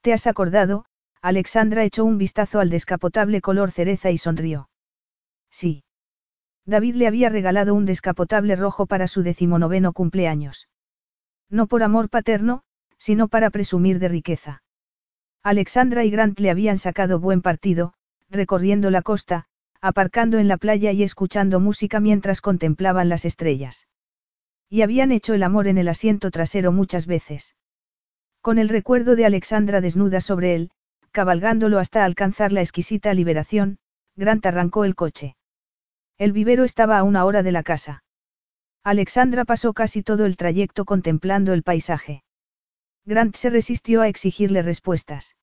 ¿Te 0.02 0.12
has 0.12 0.26
acordado, 0.26 0.84
Alexandra 1.22 1.84
echó 1.84 2.04
un 2.04 2.16
vistazo 2.16 2.60
al 2.60 2.70
descapotable 2.70 3.40
color 3.42 3.70
cereza 3.70 4.10
y 4.10 4.16
sonrió. 4.16 4.70
Sí. 5.50 5.84
David 6.64 6.94
le 6.94 7.06
había 7.06 7.28
regalado 7.28 7.74
un 7.74 7.84
descapotable 7.84 8.56
rojo 8.56 8.86
para 8.86 9.06
su 9.06 9.22
decimonoveno 9.22 9.92
cumpleaños. 9.92 10.68
No 11.50 11.66
por 11.66 11.82
amor 11.82 12.08
paterno, 12.08 12.62
sino 12.96 13.28
para 13.28 13.50
presumir 13.50 13.98
de 13.98 14.08
riqueza. 14.08 14.62
Alexandra 15.42 16.04
y 16.04 16.10
Grant 16.10 16.38
le 16.38 16.50
habían 16.50 16.78
sacado 16.78 17.18
buen 17.18 17.42
partido, 17.42 17.94
recorriendo 18.28 18.90
la 18.90 19.02
costa, 19.02 19.46
aparcando 19.80 20.38
en 20.38 20.48
la 20.48 20.58
playa 20.58 20.92
y 20.92 21.02
escuchando 21.02 21.58
música 21.58 21.98
mientras 21.98 22.40
contemplaban 22.40 23.08
las 23.08 23.24
estrellas. 23.24 23.88
Y 24.68 24.82
habían 24.82 25.10
hecho 25.10 25.34
el 25.34 25.42
amor 25.42 25.66
en 25.66 25.78
el 25.78 25.88
asiento 25.88 26.30
trasero 26.30 26.70
muchas 26.70 27.06
veces. 27.06 27.56
Con 28.40 28.58
el 28.58 28.68
recuerdo 28.68 29.16
de 29.16 29.26
Alexandra 29.26 29.80
desnuda 29.80 30.20
sobre 30.20 30.54
él, 30.54 30.70
cabalgándolo 31.10 31.78
hasta 31.78 32.04
alcanzar 32.04 32.52
la 32.52 32.60
exquisita 32.60 33.12
liberación, 33.14 33.78
Grant 34.14 34.46
arrancó 34.46 34.84
el 34.84 34.94
coche. 34.94 35.36
El 36.18 36.32
vivero 36.32 36.64
estaba 36.64 36.98
a 36.98 37.02
una 37.02 37.24
hora 37.24 37.42
de 37.42 37.52
la 37.52 37.62
casa. 37.62 38.04
Alexandra 38.82 39.44
pasó 39.44 39.74
casi 39.74 40.02
todo 40.02 40.24
el 40.24 40.36
trayecto 40.36 40.84
contemplando 40.84 41.52
el 41.52 41.62
paisaje. 41.62 42.22
Grant 43.04 43.36
se 43.36 43.50
resistió 43.50 44.00
a 44.00 44.08
exigirle 44.08 44.62
respuestas. 44.62 45.36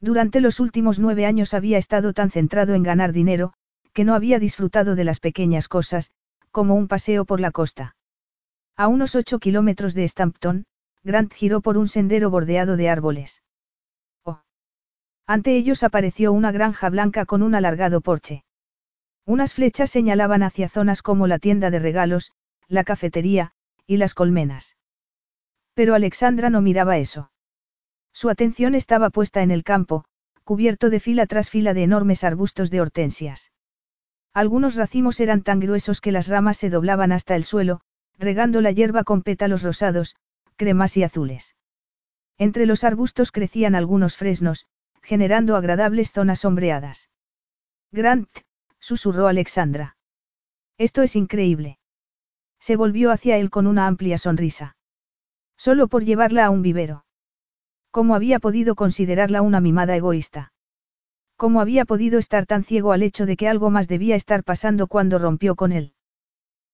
Durante 0.00 0.40
los 0.40 0.60
últimos 0.60 0.98
nueve 0.98 1.26
años 1.26 1.54
había 1.54 1.78
estado 1.78 2.12
tan 2.12 2.30
centrado 2.30 2.74
en 2.74 2.82
ganar 2.82 3.12
dinero, 3.12 3.52
que 3.92 4.04
no 4.04 4.14
había 4.14 4.38
disfrutado 4.38 4.94
de 4.94 5.04
las 5.04 5.20
pequeñas 5.20 5.68
cosas, 5.68 6.10
como 6.50 6.74
un 6.74 6.88
paseo 6.88 7.24
por 7.24 7.40
la 7.40 7.50
costa. 7.50 7.96
A 8.76 8.88
unos 8.88 9.14
ocho 9.14 9.38
kilómetros 9.38 9.94
de 9.94 10.06
Stampton, 10.08 10.66
Grant 11.02 11.32
giró 11.32 11.60
por 11.60 11.78
un 11.78 11.88
sendero 11.88 12.30
bordeado 12.30 12.76
de 12.76 12.88
árboles. 12.88 13.42
Ante 15.26 15.56
ellos 15.56 15.82
apareció 15.82 16.32
una 16.32 16.52
granja 16.52 16.90
blanca 16.90 17.26
con 17.26 17.42
un 17.42 17.54
alargado 17.54 18.00
porche. 18.00 18.44
Unas 19.24 19.54
flechas 19.54 19.90
señalaban 19.90 20.42
hacia 20.42 20.68
zonas 20.68 21.00
como 21.00 21.26
la 21.26 21.38
tienda 21.38 21.70
de 21.70 21.78
regalos, 21.78 22.32
la 22.72 22.84
cafetería, 22.84 23.52
y 23.86 23.98
las 23.98 24.14
colmenas. 24.14 24.76
Pero 25.74 25.94
Alexandra 25.94 26.48
no 26.48 26.62
miraba 26.62 26.96
eso. 26.96 27.30
Su 28.14 28.30
atención 28.30 28.74
estaba 28.74 29.10
puesta 29.10 29.42
en 29.42 29.50
el 29.50 29.62
campo, 29.62 30.06
cubierto 30.42 30.88
de 30.88 30.98
fila 30.98 31.26
tras 31.26 31.50
fila 31.50 31.74
de 31.74 31.82
enormes 31.82 32.24
arbustos 32.24 32.70
de 32.70 32.80
hortensias. 32.80 33.52
Algunos 34.32 34.74
racimos 34.76 35.20
eran 35.20 35.42
tan 35.42 35.60
gruesos 35.60 36.00
que 36.00 36.12
las 36.12 36.28
ramas 36.28 36.56
se 36.56 36.70
doblaban 36.70 37.12
hasta 37.12 37.36
el 37.36 37.44
suelo, 37.44 37.82
regando 38.18 38.62
la 38.62 38.70
hierba 38.70 39.04
con 39.04 39.22
pétalos 39.22 39.62
rosados, 39.62 40.16
cremas 40.56 40.96
y 40.96 41.02
azules. 41.02 41.56
Entre 42.38 42.64
los 42.64 42.84
arbustos 42.84 43.32
crecían 43.32 43.74
algunos 43.74 44.16
fresnos, 44.16 44.66
generando 45.02 45.56
agradables 45.56 46.10
zonas 46.10 46.40
sombreadas. 46.40 47.10
Grant, 47.90 48.30
susurró 48.78 49.26
Alexandra. 49.26 49.98
Esto 50.78 51.02
es 51.02 51.16
increíble. 51.16 51.78
Se 52.62 52.76
volvió 52.76 53.10
hacia 53.10 53.38
él 53.38 53.50
con 53.50 53.66
una 53.66 53.88
amplia 53.88 54.18
sonrisa. 54.18 54.76
Solo 55.56 55.88
por 55.88 56.04
llevarla 56.04 56.44
a 56.44 56.50
un 56.50 56.62
vivero. 56.62 57.04
¿Cómo 57.90 58.14
había 58.14 58.38
podido 58.38 58.76
considerarla 58.76 59.42
una 59.42 59.60
mimada 59.60 59.96
egoísta? 59.96 60.52
¿Cómo 61.34 61.60
había 61.60 61.84
podido 61.84 62.20
estar 62.20 62.46
tan 62.46 62.62
ciego 62.62 62.92
al 62.92 63.02
hecho 63.02 63.26
de 63.26 63.36
que 63.36 63.48
algo 63.48 63.70
más 63.70 63.88
debía 63.88 64.14
estar 64.14 64.44
pasando 64.44 64.86
cuando 64.86 65.18
rompió 65.18 65.56
con 65.56 65.72
él? 65.72 65.94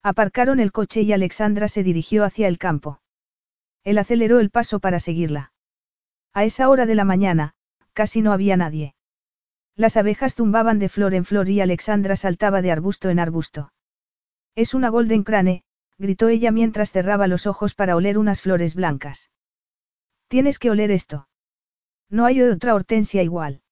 Aparcaron 0.03 0.61
el 0.61 0.73
coche 0.73 1.01
y 1.01 1.15
Alexandra 1.15 1.69
se 1.69 1.83
dirigió 1.83 2.23
hacia 2.25 2.49
el 2.49 2.59
campo. 2.59 3.01
Él 3.83 3.97
aceleró 3.97 4.41
el 4.41 4.51
paso 4.51 4.81
para 4.81 5.01
seguirla. 5.01 5.55
A 6.35 6.45
esa 6.45 6.69
hora 6.69 6.85
de 6.85 6.97
la 6.97 7.05
mañana, 7.05 7.55
Casi 7.95 8.21
no 8.21 8.33
había 8.33 8.59
nadie. 8.59 8.95
Las 9.75 9.97
abejas 9.97 10.35
zumbaban 10.35 10.79
de 10.79 10.91
flor 10.91 11.15
en 11.15 11.25
flor 11.25 11.49
y 11.49 11.63
Alexandra 11.63 12.15
saltaba 12.15 12.61
de 12.61 12.71
arbusto 12.71 13.09
en 13.09 13.19
arbusto. 13.19 13.73
Es 14.55 14.75
una 14.75 14.89
golden 14.89 15.25
crane, 15.25 15.65
gritó 15.99 16.29
ella 16.29 16.53
mientras 16.53 16.93
cerraba 16.93 17.27
los 17.27 17.47
ojos 17.47 17.75
para 17.75 17.97
oler 17.97 18.19
unas 18.19 18.41
flores 18.41 18.75
blancas. 18.75 19.31
Tienes 20.29 20.59
que 20.59 20.71
oler 20.71 20.91
esto. 20.91 21.29
No 22.09 22.25
hay 22.25 22.41
otra 22.41 22.75
hortensia 22.75 23.23
igual. 23.23 23.63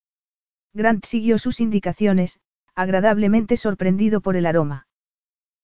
Grant 0.75 1.05
siguió 1.07 1.39
sus 1.39 1.61
indicaciones, 1.61 2.41
agradablemente 2.75 3.57
sorprendido 3.57 4.21
por 4.21 4.37
el 4.37 4.47
aroma. 4.47 4.87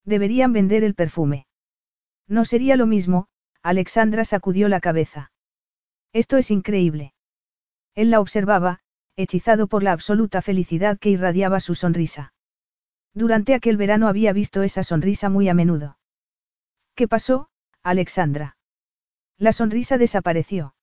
Deberían 0.05 0.53
vender 0.53 0.83
el 0.83 0.95
perfume. 0.95 1.45
No 2.27 2.45
sería 2.45 2.75
lo 2.75 2.87
mismo, 2.87 3.27
Alexandra 3.61 4.25
sacudió 4.25 4.69
la 4.69 4.79
cabeza. 4.79 5.31
Esto 6.13 6.37
es 6.37 6.51
increíble. 6.51 7.13
Él 7.95 8.09
la 8.09 8.19
observaba, 8.19 8.79
hechizado 9.15 9.67
por 9.67 9.83
la 9.83 9.91
absoluta 9.91 10.41
felicidad 10.41 10.97
que 10.97 11.09
irradiaba 11.09 11.59
su 11.59 11.75
sonrisa. 11.75 12.33
Durante 13.13 13.53
aquel 13.53 13.77
verano 13.77 14.07
había 14.07 14.33
visto 14.33 14.63
esa 14.63 14.83
sonrisa 14.83 15.29
muy 15.29 15.47
a 15.47 15.53
menudo. 15.53 15.97
¿Qué 16.95 17.07
pasó, 17.07 17.49
Alexandra? 17.81 18.57
La 19.37 19.51
sonrisa 19.51 19.97
desapareció. 19.97 20.75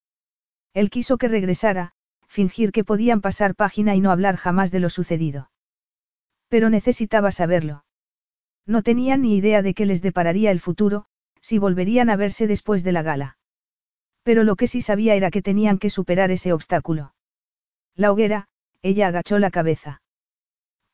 Él 0.75 0.91
quiso 0.91 1.19
que 1.19 1.29
regresara, 1.29 1.93
fingir 2.27 2.73
que 2.73 2.85
podían 2.85 3.21
pasar 3.21 3.55
página 3.55 3.95
y 3.95 4.01
no 4.01 4.11
hablar 4.11 4.37
jamás 4.37 4.71
de 4.71 4.81
lo 4.81 4.91
sucedido. 4.91 5.51
Pero 6.49 6.69
necesitaba 6.69 7.33
saberlo. 7.33 7.85
No 8.67 8.83
tenían 8.83 9.23
ni 9.23 9.37
idea 9.37 9.63
de 9.63 9.75
qué 9.75 9.87
les 9.87 10.03
depararía 10.03 10.51
el 10.51 10.61
futuro, 10.61 11.07
si 11.41 11.59
volverían 11.59 12.11
a 12.11 12.17
verse 12.17 12.47
después 12.47 12.85
de 12.85 12.93
la 12.93 13.03
gala. 13.03 13.39
Pero 14.23 14.45
lo 14.45 14.57
que 14.57 14.67
sí 14.67 14.83
sabía 14.83 15.15
era 15.15 15.31
que 15.31 15.43
tenían 15.43 15.79
que 15.79 15.91
superar 15.91 16.31
ese 16.31 16.53
obstáculo. 16.53 17.15
La 17.95 18.13
hoguera, 18.13 18.49
ella 18.83 19.09
agachó 19.09 19.39
la 19.39 19.51
cabeza. 19.51 20.03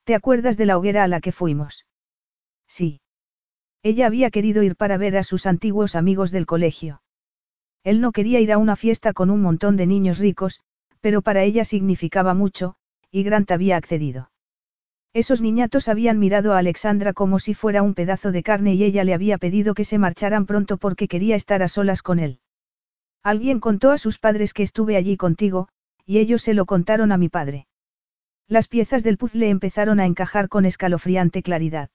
¿Te 0.05 0.15
acuerdas 0.15 0.57
de 0.57 0.67
la 0.67 0.79
hoguera 0.79 1.05
a 1.05 1.09
la 1.09 1.21
que 1.21 1.33
fuimos? 1.33 1.87
Sí. 2.69 3.01
Ella 3.87 4.09
había 4.09 4.33
querido 4.33 4.65
ir 4.65 4.75
para 4.75 4.99
ver 4.99 5.17
a 5.17 5.23
sus 5.23 5.47
antiguos 5.47 5.95
amigos 5.95 6.33
del 6.33 6.45
colegio. 6.45 7.03
Él 7.85 8.01
no 8.01 8.11
quería 8.11 8.41
ir 8.41 8.51
a 8.51 8.59
una 8.59 8.75
fiesta 8.75 9.13
con 9.13 9.31
un 9.31 9.41
montón 9.41 9.77
de 9.77 9.87
niños 9.87 10.19
ricos, 10.19 10.61
pero 11.01 11.23
para 11.23 11.45
ella 11.45 11.65
significaba 11.65 12.35
mucho, 12.35 12.75
y 13.13 13.23
Grant 13.23 13.49
había 13.53 13.77
accedido. 13.77 14.33
Esos 15.13 15.41
niñatos 15.41 15.87
habían 15.87 16.19
mirado 16.19 16.53
a 16.53 16.59
Alexandra 16.59 17.13
como 17.13 17.39
si 17.39 17.55
fuera 17.55 17.83
un 17.83 17.95
pedazo 17.95 18.33
de 18.33 18.43
carne 18.43 18.75
y 18.75 18.83
ella 18.83 19.05
le 19.05 19.15
había 19.15 19.39
pedido 19.39 19.73
que 19.73 19.85
se 19.85 19.99
marcharan 19.99 20.47
pronto 20.47 20.79
porque 20.79 21.07
quería 21.07 21.37
estar 21.37 21.63
a 21.63 21.69
solas 21.69 22.03
con 22.03 22.19
él. 22.19 22.41
Alguien 23.23 23.61
contó 23.61 23.93
a 23.93 23.99
sus 23.99 24.19
padres 24.19 24.53
que 24.53 24.65
estuve 24.65 24.97
allí 24.97 25.17
contigo, 25.17 25.69
y 26.05 26.19
ellos 26.19 26.43
se 26.43 26.55
lo 26.55 26.67
contaron 26.67 27.13
a 27.13 27.19
mi 27.19 27.29
padre. 27.29 27.69
Las 28.49 28.67
piezas 28.67 29.05
del 29.05 29.17
puzzle 29.17 29.49
empezaron 29.49 30.01
a 30.01 30.07
encajar 30.07 30.49
con 30.49 30.65
escalofriante 30.65 31.41
claridad. 31.45 31.89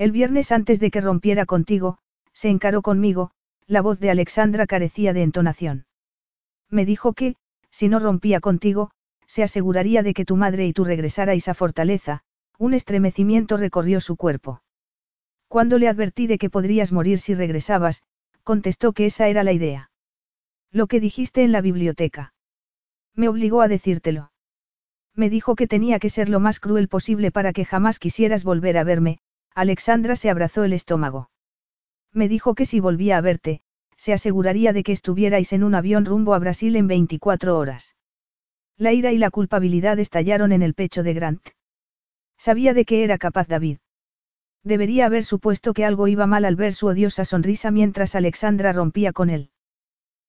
El 0.00 0.12
viernes 0.12 0.50
antes 0.50 0.80
de 0.80 0.90
que 0.90 1.02
rompiera 1.02 1.44
contigo, 1.44 1.98
se 2.32 2.48
encaró 2.48 2.80
conmigo, 2.80 3.32
la 3.66 3.82
voz 3.82 4.00
de 4.00 4.08
Alexandra 4.08 4.66
carecía 4.66 5.12
de 5.12 5.22
entonación. 5.22 5.84
Me 6.70 6.86
dijo 6.86 7.12
que, 7.12 7.36
si 7.70 7.90
no 7.90 7.98
rompía 7.98 8.40
contigo, 8.40 8.92
se 9.26 9.42
aseguraría 9.42 10.02
de 10.02 10.14
que 10.14 10.24
tu 10.24 10.36
madre 10.36 10.66
y 10.66 10.72
tú 10.72 10.84
regresarais 10.84 11.48
a 11.48 11.52
Fortaleza, 11.52 12.22
un 12.56 12.72
estremecimiento 12.72 13.58
recorrió 13.58 14.00
su 14.00 14.16
cuerpo. 14.16 14.62
Cuando 15.48 15.76
le 15.76 15.86
advertí 15.86 16.26
de 16.26 16.38
que 16.38 16.48
podrías 16.48 16.92
morir 16.92 17.18
si 17.18 17.34
regresabas, 17.34 18.02
contestó 18.42 18.94
que 18.94 19.04
esa 19.04 19.28
era 19.28 19.44
la 19.44 19.52
idea. 19.52 19.90
Lo 20.72 20.86
que 20.86 21.00
dijiste 21.00 21.42
en 21.42 21.52
la 21.52 21.60
biblioteca. 21.60 22.32
Me 23.14 23.28
obligó 23.28 23.60
a 23.60 23.68
decírtelo. 23.68 24.32
Me 25.14 25.28
dijo 25.28 25.56
que 25.56 25.66
tenía 25.66 25.98
que 25.98 26.08
ser 26.08 26.30
lo 26.30 26.40
más 26.40 26.58
cruel 26.58 26.88
posible 26.88 27.30
para 27.30 27.52
que 27.52 27.66
jamás 27.66 27.98
quisieras 27.98 28.44
volver 28.44 28.78
a 28.78 28.84
verme, 28.84 29.20
Alexandra 29.54 30.16
se 30.16 30.30
abrazó 30.30 30.64
el 30.64 30.72
estómago. 30.72 31.30
Me 32.12 32.28
dijo 32.28 32.54
que 32.54 32.66
si 32.66 32.80
volvía 32.80 33.18
a 33.18 33.20
verte, 33.20 33.62
se 33.96 34.12
aseguraría 34.12 34.72
de 34.72 34.82
que 34.82 34.92
estuvierais 34.92 35.52
en 35.52 35.62
un 35.62 35.74
avión 35.74 36.04
rumbo 36.04 36.34
a 36.34 36.38
Brasil 36.38 36.76
en 36.76 36.86
24 36.86 37.58
horas. 37.58 37.96
La 38.76 38.92
ira 38.92 39.12
y 39.12 39.18
la 39.18 39.30
culpabilidad 39.30 39.98
estallaron 39.98 40.52
en 40.52 40.62
el 40.62 40.74
pecho 40.74 41.02
de 41.02 41.12
Grant. 41.12 41.48
Sabía 42.38 42.72
de 42.72 42.86
qué 42.86 43.04
era 43.04 43.18
capaz 43.18 43.46
David. 43.46 43.78
Debería 44.64 45.06
haber 45.06 45.24
supuesto 45.24 45.74
que 45.74 45.84
algo 45.84 46.08
iba 46.08 46.26
mal 46.26 46.44
al 46.44 46.56
ver 46.56 46.72
su 46.72 46.86
odiosa 46.86 47.24
sonrisa 47.24 47.70
mientras 47.70 48.14
Alexandra 48.14 48.72
rompía 48.72 49.12
con 49.12 49.28
él. 49.28 49.50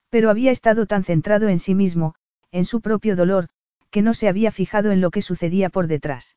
Pero 0.09 0.30
había 0.30 0.51
estado 0.51 0.85
tan 0.85 1.06
centrado 1.06 1.48
en 1.48 1.59
sí 1.59 1.75
mismo, 1.75 2.16
en 2.51 2.66
su 2.66 2.82
propio 2.82 3.16
dolor, 3.16 3.48
que 3.90 4.01
no 4.01 4.14
se 4.14 4.27
había 4.27 4.51
fijado 4.51 4.91
en 4.91 5.00
lo 5.00 5.11
que 5.11 5.22
sucedía 5.22 5.69
por 5.69 5.88
detrás. 5.88 6.35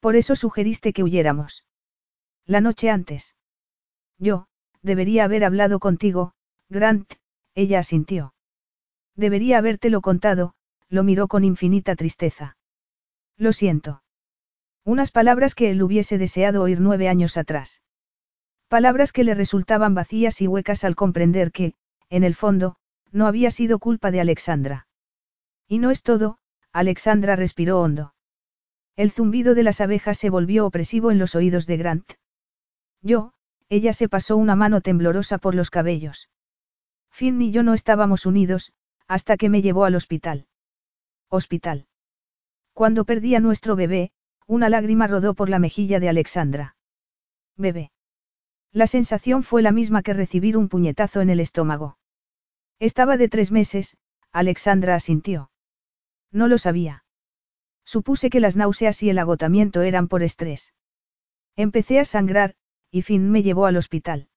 Por 0.00 0.16
eso 0.16 0.36
sugeriste 0.36 0.92
que 0.92 1.02
huyéramos. 1.02 1.64
La 2.46 2.60
noche 2.60 2.90
antes. 2.90 3.34
Yo, 4.18 4.46
debería 4.80 5.24
haber 5.24 5.44
hablado 5.44 5.80
contigo, 5.80 6.32
Grant, 6.68 7.12
ella 7.54 7.80
asintió. 7.80 8.34
Debería 9.16 9.58
habértelo 9.58 10.00
contado, 10.00 10.54
lo 10.88 11.02
miró 11.02 11.26
con 11.26 11.42
infinita 11.42 11.96
tristeza. 11.96 12.56
Lo 13.36 13.52
siento. 13.52 14.02
Unas 14.84 15.10
palabras 15.10 15.56
que 15.56 15.70
él 15.70 15.82
hubiese 15.82 16.18
deseado 16.18 16.62
oír 16.62 16.80
nueve 16.80 17.08
años 17.08 17.36
atrás. 17.36 17.82
Palabras 18.68 19.10
que 19.10 19.24
le 19.24 19.34
resultaban 19.34 19.94
vacías 19.94 20.40
y 20.40 20.46
huecas 20.46 20.84
al 20.84 20.94
comprender 20.94 21.50
que, 21.50 21.74
en 22.10 22.22
el 22.22 22.36
fondo, 22.36 22.76
no 23.10 23.26
había 23.26 23.50
sido 23.50 23.80
culpa 23.80 24.12
de 24.12 24.20
Alexandra. 24.20 24.86
Y 25.66 25.78
no 25.78 25.90
es 25.90 26.02
todo, 26.02 26.38
Alexandra 26.72 27.34
respiró 27.34 27.80
hondo. 27.80 28.14
El 28.94 29.10
zumbido 29.10 29.54
de 29.54 29.64
las 29.64 29.80
abejas 29.80 30.18
se 30.18 30.30
volvió 30.30 30.64
opresivo 30.66 31.10
en 31.10 31.18
los 31.18 31.34
oídos 31.34 31.66
de 31.66 31.76
Grant. 31.76 32.12
Yo, 33.06 33.32
ella 33.68 33.92
se 33.92 34.08
pasó 34.08 34.36
una 34.36 34.56
mano 34.56 34.80
temblorosa 34.80 35.38
por 35.38 35.54
los 35.54 35.70
cabellos. 35.70 36.28
Finn 37.12 37.40
y 37.40 37.52
yo 37.52 37.62
no 37.62 37.72
estábamos 37.72 38.26
unidos, 38.26 38.72
hasta 39.06 39.36
que 39.36 39.48
me 39.48 39.62
llevó 39.62 39.84
al 39.84 39.94
hospital. 39.94 40.48
Hospital. 41.28 41.86
Cuando 42.72 43.04
perdí 43.04 43.36
a 43.36 43.40
nuestro 43.40 43.76
bebé, 43.76 44.10
una 44.48 44.68
lágrima 44.68 45.06
rodó 45.06 45.34
por 45.34 45.48
la 45.48 45.60
mejilla 45.60 46.00
de 46.00 46.08
Alexandra. 46.08 46.76
Bebé. 47.56 47.92
La 48.72 48.88
sensación 48.88 49.44
fue 49.44 49.62
la 49.62 49.70
misma 49.70 50.02
que 50.02 50.12
recibir 50.12 50.56
un 50.56 50.68
puñetazo 50.68 51.20
en 51.20 51.30
el 51.30 51.38
estómago. 51.38 51.98
Estaba 52.80 53.16
de 53.16 53.28
tres 53.28 53.52
meses, 53.52 53.96
Alexandra 54.32 54.96
asintió. 54.96 55.52
No 56.32 56.48
lo 56.48 56.58
sabía. 56.58 57.04
Supuse 57.84 58.30
que 58.30 58.40
las 58.40 58.56
náuseas 58.56 59.00
y 59.04 59.10
el 59.10 59.20
agotamiento 59.20 59.82
eran 59.82 60.08
por 60.08 60.24
estrés. 60.24 60.74
Empecé 61.54 62.00
a 62.00 62.04
sangrar, 62.04 62.56
y 62.90 63.02
Finn 63.02 63.30
me 63.30 63.42
llevó 63.42 63.66
al 63.66 63.76
hospital. 63.76 64.28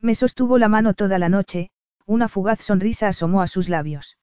Me 0.00 0.14
sostuvo 0.14 0.58
la 0.58 0.68
mano 0.68 0.94
toda 0.94 1.18
la 1.18 1.28
noche, 1.28 1.70
una 2.06 2.28
fugaz 2.28 2.60
sonrisa 2.60 3.08
asomó 3.08 3.42
a 3.42 3.46
sus 3.46 3.68
labios. 3.68 4.18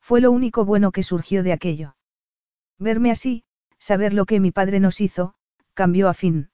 Fue 0.00 0.20
lo 0.20 0.30
único 0.30 0.64
bueno 0.64 0.92
que 0.92 1.02
surgió 1.02 1.42
de 1.42 1.52
aquello. 1.52 1.96
Verme 2.78 3.10
así, 3.10 3.44
saber 3.78 4.12
lo 4.12 4.26
que 4.26 4.40
mi 4.40 4.50
padre 4.50 4.80
nos 4.80 5.00
hizo, 5.00 5.34
cambió 5.74 6.08
a 6.08 6.14
Finn. 6.14 6.50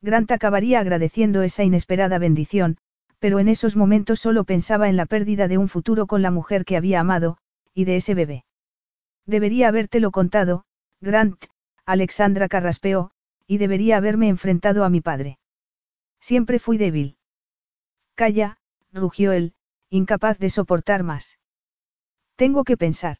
Grant 0.00 0.30
acabaría 0.30 0.80
agradeciendo 0.80 1.42
esa 1.42 1.64
inesperada 1.64 2.18
bendición, 2.18 2.78
pero 3.18 3.38
en 3.38 3.48
esos 3.48 3.74
momentos 3.74 4.20
solo 4.20 4.44
pensaba 4.44 4.88
en 4.88 4.96
la 4.96 5.06
pérdida 5.06 5.48
de 5.48 5.56
un 5.58 5.68
futuro 5.68 6.06
con 6.06 6.20
la 6.20 6.30
mujer 6.30 6.64
que 6.64 6.76
había 6.76 7.00
amado, 7.00 7.38
y 7.72 7.84
de 7.84 7.96
ese 7.96 8.14
bebé. 8.14 8.44
Debería 9.26 9.68
habértelo 9.68 10.10
contado, 10.10 10.64
Grant, 11.00 11.42
Alexandra 11.86 12.48
carraspeó, 12.48 13.12
y 13.46 13.58
debería 13.58 13.96
haberme 13.96 14.28
enfrentado 14.28 14.84
a 14.84 14.90
mi 14.90 15.00
padre. 15.00 15.38
Siempre 16.20 16.58
fui 16.58 16.78
débil. 16.78 17.18
Calla, 18.14 18.58
rugió 18.92 19.32
él, 19.32 19.54
incapaz 19.90 20.38
de 20.38 20.50
soportar 20.50 21.02
más. 21.02 21.38
Tengo 22.36 22.64
que 22.64 22.76
pensar. 22.76 23.18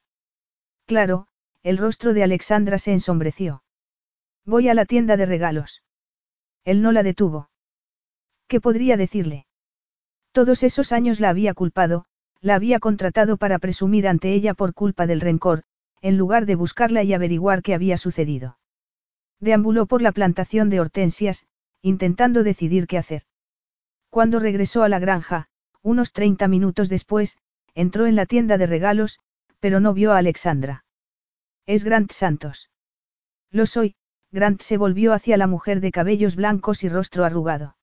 Claro, 0.87 1.29
el 1.63 1.79
rostro 1.79 2.15
de 2.15 2.23
Alexandra 2.23 2.79
se 2.79 2.93
ensombreció. 2.93 3.63
Voy 4.45 4.69
a 4.69 4.75
la 4.75 4.85
tienda 4.85 5.17
de 5.17 5.27
regalos. 5.27 5.83
Él 6.65 6.83
no 6.83 6.93
la 6.93 7.03
detuvo. 7.03 7.51
¿Qué 8.49 8.61
podría 8.61 8.97
decirle? 8.97 9.47
Todos 10.33 10.63
esos 10.63 10.93
años 10.93 11.21
la 11.21 11.31
había 11.31 11.55
culpado, 11.55 12.07
la 12.41 12.55
había 12.55 12.81
contratado 12.81 13.37
para 13.37 13.59
presumir 13.59 14.07
ante 14.07 14.33
ella 14.35 14.53
por 14.53 14.75
culpa 14.75 15.07
del 15.07 15.21
rencor, 15.21 15.63
en 16.03 16.19
lugar 16.19 16.45
de 16.45 16.57
buscarla 16.57 17.03
y 17.03 17.15
averiguar 17.15 17.63
qué 17.63 17.75
había 17.75 17.97
sucedido. 17.97 18.59
Deambuló 19.45 19.85
por 19.85 20.01
la 20.01 20.13
plantación 20.13 20.71
de 20.71 20.81
hortensias, 20.81 21.47
intentando 21.83 22.45
decidir 22.45 22.87
qué 22.87 22.97
hacer. 22.97 23.25
Cuando 24.09 24.41
regresó 24.41 24.85
a 24.85 24.89
la 24.89 24.99
granja, 24.99 25.49
unos 25.83 26.15
30 26.15 26.49
minutos 26.49 26.89
después, 26.89 27.37
entró 27.75 28.07
en 28.07 28.17
la 28.17 28.25
tienda 28.25 28.57
de 28.57 28.65
regalos, 28.65 29.21
pero 29.61 29.81
no 29.81 29.93
vio 29.93 30.13
a 30.13 30.17
Alexandra. 30.17 30.87
Es 31.67 31.85
Grant 31.85 32.11
Santos. 32.13 32.71
Lo 33.51 33.67
soy, 33.67 33.97
Grant 34.33 34.63
se 34.63 34.79
volvió 34.79 35.13
hacia 35.13 35.37
la 35.37 35.47
mujer 35.47 35.81
de 35.81 35.93
cabellos 35.93 36.37
blancos 36.37 36.83
y 36.83 36.89
rostro 36.89 37.27
arrugado. 37.27 37.77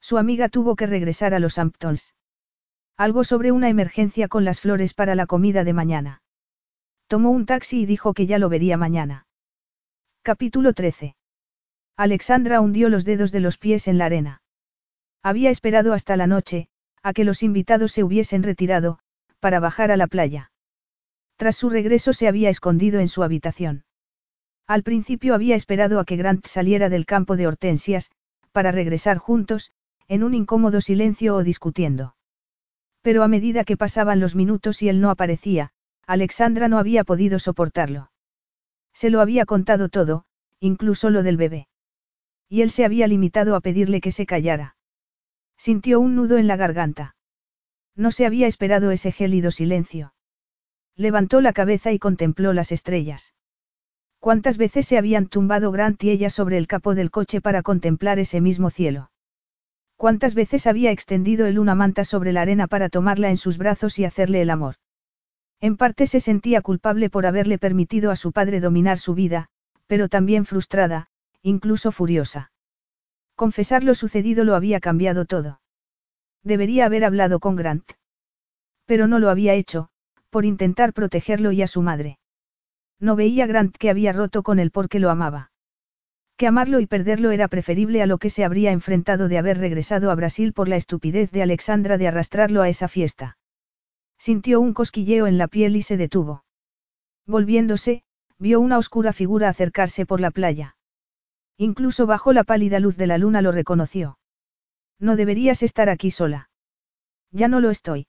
Su 0.00 0.18
amiga 0.18 0.48
tuvo 0.48 0.76
que 0.76 0.86
regresar 0.86 1.34
a 1.34 1.40
los 1.40 1.58
Hamptons. 1.58 2.14
Algo 2.96 3.24
sobre 3.24 3.50
una 3.50 3.68
emergencia 3.70 4.28
con 4.28 4.44
las 4.44 4.60
flores 4.60 4.94
para 4.94 5.16
la 5.16 5.26
comida 5.26 5.64
de 5.64 5.72
mañana. 5.72 6.22
Tomó 7.08 7.32
un 7.32 7.44
taxi 7.44 7.80
y 7.80 7.86
dijo 7.86 8.14
que 8.14 8.26
ya 8.26 8.38
lo 8.38 8.48
vería 8.48 8.76
mañana. 8.76 9.25
Capítulo 10.26 10.72
13. 10.72 11.14
Alexandra 11.96 12.60
hundió 12.60 12.88
los 12.88 13.04
dedos 13.04 13.30
de 13.30 13.38
los 13.38 13.58
pies 13.58 13.86
en 13.86 13.96
la 13.96 14.06
arena. 14.06 14.42
Había 15.22 15.50
esperado 15.50 15.92
hasta 15.92 16.16
la 16.16 16.26
noche, 16.26 16.66
a 17.04 17.12
que 17.12 17.22
los 17.22 17.44
invitados 17.44 17.92
se 17.92 18.02
hubiesen 18.02 18.42
retirado, 18.42 18.98
para 19.38 19.60
bajar 19.60 19.92
a 19.92 19.96
la 19.96 20.08
playa. 20.08 20.50
Tras 21.36 21.54
su 21.54 21.70
regreso 21.70 22.12
se 22.12 22.26
había 22.26 22.50
escondido 22.50 22.98
en 22.98 23.06
su 23.06 23.22
habitación. 23.22 23.84
Al 24.66 24.82
principio 24.82 25.32
había 25.32 25.54
esperado 25.54 26.00
a 26.00 26.04
que 26.04 26.16
Grant 26.16 26.44
saliera 26.48 26.88
del 26.88 27.06
campo 27.06 27.36
de 27.36 27.46
hortensias, 27.46 28.10
para 28.50 28.72
regresar 28.72 29.18
juntos, 29.18 29.70
en 30.08 30.24
un 30.24 30.34
incómodo 30.34 30.80
silencio 30.80 31.36
o 31.36 31.44
discutiendo. 31.44 32.16
Pero 33.00 33.22
a 33.22 33.28
medida 33.28 33.62
que 33.62 33.76
pasaban 33.76 34.18
los 34.18 34.34
minutos 34.34 34.82
y 34.82 34.88
él 34.88 35.00
no 35.00 35.10
aparecía, 35.10 35.70
Alexandra 36.04 36.66
no 36.66 36.78
había 36.80 37.04
podido 37.04 37.38
soportarlo. 37.38 38.10
Se 38.96 39.10
lo 39.10 39.20
había 39.20 39.44
contado 39.44 39.90
todo, 39.90 40.24
incluso 40.58 41.10
lo 41.10 41.22
del 41.22 41.36
bebé. 41.36 41.68
Y 42.48 42.62
él 42.62 42.70
se 42.70 42.86
había 42.86 43.06
limitado 43.06 43.54
a 43.54 43.60
pedirle 43.60 44.00
que 44.00 44.10
se 44.10 44.24
callara. 44.24 44.78
Sintió 45.58 46.00
un 46.00 46.14
nudo 46.16 46.38
en 46.38 46.46
la 46.46 46.56
garganta. 46.56 47.14
No 47.94 48.10
se 48.10 48.24
había 48.24 48.46
esperado 48.46 48.90
ese 48.92 49.12
gélido 49.12 49.50
silencio. 49.50 50.14
Levantó 50.94 51.42
la 51.42 51.52
cabeza 51.52 51.92
y 51.92 51.98
contempló 51.98 52.54
las 52.54 52.72
estrellas. 52.72 53.34
¿Cuántas 54.18 54.56
veces 54.56 54.86
se 54.86 54.96
habían 54.96 55.26
tumbado 55.26 55.72
Grant 55.72 56.02
y 56.02 56.08
ella 56.08 56.30
sobre 56.30 56.56
el 56.56 56.66
capó 56.66 56.94
del 56.94 57.10
coche 57.10 57.42
para 57.42 57.62
contemplar 57.62 58.18
ese 58.18 58.40
mismo 58.40 58.70
cielo? 58.70 59.10
¿Cuántas 59.96 60.34
veces 60.34 60.66
había 60.66 60.90
extendido 60.90 61.44
él 61.44 61.58
una 61.58 61.74
manta 61.74 62.02
sobre 62.04 62.32
la 62.32 62.40
arena 62.40 62.66
para 62.66 62.88
tomarla 62.88 63.28
en 63.28 63.36
sus 63.36 63.58
brazos 63.58 63.98
y 63.98 64.06
hacerle 64.06 64.40
el 64.40 64.48
amor? 64.48 64.76
En 65.60 65.76
parte 65.76 66.06
se 66.06 66.20
sentía 66.20 66.60
culpable 66.60 67.10
por 67.10 67.26
haberle 67.26 67.58
permitido 67.58 68.10
a 68.10 68.16
su 68.16 68.32
padre 68.32 68.60
dominar 68.60 68.98
su 68.98 69.14
vida, 69.14 69.48
pero 69.86 70.08
también 70.08 70.44
frustrada, 70.44 71.08
incluso 71.42 71.92
furiosa. 71.92 72.52
Confesar 73.34 73.84
lo 73.84 73.94
sucedido 73.94 74.44
lo 74.44 74.54
había 74.54 74.80
cambiado 74.80 75.24
todo. 75.24 75.60
Debería 76.42 76.86
haber 76.86 77.04
hablado 77.04 77.40
con 77.40 77.56
Grant. 77.56 77.92
Pero 78.84 79.06
no 79.06 79.18
lo 79.18 79.30
había 79.30 79.54
hecho, 79.54 79.88
por 80.30 80.44
intentar 80.44 80.92
protegerlo 80.92 81.52
y 81.52 81.62
a 81.62 81.66
su 81.66 81.82
madre. 81.82 82.18
No 83.00 83.16
veía 83.16 83.46
Grant 83.46 83.76
que 83.76 83.90
había 83.90 84.12
roto 84.12 84.42
con 84.42 84.58
él 84.58 84.70
porque 84.70 85.00
lo 85.00 85.10
amaba. 85.10 85.50
Que 86.36 86.46
amarlo 86.46 86.80
y 86.80 86.86
perderlo 86.86 87.30
era 87.30 87.48
preferible 87.48 88.02
a 88.02 88.06
lo 88.06 88.18
que 88.18 88.30
se 88.30 88.44
habría 88.44 88.70
enfrentado 88.70 89.28
de 89.28 89.38
haber 89.38 89.58
regresado 89.58 90.10
a 90.10 90.14
Brasil 90.14 90.52
por 90.52 90.68
la 90.68 90.76
estupidez 90.76 91.30
de 91.30 91.42
Alexandra 91.42 91.98
de 91.98 92.08
arrastrarlo 92.08 92.62
a 92.62 92.68
esa 92.68 92.88
fiesta. 92.88 93.38
Sintió 94.18 94.60
un 94.60 94.72
cosquilleo 94.72 95.26
en 95.26 95.38
la 95.38 95.48
piel 95.48 95.76
y 95.76 95.82
se 95.82 95.96
detuvo. 95.96 96.44
Volviéndose, 97.26 98.02
vio 98.38 98.60
una 98.60 98.78
oscura 98.78 99.12
figura 99.12 99.48
acercarse 99.48 100.06
por 100.06 100.20
la 100.20 100.30
playa. 100.30 100.76
Incluso 101.58 102.06
bajo 102.06 102.32
la 102.32 102.44
pálida 102.44 102.80
luz 102.80 102.96
de 102.96 103.06
la 103.06 103.18
luna 103.18 103.42
lo 103.42 103.52
reconoció. 103.52 104.18
No 104.98 105.16
deberías 105.16 105.62
estar 105.62 105.88
aquí 105.88 106.10
sola. 106.10 106.50
Ya 107.30 107.48
no 107.48 107.60
lo 107.60 107.70
estoy. 107.70 108.06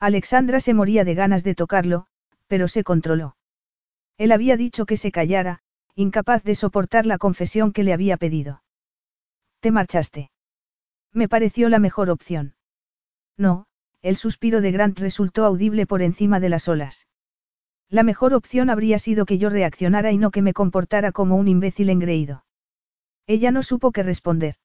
Alexandra 0.00 0.60
se 0.60 0.74
moría 0.74 1.04
de 1.04 1.14
ganas 1.14 1.44
de 1.44 1.54
tocarlo, 1.54 2.06
pero 2.46 2.68
se 2.68 2.84
controló. 2.84 3.36
Él 4.16 4.32
había 4.32 4.56
dicho 4.56 4.86
que 4.86 4.96
se 4.96 5.12
callara, 5.12 5.60
incapaz 5.94 6.42
de 6.44 6.54
soportar 6.54 7.06
la 7.06 7.18
confesión 7.18 7.72
que 7.72 7.82
le 7.82 7.92
había 7.92 8.16
pedido. 8.16 8.62
Te 9.60 9.70
marchaste. 9.70 10.30
Me 11.12 11.28
pareció 11.28 11.68
la 11.68 11.78
mejor 11.78 12.10
opción. 12.10 12.54
No, 13.36 13.66
el 14.02 14.16
suspiro 14.16 14.60
de 14.60 14.72
Grant 14.72 14.98
resultó 14.98 15.44
audible 15.44 15.86
por 15.86 16.02
encima 16.02 16.40
de 16.40 16.48
las 16.48 16.68
olas. 16.68 17.06
La 17.90 18.02
mejor 18.02 18.34
opción 18.34 18.70
habría 18.70 18.98
sido 18.98 19.24
que 19.24 19.38
yo 19.38 19.50
reaccionara 19.50 20.12
y 20.12 20.18
no 20.18 20.30
que 20.30 20.42
me 20.42 20.52
comportara 20.52 21.12
como 21.12 21.36
un 21.36 21.48
imbécil 21.48 21.88
engreído. 21.90 22.44
Ella 23.26 23.50
no 23.50 23.62
supo 23.62 23.92
qué 23.92 24.02
responder. 24.02 24.56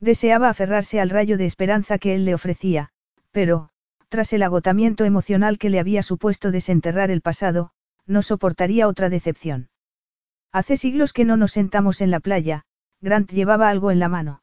Deseaba 0.00 0.48
aferrarse 0.48 1.00
al 1.00 1.10
rayo 1.10 1.36
de 1.36 1.46
esperanza 1.46 1.98
que 1.98 2.14
él 2.14 2.24
le 2.24 2.34
ofrecía, 2.34 2.90
pero, 3.32 3.70
tras 4.08 4.32
el 4.32 4.42
agotamiento 4.42 5.04
emocional 5.04 5.58
que 5.58 5.70
le 5.70 5.80
había 5.80 6.02
supuesto 6.02 6.50
desenterrar 6.50 7.10
el 7.10 7.20
pasado, 7.20 7.72
no 8.06 8.22
soportaría 8.22 8.88
otra 8.88 9.10
decepción. 9.10 9.68
Hace 10.52 10.76
siglos 10.76 11.12
que 11.12 11.24
no 11.24 11.36
nos 11.36 11.52
sentamos 11.52 12.00
en 12.00 12.10
la 12.10 12.20
playa, 12.20 12.64
Grant 13.00 13.30
llevaba 13.30 13.68
algo 13.68 13.90
en 13.90 13.98
la 13.98 14.08
mano. 14.08 14.42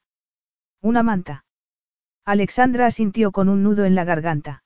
Una 0.82 1.02
manta. 1.02 1.45
Alexandra 2.26 2.88
asintió 2.88 3.32
con 3.32 3.50
un 3.50 3.62
nudo 3.62 3.86
en 3.86 3.94
la 3.94 4.04
garganta. 4.04 4.64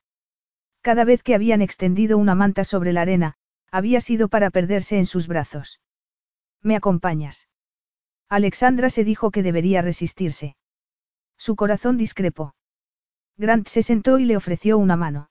Cada 0.82 1.04
vez 1.04 1.24
que 1.24 1.36
habían 1.36 1.62
extendido 1.62 2.18
una 2.18 2.34
manta 2.34 2.64
sobre 2.64 2.94
la 2.94 3.02
arena, 3.02 3.36
había 3.70 4.00
sido 4.00 4.30
para 4.30 4.50
perderse 4.50 4.98
en 4.98 5.06
sus 5.06 5.28
brazos. 5.28 5.82
¿Me 6.62 6.78
acompañas? 6.78 7.50
Alexandra 8.30 8.90
se 8.90 9.04
dijo 9.04 9.30
que 9.30 9.44
debería 9.44 9.82
resistirse. 9.82 10.56
Su 11.38 11.58
corazón 11.58 11.98
discrepó. 11.98 12.56
Grant 13.38 13.68
se 13.68 13.84
sentó 13.84 14.20
y 14.20 14.26
le 14.26 14.38
ofreció 14.38 14.78
una 14.78 14.96
mano. 14.96 15.30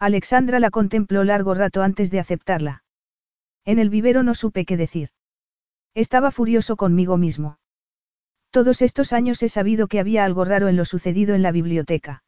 Alexandra 0.00 0.58
la 0.58 0.70
contempló 0.70 1.22
largo 1.22 1.54
rato 1.54 1.82
antes 1.82 2.10
de 2.10 2.20
aceptarla. 2.20 2.82
En 3.64 3.78
el 3.78 3.88
vivero 3.88 4.22
no 4.22 4.34
supe 4.34 4.64
qué 4.64 4.76
decir. 4.76 5.10
Estaba 5.94 6.30
furioso 6.30 6.76
conmigo 6.76 7.16
mismo. 7.16 7.58
Todos 8.50 8.82
estos 8.82 9.12
años 9.12 9.42
he 9.42 9.48
sabido 9.48 9.88
que 9.88 10.00
había 10.00 10.24
algo 10.24 10.44
raro 10.44 10.68
en 10.68 10.76
lo 10.76 10.84
sucedido 10.84 11.34
en 11.34 11.42
la 11.42 11.52
biblioteca. 11.52 12.22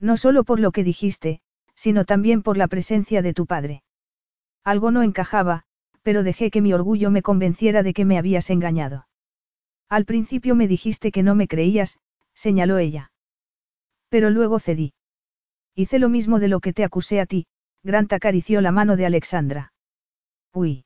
No 0.00 0.16
solo 0.16 0.44
por 0.44 0.60
lo 0.60 0.72
que 0.72 0.84
dijiste, 0.84 1.40
sino 1.74 2.04
también 2.04 2.42
por 2.42 2.56
la 2.56 2.68
presencia 2.68 3.22
de 3.22 3.34
tu 3.34 3.46
padre. 3.46 3.82
Algo 4.64 4.90
no 4.90 5.02
encajaba, 5.02 5.64
pero 6.02 6.22
dejé 6.22 6.50
que 6.50 6.60
mi 6.60 6.72
orgullo 6.72 7.10
me 7.10 7.22
convenciera 7.22 7.82
de 7.82 7.92
que 7.94 8.04
me 8.04 8.18
habías 8.18 8.50
engañado. 8.50 9.06
Al 9.88 10.04
principio 10.04 10.54
me 10.54 10.68
dijiste 10.68 11.12
que 11.12 11.22
no 11.22 11.34
me 11.34 11.48
creías, 11.48 11.98
señaló 12.34 12.78
ella. 12.78 13.12
Pero 14.08 14.30
luego 14.30 14.58
cedí. 14.58 14.94
Hice 15.74 15.98
lo 15.98 16.08
mismo 16.08 16.38
de 16.38 16.48
lo 16.48 16.60
que 16.60 16.72
te 16.72 16.84
acusé 16.84 17.20
a 17.20 17.26
ti, 17.26 17.46
Grant 17.82 18.12
acarició 18.12 18.60
la 18.60 18.72
mano 18.72 18.96
de 18.96 19.06
Alexandra. 19.06 19.72
Uy. 20.52 20.84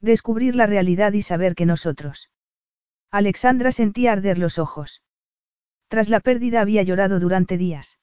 Descubrir 0.00 0.54
la 0.54 0.66
realidad 0.66 1.12
y 1.12 1.22
saber 1.22 1.54
que 1.54 1.66
nosotros. 1.66 2.30
Alexandra 3.16 3.72
sentía 3.72 4.12
arder 4.12 4.36
los 4.36 4.58
ojos. 4.58 5.02
Tras 5.88 6.10
la 6.10 6.20
pérdida 6.20 6.60
había 6.60 6.82
llorado 6.82 7.18
durante 7.18 7.56
días. 7.56 7.98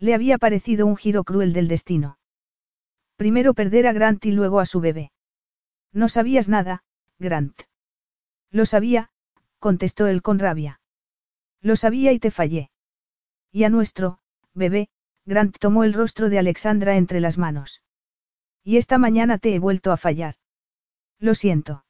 Le 0.00 0.12
había 0.12 0.38
parecido 0.38 0.86
un 0.86 0.96
giro 0.96 1.22
cruel 1.22 1.52
del 1.52 1.68
destino. 1.68 2.18
Primero 3.14 3.54
perder 3.54 3.86
a 3.86 3.92
Grant 3.92 4.26
y 4.26 4.32
luego 4.32 4.58
a 4.58 4.66
su 4.66 4.80
bebé. 4.80 5.12
No 5.92 6.08
sabías 6.08 6.48
nada, 6.48 6.82
Grant. 7.20 7.62
Lo 8.50 8.66
sabía, 8.66 9.10
contestó 9.60 10.08
él 10.08 10.20
con 10.20 10.40
rabia. 10.40 10.80
Lo 11.60 11.76
sabía 11.76 12.10
y 12.10 12.18
te 12.18 12.32
fallé. 12.32 12.72
Y 13.52 13.62
a 13.62 13.68
nuestro, 13.68 14.18
bebé, 14.52 14.88
Grant 15.24 15.56
tomó 15.60 15.84
el 15.84 15.92
rostro 15.92 16.28
de 16.28 16.40
Alexandra 16.40 16.96
entre 16.96 17.20
las 17.20 17.38
manos. 17.38 17.82
Y 18.64 18.78
esta 18.78 18.98
mañana 18.98 19.38
te 19.38 19.54
he 19.54 19.60
vuelto 19.60 19.92
a 19.92 19.96
fallar. 19.96 20.34
Lo 21.20 21.36
siento. 21.36 21.83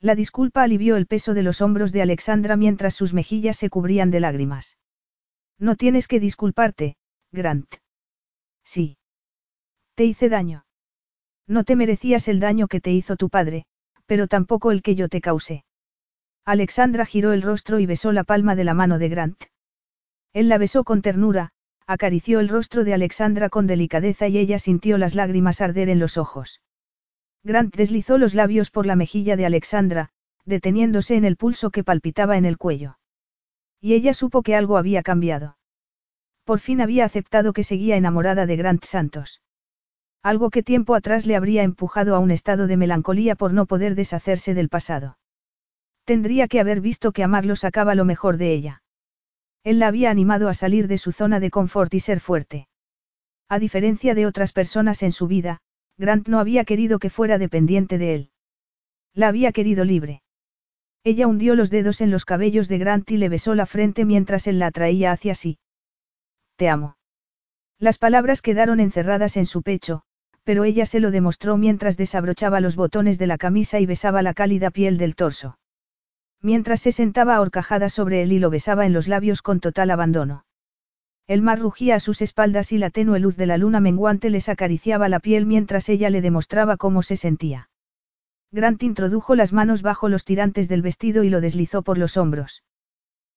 La 0.00 0.14
disculpa 0.14 0.62
alivió 0.62 0.96
el 0.96 1.06
peso 1.06 1.34
de 1.34 1.42
los 1.42 1.60
hombros 1.60 1.90
de 1.92 2.02
Alexandra 2.02 2.56
mientras 2.56 2.94
sus 2.94 3.14
mejillas 3.14 3.56
se 3.56 3.68
cubrían 3.68 4.10
de 4.10 4.20
lágrimas. 4.20 4.78
No 5.58 5.74
tienes 5.74 6.06
que 6.06 6.20
disculparte, 6.20 6.96
Grant. 7.32 7.74
Sí. 8.64 8.96
Te 9.96 10.04
hice 10.04 10.28
daño. 10.28 10.64
No 11.48 11.64
te 11.64 11.74
merecías 11.74 12.28
el 12.28 12.38
daño 12.38 12.68
que 12.68 12.80
te 12.80 12.92
hizo 12.92 13.16
tu 13.16 13.28
padre, 13.28 13.64
pero 14.06 14.28
tampoco 14.28 14.70
el 14.70 14.82
que 14.82 14.94
yo 14.94 15.08
te 15.08 15.20
causé. 15.20 15.64
Alexandra 16.44 17.04
giró 17.04 17.32
el 17.32 17.42
rostro 17.42 17.80
y 17.80 17.86
besó 17.86 18.12
la 18.12 18.24
palma 18.24 18.54
de 18.54 18.64
la 18.64 18.74
mano 18.74 18.98
de 18.98 19.08
Grant. 19.08 19.44
Él 20.32 20.48
la 20.48 20.58
besó 20.58 20.84
con 20.84 21.02
ternura, 21.02 21.50
acarició 21.86 22.38
el 22.38 22.48
rostro 22.48 22.84
de 22.84 22.94
Alexandra 22.94 23.48
con 23.48 23.66
delicadeza 23.66 24.28
y 24.28 24.38
ella 24.38 24.58
sintió 24.58 24.96
las 24.96 25.14
lágrimas 25.14 25.60
arder 25.60 25.88
en 25.88 25.98
los 25.98 26.16
ojos. 26.16 26.60
Grant 27.44 27.74
deslizó 27.74 28.18
los 28.18 28.34
labios 28.34 28.70
por 28.70 28.86
la 28.86 28.96
mejilla 28.96 29.36
de 29.36 29.46
Alexandra, 29.46 30.10
deteniéndose 30.44 31.16
en 31.16 31.24
el 31.24 31.36
pulso 31.36 31.70
que 31.70 31.84
palpitaba 31.84 32.36
en 32.36 32.44
el 32.44 32.58
cuello. 32.58 32.98
Y 33.80 33.94
ella 33.94 34.14
supo 34.14 34.42
que 34.42 34.56
algo 34.56 34.76
había 34.76 35.02
cambiado. 35.02 35.56
Por 36.44 36.60
fin 36.60 36.80
había 36.80 37.04
aceptado 37.04 37.52
que 37.52 37.62
seguía 37.62 37.96
enamorada 37.96 38.46
de 38.46 38.56
Grant 38.56 38.84
Santos. 38.84 39.42
Algo 40.22 40.50
que 40.50 40.62
tiempo 40.62 40.94
atrás 40.94 41.26
le 41.26 41.36
habría 41.36 41.62
empujado 41.62 42.16
a 42.16 42.18
un 42.18 42.30
estado 42.30 42.66
de 42.66 42.76
melancolía 42.76 43.36
por 43.36 43.52
no 43.52 43.66
poder 43.66 43.94
deshacerse 43.94 44.54
del 44.54 44.68
pasado. 44.68 45.18
Tendría 46.04 46.48
que 46.48 46.60
haber 46.60 46.80
visto 46.80 47.12
que 47.12 47.22
amarlo 47.22 47.54
sacaba 47.54 47.94
lo 47.94 48.04
mejor 48.04 48.38
de 48.38 48.52
ella. 48.52 48.82
Él 49.62 49.78
la 49.78 49.88
había 49.88 50.10
animado 50.10 50.48
a 50.48 50.54
salir 50.54 50.88
de 50.88 50.98
su 50.98 51.12
zona 51.12 51.38
de 51.40 51.50
confort 51.50 51.92
y 51.92 52.00
ser 52.00 52.20
fuerte. 52.20 52.68
A 53.48 53.58
diferencia 53.58 54.14
de 54.14 54.26
otras 54.26 54.52
personas 54.52 55.02
en 55.02 55.12
su 55.12 55.26
vida, 55.26 55.60
Grant 55.98 56.28
no 56.28 56.38
había 56.38 56.64
querido 56.64 56.98
que 56.98 57.10
fuera 57.10 57.38
dependiente 57.38 57.98
de 57.98 58.14
él. 58.14 58.30
La 59.14 59.28
había 59.28 59.52
querido 59.52 59.84
libre. 59.84 60.22
Ella 61.04 61.26
hundió 61.26 61.54
los 61.54 61.70
dedos 61.70 62.00
en 62.00 62.10
los 62.10 62.24
cabellos 62.24 62.68
de 62.68 62.78
Grant 62.78 63.10
y 63.10 63.16
le 63.16 63.28
besó 63.28 63.54
la 63.54 63.66
frente 63.66 64.04
mientras 64.04 64.46
él 64.46 64.58
la 64.58 64.68
atraía 64.68 65.12
hacia 65.12 65.34
sí. 65.34 65.58
Te 66.56 66.68
amo. 66.68 66.96
Las 67.78 67.98
palabras 67.98 68.42
quedaron 68.42 68.80
encerradas 68.80 69.36
en 69.36 69.46
su 69.46 69.62
pecho, 69.62 70.02
pero 70.44 70.64
ella 70.64 70.86
se 70.86 71.00
lo 71.00 71.10
demostró 71.10 71.56
mientras 71.56 71.96
desabrochaba 71.96 72.60
los 72.60 72.76
botones 72.76 73.18
de 73.18 73.26
la 73.26 73.38
camisa 73.38 73.80
y 73.80 73.86
besaba 73.86 74.22
la 74.22 74.34
cálida 74.34 74.70
piel 74.70 74.98
del 74.98 75.14
torso 75.14 75.58
mientras 76.40 76.80
se 76.80 76.92
sentaba 76.92 77.36
ahorcajada 77.36 77.88
sobre 77.88 78.22
él 78.22 78.32
y 78.32 78.38
lo 78.38 78.50
besaba 78.50 78.86
en 78.86 78.92
los 78.92 79.08
labios 79.08 79.42
con 79.42 79.60
total 79.60 79.90
abandono. 79.90 80.44
El 81.28 81.42
mar 81.42 81.58
rugía 81.58 81.94
a 81.94 82.00
sus 82.00 82.22
espaldas 82.22 82.72
y 82.72 82.78
la 82.78 82.88
tenue 82.88 83.20
luz 83.20 83.36
de 83.36 83.44
la 83.44 83.58
luna 83.58 83.80
menguante 83.80 84.30
les 84.30 84.48
acariciaba 84.48 85.10
la 85.10 85.20
piel 85.20 85.44
mientras 85.44 85.90
ella 85.90 86.08
le 86.08 86.22
demostraba 86.22 86.78
cómo 86.78 87.02
se 87.02 87.16
sentía. 87.16 87.68
Grant 88.50 88.82
introdujo 88.82 89.34
las 89.34 89.52
manos 89.52 89.82
bajo 89.82 90.08
los 90.08 90.24
tirantes 90.24 90.68
del 90.68 90.80
vestido 90.80 91.24
y 91.24 91.28
lo 91.28 91.42
deslizó 91.42 91.82
por 91.82 91.98
los 91.98 92.16
hombros. 92.16 92.64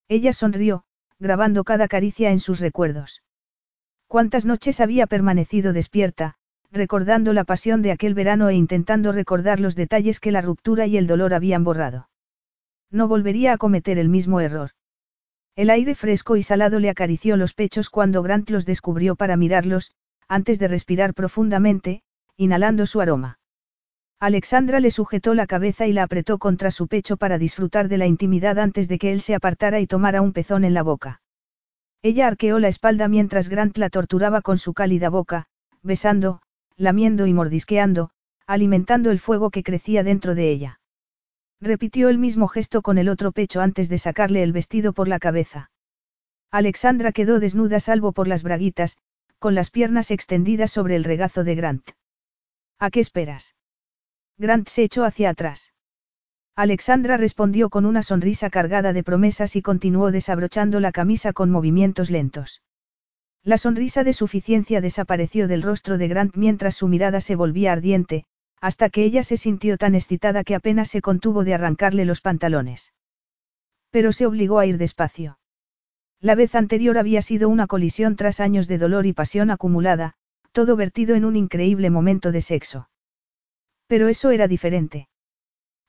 Ella 0.07 0.31
sonrió, 0.31 0.85
grabando 1.19 1.65
cada 1.65 1.89
caricia 1.89 2.31
en 2.31 2.39
sus 2.39 2.61
recuerdos. 2.61 3.23
Cuántas 4.07 4.45
noches 4.45 4.79
había 4.79 5.05
permanecido 5.05 5.73
despierta, 5.73 6.35
recordando 6.71 7.33
la 7.33 7.43
pasión 7.43 7.81
de 7.81 7.91
aquel 7.91 8.13
verano 8.13 8.47
e 8.47 8.55
intentando 8.55 9.11
recordar 9.11 9.59
los 9.59 9.75
detalles 9.75 10.21
que 10.21 10.31
la 10.31 10.41
ruptura 10.41 10.87
y 10.87 10.95
el 10.95 11.07
dolor 11.07 11.33
habían 11.33 11.65
borrado. 11.65 12.07
No 12.89 13.09
volvería 13.09 13.51
a 13.51 13.57
cometer 13.57 13.97
el 13.97 14.07
mismo 14.07 14.39
error. 14.39 14.71
El 15.55 15.69
aire 15.69 15.95
fresco 15.95 16.37
y 16.37 16.43
salado 16.43 16.79
le 16.79 16.89
acarició 16.89 17.37
los 17.37 17.53
pechos 17.53 17.89
cuando 17.89 18.23
Grant 18.23 18.49
los 18.49 18.65
descubrió 18.65 19.15
para 19.15 19.35
mirarlos, 19.37 19.91
antes 20.27 20.59
de 20.59 20.67
respirar 20.67 21.13
profundamente, 21.13 22.03
inhalando 22.37 22.85
su 22.85 23.01
aroma. 23.01 23.39
Alexandra 24.19 24.79
le 24.79 24.91
sujetó 24.91 25.33
la 25.33 25.47
cabeza 25.47 25.87
y 25.87 25.93
la 25.93 26.03
apretó 26.03 26.37
contra 26.37 26.71
su 26.71 26.87
pecho 26.87 27.17
para 27.17 27.37
disfrutar 27.37 27.87
de 27.87 27.97
la 27.97 28.07
intimidad 28.07 28.59
antes 28.59 28.87
de 28.87 28.99
que 28.99 29.11
él 29.11 29.21
se 29.21 29.35
apartara 29.35 29.79
y 29.79 29.87
tomara 29.87 30.21
un 30.21 30.31
pezón 30.31 30.63
en 30.63 30.73
la 30.73 30.83
boca. 30.83 31.21
Ella 32.03 32.27
arqueó 32.27 32.59
la 32.59 32.67
espalda 32.67 33.07
mientras 33.07 33.49
Grant 33.49 33.77
la 33.77 33.89
torturaba 33.89 34.41
con 34.41 34.57
su 34.57 34.73
cálida 34.73 35.09
boca, 35.09 35.47
besando, 35.81 36.41
lamiendo 36.77 37.27
y 37.27 37.33
mordisqueando, 37.33 38.11
alimentando 38.47 39.11
el 39.11 39.19
fuego 39.19 39.49
que 39.49 39.63
crecía 39.63 40.03
dentro 40.03 40.35
de 40.35 40.51
ella. 40.51 40.80
Repitió 41.61 42.09
el 42.09 42.17
mismo 42.17 42.47
gesto 42.47 42.81
con 42.81 42.97
el 42.97 43.07
otro 43.07 43.31
pecho 43.31 43.61
antes 43.61 43.87
de 43.87 43.99
sacarle 43.99 44.41
el 44.41 44.51
vestido 44.51 44.93
por 44.93 45.07
la 45.07 45.19
cabeza. 45.19 45.69
Alexandra 46.49 47.11
quedó 47.11 47.39
desnuda 47.39 47.79
salvo 47.79 48.13
por 48.13 48.27
las 48.27 48.41
braguitas, 48.41 48.97
con 49.37 49.53
las 49.53 49.69
piernas 49.69 50.09
extendidas 50.09 50.71
sobre 50.71 50.95
el 50.95 51.03
regazo 51.03 51.43
de 51.43 51.55
Grant. 51.55 51.91
¿A 52.79 52.89
qué 52.89 52.99
esperas? 52.99 53.55
Grant 54.37 54.69
se 54.69 54.83
echó 54.83 55.05
hacia 55.05 55.29
atrás. 55.29 55.71
Alexandra 56.55 57.15
respondió 57.15 57.69
con 57.69 57.85
una 57.85 58.01
sonrisa 58.01 58.49
cargada 58.49 58.91
de 58.91 59.03
promesas 59.03 59.55
y 59.55 59.61
continuó 59.61 60.11
desabrochando 60.11 60.79
la 60.79 60.91
camisa 60.91 61.31
con 61.31 61.51
movimientos 61.51 62.09
lentos. 62.09 62.63
La 63.43 63.59
sonrisa 63.59 64.03
de 64.03 64.13
suficiencia 64.13 64.81
desapareció 64.81 65.47
del 65.47 65.61
rostro 65.61 65.99
de 65.99 66.07
Grant 66.07 66.35
mientras 66.35 66.75
su 66.75 66.87
mirada 66.87 67.21
se 67.21 67.35
volvía 67.35 67.71
ardiente, 67.71 68.25
hasta 68.61 68.91
que 68.91 69.03
ella 69.03 69.23
se 69.23 69.37
sintió 69.37 69.77
tan 69.77 69.95
excitada 69.95 70.43
que 70.43 70.55
apenas 70.55 70.87
se 70.87 71.01
contuvo 71.01 71.43
de 71.43 71.55
arrancarle 71.55 72.05
los 72.05 72.21
pantalones. 72.21 72.93
Pero 73.89 74.11
se 74.11 74.27
obligó 74.27 74.59
a 74.59 74.67
ir 74.67 74.77
despacio. 74.77 75.39
La 76.21 76.35
vez 76.35 76.53
anterior 76.53 76.99
había 76.99 77.23
sido 77.23 77.49
una 77.49 77.65
colisión 77.65 78.15
tras 78.15 78.39
años 78.39 78.67
de 78.67 78.77
dolor 78.77 79.07
y 79.07 79.13
pasión 79.13 79.49
acumulada, 79.49 80.13
todo 80.51 80.75
vertido 80.75 81.15
en 81.15 81.25
un 81.25 81.35
increíble 81.35 81.89
momento 81.89 82.31
de 82.31 82.41
sexo. 82.41 82.89
Pero 83.87 84.07
eso 84.07 84.29
era 84.29 84.47
diferente. 84.47 85.09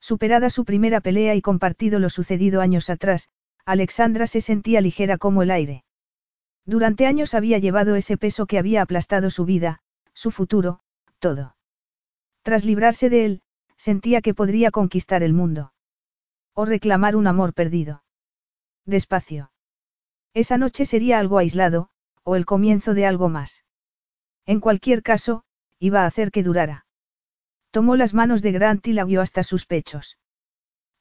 Superada 0.01 0.49
su 0.49 0.65
primera 0.65 1.01
pelea 1.01 1.35
y 1.35 1.43
compartido 1.43 1.99
lo 1.99 2.09
sucedido 2.09 2.63
años 2.63 2.89
atrás, 2.89 3.29
Alexandra 3.67 4.27
se 4.27 4.41
sentía 4.41 4.81
ligera 4.81 5.19
como 5.19 5.43
el 5.43 5.51
aire. 5.51 5.85
Durante 6.65 7.07
años 7.07 7.35
había 7.35 7.59
llevado 7.59 7.97
ese 7.97 8.17
peso 8.17 8.47
que 8.47 8.59
había 8.59 8.83
aplastado 8.83 9.31
su 9.31 9.45
vida, 9.45 9.81
su 10.15 10.31
futuro, 10.31 10.81
todo. 11.19 11.55
Tras 12.43 12.65
librarse 12.65 13.09
de 13.09 13.25
él, 13.25 13.43
sentía 13.77 14.21
que 14.21 14.35
podría 14.35 14.71
conquistar 14.71 15.23
el 15.23 15.33
mundo. 15.33 15.73
O 16.55 16.65
reclamar 16.65 17.17
un 17.17 17.27
amor 17.27 17.55
perdido. 17.55 18.03
Despacio. 18.85 19.53
Esa 20.35 20.59
noche 20.59 20.85
sería 20.85 21.19
algo 21.19 21.39
aislado, 21.39 21.89
o 22.25 22.37
el 22.37 22.47
comienzo 22.47 22.95
de 22.95 23.07
algo 23.07 23.29
más. 23.29 23.65
En 24.47 24.61
cualquier 24.61 25.03
caso, 25.03 25.45
iba 25.79 26.03
a 26.03 26.07
hacer 26.07 26.31
que 26.31 26.43
durara. 26.43 26.87
Tomó 27.71 27.97
las 27.97 28.13
manos 28.13 28.43
de 28.43 28.53
Grant 28.53 28.87
y 28.87 28.93
la 28.93 29.05
guió 29.05 29.21
hasta 29.21 29.43
sus 29.43 29.67
pechos. 29.67 30.19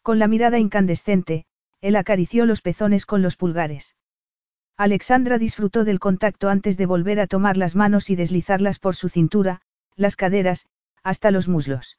Con 0.02 0.20
la 0.20 0.28
mirada 0.28 0.58
incandescente, 0.58 1.46
él 1.82 1.96
acarició 1.96 2.46
los 2.46 2.62
pezones 2.62 3.06
con 3.06 3.22
los 3.22 3.36
pulgares. 3.36 3.96
Alexandra 4.78 5.38
disfrutó 5.38 5.84
del 5.84 6.00
contacto 6.00 6.50
antes 6.50 6.78
de 6.78 6.86
volver 6.86 7.20
a 7.20 7.28
tomar 7.28 7.58
las 7.58 7.76
manos 7.76 8.10
y 8.10 8.16
deslizarlas 8.16 8.80
por 8.80 8.96
su 8.96 9.10
cintura, 9.10 9.62
las 9.96 10.16
caderas, 10.16 10.66
hasta 11.04 11.32
los 11.32 11.48
muslos. 11.48 11.98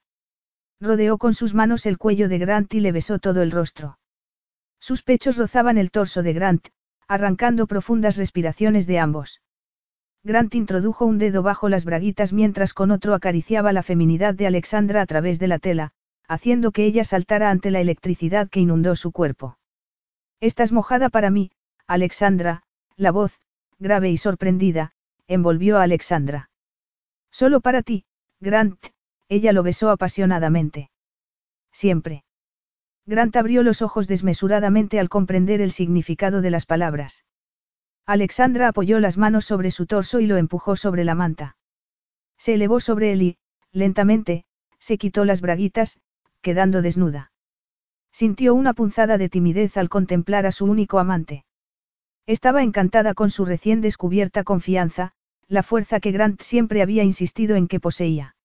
Rodeó 0.81 1.19
con 1.19 1.35
sus 1.35 1.55
manos 1.55 1.87
el 1.87 1.99
cuello 1.99 2.29
de 2.29 2.39
Grant 2.39 2.75
y 2.75 2.81
le 2.81 2.93
besó 2.93 3.19
todo 3.19 3.43
el 3.43 3.51
rostro. 3.51 3.99
Sus 4.81 5.03
pechos 5.03 5.37
rozaban 5.37 5.79
el 5.79 5.91
torso 5.91 6.23
de 6.23 6.33
Grant, 6.33 6.69
arrancando 7.07 7.67
profundas 7.67 8.17
respiraciones 8.17 8.87
de 8.87 8.99
ambos. 8.99 9.43
Grant 10.25 10.55
introdujo 10.55 11.05
un 11.05 11.19
dedo 11.19 11.43
bajo 11.43 11.69
las 11.69 11.85
braguitas 11.85 12.33
mientras 12.33 12.75
con 12.75 12.91
otro 12.91 13.15
acariciaba 13.15 13.73
la 13.73 13.83
feminidad 13.83 14.35
de 14.35 14.47
Alexandra 14.47 15.03
a 15.03 15.07
través 15.07 15.39
de 15.39 15.49
la 15.49 15.59
tela, 15.59 15.93
haciendo 16.29 16.71
que 16.71 16.85
ella 16.85 17.05
saltara 17.05 17.51
ante 17.51 17.71
la 17.71 17.81
electricidad 17.81 18.49
que 18.49 18.61
inundó 18.61 18.97
su 18.97 19.13
cuerpo. 19.13 19.59
Estás 20.41 20.73
mojada 20.73 21.09
para 21.09 21.31
mí, 21.31 21.51
Alexandra, 21.87 22.63
la 22.97 23.11
voz, 23.11 23.41
grave 23.79 24.11
y 24.11 24.17
sorprendida, 24.17 24.93
envolvió 25.27 25.79
a 25.79 25.83
Alexandra. 25.83 26.51
Solo 27.31 27.61
para 27.61 27.83
ti, 27.83 28.05
Grant, 28.41 28.79
ella 29.33 29.53
lo 29.53 29.63
besó 29.63 29.89
apasionadamente. 29.91 30.91
Siempre. 31.73 32.25
Grant 33.07 33.35
abrió 33.35 33.63
los 33.63 33.81
ojos 33.81 34.07
desmesuradamente 34.07 35.01
al 35.01 35.09
comprender 35.09 35.63
el 35.63 35.73
significado 35.73 36.43
de 36.43 36.51
las 36.51 36.67
palabras. 36.67 37.25
Alexandra 38.05 38.69
apoyó 38.69 39.01
las 39.01 39.17
manos 39.17 39.47
sobre 39.47 39.71
su 39.71 39.87
torso 39.87 40.21
y 40.21 40.27
lo 40.27 40.37
empujó 40.37 40.77
sobre 40.77 41.05
la 41.05 41.15
manta. 41.15 41.57
Se 42.37 42.55
elevó 42.55 42.79
sobre 42.79 43.13
él 43.13 43.23
y, 43.23 43.39
lentamente, 43.73 44.45
se 44.79 44.99
quitó 44.99 45.25
las 45.25 45.41
braguitas, 45.41 45.99
quedando 46.43 46.83
desnuda. 46.83 47.33
Sintió 48.13 48.55
una 48.55 48.75
punzada 48.75 49.17
de 49.17 49.31
timidez 49.31 49.79
al 49.79 49.89
contemplar 49.89 50.45
a 50.45 50.53
su 50.53 50.67
único 50.67 50.99
amante. 50.99 51.47
Estaba 52.27 52.63
encantada 52.63 53.15
con 53.15 53.31
su 53.31 53.47
recién 53.47 53.81
descubierta 53.81 54.45
confianza, 54.45 55.13
la 55.49 55.63
fuerza 55.63 56.01
que 56.01 56.13
Grant 56.13 56.43
siempre 56.43 56.83
había 56.83 57.03
insistido 57.03 57.57
en 57.57 57.67
que 57.67 57.81
poseía. 57.81 58.37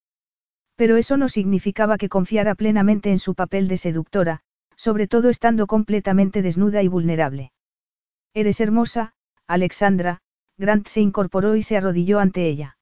Pero 0.78 0.96
eso 0.96 1.18
no 1.18 1.28
significaba 1.28 1.98
que 1.98 2.08
confiara 2.08 2.56
plenamente 2.56 3.12
en 3.12 3.20
su 3.20 3.36
papel 3.36 3.68
de 3.68 3.78
seductora, 3.78 4.42
sobre 4.76 5.08
todo 5.08 5.30
estando 5.30 5.68
completamente 5.68 6.42
desnuda 6.42 6.84
y 6.84 6.88
vulnerable. 6.88 7.52
Eres 8.34 8.62
hermosa, 8.62 9.14
Alexandra, 9.48 10.22
Grant 10.58 10.88
se 10.88 11.02
incorporó 11.02 11.56
y 11.56 11.64
se 11.64 11.78
arrodilló 11.78 12.20
ante 12.20 12.48
ella. 12.48 12.78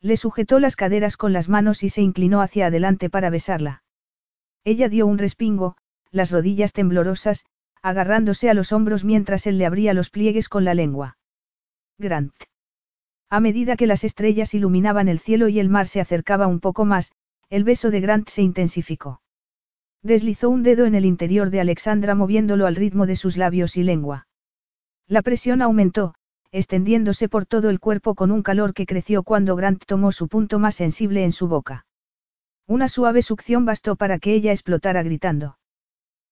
Le 0.00 0.16
sujetó 0.16 0.58
las 0.60 0.76
caderas 0.76 1.18
con 1.18 1.34
las 1.34 1.50
manos 1.50 1.82
y 1.82 1.90
se 1.90 2.00
inclinó 2.00 2.40
hacia 2.40 2.66
adelante 2.66 3.10
para 3.10 3.28
besarla. 3.28 3.82
Ella 4.64 4.88
dio 4.88 5.06
un 5.06 5.18
respingo, 5.18 5.76
las 6.10 6.30
rodillas 6.30 6.72
temblorosas, 6.72 7.44
agarrándose 7.82 8.48
a 8.48 8.54
los 8.54 8.72
hombros 8.72 9.04
mientras 9.04 9.46
él 9.46 9.58
le 9.58 9.66
abría 9.66 9.92
los 9.92 10.08
pliegues 10.08 10.48
con 10.48 10.64
la 10.64 10.72
lengua. 10.72 11.18
Grant. 11.98 12.32
A 13.32 13.38
medida 13.38 13.76
que 13.76 13.86
las 13.86 14.02
estrellas 14.02 14.54
iluminaban 14.54 15.06
el 15.06 15.20
cielo 15.20 15.48
y 15.48 15.60
el 15.60 15.68
mar 15.68 15.86
se 15.86 16.00
acercaba 16.00 16.48
un 16.48 16.58
poco 16.58 16.84
más, 16.84 17.12
el 17.48 17.62
beso 17.62 17.92
de 17.92 18.00
Grant 18.00 18.28
se 18.28 18.42
intensificó. 18.42 19.22
Deslizó 20.02 20.50
un 20.50 20.64
dedo 20.64 20.84
en 20.84 20.96
el 20.96 21.04
interior 21.04 21.50
de 21.50 21.60
Alexandra 21.60 22.16
moviéndolo 22.16 22.66
al 22.66 22.74
ritmo 22.74 23.06
de 23.06 23.14
sus 23.14 23.36
labios 23.36 23.76
y 23.76 23.84
lengua. 23.84 24.26
La 25.06 25.22
presión 25.22 25.62
aumentó, 25.62 26.14
extendiéndose 26.50 27.28
por 27.28 27.46
todo 27.46 27.70
el 27.70 27.78
cuerpo 27.78 28.16
con 28.16 28.32
un 28.32 28.42
calor 28.42 28.74
que 28.74 28.86
creció 28.86 29.22
cuando 29.22 29.54
Grant 29.54 29.84
tomó 29.86 30.10
su 30.10 30.26
punto 30.26 30.58
más 30.58 30.74
sensible 30.74 31.22
en 31.22 31.30
su 31.30 31.46
boca. 31.46 31.86
Una 32.66 32.88
suave 32.88 33.22
succión 33.22 33.64
bastó 33.64 33.94
para 33.94 34.18
que 34.18 34.34
ella 34.34 34.50
explotara 34.50 35.04
gritando. 35.04 35.56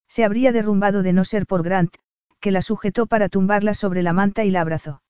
Se 0.09 0.25
habría 0.25 0.51
derrumbado 0.51 1.05
de 1.05 1.13
no 1.13 1.25
ser 1.25 1.47
por 1.47 1.63
Grant, 1.63 1.95
que 2.41 2.51
la 2.51 2.63
sujetó 2.63 3.07
para 3.07 3.29
tumbarla 3.29 3.75
sobre 3.75 4.03
la 4.03 4.13
manta 4.13 4.45
y 4.45 4.51
la 4.51 4.63
abrazó. 4.63 5.03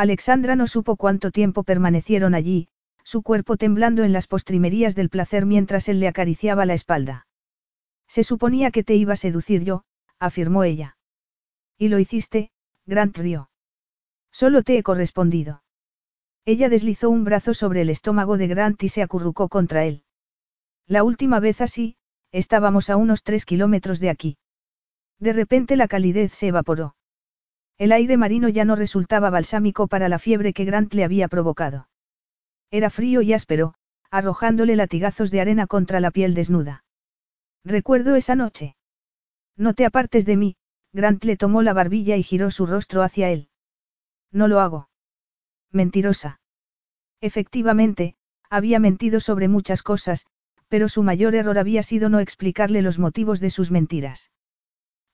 Alexandra 0.00 0.56
no 0.56 0.66
supo 0.66 0.96
cuánto 0.96 1.30
tiempo 1.30 1.62
permanecieron 1.62 2.34
allí, 2.34 2.68
su 3.04 3.20
cuerpo 3.20 3.58
temblando 3.58 4.02
en 4.02 4.14
las 4.14 4.26
postrimerías 4.26 4.94
del 4.94 5.10
placer 5.10 5.44
mientras 5.44 5.90
él 5.90 6.00
le 6.00 6.08
acariciaba 6.08 6.64
la 6.64 6.72
espalda. 6.72 7.26
Se 8.08 8.24
suponía 8.24 8.70
que 8.70 8.82
te 8.82 8.94
iba 8.94 9.12
a 9.12 9.16
seducir 9.16 9.62
yo, 9.62 9.84
afirmó 10.18 10.64
ella. 10.64 10.96
Y 11.76 11.88
lo 11.88 11.98
hiciste, 11.98 12.50
Grant 12.86 13.18
rió. 13.18 13.50
Solo 14.32 14.62
te 14.62 14.78
he 14.78 14.82
correspondido. 14.82 15.62
Ella 16.46 16.70
deslizó 16.70 17.10
un 17.10 17.24
brazo 17.24 17.52
sobre 17.52 17.82
el 17.82 17.90
estómago 17.90 18.38
de 18.38 18.46
Grant 18.46 18.82
y 18.82 18.88
se 18.88 19.02
acurrucó 19.02 19.50
contra 19.50 19.84
él. 19.84 20.04
La 20.86 21.04
última 21.04 21.40
vez 21.40 21.60
así, 21.60 21.98
estábamos 22.32 22.88
a 22.88 22.96
unos 22.96 23.22
tres 23.22 23.44
kilómetros 23.44 24.00
de 24.00 24.08
aquí. 24.08 24.38
De 25.18 25.34
repente 25.34 25.76
la 25.76 25.88
calidez 25.88 26.32
se 26.32 26.46
evaporó. 26.46 26.94
El 27.80 27.92
aire 27.92 28.18
marino 28.18 28.50
ya 28.50 28.66
no 28.66 28.76
resultaba 28.76 29.30
balsámico 29.30 29.88
para 29.88 30.10
la 30.10 30.18
fiebre 30.18 30.52
que 30.52 30.66
Grant 30.66 30.92
le 30.92 31.02
había 31.02 31.28
provocado. 31.28 31.88
Era 32.70 32.90
frío 32.90 33.22
y 33.22 33.32
áspero, 33.32 33.72
arrojándole 34.10 34.76
latigazos 34.76 35.30
de 35.30 35.40
arena 35.40 35.66
contra 35.66 35.98
la 35.98 36.10
piel 36.10 36.34
desnuda. 36.34 36.84
Recuerdo 37.64 38.16
esa 38.16 38.34
noche. 38.34 38.76
No 39.56 39.72
te 39.72 39.86
apartes 39.86 40.26
de 40.26 40.36
mí, 40.36 40.56
Grant 40.92 41.24
le 41.24 41.38
tomó 41.38 41.62
la 41.62 41.72
barbilla 41.72 42.18
y 42.18 42.22
giró 42.22 42.50
su 42.50 42.66
rostro 42.66 43.02
hacia 43.02 43.30
él. 43.30 43.48
No 44.30 44.46
lo 44.46 44.60
hago. 44.60 44.90
Mentirosa. 45.72 46.42
Efectivamente, 47.22 48.14
había 48.50 48.78
mentido 48.78 49.20
sobre 49.20 49.48
muchas 49.48 49.82
cosas, 49.82 50.26
pero 50.68 50.90
su 50.90 51.02
mayor 51.02 51.34
error 51.34 51.56
había 51.56 51.82
sido 51.82 52.10
no 52.10 52.20
explicarle 52.20 52.82
los 52.82 52.98
motivos 52.98 53.40
de 53.40 53.48
sus 53.48 53.70
mentiras. 53.70 54.30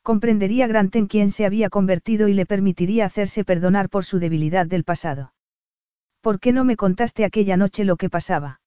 Comprendería 0.06 0.68
Grant 0.68 0.94
en 0.94 1.08
quién 1.08 1.32
se 1.32 1.44
había 1.46 1.68
convertido 1.68 2.28
y 2.28 2.32
le 2.32 2.46
permitiría 2.46 3.06
hacerse 3.06 3.42
perdonar 3.42 3.88
por 3.88 4.04
su 4.04 4.20
debilidad 4.20 4.64
del 4.64 4.84
pasado. 4.84 5.32
¿Por 6.20 6.38
qué 6.38 6.52
no 6.52 6.62
me 6.62 6.76
contaste 6.76 7.24
aquella 7.24 7.56
noche 7.56 7.82
lo 7.84 7.96
que 7.96 8.08
pasaba? 8.08 8.60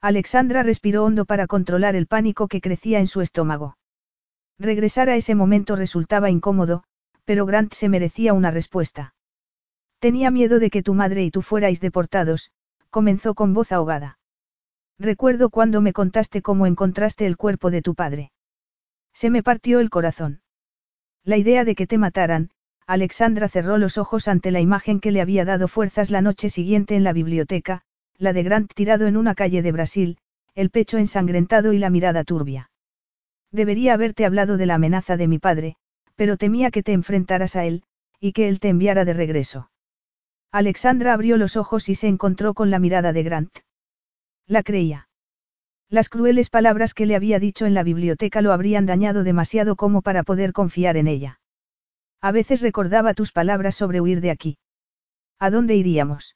Alexandra 0.00 0.64
respiró 0.64 1.04
hondo 1.04 1.24
para 1.24 1.46
controlar 1.46 1.94
el 1.94 2.08
pánico 2.08 2.48
que 2.48 2.60
crecía 2.60 2.98
en 2.98 3.06
su 3.06 3.20
estómago. 3.20 3.78
Regresar 4.58 5.08
a 5.08 5.14
ese 5.14 5.36
momento 5.36 5.76
resultaba 5.76 6.30
incómodo, 6.30 6.82
pero 7.24 7.46
Grant 7.46 7.72
se 7.72 7.88
merecía 7.88 8.32
una 8.32 8.50
respuesta. 8.50 9.14
Tenía 10.00 10.32
miedo 10.32 10.58
de 10.58 10.70
que 10.70 10.82
tu 10.82 10.94
madre 10.94 11.22
y 11.22 11.30
tú 11.30 11.42
fuerais 11.42 11.80
deportados, 11.80 12.50
comenzó 12.90 13.36
con 13.36 13.54
voz 13.54 13.70
ahogada. 13.70 14.18
Recuerdo 14.98 15.50
cuando 15.50 15.80
me 15.80 15.92
contaste 15.92 16.42
cómo 16.42 16.66
encontraste 16.66 17.24
el 17.24 17.36
cuerpo 17.36 17.70
de 17.70 17.82
tu 17.82 17.94
padre. 17.94 18.32
Se 19.12 19.30
me 19.30 19.44
partió 19.44 19.78
el 19.78 19.90
corazón. 19.90 20.40
La 21.26 21.36
idea 21.36 21.64
de 21.64 21.74
que 21.74 21.88
te 21.88 21.98
mataran, 21.98 22.50
Alexandra 22.86 23.48
cerró 23.48 23.78
los 23.78 23.98
ojos 23.98 24.28
ante 24.28 24.52
la 24.52 24.60
imagen 24.60 25.00
que 25.00 25.10
le 25.10 25.20
había 25.20 25.44
dado 25.44 25.66
fuerzas 25.66 26.12
la 26.12 26.22
noche 26.22 26.48
siguiente 26.48 26.94
en 26.94 27.02
la 27.02 27.12
biblioteca, 27.12 27.82
la 28.16 28.32
de 28.32 28.44
Grant 28.44 28.72
tirado 28.72 29.08
en 29.08 29.16
una 29.16 29.34
calle 29.34 29.60
de 29.60 29.72
Brasil, 29.72 30.18
el 30.54 30.70
pecho 30.70 30.98
ensangrentado 30.98 31.72
y 31.72 31.78
la 31.78 31.90
mirada 31.90 32.22
turbia. 32.22 32.70
Debería 33.50 33.94
haberte 33.94 34.24
hablado 34.24 34.56
de 34.56 34.66
la 34.66 34.76
amenaza 34.76 35.16
de 35.16 35.26
mi 35.26 35.40
padre, 35.40 35.74
pero 36.14 36.36
temía 36.36 36.70
que 36.70 36.84
te 36.84 36.92
enfrentaras 36.92 37.56
a 37.56 37.64
él, 37.64 37.82
y 38.20 38.32
que 38.32 38.46
él 38.46 38.60
te 38.60 38.68
enviara 38.68 39.04
de 39.04 39.12
regreso. 39.12 39.68
Alexandra 40.52 41.12
abrió 41.12 41.38
los 41.38 41.56
ojos 41.56 41.88
y 41.88 41.96
se 41.96 42.06
encontró 42.06 42.54
con 42.54 42.70
la 42.70 42.78
mirada 42.78 43.12
de 43.12 43.24
Grant. 43.24 43.58
La 44.46 44.62
creía. 44.62 45.08
Las 45.88 46.08
crueles 46.08 46.50
palabras 46.50 46.94
que 46.94 47.06
le 47.06 47.14
había 47.14 47.38
dicho 47.38 47.64
en 47.64 47.74
la 47.74 47.84
biblioteca 47.84 48.42
lo 48.42 48.52
habrían 48.52 48.86
dañado 48.86 49.22
demasiado 49.22 49.76
como 49.76 50.02
para 50.02 50.24
poder 50.24 50.52
confiar 50.52 50.96
en 50.96 51.06
ella. 51.06 51.40
A 52.20 52.32
veces 52.32 52.60
recordaba 52.60 53.14
tus 53.14 53.30
palabras 53.30 53.76
sobre 53.76 54.00
huir 54.00 54.20
de 54.20 54.30
aquí. 54.32 54.58
¿A 55.38 55.50
dónde 55.50 55.76
iríamos? 55.76 56.34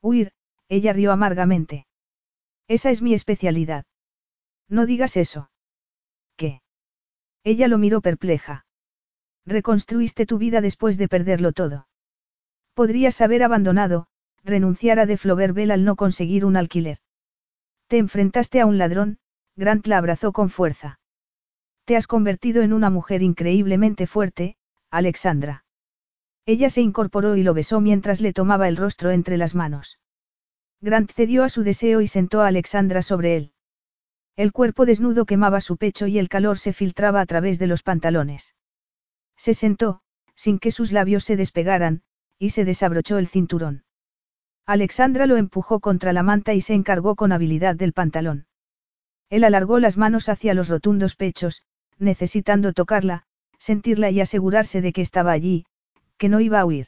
Huir, 0.00 0.32
ella 0.68 0.92
rió 0.92 1.10
amargamente. 1.10 1.86
Esa 2.68 2.90
es 2.90 3.02
mi 3.02 3.12
especialidad. 3.12 3.86
No 4.68 4.86
digas 4.86 5.16
eso. 5.16 5.50
¿Qué? 6.36 6.62
Ella 7.42 7.66
lo 7.66 7.78
miró 7.78 8.00
perpleja. 8.00 8.66
Reconstruiste 9.44 10.26
tu 10.26 10.38
vida 10.38 10.60
después 10.60 10.96
de 10.96 11.08
perderlo 11.08 11.50
todo. 11.50 11.88
Podrías 12.74 13.20
haber 13.20 13.42
abandonado, 13.42 14.06
renunciar 14.44 15.00
a 15.00 15.06
De 15.06 15.16
Floverbel 15.16 15.72
al 15.72 15.84
no 15.84 15.96
conseguir 15.96 16.44
un 16.44 16.56
alquiler. 16.56 16.98
Te 17.90 17.98
enfrentaste 17.98 18.60
a 18.60 18.66
un 18.66 18.78
ladrón, 18.78 19.18
Grant 19.56 19.84
la 19.88 19.98
abrazó 19.98 20.30
con 20.30 20.48
fuerza. 20.48 21.00
Te 21.84 21.96
has 21.96 22.06
convertido 22.06 22.62
en 22.62 22.72
una 22.72 22.88
mujer 22.88 23.20
increíblemente 23.20 24.06
fuerte, 24.06 24.56
Alexandra. 24.92 25.64
Ella 26.46 26.70
se 26.70 26.82
incorporó 26.82 27.34
y 27.34 27.42
lo 27.42 27.52
besó 27.52 27.80
mientras 27.80 28.20
le 28.20 28.32
tomaba 28.32 28.68
el 28.68 28.76
rostro 28.76 29.10
entre 29.10 29.36
las 29.36 29.56
manos. 29.56 29.98
Grant 30.80 31.10
cedió 31.10 31.42
a 31.42 31.48
su 31.48 31.64
deseo 31.64 32.00
y 32.00 32.06
sentó 32.06 32.42
a 32.42 32.46
Alexandra 32.46 33.02
sobre 33.02 33.36
él. 33.36 33.52
El 34.36 34.52
cuerpo 34.52 34.86
desnudo 34.86 35.26
quemaba 35.26 35.60
su 35.60 35.76
pecho 35.76 36.06
y 36.06 36.20
el 36.20 36.28
calor 36.28 36.60
se 36.60 36.72
filtraba 36.72 37.20
a 37.20 37.26
través 37.26 37.58
de 37.58 37.66
los 37.66 37.82
pantalones. 37.82 38.54
Se 39.36 39.52
sentó, 39.52 40.00
sin 40.36 40.60
que 40.60 40.70
sus 40.70 40.92
labios 40.92 41.24
se 41.24 41.34
despegaran, 41.34 42.04
y 42.38 42.50
se 42.50 42.64
desabrochó 42.64 43.18
el 43.18 43.26
cinturón. 43.26 43.82
Alexandra 44.70 45.26
lo 45.26 45.36
empujó 45.36 45.80
contra 45.80 46.12
la 46.12 46.22
manta 46.22 46.54
y 46.54 46.60
se 46.60 46.74
encargó 46.74 47.16
con 47.16 47.32
habilidad 47.32 47.74
del 47.74 47.92
pantalón. 47.92 48.46
Él 49.28 49.42
alargó 49.42 49.80
las 49.80 49.96
manos 49.96 50.28
hacia 50.28 50.54
los 50.54 50.68
rotundos 50.68 51.16
pechos, 51.16 51.64
necesitando 51.98 52.72
tocarla, 52.72 53.24
sentirla 53.58 54.10
y 54.10 54.20
asegurarse 54.20 54.80
de 54.80 54.92
que 54.92 55.00
estaba 55.00 55.32
allí, 55.32 55.66
que 56.18 56.28
no 56.28 56.38
iba 56.38 56.60
a 56.60 56.64
huir. 56.64 56.86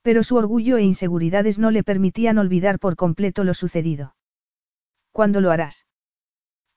Pero 0.00 0.22
su 0.22 0.36
orgullo 0.36 0.78
e 0.78 0.84
inseguridades 0.84 1.58
no 1.58 1.70
le 1.70 1.84
permitían 1.84 2.38
olvidar 2.38 2.78
por 2.78 2.96
completo 2.96 3.44
lo 3.44 3.52
sucedido. 3.52 4.16
¿Cuándo 5.12 5.42
lo 5.42 5.50
harás? 5.50 5.86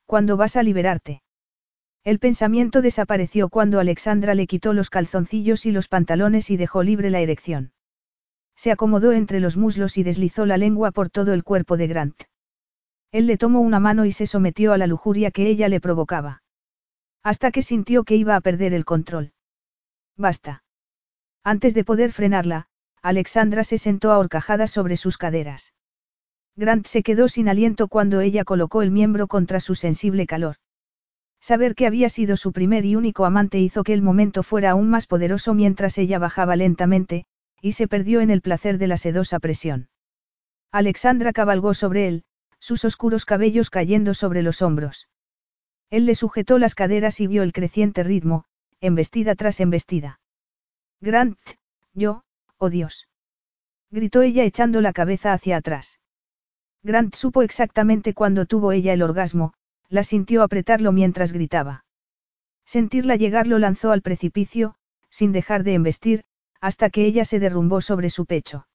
¿Cuándo 0.05 0.35
vas 0.35 0.57
a 0.57 0.63
liberarte? 0.63 1.23
El 2.03 2.19
pensamiento 2.19 2.81
desapareció 2.81 3.47
cuando 3.47 3.79
Alexandra 3.79 4.35
le 4.35 4.47
quitó 4.47 4.73
los 4.73 4.89
calzoncillos 4.89 5.65
y 5.65 5.71
los 5.71 5.87
pantalones 5.87 6.49
y 6.49 6.57
dejó 6.57 6.83
libre 6.83 7.09
la 7.09 7.21
erección. 7.21 7.71
Se 8.59 8.73
acomodó 8.73 9.13
entre 9.13 9.39
los 9.39 9.55
muslos 9.55 9.97
y 9.97 10.03
deslizó 10.03 10.45
la 10.45 10.57
lengua 10.57 10.91
por 10.91 11.09
todo 11.09 11.31
el 11.31 11.45
cuerpo 11.45 11.77
de 11.77 11.87
Grant. 11.87 12.23
Él 13.09 13.25
le 13.25 13.37
tomó 13.37 13.61
una 13.61 13.79
mano 13.79 14.03
y 14.03 14.11
se 14.11 14.25
sometió 14.25 14.73
a 14.73 14.77
la 14.77 14.85
lujuria 14.85 15.31
que 15.31 15.47
ella 15.47 15.69
le 15.69 15.79
provocaba. 15.79 16.43
Hasta 17.23 17.51
que 17.51 17.61
sintió 17.61 18.03
que 18.03 18.17
iba 18.17 18.35
a 18.35 18.41
perder 18.41 18.73
el 18.73 18.83
control. 18.83 19.31
Basta. 20.17 20.65
Antes 21.41 21.73
de 21.73 21.85
poder 21.85 22.11
frenarla, 22.11 22.67
Alexandra 23.01 23.63
se 23.63 23.77
sentó 23.77 24.11
ahorcajada 24.11 24.67
sobre 24.67 24.97
sus 24.97 25.17
caderas. 25.17 25.73
Grant 26.57 26.85
se 26.85 27.01
quedó 27.01 27.29
sin 27.29 27.47
aliento 27.47 27.87
cuando 27.87 28.19
ella 28.19 28.43
colocó 28.43 28.81
el 28.81 28.91
miembro 28.91 29.27
contra 29.27 29.61
su 29.61 29.73
sensible 29.73 30.27
calor. 30.27 30.57
Saber 31.39 31.75
que 31.75 31.87
había 31.87 32.09
sido 32.09 32.35
su 32.35 32.51
primer 32.51 32.83
y 32.83 32.97
único 32.97 33.23
amante 33.23 33.57
hizo 33.57 33.85
que 33.85 33.93
el 33.93 34.01
momento 34.01 34.43
fuera 34.43 34.71
aún 34.71 34.89
más 34.89 35.07
poderoso 35.07 35.53
mientras 35.53 35.97
ella 35.97 36.19
bajaba 36.19 36.57
lentamente, 36.57 37.25
y 37.61 37.73
se 37.73 37.87
perdió 37.87 38.21
en 38.21 38.29
el 38.29 38.41
placer 38.41 38.77
de 38.77 38.87
la 38.87 38.97
sedosa 38.97 39.39
presión. 39.39 39.89
Alexandra 40.71 41.33
cabalgó 41.33 41.73
sobre 41.73 42.07
él, 42.07 42.23
sus 42.59 42.85
oscuros 42.85 43.25
cabellos 43.25 43.69
cayendo 43.69 44.13
sobre 44.13 44.41
los 44.43 44.61
hombros. 44.61 45.07
Él 45.89 46.05
le 46.05 46.15
sujetó 46.15 46.59
las 46.59 46.75
caderas 46.75 47.19
y 47.19 47.27
vio 47.27 47.41
el 47.41 47.53
creciente 47.53 48.03
ritmo, 48.03 48.45
embestida 48.79 49.35
tras 49.35 49.59
embestida. 49.59 50.19
Grant, 51.01 51.37
yo, 51.93 52.23
oh 52.57 52.69
Dios. 52.69 53.07
Gritó 53.89 54.21
ella 54.21 54.43
echando 54.43 54.81
la 54.81 54.93
cabeza 54.93 55.33
hacia 55.33 55.57
atrás. 55.57 55.99
Grant 56.83 57.15
supo 57.15 57.41
exactamente 57.41 58.13
cuándo 58.13 58.45
tuvo 58.45 58.71
ella 58.71 58.93
el 58.93 59.01
orgasmo, 59.01 59.53
la 59.89 60.03
sintió 60.03 60.43
apretarlo 60.43 60.91
mientras 60.91 61.31
gritaba. 61.31 61.85
Sentirla 62.65 63.15
llegar 63.15 63.47
lo 63.47 63.57
lanzó 63.57 63.91
al 63.91 64.03
precipicio, 64.03 64.75
sin 65.09 65.31
dejar 65.31 65.63
de 65.63 65.73
embestir, 65.73 66.23
hasta 66.61 66.89
que 66.89 67.05
ella 67.05 67.25
se 67.25 67.39
derrumbó 67.39 67.81
sobre 67.81 68.09
su 68.09 68.25
pecho. 68.25 68.67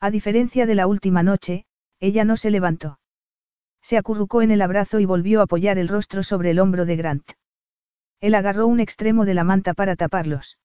A 0.00 0.10
diferencia 0.10 0.66
de 0.66 0.74
la 0.74 0.86
última 0.86 1.22
noche, 1.22 1.66
ella 1.98 2.24
no 2.24 2.36
se 2.36 2.50
levantó. 2.50 2.98
Se 3.82 3.96
acurrucó 3.96 4.42
en 4.42 4.50
el 4.50 4.62
abrazo 4.62 5.00
y 5.00 5.04
volvió 5.04 5.40
a 5.40 5.44
apoyar 5.44 5.78
el 5.78 5.88
rostro 5.88 6.22
sobre 6.22 6.50
el 6.50 6.58
hombro 6.58 6.86
de 6.86 6.96
Grant. 6.96 7.30
Él 8.20 8.34
agarró 8.34 8.66
un 8.66 8.80
extremo 8.80 9.24
de 9.24 9.34
la 9.34 9.44
manta 9.44 9.74
para 9.74 9.96
taparlos. 9.96 10.58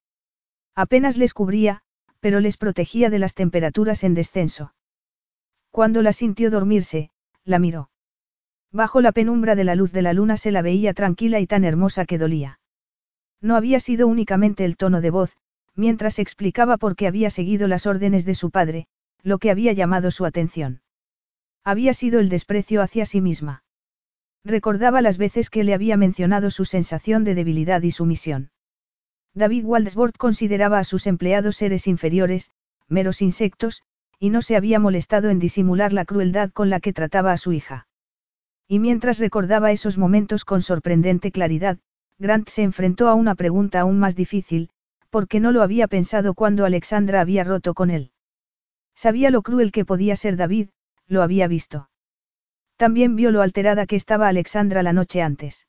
Apenas 0.74 1.16
les 1.16 1.32
cubría, 1.32 1.82
pero 2.20 2.40
les 2.40 2.56
protegía 2.56 3.08
de 3.10 3.18
las 3.18 3.34
temperaturas 3.34 4.04
en 4.04 4.14
descenso. 4.14 4.74
Cuando 5.70 6.02
la 6.02 6.12
sintió 6.12 6.50
dormirse, 6.50 7.10
la 7.44 7.58
miró. 7.58 7.90
Bajo 8.72 9.00
la 9.00 9.12
penumbra 9.12 9.54
de 9.54 9.64
la 9.64 9.74
luz 9.74 9.92
de 9.92 10.02
la 10.02 10.12
luna 10.12 10.36
se 10.36 10.50
la 10.50 10.60
veía 10.60 10.92
tranquila 10.92 11.40
y 11.40 11.46
tan 11.46 11.64
hermosa 11.64 12.04
que 12.04 12.18
dolía. 12.18 12.60
No 13.40 13.56
había 13.56 13.80
sido 13.80 14.06
únicamente 14.06 14.64
el 14.64 14.76
tono 14.76 15.00
de 15.00 15.10
voz, 15.10 15.36
mientras 15.76 16.18
explicaba 16.18 16.78
por 16.78 16.96
qué 16.96 17.06
había 17.06 17.30
seguido 17.30 17.68
las 17.68 17.86
órdenes 17.86 18.24
de 18.24 18.34
su 18.34 18.50
padre, 18.50 18.86
lo 19.22 19.38
que 19.38 19.50
había 19.50 19.72
llamado 19.72 20.10
su 20.10 20.24
atención. 20.24 20.80
Había 21.64 21.92
sido 21.94 22.20
el 22.20 22.28
desprecio 22.28 22.82
hacia 22.82 23.06
sí 23.06 23.20
misma. 23.20 23.62
Recordaba 24.44 25.02
las 25.02 25.18
veces 25.18 25.50
que 25.50 25.64
le 25.64 25.74
había 25.74 25.96
mencionado 25.96 26.50
su 26.50 26.64
sensación 26.64 27.24
de 27.24 27.34
debilidad 27.34 27.82
y 27.82 27.90
sumisión. 27.90 28.50
David 29.34 29.64
Waldsworth 29.64 30.16
consideraba 30.16 30.78
a 30.78 30.84
sus 30.84 31.06
empleados 31.06 31.56
seres 31.56 31.86
inferiores, 31.86 32.50
meros 32.88 33.20
insectos, 33.20 33.82
y 34.18 34.30
no 34.30 34.40
se 34.40 34.56
había 34.56 34.78
molestado 34.78 35.28
en 35.28 35.38
disimular 35.38 35.92
la 35.92 36.04
crueldad 36.04 36.50
con 36.52 36.70
la 36.70 36.80
que 36.80 36.92
trataba 36.92 37.32
a 37.32 37.36
su 37.36 37.52
hija. 37.52 37.86
Y 38.68 38.78
mientras 38.78 39.18
recordaba 39.18 39.72
esos 39.72 39.98
momentos 39.98 40.44
con 40.44 40.62
sorprendente 40.62 41.32
claridad, 41.32 41.78
Grant 42.18 42.48
se 42.48 42.62
enfrentó 42.62 43.08
a 43.08 43.14
una 43.14 43.34
pregunta 43.34 43.80
aún 43.80 43.98
más 43.98 44.16
difícil, 44.16 44.70
porque 45.10 45.40
no 45.40 45.52
lo 45.52 45.62
había 45.62 45.88
pensado 45.88 46.34
cuando 46.34 46.64
Alexandra 46.64 47.20
había 47.20 47.44
roto 47.44 47.74
con 47.74 47.90
él. 47.90 48.12
Sabía 48.94 49.30
lo 49.30 49.42
cruel 49.42 49.72
que 49.72 49.84
podía 49.84 50.16
ser 50.16 50.36
David, 50.36 50.70
lo 51.06 51.22
había 51.22 51.48
visto. 51.48 51.90
También 52.76 53.16
vio 53.16 53.30
lo 53.30 53.42
alterada 53.42 53.86
que 53.86 53.96
estaba 53.96 54.28
Alexandra 54.28 54.82
la 54.82 54.92
noche 54.92 55.22
antes. 55.22 55.66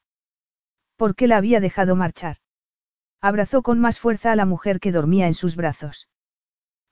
¿Por 0.95 1.15
qué 1.15 1.27
la 1.27 1.37
había 1.37 1.59
dejado 1.59 1.95
marchar? 1.95 2.37
Abrazó 3.21 3.61
con 3.61 3.79
más 3.79 3.99
fuerza 3.99 4.31
a 4.31 4.35
la 4.35 4.45
mujer 4.45 4.79
que 4.79 4.91
dormía 4.91 5.27
en 5.27 5.33
sus 5.33 5.55
brazos. 5.55 6.07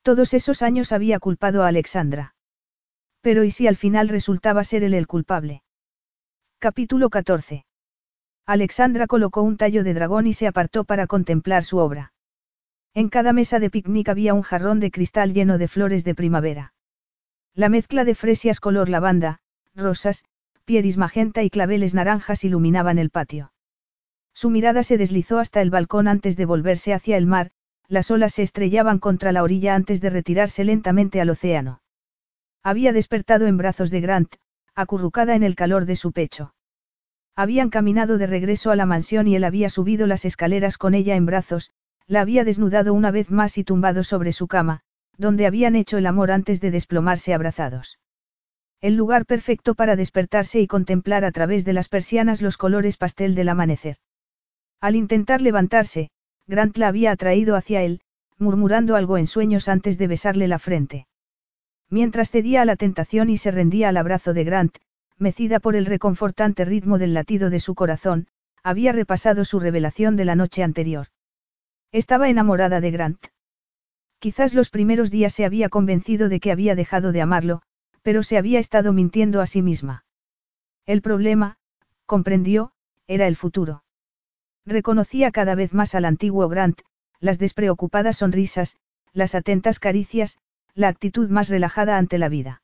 Todos 0.02 0.34
esos 0.34 0.62
años 0.62 0.92
había 0.92 1.20
culpado 1.20 1.64
a 1.64 1.68
Alexandra. 1.68 2.36
Pero 3.22 3.44
¿y 3.44 3.52
si 3.52 3.68
al 3.68 3.76
final 3.76 4.08
resultaba 4.08 4.64
ser 4.64 4.84
él 4.84 4.94
el 4.94 5.08
culpable? 5.08 5.64
Capítulo 6.60 7.10
14. 7.10 7.66
Alexandra 8.46 9.08
colocó 9.08 9.42
un 9.42 9.58
tallo 9.58 9.84
de 9.84 9.94
dragón 9.94 10.28
y 10.28 10.34
se 10.34 10.48
apartó 10.48 10.84
para 10.84 11.08
contemplar 11.08 11.64
su 11.64 11.78
obra. 11.80 12.14
En 12.96 13.10
cada 13.10 13.34
mesa 13.34 13.60
de 13.60 13.70
picnic 13.70 14.08
había 14.08 14.34
un 14.34 14.42
jarrón 14.42 14.80
de 14.80 14.90
cristal 14.90 15.34
lleno 15.34 15.58
de 15.58 15.68
flores 15.68 16.06
de 16.06 16.16
primavera. 16.16 16.74
La 17.54 17.68
mezcla 17.68 18.06
de 18.06 18.16
fresias 18.16 18.62
color 18.62 18.88
lavanda, 18.88 19.40
rosas, 19.76 20.24
pieris 20.64 20.96
magenta 20.98 21.44
y 21.44 21.50
claveles 21.50 21.94
naranjas 21.94 22.46
iluminaban 22.46 22.98
el 22.98 23.10
patio. 23.10 23.52
Su 24.34 24.50
mirada 24.50 24.82
se 24.82 24.98
deslizó 24.98 25.40
hasta 25.40 25.62
el 25.62 25.72
balcón 25.72 26.08
antes 26.08 26.38
de 26.38 26.46
volverse 26.46 26.94
hacia 26.94 27.18
el 27.18 27.26
mar, 27.26 27.52
las 27.90 28.12
olas 28.12 28.34
se 28.34 28.44
estrellaban 28.44 29.00
contra 29.00 29.34
la 29.34 29.44
orilla 29.44 29.76
antes 29.76 30.00
de 30.00 30.10
retirarse 30.10 30.64
lentamente 30.64 31.20
al 31.20 31.30
océano. 31.30 31.82
Había 32.64 32.94
despertado 32.94 33.46
en 33.46 33.58
brazos 33.58 33.92
de 33.92 34.00
Grant, 34.00 34.36
acurrucada 34.74 35.36
en 35.36 35.44
el 35.44 35.56
calor 35.56 35.86
de 35.86 35.98
su 35.98 36.14
pecho. 36.14 36.56
Habían 37.36 37.70
caminado 37.70 38.18
de 38.18 38.28
regreso 38.28 38.72
a 38.72 38.78
la 38.78 38.86
mansión 38.86 39.28
y 39.28 39.36
él 39.36 39.44
había 39.44 39.70
subido 39.70 40.08
las 40.08 40.24
escaleras 40.24 40.78
con 40.78 40.94
ella 40.94 41.18
en 41.18 41.26
brazos, 41.26 41.72
la 42.08 42.22
había 42.22 42.44
desnudado 42.44 42.94
una 42.94 43.12
vez 43.12 43.32
más 43.32 43.58
y 43.58 43.64
tumbado 43.64 44.04
sobre 44.04 44.32
su 44.32 44.48
cama, 44.48 44.82
donde 45.18 45.46
habían 45.46 45.76
hecho 45.76 45.98
el 45.98 46.06
amor 46.06 46.32
antes 46.32 46.62
de 46.62 46.72
desplomarse 46.72 47.34
abrazados. 47.34 48.00
El 48.82 48.96
lugar 48.96 49.26
perfecto 49.26 49.74
para 49.74 49.96
despertarse 49.96 50.60
y 50.60 50.68
contemplar 50.68 51.26
a 51.26 51.32
través 51.32 51.66
de 51.66 51.74
las 51.74 51.90
persianas 51.90 52.42
los 52.42 52.58
colores 52.58 52.98
pastel 52.98 53.34
del 53.34 53.50
amanecer. 53.50 53.98
Al 54.82 54.96
intentar 54.96 55.42
levantarse, 55.42 56.10
Grant 56.48 56.78
la 56.78 56.90
había 56.90 57.12
atraído 57.12 57.56
hacia 57.56 57.82
él, 57.82 58.02
murmurando 58.38 58.96
algo 58.96 59.18
en 59.18 59.26
sueños 59.26 59.68
antes 59.70 59.98
de 59.98 60.08
besarle 60.08 60.48
la 60.48 60.60
frente. 60.60 61.08
Mientras 61.90 62.30
cedía 62.30 62.62
a 62.62 62.66
la 62.66 62.76
tentación 62.76 63.30
y 63.30 63.38
se 63.38 63.52
rendía 63.52 63.90
al 63.90 63.98
abrazo 63.98 64.34
de 64.34 64.44
Grant, 64.44 64.78
mecida 65.18 65.60
por 65.60 65.76
el 65.76 65.86
reconfortante 65.86 66.66
ritmo 66.66 66.98
del 66.98 67.14
latido 67.14 67.50
de 67.50 67.60
su 67.60 67.74
corazón, 67.74 68.28
había 68.64 68.92
repasado 68.92 69.46
su 69.46 69.60
revelación 69.60 70.16
de 70.16 70.26
la 70.26 70.36
noche 70.36 70.62
anterior. 70.62 71.08
Estaba 71.96 72.28
enamorada 72.28 72.82
de 72.82 72.92
Grant. 72.92 73.28
Quizás 74.20 74.54
los 74.54 74.70
primeros 74.70 75.12
días 75.12 75.34
se 75.34 75.46
había 75.46 75.70
convencido 75.70 76.28
de 76.28 76.42
que 76.42 76.52
había 76.52 76.76
dejado 76.76 77.14
de 77.14 77.22
amarlo, 77.22 77.62
pero 78.02 78.22
se 78.22 78.38
había 78.38 78.60
estado 78.60 78.92
mintiendo 78.92 79.40
a 79.40 79.48
sí 79.48 79.62
misma. 79.62 80.04
El 80.86 81.02
problema, 81.02 81.56
comprendió, 82.06 82.74
era 83.08 83.28
el 83.28 83.38
futuro. 83.38 83.86
Reconocía 84.66 85.32
cada 85.32 85.56
vez 85.56 85.74
más 85.74 85.96
al 85.96 86.04
antiguo 86.04 86.50
Grant, 86.50 86.82
las 87.22 87.40
despreocupadas 87.40 88.18
sonrisas, 88.18 88.76
las 89.14 89.34
atentas 89.34 89.80
caricias, 89.80 90.38
la 90.74 90.90
actitud 90.90 91.30
más 91.30 91.48
relajada 91.48 91.98
ante 91.98 92.18
la 92.18 92.28
vida. 92.28 92.62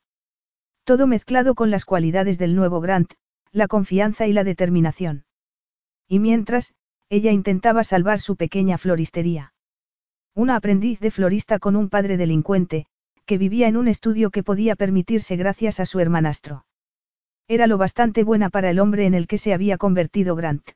Todo 0.84 1.06
mezclado 1.06 1.54
con 1.54 1.70
las 1.70 1.86
cualidades 1.86 2.36
del 2.36 2.54
nuevo 2.54 2.82
Grant, 2.82 3.14
la 3.50 3.66
confianza 3.66 4.26
y 4.26 4.34
la 4.34 4.44
determinación. 4.44 5.24
Y 6.06 6.18
mientras, 6.18 6.74
ella 7.12 7.30
intentaba 7.30 7.84
salvar 7.84 8.20
su 8.20 8.36
pequeña 8.36 8.78
floristería. 8.78 9.52
Una 10.34 10.56
aprendiz 10.56 10.98
de 10.98 11.10
florista 11.10 11.58
con 11.58 11.76
un 11.76 11.90
padre 11.90 12.16
delincuente, 12.16 12.86
que 13.26 13.36
vivía 13.36 13.68
en 13.68 13.76
un 13.76 13.86
estudio 13.86 14.30
que 14.30 14.42
podía 14.42 14.76
permitirse 14.76 15.36
gracias 15.36 15.78
a 15.78 15.84
su 15.84 16.00
hermanastro. 16.00 16.64
Era 17.48 17.66
lo 17.66 17.76
bastante 17.76 18.24
buena 18.24 18.48
para 18.48 18.70
el 18.70 18.78
hombre 18.80 19.04
en 19.04 19.12
el 19.12 19.26
que 19.26 19.36
se 19.36 19.52
había 19.52 19.76
convertido 19.76 20.34
Grant. 20.36 20.70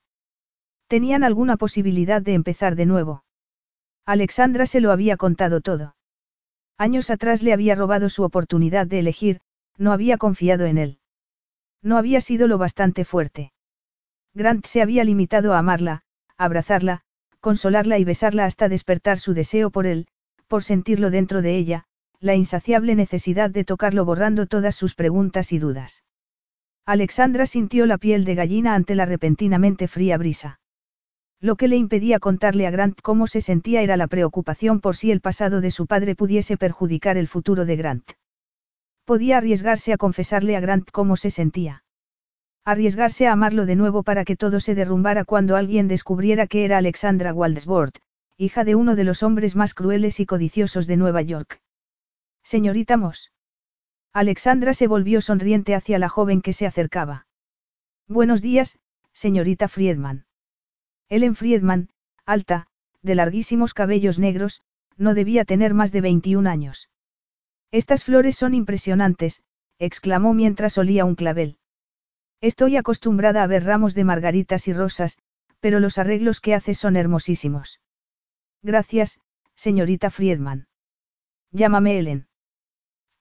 ¿Tenían 0.89 1.25
alguna 1.25 1.57
posibilidad 1.57 2.21
de 2.21 2.35
empezar 2.35 2.77
de 2.77 2.85
nuevo? 2.85 3.25
Alexandra 4.05 4.67
se 4.67 4.83
lo 4.83 4.93
había 4.93 5.17
contado 5.17 5.63
todo. 5.63 5.97
Años 6.77 7.09
atrás 7.09 7.43
le 7.43 7.55
había 7.55 7.77
robado 7.77 8.11
su 8.11 8.25
oportunidad 8.25 8.87
de 8.87 8.99
elegir, 8.99 9.41
no 9.79 9.91
había 9.91 10.19
confiado 10.19 10.67
en 10.67 10.77
él. 10.77 10.99
No 11.81 11.97
había 11.97 12.21
sido 12.21 12.47
lo 12.47 12.59
bastante 12.59 13.07
fuerte. 13.07 13.55
Grant 14.35 14.67
se 14.67 14.83
había 14.83 15.03
limitado 15.03 15.55
a 15.55 15.59
amarla, 15.59 16.03
abrazarla, 16.39 17.03
consolarla 17.41 17.99
y 17.99 18.05
besarla 18.05 18.45
hasta 18.45 18.69
despertar 18.69 19.19
su 19.19 19.35
deseo 19.35 19.71
por 19.71 19.87
él, 19.87 20.07
por 20.47 20.63
sentirlo 20.63 21.11
dentro 21.11 21.43
de 21.43 21.57
ella, 21.57 21.85
la 22.21 22.35
insaciable 22.35 22.95
necesidad 22.95 23.51
de 23.51 23.65
tocarlo 23.65 24.05
borrando 24.05 24.47
todas 24.47 24.75
sus 24.75 24.95
preguntas 24.95 25.53
y 25.53 25.59
dudas. 25.59 26.05
Alexandra 26.85 27.47
sintió 27.47 27.87
la 27.87 27.99
piel 27.99 28.25
de 28.25 28.35
gallina 28.35 28.75
ante 28.75 28.95
la 28.95 29.07
repentinamente 29.07 29.89
fría 29.89 30.17
brisa. 30.19 30.61
Lo 31.41 31.57
que 31.57 31.69
le 31.69 31.77
impedía 31.77 32.19
contarle 32.19 32.67
a 32.67 32.71
Grant 32.71 33.01
cómo 33.03 33.27
se 33.27 33.41
sentía 33.41 33.83
era 33.83 33.97
la 33.97 34.07
preocupación 34.07 34.81
por 34.81 34.97
si 34.97 35.11
el 35.11 35.21
pasado 35.21 35.61
de 35.61 35.71
su 35.71 35.87
padre 35.87 36.15
pudiese 36.15 36.57
perjudicar 36.57 37.17
el 37.17 37.29
futuro 37.29 37.67
de 37.67 37.77
Grant. 37.77 38.13
Podía 39.05 39.39
arriesgarse 39.39 39.93
a 39.93 39.99
confesarle 39.99 40.57
a 40.57 40.61
Grant 40.61 40.91
cómo 40.91 41.17
se 41.17 41.31
sentía. 41.31 41.85
Arriesgarse 42.67 43.29
a 43.29 43.33
amarlo 43.33 43.65
de 43.65 43.77
nuevo 43.77 44.03
para 44.03 44.25
que 44.25 44.35
todo 44.35 44.59
se 44.59 44.75
derrumbara 44.75 45.25
cuando 45.25 45.55
alguien 45.55 45.87
descubriera 45.87 46.49
que 46.49 46.65
era 46.65 46.79
Alexandra 46.79 47.33
Waldesbord, 47.33 47.93
hija 48.37 48.65
de 48.65 48.75
uno 48.75 48.97
de 48.97 49.05
los 49.05 49.23
hombres 49.23 49.55
más 49.55 49.73
crueles 49.73 50.19
y 50.19 50.27
codiciosos 50.27 50.89
de 50.89 50.97
Nueva 50.97 51.23
York. 51.23 51.61
Señorita 52.43 52.97
Moss. 52.97 53.31
Alexandra 54.13 54.75
se 54.75 54.89
volvió 54.89 55.21
sonriente 55.21 55.77
hacia 55.77 56.01
la 56.01 56.09
joven 56.09 56.43
que 56.43 56.53
se 56.53 56.67
acercaba. 56.67 57.29
Buenos 58.09 58.43
días, 58.43 58.81
señorita 59.13 59.69
Friedman. 59.69 60.27
Ellen 61.09 61.37
Friedman, 61.37 61.91
alta, 62.25 62.67
de 63.01 63.15
larguísimos 63.15 63.75
cabellos 63.75 64.19
negros, 64.19 64.63
no 64.97 65.15
debía 65.15 65.45
tener 65.45 65.73
más 65.73 65.93
de 65.93 66.01
21 66.01 66.51
años. 66.51 66.91
Estas 67.71 68.03
flores 68.03 68.35
son 68.35 68.55
impresionantes, 68.55 69.45
exclamó 69.79 70.35
mientras 70.35 70.79
olía 70.79 71.05
un 71.05 71.15
clavel. 71.15 71.59
Estoy 72.41 72.77
acostumbrada 72.77 73.43
a 73.43 73.47
ver 73.47 73.65
ramos 73.65 73.95
de 73.95 74.05
margaritas 74.05 74.69
y 74.69 74.73
rosas, 74.73 75.19
pero 75.61 75.81
los 75.81 75.99
arreglos 75.99 76.41
que 76.41 76.55
hace 76.55 76.75
son 76.75 76.97
hermosísimos. 76.97 77.81
Gracias, 78.63 79.21
señorita 79.55 80.11
Friedman. 80.11 80.69
Llámame 81.51 81.99
Ellen. 81.99 82.29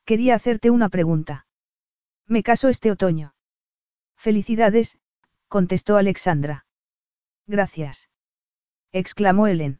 Quería 0.03 0.35
hacerte 0.35 0.69
una 0.69 0.89
pregunta. 0.89 1.47
Me 2.27 2.43
caso 2.43 2.69
este 2.69 2.91
otoño. 2.91 3.33
Felicidades, 4.17 4.97
contestó 5.47 5.97
Alexandra. 5.97 6.65
Gracias. 7.47 8.09
exclamó 8.91 9.47
Ellen. 9.47 9.79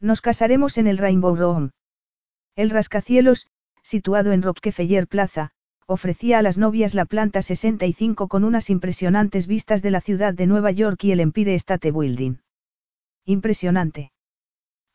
Nos 0.00 0.20
casaremos 0.20 0.78
en 0.78 0.88
el 0.88 0.98
Rainbow 0.98 1.36
Room. 1.36 1.70
El 2.56 2.70
rascacielos, 2.70 3.46
situado 3.82 4.32
en 4.32 4.42
Rockefeller 4.42 5.06
Plaza, 5.06 5.52
ofrecía 5.86 6.38
a 6.38 6.42
las 6.42 6.58
novias 6.58 6.94
la 6.94 7.04
planta 7.04 7.42
65 7.42 8.28
con 8.28 8.44
unas 8.44 8.70
impresionantes 8.70 9.46
vistas 9.46 9.82
de 9.82 9.90
la 9.90 10.00
ciudad 10.00 10.34
de 10.34 10.46
Nueva 10.46 10.70
York 10.70 11.02
y 11.04 11.12
el 11.12 11.20
Empire 11.20 11.54
State 11.54 11.90
Building. 11.90 12.36
Impresionante. 13.24 14.12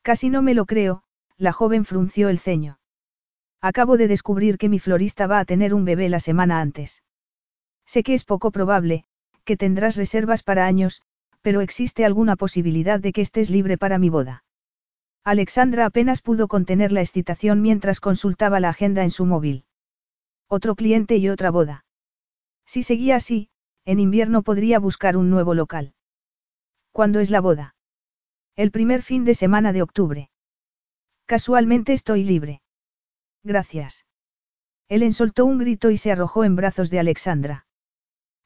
Casi 0.01 0.29
no 0.29 0.41
me 0.41 0.53
lo 0.53 0.65
creo, 0.65 1.03
la 1.37 1.53
joven 1.53 1.85
frunció 1.85 2.29
el 2.29 2.39
ceño. 2.39 2.79
Acabo 3.61 3.97
de 3.97 4.07
descubrir 4.07 4.57
que 4.57 4.69
mi 4.69 4.79
florista 4.79 5.27
va 5.27 5.39
a 5.39 5.45
tener 5.45 5.73
un 5.73 5.85
bebé 5.85 6.09
la 6.09 6.19
semana 6.19 6.61
antes. 6.61 7.03
Sé 7.85 8.03
que 8.03 8.13
es 8.13 8.23
poco 8.23 8.51
probable, 8.51 9.05
que 9.45 9.57
tendrás 9.57 9.95
reservas 9.95 10.43
para 10.43 10.65
años, 10.65 11.01
pero 11.41 11.61
existe 11.61 12.05
alguna 12.05 12.35
posibilidad 12.35 12.99
de 12.99 13.13
que 13.13 13.21
estés 13.21 13.49
libre 13.49 13.77
para 13.77 13.97
mi 13.97 14.09
boda. 14.09 14.43
Alexandra 15.23 15.85
apenas 15.85 16.21
pudo 16.21 16.47
contener 16.47 16.91
la 16.91 17.01
excitación 17.01 17.61
mientras 17.61 17.99
consultaba 17.99 18.59
la 18.59 18.69
agenda 18.69 19.03
en 19.03 19.11
su 19.11 19.25
móvil. 19.25 19.65
Otro 20.49 20.75
cliente 20.75 21.17
y 21.17 21.29
otra 21.29 21.51
boda. 21.51 21.85
Si 22.65 22.83
seguía 22.83 23.17
así, 23.17 23.49
en 23.85 23.99
invierno 23.99 24.43
podría 24.43 24.79
buscar 24.79 25.17
un 25.17 25.29
nuevo 25.29 25.53
local. 25.53 25.93
¿Cuándo 26.91 27.19
es 27.19 27.29
la 27.29 27.41
boda? 27.41 27.75
El 28.55 28.71
primer 28.71 29.03
fin 29.03 29.25
de 29.25 29.35
semana 29.35 29.73
de 29.73 29.81
octubre. 29.81 30.29
Casualmente 31.25 31.93
estoy 31.93 32.23
libre. 32.23 32.61
Gracias. 33.43 34.05
Ellen 34.89 35.13
soltó 35.13 35.45
un 35.45 35.57
grito 35.57 35.91
y 35.91 35.97
se 35.97 36.11
arrojó 36.11 36.45
en 36.45 36.55
brazos 36.55 36.89
de 36.89 36.99
Alexandra. 36.99 37.65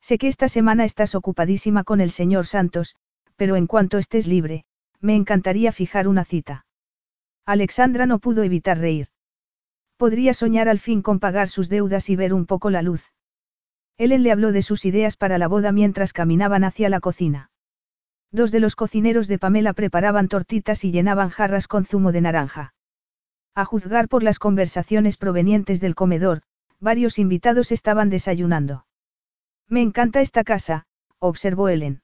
Sé 0.02 0.18
que 0.18 0.28
esta 0.28 0.48
semana 0.48 0.86
estás 0.86 1.14
ocupadísima 1.14 1.84
con 1.84 2.02
el 2.02 2.10
señor 2.10 2.48
Santos, 2.48 2.96
pero 3.36 3.56
en 3.56 3.68
cuanto 3.68 4.00
estés 4.00 4.26
libre, 4.26 4.66
me 5.00 5.16
encantaría 5.16 5.72
fijar 5.72 6.08
una 6.08 6.26
cita. 6.26 6.66
Alexandra 7.46 8.08
no 8.08 8.20
pudo 8.20 8.44
evitar 8.44 8.80
reír. 8.80 9.10
Podría 10.02 10.34
soñar 10.34 10.68
al 10.68 10.80
fin 10.80 11.04
con 11.04 11.20
pagar 11.20 11.48
sus 11.48 11.70
deudas 11.70 12.10
y 12.10 12.16
ver 12.16 12.34
un 12.34 12.48
poco 12.48 12.72
la 12.72 12.82
luz. 12.82 13.12
Ellen 14.00 14.24
le 14.24 14.32
habló 14.32 14.52
de 14.52 14.64
sus 14.64 14.84
ideas 14.84 15.16
para 15.16 15.38
la 15.38 15.48
boda 15.48 15.72
mientras 15.72 16.12
caminaban 16.12 16.64
hacia 16.64 16.90
la 16.90 17.00
cocina. 17.00 17.52
Dos 18.32 18.50
de 18.50 18.62
los 18.62 18.76
cocineros 18.76 19.28
de 19.28 19.38
Pamela 19.38 19.74
preparaban 19.74 20.28
tortitas 20.28 20.84
y 20.86 20.92
llenaban 20.92 21.30
jarras 21.30 21.68
con 21.68 21.86
zumo 21.86 22.12
de 22.12 22.22
naranja. 22.22 22.74
A 23.54 23.64
juzgar 23.64 24.08
por 24.08 24.24
las 24.24 24.40
conversaciones 24.40 25.18
provenientes 25.18 25.80
del 25.80 25.94
comedor, 25.94 26.42
varios 26.80 27.20
invitados 27.20 27.72
estaban 27.72 28.10
desayunando. 28.10 28.88
Me 29.68 29.84
encanta 29.84 30.22
esta 30.22 30.44
casa, 30.44 30.88
observó 31.20 31.70
Ellen. 31.70 32.02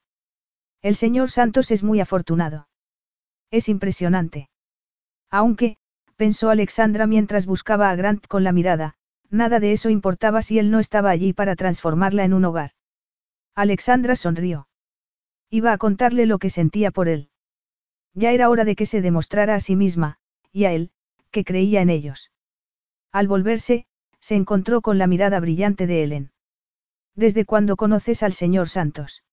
El 0.83 0.95
señor 0.95 1.31
Santos 1.31 1.71
es 1.71 1.81
muy 1.81 1.99
afortunado. 1.99 2.67
Es 3.49 3.67
impresionante. 3.69 4.51
Aunque, 5.31 5.77
pensó 6.17 6.49
Alexandra 6.49 7.07
mientras 7.07 7.45
buscaba 7.45 7.89
a 7.89 7.95
Grant 7.95 8.27
con 8.27 8.43
la 8.43 8.51
mirada, 8.51 8.95
nada 9.29 9.59
de 9.59 9.71
eso 9.71 9.89
importaba 9.89 10.41
si 10.41 10.59
él 10.59 10.71
no 10.71 10.79
estaba 10.79 11.11
allí 11.11 11.31
para 11.31 11.55
transformarla 11.55 12.25
en 12.25 12.33
un 12.33 12.43
hogar. 12.45 12.71
Alexandra 13.55 14.15
sonrió. 14.15 14.67
Iba 15.49 15.71
a 15.71 15.77
contarle 15.77 16.25
lo 16.25 16.39
que 16.39 16.49
sentía 16.49 16.91
por 16.91 17.07
él. 17.07 17.29
Ya 18.13 18.31
era 18.31 18.49
hora 18.49 18.65
de 18.65 18.75
que 18.75 18.85
se 18.85 19.01
demostrara 19.01 19.55
a 19.55 19.59
sí 19.59 19.75
misma, 19.75 20.17
y 20.51 20.65
a 20.65 20.73
él, 20.73 20.91
que 21.31 21.43
creía 21.43 21.81
en 21.81 21.89
ellos. 21.89 22.31
Al 23.11 23.27
volverse, 23.27 23.85
se 24.19 24.35
encontró 24.35 24.81
con 24.81 24.97
la 24.97 25.07
mirada 25.07 25.39
brillante 25.39 25.87
de 25.87 26.03
Ellen. 26.03 26.31
¿Desde 27.15 27.45
cuándo 27.45 27.75
conoces 27.75 28.23
al 28.23 28.33
señor 28.33 28.69
Santos? 28.69 29.23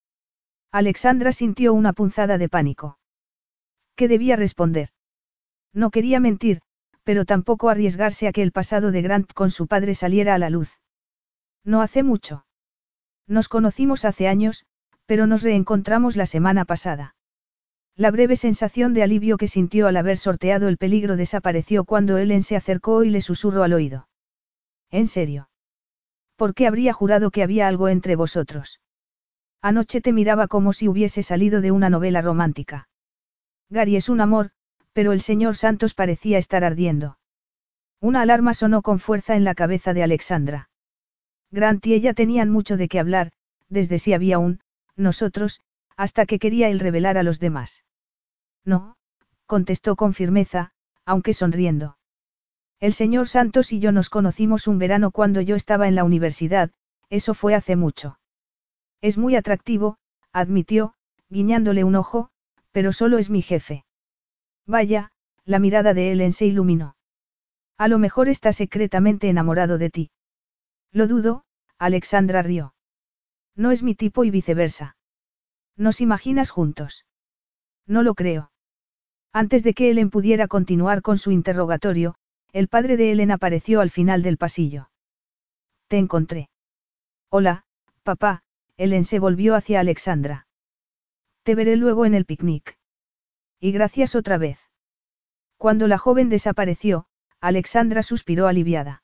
Alexandra 0.70 1.32
sintió 1.32 1.72
una 1.72 1.92
punzada 1.92 2.38
de 2.38 2.48
pánico. 2.48 2.98
¿Qué 3.96 4.08
debía 4.08 4.36
responder? 4.36 4.90
No 5.72 5.90
quería 5.90 6.20
mentir, 6.20 6.60
pero 7.04 7.24
tampoco 7.24 7.68
arriesgarse 7.68 8.26
a 8.26 8.32
que 8.32 8.42
el 8.42 8.52
pasado 8.52 8.90
de 8.90 9.02
Grant 9.02 9.32
con 9.32 9.50
su 9.50 9.66
padre 9.66 9.94
saliera 9.94 10.34
a 10.34 10.38
la 10.38 10.50
luz. 10.50 10.80
No 11.64 11.80
hace 11.80 12.02
mucho. 12.02 12.46
Nos 13.26 13.48
conocimos 13.48 14.04
hace 14.04 14.26
años, 14.28 14.66
pero 15.06 15.26
nos 15.26 15.42
reencontramos 15.42 16.16
la 16.16 16.26
semana 16.26 16.64
pasada. 16.64 17.14
La 17.96 18.10
breve 18.10 18.36
sensación 18.36 18.92
de 18.92 19.02
alivio 19.02 19.36
que 19.36 19.46
sintió 19.46 19.86
al 19.86 19.96
haber 19.96 20.18
sorteado 20.18 20.66
el 20.66 20.78
peligro 20.78 21.16
desapareció 21.16 21.84
cuando 21.84 22.18
Ellen 22.18 22.42
se 22.42 22.56
acercó 22.56 23.04
y 23.04 23.10
le 23.10 23.20
susurró 23.20 23.62
al 23.62 23.72
oído. 23.72 24.08
¿En 24.90 25.06
serio? 25.06 25.48
¿Por 26.36 26.54
qué 26.54 26.66
habría 26.66 26.92
jurado 26.92 27.30
que 27.30 27.42
había 27.42 27.68
algo 27.68 27.88
entre 27.88 28.16
vosotros? 28.16 28.80
Anoche 29.62 30.00
te 30.00 30.12
miraba 30.12 30.48
como 30.48 30.72
si 30.72 30.88
hubiese 30.88 31.22
salido 31.22 31.60
de 31.60 31.70
una 31.70 31.88
novela 31.88 32.20
romántica. 32.20 32.88
Gary 33.70 33.96
es 33.96 34.08
un 34.08 34.20
amor, 34.20 34.50
pero 34.94 35.12
el 35.12 35.20
señor 35.20 35.56
Santos 35.56 35.92
parecía 35.92 36.38
estar 36.38 36.64
ardiendo. 36.64 37.18
Una 38.00 38.22
alarma 38.22 38.54
sonó 38.54 38.80
con 38.80 39.00
fuerza 39.00 39.36
en 39.36 39.44
la 39.44 39.54
cabeza 39.54 39.92
de 39.92 40.02
Alexandra. 40.02 40.70
Grant 41.50 41.86
y 41.86 41.94
ella 41.94 42.14
tenían 42.14 42.48
mucho 42.48 42.76
de 42.76 42.88
qué 42.88 43.00
hablar, 43.00 43.32
desde 43.68 43.98
si 43.98 44.12
había 44.12 44.38
un, 44.38 44.60
nosotros, 44.96 45.60
hasta 45.96 46.26
que 46.26 46.38
quería 46.38 46.68
él 46.68 46.80
revelar 46.80 47.18
a 47.18 47.22
los 47.22 47.40
demás. 47.40 47.84
No, 48.64 48.96
contestó 49.46 49.96
con 49.96 50.14
firmeza, 50.14 50.72
aunque 51.04 51.34
sonriendo. 51.34 51.98
El 52.80 52.92
señor 52.92 53.28
Santos 53.28 53.72
y 53.72 53.80
yo 53.80 53.92
nos 53.92 54.10
conocimos 54.10 54.66
un 54.68 54.78
verano 54.78 55.10
cuando 55.10 55.40
yo 55.40 55.56
estaba 55.56 55.88
en 55.88 55.94
la 55.94 56.04
universidad, 56.04 56.70
eso 57.10 57.34
fue 57.34 57.54
hace 57.54 57.76
mucho. 57.76 58.18
Es 59.00 59.18
muy 59.18 59.36
atractivo, 59.36 59.98
admitió, 60.32 60.94
guiñándole 61.30 61.84
un 61.84 61.96
ojo, 61.96 62.30
pero 62.70 62.92
solo 62.92 63.18
es 63.18 63.30
mi 63.30 63.42
jefe. 63.42 63.84
Vaya, 64.66 65.10
la 65.44 65.58
mirada 65.58 65.94
de 65.94 66.12
Ellen 66.12 66.32
se 66.32 66.46
iluminó. 66.46 66.96
A 67.76 67.88
lo 67.88 67.98
mejor 67.98 68.28
está 68.28 68.52
secretamente 68.52 69.28
enamorado 69.28 69.78
de 69.78 69.90
ti. 69.90 70.10
Lo 70.92 71.06
dudo, 71.06 71.44
Alexandra 71.78 72.42
rió. 72.42 72.74
No 73.56 73.70
es 73.70 73.82
mi 73.82 73.94
tipo 73.94 74.24
y 74.24 74.30
viceversa. 74.30 74.96
¿Nos 75.76 76.00
imaginas 76.00 76.50
juntos? 76.50 77.04
No 77.86 78.02
lo 78.02 78.14
creo. 78.14 78.52
Antes 79.32 79.64
de 79.64 79.74
que 79.74 79.90
Ellen 79.90 80.10
pudiera 80.10 80.46
continuar 80.46 81.02
con 81.02 81.18
su 81.18 81.32
interrogatorio, 81.32 82.14
el 82.52 82.68
padre 82.68 82.96
de 82.96 83.10
Ellen 83.10 83.32
apareció 83.32 83.80
al 83.80 83.90
final 83.90 84.22
del 84.22 84.38
pasillo. 84.38 84.90
Te 85.88 85.98
encontré. 85.98 86.48
Hola, 87.28 87.64
papá, 88.04 88.44
Ellen 88.76 89.04
se 89.04 89.18
volvió 89.18 89.56
hacia 89.56 89.80
Alexandra. 89.80 90.46
Te 91.42 91.56
veré 91.56 91.76
luego 91.76 92.06
en 92.06 92.14
el 92.14 92.24
picnic. 92.24 92.78
Y 93.64 93.72
gracias 93.72 94.14
otra 94.14 94.36
vez. 94.36 94.58
Cuando 95.56 95.88
la 95.88 95.96
joven 95.96 96.28
desapareció, 96.28 97.06
Alexandra 97.40 98.02
suspiró 98.02 98.46
aliviada. 98.46 99.02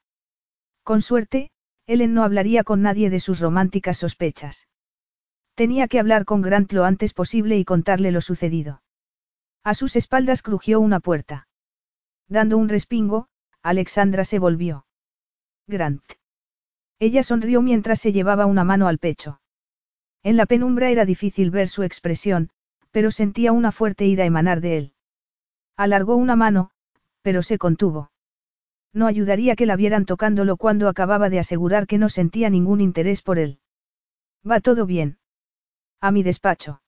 Con 0.82 1.00
suerte, 1.00 1.50
Ellen 1.86 2.12
no 2.12 2.24
hablaría 2.24 2.62
con 2.62 2.82
nadie 2.82 3.08
de 3.08 3.20
sus 3.20 3.40
románticas 3.40 3.96
sospechas. 3.96 4.68
Tenía 5.54 5.88
que 5.88 5.98
hablar 5.98 6.26
con 6.26 6.42
Grant 6.42 6.70
lo 6.72 6.84
antes 6.84 7.14
posible 7.14 7.56
y 7.56 7.64
contarle 7.64 8.12
lo 8.12 8.20
sucedido. 8.20 8.82
A 9.64 9.72
sus 9.72 9.96
espaldas 9.96 10.42
crujió 10.42 10.78
una 10.78 11.00
puerta. 11.00 11.48
Dando 12.28 12.58
un 12.58 12.68
respingo, 12.68 13.28
Alexandra 13.62 14.26
se 14.26 14.38
volvió. 14.38 14.84
Grant. 15.68 16.04
Ella 16.98 17.22
sonrió 17.22 17.62
mientras 17.62 17.98
se 17.98 18.12
llevaba 18.12 18.44
una 18.44 18.64
mano 18.64 18.88
al 18.88 18.98
pecho. 18.98 19.40
En 20.22 20.36
la 20.36 20.44
penumbra 20.44 20.90
era 20.90 21.06
difícil 21.06 21.50
ver 21.50 21.70
su 21.70 21.82
expresión, 21.82 22.50
pero 22.90 23.10
sentía 23.10 23.52
una 23.52 23.72
fuerte 23.72 24.06
ira 24.06 24.24
emanar 24.24 24.60
de 24.60 24.76
él. 24.76 24.92
Alargó 25.76 26.16
una 26.16 26.36
mano, 26.36 26.70
pero 27.22 27.42
se 27.42 27.58
contuvo. 27.58 28.10
No 28.92 29.06
ayudaría 29.06 29.56
que 29.56 29.66
la 29.66 29.76
vieran 29.76 30.04
tocándolo 30.04 30.56
cuando 30.56 30.88
acababa 30.88 31.30
de 31.30 31.38
asegurar 31.38 31.86
que 31.86 31.98
no 31.98 32.08
sentía 32.08 32.50
ningún 32.50 32.80
interés 32.80 33.22
por 33.22 33.38
él. 33.38 33.60
Va 34.48 34.60
todo 34.60 34.86
bien. 34.86 35.18
A 36.00 36.10
mi 36.10 36.22
despacho. 36.22 36.82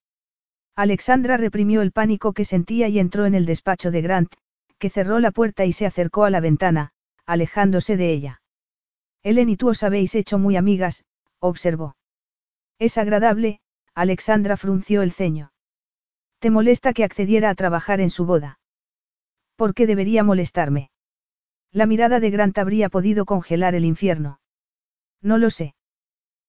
Alexandra 0.74 1.36
reprimió 1.36 1.82
el 1.82 1.92
pánico 1.92 2.32
que 2.32 2.44
sentía 2.44 2.88
y 2.88 2.98
entró 2.98 3.26
en 3.26 3.34
el 3.34 3.46
despacho 3.46 3.90
de 3.90 4.00
Grant, 4.00 4.34
que 4.78 4.90
cerró 4.90 5.20
la 5.20 5.30
puerta 5.30 5.64
y 5.64 5.72
se 5.72 5.86
acercó 5.86 6.24
a 6.24 6.30
la 6.30 6.40
ventana, 6.40 6.92
alejándose 7.26 7.96
de 7.96 8.10
ella. 8.10 8.42
Ellen 9.22 9.48
y 9.50 9.56
tú 9.56 9.68
os 9.68 9.82
habéis 9.82 10.14
hecho 10.14 10.38
muy 10.38 10.56
amigas, 10.56 11.04
observó. 11.38 11.96
Es 12.78 12.98
agradable, 12.98 13.60
Alexandra 13.94 14.56
frunció 14.56 15.02
el 15.02 15.12
ceño. 15.12 15.51
¿Te 16.42 16.50
molesta 16.50 16.92
que 16.92 17.04
accediera 17.04 17.50
a 17.50 17.54
trabajar 17.54 18.00
en 18.00 18.10
su 18.10 18.26
boda? 18.26 18.58
¿Por 19.54 19.74
qué 19.74 19.86
debería 19.86 20.24
molestarme? 20.24 20.90
La 21.70 21.86
mirada 21.86 22.18
de 22.18 22.30
Grant 22.30 22.58
habría 22.58 22.88
podido 22.88 23.26
congelar 23.26 23.76
el 23.76 23.84
infierno. 23.84 24.40
No 25.20 25.38
lo 25.38 25.50
sé. 25.50 25.76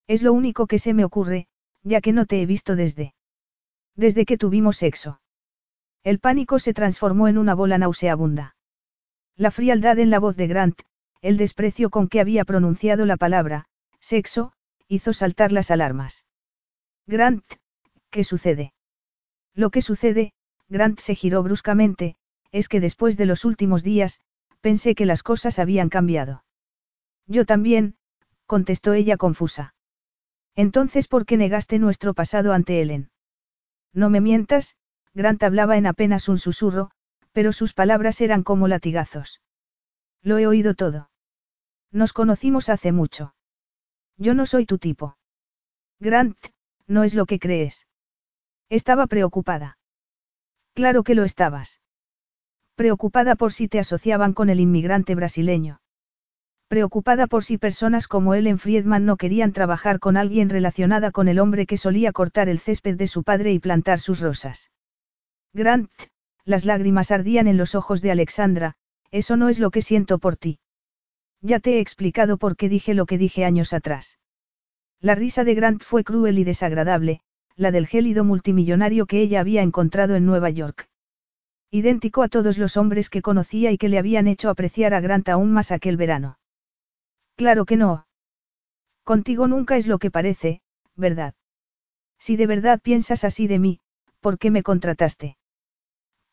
Es 0.08 0.24
lo 0.24 0.34
único 0.34 0.66
que 0.66 0.80
se 0.80 0.96
me 0.96 1.06
ocurre, 1.06 1.46
ya 1.84 2.02
que 2.02 2.12
no 2.12 2.26
te 2.26 2.42
he 2.42 2.48
visto 2.48 2.76
desde. 2.76 3.14
Desde 3.96 4.26
que 4.26 4.36
tuvimos 4.36 4.78
sexo. 4.78 5.22
El 6.04 6.18
pánico 6.18 6.58
se 6.58 6.74
transformó 6.74 7.28
en 7.28 7.38
una 7.38 7.54
bola 7.54 7.78
nauseabunda. 7.78 8.56
La 9.36 9.52
frialdad 9.52 10.00
en 10.00 10.10
la 10.10 10.18
voz 10.18 10.36
de 10.36 10.48
Grant, 10.48 10.82
el 11.22 11.38
desprecio 11.38 11.92
con 11.92 12.08
que 12.08 12.20
había 12.20 12.46
pronunciado 12.46 13.06
la 13.06 13.18
palabra, 13.18 13.68
sexo, 14.00 14.54
hizo 14.88 15.14
saltar 15.14 15.52
las 15.52 15.70
alarmas. 15.70 16.26
Grant, 17.06 17.46
¿qué 18.10 18.24
sucede? 18.24 18.73
Lo 19.56 19.70
que 19.70 19.82
sucede, 19.82 20.34
Grant 20.70 21.00
se 21.00 21.16
giró 21.16 21.44
bruscamente, 21.44 22.16
es 22.52 22.68
que 22.68 22.80
después 22.80 23.18
de 23.18 23.26
los 23.26 23.46
últimos 23.46 23.84
días, 23.84 24.20
Pensé 24.64 24.96
que 24.96 25.06
las 25.06 25.24
cosas 25.24 25.60
habían 25.60 25.90
cambiado. 25.90 26.46
Yo 27.28 27.46
también, 27.46 27.98
contestó 28.46 28.94
ella 28.94 29.18
confusa. 29.18 29.76
Entonces, 30.56 31.10
¿por 31.10 31.26
qué 31.26 31.36
negaste 31.36 31.80
nuestro 31.80 32.14
pasado 32.14 32.54
ante 32.54 32.82
Ellen? 32.82 33.12
No 33.92 34.10
me 34.10 34.22
mientas, 34.22 34.78
Grant 35.14 35.44
hablaba 35.44 35.76
en 35.76 35.86
apenas 35.86 36.30
un 36.30 36.38
susurro, 36.38 36.92
pero 37.34 37.52
sus 37.52 37.74
palabras 37.74 38.22
eran 38.22 38.42
como 38.42 38.70
latigazos. 38.70 39.42
Lo 40.22 40.38
he 40.38 40.48
oído 40.48 40.76
todo. 40.76 41.10
Nos 41.92 42.14
conocimos 42.14 42.70
hace 42.70 42.94
mucho. 42.94 43.36
Yo 44.16 44.34
no 44.34 44.46
soy 44.46 44.66
tu 44.66 44.78
tipo. 44.78 45.18
Grant, 46.00 46.38
no 46.88 47.04
es 47.04 47.16
lo 47.16 47.26
que 47.26 47.38
crees. 47.38 47.86
Estaba 48.74 49.06
preocupada. 49.06 49.78
Claro 50.74 51.04
que 51.04 51.14
lo 51.14 51.26
estabas. 51.26 51.80
Preocupada 52.74 53.36
por 53.36 53.54
si 53.54 53.68
te 53.68 53.78
asociaban 53.78 54.34
con 54.34 54.50
el 54.50 54.60
inmigrante 54.60 55.14
brasileño. 55.14 55.80
Preocupada 56.70 57.28
por 57.28 57.44
si 57.44 57.60
personas 57.60 58.08
como 58.08 58.34
Ellen 58.34 58.58
Friedman 58.58 59.06
no 59.06 59.16
querían 59.16 59.54
trabajar 59.54 60.00
con 60.00 60.18
alguien 60.18 60.50
relacionada 60.50 61.12
con 61.12 61.28
el 61.28 61.38
hombre 61.38 61.68
que 61.68 61.78
solía 61.78 62.12
cortar 62.14 62.50
el 62.50 62.58
césped 62.58 62.98
de 62.98 63.06
su 63.06 63.22
padre 63.22 63.54
y 63.54 63.60
plantar 63.60 64.00
sus 64.00 64.22
rosas. 64.22 64.72
Grant, 65.54 65.92
las 66.44 66.66
lágrimas 66.66 67.12
ardían 67.12 67.46
en 67.46 67.58
los 67.58 67.76
ojos 67.76 68.02
de 68.02 68.10
Alexandra, 68.10 68.74
eso 69.12 69.38
no 69.38 69.50
es 69.50 69.60
lo 69.60 69.70
que 69.70 69.84
siento 69.84 70.18
por 70.18 70.36
ti. 70.36 70.58
Ya 71.42 71.60
te 71.60 71.74
he 71.76 71.80
explicado 71.80 72.40
por 72.40 72.58
qué 72.58 72.70
dije 72.70 72.96
lo 72.96 73.06
que 73.06 73.20
dije 73.20 73.46
años 73.46 73.72
atrás. 73.72 74.18
La 75.00 75.14
risa 75.14 75.44
de 75.44 75.54
Grant 75.54 75.84
fue 75.84 76.04
cruel 76.04 76.40
y 76.40 76.44
desagradable, 76.44 77.22
la 77.56 77.72
del 77.72 77.88
gélido 77.88 78.24
multimillonario 78.24 79.06
que 79.06 79.22
ella 79.22 79.40
había 79.40 79.62
encontrado 79.62 80.16
en 80.16 80.26
Nueva 80.26 80.50
York. 80.50 80.90
Idéntico 81.72 82.24
a 82.24 82.28
todos 82.28 82.58
los 82.58 82.78
hombres 82.78 83.10
que 83.10 83.22
conocía 83.22 83.72
y 83.72 83.78
que 83.78 83.90
le 83.90 83.98
habían 83.98 84.28
hecho 84.28 84.50
apreciar 84.50 84.94
a 84.94 85.00
Grant 85.00 85.30
aún 85.30 85.52
más 85.52 85.72
aquel 85.72 85.98
verano. 85.98 86.38
Claro 87.36 87.66
que 87.66 87.78
no. 87.78 88.06
Contigo 89.04 89.48
nunca 89.48 89.76
es 89.78 89.88
lo 89.88 89.98
que 89.98 90.12
parece, 90.12 90.62
¿verdad? 90.96 91.34
Si 92.20 92.36
de 92.36 92.48
verdad 92.48 92.80
piensas 92.82 93.24
así 93.24 93.48
de 93.48 93.60
mí, 93.60 93.80
¿por 94.20 94.38
qué 94.38 94.52
me 94.52 94.64
contrataste? 94.64 95.38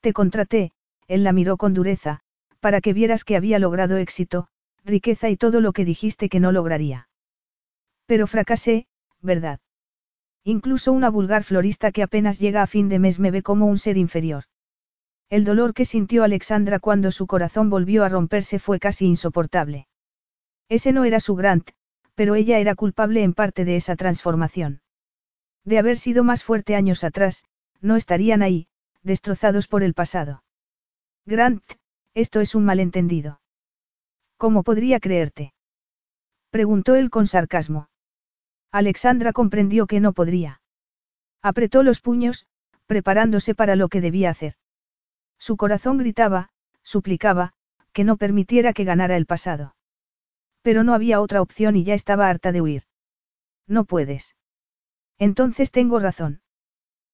Te 0.00 0.12
contraté, 0.12 0.72
él 1.08 1.24
la 1.24 1.32
miró 1.32 1.56
con 1.56 1.74
dureza, 1.74 2.20
para 2.60 2.80
que 2.80 2.92
vieras 2.92 3.24
que 3.24 3.36
había 3.36 3.58
logrado 3.58 3.96
éxito, 3.96 4.48
riqueza 4.84 5.28
y 5.30 5.36
todo 5.36 5.60
lo 5.60 5.72
que 5.72 5.84
dijiste 5.84 6.28
que 6.28 6.40
no 6.40 6.52
lograría. 6.52 7.08
Pero 8.06 8.26
fracasé, 8.26 8.86
¿verdad? 9.20 9.60
Incluso 10.50 10.92
una 10.92 11.10
vulgar 11.10 11.44
florista 11.44 11.92
que 11.92 12.02
apenas 12.02 12.40
llega 12.40 12.60
a 12.62 12.66
fin 12.66 12.88
de 12.88 12.98
mes 12.98 13.20
me 13.20 13.30
ve 13.30 13.40
como 13.40 13.66
un 13.66 13.78
ser 13.78 13.96
inferior. 13.96 14.46
El 15.28 15.44
dolor 15.44 15.74
que 15.74 15.84
sintió 15.84 16.24
Alexandra 16.24 16.80
cuando 16.80 17.12
su 17.12 17.28
corazón 17.28 17.70
volvió 17.70 18.02
a 18.02 18.08
romperse 18.08 18.58
fue 18.58 18.80
casi 18.80 19.06
insoportable. 19.06 19.86
Ese 20.68 20.90
no 20.92 21.04
era 21.04 21.20
su 21.20 21.36
Grant, 21.36 21.70
pero 22.16 22.34
ella 22.34 22.58
era 22.58 22.74
culpable 22.74 23.22
en 23.22 23.32
parte 23.32 23.64
de 23.64 23.76
esa 23.76 23.94
transformación. 23.94 24.80
De 25.64 25.78
haber 25.78 25.98
sido 25.98 26.24
más 26.24 26.42
fuerte 26.42 26.74
años 26.74 27.04
atrás, 27.04 27.44
no 27.80 27.94
estarían 27.94 28.42
ahí, 28.42 28.66
destrozados 29.04 29.68
por 29.68 29.84
el 29.84 29.94
pasado. 29.94 30.42
Grant, 31.26 31.62
esto 32.12 32.40
es 32.40 32.56
un 32.56 32.64
malentendido. 32.64 33.40
¿Cómo 34.36 34.64
podría 34.64 34.98
creerte? 34.98 35.54
Preguntó 36.50 36.96
él 36.96 37.08
con 37.08 37.28
sarcasmo. 37.28 37.89
Alexandra 38.72 39.32
comprendió 39.32 39.86
que 39.86 40.00
no 40.00 40.12
podría. 40.12 40.60
Apretó 41.42 41.82
los 41.82 42.00
puños, 42.00 42.46
preparándose 42.86 43.54
para 43.54 43.76
lo 43.76 43.88
que 43.88 44.00
debía 44.00 44.30
hacer. 44.30 44.54
Su 45.38 45.56
corazón 45.56 45.98
gritaba, 45.98 46.50
suplicaba, 46.82 47.52
que 47.92 48.04
no 48.04 48.16
permitiera 48.16 48.72
que 48.72 48.84
ganara 48.84 49.16
el 49.16 49.26
pasado. 49.26 49.74
Pero 50.62 50.84
no 50.84 50.94
había 50.94 51.20
otra 51.20 51.40
opción 51.40 51.76
y 51.76 51.84
ya 51.84 51.94
estaba 51.94 52.28
harta 52.28 52.52
de 52.52 52.60
huir. 52.60 52.82
No 53.66 53.84
puedes. 53.84 54.36
Entonces 55.18 55.70
tengo 55.70 55.98
razón. 55.98 56.42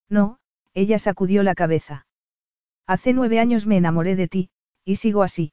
No, 0.09 0.39
ella 0.75 0.99
sacudió 0.99 1.43
la 1.43 1.55
cabeza. 1.55 2.07
Hace 2.87 3.13
nueve 3.13 3.41
años 3.41 3.67
me 3.67 3.77
enamoré 3.77 4.17
de 4.17 4.29
ti, 4.29 4.51
y 4.85 4.97
sigo 4.97 5.23
así. 5.23 5.53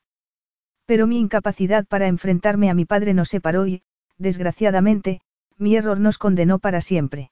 Pero 0.86 1.08
mi 1.08 1.20
incapacidad 1.20 1.86
para 1.86 2.08
enfrentarme 2.08 2.70
a 2.70 2.74
mi 2.74 2.86
padre 2.86 3.14
nos 3.14 3.30
separó 3.30 3.66
y, 3.68 3.84
desgraciadamente, 4.18 5.22
mi 5.58 5.76
error 5.76 6.00
nos 6.00 6.18
condenó 6.18 6.60
para 6.60 6.82
siempre. 6.82 7.32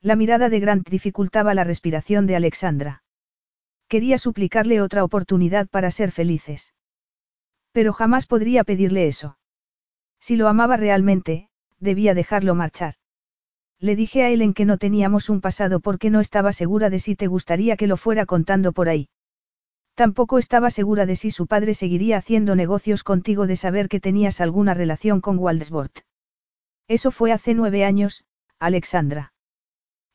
La 0.00 0.16
mirada 0.16 0.48
de 0.48 0.60
Grant 0.60 0.88
dificultaba 0.88 1.54
la 1.54 1.64
respiración 1.64 2.26
de 2.26 2.36
Alexandra. 2.36 3.02
Quería 3.88 4.18
suplicarle 4.18 4.80
otra 4.80 5.04
oportunidad 5.04 5.68
para 5.68 5.90
ser 5.90 6.10
felices. 6.10 6.74
Pero 7.72 7.92
jamás 7.92 8.26
podría 8.26 8.64
pedirle 8.64 9.06
eso. 9.06 9.38
Si 10.20 10.36
lo 10.36 10.48
amaba 10.48 10.76
realmente, 10.76 11.48
debía 11.78 12.14
dejarlo 12.14 12.54
marchar. 12.54 12.94
Le 13.78 13.96
dije 13.96 14.22
a 14.22 14.30
en 14.30 14.54
que 14.54 14.64
no 14.64 14.78
teníamos 14.78 15.28
un 15.28 15.40
pasado 15.40 15.80
porque 15.80 16.08
no 16.08 16.20
estaba 16.20 16.52
segura 16.52 16.90
de 16.90 17.00
si 17.00 17.16
te 17.16 17.26
gustaría 17.26 17.76
que 17.76 17.88
lo 17.88 17.96
fuera 17.96 18.26
contando 18.26 18.72
por 18.72 18.88
ahí. 18.88 19.08
Tampoco 19.94 20.38
estaba 20.38 20.70
segura 20.70 21.04
de 21.04 21.16
si 21.16 21.30
su 21.30 21.46
padre 21.46 21.74
seguiría 21.74 22.16
haciendo 22.16 22.54
negocios 22.54 23.04
contigo 23.04 23.46
de 23.46 23.56
saber 23.56 23.88
que 23.88 24.00
tenías 24.00 24.40
alguna 24.40 24.74
relación 24.74 25.20
con 25.20 25.38
Waldesbort. 25.38 26.00
Eso 26.88 27.10
fue 27.10 27.32
hace 27.32 27.54
nueve 27.54 27.84
años, 27.84 28.24
Alexandra. 28.58 29.32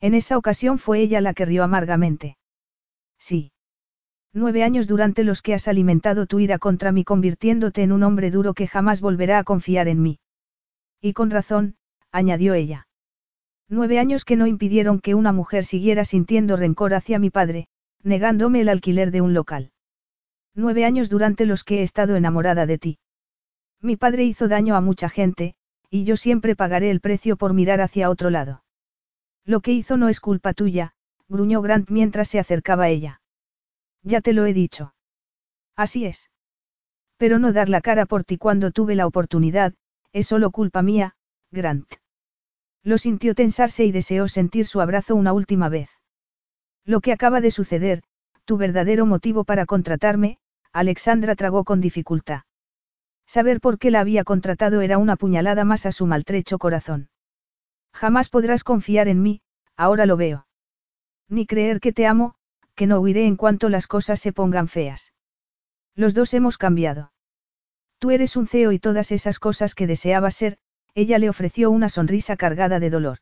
En 0.00 0.14
esa 0.14 0.38
ocasión 0.38 0.78
fue 0.78 1.00
ella 1.00 1.20
la 1.20 1.34
que 1.34 1.44
rió 1.44 1.64
amargamente. 1.64 2.36
Sí. 3.18 3.52
Nueve 4.32 4.62
años 4.62 4.86
durante 4.86 5.24
los 5.24 5.42
que 5.42 5.54
has 5.54 5.66
alimentado 5.68 6.26
tu 6.26 6.38
ira 6.38 6.58
contra 6.58 6.92
mí 6.92 7.02
convirtiéndote 7.02 7.82
en 7.82 7.92
un 7.92 8.02
hombre 8.02 8.30
duro 8.30 8.54
que 8.54 8.66
jamás 8.66 9.00
volverá 9.00 9.38
a 9.38 9.44
confiar 9.44 9.88
en 9.88 10.02
mí. 10.02 10.20
Y 11.00 11.14
con 11.14 11.30
razón, 11.30 11.76
añadió 12.12 12.54
ella. 12.54 12.86
Nueve 13.68 13.98
años 13.98 14.24
que 14.24 14.36
no 14.36 14.46
impidieron 14.46 15.00
que 15.00 15.14
una 15.14 15.32
mujer 15.32 15.64
siguiera 15.64 16.04
sintiendo 16.04 16.56
rencor 16.56 16.94
hacia 16.94 17.18
mi 17.18 17.30
padre, 17.30 17.66
negándome 18.02 18.60
el 18.60 18.68
alquiler 18.68 19.10
de 19.10 19.20
un 19.20 19.34
local. 19.34 19.72
Nueve 20.54 20.84
años 20.84 21.08
durante 21.08 21.44
los 21.44 21.64
que 21.64 21.80
he 21.80 21.82
estado 21.82 22.16
enamorada 22.16 22.66
de 22.66 22.78
ti. 22.78 22.98
Mi 23.80 23.96
padre 23.96 24.24
hizo 24.24 24.48
daño 24.48 24.74
a 24.74 24.80
mucha 24.80 25.08
gente, 25.08 25.54
y 25.90 26.04
yo 26.04 26.16
siempre 26.16 26.56
pagaré 26.56 26.90
el 26.90 27.00
precio 27.00 27.36
por 27.36 27.54
mirar 27.54 27.80
hacia 27.80 28.10
otro 28.10 28.30
lado. 28.30 28.64
Lo 29.44 29.60
que 29.60 29.72
hizo 29.72 29.96
no 29.96 30.08
es 30.08 30.20
culpa 30.20 30.52
tuya, 30.52 30.94
gruñó 31.28 31.62
Grant 31.62 31.90
mientras 31.90 32.28
se 32.28 32.38
acercaba 32.38 32.84
a 32.84 32.88
ella. 32.88 33.20
Ya 34.02 34.20
te 34.20 34.32
lo 34.32 34.46
he 34.46 34.52
dicho. 34.52 34.94
Así 35.76 36.04
es. 36.04 36.30
Pero 37.16 37.38
no 37.38 37.52
dar 37.52 37.68
la 37.68 37.80
cara 37.80 38.06
por 38.06 38.24
ti 38.24 38.38
cuando 38.38 38.70
tuve 38.70 38.94
la 38.94 39.06
oportunidad, 39.06 39.74
es 40.12 40.26
solo 40.26 40.50
culpa 40.50 40.82
mía, 40.82 41.16
Grant. 41.50 41.90
Lo 42.82 42.98
sintió 42.98 43.34
tensarse 43.34 43.84
y 43.84 43.92
deseó 43.92 44.28
sentir 44.28 44.66
su 44.66 44.80
abrazo 44.80 45.14
una 45.14 45.32
última 45.32 45.68
vez. 45.68 45.90
Lo 46.84 47.00
que 47.00 47.12
acaba 47.12 47.40
de 47.40 47.50
suceder, 47.50 48.02
tu 48.44 48.56
verdadero 48.56 49.04
motivo 49.04 49.44
para 49.44 49.66
contratarme, 49.66 50.38
Alexandra 50.72 51.34
tragó 51.34 51.64
con 51.64 51.80
dificultad. 51.80 52.42
Saber 53.28 53.60
por 53.60 53.78
qué 53.78 53.90
la 53.90 54.00
había 54.00 54.24
contratado 54.24 54.80
era 54.80 54.96
una 54.96 55.16
puñalada 55.16 55.66
más 55.66 55.84
a 55.84 55.92
su 55.92 56.06
maltrecho 56.06 56.58
corazón. 56.58 57.10
Jamás 57.92 58.30
podrás 58.30 58.64
confiar 58.64 59.06
en 59.06 59.22
mí, 59.22 59.42
ahora 59.76 60.06
lo 60.06 60.16
veo. 60.16 60.46
Ni 61.28 61.46
creer 61.46 61.78
que 61.78 61.92
te 61.92 62.06
amo, 62.06 62.36
que 62.74 62.86
no 62.86 63.00
huiré 63.00 63.26
en 63.26 63.36
cuanto 63.36 63.68
las 63.68 63.86
cosas 63.86 64.18
se 64.18 64.32
pongan 64.32 64.66
feas. 64.66 65.12
Los 65.94 66.14
dos 66.14 66.32
hemos 66.32 66.56
cambiado. 66.56 67.12
Tú 67.98 68.12
eres 68.12 68.34
un 68.34 68.46
CEO 68.46 68.72
y 68.72 68.78
todas 68.78 69.12
esas 69.12 69.38
cosas 69.38 69.74
que 69.74 69.86
deseabas 69.86 70.34
ser, 70.34 70.56
ella 70.94 71.18
le 71.18 71.28
ofreció 71.28 71.70
una 71.70 71.90
sonrisa 71.90 72.36
cargada 72.36 72.80
de 72.80 72.88
dolor. 72.88 73.18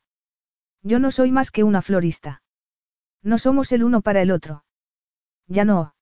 Yo 0.83 0.99
no 0.99 1.11
soy 1.11 1.33
más 1.33 1.51
que 1.51 1.63
una 1.63 1.81
florista. 1.81 2.41
No 3.23 3.37
somos 3.39 3.73
el 3.73 3.83
uno 3.83 4.01
para 4.01 4.21
el 4.21 4.31
otro. 4.31 4.63
Ya 5.47 5.65
no. 5.65 5.95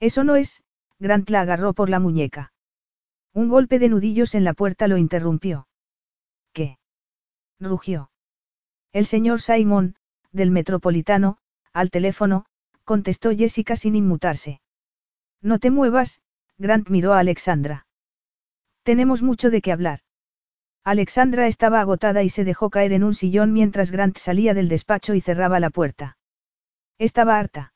Eso 0.00 0.24
no 0.24 0.34
es, 0.34 0.64
Grant 0.98 1.30
la 1.30 1.42
agarró 1.42 1.74
por 1.74 1.90
la 1.90 2.00
muñeca. 2.00 2.52
Un 3.32 3.48
golpe 3.48 3.78
de 3.78 3.88
nudillos 3.88 4.34
en 4.34 4.44
la 4.44 4.54
puerta 4.54 4.88
lo 4.88 4.96
interrumpió. 4.96 5.68
¿Qué? 6.52 6.78
rugió. 7.60 8.10
El 8.92 9.06
señor 9.06 9.40
Simon, 9.40 9.94
del 10.32 10.50
Metropolitano, 10.50 11.38
al 11.72 11.90
teléfono, 11.90 12.46
contestó 12.84 13.30
Jessica 13.30 13.76
sin 13.76 13.94
inmutarse. 13.94 14.60
No 15.40 15.58
te 15.60 15.70
muevas, 15.70 16.20
Grant 16.58 16.88
miró 16.88 17.12
a 17.12 17.20
Alexandra. 17.20 17.86
Tenemos 18.82 19.22
mucho 19.22 19.50
de 19.50 19.62
qué 19.62 19.70
hablar. 19.70 20.00
Alexandra 20.82 21.46
estaba 21.46 21.80
agotada 21.80 22.22
y 22.22 22.30
se 22.30 22.44
dejó 22.44 22.70
caer 22.70 22.92
en 22.92 23.04
un 23.04 23.14
sillón 23.14 23.52
mientras 23.52 23.92
Grant 23.92 24.18
salía 24.18 24.54
del 24.54 24.68
despacho 24.68 25.14
y 25.14 25.20
cerraba 25.20 25.60
la 25.60 25.70
puerta. 25.70 26.16
Estaba 26.98 27.38
harta. 27.38 27.74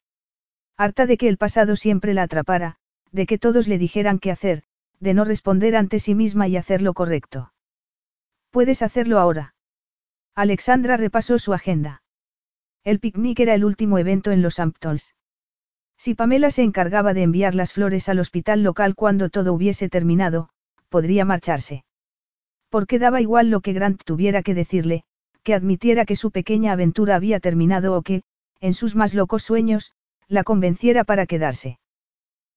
Harta 0.76 1.06
de 1.06 1.16
que 1.16 1.28
el 1.28 1.38
pasado 1.38 1.76
siempre 1.76 2.12
la 2.12 2.24
atrapara, 2.24 2.76
de 3.12 3.26
que 3.26 3.38
todos 3.38 3.68
le 3.68 3.78
dijeran 3.78 4.18
qué 4.18 4.32
hacer, 4.32 4.64
de 5.00 5.14
no 5.14 5.24
responder 5.24 5.76
ante 5.76 5.98
sí 5.98 6.14
misma 6.14 6.48
y 6.48 6.56
hacer 6.56 6.82
lo 6.82 6.94
correcto. 6.94 7.52
Puedes 8.50 8.82
hacerlo 8.82 9.18
ahora. 9.18 9.54
Alexandra 10.34 10.96
repasó 10.96 11.38
su 11.38 11.52
agenda. 11.52 12.02
El 12.84 13.00
picnic 13.00 13.40
era 13.40 13.54
el 13.54 13.64
último 13.64 13.98
evento 13.98 14.30
en 14.30 14.42
los 14.42 14.58
Hamptons. 14.58 15.14
Si 15.96 16.14
Pamela 16.14 16.50
se 16.50 16.62
encargaba 16.62 17.14
de 17.14 17.22
enviar 17.22 17.54
las 17.54 17.72
flores 17.72 18.08
al 18.08 18.18
hospital 18.18 18.62
local 18.62 18.94
cuando 18.94 19.30
todo 19.30 19.52
hubiese 19.52 19.88
terminado, 19.88 20.50
podría 20.88 21.24
marcharse. 21.24 21.84
Porque 22.68 22.98
daba 22.98 23.20
igual 23.20 23.50
lo 23.50 23.60
que 23.60 23.72
Grant 23.72 24.02
tuviera 24.04 24.42
que 24.42 24.54
decirle, 24.54 25.04
que 25.42 25.54
admitiera 25.54 26.04
que 26.04 26.16
su 26.16 26.30
pequeña 26.30 26.72
aventura 26.72 27.14
había 27.14 27.38
terminado 27.38 27.96
o 27.96 28.02
que, 28.02 28.22
en 28.60 28.74
sus 28.74 28.96
más 28.96 29.14
locos 29.14 29.42
sueños, 29.42 29.92
la 30.26 30.42
convenciera 30.42 31.04
para 31.04 31.26
quedarse. 31.26 31.78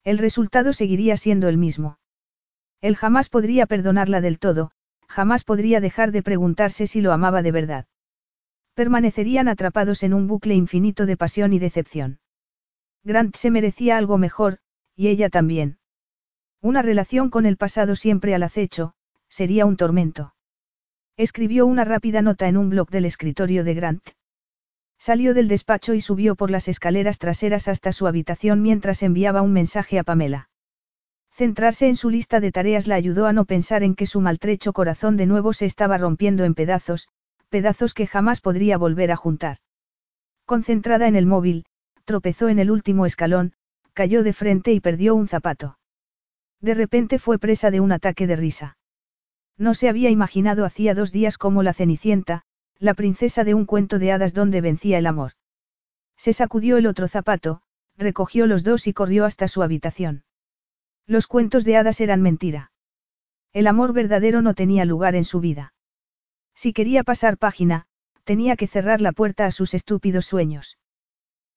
El 0.04 0.18
resultado 0.18 0.74
seguiría 0.74 1.18
siendo 1.18 1.50
el 1.50 1.58
mismo. 1.58 1.97
Él 2.82 2.96
jamás 2.96 3.30
podría 3.30 3.66
perdonarla 3.66 4.22
del 4.22 4.40
todo, 4.40 4.72
jamás 5.08 5.44
podría 5.44 5.80
dejar 5.80 6.12
de 6.12 6.24
preguntarse 6.24 6.88
si 6.88 7.02
lo 7.02 7.12
amaba 7.12 7.42
de 7.42 7.52
verdad. 7.52 7.86
Permanecerían 8.76 9.48
atrapados 9.48 10.04
en 10.04 10.14
un 10.14 10.28
bucle 10.28 10.54
infinito 10.54 11.06
de 11.06 11.18
pasión 11.18 11.54
y 11.54 11.60
decepción. 11.60 12.20
Grant 13.04 13.36
se 13.36 13.50
merecía 13.50 13.98
algo 13.98 14.18
mejor, 14.18 14.60
y 14.96 15.08
ella 15.08 15.30
también. 15.30 15.80
Una 16.62 16.82
relación 16.82 17.30
con 17.30 17.46
el 17.46 17.58
pasado 17.58 17.96
siempre 17.96 18.36
al 18.36 18.44
acecho, 18.44 18.94
sería 19.30 19.66
un 19.66 19.78
tormento. 19.78 20.36
Escribió 21.16 21.66
una 21.66 21.84
rápida 21.84 22.22
nota 22.22 22.48
en 22.48 22.58
un 22.58 22.70
blog 22.70 22.90
del 22.90 23.06
escritorio 23.06 23.64
de 23.64 23.74
Grant. 23.74 24.10
Salió 25.00 25.34
del 25.34 25.48
despacho 25.48 25.94
y 25.94 26.02
subió 26.02 26.36
por 26.36 26.52
las 26.52 26.68
escaleras 26.68 27.18
traseras 27.18 27.68
hasta 27.68 27.92
su 27.92 28.08
habitación 28.08 28.62
mientras 28.62 29.02
enviaba 29.04 29.42
un 29.42 29.54
mensaje 29.54 29.98
a 30.00 30.04
Pamela. 30.04 30.50
Centrarse 31.38 31.88
en 31.88 31.96
su 31.96 32.10
lista 32.10 32.40
de 32.40 32.52
tareas 32.52 32.88
la 32.88 32.96
ayudó 32.96 33.28
a 33.28 33.32
no 33.32 33.46
pensar 33.46 33.84
en 33.84 33.94
que 33.94 34.08
su 34.08 34.22
maltrecho 34.22 34.74
corazón 34.74 35.18
de 35.18 35.28
nuevo 35.28 35.54
se 35.54 35.68
estaba 35.68 36.00
rompiendo 36.00 36.46
en 36.46 36.56
pedazos, 36.56 37.10
pedazos 37.50 37.94
que 37.94 38.08
jamás 38.08 38.42
podría 38.42 38.80
volver 38.80 39.12
a 39.12 39.16
juntar. 39.16 39.58
Concentrada 40.46 41.08
en 41.08 41.16
el 41.16 41.28
móvil, 41.28 41.66
tropezó 42.06 42.50
en 42.50 42.58
el 42.58 42.72
último 42.72 43.06
escalón, 43.06 43.54
cayó 43.94 44.24
de 44.24 44.34
frente 44.34 44.74
y 44.74 44.80
perdió 44.80 45.14
un 45.14 45.28
zapato. 45.28 45.78
De 46.60 46.74
repente 46.74 47.20
fue 47.20 47.38
presa 47.38 47.70
de 47.70 47.82
un 47.82 47.92
ataque 47.92 48.26
de 48.26 48.36
risa. 48.36 48.80
No 49.60 49.76
se 49.76 49.90
había 49.90 50.10
imaginado 50.10 50.66
hacía 50.66 50.96
dos 50.96 51.12
días 51.12 51.38
como 51.38 51.62
la 51.62 51.76
Cenicienta, 51.76 52.46
la 52.80 52.96
princesa 52.96 53.44
de 53.44 53.54
un 53.54 53.66
cuento 53.66 54.00
de 54.00 54.12
hadas 54.12 54.34
donde 54.34 54.62
vencía 54.62 54.98
el 54.98 55.06
amor. 55.06 55.34
Se 56.16 56.34
sacudió 56.34 56.78
el 56.78 56.88
otro 56.88 57.08
zapato, 57.08 57.62
recogió 57.96 58.48
los 58.48 58.64
dos 58.64 58.88
y 58.88 58.94
corrió 58.94 59.24
hasta 59.24 59.48
su 59.48 59.62
habitación. 59.62 60.24
Los 61.08 61.26
cuentos 61.26 61.64
de 61.64 61.78
hadas 61.78 62.02
eran 62.02 62.22
mentira. 62.22 62.72
El 63.54 63.68
amor 63.68 63.94
verdadero 63.94 64.42
no 64.42 64.54
tenía 64.54 64.84
lugar 64.84 65.16
en 65.16 65.24
su 65.24 65.40
vida. 65.40 65.74
Si 66.54 66.74
quería 66.74 67.04
pasar 67.04 67.38
página, 67.38 67.88
tenía 68.26 68.58
que 68.58 68.68
cerrar 68.68 69.00
la 69.00 69.14
puerta 69.14 69.46
a 69.46 69.52
sus 69.52 69.74
estúpidos 69.74 70.26
sueños. 70.26 70.78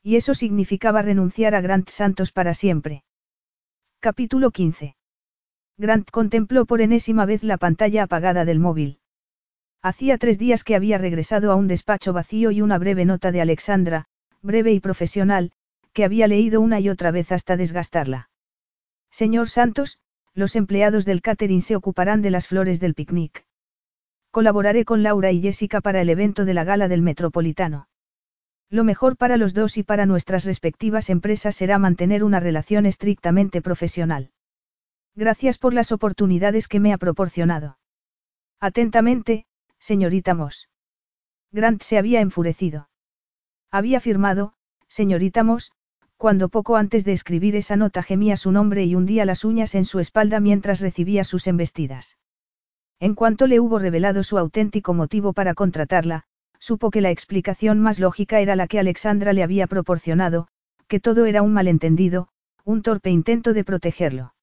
Y 0.02 0.16
eso 0.16 0.34
significaba 0.34 1.02
renunciar 1.02 1.56
a 1.56 1.60
Grant 1.60 1.88
Santos 1.90 2.30
para 2.30 2.54
siempre. 2.54 3.02
Capítulo 3.98 4.52
15. 4.52 4.96
Grant 5.76 6.10
contempló 6.10 6.64
por 6.64 6.80
enésima 6.80 7.26
vez 7.26 7.42
la 7.42 7.58
pantalla 7.58 8.04
apagada 8.04 8.44
del 8.44 8.60
móvil. 8.60 9.00
Hacía 9.82 10.16
tres 10.16 10.38
días 10.38 10.62
que 10.62 10.76
había 10.76 10.96
regresado 10.96 11.50
a 11.50 11.56
un 11.56 11.66
despacho 11.66 12.12
vacío 12.12 12.52
y 12.52 12.62
una 12.62 12.78
breve 12.78 13.04
nota 13.04 13.32
de 13.32 13.40
Alexandra, 13.40 14.04
breve 14.42 14.72
y 14.72 14.80
profesional, 14.80 15.52
que 15.92 16.04
había 16.04 16.28
leído 16.28 16.60
una 16.60 16.78
y 16.80 16.88
otra 16.88 17.10
vez 17.10 17.32
hasta 17.32 17.56
desgastarla. 17.56 18.29
Señor 19.10 19.48
Santos, 19.48 19.98
los 20.34 20.56
empleados 20.56 21.04
del 21.04 21.22
catering 21.22 21.62
se 21.62 21.76
ocuparán 21.76 22.22
de 22.22 22.30
las 22.30 22.46
flores 22.46 22.80
del 22.80 22.94
picnic. 22.94 23.44
Colaboraré 24.30 24.84
con 24.84 25.02
Laura 25.02 25.32
y 25.32 25.42
Jessica 25.42 25.80
para 25.80 26.00
el 26.00 26.08
evento 26.08 26.44
de 26.44 26.54
la 26.54 26.64
gala 26.64 26.86
del 26.88 27.02
Metropolitano. 27.02 27.88
Lo 28.68 28.84
mejor 28.84 29.16
para 29.16 29.36
los 29.36 29.52
dos 29.52 29.76
y 29.76 29.82
para 29.82 30.06
nuestras 30.06 30.44
respectivas 30.44 31.10
empresas 31.10 31.56
será 31.56 31.78
mantener 31.80 32.22
una 32.22 32.38
relación 32.38 32.86
estrictamente 32.86 33.60
profesional. 33.60 34.30
Gracias 35.16 35.58
por 35.58 35.74
las 35.74 35.90
oportunidades 35.90 36.68
que 36.68 36.78
me 36.78 36.92
ha 36.92 36.98
proporcionado. 36.98 37.78
Atentamente, 38.60 39.46
señorita 39.80 40.34
Moss. 40.34 40.68
Grant 41.50 41.82
se 41.82 41.98
había 41.98 42.20
enfurecido. 42.20 42.88
Había 43.72 43.98
firmado, 43.98 44.54
señorita 44.86 45.42
Moss, 45.42 45.72
cuando 46.20 46.50
poco 46.50 46.76
antes 46.76 47.06
de 47.06 47.14
escribir 47.14 47.56
esa 47.56 47.76
nota 47.76 48.02
gemía 48.02 48.36
su 48.36 48.52
nombre 48.52 48.84
y 48.84 48.94
hundía 48.94 49.24
las 49.24 49.42
uñas 49.42 49.74
en 49.74 49.86
su 49.86 50.00
espalda 50.00 50.38
mientras 50.38 50.80
recibía 50.80 51.24
sus 51.24 51.46
embestidas. 51.46 52.18
En 52.98 53.14
cuanto 53.14 53.46
le 53.46 53.58
hubo 53.58 53.78
revelado 53.78 54.22
su 54.22 54.36
auténtico 54.36 54.92
motivo 54.92 55.32
para 55.32 55.54
contratarla, 55.54 56.24
supo 56.58 56.90
que 56.90 57.00
la 57.00 57.10
explicación 57.10 57.80
más 57.80 57.98
lógica 57.98 58.40
era 58.40 58.54
la 58.54 58.66
que 58.66 58.78
Alexandra 58.78 59.32
le 59.32 59.42
había 59.42 59.66
proporcionado, 59.66 60.48
que 60.88 61.00
todo 61.00 61.24
era 61.24 61.40
un 61.40 61.54
malentendido, 61.54 62.28
un 62.66 62.82
torpe 62.82 63.08
intento 63.08 63.54
de 63.54 63.64
protegerlo. 63.64 64.34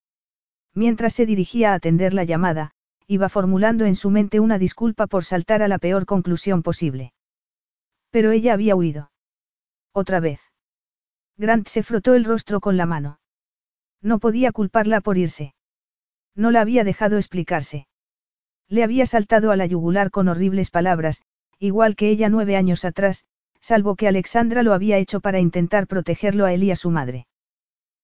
Mientras 0.73 1.13
se 1.13 1.27
dirigía 1.27 1.73
a 1.73 1.75
atender 1.75 2.15
la 2.15 2.23
llamada, 2.23 2.71
iba 3.05 3.29
formulando 3.29 3.85
en 3.85 3.95
su 3.95 4.09
mente 4.09 4.39
una 4.39 4.57
disculpa 4.57 5.05
por 5.05 5.23
saltar 5.23 5.61
a 5.61 5.67
la 5.67 5.77
peor 5.77 6.07
conclusión 6.07 6.63
posible. 6.63 7.13
Pero 8.09 8.31
ella 8.31 8.53
había 8.53 8.75
huido. 8.75 9.11
Otra 9.93 10.19
vez. 10.19 10.46
Grant 11.37 11.67
se 11.67 11.83
frotó 11.83 12.15
el 12.15 12.25
rostro 12.25 12.59
con 12.59 12.77
la 12.77 12.85
mano. 12.85 13.19
No 14.01 14.19
podía 14.19 14.51
culparla 14.51 15.01
por 15.01 15.17
irse. 15.17 15.53
No 16.35 16.51
la 16.51 16.61
había 16.61 16.83
dejado 16.83 17.17
explicarse. 17.17 17.87
Le 18.67 18.83
había 18.83 19.05
saltado 19.05 19.51
a 19.51 19.55
la 19.55 19.65
yugular 19.65 20.11
con 20.11 20.27
horribles 20.27 20.71
palabras, 20.71 21.21
igual 21.59 21.95
que 21.95 22.09
ella 22.09 22.29
nueve 22.29 22.55
años 22.55 22.85
atrás, 22.85 23.25
salvo 23.61 23.95
que 23.95 24.07
Alexandra 24.07 24.63
lo 24.63 24.73
había 24.73 24.97
hecho 24.97 25.19
para 25.19 25.39
intentar 25.39 25.87
protegerlo 25.87 26.45
a 26.45 26.53
él 26.53 26.63
y 26.63 26.71
a 26.71 26.75
su 26.75 26.89
madre. 26.89 27.27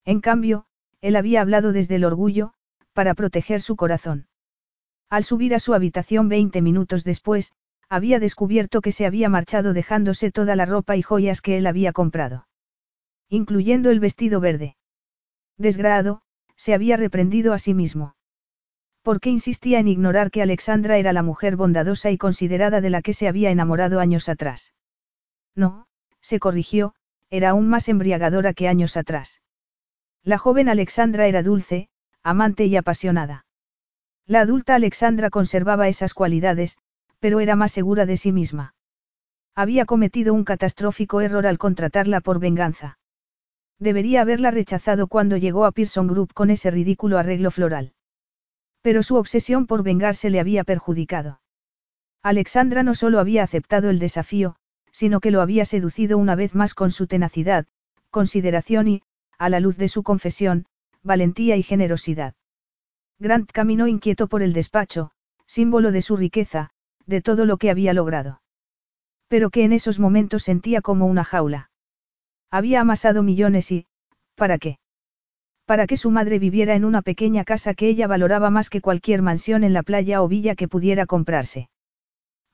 En 0.06 0.22
cambio, 0.22 0.66
él 1.02 1.16
había 1.16 1.42
hablado 1.42 1.74
desde 1.74 1.95
el 1.95 2.06
orgullo, 2.06 2.53
para 2.94 3.14
proteger 3.14 3.62
su 3.62 3.76
corazón. 3.76 4.28
Al 5.10 5.24
subir 5.24 5.53
a 5.53 5.60
su 5.60 5.74
habitación 5.74 6.30
veinte 6.30 6.62
minutos 6.62 7.03
después, 7.03 7.53
había 7.90 8.20
descubierto 8.20 8.82
que 8.82 8.92
se 8.92 9.06
había 9.06 9.30
marchado 9.30 9.74
dejándose 9.74 10.32
toda 10.32 10.56
la 10.56 10.66
ropa 10.66 10.95
y 10.95 11.02
joyas 11.02 11.42
que 11.42 11.58
él 11.58 11.68
había 11.68 11.94
comprado. 11.94 12.48
Incluyendo 13.30 13.90
el 13.90 14.00
vestido 14.00 14.40
verde. 14.40 14.76
Desgraado, 15.58 16.22
se 16.56 16.74
había 16.74 16.98
reprendido 16.98 17.53
a 17.53 17.60
sí 17.60 17.74
mismo. 17.74 18.16
¿Por 19.02 19.19
qué 19.19 19.30
insistía 19.30 19.80
en 19.80 19.88
ignorar 19.88 20.32
que 20.32 20.42
Alexandra 20.42 20.98
era 20.98 21.11
la 21.11 21.24
mujer 21.24 21.56
bondadosa 21.56 22.10
y 22.10 22.18
considerada 22.18 22.80
de 22.80 22.90
la 22.90 23.02
que 23.02 23.14
se 23.14 23.27
había 23.27 23.52
enamorado 23.52 24.00
años 24.00 24.30
atrás? 24.30 24.74
No, 25.56 25.88
se 26.22 26.40
corrigió, 26.40 26.95
era 27.30 27.50
aún 27.50 27.68
más 27.68 27.90
embriagadora 27.90 28.53
que 28.53 28.68
años 28.68 28.95
atrás. 28.95 29.42
La 30.24 30.38
joven 30.38 30.69
Alexandra 30.69 31.27
era 31.27 31.43
dulce, 31.43 31.90
amante 32.24 32.66
y 32.66 32.77
apasionada. 32.77 33.45
La 34.26 34.40
adulta 34.40 34.76
Alexandra 34.76 35.30
conservaba 35.30 35.90
esas 35.90 36.14
cualidades, 36.14 36.77
pero 37.19 37.42
era 37.42 37.58
más 37.58 37.74
segura 37.74 38.06
de 38.06 38.16
sí 38.16 38.32
misma. 38.32 38.74
Había 39.53 39.85
cometido 39.85 40.34
un 40.34 40.45
catastrófico 40.45 41.19
error 41.19 41.45
al 41.45 41.58
contratarla 41.58 42.22
por 42.22 42.40
venganza. 42.40 42.98
Debería 43.80 44.22
haberla 44.22 44.52
rechazado 44.52 45.08
cuando 45.08 45.38
llegó 45.38 45.66
a 45.66 45.72
Pearson 45.72 46.08
Group 46.08 46.34
con 46.34 46.50
ese 46.50 46.72
ridículo 46.72 47.18
arreglo 47.18 47.52
floral. 47.52 47.93
Pero 48.82 49.03
su 49.03 49.16
obsesión 49.16 49.66
por 49.66 49.84
vengarse 49.84 50.30
le 50.30 50.40
había 50.40 50.64
perjudicado. 50.64 51.42
Alexandra 52.22 52.84
no 52.84 52.95
solo 52.95 53.19
había 53.19 53.43
aceptado 53.43 53.90
el 53.90 54.00
desafío, 54.00 54.56
sino 54.92 55.19
que 55.19 55.32
lo 55.32 55.42
había 55.42 55.66
seducido 55.66 56.18
una 56.18 56.35
vez 56.35 56.56
más 56.56 56.74
con 56.74 56.92
su 56.92 57.08
tenacidad, 57.08 57.66
consideración 58.11 58.88
y, 58.88 59.02
a 59.38 59.50
la 59.50 59.60
luz 59.60 59.77
de 59.77 59.88
su 59.88 60.03
confesión, 60.03 60.66
valentía 61.02 61.58
y 61.58 61.64
generosidad. 61.64 62.35
Grant 63.19 63.52
caminó 63.52 63.88
inquieto 63.88 64.27
por 64.27 64.42
el 64.42 64.53
despacho, 64.53 65.11
símbolo 65.45 65.92
de 65.92 66.02
su 66.02 66.16
riqueza, 66.16 66.69
de 67.06 67.22
todo 67.22 67.45
lo 67.45 67.58
que 67.58 67.69
había 67.69 67.93
logrado. 67.93 68.42
Pero 69.27 69.50
que 69.50 69.66
en 69.66 69.74
esos 69.74 70.00
momentos 70.00 70.43
sentía 70.43 70.82
como 70.82 71.08
una 71.08 71.24
jaula. 71.24 71.72
Había 72.54 72.82
amasado 72.82 73.24
millones 73.24 73.72
y, 73.72 73.88
¿para 74.36 74.60
qué? 74.60 74.78
para 75.66 75.88
que 75.88 75.98
su 75.98 76.12
madre 76.12 76.38
viviera 76.38 76.76
en 76.76 76.86
una 76.86 77.02
pequeña 77.02 77.46
casa 77.46 77.74
que 77.74 77.88
ella 77.88 78.06
valoraba 78.06 78.52
más 78.52 78.70
que 78.70 78.80
cualquier 78.80 79.24
mansión 79.24 79.64
en 79.64 79.74
la 79.74 79.82
playa 79.82 80.22
o 80.22 80.28
villa 80.28 80.54
que 80.54 80.68
pudiera 80.68 81.08
comprarse. 81.08 81.70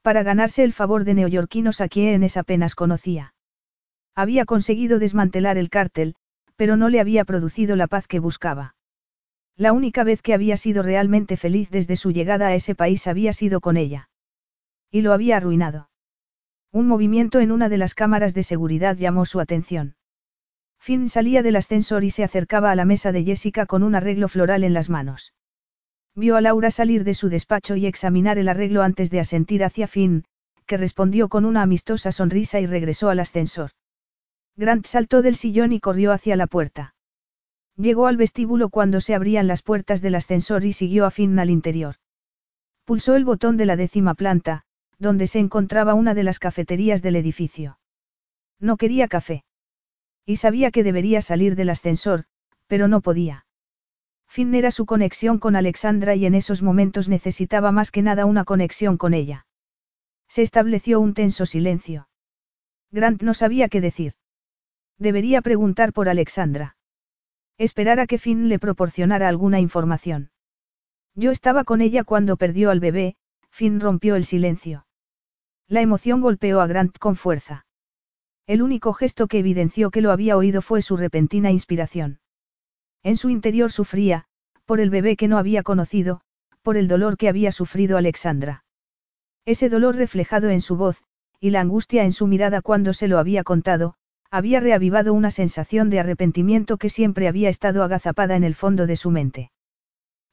Para 0.01 0.23
ganarse 0.23 0.63
el 0.63 0.71
favor 0.71 1.03
de 1.03 1.15
neoyorquinos 1.15 1.81
a 1.81 1.89
quienes 1.89 2.37
apenas 2.37 2.75
conocía. 2.75 3.33
Había 4.15 4.45
conseguido 4.45 4.99
desmantelar 4.99 5.57
el 5.57 5.69
cártel, 5.69 6.15
pero 6.55 6.77
no 6.77 6.87
le 6.87 7.01
había 7.01 7.25
producido 7.25 7.75
la 7.75 7.87
paz 7.87 8.07
que 8.07 8.19
buscaba. 8.19 8.75
La 9.57 9.73
única 9.73 10.05
vez 10.05 10.21
que 10.21 10.33
había 10.33 10.55
sido 10.55 10.81
realmente 10.81 11.35
feliz 11.35 11.69
desde 11.71 11.97
su 11.97 12.11
llegada 12.11 12.47
a 12.47 12.55
ese 12.55 12.73
país 12.73 13.05
había 13.07 13.33
sido 13.33 13.59
con 13.59 13.75
ella. 13.75 14.09
Y 14.91 15.01
lo 15.01 15.11
había 15.11 15.37
arruinado. 15.37 15.88
Un 16.71 16.87
movimiento 16.87 17.39
en 17.39 17.51
una 17.51 17.67
de 17.67 17.77
las 17.77 17.95
cámaras 17.95 18.33
de 18.33 18.43
seguridad 18.43 18.95
llamó 18.95 19.25
su 19.25 19.39
atención. 19.39 19.95
Finn 20.79 21.09
salía 21.09 21.41
del 21.41 21.55
ascensor 21.55 22.03
y 22.03 22.11
se 22.11 22.23
acercaba 22.23 22.71
a 22.71 22.75
la 22.75 22.85
mesa 22.85 23.11
de 23.11 23.23
Jessica 23.23 23.65
con 23.65 23.81
un 23.81 23.95
arreglo 23.95 24.27
floral 24.27 24.63
en 24.63 24.73
las 24.73 24.89
manos. 24.89 25.33
Vio 26.15 26.35
a 26.35 26.41
Laura 26.41 26.69
salir 26.69 27.03
de 27.03 27.13
su 27.13 27.29
despacho 27.29 27.75
y 27.75 27.85
examinar 27.85 28.37
el 28.37 28.49
arreglo 28.49 28.83
antes 28.83 29.09
de 29.09 29.19
asentir 29.19 29.63
hacia 29.63 29.87
Finn, 29.87 30.25
que 30.65 30.77
respondió 30.77 31.27
con 31.27 31.45
una 31.45 31.63
amistosa 31.63 32.11
sonrisa 32.11 32.59
y 32.59 32.67
regresó 32.67 33.09
al 33.09 33.19
ascensor. 33.19 33.71
Grant 34.55 34.85
saltó 34.85 35.21
del 35.21 35.35
sillón 35.35 35.71
y 35.71 35.79
corrió 35.79 36.11
hacia 36.11 36.35
la 36.35 36.45
puerta. 36.45 36.93
Llegó 37.77 38.07
al 38.07 38.17
vestíbulo 38.17 38.69
cuando 38.69 39.01
se 39.01 39.15
abrían 39.15 39.47
las 39.47 39.63
puertas 39.63 40.01
del 40.01 40.15
ascensor 40.15 40.65
y 40.65 40.73
siguió 40.73 41.05
a 41.05 41.11
Finn 41.11 41.39
al 41.39 41.49
interior. 41.49 41.95
Pulsó 42.85 43.15
el 43.15 43.25
botón 43.25 43.57
de 43.57 43.65
la 43.65 43.75
décima 43.75 44.13
planta, 44.13 44.65
donde 44.99 45.27
se 45.27 45.39
encontraba 45.39 45.93
una 45.93 46.13
de 46.13 46.23
las 46.23 46.39
cafeterías 46.39 47.01
del 47.01 47.15
edificio. 47.15 47.79
No 48.59 48.77
quería 48.77 49.07
café. 49.07 49.45
Y 50.25 50.35
sabía 50.35 50.71
que 50.71 50.83
debería 50.83 51.21
salir 51.21 51.55
del 51.55 51.69
ascensor, 51.69 52.25
pero 52.67 52.87
no 52.87 53.01
podía. 53.01 53.45
Finn 54.27 54.53
era 54.53 54.69
su 54.69 54.85
conexión 54.85 55.39
con 55.39 55.55
Alexandra 55.55 56.15
y 56.15 56.25
en 56.25 56.35
esos 56.35 56.61
momentos 56.61 57.09
necesitaba 57.09 57.71
más 57.71 57.89
que 57.89 58.03
nada 58.03 58.25
una 58.25 58.43
conexión 58.43 58.97
con 58.97 59.13
ella. 59.13 59.47
Se 60.27 60.43
estableció 60.43 60.99
un 60.99 61.15
tenso 61.15 61.47
silencio. 61.47 62.09
Grant 62.91 63.23
no 63.23 63.33
sabía 63.33 63.69
qué 63.69 63.81
decir. 63.81 64.13
Debería 64.99 65.41
preguntar 65.41 65.93
por 65.93 66.09
Alexandra. 66.09 66.75
Esperar 67.57 67.99
a 67.99 68.05
que 68.05 68.19
Finn 68.19 68.49
le 68.49 68.59
proporcionara 68.59 69.27
alguna 69.27 69.59
información. 69.59 70.29
Yo 71.15 71.31
estaba 71.31 71.63
con 71.63 71.81
ella 71.81 72.03
cuando 72.03 72.37
perdió 72.37 72.69
al 72.69 72.79
bebé, 72.79 73.15
Finn 73.49 73.79
rompió 73.79 74.15
el 74.15 74.25
silencio. 74.25 74.85
La 75.69 75.81
emoción 75.81 76.19
golpeó 76.19 76.61
a 76.61 76.67
Grant 76.67 76.97
con 76.97 77.15
fuerza. 77.15 77.67
El 78.47 78.63
único 78.63 78.91
gesto 78.93 79.27
que 79.27 79.37
evidenció 79.37 79.91
que 79.91 80.01
lo 80.01 80.11
había 80.11 80.35
oído 80.35 80.63
fue 80.63 80.81
su 80.81 80.97
repentina 80.97 81.51
inspiración. 81.51 82.19
En 83.03 83.17
su 83.17 83.29
interior 83.29 83.71
sufría, 83.71 84.25
por 84.65 84.79
el 84.79 84.89
bebé 84.89 85.15
que 85.15 85.27
no 85.27 85.37
había 85.37 85.61
conocido, 85.61 86.21
por 86.63 86.75
el 86.75 86.87
dolor 86.87 87.17
que 87.17 87.29
había 87.29 87.51
sufrido 87.51 87.97
Alexandra. 87.97 88.65
Ese 89.45 89.69
dolor 89.69 89.95
reflejado 89.95 90.49
en 90.49 90.61
su 90.61 90.75
voz, 90.75 91.03
y 91.39 91.51
la 91.51 91.61
angustia 91.61 92.03
en 92.03 92.13
su 92.13 92.25
mirada 92.25 92.63
cuando 92.63 92.93
se 92.93 93.07
lo 93.07 93.19
había 93.19 93.43
contado, 93.43 93.93
había 94.31 94.59
reavivado 94.59 95.13
una 95.13 95.29
sensación 95.29 95.91
de 95.91 95.99
arrepentimiento 95.99 96.77
que 96.77 96.89
siempre 96.89 97.27
había 97.27 97.49
estado 97.49 97.83
agazapada 97.83 98.35
en 98.35 98.43
el 98.43 98.55
fondo 98.55 98.87
de 98.87 98.95
su 98.95 99.11
mente. 99.11 99.51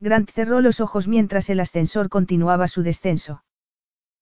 Grant 0.00 0.30
cerró 0.30 0.62
los 0.62 0.80
ojos 0.80 1.08
mientras 1.08 1.50
el 1.50 1.60
ascensor 1.60 2.08
continuaba 2.08 2.68
su 2.68 2.82
descenso. 2.82 3.42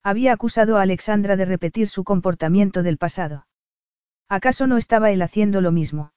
Había 0.06 0.34
acusado 0.34 0.76
a 0.76 0.82
Alexandra 0.82 1.34
de 1.34 1.46
repetir 1.46 1.88
su 1.88 2.04
comportamiento 2.04 2.82
del 2.82 2.98
pasado. 2.98 3.46
¿Acaso 4.28 4.66
no 4.66 4.76
estaba 4.76 5.10
él 5.10 5.22
haciendo 5.22 5.62
lo 5.62 5.72
mismo? 5.72 6.12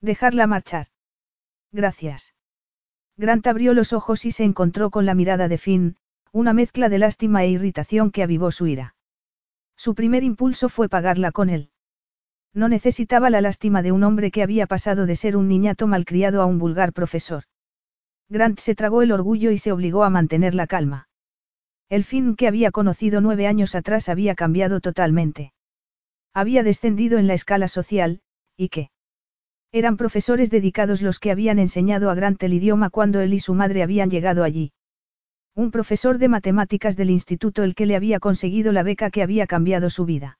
Dejarla 0.00 0.46
marchar. 0.46 0.86
Gracias. 1.72 2.34
Grant 3.16 3.48
abrió 3.48 3.74
los 3.74 3.92
ojos 3.92 4.24
y 4.24 4.30
se 4.30 4.44
encontró 4.44 4.90
con 4.90 5.06
la 5.06 5.14
mirada 5.14 5.48
de 5.48 5.58
Finn, 5.58 5.96
una 6.30 6.52
mezcla 6.52 6.88
de 6.88 6.98
lástima 6.98 7.42
e 7.42 7.50
irritación 7.50 8.12
que 8.12 8.22
avivó 8.22 8.52
su 8.52 8.68
ira. 8.68 8.94
Su 9.76 9.96
primer 9.96 10.22
impulso 10.22 10.68
fue 10.68 10.88
pagarla 10.88 11.32
con 11.32 11.50
él. 11.50 11.70
No 12.54 12.68
necesitaba 12.68 13.28
la 13.28 13.40
lástima 13.40 13.82
de 13.82 13.90
un 13.90 14.04
hombre 14.04 14.30
que 14.30 14.44
había 14.44 14.68
pasado 14.68 15.06
de 15.06 15.16
ser 15.16 15.36
un 15.36 15.48
niñato 15.48 15.88
malcriado 15.88 16.42
a 16.42 16.46
un 16.46 16.60
vulgar 16.60 16.92
profesor. 16.92 17.42
Grant 18.28 18.60
se 18.60 18.76
tragó 18.76 19.02
el 19.02 19.10
orgullo 19.10 19.50
y 19.50 19.58
se 19.58 19.72
obligó 19.72 20.04
a 20.04 20.10
mantener 20.10 20.54
la 20.54 20.68
calma. 20.68 21.09
El 21.90 22.04
Finn 22.04 22.36
que 22.36 22.46
había 22.46 22.70
conocido 22.70 23.20
nueve 23.20 23.48
años 23.48 23.74
atrás 23.74 24.08
había 24.08 24.36
cambiado 24.36 24.78
totalmente. 24.80 25.52
Había 26.32 26.62
descendido 26.62 27.18
en 27.18 27.26
la 27.26 27.34
escala 27.34 27.66
social, 27.66 28.20
y 28.56 28.68
qué. 28.68 28.90
Eran 29.72 29.96
profesores 29.96 30.50
dedicados 30.50 31.02
los 31.02 31.18
que 31.18 31.32
habían 31.32 31.58
enseñado 31.58 32.08
a 32.08 32.14
Grant 32.14 32.40
el 32.44 32.54
idioma 32.54 32.90
cuando 32.90 33.20
él 33.20 33.34
y 33.34 33.40
su 33.40 33.54
madre 33.54 33.82
habían 33.82 34.08
llegado 34.08 34.44
allí. 34.44 34.72
Un 35.56 35.72
profesor 35.72 36.18
de 36.18 36.28
matemáticas 36.28 36.96
del 36.96 37.10
instituto 37.10 37.64
el 37.64 37.74
que 37.74 37.86
le 37.86 37.96
había 37.96 38.20
conseguido 38.20 38.70
la 38.70 38.84
beca 38.84 39.10
que 39.10 39.24
había 39.24 39.48
cambiado 39.48 39.90
su 39.90 40.04
vida. 40.04 40.38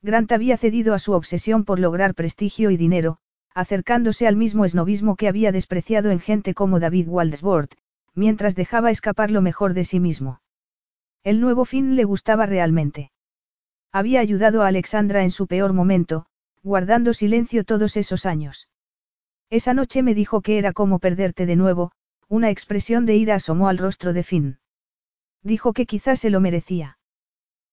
Grant 0.00 0.32
había 0.32 0.56
cedido 0.56 0.94
a 0.94 0.98
su 0.98 1.12
obsesión 1.12 1.66
por 1.66 1.80
lograr 1.80 2.14
prestigio 2.14 2.70
y 2.70 2.78
dinero, 2.78 3.18
acercándose 3.54 4.26
al 4.26 4.36
mismo 4.36 4.64
esnovismo 4.64 5.16
que 5.16 5.28
había 5.28 5.52
despreciado 5.52 6.10
en 6.10 6.18
gente 6.18 6.54
como 6.54 6.80
David 6.80 7.08
Waldesworth, 7.08 7.74
mientras 8.14 8.54
dejaba 8.54 8.90
escapar 8.90 9.30
lo 9.30 9.42
mejor 9.42 9.74
de 9.74 9.84
sí 9.84 10.00
mismo. 10.00 10.40
El 11.24 11.40
nuevo 11.40 11.64
fin 11.64 11.94
le 11.94 12.04
gustaba 12.04 12.46
realmente. 12.46 13.12
Había 13.92 14.20
ayudado 14.20 14.62
a 14.62 14.68
Alexandra 14.68 15.22
en 15.22 15.30
su 15.30 15.46
peor 15.46 15.72
momento, 15.72 16.26
guardando 16.62 17.14
silencio 17.14 17.64
todos 17.64 17.96
esos 17.96 18.26
años. 18.26 18.68
Esa 19.50 19.74
noche 19.74 20.02
me 20.02 20.14
dijo 20.14 20.40
que 20.40 20.58
era 20.58 20.72
como 20.72 20.98
perderte 20.98 21.46
de 21.46 21.56
nuevo, 21.56 21.92
una 22.28 22.50
expresión 22.50 23.06
de 23.06 23.16
ira 23.16 23.34
asomó 23.34 23.68
al 23.68 23.78
rostro 23.78 24.12
de 24.12 24.22
Finn. 24.22 24.58
Dijo 25.42 25.72
que 25.72 25.86
quizás 25.86 26.20
se 26.20 26.30
lo 26.30 26.40
merecía. 26.40 26.98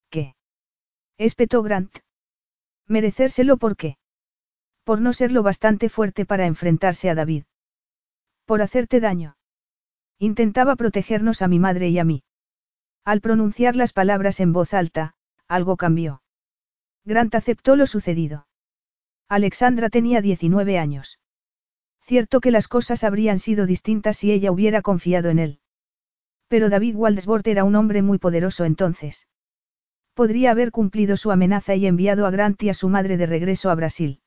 ¿Qué? 0.10 0.36
Espetó 1.18 1.64
Grant. 1.64 2.00
Merecérselo 2.88 3.58
por 3.58 3.78
qué? 3.78 3.98
Por 4.84 5.02
no 5.02 5.14
ser 5.14 5.32
lo 5.32 5.44
bastante 5.44 5.90
fuerte 5.90 6.26
para 6.26 6.46
enfrentarse 6.46 7.10
a 7.10 7.16
David. 7.16 7.46
Por 8.46 8.62
hacerte 8.62 9.00
daño. 9.00 9.38
Intentaba 10.18 10.76
protegernos 10.76 11.42
a 11.42 11.48
mi 11.48 11.60
madre 11.60 11.90
y 11.90 12.00
a 12.00 12.04
mí. 12.04 12.24
Al 13.06 13.22
pronunciar 13.22 13.76
las 13.76 13.94
palabras 13.94 14.40
en 14.40 14.54
voz 14.54 14.74
alta, 14.74 15.16
algo 15.48 15.78
cambió. 15.78 16.22
Grant 17.06 17.34
aceptó 17.36 17.76
lo 17.76 17.88
sucedido. 17.88 18.48
Alexandra 19.28 19.90
tenía 19.90 20.22
19 20.22 20.78
años. 20.78 21.20
Cierto 22.02 22.42
que 22.42 22.52
las 22.52 22.68
cosas 22.68 23.04
habrían 23.04 23.40
sido 23.40 23.66
distintas 23.66 24.18
si 24.18 24.32
ella 24.32 24.52
hubiera 24.52 24.82
confiado 24.82 25.30
en 25.30 25.40
él. 25.40 25.60
Pero 26.48 26.70
David 26.70 26.96
Waldesbord 26.96 27.48
era 27.48 27.64
un 27.64 27.76
hombre 27.76 28.02
muy 28.02 28.18
poderoso 28.18 28.66
entonces. 28.66 29.28
Podría 30.16 30.52
haber 30.52 30.72
cumplido 30.72 31.16
su 31.18 31.32
amenaza 31.32 31.76
y 31.76 31.86
enviado 31.86 32.26
a 32.26 32.32
Grant 32.32 32.62
y 32.64 32.70
a 32.70 32.74
su 32.74 32.90
madre 32.90 33.18
de 33.18 33.26
regreso 33.26 33.70
a 33.70 33.76
Brasil. 33.76 34.22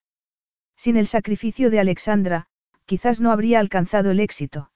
Sin 0.77 0.97
el 0.97 1.07
sacrificio 1.07 1.71
de 1.71 1.81
Alexandra, 1.81 2.47
quizás 2.87 3.21
no 3.21 3.31
habría 3.31 3.61
alcanzado 3.61 4.11
el 4.11 4.21
éxito. 4.21 4.71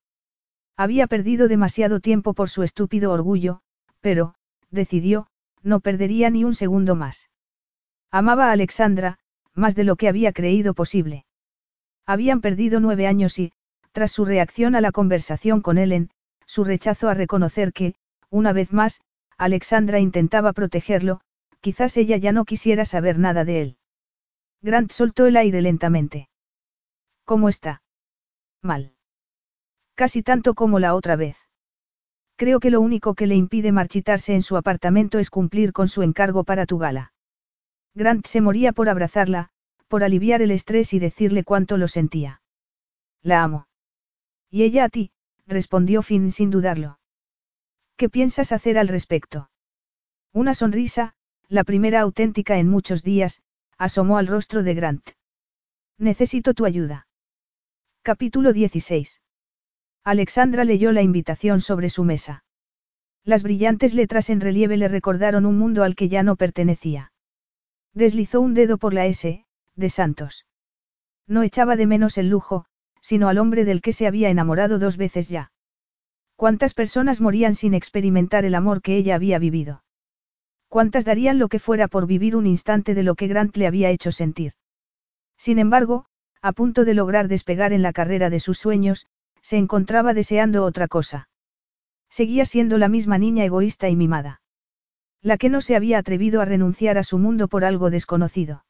Había 0.76 1.07
perdido 1.07 1.49
demasiado 1.49 2.00
tiempo 2.00 2.34
por 2.34 2.50
su 2.50 2.62
estúpido 2.62 3.12
orgullo, 3.12 3.62
pero, 4.00 4.34
decidió, 4.70 5.26
no 5.62 5.81
perdería 5.81 6.31
ni 6.31 6.44
un 6.44 6.55
segundo 6.55 6.94
más. 6.94 7.31
Amaba 8.10 8.49
a 8.49 8.52
Alexandra, 8.52 9.18
más 9.55 9.75
de 9.75 9.84
lo 9.84 9.97
que 9.97 10.08
había 10.08 10.33
creído 10.33 10.75
posible. 10.75 11.26
Habían 12.07 12.41
perdido 12.41 12.78
nueve 12.78 13.07
años 13.07 13.39
y, 13.39 13.52
tras 13.92 14.12
su 14.12 14.25
reacción 14.25 14.75
a 14.75 14.81
la 14.81 14.92
conversación 14.92 15.60
con 15.60 15.78
Ellen, 15.78 16.10
su 16.47 16.65
rechazo 16.65 17.08
a 17.08 17.15
reconocer 17.15 17.73
que, 17.73 17.94
una 18.31 18.52
vez 18.52 18.73
más, 18.73 19.00
Alexandra 19.39 19.99
intentaba 19.99 20.52
protegerlo, 20.52 21.20
quizás 21.60 21.97
ella 21.97 22.16
ya 22.16 22.33
no 22.33 22.44
quisiera 22.44 22.84
saber 22.84 23.18
nada 23.18 23.44
de 23.44 23.62
él. 23.62 23.78
Grant 24.62 24.92
soltó 24.92 25.26
el 25.26 25.36
aire 25.36 25.62
lentamente. 25.62 26.28
¿Cómo 27.25 27.49
está? 27.49 27.83
Mal. 28.62 28.94
Casi 29.94 30.23
tanto 30.23 30.55
como 30.55 30.78
la 30.78 30.94
otra 30.94 31.16
vez. 31.16 31.45
Creo 32.36 32.60
que 32.60 32.70
lo 32.70 32.81
único 32.82 33.15
que 33.15 33.26
le 33.26 33.34
impide 33.34 33.73
marchitarse 33.73 34.34
en 34.34 34.42
su 34.42 34.56
apartamento 34.56 35.18
es 35.18 35.31
cumplir 35.31 35.73
con 35.73 35.89
su 35.89 36.02
encargo 36.02 36.44
para 36.44 36.66
tu 36.66 36.76
gala. 36.78 37.12
Grant 37.94 38.26
se 38.26 38.42
moría 38.42 38.73
por 38.73 38.90
abrazarla, 38.90 39.48
por 39.89 40.05
aliviar 40.05 40.42
el 40.42 40.50
estrés 40.50 40.92
y 40.92 40.98
decirle 40.98 41.44
cuánto 41.44 41.78
lo 41.78 41.89
sentía. 41.89 42.42
La 43.23 43.42
amo. 43.42 43.68
Y 44.50 44.65
ella 44.65 44.84
a 44.84 44.89
ti, 44.90 45.12
respondió 45.47 46.02
Finn 46.02 46.31
sin 46.31 46.50
dudarlo. 46.50 46.98
¿Qué 47.97 48.10
piensas 48.10 48.52
hacer 48.52 48.76
al 48.76 48.89
respecto? 48.89 49.50
Una 50.32 50.52
sonrisa, 50.52 51.15
la 51.48 51.65
primera 51.65 52.00
auténtica 52.02 52.58
en 52.58 52.68
muchos 52.68 53.02
días, 53.02 53.40
asomó 53.78 54.18
al 54.18 54.26
rostro 54.26 54.62
de 54.62 54.74
Grant. 54.74 55.10
Necesito 55.97 56.52
tu 56.52 56.66
ayuda. 56.66 57.08
Capítulo 58.02 58.52
16. 58.52 59.23
Alexandra 60.07 60.62
leyó 60.62 60.93
la 60.93 61.02
invitación 61.02 61.60
sobre 61.60 61.91
su 61.91 62.05
mesa. 62.05 62.44
Las 63.25 63.43
brillantes 63.43 63.93
letras 63.93 64.31
en 64.31 64.41
relieve 64.41 64.76
le 64.76 64.86
recordaron 64.86 65.44
un 65.47 65.59
mundo 65.59 65.83
al 65.83 65.97
que 65.97 66.09
ya 66.09 66.23
no 66.23 66.36
pertenecía. 66.36 67.10
Deslizó 67.93 68.41
un 68.41 68.55
dedo 68.55 68.78
por 68.78 68.94
la 68.94 69.07
S, 69.07 69.44
de 69.75 69.89
Santos. 69.89 70.47
No 71.26 71.43
echaba 71.43 71.75
de 71.75 71.89
menos 71.89 72.18
el 72.18 72.28
lujo, 72.28 72.67
sino 73.01 73.26
al 73.26 73.39
hombre 73.39 73.65
del 73.65 73.83
que 73.83 73.93
se 73.93 74.07
había 74.07 74.31
enamorado 74.31 74.78
dos 74.78 74.97
veces 74.97 75.28
ya. 75.28 75.51
¿Cuántas 76.36 76.73
personas 76.73 77.20
morían 77.20 77.57
sin 77.57 77.75
experimentar 77.75 78.44
el 78.44 78.55
amor 78.55 78.83
que 78.83 78.97
ella 78.97 79.17
había 79.17 79.41
vivido? 79.41 79.83
¿Cuántas 80.68 81.05
darían 81.05 81.41
lo 81.41 81.49
que 81.49 81.59
fuera 81.59 81.89
por 81.89 82.07
vivir 82.07 82.36
un 82.36 82.47
instante 82.47 82.94
de 82.94 83.02
lo 83.02 83.17
que 83.17 83.26
Grant 83.26 83.57
le 83.57 83.67
había 83.67 83.91
hecho 83.91 84.12
sentir? 84.12 84.52
Sin 85.36 85.59
embargo, 85.59 86.07
a 86.43 86.52
punto 86.52 86.85
de 86.85 86.94
lograr 86.94 87.26
despegar 87.26 87.73
en 87.73 87.83
la 87.83 87.93
carrera 87.93 88.31
de 88.31 88.39
sus 88.39 88.57
sueños, 88.57 89.09
se 89.47 89.58
encontraba 89.58 90.12
deseando 90.12 90.65
otra 90.65 90.89
cosa. 90.89 91.28
Seguía 92.10 92.44
siendo 92.44 92.78
la 92.78 92.89
misma 92.89 93.16
niña 93.16 93.44
egoísta 93.44 93.89
y 93.89 93.94
mimada. 93.94 94.41
La 95.23 95.36
que 95.36 95.50
no 95.50 95.60
se 95.60 95.76
había 95.76 95.99
atrevido 95.99 96.41
a 96.41 96.44
renunciar 96.44 96.99
a 96.99 97.05
su 97.05 97.16
mundo 97.18 97.47
por 97.47 97.65
algo 97.65 97.89
desconocido. 97.89 98.65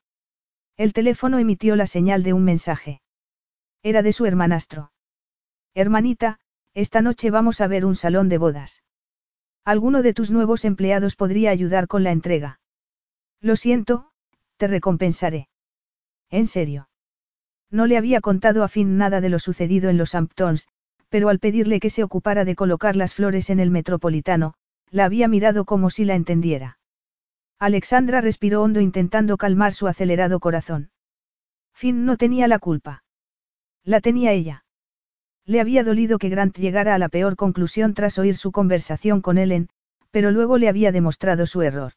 El 0.77 0.93
teléfono 0.93 1.39
emitió 1.39 1.77
la 1.77 1.87
señal 1.87 2.23
de 2.23 2.35
un 2.35 2.45
mensaje. 2.45 3.01
Era 3.83 4.03
de 4.03 4.13
su 4.13 4.27
hermanastro. 4.27 4.93
Hermanita, 5.73 6.41
esta 6.75 7.01
noche 7.01 7.31
vamos 7.31 7.63
a 7.63 7.69
ver 7.69 7.87
un 7.87 7.97
salón 7.97 8.29
de 8.29 8.37
bodas. 8.37 8.83
Alguno 9.65 10.03
de 10.03 10.13
tus 10.13 10.31
nuevos 10.31 10.67
empleados 10.67 11.17
podría 11.17 11.53
ayudar 11.53 11.87
con 11.87 12.05
la 12.05 12.13
entrega. 12.13 12.61
Lo 13.41 13.57
siento, 13.57 14.11
te 14.59 14.67
recompensaré. 14.67 15.49
En 16.29 16.47
serio. 16.47 16.91
No 17.71 17.87
le 17.87 17.97
había 17.97 18.21
contado 18.21 18.63
a 18.63 18.69
Finn 18.69 18.97
nada 18.97 19.21
de 19.21 19.29
lo 19.29 19.39
sucedido 19.39 19.91
en 19.91 19.97
los 19.97 20.15
Hamptons, 20.15 20.69
pero 21.09 21.29
al 21.29 21.39
pedirle 21.39 21.81
que 21.81 21.91
se 21.91 22.03
ocupara 22.03 22.45
de 22.45 22.55
colocar 22.55 22.97
las 22.97 23.15
flores 23.15 23.51
en 23.51 23.61
el 23.61 23.71
metropolitano, 23.71 24.55
la 24.91 25.05
había 25.05 25.29
mirado 25.29 25.65
como 25.65 25.91
si 25.91 26.05
la 26.05 26.15
entendiera. 26.15 26.79
Alexandra 27.59 28.21
respiró 28.21 28.63
hondo 28.63 28.81
intentando 28.81 29.37
calmar 29.37 29.73
su 29.73 29.89
acelerado 29.89 30.41
corazón. 30.41 30.91
Finn 31.75 32.05
no 32.05 32.17
tenía 32.17 32.49
la 32.49 32.59
culpa. 32.59 33.05
La 33.83 34.01
tenía 34.01 34.33
ella. 34.33 34.65
Le 35.45 35.61
había 35.61 35.85
dolido 35.85 36.19
que 36.19 36.29
Grant 36.29 36.59
llegara 36.59 36.95
a 36.95 36.99
la 36.99 37.09
peor 37.09 37.37
conclusión 37.37 37.95
tras 37.95 38.19
oír 38.19 38.37
su 38.37 38.51
conversación 38.51 39.21
con 39.21 39.39
Ellen, 39.39 39.69
pero 40.11 40.31
luego 40.31 40.59
le 40.59 40.69
había 40.69 40.93
demostrado 40.93 41.47
su 41.47 41.63
error. 41.63 41.93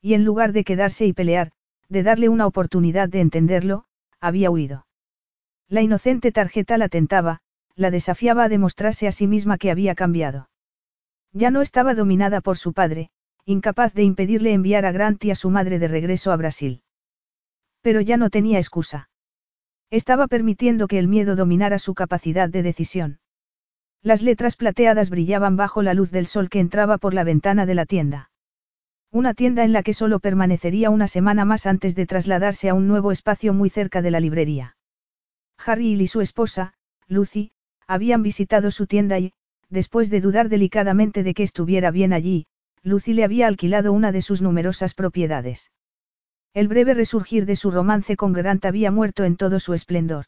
Y 0.00 0.14
en 0.14 0.24
lugar 0.24 0.52
de 0.52 0.64
quedarse 0.64 1.04
y 1.06 1.12
pelear, 1.12 1.52
de 1.88 2.02
darle 2.02 2.28
una 2.28 2.46
oportunidad 2.46 3.08
de 3.08 3.20
entenderlo, 3.20 3.84
había 4.20 4.50
huido. 4.50 4.86
La 5.68 5.82
inocente 5.82 6.32
tarjeta 6.32 6.78
la 6.78 6.88
tentaba, 6.88 7.40
la 7.76 7.90
desafiaba 7.90 8.44
a 8.44 8.48
demostrarse 8.48 9.08
a 9.08 9.12
sí 9.12 9.26
misma 9.26 9.56
que 9.56 9.70
había 9.70 9.94
cambiado. 9.94 10.50
Ya 11.32 11.50
no 11.50 11.62
estaba 11.62 11.94
dominada 11.94 12.40
por 12.40 12.58
su 12.58 12.72
padre, 12.72 13.10
incapaz 13.44 13.94
de 13.94 14.02
impedirle 14.02 14.52
enviar 14.52 14.84
a 14.84 14.92
Grant 14.92 15.24
y 15.24 15.30
a 15.30 15.34
su 15.36 15.50
madre 15.50 15.78
de 15.78 15.88
regreso 15.88 16.32
a 16.32 16.36
Brasil. 16.36 16.82
Pero 17.82 18.00
ya 18.00 18.16
no 18.16 18.30
tenía 18.30 18.58
excusa. 18.58 19.08
Estaba 19.90 20.28
permitiendo 20.28 20.86
que 20.86 20.98
el 20.98 21.08
miedo 21.08 21.36
dominara 21.36 21.78
su 21.78 21.94
capacidad 21.94 22.48
de 22.48 22.62
decisión. 22.62 23.20
Las 24.02 24.22
letras 24.22 24.56
plateadas 24.56 25.10
brillaban 25.10 25.56
bajo 25.56 25.82
la 25.82 25.94
luz 25.94 26.10
del 26.10 26.26
sol 26.26 26.48
que 26.48 26.60
entraba 26.60 26.98
por 26.98 27.12
la 27.14 27.24
ventana 27.24 27.66
de 27.66 27.74
la 27.74 27.86
tienda. 27.86 28.29
Una 29.12 29.34
tienda 29.34 29.64
en 29.64 29.72
la 29.72 29.82
que 29.82 29.92
solo 29.92 30.20
permanecería 30.20 30.88
una 30.88 31.08
semana 31.08 31.44
más 31.44 31.66
antes 31.66 31.96
de 31.96 32.06
trasladarse 32.06 32.68
a 32.68 32.74
un 32.74 32.86
nuevo 32.86 33.10
espacio 33.10 33.52
muy 33.52 33.68
cerca 33.68 34.02
de 34.02 34.12
la 34.12 34.20
librería. 34.20 34.76
Harry 35.58 36.00
y 36.00 36.06
su 36.06 36.20
esposa, 36.20 36.74
Lucy, 37.08 37.50
habían 37.88 38.22
visitado 38.22 38.70
su 38.70 38.86
tienda 38.86 39.18
y, 39.18 39.32
después 39.68 40.10
de 40.10 40.20
dudar 40.20 40.48
delicadamente 40.48 41.24
de 41.24 41.34
que 41.34 41.42
estuviera 41.42 41.90
bien 41.90 42.12
allí, 42.12 42.46
Lucy 42.82 43.12
le 43.12 43.24
había 43.24 43.48
alquilado 43.48 43.92
una 43.92 44.12
de 44.12 44.22
sus 44.22 44.42
numerosas 44.42 44.94
propiedades. 44.94 45.72
El 46.54 46.68
breve 46.68 46.94
resurgir 46.94 47.46
de 47.46 47.56
su 47.56 47.72
romance 47.72 48.16
con 48.16 48.32
Grant 48.32 48.64
había 48.64 48.92
muerto 48.92 49.24
en 49.24 49.36
todo 49.36 49.58
su 49.58 49.74
esplendor. 49.74 50.26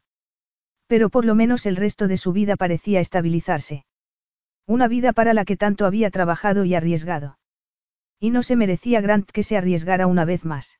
Pero 0.88 1.08
por 1.08 1.24
lo 1.24 1.36
menos 1.36 1.66
el 1.66 1.76
resto 1.76 2.08
de 2.08 2.16
su 2.16 2.32
vida 2.32 2.56
parecía 2.56 2.98
estabilizarse. 2.98 3.84
Una 4.66 4.88
vida 4.88 5.12
para 5.12 5.34
la 5.34 5.44
que 5.44 5.56
tanto 5.56 5.86
había 5.86 6.10
trabajado 6.10 6.64
y 6.64 6.74
arriesgado. 6.74 7.38
Y 8.22 8.30
no 8.30 8.44
se 8.44 8.54
merecía 8.54 9.00
Grant 9.00 9.28
que 9.28 9.42
se 9.42 9.56
arriesgara 9.56 10.06
una 10.06 10.24
vez 10.24 10.44
más. 10.44 10.78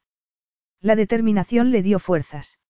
La 0.81 0.95
determinación 0.95 1.73
le 1.73 1.83
dio 1.83 1.99
fuerzas. 1.99 2.61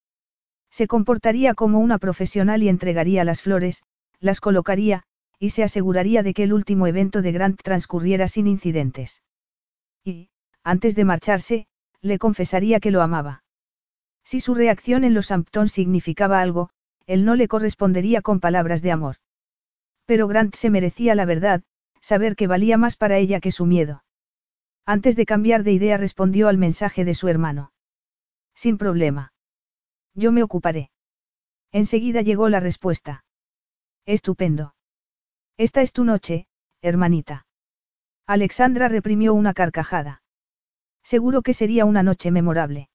Se 0.71 0.87
comportaría 0.87 1.53
como 1.53 1.79
una 1.79 1.99
profesional 1.99 2.63
y 2.63 2.71
entregaría 2.71 3.23
las 3.23 3.43
flores, 3.43 3.83
las 4.19 4.41
colocaría, 4.41 5.03
y 5.39 5.51
se 5.51 5.63
aseguraría 5.63 6.23
de 6.23 6.33
que 6.33 6.45
el 6.45 6.55
último 6.55 6.87
evento 6.87 7.21
de 7.21 7.33
Grant 7.33 7.61
transcurriera 7.63 8.29
sin 8.29 8.47
incidentes. 8.47 9.23
Y, 10.05 10.31
antes 10.65 10.97
de 10.97 11.05
marcharse, 11.05 11.67
le 12.01 12.19
confesaría 12.19 12.81
que 12.81 12.93
lo 12.93 13.03
amaba. 13.03 13.45
Si 14.25 14.41
su 14.41 14.55
reacción 14.55 15.05
en 15.05 15.13
los 15.13 15.31
Hampton 15.31 15.69
significaba 15.69 16.41
algo, 16.41 16.71
él 17.07 17.27
no 17.27 17.35
le 17.35 17.47
correspondería 17.47 18.23
con 18.23 18.41
palabras 18.41 18.81
de 18.81 18.93
amor. 18.93 19.17
Pero 20.07 20.29
Grant 20.29 20.55
se 20.55 20.71
merecía 20.71 21.15
la 21.15 21.27
verdad, 21.27 21.61
saber 22.01 22.37
que 22.37 22.47
valía 22.47 22.79
más 22.79 22.97
para 22.97 23.19
ella 23.19 23.39
que 23.39 23.53
su 23.53 23.67
miedo. 23.67 24.03
Antes 24.85 25.17
de 25.17 25.27
cambiar 25.27 25.63
de 25.63 25.73
idea 25.73 25.97
respondió 25.97 26.49
al 26.49 26.59
mensaje 26.59 27.05
de 27.05 27.15
su 27.15 27.29
hermano. 27.29 27.73
Sin 28.55 28.79
problema. 28.79 29.33
Yo 30.15 30.33
me 30.33 30.43
ocuparé. 30.43 30.91
Enseguida 31.71 32.23
llegó 32.23 32.49
la 32.49 32.61
respuesta. 32.61 33.25
Estupendo. 34.05 34.75
Esta 35.57 35.83
es 35.83 35.93
tu 35.93 36.05
noche, 36.05 36.47
hermanita. 36.81 37.47
Alexandra 38.27 38.89
reprimió 38.89 39.35
una 39.35 39.55
carcajada. 39.55 40.23
Seguro 41.03 41.43
que 41.43 41.55
sería 41.55 41.85
una 41.85 42.03
noche 42.03 42.31
memorable. 42.31 42.89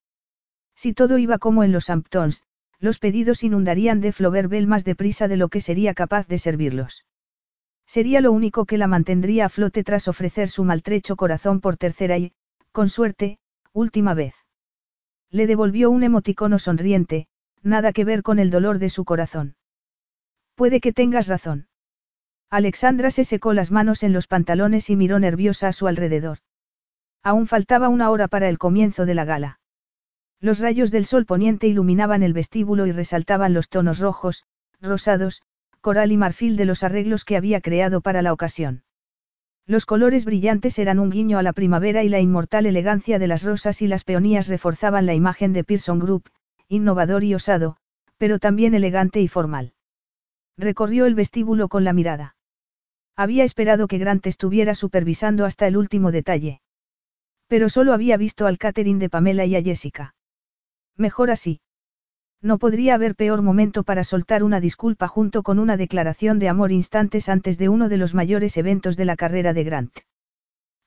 Si 0.75 0.93
todo 0.93 1.17
iba 1.17 1.37
como 1.37 1.63
en 1.63 1.71
los 1.71 1.89
Hamptons, 1.89 2.43
los 2.79 2.99
pedidos 2.99 3.43
inundarían 3.43 4.01
de 4.01 4.11
Floverbel 4.11 4.67
más 4.67 4.85
deprisa 4.85 5.27
de 5.27 5.37
lo 5.37 5.49
que 5.49 5.61
sería 5.61 5.93
capaz 5.93 6.27
de 6.27 6.37
servirlos. 6.37 7.05
Sería 7.87 8.19
lo 8.19 8.33
único 8.33 8.65
que 8.65 8.77
la 8.77 8.87
mantendría 8.87 9.45
a 9.45 9.49
flote 9.49 9.83
tras 9.83 10.09
ofrecer 10.09 10.49
su 10.49 10.65
maltrecho 10.65 11.15
corazón 11.15 11.61
por 11.61 11.77
tercera 11.77 12.17
y, 12.17 12.33
con 12.73 12.89
suerte, 12.89 13.39
última 13.71 14.13
vez. 14.13 14.35
Le 15.31 15.47
devolvió 15.47 15.89
un 15.89 16.03
emoticono 16.03 16.59
sonriente, 16.59 17.27
nada 17.63 17.93
que 17.93 18.03
ver 18.03 18.23
con 18.23 18.39
el 18.39 18.49
dolor 18.49 18.79
de 18.79 18.89
su 18.89 19.05
corazón. 19.05 19.55
Puede 20.55 20.81
que 20.81 20.91
tengas 20.91 21.27
razón. 21.27 21.67
Alexandra 22.49 23.09
se 23.09 23.23
secó 23.23 23.53
las 23.53 23.71
manos 23.71 24.03
en 24.03 24.13
los 24.13 24.27
pantalones 24.27 24.89
y 24.89 24.95
miró 24.95 25.19
nerviosa 25.19 25.69
a 25.69 25.73
su 25.73 25.87
alrededor. 25.87 26.39
Aún 27.23 27.47
faltaba 27.47 27.89
una 27.89 28.09
hora 28.09 28.27
para 28.27 28.49
el 28.49 28.57
comienzo 28.57 29.05
de 29.05 29.15
la 29.15 29.25
gala. 29.25 29.59
Los 30.39 30.59
rayos 30.59 30.91
del 30.91 31.05
sol 31.05 31.25
poniente 31.25 31.67
iluminaban 31.67 32.21
el 32.21 32.33
vestíbulo 32.33 32.85
y 32.85 32.91
resaltaban 32.91 33.53
los 33.53 33.69
tonos 33.69 33.99
rojos, 33.99 34.45
rosados, 34.81 35.41
coral 35.81 36.11
y 36.11 36.17
marfil 36.17 36.57
de 36.57 36.65
los 36.65 36.83
arreglos 36.83 37.25
que 37.25 37.37
había 37.37 37.61
creado 37.61 38.01
para 38.01 38.21
la 38.21 38.33
ocasión. 38.33 38.83
Los 39.65 39.85
colores 39.85 40.23
brillantes 40.23 40.79
eran 40.79 40.97
un 40.97 41.09
guiño 41.09 41.37
a 41.37 41.43
la 41.43 41.53
primavera 41.53 42.03
y 42.03 42.09
la 42.09 42.21
inmortal 42.21 42.65
elegancia 42.65 43.19
de 43.19 43.27
las 43.27 43.43
rosas 43.43 43.81
y 43.81 43.87
las 43.87 44.05
peonías 44.05 44.47
reforzaban 44.47 45.05
la 45.05 45.13
imagen 45.13 45.51
de 45.51 45.63
Pearson 45.65 45.99
Group, 45.99 46.29
innovador 46.69 47.23
y 47.23 47.35
osado, 47.35 47.77
pero 48.17 48.39
también 48.39 48.73
elegante 48.75 49.19
y 49.21 49.27
formal. 49.27 49.73
Recorrió 50.57 51.05
el 51.05 51.15
vestíbulo 51.15 51.67
con 51.67 51.83
la 51.83 51.93
mirada. 51.93 52.35
Había 53.15 53.43
esperado 53.43 53.87
que 53.87 53.97
Grant 53.97 54.25
estuviera 54.25 54.73
supervisando 54.73 55.45
hasta 55.45 55.67
el 55.67 55.75
último 55.75 56.11
detalle. 56.11 56.61
Pero 57.47 57.67
solo 57.67 57.93
había 57.93 58.15
visto 58.15 58.45
al 58.45 58.57
catering 58.57 58.99
de 58.99 59.09
Pamela 59.09 59.45
y 59.45 59.55
a 59.55 59.61
Jessica. 59.61 60.15
Mejor 60.95 61.29
así. 61.29 61.59
No 62.41 62.59
podría 62.59 62.95
haber 62.95 63.15
peor 63.15 63.41
momento 63.41 63.83
para 63.83 64.03
soltar 64.03 64.43
una 64.43 64.59
disculpa 64.59 65.07
junto 65.07 65.41
con 65.41 65.57
una 65.57 65.75
declaración 65.75 66.37
de 66.37 66.49
amor 66.49 66.71
instantes 66.71 67.29
antes 67.29 67.57
de 67.57 67.69
uno 67.69 67.89
de 67.89 67.97
los 67.97 68.13
mayores 68.13 68.57
eventos 68.57 68.95
de 68.95 69.05
la 69.05 69.15
carrera 69.15 69.53
de 69.53 69.63
Grant. 69.63 69.99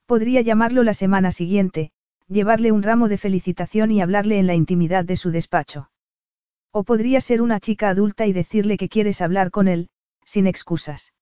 Podría 0.05 0.41
llamarlo 0.41 0.83
la 0.83 0.93
semana 0.93 1.31
siguiente, 1.31 1.91
llevarle 2.27 2.71
un 2.71 2.83
ramo 2.83 3.09
de 3.09 3.17
felicitación 3.17 3.91
y 3.91 4.01
hablarle 4.01 4.39
en 4.39 4.47
la 4.47 4.55
intimidad 4.55 5.03
de 5.03 5.17
su 5.17 5.31
despacho. 5.31 5.91
O 6.71 6.85
podría 6.85 7.19
ser 7.19 7.41
una 7.41 7.59
chica 7.59 7.89
adulta 7.89 8.25
y 8.25 8.33
decirle 8.33 8.77
que 8.77 8.87
quieres 8.87 9.21
hablar 9.21 9.51
con 9.51 9.67
él, 9.67 9.89
sin 10.23 10.47
excusas. 10.47 11.13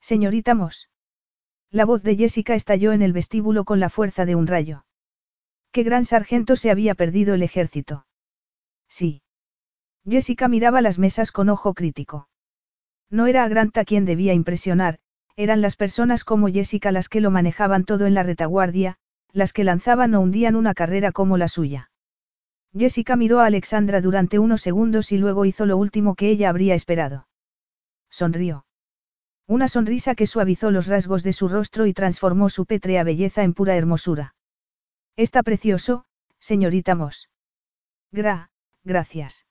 Señorita 0.00 0.54
Moss. 0.54 0.90
La 1.70 1.86
voz 1.86 2.02
de 2.02 2.16
Jessica 2.16 2.54
estalló 2.54 2.92
en 2.92 3.00
el 3.00 3.14
vestíbulo 3.14 3.64
con 3.64 3.80
la 3.80 3.88
fuerza 3.88 4.26
de 4.26 4.34
un 4.34 4.46
rayo. 4.46 4.84
¿Qué 5.72 5.82
gran 5.82 6.04
sargento 6.04 6.56
se 6.56 6.70
había 6.70 6.94
perdido 6.94 7.34
el 7.34 7.42
ejército? 7.42 8.06
Sí. 8.88 9.22
Jessica 10.08 10.48
miraba 10.48 10.82
las 10.82 10.98
mesas 10.98 11.32
con 11.32 11.48
ojo 11.48 11.74
crítico. 11.74 12.28
No 13.10 13.26
era 13.26 13.44
a 13.44 13.48
Grant 13.48 13.76
quien 13.86 14.04
debía 14.04 14.34
impresionar, 14.34 14.98
eran 15.36 15.60
las 15.60 15.76
personas 15.76 16.24
como 16.24 16.48
Jessica 16.48 16.92
las 16.92 17.08
que 17.08 17.20
lo 17.20 17.30
manejaban 17.30 17.84
todo 17.84 18.06
en 18.06 18.14
la 18.14 18.22
retaguardia, 18.22 18.96
las 19.32 19.52
que 19.52 19.64
lanzaban 19.64 20.14
o 20.14 20.20
hundían 20.20 20.56
una 20.56 20.74
carrera 20.74 21.12
como 21.12 21.36
la 21.36 21.48
suya. 21.48 21.90
Jessica 22.76 23.16
miró 23.16 23.40
a 23.40 23.46
Alexandra 23.46 24.00
durante 24.00 24.38
unos 24.38 24.62
segundos 24.62 25.12
y 25.12 25.18
luego 25.18 25.44
hizo 25.44 25.66
lo 25.66 25.76
último 25.76 26.14
que 26.14 26.30
ella 26.30 26.50
habría 26.50 26.74
esperado. 26.74 27.26
Sonrió. 28.10 28.64
Una 29.46 29.68
sonrisa 29.68 30.14
que 30.14 30.26
suavizó 30.26 30.70
los 30.70 30.86
rasgos 30.86 31.22
de 31.22 31.32
su 31.32 31.48
rostro 31.48 31.86
y 31.86 31.94
transformó 31.94 32.48
su 32.50 32.66
pétrea 32.66 33.04
belleza 33.04 33.42
en 33.44 33.54
pura 33.54 33.76
hermosura. 33.76 34.34
Está 35.16 35.42
precioso, 35.42 36.04
señorita 36.38 36.94
Moss. 36.94 37.28
Gra, 38.12 38.50
gracias. 38.84 39.45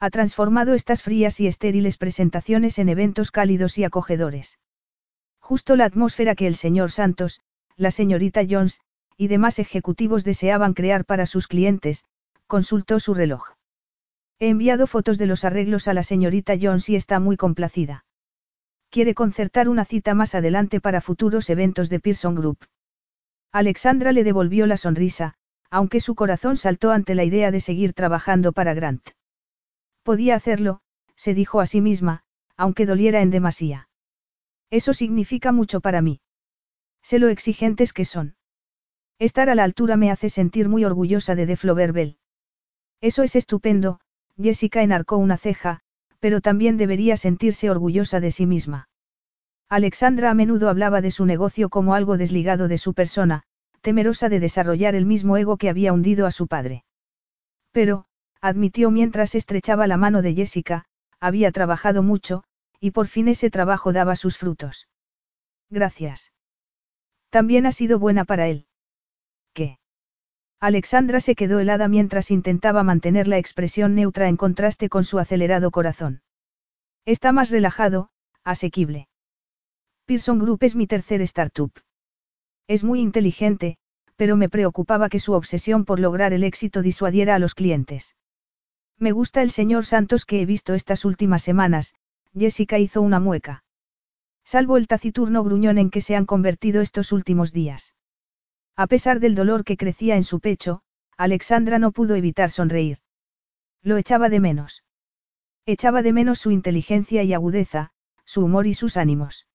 Ha 0.00 0.10
transformado 0.10 0.74
estas 0.74 1.02
frías 1.02 1.40
y 1.40 1.48
estériles 1.48 1.96
presentaciones 1.96 2.78
en 2.78 2.88
eventos 2.88 3.32
cálidos 3.32 3.78
y 3.78 3.84
acogedores. 3.84 4.58
Justo 5.40 5.74
la 5.74 5.86
atmósfera 5.86 6.36
que 6.36 6.46
el 6.46 6.54
señor 6.54 6.92
Santos, 6.92 7.40
la 7.76 7.90
señorita 7.90 8.42
Jones, 8.48 8.80
y 9.16 9.26
demás 9.26 9.58
ejecutivos 9.58 10.22
deseaban 10.22 10.74
crear 10.74 11.04
para 11.04 11.26
sus 11.26 11.48
clientes, 11.48 12.04
consultó 12.46 13.00
su 13.00 13.12
reloj. 13.12 13.54
He 14.38 14.48
enviado 14.50 14.86
fotos 14.86 15.18
de 15.18 15.26
los 15.26 15.44
arreglos 15.44 15.88
a 15.88 15.94
la 15.94 16.04
señorita 16.04 16.54
Jones 16.60 16.88
y 16.88 16.94
está 16.94 17.18
muy 17.18 17.36
complacida. 17.36 18.04
Quiere 18.90 19.14
concertar 19.14 19.68
una 19.68 19.84
cita 19.84 20.14
más 20.14 20.36
adelante 20.36 20.80
para 20.80 21.00
futuros 21.00 21.50
eventos 21.50 21.88
de 21.88 21.98
Pearson 21.98 22.36
Group. 22.36 22.58
Alexandra 23.50 24.12
le 24.12 24.22
devolvió 24.22 24.66
la 24.66 24.76
sonrisa, 24.76 25.34
aunque 25.70 26.00
su 26.00 26.14
corazón 26.14 26.56
saltó 26.56 26.92
ante 26.92 27.16
la 27.16 27.24
idea 27.24 27.50
de 27.50 27.60
seguir 27.60 27.94
trabajando 27.94 28.52
para 28.52 28.74
Grant. 28.74 29.17
Podía 30.08 30.36
hacerlo, 30.36 30.80
se 31.16 31.34
dijo 31.34 31.60
a 31.60 31.66
sí 31.66 31.82
misma, 31.82 32.22
aunque 32.56 32.86
doliera 32.86 33.20
en 33.20 33.28
demasía. 33.28 33.90
Eso 34.70 34.94
significa 34.94 35.52
mucho 35.52 35.82
para 35.82 36.00
mí. 36.00 36.22
Sé 37.02 37.18
lo 37.18 37.28
exigentes 37.28 37.92
que 37.92 38.06
son. 38.06 38.34
Estar 39.18 39.50
a 39.50 39.54
la 39.54 39.64
altura 39.64 39.98
me 39.98 40.10
hace 40.10 40.30
sentir 40.30 40.70
muy 40.70 40.82
orgullosa 40.86 41.34
de 41.34 41.44
De 41.44 41.58
Floverbel. 41.58 42.16
Eso 43.02 43.22
es 43.22 43.36
estupendo, 43.36 44.00
Jessica 44.40 44.82
enarcó 44.82 45.18
una 45.18 45.36
ceja, 45.36 45.80
pero 46.20 46.40
también 46.40 46.78
debería 46.78 47.18
sentirse 47.18 47.68
orgullosa 47.68 48.18
de 48.18 48.30
sí 48.30 48.46
misma. 48.46 48.88
Alexandra 49.68 50.30
a 50.30 50.34
menudo 50.34 50.70
hablaba 50.70 51.02
de 51.02 51.10
su 51.10 51.26
negocio 51.26 51.68
como 51.68 51.92
algo 51.92 52.16
desligado 52.16 52.66
de 52.68 52.78
su 52.78 52.94
persona, 52.94 53.42
temerosa 53.82 54.30
de 54.30 54.40
desarrollar 54.40 54.94
el 54.94 55.04
mismo 55.04 55.36
ego 55.36 55.58
que 55.58 55.68
había 55.68 55.92
hundido 55.92 56.24
a 56.24 56.30
su 56.30 56.46
padre. 56.46 56.86
Pero, 57.72 58.06
admitió 58.40 58.90
mientras 58.90 59.34
estrechaba 59.34 59.86
la 59.86 59.96
mano 59.96 60.22
de 60.22 60.34
Jessica, 60.34 60.84
había 61.20 61.50
trabajado 61.52 62.02
mucho, 62.02 62.44
y 62.80 62.92
por 62.92 63.08
fin 63.08 63.28
ese 63.28 63.50
trabajo 63.50 63.92
daba 63.92 64.16
sus 64.16 64.38
frutos. 64.38 64.88
Gracias. 65.70 66.32
También 67.30 67.66
ha 67.66 67.72
sido 67.72 67.98
buena 67.98 68.24
para 68.24 68.48
él. 68.48 68.66
¿Qué? 69.52 69.78
Alexandra 70.60 71.20
se 71.20 71.34
quedó 71.34 71.60
helada 71.60 71.88
mientras 71.88 72.30
intentaba 72.30 72.82
mantener 72.82 73.28
la 73.28 73.38
expresión 73.38 73.94
neutra 73.94 74.28
en 74.28 74.36
contraste 74.36 74.88
con 74.88 75.04
su 75.04 75.18
acelerado 75.18 75.70
corazón. 75.70 76.22
Está 77.04 77.32
más 77.32 77.50
relajado, 77.50 78.10
asequible. 78.44 79.08
Pearson 80.06 80.38
Group 80.38 80.62
es 80.62 80.74
mi 80.74 80.86
tercer 80.86 81.20
startup. 81.22 81.72
Es 82.66 82.82
muy 82.82 83.00
inteligente, 83.00 83.76
pero 84.16 84.36
me 84.36 84.48
preocupaba 84.48 85.08
que 85.08 85.20
su 85.20 85.32
obsesión 85.32 85.84
por 85.84 86.00
lograr 86.00 86.32
el 86.32 86.44
éxito 86.44 86.82
disuadiera 86.82 87.34
a 87.34 87.38
los 87.38 87.54
clientes. 87.54 88.14
Me 88.98 89.12
gusta 89.12 89.42
el 89.42 89.52
señor 89.52 89.86
Santos 89.86 90.24
que 90.24 90.40
he 90.40 90.46
visto 90.46 90.74
estas 90.74 91.04
últimas 91.04 91.42
semanas, 91.42 91.94
Jessica 92.34 92.78
hizo 92.78 93.00
una 93.00 93.20
mueca. 93.20 93.62
Salvo 94.44 94.76
el 94.76 94.88
taciturno 94.88 95.44
gruñón 95.44 95.78
en 95.78 95.90
que 95.90 96.00
se 96.00 96.16
han 96.16 96.26
convertido 96.26 96.80
estos 96.80 97.12
últimos 97.12 97.52
días. 97.52 97.94
A 98.74 98.86
pesar 98.86 99.20
del 99.20 99.34
dolor 99.36 99.62
que 99.62 99.76
crecía 99.76 100.16
en 100.16 100.24
su 100.24 100.40
pecho, 100.40 100.82
Alexandra 101.16 101.78
no 101.78 101.92
pudo 101.92 102.16
evitar 102.16 102.50
sonreír. 102.50 102.98
Lo 103.82 103.98
echaba 103.98 104.28
de 104.28 104.40
menos. 104.40 104.84
Echaba 105.64 106.02
de 106.02 106.12
menos 106.12 106.40
su 106.40 106.50
inteligencia 106.50 107.22
y 107.22 107.34
agudeza, 107.34 107.90
su 108.24 108.44
humor 108.44 108.66
y 108.66 108.74
sus 108.74 108.96
ánimos. 108.96 109.46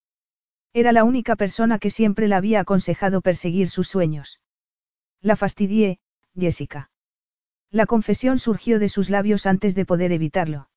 Era 0.74 0.92
la 0.92 1.04
única 1.04 1.36
persona 1.36 1.80
que 1.80 1.90
siempre 1.90 2.28
la 2.28 2.38
había 2.38 2.62
aconsejado 2.62 3.22
perseguir 3.22 3.70
sus 3.70 3.90
sueños. 3.90 4.40
La 5.22 5.36
fastidié, 5.36 6.00
Jessica. 6.36 6.92
La 7.74 7.88
confesión 7.88 8.38
surgió 8.38 8.78
de 8.78 8.88
sus 8.88 9.10
labios 9.10 9.48
antes 9.48 9.74
de 9.74 9.84
poder 9.84 10.12
evitarlo. 10.12 10.70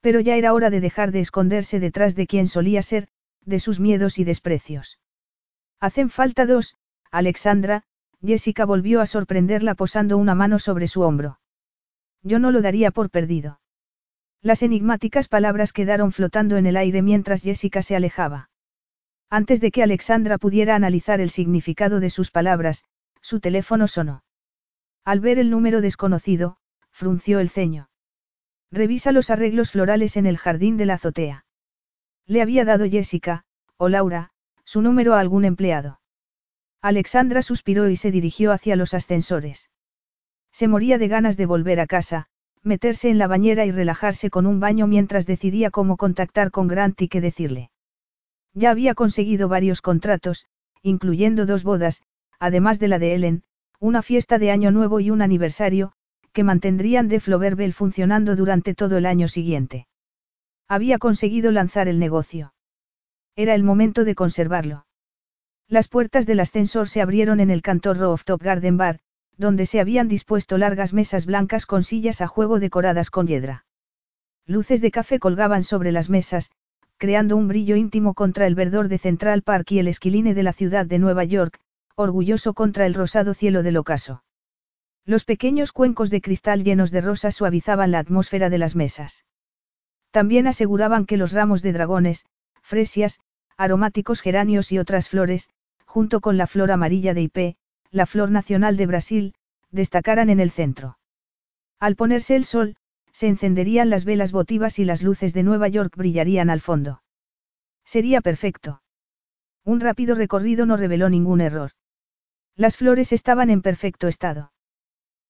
Pero 0.00 0.18
ya 0.18 0.34
era 0.34 0.52
hora 0.52 0.68
de 0.68 0.80
dejar 0.80 1.12
de 1.12 1.20
esconderse 1.20 1.78
detrás 1.78 2.16
de 2.16 2.26
quien 2.26 2.48
solía 2.48 2.82
ser, 2.82 3.06
de 3.44 3.60
sus 3.60 3.78
miedos 3.78 4.18
y 4.18 4.24
desprecios. 4.24 4.98
Hacen 5.78 6.10
falta 6.10 6.44
dos, 6.44 6.74
Alexandra, 7.12 7.84
Jessica 8.20 8.64
volvió 8.64 9.00
a 9.00 9.06
sorprenderla 9.06 9.76
posando 9.76 10.18
una 10.18 10.34
mano 10.34 10.58
sobre 10.58 10.88
su 10.88 11.02
hombro. 11.02 11.38
Yo 12.24 12.40
no 12.40 12.50
lo 12.50 12.62
daría 12.62 12.90
por 12.90 13.10
perdido. 13.10 13.60
Las 14.42 14.64
enigmáticas 14.64 15.28
palabras 15.28 15.72
quedaron 15.72 16.10
flotando 16.10 16.56
en 16.56 16.66
el 16.66 16.76
aire 16.76 17.00
mientras 17.00 17.42
Jessica 17.42 17.80
se 17.80 17.94
alejaba. 17.94 18.50
Antes 19.30 19.60
de 19.60 19.70
que 19.70 19.84
Alexandra 19.84 20.36
pudiera 20.36 20.74
analizar 20.74 21.20
el 21.20 21.30
significado 21.30 22.00
de 22.00 22.10
sus 22.10 22.32
palabras, 22.32 22.82
su 23.20 23.38
teléfono 23.38 23.86
sonó. 23.86 24.24
Al 25.08 25.20
ver 25.20 25.38
el 25.38 25.48
número 25.48 25.80
desconocido, 25.80 26.58
frunció 26.90 27.40
el 27.40 27.48
ceño. 27.48 27.88
Revisa 28.70 29.10
los 29.10 29.30
arreglos 29.30 29.70
florales 29.70 30.18
en 30.18 30.26
el 30.26 30.36
jardín 30.36 30.76
de 30.76 30.84
la 30.84 30.94
azotea. 30.94 31.46
Le 32.26 32.42
había 32.42 32.66
dado 32.66 32.84
Jessica, 32.84 33.46
o 33.78 33.88
Laura, 33.88 34.32
su 34.64 34.82
número 34.82 35.14
a 35.14 35.20
algún 35.20 35.46
empleado. 35.46 35.98
Alexandra 36.82 37.40
suspiró 37.40 37.88
y 37.88 37.96
se 37.96 38.10
dirigió 38.10 38.52
hacia 38.52 38.76
los 38.76 38.92
ascensores. 38.92 39.70
Se 40.52 40.68
moría 40.68 40.98
de 40.98 41.08
ganas 41.08 41.38
de 41.38 41.46
volver 41.46 41.80
a 41.80 41.86
casa, 41.86 42.26
meterse 42.62 43.08
en 43.08 43.16
la 43.16 43.28
bañera 43.28 43.64
y 43.64 43.70
relajarse 43.70 44.28
con 44.28 44.44
un 44.44 44.60
baño 44.60 44.86
mientras 44.86 45.24
decidía 45.24 45.70
cómo 45.70 45.96
contactar 45.96 46.50
con 46.50 46.68
Grant 46.68 47.00
y 47.00 47.08
qué 47.08 47.22
decirle. 47.22 47.70
Ya 48.52 48.68
había 48.68 48.94
conseguido 48.94 49.48
varios 49.48 49.80
contratos, 49.80 50.44
incluyendo 50.82 51.46
dos 51.46 51.64
bodas, 51.64 52.02
además 52.38 52.78
de 52.78 52.88
la 52.88 52.98
de 52.98 53.14
Ellen, 53.14 53.42
una 53.80 54.02
fiesta 54.02 54.38
de 54.38 54.50
Año 54.50 54.72
Nuevo 54.72 54.98
y 54.98 55.10
un 55.10 55.22
aniversario, 55.22 55.92
que 56.32 56.42
mantendrían 56.42 57.08
de 57.08 57.20
Floverbel 57.20 57.72
funcionando 57.72 58.34
durante 58.34 58.74
todo 58.74 58.96
el 58.96 59.06
año 59.06 59.28
siguiente. 59.28 59.86
Había 60.68 60.98
conseguido 60.98 61.52
lanzar 61.52 61.88
el 61.88 61.98
negocio. 61.98 62.52
Era 63.36 63.54
el 63.54 63.62
momento 63.62 64.04
de 64.04 64.14
conservarlo. 64.14 64.86
Las 65.68 65.88
puertas 65.88 66.26
del 66.26 66.40
ascensor 66.40 66.88
se 66.88 67.00
abrieron 67.00 67.40
en 67.40 67.50
el 67.50 67.62
cantor 67.62 67.98
Rooftop 67.98 68.42
Garden 68.42 68.76
Bar, 68.76 68.98
donde 69.36 69.64
se 69.64 69.80
habían 69.80 70.08
dispuesto 70.08 70.58
largas 70.58 70.92
mesas 70.92 71.24
blancas 71.24 71.64
con 71.64 71.84
sillas 71.84 72.20
a 72.20 72.26
juego 72.26 72.58
decoradas 72.58 73.10
con 73.10 73.26
hiedra. 73.26 73.64
Luces 74.44 74.80
de 74.80 74.90
café 74.90 75.20
colgaban 75.20 75.62
sobre 75.62 75.92
las 75.92 76.10
mesas, 76.10 76.50
creando 76.96 77.36
un 77.36 77.46
brillo 77.46 77.76
íntimo 77.76 78.14
contra 78.14 78.46
el 78.46 78.56
verdor 78.56 78.88
de 78.88 78.98
Central 78.98 79.42
Park 79.42 79.70
y 79.70 79.78
el 79.78 79.86
esquiline 79.86 80.34
de 80.34 80.42
la 80.42 80.52
ciudad 80.52 80.84
de 80.86 80.98
Nueva 80.98 81.22
York, 81.22 81.60
orgulloso 82.02 82.54
contra 82.54 82.86
el 82.86 82.94
rosado 82.94 83.34
cielo 83.34 83.62
del 83.62 83.76
ocaso. 83.76 84.22
Los 85.04 85.24
pequeños 85.24 85.72
cuencos 85.72 86.10
de 86.10 86.20
cristal 86.20 86.62
llenos 86.62 86.90
de 86.90 87.00
rosas 87.00 87.34
suavizaban 87.34 87.90
la 87.90 87.98
atmósfera 87.98 88.50
de 88.50 88.58
las 88.58 88.76
mesas. 88.76 89.24
También 90.10 90.46
aseguraban 90.46 91.06
que 91.06 91.16
los 91.16 91.32
ramos 91.32 91.60
de 91.60 91.72
dragones, 91.72 92.24
fresias, 92.62 93.20
aromáticos 93.56 94.20
geranios 94.20 94.70
y 94.70 94.78
otras 94.78 95.08
flores, 95.08 95.50
junto 95.86 96.20
con 96.20 96.36
la 96.36 96.46
flor 96.46 96.70
amarilla 96.70 97.14
de 97.14 97.22
Ipé, 97.22 97.56
la 97.90 98.06
flor 98.06 98.30
nacional 98.30 98.76
de 98.76 98.86
Brasil, 98.86 99.34
destacaran 99.70 100.30
en 100.30 100.38
el 100.38 100.50
centro. 100.50 100.98
Al 101.80 101.96
ponerse 101.96 102.36
el 102.36 102.44
sol, 102.44 102.76
se 103.12 103.26
encenderían 103.26 103.90
las 103.90 104.04
velas 104.04 104.30
votivas 104.30 104.78
y 104.78 104.84
las 104.84 105.02
luces 105.02 105.34
de 105.34 105.42
Nueva 105.42 105.66
York 105.66 105.96
brillarían 105.96 106.50
al 106.50 106.60
fondo. 106.60 107.02
Sería 107.84 108.20
perfecto. 108.20 108.82
Un 109.64 109.80
rápido 109.80 110.14
recorrido 110.14 110.64
no 110.64 110.76
reveló 110.76 111.08
ningún 111.08 111.40
error. 111.40 111.72
Las 112.58 112.76
flores 112.76 113.12
estaban 113.12 113.50
en 113.50 113.62
perfecto 113.62 114.08
estado. 114.08 114.52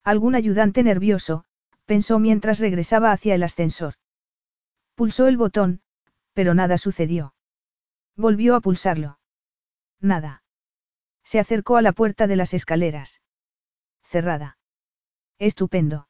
Algún 0.02 0.34
ayudante 0.34 0.82
nervioso, 0.82 1.44
pensó 1.84 2.18
mientras 2.18 2.58
regresaba 2.58 3.12
hacia 3.12 3.34
el 3.34 3.42
ascensor. 3.42 3.94
Pulsó 4.94 5.28
el 5.28 5.36
botón, 5.36 5.82
pero 6.32 6.55
nada 6.55 6.78
sucedió. 6.78 7.34
Volvió 8.16 8.57
a 8.57 8.60
pulsarlo. 8.60 9.18
Nada. 10.00 10.42
Se 11.23 11.39
acercó 11.39 11.76
a 11.76 11.82
la 11.82 11.92
puerta 11.92 12.26
de 12.28 12.36
las 12.36 12.55
escaleras. 12.55 13.20
Cerrada. 14.02 14.57
Estupendo. 15.39 16.08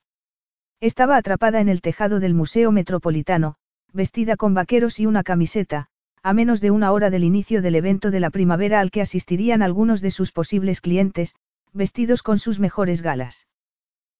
Estaba 0.78 1.16
atrapada 1.16 1.60
en 1.60 1.68
el 1.68 1.80
tejado 1.80 2.20
del 2.20 2.34
Museo 2.34 2.70
Metropolitano, 2.70 3.56
vestida 3.92 4.36
con 4.36 4.54
vaqueros 4.54 5.00
y 5.00 5.06
una 5.06 5.24
camiseta, 5.24 5.88
a 6.22 6.32
menos 6.32 6.60
de 6.60 6.70
una 6.70 6.92
hora 6.92 7.10
del 7.10 7.24
inicio 7.24 7.62
del 7.62 7.74
evento 7.74 8.10
de 8.10 8.20
la 8.20 8.30
primavera 8.30 8.80
al 8.80 8.90
que 8.90 9.00
asistirían 9.00 9.62
algunos 9.62 10.00
de 10.00 10.10
sus 10.10 10.32
posibles 10.32 10.80
clientes, 10.80 11.34
vestidos 11.72 12.22
con 12.22 12.38
sus 12.38 12.58
mejores 12.58 13.02
galas. 13.02 13.46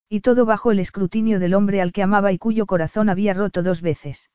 Y 0.08 0.20
todo 0.20 0.46
bajo 0.46 0.70
el 0.70 0.78
escrutinio 0.78 1.38
del 1.38 1.54
hombre 1.54 1.80
al 1.80 1.92
que 1.92 2.02
amaba 2.02 2.32
y 2.32 2.38
cuyo 2.38 2.66
corazón 2.66 3.08
había 3.08 3.34
roto 3.34 3.62
dos 3.62 3.82
veces. 3.82 4.30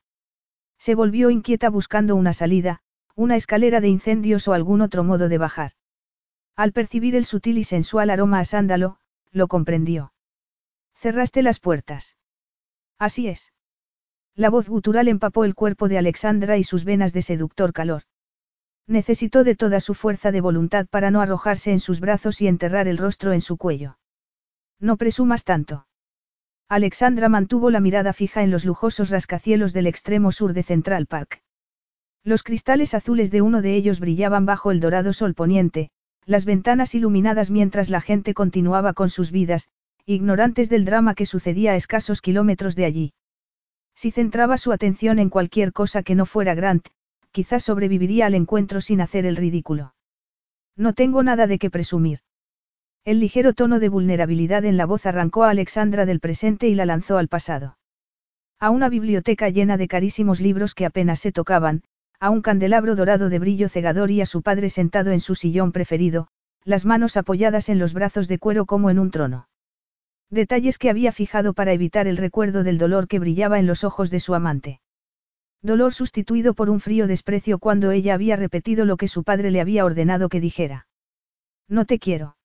Se 0.78 0.94
volvió 0.94 1.30
inquieta 1.30 1.70
buscando 1.70 2.14
una 2.16 2.32
salida, 2.32 2.80
una 3.16 3.36
escalera 3.36 3.80
de 3.80 3.88
incendios 3.88 4.46
o 4.48 4.52
algún 4.52 4.80
otro 4.80 5.04
modo 5.04 5.28
de 5.28 5.38
bajar. 5.38 5.72
Al 6.56 6.72
percibir 6.72 7.16
el 7.16 7.24
sutil 7.24 7.58
y 7.58 7.64
sensual 7.64 8.10
aroma 8.10 8.40
a 8.40 8.44
sándalo, 8.44 8.98
lo 9.32 9.48
comprendió. 9.48 10.12
Cerraste 10.94 11.42
las 11.42 11.58
puertas. 11.58 12.16
Así 12.98 13.28
es. 13.28 13.53
La 14.36 14.50
voz 14.50 14.68
gutural 14.68 15.06
empapó 15.06 15.44
el 15.44 15.54
cuerpo 15.54 15.88
de 15.88 15.96
Alexandra 15.96 16.56
y 16.56 16.64
sus 16.64 16.84
venas 16.84 17.12
de 17.12 17.22
seductor 17.22 17.72
calor. 17.72 18.02
Necesitó 18.88 19.44
de 19.44 19.54
toda 19.54 19.78
su 19.78 19.94
fuerza 19.94 20.32
de 20.32 20.40
voluntad 20.40 20.86
para 20.88 21.12
no 21.12 21.20
arrojarse 21.20 21.70
en 21.70 21.78
sus 21.78 22.00
brazos 22.00 22.42
y 22.42 22.48
enterrar 22.48 22.88
el 22.88 22.98
rostro 22.98 23.32
en 23.32 23.40
su 23.40 23.56
cuello. 23.56 23.96
No 24.80 24.96
presumas 24.96 25.44
tanto. 25.44 25.86
Alexandra 26.68 27.28
mantuvo 27.28 27.70
la 27.70 27.78
mirada 27.78 28.12
fija 28.12 28.42
en 28.42 28.50
los 28.50 28.64
lujosos 28.64 29.10
rascacielos 29.10 29.72
del 29.72 29.86
extremo 29.86 30.32
sur 30.32 30.52
de 30.52 30.64
Central 30.64 31.06
Park. 31.06 31.42
Los 32.24 32.42
cristales 32.42 32.94
azules 32.94 33.30
de 33.30 33.40
uno 33.40 33.62
de 33.62 33.74
ellos 33.76 34.00
brillaban 34.00 34.46
bajo 34.46 34.72
el 34.72 34.80
dorado 34.80 35.12
sol 35.12 35.34
poniente, 35.34 35.90
las 36.26 36.44
ventanas 36.44 36.94
iluminadas 36.94 37.50
mientras 37.50 37.88
la 37.88 38.00
gente 38.00 38.34
continuaba 38.34 38.94
con 38.94 39.10
sus 39.10 39.30
vidas, 39.30 39.68
ignorantes 40.06 40.68
del 40.68 40.84
drama 40.84 41.14
que 41.14 41.26
sucedía 41.26 41.72
a 41.72 41.76
escasos 41.76 42.20
kilómetros 42.20 42.74
de 42.74 42.84
allí. 42.84 43.12
Si 43.94 44.10
centraba 44.10 44.58
su 44.58 44.72
atención 44.72 45.18
en 45.18 45.30
cualquier 45.30 45.72
cosa 45.72 46.02
que 46.02 46.14
no 46.14 46.26
fuera 46.26 46.54
Grant, 46.54 46.88
quizás 47.32 47.64
sobreviviría 47.64 48.26
al 48.26 48.34
encuentro 48.34 48.80
sin 48.80 49.00
hacer 49.00 49.26
el 49.26 49.36
ridículo. 49.36 49.94
No 50.76 50.92
tengo 50.92 51.22
nada 51.22 51.46
de 51.46 51.58
qué 51.58 51.70
presumir. 51.70 52.20
El 53.04 53.20
ligero 53.20 53.52
tono 53.52 53.80
de 53.80 53.88
vulnerabilidad 53.88 54.64
en 54.64 54.76
la 54.76 54.86
voz 54.86 55.06
arrancó 55.06 55.44
a 55.44 55.50
Alexandra 55.50 56.06
del 56.06 56.20
presente 56.20 56.68
y 56.68 56.74
la 56.74 56.86
lanzó 56.86 57.18
al 57.18 57.28
pasado. 57.28 57.76
A 58.58 58.70
una 58.70 58.88
biblioteca 58.88 59.50
llena 59.50 59.76
de 59.76 59.88
carísimos 59.88 60.40
libros 60.40 60.74
que 60.74 60.86
apenas 60.86 61.20
se 61.20 61.32
tocaban, 61.32 61.82
a 62.18 62.30
un 62.30 62.40
candelabro 62.40 62.96
dorado 62.96 63.28
de 63.28 63.38
brillo 63.38 63.68
cegador 63.68 64.10
y 64.10 64.20
a 64.20 64.26
su 64.26 64.42
padre 64.42 64.70
sentado 64.70 65.10
en 65.10 65.20
su 65.20 65.34
sillón 65.34 65.72
preferido, 65.72 66.28
las 66.64 66.86
manos 66.86 67.16
apoyadas 67.16 67.68
en 67.68 67.78
los 67.78 67.92
brazos 67.92 68.26
de 68.26 68.38
cuero 68.38 68.64
como 68.64 68.88
en 68.90 68.98
un 68.98 69.10
trono. 69.10 69.48
Detalles 70.34 70.78
que 70.78 70.90
había 70.90 71.12
fijado 71.12 71.52
para 71.52 71.72
evitar 71.72 72.08
el 72.08 72.16
recuerdo 72.16 72.64
del 72.64 72.76
dolor 72.76 73.06
que 73.06 73.20
brillaba 73.20 73.60
en 73.60 73.68
los 73.68 73.84
ojos 73.84 74.10
de 74.10 74.18
su 74.18 74.34
amante. 74.34 74.80
Dolor 75.62 75.94
sustituido 75.94 76.54
por 76.54 76.70
un 76.70 76.80
frío 76.80 77.06
desprecio 77.06 77.60
cuando 77.60 77.92
ella 77.92 78.14
había 78.14 78.34
repetido 78.34 78.84
lo 78.84 78.96
que 78.96 79.06
su 79.06 79.22
padre 79.22 79.52
le 79.52 79.60
había 79.60 79.84
ordenado 79.84 80.28
que 80.28 80.40
dijera. 80.40 80.88
No 81.68 81.84
te 81.84 82.00
quiero. 82.00 82.36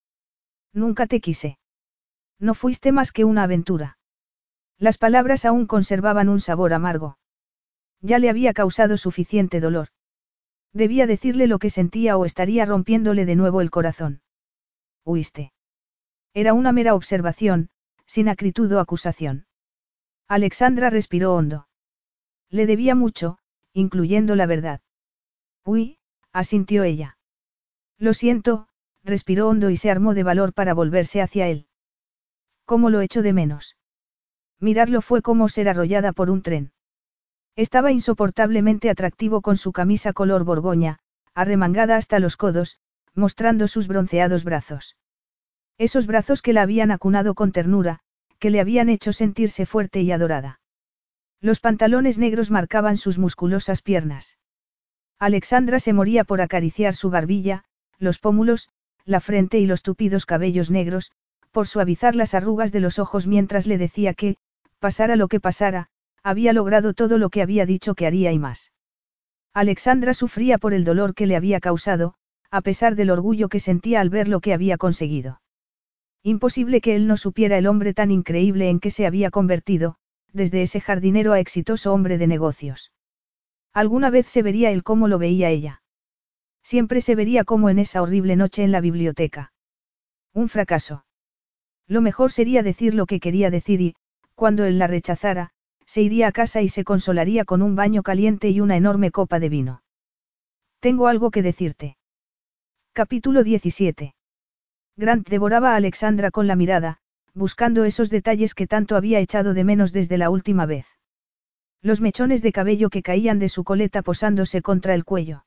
Nunca 0.72 1.08
te 1.08 1.20
quise. 1.20 1.58
No 2.38 2.54
fuiste 2.54 2.92
más 2.92 3.12
que 3.12 3.26
una 3.26 3.42
aventura. 3.42 3.98
Las 4.78 5.00
palabras 5.00 5.44
aún 5.44 5.66
conservaban 5.66 6.30
un 6.30 6.42
sabor 6.42 6.74
amargo. 6.74 7.18
Ya 8.02 8.20
le 8.20 8.30
había 8.30 8.54
causado 8.54 8.98
suficiente 8.98 9.60
dolor. 9.60 9.88
Debía 10.74 11.08
decirle 11.08 11.48
lo 11.48 11.58
que 11.58 11.72
sentía 11.72 12.18
o 12.18 12.26
estaría 12.26 12.66
rompiéndole 12.66 13.26
de 13.26 13.36
nuevo 13.36 13.62
el 13.62 13.72
corazón. 13.72 14.22
Huiste. 15.06 15.54
Era 16.36 16.54
una 16.54 16.72
mera 16.72 16.94
observación, 16.94 17.72
sin 18.10 18.28
acritud 18.28 18.72
o 18.72 18.80
acusación. 18.80 19.46
Alexandra 20.28 20.90
respiró 20.90 21.36
hondo. 21.36 21.68
Le 22.50 22.66
debía 22.66 22.96
mucho, 22.96 23.38
incluyendo 23.72 24.36
la 24.36 24.48
verdad. 24.48 24.82
Uy, 25.64 26.00
asintió 26.32 26.84
ella. 26.84 27.20
Lo 28.00 28.16
siento, 28.16 28.68
respiró 29.04 29.48
hondo 29.48 29.70
y 29.70 29.78
se 29.78 29.92
armó 29.92 30.16
de 30.16 30.24
valor 30.24 30.54
para 30.54 30.74
volverse 30.74 31.22
hacia 31.22 31.48
él. 31.50 31.68
¿Cómo 32.66 32.90
lo 32.90 33.02
echo 33.02 33.22
de 33.22 33.32
menos? 33.32 33.78
Mirarlo 34.60 35.02
fue 35.02 35.22
como 35.22 35.48
ser 35.48 35.70
arrollada 35.70 36.12
por 36.12 36.32
un 36.32 36.42
tren. 36.42 36.72
Estaba 37.56 37.92
insoportablemente 37.92 38.90
atractivo 38.90 39.42
con 39.42 39.56
su 39.56 39.72
camisa 39.72 40.14
color 40.14 40.46
borgoña, 40.46 40.98
arremangada 41.36 41.96
hasta 41.96 42.18
los 42.18 42.38
codos, 42.38 42.80
mostrando 43.14 43.68
sus 43.68 43.88
bronceados 43.88 44.44
brazos. 44.44 44.96
Esos 45.80 46.08
brazos 46.08 46.42
que 46.42 46.52
la 46.52 46.62
habían 46.62 46.92
acunado 46.92 47.36
con 47.36 47.54
ternura, 47.54 48.02
que 48.38 48.50
le 48.50 48.60
habían 48.60 48.90
hecho 48.90 49.14
sentirse 49.14 49.66
fuerte 49.66 50.02
y 50.02 50.12
adorada. 50.12 50.60
Los 51.40 51.62
pantalones 51.62 52.18
negros 52.18 52.52
marcaban 52.52 52.98
sus 52.98 53.18
musculosas 53.18 53.82
piernas. 53.82 54.38
Alexandra 55.20 55.80
se 55.80 55.94
moría 55.94 56.26
por 56.26 56.42
acariciar 56.42 56.94
su 56.96 57.10
barbilla, 57.10 57.64
los 57.98 58.20
pómulos, 58.20 58.68
la 59.06 59.22
frente 59.22 59.58
y 59.60 59.68
los 59.68 59.82
tupidos 59.82 60.26
cabellos 60.26 60.70
negros, 60.70 61.14
por 61.52 61.66
suavizar 61.66 62.14
las 62.14 62.34
arrugas 62.34 62.74
de 62.74 62.82
los 62.82 63.00
ojos 63.00 63.26
mientras 63.26 63.66
le 63.66 63.78
decía 63.78 64.14
que, 64.14 64.36
pasara 64.80 65.16
lo 65.16 65.30
que 65.30 65.40
pasara, 65.40 65.88
había 66.24 66.52
logrado 66.52 66.94
todo 66.94 67.18
lo 67.18 67.30
que 67.30 67.42
había 67.42 67.66
dicho 67.66 67.96
que 67.96 68.06
haría 68.06 68.34
y 68.34 68.40
más. 68.40 68.74
Alexandra 69.54 70.14
sufría 70.14 70.58
por 70.58 70.74
el 70.74 70.84
dolor 70.84 71.16
que 71.16 71.26
le 71.26 71.38
había 71.38 71.62
causado, 71.62 72.16
a 72.52 72.60
pesar 72.60 72.96
del 72.96 73.12
orgullo 73.12 73.48
que 73.48 73.62
sentía 73.62 74.02
al 74.02 74.10
ver 74.10 74.28
lo 74.28 74.42
que 74.42 74.54
había 74.54 74.78
conseguido. 74.78 75.40
Imposible 76.24 76.82
que 76.82 76.96
él 76.96 77.08
no 77.08 77.16
supiera 77.16 77.58
el 77.58 77.68
hombre 77.68 77.94
tan 77.94 78.12
increíble 78.12 78.70
en 78.70 78.80
que 78.80 78.92
se 78.92 79.06
había 79.06 79.32
convertido, 79.32 79.96
desde 80.34 80.62
ese 80.62 80.82
jardinero 80.82 81.34
a 81.34 81.40
exitoso 81.40 81.94
hombre 81.94 82.18
de 82.18 82.28
negocios. 82.28 82.92
Alguna 83.74 84.10
vez 84.10 84.28
se 84.28 84.44
vería 84.44 84.72
él 84.72 84.84
como 84.84 85.08
lo 85.08 85.18
veía 85.18 85.50
ella. 85.50 85.82
Siempre 86.62 87.02
se 87.02 87.16
vería 87.16 87.46
como 87.46 87.70
en 87.70 87.80
esa 87.80 88.02
horrible 88.02 88.36
noche 88.36 88.64
en 88.64 88.72
la 88.72 88.82
biblioteca. 88.82 89.54
Un 90.34 90.50
fracaso. 90.50 91.06
Lo 91.88 92.02
mejor 92.02 92.32
sería 92.32 92.64
decir 92.64 92.94
lo 92.94 93.06
que 93.06 93.20
quería 93.20 93.50
decir 93.50 93.82
y, 93.82 93.96
cuando 94.36 94.66
él 94.66 94.78
la 94.78 94.88
rechazara, 94.88 95.52
se 95.86 96.02
iría 96.02 96.28
a 96.28 96.32
casa 96.32 96.62
y 96.62 96.70
se 96.70 96.84
consolaría 96.84 97.46
con 97.46 97.62
un 97.62 97.76
baño 97.76 98.04
caliente 98.04 98.50
y 98.50 98.62
una 98.62 98.78
enorme 98.78 99.10
copa 99.10 99.40
de 99.40 99.50
vino. 99.50 99.84
Tengo 100.80 101.08
algo 101.08 101.32
que 101.32 101.42
decirte. 101.42 101.98
Capítulo 102.94 103.44
17. 103.44 104.14
Grant 105.00 105.30
devoraba 105.30 105.72
a 105.72 105.76
Alexandra 105.78 106.30
con 106.30 106.46
la 106.46 106.58
mirada, 106.58 106.98
buscando 107.34 107.86
esos 107.86 108.10
detalles 108.10 108.54
que 108.54 108.68
tanto 108.68 108.98
había 108.98 109.22
echado 109.22 109.54
de 109.54 109.64
menos 109.64 109.94
desde 109.94 110.18
la 110.18 110.30
última 110.30 110.66
vez. 110.66 110.86
Los 111.82 112.02
mechones 112.02 112.42
de 112.42 112.52
cabello 112.52 112.90
que 112.90 113.02
caían 113.02 113.40
de 113.40 113.48
su 113.48 113.64
coleta 113.64 114.02
posándose 114.02 114.62
contra 114.62 114.94
el 114.94 115.06
cuello. 115.06 115.46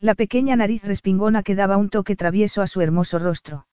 La 0.00 0.14
pequeña 0.14 0.56
nariz 0.56 0.84
respingona 0.84 1.42
que 1.42 1.54
daba 1.54 1.76
un 1.76 1.90
toque 1.90 2.16
travieso 2.16 2.62
a 2.62 2.66
su 2.66 2.80
hermoso 2.80 3.18
rostro. 3.18 3.66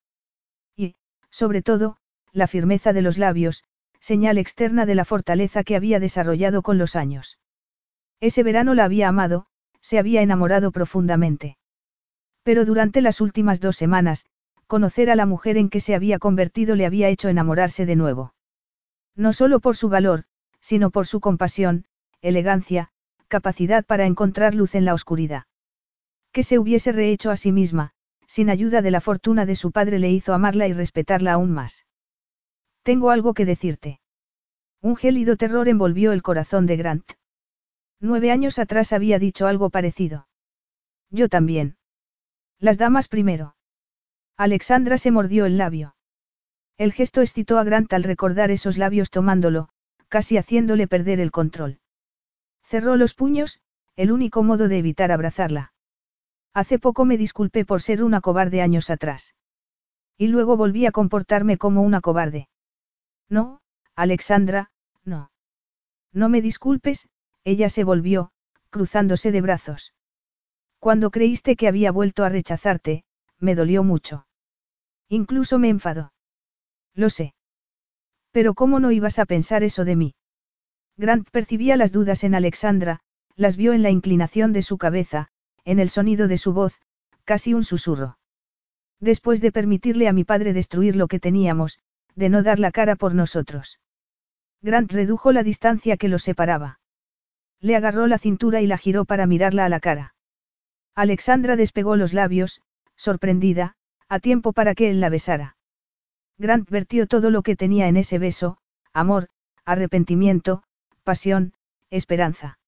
Y, 0.75 0.95
sobre 1.29 1.61
todo, 1.61 1.95
la 2.33 2.47
firmeza 2.47 2.91
de 2.91 3.01
los 3.01 3.17
labios, 3.17 3.63
señal 4.01 4.37
externa 4.37 4.85
de 4.85 4.95
la 4.95 5.05
fortaleza 5.05 5.63
que 5.63 5.77
había 5.77 6.01
desarrollado 6.01 6.61
con 6.61 6.77
los 6.77 6.97
años. 6.97 7.39
Ese 8.19 8.43
verano 8.43 8.73
la 8.73 8.83
había 8.83 9.07
amado, 9.07 9.45
se 9.79 9.97
había 9.97 10.21
enamorado 10.21 10.73
profundamente. 10.73 11.57
Pero 12.43 12.65
durante 12.65 12.99
las 12.99 13.21
últimas 13.21 13.61
dos 13.61 13.77
semanas, 13.77 14.25
conocer 14.69 15.09
a 15.09 15.15
la 15.15 15.25
mujer 15.25 15.57
en 15.57 15.67
que 15.71 15.79
se 15.79 15.95
había 15.95 16.19
convertido 16.19 16.75
le 16.75 16.85
había 16.85 17.09
hecho 17.09 17.27
enamorarse 17.27 17.87
de 17.87 17.95
nuevo. 17.95 18.35
No 19.15 19.33
solo 19.33 19.59
por 19.59 19.75
su 19.75 19.89
valor, 19.89 20.25
sino 20.61 20.91
por 20.91 21.07
su 21.07 21.19
compasión, 21.19 21.85
elegancia, 22.21 22.91
capacidad 23.27 23.83
para 23.83 24.05
encontrar 24.05 24.53
luz 24.53 24.75
en 24.75 24.85
la 24.85 24.93
oscuridad. 24.93 25.45
Que 26.31 26.43
se 26.43 26.59
hubiese 26.59 26.91
rehecho 26.91 27.31
a 27.31 27.35
sí 27.35 27.51
misma, 27.51 27.93
sin 28.27 28.51
ayuda 28.51 28.83
de 28.83 28.91
la 28.91 29.01
fortuna 29.01 29.47
de 29.47 29.55
su 29.55 29.71
padre 29.71 29.97
le 29.97 30.11
hizo 30.11 30.35
amarla 30.35 30.67
y 30.67 30.73
respetarla 30.73 31.33
aún 31.33 31.51
más. 31.51 31.87
Tengo 32.83 33.09
algo 33.09 33.33
que 33.33 33.45
decirte. 33.45 33.99
Un 34.81 34.95
gélido 34.95 35.35
terror 35.35 35.67
envolvió 35.67 36.11
el 36.11 36.21
corazón 36.21 36.67
de 36.67 36.77
Grant. 36.77 37.11
Nueve 37.99 38.29
años 38.29 38.59
atrás 38.59 38.93
había 38.93 39.17
dicho 39.17 39.47
algo 39.47 39.71
parecido. 39.71 40.27
Yo 41.09 41.27
también. 41.27 41.77
Las 42.59 42.77
damas 42.77 43.07
primero. 43.07 43.55
Alexandra 44.39 44.97
se 44.97 45.11
mordió 45.11 45.45
el 45.45 45.57
labio. 45.57 45.97
El 46.77 46.93
gesto 46.93 47.19
excitó 47.19 47.57
a 47.57 47.65
Grant 47.65 47.91
al 47.91 48.03
recordar 48.03 48.51
esos 48.51 48.77
labios 48.77 49.09
tomándolo, 49.09 49.67
casi 50.07 50.37
haciéndole 50.37 50.87
perder 50.87 51.19
el 51.19 51.29
control. 51.29 51.81
Cerró 52.63 52.95
los 52.95 53.15
puños, 53.15 53.59
el 53.97 54.13
único 54.13 54.41
modo 54.41 54.69
de 54.69 54.77
evitar 54.77 55.11
abrazarla. 55.11 55.73
Hace 56.53 56.79
poco 56.79 57.03
me 57.03 57.17
disculpé 57.17 57.65
por 57.65 57.81
ser 57.81 58.01
una 58.01 58.21
cobarde 58.21 58.61
años 58.61 58.89
atrás. 58.89 59.35
Y 60.17 60.27
luego 60.27 60.55
volví 60.55 60.85
a 60.85 60.93
comportarme 60.93 61.57
como 61.57 61.81
una 61.81 61.99
cobarde. 61.99 62.47
No, 63.27 63.59
Alexandra, 63.93 64.71
no. 65.03 65.31
No 66.13 66.29
me 66.29 66.41
disculpes, 66.41 67.09
ella 67.43 67.67
se 67.67 67.83
volvió, 67.83 68.31
cruzándose 68.69 69.33
de 69.33 69.41
brazos. 69.41 69.93
Cuando 70.79 71.11
creíste 71.11 71.57
que 71.57 71.67
había 71.67 71.91
vuelto 71.91 72.23
a 72.23 72.29
rechazarte, 72.29 73.03
me 73.37 73.53
dolió 73.53 73.83
mucho. 73.83 74.27
Incluso 75.09 75.59
me 75.59 75.69
enfadó. 75.69 76.13
Lo 76.93 77.09
sé. 77.09 77.33
Pero 78.31 78.53
¿cómo 78.53 78.79
no 78.79 78.91
ibas 78.91 79.19
a 79.19 79.25
pensar 79.25 79.63
eso 79.63 79.83
de 79.83 79.95
mí? 79.95 80.15
Grant 80.97 81.29
percibía 81.31 81.77
las 81.77 81.91
dudas 81.91 82.23
en 82.23 82.35
Alexandra, 82.35 82.99
las 83.35 83.57
vio 83.57 83.73
en 83.73 83.81
la 83.81 83.89
inclinación 83.89 84.53
de 84.53 84.61
su 84.61 84.77
cabeza, 84.77 85.29
en 85.65 85.79
el 85.79 85.89
sonido 85.89 86.27
de 86.27 86.37
su 86.37 86.53
voz, 86.53 86.79
casi 87.23 87.53
un 87.53 87.63
susurro. 87.63 88.17
Después 88.99 89.41
de 89.41 89.51
permitirle 89.51 90.07
a 90.07 90.13
mi 90.13 90.25
padre 90.25 90.53
destruir 90.53 90.95
lo 90.95 91.07
que 91.07 91.19
teníamos, 91.19 91.79
de 92.15 92.29
no 92.29 92.43
dar 92.43 92.59
la 92.59 92.71
cara 92.71 92.95
por 92.95 93.15
nosotros. 93.15 93.79
Grant 94.61 94.91
redujo 94.91 95.31
la 95.31 95.41
distancia 95.41 95.95
que 95.95 96.09
los 96.09 96.21
separaba. 96.21 96.79
Le 97.61 97.75
agarró 97.75 98.07
la 98.07 98.19
cintura 98.19 98.61
y 98.61 98.67
la 98.67 98.77
giró 98.77 99.05
para 99.05 99.25
mirarla 99.25 99.65
a 99.65 99.69
la 99.69 99.79
cara. 99.79 100.15
Alexandra 100.95 101.55
despegó 101.55 101.95
los 101.95 102.13
labios, 102.13 102.61
sorprendida, 102.97 103.75
a 104.09 104.19
tiempo 104.19 104.53
para 104.53 104.75
que 104.75 104.89
él 104.89 104.99
la 104.99 105.09
besara. 105.09 105.55
Grant 106.37 106.69
vertió 106.69 107.05
todo 107.05 107.29
lo 107.29 107.43
que 107.43 107.55
tenía 107.55 107.87
en 107.87 107.97
ese 107.97 108.17
beso, 108.17 108.57
amor, 108.91 109.29
arrepentimiento, 109.65 110.63
pasión, 111.03 111.53
esperanza. 111.89 112.59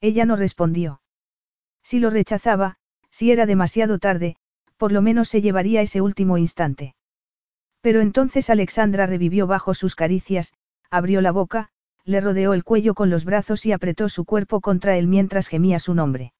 Ella 0.00 0.24
no 0.24 0.36
respondió. 0.36 1.02
Si 1.82 1.98
lo 1.98 2.10
rechazaba, 2.10 2.76
si 3.10 3.32
era 3.32 3.46
demasiado 3.46 3.98
tarde, 3.98 4.36
por 4.76 4.92
lo 4.92 5.02
menos 5.02 5.28
se 5.28 5.42
llevaría 5.42 5.82
ese 5.82 6.00
último 6.00 6.38
instante. 6.38 6.94
Pero 7.80 8.00
entonces 8.00 8.48
Alexandra 8.48 9.06
revivió 9.06 9.46
bajo 9.46 9.74
sus 9.74 9.94
caricias, 9.94 10.52
abrió 10.90 11.20
la 11.20 11.32
boca, 11.32 11.70
le 12.04 12.20
rodeó 12.20 12.54
el 12.54 12.64
cuello 12.64 12.94
con 12.94 13.10
los 13.10 13.24
brazos 13.24 13.66
y 13.66 13.72
apretó 13.72 14.08
su 14.08 14.24
cuerpo 14.24 14.60
contra 14.60 14.96
él 14.96 15.06
mientras 15.06 15.48
gemía 15.48 15.78
su 15.78 15.94
nombre. 15.94 16.32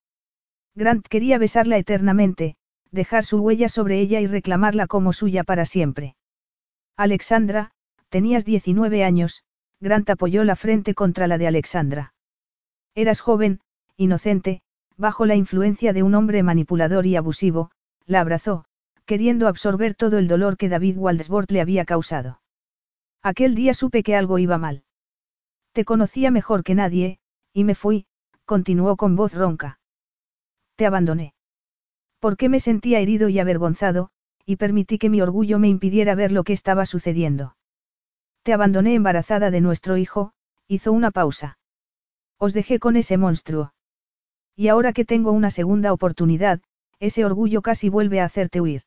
Grant 0.74 1.06
quería 1.06 1.38
besarla 1.38 1.78
eternamente, 1.78 2.56
dejar 2.90 3.24
su 3.24 3.38
huella 3.40 3.68
sobre 3.68 4.00
ella 4.00 4.20
y 4.20 4.26
reclamarla 4.26 4.86
como 4.86 5.12
suya 5.12 5.44
para 5.44 5.64
siempre. 5.66 6.16
Alexandra, 6.96 7.70
tenías 8.08 8.44
19 8.44 9.04
años, 9.04 9.44
Grant 9.80 10.10
apoyó 10.10 10.44
la 10.44 10.56
frente 10.56 10.94
contra 10.94 11.26
la 11.26 11.38
de 11.38 11.46
Alexandra. 11.46 12.14
Eras 12.94 13.20
joven, 13.20 13.60
inocente, 13.96 14.62
bajo 14.96 15.24
la 15.24 15.36
influencia 15.36 15.92
de 15.92 16.02
un 16.02 16.14
hombre 16.14 16.42
manipulador 16.42 17.06
y 17.06 17.16
abusivo, 17.16 17.70
la 18.06 18.20
abrazó, 18.20 18.64
queriendo 19.06 19.48
absorber 19.48 19.94
todo 19.94 20.18
el 20.18 20.28
dolor 20.28 20.56
que 20.56 20.68
David 20.68 20.98
Waldesbord 20.98 21.50
le 21.50 21.60
había 21.60 21.84
causado. 21.84 22.40
Aquel 23.22 23.54
día 23.54 23.74
supe 23.74 24.02
que 24.02 24.16
algo 24.16 24.38
iba 24.38 24.58
mal. 24.58 24.84
Te 25.72 25.84
conocía 25.84 26.30
mejor 26.30 26.64
que 26.64 26.74
nadie, 26.74 27.18
y 27.52 27.64
me 27.64 27.74
fui, 27.74 28.06
continuó 28.44 28.96
con 28.96 29.16
voz 29.16 29.34
ronca. 29.34 29.78
Te 30.76 30.86
abandoné. 30.86 31.34
Porque 32.20 32.48
me 32.48 32.60
sentía 32.60 33.00
herido 33.00 33.28
y 33.28 33.40
avergonzado, 33.40 34.10
y 34.46 34.56
permití 34.56 34.98
que 34.98 35.10
mi 35.10 35.20
orgullo 35.20 35.58
me 35.58 35.68
impidiera 35.68 36.14
ver 36.14 36.32
lo 36.32 36.44
que 36.44 36.52
estaba 36.52 36.86
sucediendo. 36.86 37.56
Te 38.42 38.52
abandoné 38.52 38.94
embarazada 38.94 39.50
de 39.50 39.60
nuestro 39.60 39.96
hijo, 39.96 40.32
hizo 40.68 40.92
una 40.92 41.10
pausa. 41.10 41.58
Os 42.38 42.52
dejé 42.54 42.78
con 42.78 42.96
ese 42.96 43.16
monstruo. 43.16 43.74
Y 44.54 44.68
ahora 44.68 44.92
que 44.92 45.04
tengo 45.04 45.32
una 45.32 45.50
segunda 45.50 45.92
oportunidad, 45.92 46.60
ese 46.98 47.24
orgullo 47.24 47.62
casi 47.62 47.88
vuelve 47.88 48.20
a 48.20 48.24
hacerte 48.24 48.60
huir. 48.60 48.82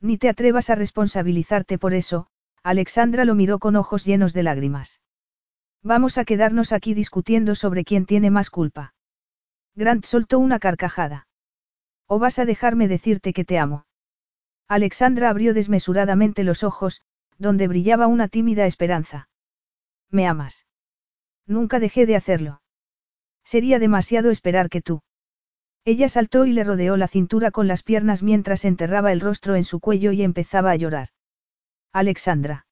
Ni 0.00 0.18
te 0.18 0.28
atrevas 0.28 0.70
a 0.70 0.74
responsabilizarte 0.74 1.78
por 1.78 1.94
eso, 1.94 2.26
Alexandra 2.62 3.24
lo 3.24 3.34
miró 3.34 3.58
con 3.58 3.76
ojos 3.76 4.04
llenos 4.04 4.32
de 4.32 4.42
lágrimas. 4.42 5.00
Vamos 5.82 6.16
a 6.18 6.24
quedarnos 6.24 6.72
aquí 6.72 6.94
discutiendo 6.94 7.54
sobre 7.54 7.84
quién 7.84 8.06
tiene 8.06 8.30
más 8.30 8.50
culpa. 8.50 8.94
Grant 9.74 10.04
soltó 10.04 10.38
una 10.38 10.58
carcajada. 10.58 11.26
¿O 12.06 12.18
vas 12.18 12.38
a 12.38 12.44
dejarme 12.44 12.88
decirte 12.88 13.32
que 13.32 13.44
te 13.44 13.58
amo? 13.58 13.86
Alexandra 14.68 15.30
abrió 15.30 15.54
desmesuradamente 15.54 16.44
los 16.44 16.62
ojos, 16.62 17.02
donde 17.38 17.68
brillaba 17.68 18.06
una 18.06 18.28
tímida 18.28 18.66
esperanza. 18.66 19.28
¿Me 20.10 20.26
amas? 20.26 20.66
Nunca 21.46 21.80
dejé 21.80 22.06
de 22.06 22.16
hacerlo. 22.16 22.62
Sería 23.44 23.78
demasiado 23.78 24.30
esperar 24.30 24.70
que 24.70 24.80
tú. 24.80 25.02
Ella 25.84 26.08
saltó 26.08 26.46
y 26.46 26.52
le 26.52 26.64
rodeó 26.64 26.96
la 26.96 27.08
cintura 27.08 27.50
con 27.50 27.68
las 27.68 27.82
piernas 27.82 28.22
mientras 28.22 28.64
enterraba 28.64 29.12
el 29.12 29.20
rostro 29.20 29.54
en 29.54 29.64
su 29.64 29.80
cuello 29.80 30.12
y 30.12 30.22
empezaba 30.22 30.70
a 30.70 30.76
llorar. 30.76 31.08
Alexandra. 31.92 32.66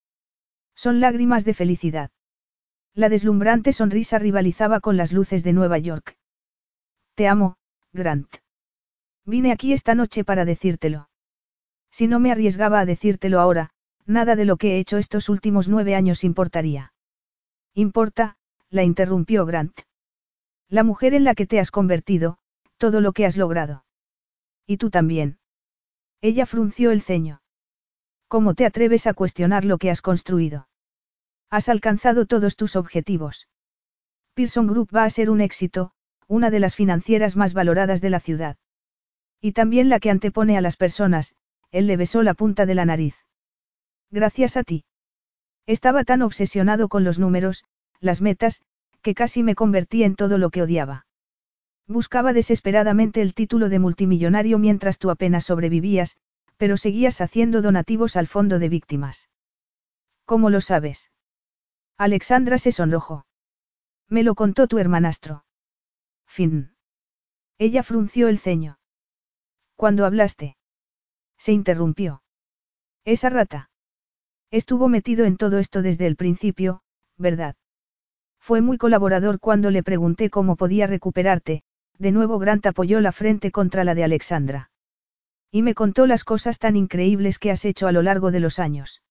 Son 0.75 1.01
lágrimas 1.01 1.44
de 1.44 1.52
felicidad. 1.52 2.11
La 2.94 3.11
deslumbrante 3.11 3.73
sonrisa 3.73 4.19
rivalizaba 4.19 4.81
con 4.81 4.97
las 4.97 5.12
luces 5.12 5.44
de 5.44 5.52
Nueva 5.52 5.78
York. 5.78 6.17
Te 7.15 7.28
amo, 7.28 7.57
Grant. 7.93 8.28
Vine 9.25 9.52
aquí 9.52 9.73
esta 9.73 9.94
noche 9.94 10.25
para 10.25 10.44
decírtelo. 10.44 11.09
Si 11.91 12.09
no 12.09 12.18
me 12.18 12.33
arriesgaba 12.33 12.81
a 12.81 12.86
decírtelo 12.86 13.41
ahora, 13.41 13.70
nada 14.05 14.34
de 14.34 14.44
lo 14.44 14.57
que 14.57 14.75
he 14.75 14.78
hecho 14.78 14.99
estos 14.99 15.28
últimos 15.28 15.68
nueve 15.68 15.94
años 15.94 16.25
importaría. 16.25 16.92
Importa, 17.75 18.36
la 18.70 18.83
interrumpió 18.83 19.47
Grant. 19.47 19.81
La 20.68 20.83
mujer 20.83 21.15
en 21.15 21.25
la 21.25 21.34
que 21.34 21.47
te 21.47 21.60
has 21.60 21.70
convertido, 21.70 22.39
todo 22.78 23.01
lo 23.01 23.12
que 23.12 23.26
has 23.26 23.36
logrado. 23.36 23.84
Y 24.67 24.78
tú 24.78 24.91
también. 24.91 25.39
Ella 26.20 26.47
frunció 26.47 26.91
el 26.91 27.02
ceño. 27.02 27.42
¿Cómo 28.28 28.55
te 28.55 28.65
atreves 28.65 29.07
a 29.07 29.15
cuestionar 29.15 29.65
lo 29.65 29.78
que 29.78 29.91
has 29.91 30.02
construido? 30.02 30.68
Has 31.51 31.68
alcanzado 31.68 32.26
todos 32.26 32.57
tus 32.57 32.76
objetivos. 32.76 33.49
Pearson 34.34 34.67
Group 34.67 34.89
va 34.94 35.05
a 35.05 35.10
ser 35.10 35.28
un 35.28 35.42
éxito, 35.42 35.92
una 36.26 36.49
de 36.49 36.60
las 36.60 36.75
financieras 36.75 37.36
más 37.36 37.52
valoradas 37.52 38.01
de 38.01 38.10
la 38.10 38.20
ciudad. 38.20 38.57
Y 39.45 39.53
también 39.53 39.89
la 39.89 39.99
que 39.99 40.09
antepone 40.09 40.57
a 40.57 40.61
las 40.61 40.77
personas, 40.77 41.35
él 41.73 41.89
le 41.89 41.97
besó 41.97 42.23
la 42.23 42.33
punta 42.33 42.65
de 42.65 42.77
la 42.77 42.85
nariz. 42.85 43.17
Gracias 44.11 44.57
a 44.57 44.62
ti. 44.62 44.85
Estaba 45.67 46.05
tan 46.05 46.23
obsesionado 46.23 46.89
con 46.89 47.03
los 47.03 47.19
números, 47.19 47.65
las 47.99 48.23
metas, 48.23 48.62
que 49.03 49.15
casi 49.15 49.43
me 49.43 49.57
convertí 49.57 50.05
en 50.05 50.15
todo 50.15 50.39
lo 50.39 50.51
que 50.51 50.62
odiaba. 50.62 51.07
Buscaba 51.89 52.33
desesperadamente 52.33 53.21
el 53.21 53.35
título 53.35 53.69
de 53.69 53.81
multimillonario 53.81 54.59
mientras 54.59 54.99
tú 54.99 55.11
apenas 55.11 55.45
sobrevivías, 55.45 56.19
pero 56.57 56.77
seguías 56.77 57.21
haciendo 57.21 57.62
donativos 57.62 58.17
al 58.17 58.29
fondo 58.29 58.61
de 58.61 58.69
víctimas. 58.69 59.29
¿Cómo 60.25 60.51
lo 60.51 60.61
sabes? 60.61 61.11
Alexandra 61.99 62.59
se 62.59 62.71
sonrojó. 62.71 63.27
Me 64.09 64.23
lo 64.23 64.37
contó 64.37 64.69
tu 64.69 64.79
hermanastro. 64.79 65.45
Fin. 66.27 66.77
Ella 67.59 67.83
frunció 67.83 68.29
el 68.29 68.39
ceño. 68.39 68.79
Cuando 69.83 70.07
hablaste. 70.07 70.57
Se 71.36 71.51
interrumpió. 71.51 72.23
Esa 73.05 73.31
rata. 73.31 73.69
Estuvo 74.52 74.89
metido 74.89 75.25
en 75.25 75.36
todo 75.36 75.59
esto 75.59 75.83
desde 75.83 76.07
el 76.07 76.15
principio, 76.15 76.83
¿verdad? 77.19 77.57
Fue 78.39 78.61
muy 78.61 78.78
colaborador 78.78 79.41
cuando 79.41 79.73
le 79.73 79.83
pregunté 79.83 80.31
cómo 80.31 80.55
podía 80.55 80.86
recuperarte, 80.86 81.65
de 81.99 82.12
nuevo 82.12 82.39
Grant 82.39 82.65
apoyó 82.65 83.01
la 83.01 83.11
frente 83.11 83.51
contra 83.51 83.83
la 83.83 83.97
de 83.97 84.05
Alexandra. 84.05 84.70
Y 85.51 85.62
me 85.62 85.75
contó 85.75 86.07
las 86.07 86.23
cosas 86.23 86.61
tan 86.61 86.77
increíbles 86.77 87.41
que 87.41 87.51
has 87.51 87.65
hecho 87.65 87.89
a 87.89 87.93
lo 87.93 88.02
largo 88.02 88.31
de 88.31 88.39
los 88.39 88.61
años. 88.61 89.02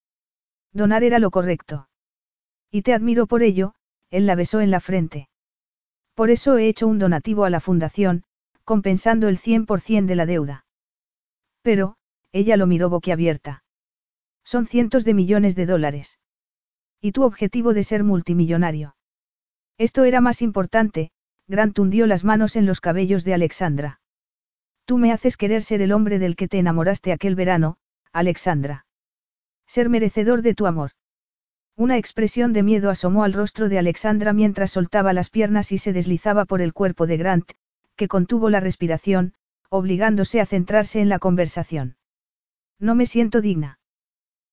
Donar 0.71 1.03
era 1.03 1.19
lo 1.19 1.31
correcto. 1.31 1.89
Y 2.71 2.83
te 2.83 2.93
admiro 2.93 3.27
por 3.27 3.43
ello, 3.43 3.73
él 4.09 4.25
la 4.25 4.35
besó 4.35 4.61
en 4.61 4.71
la 4.71 4.79
frente. 4.79 5.27
Por 6.13 6.29
eso 6.29 6.57
he 6.57 6.69
hecho 6.69 6.87
un 6.87 6.97
donativo 6.97 7.43
a 7.43 7.49
la 7.49 7.59
fundación, 7.59 8.23
compensando 8.63 9.27
el 9.27 9.37
100% 9.37 10.05
de 10.05 10.15
la 10.15 10.25
deuda. 10.25 10.65
Pero, 11.61 11.95
ella 12.31 12.57
lo 12.57 12.67
miró 12.67 12.89
boquiabierta. 12.89 13.63
Son 14.43 14.65
cientos 14.65 15.05
de 15.05 15.13
millones 15.13 15.55
de 15.55 15.65
dólares. 15.65 16.19
¿Y 16.99 17.11
tu 17.11 17.23
objetivo 17.23 17.73
de 17.73 17.83
ser 17.83 18.03
multimillonario? 18.03 18.95
Esto 19.77 20.03
era 20.03 20.21
más 20.21 20.41
importante, 20.41 21.11
Grant 21.47 21.77
hundió 21.79 22.07
las 22.07 22.23
manos 22.23 22.55
en 22.55 22.65
los 22.65 22.81
cabellos 22.81 23.23
de 23.23 23.33
Alexandra. 23.33 23.99
Tú 24.85 24.97
me 24.97 25.11
haces 25.11 25.37
querer 25.37 25.63
ser 25.63 25.81
el 25.81 25.91
hombre 25.91 26.19
del 26.19 26.35
que 26.35 26.47
te 26.47 26.59
enamoraste 26.59 27.11
aquel 27.11 27.35
verano, 27.35 27.77
Alexandra. 28.13 28.85
Ser 29.67 29.89
merecedor 29.89 30.41
de 30.41 30.53
tu 30.53 30.67
amor. 30.67 30.91
Una 31.75 31.97
expresión 31.97 32.53
de 32.53 32.63
miedo 32.63 32.89
asomó 32.89 33.23
al 33.23 33.33
rostro 33.33 33.69
de 33.69 33.79
Alexandra 33.79 34.33
mientras 34.33 34.71
soltaba 34.71 35.13
las 35.13 35.29
piernas 35.29 35.71
y 35.71 35.77
se 35.77 35.93
deslizaba 35.93 36.45
por 36.45 36.61
el 36.61 36.73
cuerpo 36.73 37.07
de 37.07 37.17
Grant, 37.17 37.51
que 37.95 38.07
contuvo 38.07 38.49
la 38.49 38.59
respiración, 38.59 39.33
obligándose 39.69 40.41
a 40.41 40.45
centrarse 40.45 41.01
en 41.01 41.09
la 41.09 41.19
conversación. 41.19 41.97
No 42.79 42.95
me 42.95 43.05
siento 43.05 43.41
digna. 43.41 43.79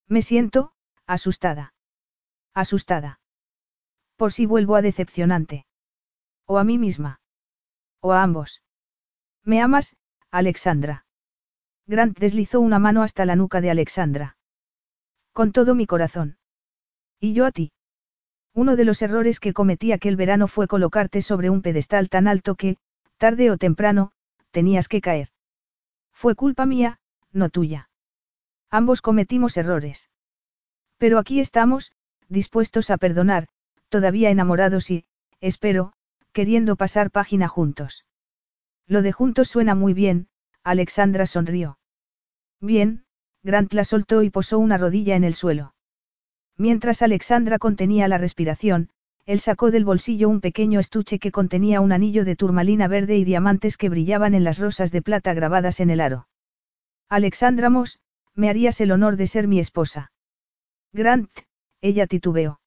Me 0.06 0.22
siento, 0.22 0.72
asustada. 1.06 1.74
Asustada. 2.54 3.20
Por 4.16 4.32
si 4.32 4.46
vuelvo 4.46 4.76
a 4.76 4.82
decepcionante. 4.82 5.66
O 6.46 6.58
a 6.58 6.64
mí 6.64 6.78
misma. 6.78 7.20
O 8.00 8.12
a 8.12 8.22
ambos. 8.22 8.62
¿Me 9.44 9.60
amas, 9.60 9.96
Alexandra? 10.30 11.06
Grant 11.86 12.18
deslizó 12.18 12.60
una 12.60 12.78
mano 12.78 13.02
hasta 13.02 13.24
la 13.24 13.34
nuca 13.34 13.60
de 13.60 13.70
Alexandra. 13.70 14.36
Con 15.32 15.52
todo 15.52 15.74
mi 15.74 15.86
corazón. 15.86 16.38
¿Y 17.18 17.32
yo 17.32 17.46
a 17.46 17.52
ti? 17.52 17.72
Uno 18.54 18.76
de 18.76 18.84
los 18.84 19.02
errores 19.02 19.40
que 19.40 19.52
cometí 19.52 19.92
aquel 19.92 20.16
verano 20.16 20.48
fue 20.48 20.68
colocarte 20.68 21.22
sobre 21.22 21.48
un 21.48 21.62
pedestal 21.62 22.08
tan 22.08 22.28
alto 22.28 22.56
que, 22.56 22.76
tarde 23.18 23.50
o 23.50 23.58
temprano, 23.58 24.12
tenías 24.50 24.88
que 24.88 25.00
caer. 25.00 25.28
Fue 26.12 26.34
culpa 26.34 26.66
mía, 26.66 27.00
no 27.32 27.50
tuya. 27.50 27.90
Ambos 28.70 29.02
cometimos 29.02 29.56
errores. 29.56 30.10
Pero 30.96 31.18
aquí 31.18 31.40
estamos, 31.40 31.92
dispuestos 32.28 32.90
a 32.90 32.96
perdonar, 32.96 33.48
todavía 33.88 34.30
enamorados 34.30 34.90
y, 34.90 35.04
espero, 35.40 35.92
queriendo 36.32 36.76
pasar 36.76 37.10
página 37.10 37.48
juntos. 37.48 38.04
Lo 38.86 39.02
de 39.02 39.12
juntos 39.12 39.48
suena 39.48 39.74
muy 39.74 39.94
bien, 39.94 40.28
Alexandra 40.62 41.26
sonrió. 41.26 41.78
Bien, 42.60 43.04
Grant 43.42 43.72
la 43.72 43.84
soltó 43.84 44.22
y 44.22 44.30
posó 44.30 44.58
una 44.58 44.78
rodilla 44.78 45.16
en 45.16 45.24
el 45.24 45.34
suelo. 45.34 45.74
Mientras 46.56 47.02
Alexandra 47.02 47.58
contenía 47.58 48.08
la 48.08 48.18
respiración, 48.18 48.90
él 49.28 49.40
sacó 49.40 49.70
del 49.70 49.84
bolsillo 49.84 50.30
un 50.30 50.40
pequeño 50.40 50.80
estuche 50.80 51.18
que 51.18 51.30
contenía 51.30 51.82
un 51.82 51.92
anillo 51.92 52.24
de 52.24 52.34
turmalina 52.34 52.88
verde 52.88 53.18
y 53.18 53.24
diamantes 53.24 53.76
que 53.76 53.90
brillaban 53.90 54.32
en 54.32 54.42
las 54.42 54.58
rosas 54.58 54.90
de 54.90 55.02
plata 55.02 55.34
grabadas 55.34 55.80
en 55.80 55.90
el 55.90 56.00
aro. 56.00 56.28
Alexandra 57.10 57.68
Moss, 57.68 57.98
me 58.34 58.48
harías 58.48 58.80
el 58.80 58.90
honor 58.90 59.16
de 59.16 59.26
ser 59.26 59.46
mi 59.46 59.60
esposa. 59.60 60.12
Grant, 60.94 61.28
ella 61.82 62.06
titubeó. 62.06 62.60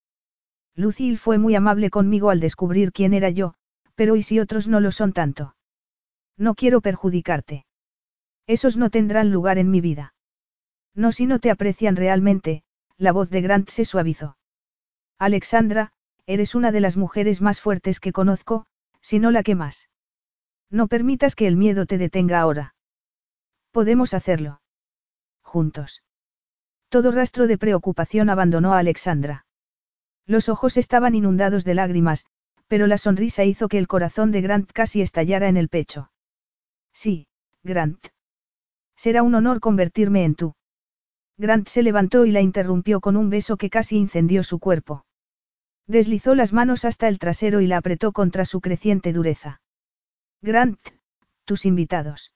Lucille 0.76 1.18
fue 1.18 1.40
muy 1.40 1.56
amable 1.56 1.90
conmigo 1.90 2.30
al 2.30 2.40
descubrir 2.40 2.92
quién 2.92 3.16
era 3.16 3.32
yo, 3.32 3.56
pero 3.96 4.16
¿y 4.16 4.22
si 4.22 4.40
otros 4.40 4.68
no 4.68 4.82
lo 4.82 4.92
son 4.92 5.14
tanto? 5.14 5.56
No 6.38 6.54
quiero 6.54 6.80
perjudicarte. 6.82 7.66
Esos 8.46 8.78
no 8.78 8.92
tendrán 8.92 9.32
lugar 9.32 9.58
en 9.58 9.72
mi 9.72 9.82
vida. 9.82 10.14
No 10.94 11.12
si 11.12 11.26
no 11.26 11.40
te 11.40 11.50
aprecian 11.50 11.96
realmente, 11.96 12.62
la 12.98 13.14
voz 13.14 13.32
de 13.32 13.42
Grant 13.42 13.70
se 13.70 13.84
suavizó. 13.84 14.38
Alexandra, 15.18 15.92
eres 16.34 16.56
una 16.56 16.72
de 16.72 16.80
las 16.80 16.98
mujeres 16.98 17.42
más 17.42 17.60
fuertes 17.60 18.00
que 18.00 18.14
conozco, 18.14 18.66
si 19.02 19.20
no 19.20 19.32
la 19.32 19.44
que 19.44 19.56
más. 19.56 19.90
No 20.70 20.88
permitas 20.88 21.36
que 21.36 21.48
el 21.48 21.58
miedo 21.58 21.86
te 21.86 21.98
detenga 21.98 22.40
ahora. 22.40 22.76
Podemos 23.72 24.14
hacerlo. 24.14 24.62
Juntos. 25.42 26.04
Todo 26.90 27.12
rastro 27.12 27.48
de 27.48 27.58
preocupación 27.58 28.30
abandonó 28.30 28.74
a 28.74 28.80
Alexandra. 28.80 29.46
Los 30.26 30.48
ojos 30.48 30.78
estaban 30.78 31.16
inundados 31.16 31.66
de 31.66 31.74
lágrimas, 31.74 32.26
pero 32.68 32.88
la 32.88 32.98
sonrisa 32.98 33.44
hizo 33.44 33.68
que 33.68 33.78
el 33.78 33.88
corazón 33.88 34.32
de 34.32 34.42
Grant 34.42 34.72
casi 34.72 35.02
estallara 35.02 35.50
en 35.50 35.58
el 35.58 35.68
pecho. 35.68 36.12
Sí, 36.94 37.28
Grant. 37.64 38.08
Será 38.96 39.24
un 39.24 39.36
honor 39.36 39.60
convertirme 39.60 40.24
en 40.24 40.36
tú. 40.36 40.54
Grant 41.38 41.68
se 41.68 41.84
levantó 41.84 42.26
y 42.26 42.32
la 42.32 42.40
interrumpió 42.40 43.02
con 43.02 43.18
un 43.18 43.30
beso 43.30 43.58
que 43.58 43.70
casi 43.70 43.98
incendió 43.98 44.44
su 44.44 44.60
cuerpo. 44.60 45.04
Deslizó 45.92 46.36
las 46.36 46.54
manos 46.54 46.86
hasta 46.86 47.10
el 47.10 47.20
trasero 47.20 47.60
y 47.60 47.68
la 47.68 47.76
apretó 47.76 48.14
contra 48.14 48.46
su 48.46 48.62
creciente 48.62 49.12
dureza. 49.12 49.60
Grant, 50.42 50.80
tus 51.44 51.66
invitados. 51.66 52.32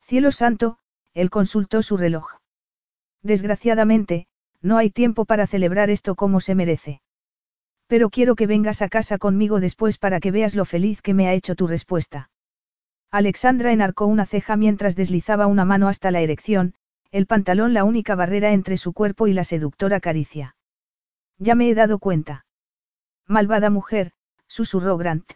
Cielo 0.00 0.30
santo, 0.30 0.78
él 1.12 1.28
consultó 1.28 1.82
su 1.82 1.96
reloj. 1.96 2.36
Desgraciadamente, 3.20 4.28
no 4.62 4.78
hay 4.78 4.90
tiempo 4.90 5.24
para 5.24 5.48
celebrar 5.48 5.90
esto 5.90 6.14
como 6.14 6.40
se 6.40 6.54
merece. 6.54 7.02
Pero 7.88 8.10
quiero 8.10 8.36
que 8.36 8.46
vengas 8.46 8.80
a 8.80 8.88
casa 8.88 9.18
conmigo 9.18 9.58
después 9.58 9.98
para 9.98 10.20
que 10.20 10.30
veas 10.30 10.54
lo 10.54 10.64
feliz 10.64 11.02
que 11.02 11.14
me 11.14 11.26
ha 11.26 11.34
hecho 11.34 11.56
tu 11.56 11.66
respuesta. 11.66 12.30
Alexandra 13.10 13.72
enarcó 13.72 14.06
una 14.06 14.24
ceja 14.24 14.56
mientras 14.56 14.94
deslizaba 14.94 15.48
una 15.48 15.64
mano 15.64 15.88
hasta 15.88 16.12
la 16.12 16.20
erección, 16.20 16.74
el 17.10 17.26
pantalón 17.26 17.74
la 17.74 17.82
única 17.82 18.14
barrera 18.14 18.52
entre 18.52 18.76
su 18.76 18.92
cuerpo 18.92 19.26
y 19.26 19.32
la 19.32 19.42
seductora 19.42 19.98
caricia. 19.98 20.54
Ya 21.38 21.56
me 21.56 21.68
he 21.68 21.74
dado 21.74 21.98
cuenta. 21.98 22.44
Malvada 23.28 23.68
mujer, 23.68 24.12
susurró 24.46 24.96
Grant. 24.96 25.32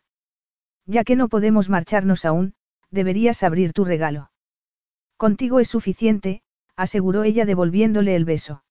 Ya 0.86 1.04
que 1.04 1.14
no 1.14 1.28
podemos 1.28 1.68
marcharnos 1.68 2.24
aún, 2.24 2.54
deberías 2.90 3.42
abrir 3.42 3.74
tu 3.74 3.84
regalo. 3.84 4.30
Contigo 5.18 5.60
es 5.60 5.68
suficiente, 5.68 6.42
aseguró 6.74 7.22
ella 7.22 7.44
devolviéndole 7.44 8.16
el 8.16 8.24
beso. 8.24 8.64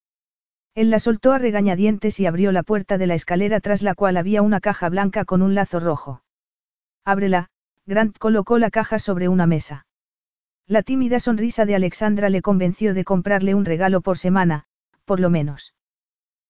Él 0.74 0.90
la 0.90 1.00
soltó 1.00 1.34
a 1.34 1.38
regañadientes 1.38 2.20
y 2.20 2.26
abrió 2.26 2.52
la 2.52 2.64
puerta 2.64 2.98
de 2.98 3.06
la 3.06 3.14
escalera 3.14 3.60
tras 3.60 3.84
la 3.84 3.94
cual 3.94 4.18
había 4.18 4.42
una 4.42 4.60
caja 4.60 4.90
blanca 4.90 5.24
con 5.24 5.44
un 5.44 5.54
lazo 5.54 5.80
rojo. 5.80 6.24
Ábrela, 7.06 7.50
Grant 7.86 8.18
colocó 8.18 8.58
la 8.58 8.72
caja 8.72 8.98
sobre 8.98 9.28
una 9.28 9.46
mesa. 9.46 9.86
La 10.66 10.82
tímida 10.82 11.20
sonrisa 11.20 11.66
de 11.66 11.76
Alexandra 11.76 12.30
le 12.30 12.42
convenció 12.42 12.94
de 12.94 13.04
comprarle 13.04 13.54
un 13.54 13.66
regalo 13.66 14.02
por 14.02 14.18
semana, 14.18 14.66
por 15.06 15.20
lo 15.20 15.30
menos. 15.30 15.76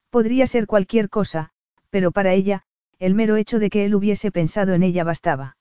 Podría 0.09 0.47
ser 0.47 0.67
cualquier 0.67 1.09
cosa, 1.09 1.51
pero 1.91 2.11
para 2.11 2.33
ella, 2.33 2.63
el 2.97 3.13
mero 3.13 3.35
hecho 3.35 3.59
de 3.59 3.69
que 3.69 3.85
él 3.85 3.93
hubiese 3.93 4.31
pensado 4.31 4.73
en 4.73 4.81
ella 4.81 5.03
bastaba. 5.03 5.57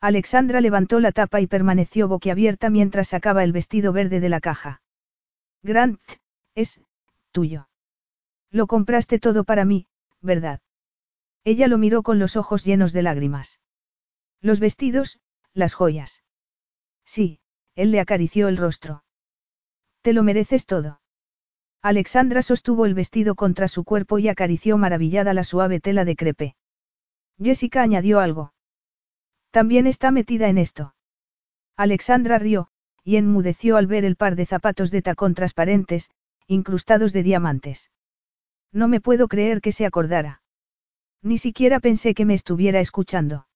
Alexandra 0.00 0.60
levantó 0.60 1.00
la 1.00 1.12
tapa 1.12 1.40
y 1.40 1.46
permaneció 1.46 2.08
boquiabierta 2.08 2.68
mientras 2.68 3.08
sacaba 3.08 3.42
el 3.42 3.52
vestido 3.52 3.92
verde 3.92 4.20
de 4.20 4.28
la 4.28 4.40
caja. 4.40 4.82
Grant, 5.62 6.00
es, 6.54 6.82
tuyo. 7.32 7.68
Lo 8.50 8.66
compraste 8.66 9.18
todo 9.18 9.44
para 9.44 9.64
mí, 9.64 9.86
¿verdad? 10.20 10.60
Ella 11.44 11.68
lo 11.68 11.78
miró 11.78 12.02
con 12.02 12.18
los 12.18 12.36
ojos 12.36 12.64
llenos 12.64 12.92
de 12.92 13.02
lágrimas. 13.02 13.60
Los 14.40 14.60
vestidos, 14.60 15.20
las 15.54 15.74
joyas. 15.74 16.22
Sí, 17.04 17.40
él 17.74 17.90
le 17.90 18.00
acarició 18.00 18.48
el 18.48 18.56
rostro. 18.56 19.04
Te 20.02 20.12
lo 20.12 20.22
mereces 20.22 20.66
todo. 20.66 21.00
Alexandra 21.84 22.40
sostuvo 22.40 22.86
el 22.86 22.94
vestido 22.94 23.34
contra 23.34 23.68
su 23.68 23.84
cuerpo 23.84 24.18
y 24.18 24.28
acarició 24.28 24.78
maravillada 24.78 25.34
la 25.34 25.44
suave 25.44 25.80
tela 25.80 26.06
de 26.06 26.16
crepe. 26.16 26.56
Jessica 27.38 27.82
añadió 27.82 28.20
algo. 28.20 28.54
También 29.50 29.86
está 29.86 30.10
metida 30.10 30.48
en 30.48 30.56
esto. 30.56 30.94
Alexandra 31.76 32.38
rió, 32.38 32.68
y 33.04 33.16
enmudeció 33.16 33.76
al 33.76 33.86
ver 33.86 34.06
el 34.06 34.16
par 34.16 34.34
de 34.34 34.46
zapatos 34.46 34.90
de 34.90 35.02
tacón 35.02 35.34
transparentes, 35.34 36.08
incrustados 36.46 37.12
de 37.12 37.22
diamantes. 37.22 37.90
No 38.72 38.88
me 38.88 39.02
puedo 39.02 39.28
creer 39.28 39.60
que 39.60 39.70
se 39.70 39.84
acordara. 39.84 40.40
Ni 41.20 41.36
siquiera 41.36 41.80
pensé 41.80 42.14
que 42.14 42.24
me 42.24 42.32
estuviera 42.32 42.80
escuchando. 42.80 43.46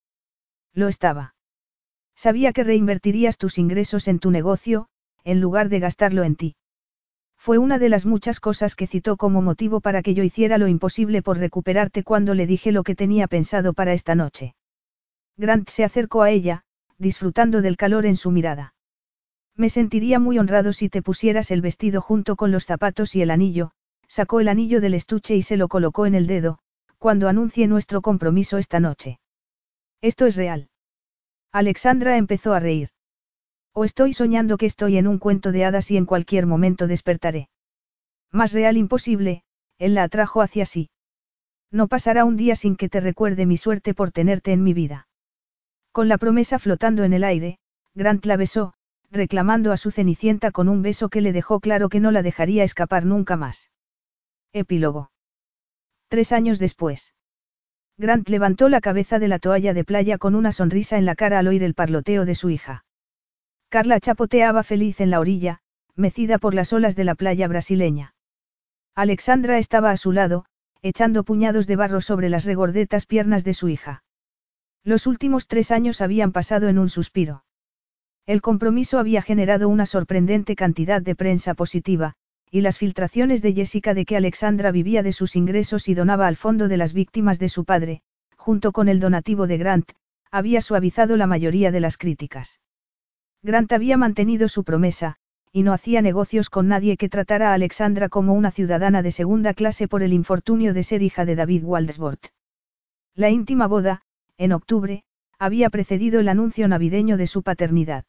Lo 0.75 0.89
estaba. 0.89 1.35
Sabía 2.15 2.53
que 2.53 2.63
reinvertirías 2.63 3.39
tus 3.39 3.57
ingresos 3.57 4.07
en 4.07 4.19
tu 4.19 4.31
negocio, 4.31 4.91
en 5.25 5.41
lugar 5.41 5.71
de 5.71 5.81
gastarlo 5.81 6.25
en 6.25 6.37
ti. 6.37 6.58
Fue 7.49 7.57
una 7.57 7.79
de 7.79 7.89
las 7.89 8.05
muchas 8.05 8.41
cosas 8.41 8.75
que 8.75 8.87
citó 8.87 9.17
como 9.17 9.41
motivo 9.41 9.81
para 9.81 10.03
que 10.03 10.13
yo 10.13 10.23
hiciera 10.23 10.59
lo 10.59 10.69
imposible 10.69 11.23
por 11.23 11.39
recuperarte 11.39 12.05
cuando 12.05 12.35
le 12.35 12.47
dije 12.47 12.73
lo 12.73 12.83
que 12.83 12.95
tenía 12.95 13.27
pensado 13.27 13.73
para 13.73 13.95
esta 13.95 14.15
noche. 14.15 14.55
Grant 15.39 15.71
se 15.71 15.83
acercó 15.83 16.21
a 16.21 16.29
ella, 16.31 16.65
disfrutando 16.99 17.63
del 17.63 17.79
calor 17.79 18.05
en 18.05 18.17
su 18.17 18.33
mirada. 18.33 18.75
Me 19.57 19.71
sentiría 19.71 20.19
muy 20.19 20.39
honrado 20.39 20.75
si 20.75 20.91
te 20.91 21.01
pusieras 21.01 21.51
el 21.51 21.63
vestido 21.63 22.03
junto 22.03 22.37
con 22.37 22.53
los 22.53 22.67
zapatos 22.67 23.17
y 23.17 23.23
el 23.23 23.31
anillo, 23.31 23.71
sacó 24.09 24.41
el 24.41 24.49
anillo 24.49 24.83
del 24.83 24.93
estuche 24.93 25.35
y 25.35 25.41
se 25.41 25.57
lo 25.57 25.69
colocó 25.69 26.05
en 26.05 26.15
el 26.15 26.27
dedo, 26.27 26.59
cuando 26.99 27.29
anuncie 27.31 27.67
nuestro 27.67 28.03
compromiso 28.03 28.59
esta 28.59 28.79
noche. 28.79 29.21
Esto 30.03 30.27
es 30.27 30.37
real. 30.37 30.69
Alexandra 31.51 32.19
empezó 32.19 32.53
a 32.53 32.61
reír. 32.61 32.91
O 33.81 33.85
estoy 33.85 34.13
soñando 34.13 34.57
que 34.57 34.67
estoy 34.67 34.97
en 34.97 35.07
un 35.07 35.19
cuento 35.19 35.53
de 35.53 35.65
hadas 35.65 35.93
y 35.93 35.97
en 35.97 36.05
cualquier 36.05 36.47
momento 36.47 36.89
despertaré. 36.89 37.49
Más 38.33 38.53
real 38.53 38.77
imposible, 38.77 39.45
él 39.79 39.95
la 39.95 40.03
atrajo 40.03 40.43
hacia 40.43 40.67
sí. 40.67 40.91
No 41.71 41.87
pasará 41.87 42.25
un 42.25 42.37
día 42.37 42.57
sin 42.57 42.75
que 42.75 42.89
te 42.89 42.99
recuerde 42.99 43.47
mi 43.47 43.57
suerte 43.57 43.95
por 43.95 44.11
tenerte 44.11 44.51
en 44.51 44.65
mi 44.65 44.75
vida. 44.75 45.07
Con 45.93 46.09
la 46.09 46.19
promesa 46.19 46.59
flotando 46.59 47.05
en 47.05 47.13
el 47.13 47.23
aire, 47.23 47.61
Grant 47.95 48.27
la 48.27 48.37
besó, 48.37 48.75
reclamando 49.13 49.71
a 49.71 49.77
su 49.77 49.93
cenicienta 49.93 50.51
con 50.51 50.69
un 50.69 50.83
beso 50.83 51.09
que 51.09 51.21
le 51.21 51.33
dejó 51.33 51.61
claro 51.61 51.89
que 51.89 52.01
no 52.01 52.11
la 52.11 52.23
dejaría 52.23 52.65
escapar 52.65 53.05
nunca 53.05 53.37
más. 53.37 53.71
Epílogo. 54.53 55.13
Tres 56.09 56.33
años 56.33 56.59
después. 56.59 57.15
Grant 57.97 58.29
levantó 58.29 58.69
la 58.69 58.81
cabeza 58.81 59.21
de 59.21 59.29
la 59.29 59.39
toalla 59.39 59.73
de 59.73 59.85
playa 59.85 60.19
con 60.19 60.35
una 60.35 60.51
sonrisa 60.51 60.99
en 60.99 61.05
la 61.05 61.15
cara 61.15 61.39
al 61.39 61.47
oír 61.47 61.63
el 61.63 61.75
parloteo 61.75 62.25
de 62.25 62.35
su 62.35 62.51
hija. 62.51 62.85
Carla 63.71 64.01
chapoteaba 64.01 64.63
feliz 64.63 64.99
en 65.03 65.11
la 65.11 65.21
orilla, 65.21 65.61
mecida 65.95 66.39
por 66.39 66.55
las 66.55 66.73
olas 66.73 66.97
de 66.97 67.05
la 67.05 67.15
playa 67.15 67.47
brasileña. 67.49 68.15
Alexandra 68.95 69.59
estaba 69.59 69.91
a 69.91 69.99
su 69.99 70.11
lado, 70.13 70.47
echando 70.81 71.23
puñados 71.23 71.67
de 71.67 71.77
barro 71.77 72.01
sobre 72.01 72.31
las 72.31 72.47
regordetas 72.47 73.05
piernas 73.05 73.45
de 73.45 73.53
su 73.53 73.69
hija. 73.69 74.05
Los 74.85 75.07
últimos 75.07 75.49
tres 75.49 75.71
años 75.71 76.01
habían 76.01 76.33
pasado 76.33 76.69
en 76.69 76.79
un 76.79 76.89
suspiro. 76.89 77.45
El 78.25 78.41
compromiso 78.41 78.99
había 78.99 79.21
generado 79.21 79.69
una 79.69 79.85
sorprendente 79.85 80.57
cantidad 80.57 81.03
de 81.03 81.15
prensa 81.15 81.53
positiva, 81.53 82.15
y 82.51 82.63
las 82.63 82.79
filtraciones 82.79 83.43
de 83.43 83.53
Jessica 83.53 83.93
de 83.93 84.07
que 84.07 84.17
Alexandra 84.17 84.71
vivía 84.71 85.03
de 85.03 85.13
sus 85.13 85.37
ingresos 85.37 85.89
y 85.89 85.95
donaba 85.95 86.27
al 86.27 86.37
fondo 86.37 86.69
de 86.69 86.79
las 86.79 86.95
víctimas 86.95 87.39
de 87.39 87.51
su 87.51 87.67
padre, 87.67 88.01
junto 88.39 88.73
con 88.73 88.89
el 88.89 88.99
donativo 88.99 89.47
de 89.47 89.59
Grant, 89.59 89.93
había 90.31 90.63
suavizado 90.63 91.19
la 91.19 91.27
mayoría 91.27 91.71
de 91.71 91.81
las 91.81 91.99
críticas. 91.99 92.61
Grant 93.43 93.73
había 93.73 93.97
mantenido 93.97 94.49
su 94.49 94.65
promesa, 94.65 95.17
y 95.53 95.63
no 95.63 95.73
hacía 95.73 96.03
negocios 96.03 96.51
con 96.51 96.69
nadie 96.69 96.97
que 96.97 97.09
tratara 97.09 97.51
a 97.51 97.55
Alexandra 97.55 98.09
como 98.09 98.35
una 98.35 98.51
ciudadana 98.51 99.03
de 99.03 99.13
segunda 99.13 99.55
clase 99.55 99.89
por 99.89 100.03
el 100.03 100.13
infortunio 100.13 100.75
de 100.75 100.83
ser 100.83 101.03
hija 101.03 101.25
de 101.25 101.37
David 101.37 101.65
Waldesbort. 101.65 102.27
La 103.15 103.31
íntima 103.31 103.67
boda, 103.67 104.03
en 104.37 104.53
octubre, 104.53 105.05
había 105.39 105.71
precedido 105.71 106.21
el 106.21 106.29
anuncio 106.29 106.69
navideño 106.69 107.17
de 107.17 107.27
su 107.27 107.43
paternidad. 107.43 108.05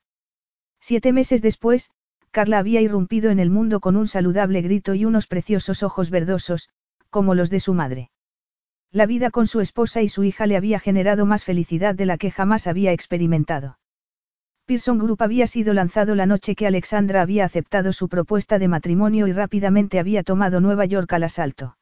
Siete 0.80 1.14
meses 1.14 1.42
después, 1.42 1.92
Carla 2.32 2.60
había 2.60 2.82
irrumpido 2.82 3.32
en 3.32 3.40
el 3.40 3.50
mundo 3.50 3.80
con 3.80 3.96
un 3.96 4.08
saludable 4.08 4.62
grito 4.62 4.94
y 4.94 5.06
unos 5.06 5.28
preciosos 5.28 5.84
ojos 5.84 6.10
verdosos, 6.10 6.70
como 7.10 7.34
los 7.34 7.50
de 7.50 7.60
su 7.60 7.74
madre. 7.74 8.12
La 8.92 9.06
vida 9.06 9.32
con 9.32 9.48
su 9.48 9.62
esposa 9.62 10.02
y 10.02 10.10
su 10.10 10.24
hija 10.24 10.46
le 10.46 10.58
había 10.58 10.80
generado 10.80 11.26
más 11.26 11.44
felicidad 11.44 11.96
de 11.96 12.06
la 12.06 12.18
que 12.18 12.32
jamás 12.32 12.68
había 12.68 12.92
experimentado. 12.92 13.79
Pearson 14.70 15.00
Group 15.00 15.24
había 15.24 15.48
sido 15.48 15.74
lanzado 15.74 16.14
la 16.14 16.28
noche 16.28 16.54
que 16.54 16.68
Alexandra 16.68 17.24
había 17.24 17.44
aceptado 17.44 17.92
su 17.92 18.08
propuesta 18.08 18.60
de 18.60 18.68
matrimonio 18.68 19.26
y 19.26 19.32
rápidamente 19.32 19.98
había 19.98 20.22
tomado 20.22 20.62
Nueva 20.62 20.86
York 20.86 21.12
al 21.12 21.24
asalto. 21.24 21.76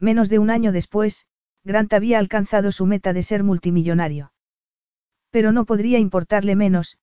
Menos 0.00 0.30
de 0.30 0.38
un 0.38 0.48
año 0.48 0.72
después, 0.72 1.26
Grant 1.64 1.92
había 1.92 2.18
alcanzado 2.18 2.72
su 2.72 2.86
meta 2.86 3.12
de 3.12 3.22
ser 3.22 3.44
multimillonario. 3.44 4.32
Pero 5.28 5.52
no 5.52 5.66
podría 5.66 5.98
importarle 5.98 6.56
menos, 6.56 6.96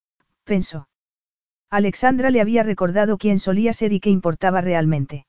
pensó. 0.44 0.90
Alexandra 1.70 2.32
le 2.32 2.42
había 2.42 2.64
recordado 2.64 3.20
quién 3.20 3.38
solía 3.38 3.74
ser 3.74 3.94
y 3.94 4.00
qué 4.00 4.10
importaba 4.10 4.60
realmente. 4.62 5.28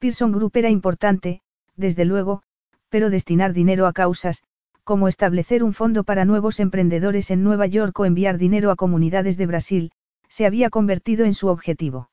Pearson 0.00 0.32
Group 0.32 0.52
era 0.56 0.68
importante, 0.68 1.40
desde 1.76 2.04
luego, 2.04 2.42
pero 2.90 3.08
destinar 3.08 3.54
dinero 3.54 3.86
a 3.86 3.94
causas, 3.94 4.42
como 4.84 5.08
establecer 5.08 5.62
un 5.62 5.72
fondo 5.72 6.04
para 6.04 6.24
nuevos 6.24 6.60
emprendedores 6.60 7.30
en 7.30 7.42
Nueva 7.42 7.66
York 7.66 7.98
o 8.00 8.04
enviar 8.04 8.38
dinero 8.38 8.70
a 8.70 8.76
comunidades 8.76 9.36
de 9.36 9.46
Brasil, 9.46 9.92
se 10.28 10.46
había 10.46 10.70
convertido 10.70 11.24
en 11.24 11.34
su 11.34 11.48
objetivo. 11.48 12.10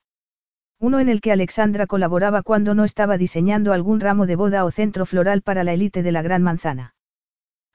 Uno 0.80 1.00
en 1.00 1.10
el 1.10 1.20
que 1.20 1.32
Alexandra 1.32 1.88
colaboraba 1.88 2.42
cuando 2.42 2.74
no 2.74 2.86
estaba 2.86 3.18
diseñando 3.18 3.74
algún 3.74 4.00
ramo 4.00 4.26
de 4.26 4.36
boda 4.36 4.64
o 4.66 4.72
centro 4.72 5.06
floral 5.06 5.42
para 5.42 5.64
la 5.64 5.74
élite 5.74 6.04
de 6.04 6.12
la 6.12 6.22
Gran 6.22 6.42
Manzana. 6.42 6.96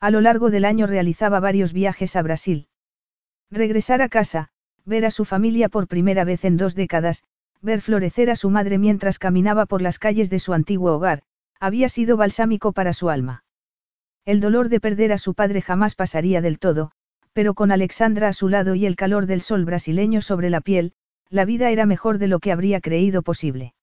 A 0.00 0.10
lo 0.10 0.20
largo 0.20 0.50
del 0.50 0.64
año 0.64 0.86
realizaba 0.86 1.40
varios 1.40 1.72
viajes 1.72 2.16
a 2.16 2.22
Brasil. 2.22 2.68
Regresar 3.50 4.00
a 4.00 4.08
casa, 4.08 4.48
ver 4.84 5.04
a 5.04 5.10
su 5.10 5.24
familia 5.24 5.68
por 5.68 5.88
primera 5.88 6.24
vez 6.24 6.44
en 6.44 6.56
dos 6.56 6.74
décadas, 6.74 7.24
ver 7.60 7.80
florecer 7.80 8.30
a 8.30 8.36
su 8.36 8.50
madre 8.50 8.78
mientras 8.78 9.18
caminaba 9.18 9.66
por 9.66 9.82
las 9.82 9.98
calles 9.98 10.30
de 10.30 10.38
su 10.38 10.52
antiguo 10.52 10.92
hogar, 10.92 11.22
había 11.60 11.88
sido 11.88 12.16
balsámico 12.16 12.72
para 12.72 12.92
su 12.92 13.10
alma. 13.10 13.43
El 14.24 14.40
dolor 14.40 14.70
de 14.70 14.80
perder 14.80 15.12
a 15.12 15.18
su 15.18 15.34
padre 15.34 15.60
jamás 15.60 15.94
pasaría 15.94 16.40
del 16.40 16.58
todo, 16.58 16.92
pero 17.34 17.52
con 17.52 17.70
Alexandra 17.72 18.28
a 18.28 18.32
su 18.32 18.48
lado 18.48 18.74
y 18.74 18.86
el 18.86 18.96
calor 18.96 19.26
del 19.26 19.42
sol 19.42 19.64
brasileño 19.64 20.22
sobre 20.22 20.48
la 20.48 20.62
piel, 20.62 20.94
la 21.28 21.44
vida 21.44 21.70
era 21.70 21.84
mejor 21.84 22.18
de 22.18 22.28
lo 22.28 22.38
que 22.38 22.52
habría 22.52 22.80
creído 22.80 23.22
posible. 23.22 23.74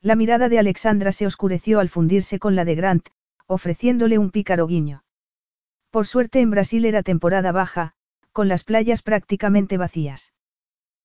La 0.00 0.16
mirada 0.16 0.48
de 0.48 0.58
Alexandra 0.58 1.12
se 1.12 1.26
oscureció 1.26 1.78
al 1.78 1.88
fundirse 1.88 2.38
con 2.38 2.56
la 2.56 2.64
de 2.64 2.74
Grant, 2.74 3.08
ofreciéndole 3.46 4.18
un 4.18 4.30
pícaro 4.30 4.66
guiño. 4.66 5.04
Por 5.90 6.06
suerte 6.06 6.40
en 6.40 6.50
Brasil 6.50 6.84
era 6.84 7.02
temporada 7.02 7.52
baja, 7.52 7.92
con 8.32 8.48
las 8.48 8.64
playas 8.64 9.02
prácticamente 9.02 9.76
vacías. 9.76 10.32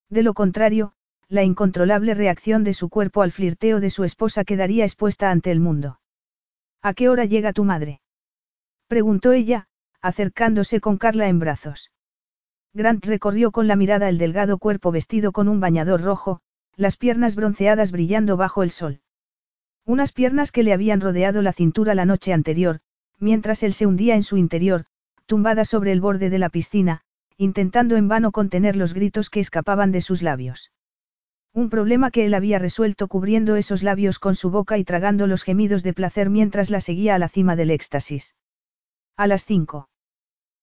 De 0.09 0.23
lo 0.23 0.33
contrario, 0.33 0.93
la 1.27 1.43
incontrolable 1.43 2.13
reacción 2.13 2.63
de 2.63 2.73
su 2.73 2.89
cuerpo 2.89 3.21
al 3.21 3.31
flirteo 3.31 3.79
de 3.79 3.89
su 3.89 4.03
esposa 4.03 4.43
quedaría 4.43 4.85
expuesta 4.85 5.29
ante 5.29 5.51
el 5.51 5.59
mundo. 5.59 5.99
¿A 6.81 6.93
qué 6.93 7.09
hora 7.09 7.25
llega 7.25 7.51
tu 7.51 7.63
madre? 7.63 7.99
Preguntó 8.87 9.31
ella, 9.31 9.67
acercándose 10.01 10.79
con 10.79 10.97
Carla 10.97 11.27
en 11.27 11.39
brazos. 11.39 11.91
Grant 12.73 13.05
recorrió 13.05 13.51
con 13.51 13.67
la 13.67 13.75
mirada 13.75 14.09
el 14.09 14.17
delgado 14.17 14.57
cuerpo 14.57 14.91
vestido 14.91 15.31
con 15.31 15.47
un 15.47 15.59
bañador 15.59 16.01
rojo, 16.01 16.41
las 16.75 16.97
piernas 16.97 17.35
bronceadas 17.35 17.91
brillando 17.91 18.37
bajo 18.37 18.63
el 18.63 18.69
sol. 18.69 18.99
Unas 19.85 20.11
piernas 20.11 20.51
que 20.51 20.63
le 20.63 20.73
habían 20.73 20.99
rodeado 20.99 21.41
la 21.41 21.53
cintura 21.53 21.95
la 21.95 22.05
noche 22.05 22.33
anterior, 22.33 22.81
mientras 23.19 23.63
él 23.63 23.73
se 23.73 23.85
hundía 23.85 24.15
en 24.15 24.23
su 24.23 24.37
interior, 24.37 24.85
tumbada 25.25 25.63
sobre 25.63 25.91
el 25.91 26.01
borde 26.01 26.29
de 26.29 26.39
la 26.39 26.49
piscina, 26.49 27.01
intentando 27.37 27.95
en 27.95 28.07
vano 28.07 28.31
contener 28.31 28.75
los 28.75 28.93
gritos 28.93 29.29
que 29.29 29.39
escapaban 29.39 29.91
de 29.91 30.01
sus 30.01 30.21
labios. 30.21 30.71
Un 31.53 31.69
problema 31.69 32.11
que 32.11 32.25
él 32.25 32.33
había 32.33 32.59
resuelto 32.59 33.07
cubriendo 33.07 33.55
esos 33.55 33.83
labios 33.83 34.19
con 34.19 34.35
su 34.35 34.49
boca 34.49 34.77
y 34.77 34.83
tragando 34.83 35.27
los 35.27 35.43
gemidos 35.43 35.83
de 35.83 35.93
placer 35.93 36.29
mientras 36.29 36.69
la 36.69 36.81
seguía 36.81 37.15
a 37.15 37.19
la 37.19 37.29
cima 37.29 37.55
del 37.55 37.71
éxtasis. 37.71 38.35
A 39.17 39.27
las 39.27 39.45
cinco. 39.45 39.89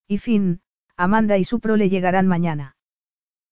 Y 0.07 0.19
fin, 0.19 0.61
Amanda 0.97 1.39
y 1.39 1.45
su 1.45 1.61
prole 1.61 1.89
llegarán 1.89 2.27
mañana. 2.27 2.77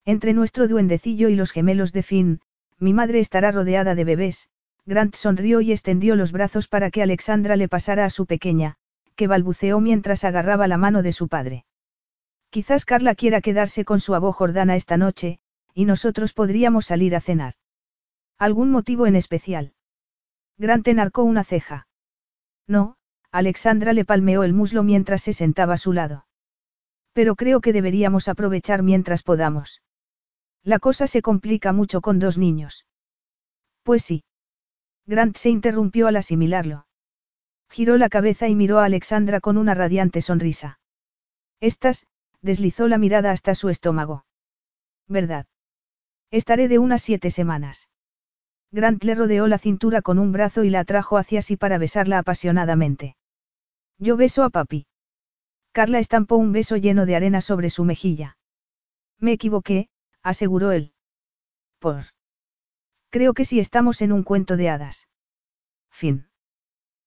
Entre 0.04 0.34
nuestro 0.34 0.68
duendecillo 0.68 1.28
y 1.28 1.36
los 1.36 1.52
gemelos 1.52 1.92
de 1.92 2.02
Finn, 2.02 2.40
mi 2.78 2.92
madre 2.92 3.20
estará 3.20 3.50
rodeada 3.50 3.94
de 3.94 4.04
bebés. 4.04 4.50
Grant 4.86 5.14
sonrió 5.14 5.60
y 5.60 5.72
extendió 5.72 6.16
los 6.16 6.32
brazos 6.32 6.68
para 6.68 6.90
que 6.90 7.02
Alexandra 7.02 7.56
le 7.56 7.68
pasara 7.68 8.04
a 8.04 8.10
su 8.10 8.26
pequeña, 8.26 8.76
que 9.14 9.26
balbuceó 9.26 9.80
mientras 9.80 10.24
agarraba 10.24 10.66
la 10.66 10.78
mano 10.78 11.02
de 11.02 11.12
su 11.12 11.28
padre. 11.28 11.64
Quizás 12.50 12.84
Carla 12.84 13.14
quiera 13.14 13.40
quedarse 13.40 13.84
con 13.84 14.00
su 14.00 14.14
abo 14.14 14.32
Jordana 14.32 14.76
esta 14.76 14.96
noche, 14.96 15.38
y 15.74 15.84
nosotros 15.84 16.32
podríamos 16.32 16.86
salir 16.86 17.14
a 17.14 17.20
cenar. 17.20 17.54
¿Algún 18.38 18.70
motivo 18.70 19.06
en 19.06 19.16
especial? 19.16 19.74
Grant 20.58 20.88
enarcó 20.88 21.22
una 21.22 21.44
ceja. 21.44 21.86
No, 22.66 22.96
Alexandra 23.32 23.92
le 23.92 24.04
palmeó 24.04 24.42
el 24.42 24.52
muslo 24.52 24.82
mientras 24.82 25.22
se 25.22 25.32
sentaba 25.32 25.74
a 25.74 25.78
su 25.78 25.92
lado. 25.92 26.26
Pero 27.12 27.36
creo 27.36 27.60
que 27.60 27.72
deberíamos 27.72 28.28
aprovechar 28.28 28.82
mientras 28.82 29.22
podamos. 29.22 29.82
La 30.62 30.78
cosa 30.78 31.06
se 31.06 31.22
complica 31.22 31.72
mucho 31.72 32.00
con 32.00 32.18
dos 32.18 32.38
niños. 32.38 32.86
Pues 33.82 34.02
sí. 34.02 34.24
Grant 35.06 35.36
se 35.36 35.50
interrumpió 35.50 36.06
al 36.06 36.16
asimilarlo. 36.16 36.86
Giró 37.68 37.96
la 37.96 38.08
cabeza 38.08 38.48
y 38.48 38.54
miró 38.54 38.78
a 38.80 38.84
Alexandra 38.84 39.40
con 39.40 39.56
una 39.56 39.74
radiante 39.74 40.22
sonrisa. 40.22 40.80
Estas, 41.60 42.06
deslizó 42.42 42.88
la 42.88 42.98
mirada 42.98 43.30
hasta 43.30 43.54
su 43.54 43.68
estómago. 43.68 44.24
¿Verdad? 45.06 45.46
Estaré 46.30 46.68
de 46.68 46.78
unas 46.78 47.02
siete 47.02 47.30
semanas. 47.30 47.88
Grant 48.72 49.02
le 49.04 49.14
rodeó 49.14 49.46
la 49.48 49.58
cintura 49.58 50.02
con 50.02 50.18
un 50.18 50.32
brazo 50.32 50.62
y 50.64 50.70
la 50.70 50.80
atrajo 50.80 51.16
hacia 51.16 51.42
sí 51.42 51.56
para 51.56 51.78
besarla 51.78 52.18
apasionadamente. 52.18 53.16
Yo 54.00 54.16
beso 54.16 54.44
a 54.44 54.50
papi. 54.50 54.86
Carla 55.72 55.98
estampó 55.98 56.36
un 56.36 56.52
beso 56.52 56.78
lleno 56.78 57.04
de 57.04 57.16
arena 57.16 57.42
sobre 57.42 57.68
su 57.68 57.84
mejilla. 57.84 58.38
Me 59.18 59.32
equivoqué, 59.32 59.90
aseguró 60.22 60.72
él. 60.72 60.94
Por. 61.78 62.04
Creo 63.10 63.34
que 63.34 63.44
sí 63.44 63.60
estamos 63.60 64.00
en 64.00 64.12
un 64.12 64.22
cuento 64.22 64.56
de 64.56 64.70
hadas. 64.70 65.06
Fin. 65.90 66.29